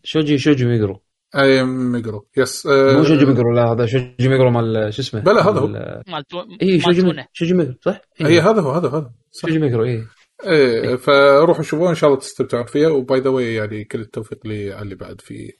شوجي 0.04 0.38
شوجي 0.38 0.66
ميجرو 0.66 1.02
أي 1.36 1.64
ميجرو 1.64 2.28
yes 2.38 2.68
آه 2.68 2.98
مو 2.98 3.04
شوجي 3.04 3.26
ميجرو 3.26 3.54
لا 3.54 3.72
هذا 3.72 3.86
شوجي 3.86 4.30
ميجرو 4.30 4.50
مال 4.50 4.94
شو 4.94 5.02
اسمه 5.02 5.22
بلى، 5.22 5.40
هذا 5.42 5.60
هو. 5.60 5.68
مال-. 5.68 6.24
اي 6.62 6.80
شوجي. 6.80 7.02
ميجرو 7.02 7.24
شوجي 7.34 7.54
ميجرو 7.54 7.76
صح؟ 7.82 8.02
إيه. 8.22 8.28
هي 8.28 8.40
هذا 8.40 8.62
هو 8.62 8.72
هذا 8.72 8.88
هذا. 8.90 9.12
شوجي 9.32 9.60
ميجرو 9.60 9.84
اي 9.84 10.04
إيه 10.46 10.96
فروحوا 10.96 11.64
شوفوها 11.64 11.90
إن 11.90 11.96
شاء 11.96 12.10
الله 12.10 12.20
تستمتعون 12.20 12.66
فيها 12.66 12.90
و 12.90 13.00
by 13.00 13.20
the 13.20 13.30
way 13.30 13.54
يعني 13.54 13.84
كل 13.84 14.02
التوفيق 14.02 14.48
لعلي 14.48 14.96
بعد 14.96 15.22
في 15.22 15.52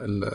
ال- 0.00 0.30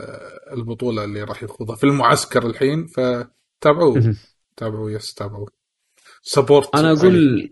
البطولة 0.57 1.03
اللي 1.03 1.23
راح 1.23 1.43
يخوضها 1.43 1.75
في 1.75 1.83
المعسكر 1.83 2.45
الحين 2.45 2.85
فتابعوه 2.87 3.36
مهم. 3.65 4.17
تابعوه 4.57 4.91
yes 4.91 5.13
تابعوه. 5.13 5.47
support 6.21 6.75
أنا 6.75 6.91
أقول 6.91 7.49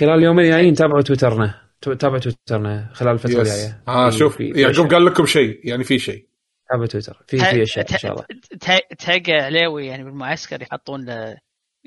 خلال 0.00 0.18
اليومين 0.18 0.44
الجايين 0.44 0.74
تابعوا 0.74 1.02
تويترنا. 1.02 1.62
تو- 1.80 1.92
تابعوا 1.92 2.18
تويترنا 2.18 2.90
خلال 2.94 3.12
الفترة 3.12 3.46
ها 3.88 4.10
في- 4.10 4.18
شوف 4.18 4.40
يعقوب. 4.40 4.92
قال 4.94 5.04
لكم 5.06 5.26
شيء 5.26 5.60
يعني 5.64 5.84
في 5.84 5.98
شيء. 5.98 6.26
تابعوا 6.70 6.86
تويتر. 6.86 7.22
في 7.28 7.38
في 7.38 7.62
أشياء 7.62 7.92
إن 7.92 7.98
شاء 7.98 8.12
الله. 8.12 8.24
تلقى 8.98 9.32
عليوي 9.32 9.86
يعني 9.86 10.04
بالمعسكر 10.04 10.62
يحطون 10.62 11.04
له 11.04 11.36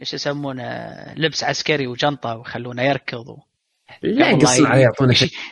إيش 0.02 0.14
يسمونه 0.14 0.96
لبس 1.18 1.44
عسكري 1.44 1.88
وجنطة 1.88 2.36
ويخلونه 2.38 2.84
يركض 2.84 3.28
و... 3.30 3.38
لا 4.04 4.30
يقصون 4.30 4.66
عليه 4.68 4.90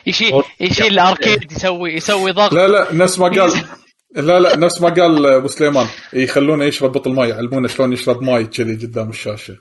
يشيل, 0.06 0.42
يشيل 0.60 0.86
الأركيد 0.86 1.52
يسوي 1.52 1.92
يسوي 1.92 2.32
ضغط. 2.32 2.52
لا 2.52 2.68
لا 2.68 2.94
نفس 2.94 3.18
ما 3.18 3.28
قال 3.40 3.52
لا 4.14 4.40
لا 4.40 4.56
نفس 4.56 4.80
ما 4.80 4.88
قال 4.88 5.26
أبو 5.26 5.48
سليمان. 5.48 5.86
يخلونه 6.12 6.64
يشرب 6.64 6.92
بطل 6.92 7.12
ماي 7.14 7.28
يعلمونه 7.28 7.68
شلون 7.68 7.92
يشرب 7.92 8.22
ماي 8.22 8.44
كذي 8.44 8.86
قدام 8.86 9.10
الشاشة. 9.10 9.56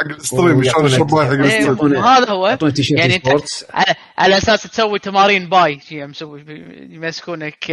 حق 0.00 0.06
الستريم 0.06 0.62
شلون 0.62 0.86
يشرب 0.86 1.14
ماي 1.14 1.26
حق 1.26 1.32
إيه، 1.32 1.70
الستريم 1.70 1.96
هذا 1.96 2.30
هو. 2.30 2.46
يعني 2.46 2.72
يعني 2.90 3.12
سبورتس 3.12 3.66
على, 3.70 3.94
على 4.18 4.36
أساس 4.38 4.62
تسوي 4.62 4.98
تمارين 4.98 5.48
باي 5.48 5.80
شي 5.80 6.06
مسوي 6.06 6.44
يمسكونك 6.90 7.70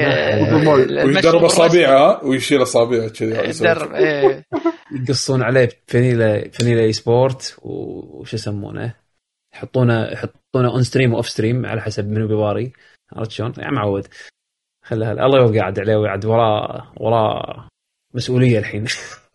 ويدرب 1.06 1.44
أصابعه 1.44 2.26
ويشيل 2.26 2.62
أصابعه 2.62 3.08
كذي 3.08 3.40
إيه. 3.40 4.46
يقصون 4.92 5.44
عليه 5.44 5.70
فانيلا 5.88 6.50
فانيلا 6.50 6.82
إي 6.82 6.94
سبورت 6.94 7.56
وش 7.62 8.34
يسمونه؟ 8.34 8.94
يحطونه 9.54 10.06
يحطونه 10.06 10.70
on 10.74 10.84
stream 10.84 11.14
و 11.14 11.18
off 11.18 11.30
stream 11.30 11.66
على 11.66 11.82
حسب 11.82 12.08
منو 12.08 12.28
بيباري 12.28 12.74
عرفت 13.14 13.32
شلون؟ 13.32 13.54
يعني 13.58 13.76
معود. 13.76 14.08
خلها 14.90 15.12
الله 15.12 15.40
يوقع 15.40 15.60
قاعد 15.60 15.80
عليه 15.80 15.96
وقاعد 15.96 16.26
وراه 16.26 16.94
وراه 16.98 17.68
مسؤولية 18.14 18.60
الحين. 18.60 18.86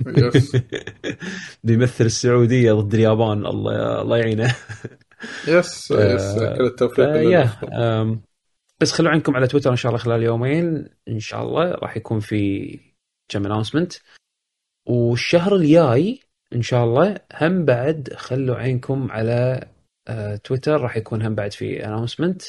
بيمثل 1.65 2.05
السعودية 2.05 2.73
ضد 2.73 2.95
اليابان 2.95 3.47
الله 3.47 4.03
الله 4.03 4.17
يعينه. 4.19 4.55
yes 5.49 5.91
yes 5.91 6.23
آه، 6.23 6.57
كل 6.57 6.65
التوفيق. 6.65 7.07
أم، 7.73 8.21
بس 8.81 8.93
خلوا 8.93 9.11
عنكم 9.11 9.37
على 9.37 9.47
تويتر 9.47 9.71
إن 9.71 9.77
شاء 9.77 9.91
الله 9.91 10.03
خلال 10.03 10.23
يومين. 10.23 10.89
إن 11.09 11.21
شاء 11.21 11.43
الله 11.43 11.71
راح 11.71 11.97
يكون 11.97 12.21
في 12.21 12.81
كم 13.29 13.47
announcement 13.47 13.93
والشهر 14.87 15.57
الجاي 15.57 16.21
إن 16.55 16.63
شاء 16.63 16.85
الله 16.85 17.21
هم 17.41 17.65
بعد 17.65 18.13
خلوا 18.17 18.57
عينكم 18.57 19.11
على 19.11 19.69
آه، 20.09 20.37
تويتر 20.37 20.81
راح 20.81 20.97
يكون 20.97 21.23
هم 21.23 21.35
بعد 21.35 21.53
في 21.53 21.87
announcement 21.87 22.43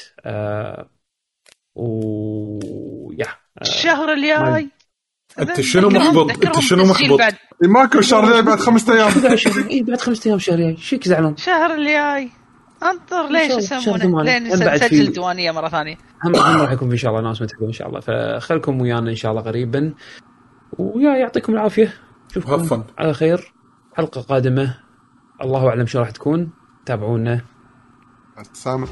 و 1.76 3.12
يا 3.18 3.26
الشهر 3.62 4.12
الجاي. 4.12 4.70
أنت 5.38 5.60
شنو 5.60 5.88
محبط؟ 5.88 6.30
أنت 6.46 6.58
شنو 6.60 6.84
محبط؟ 6.84 7.20
إيه، 7.20 7.68
ماكو 7.68 8.00
شهر 8.00 8.24
الجاي 8.24 8.42
بعد 8.50 8.58
خمسة 8.58 8.92
أيام. 8.92 9.12
إيه، 9.70 9.82
بعد 9.82 10.00
خمسة 10.00 10.28
أيام 10.28 10.38
شهر 10.38 10.56
جاي. 10.56 10.76
شو 10.76 10.96
زعلان 11.04 11.32
الشهر 11.32 11.74
الجاي. 11.74 12.30
انطر 12.82 13.28
ليش 13.28 13.68
شهر- 13.68 13.80
شهر 13.80 13.96
يسمونه. 13.96 14.22
لين 14.24 14.42
نسجل 14.44 14.78
في- 14.88 15.00
الديوانيه 15.00 15.50
مرة 15.50 15.68
ثانية؟ 15.68 15.96
هم 16.24 16.36
هم 16.36 16.60
راح 16.60 16.70
يكون 16.72 16.88
في 16.88 16.92
إن 16.94 16.98
شاء 16.98 17.10
الله 17.10 17.20
announcement 17.20 17.50
إن 17.62 17.72
شاء 17.72 17.88
الله. 17.88 18.00
فخلكم 18.00 18.80
ويانا 18.80 19.10
إن 19.10 19.14
شاء 19.16 19.30
الله 19.32 19.42
قريبا. 19.42 19.94
ويا 20.78 21.16
يعطيكم 21.16 21.52
العافية. 21.52 21.94
اشوفكم 22.30 22.52
هفن. 22.52 22.82
على 22.98 23.14
خير. 23.14 23.52
حلقة 23.96 24.20
قادمة. 24.20 24.74
الله 25.42 25.68
أعلم 25.68 25.86
شو 25.86 25.98
راح 25.98 26.10
تكون. 26.10 26.50
تابعونا. 26.86 27.40
سامع 28.52 28.86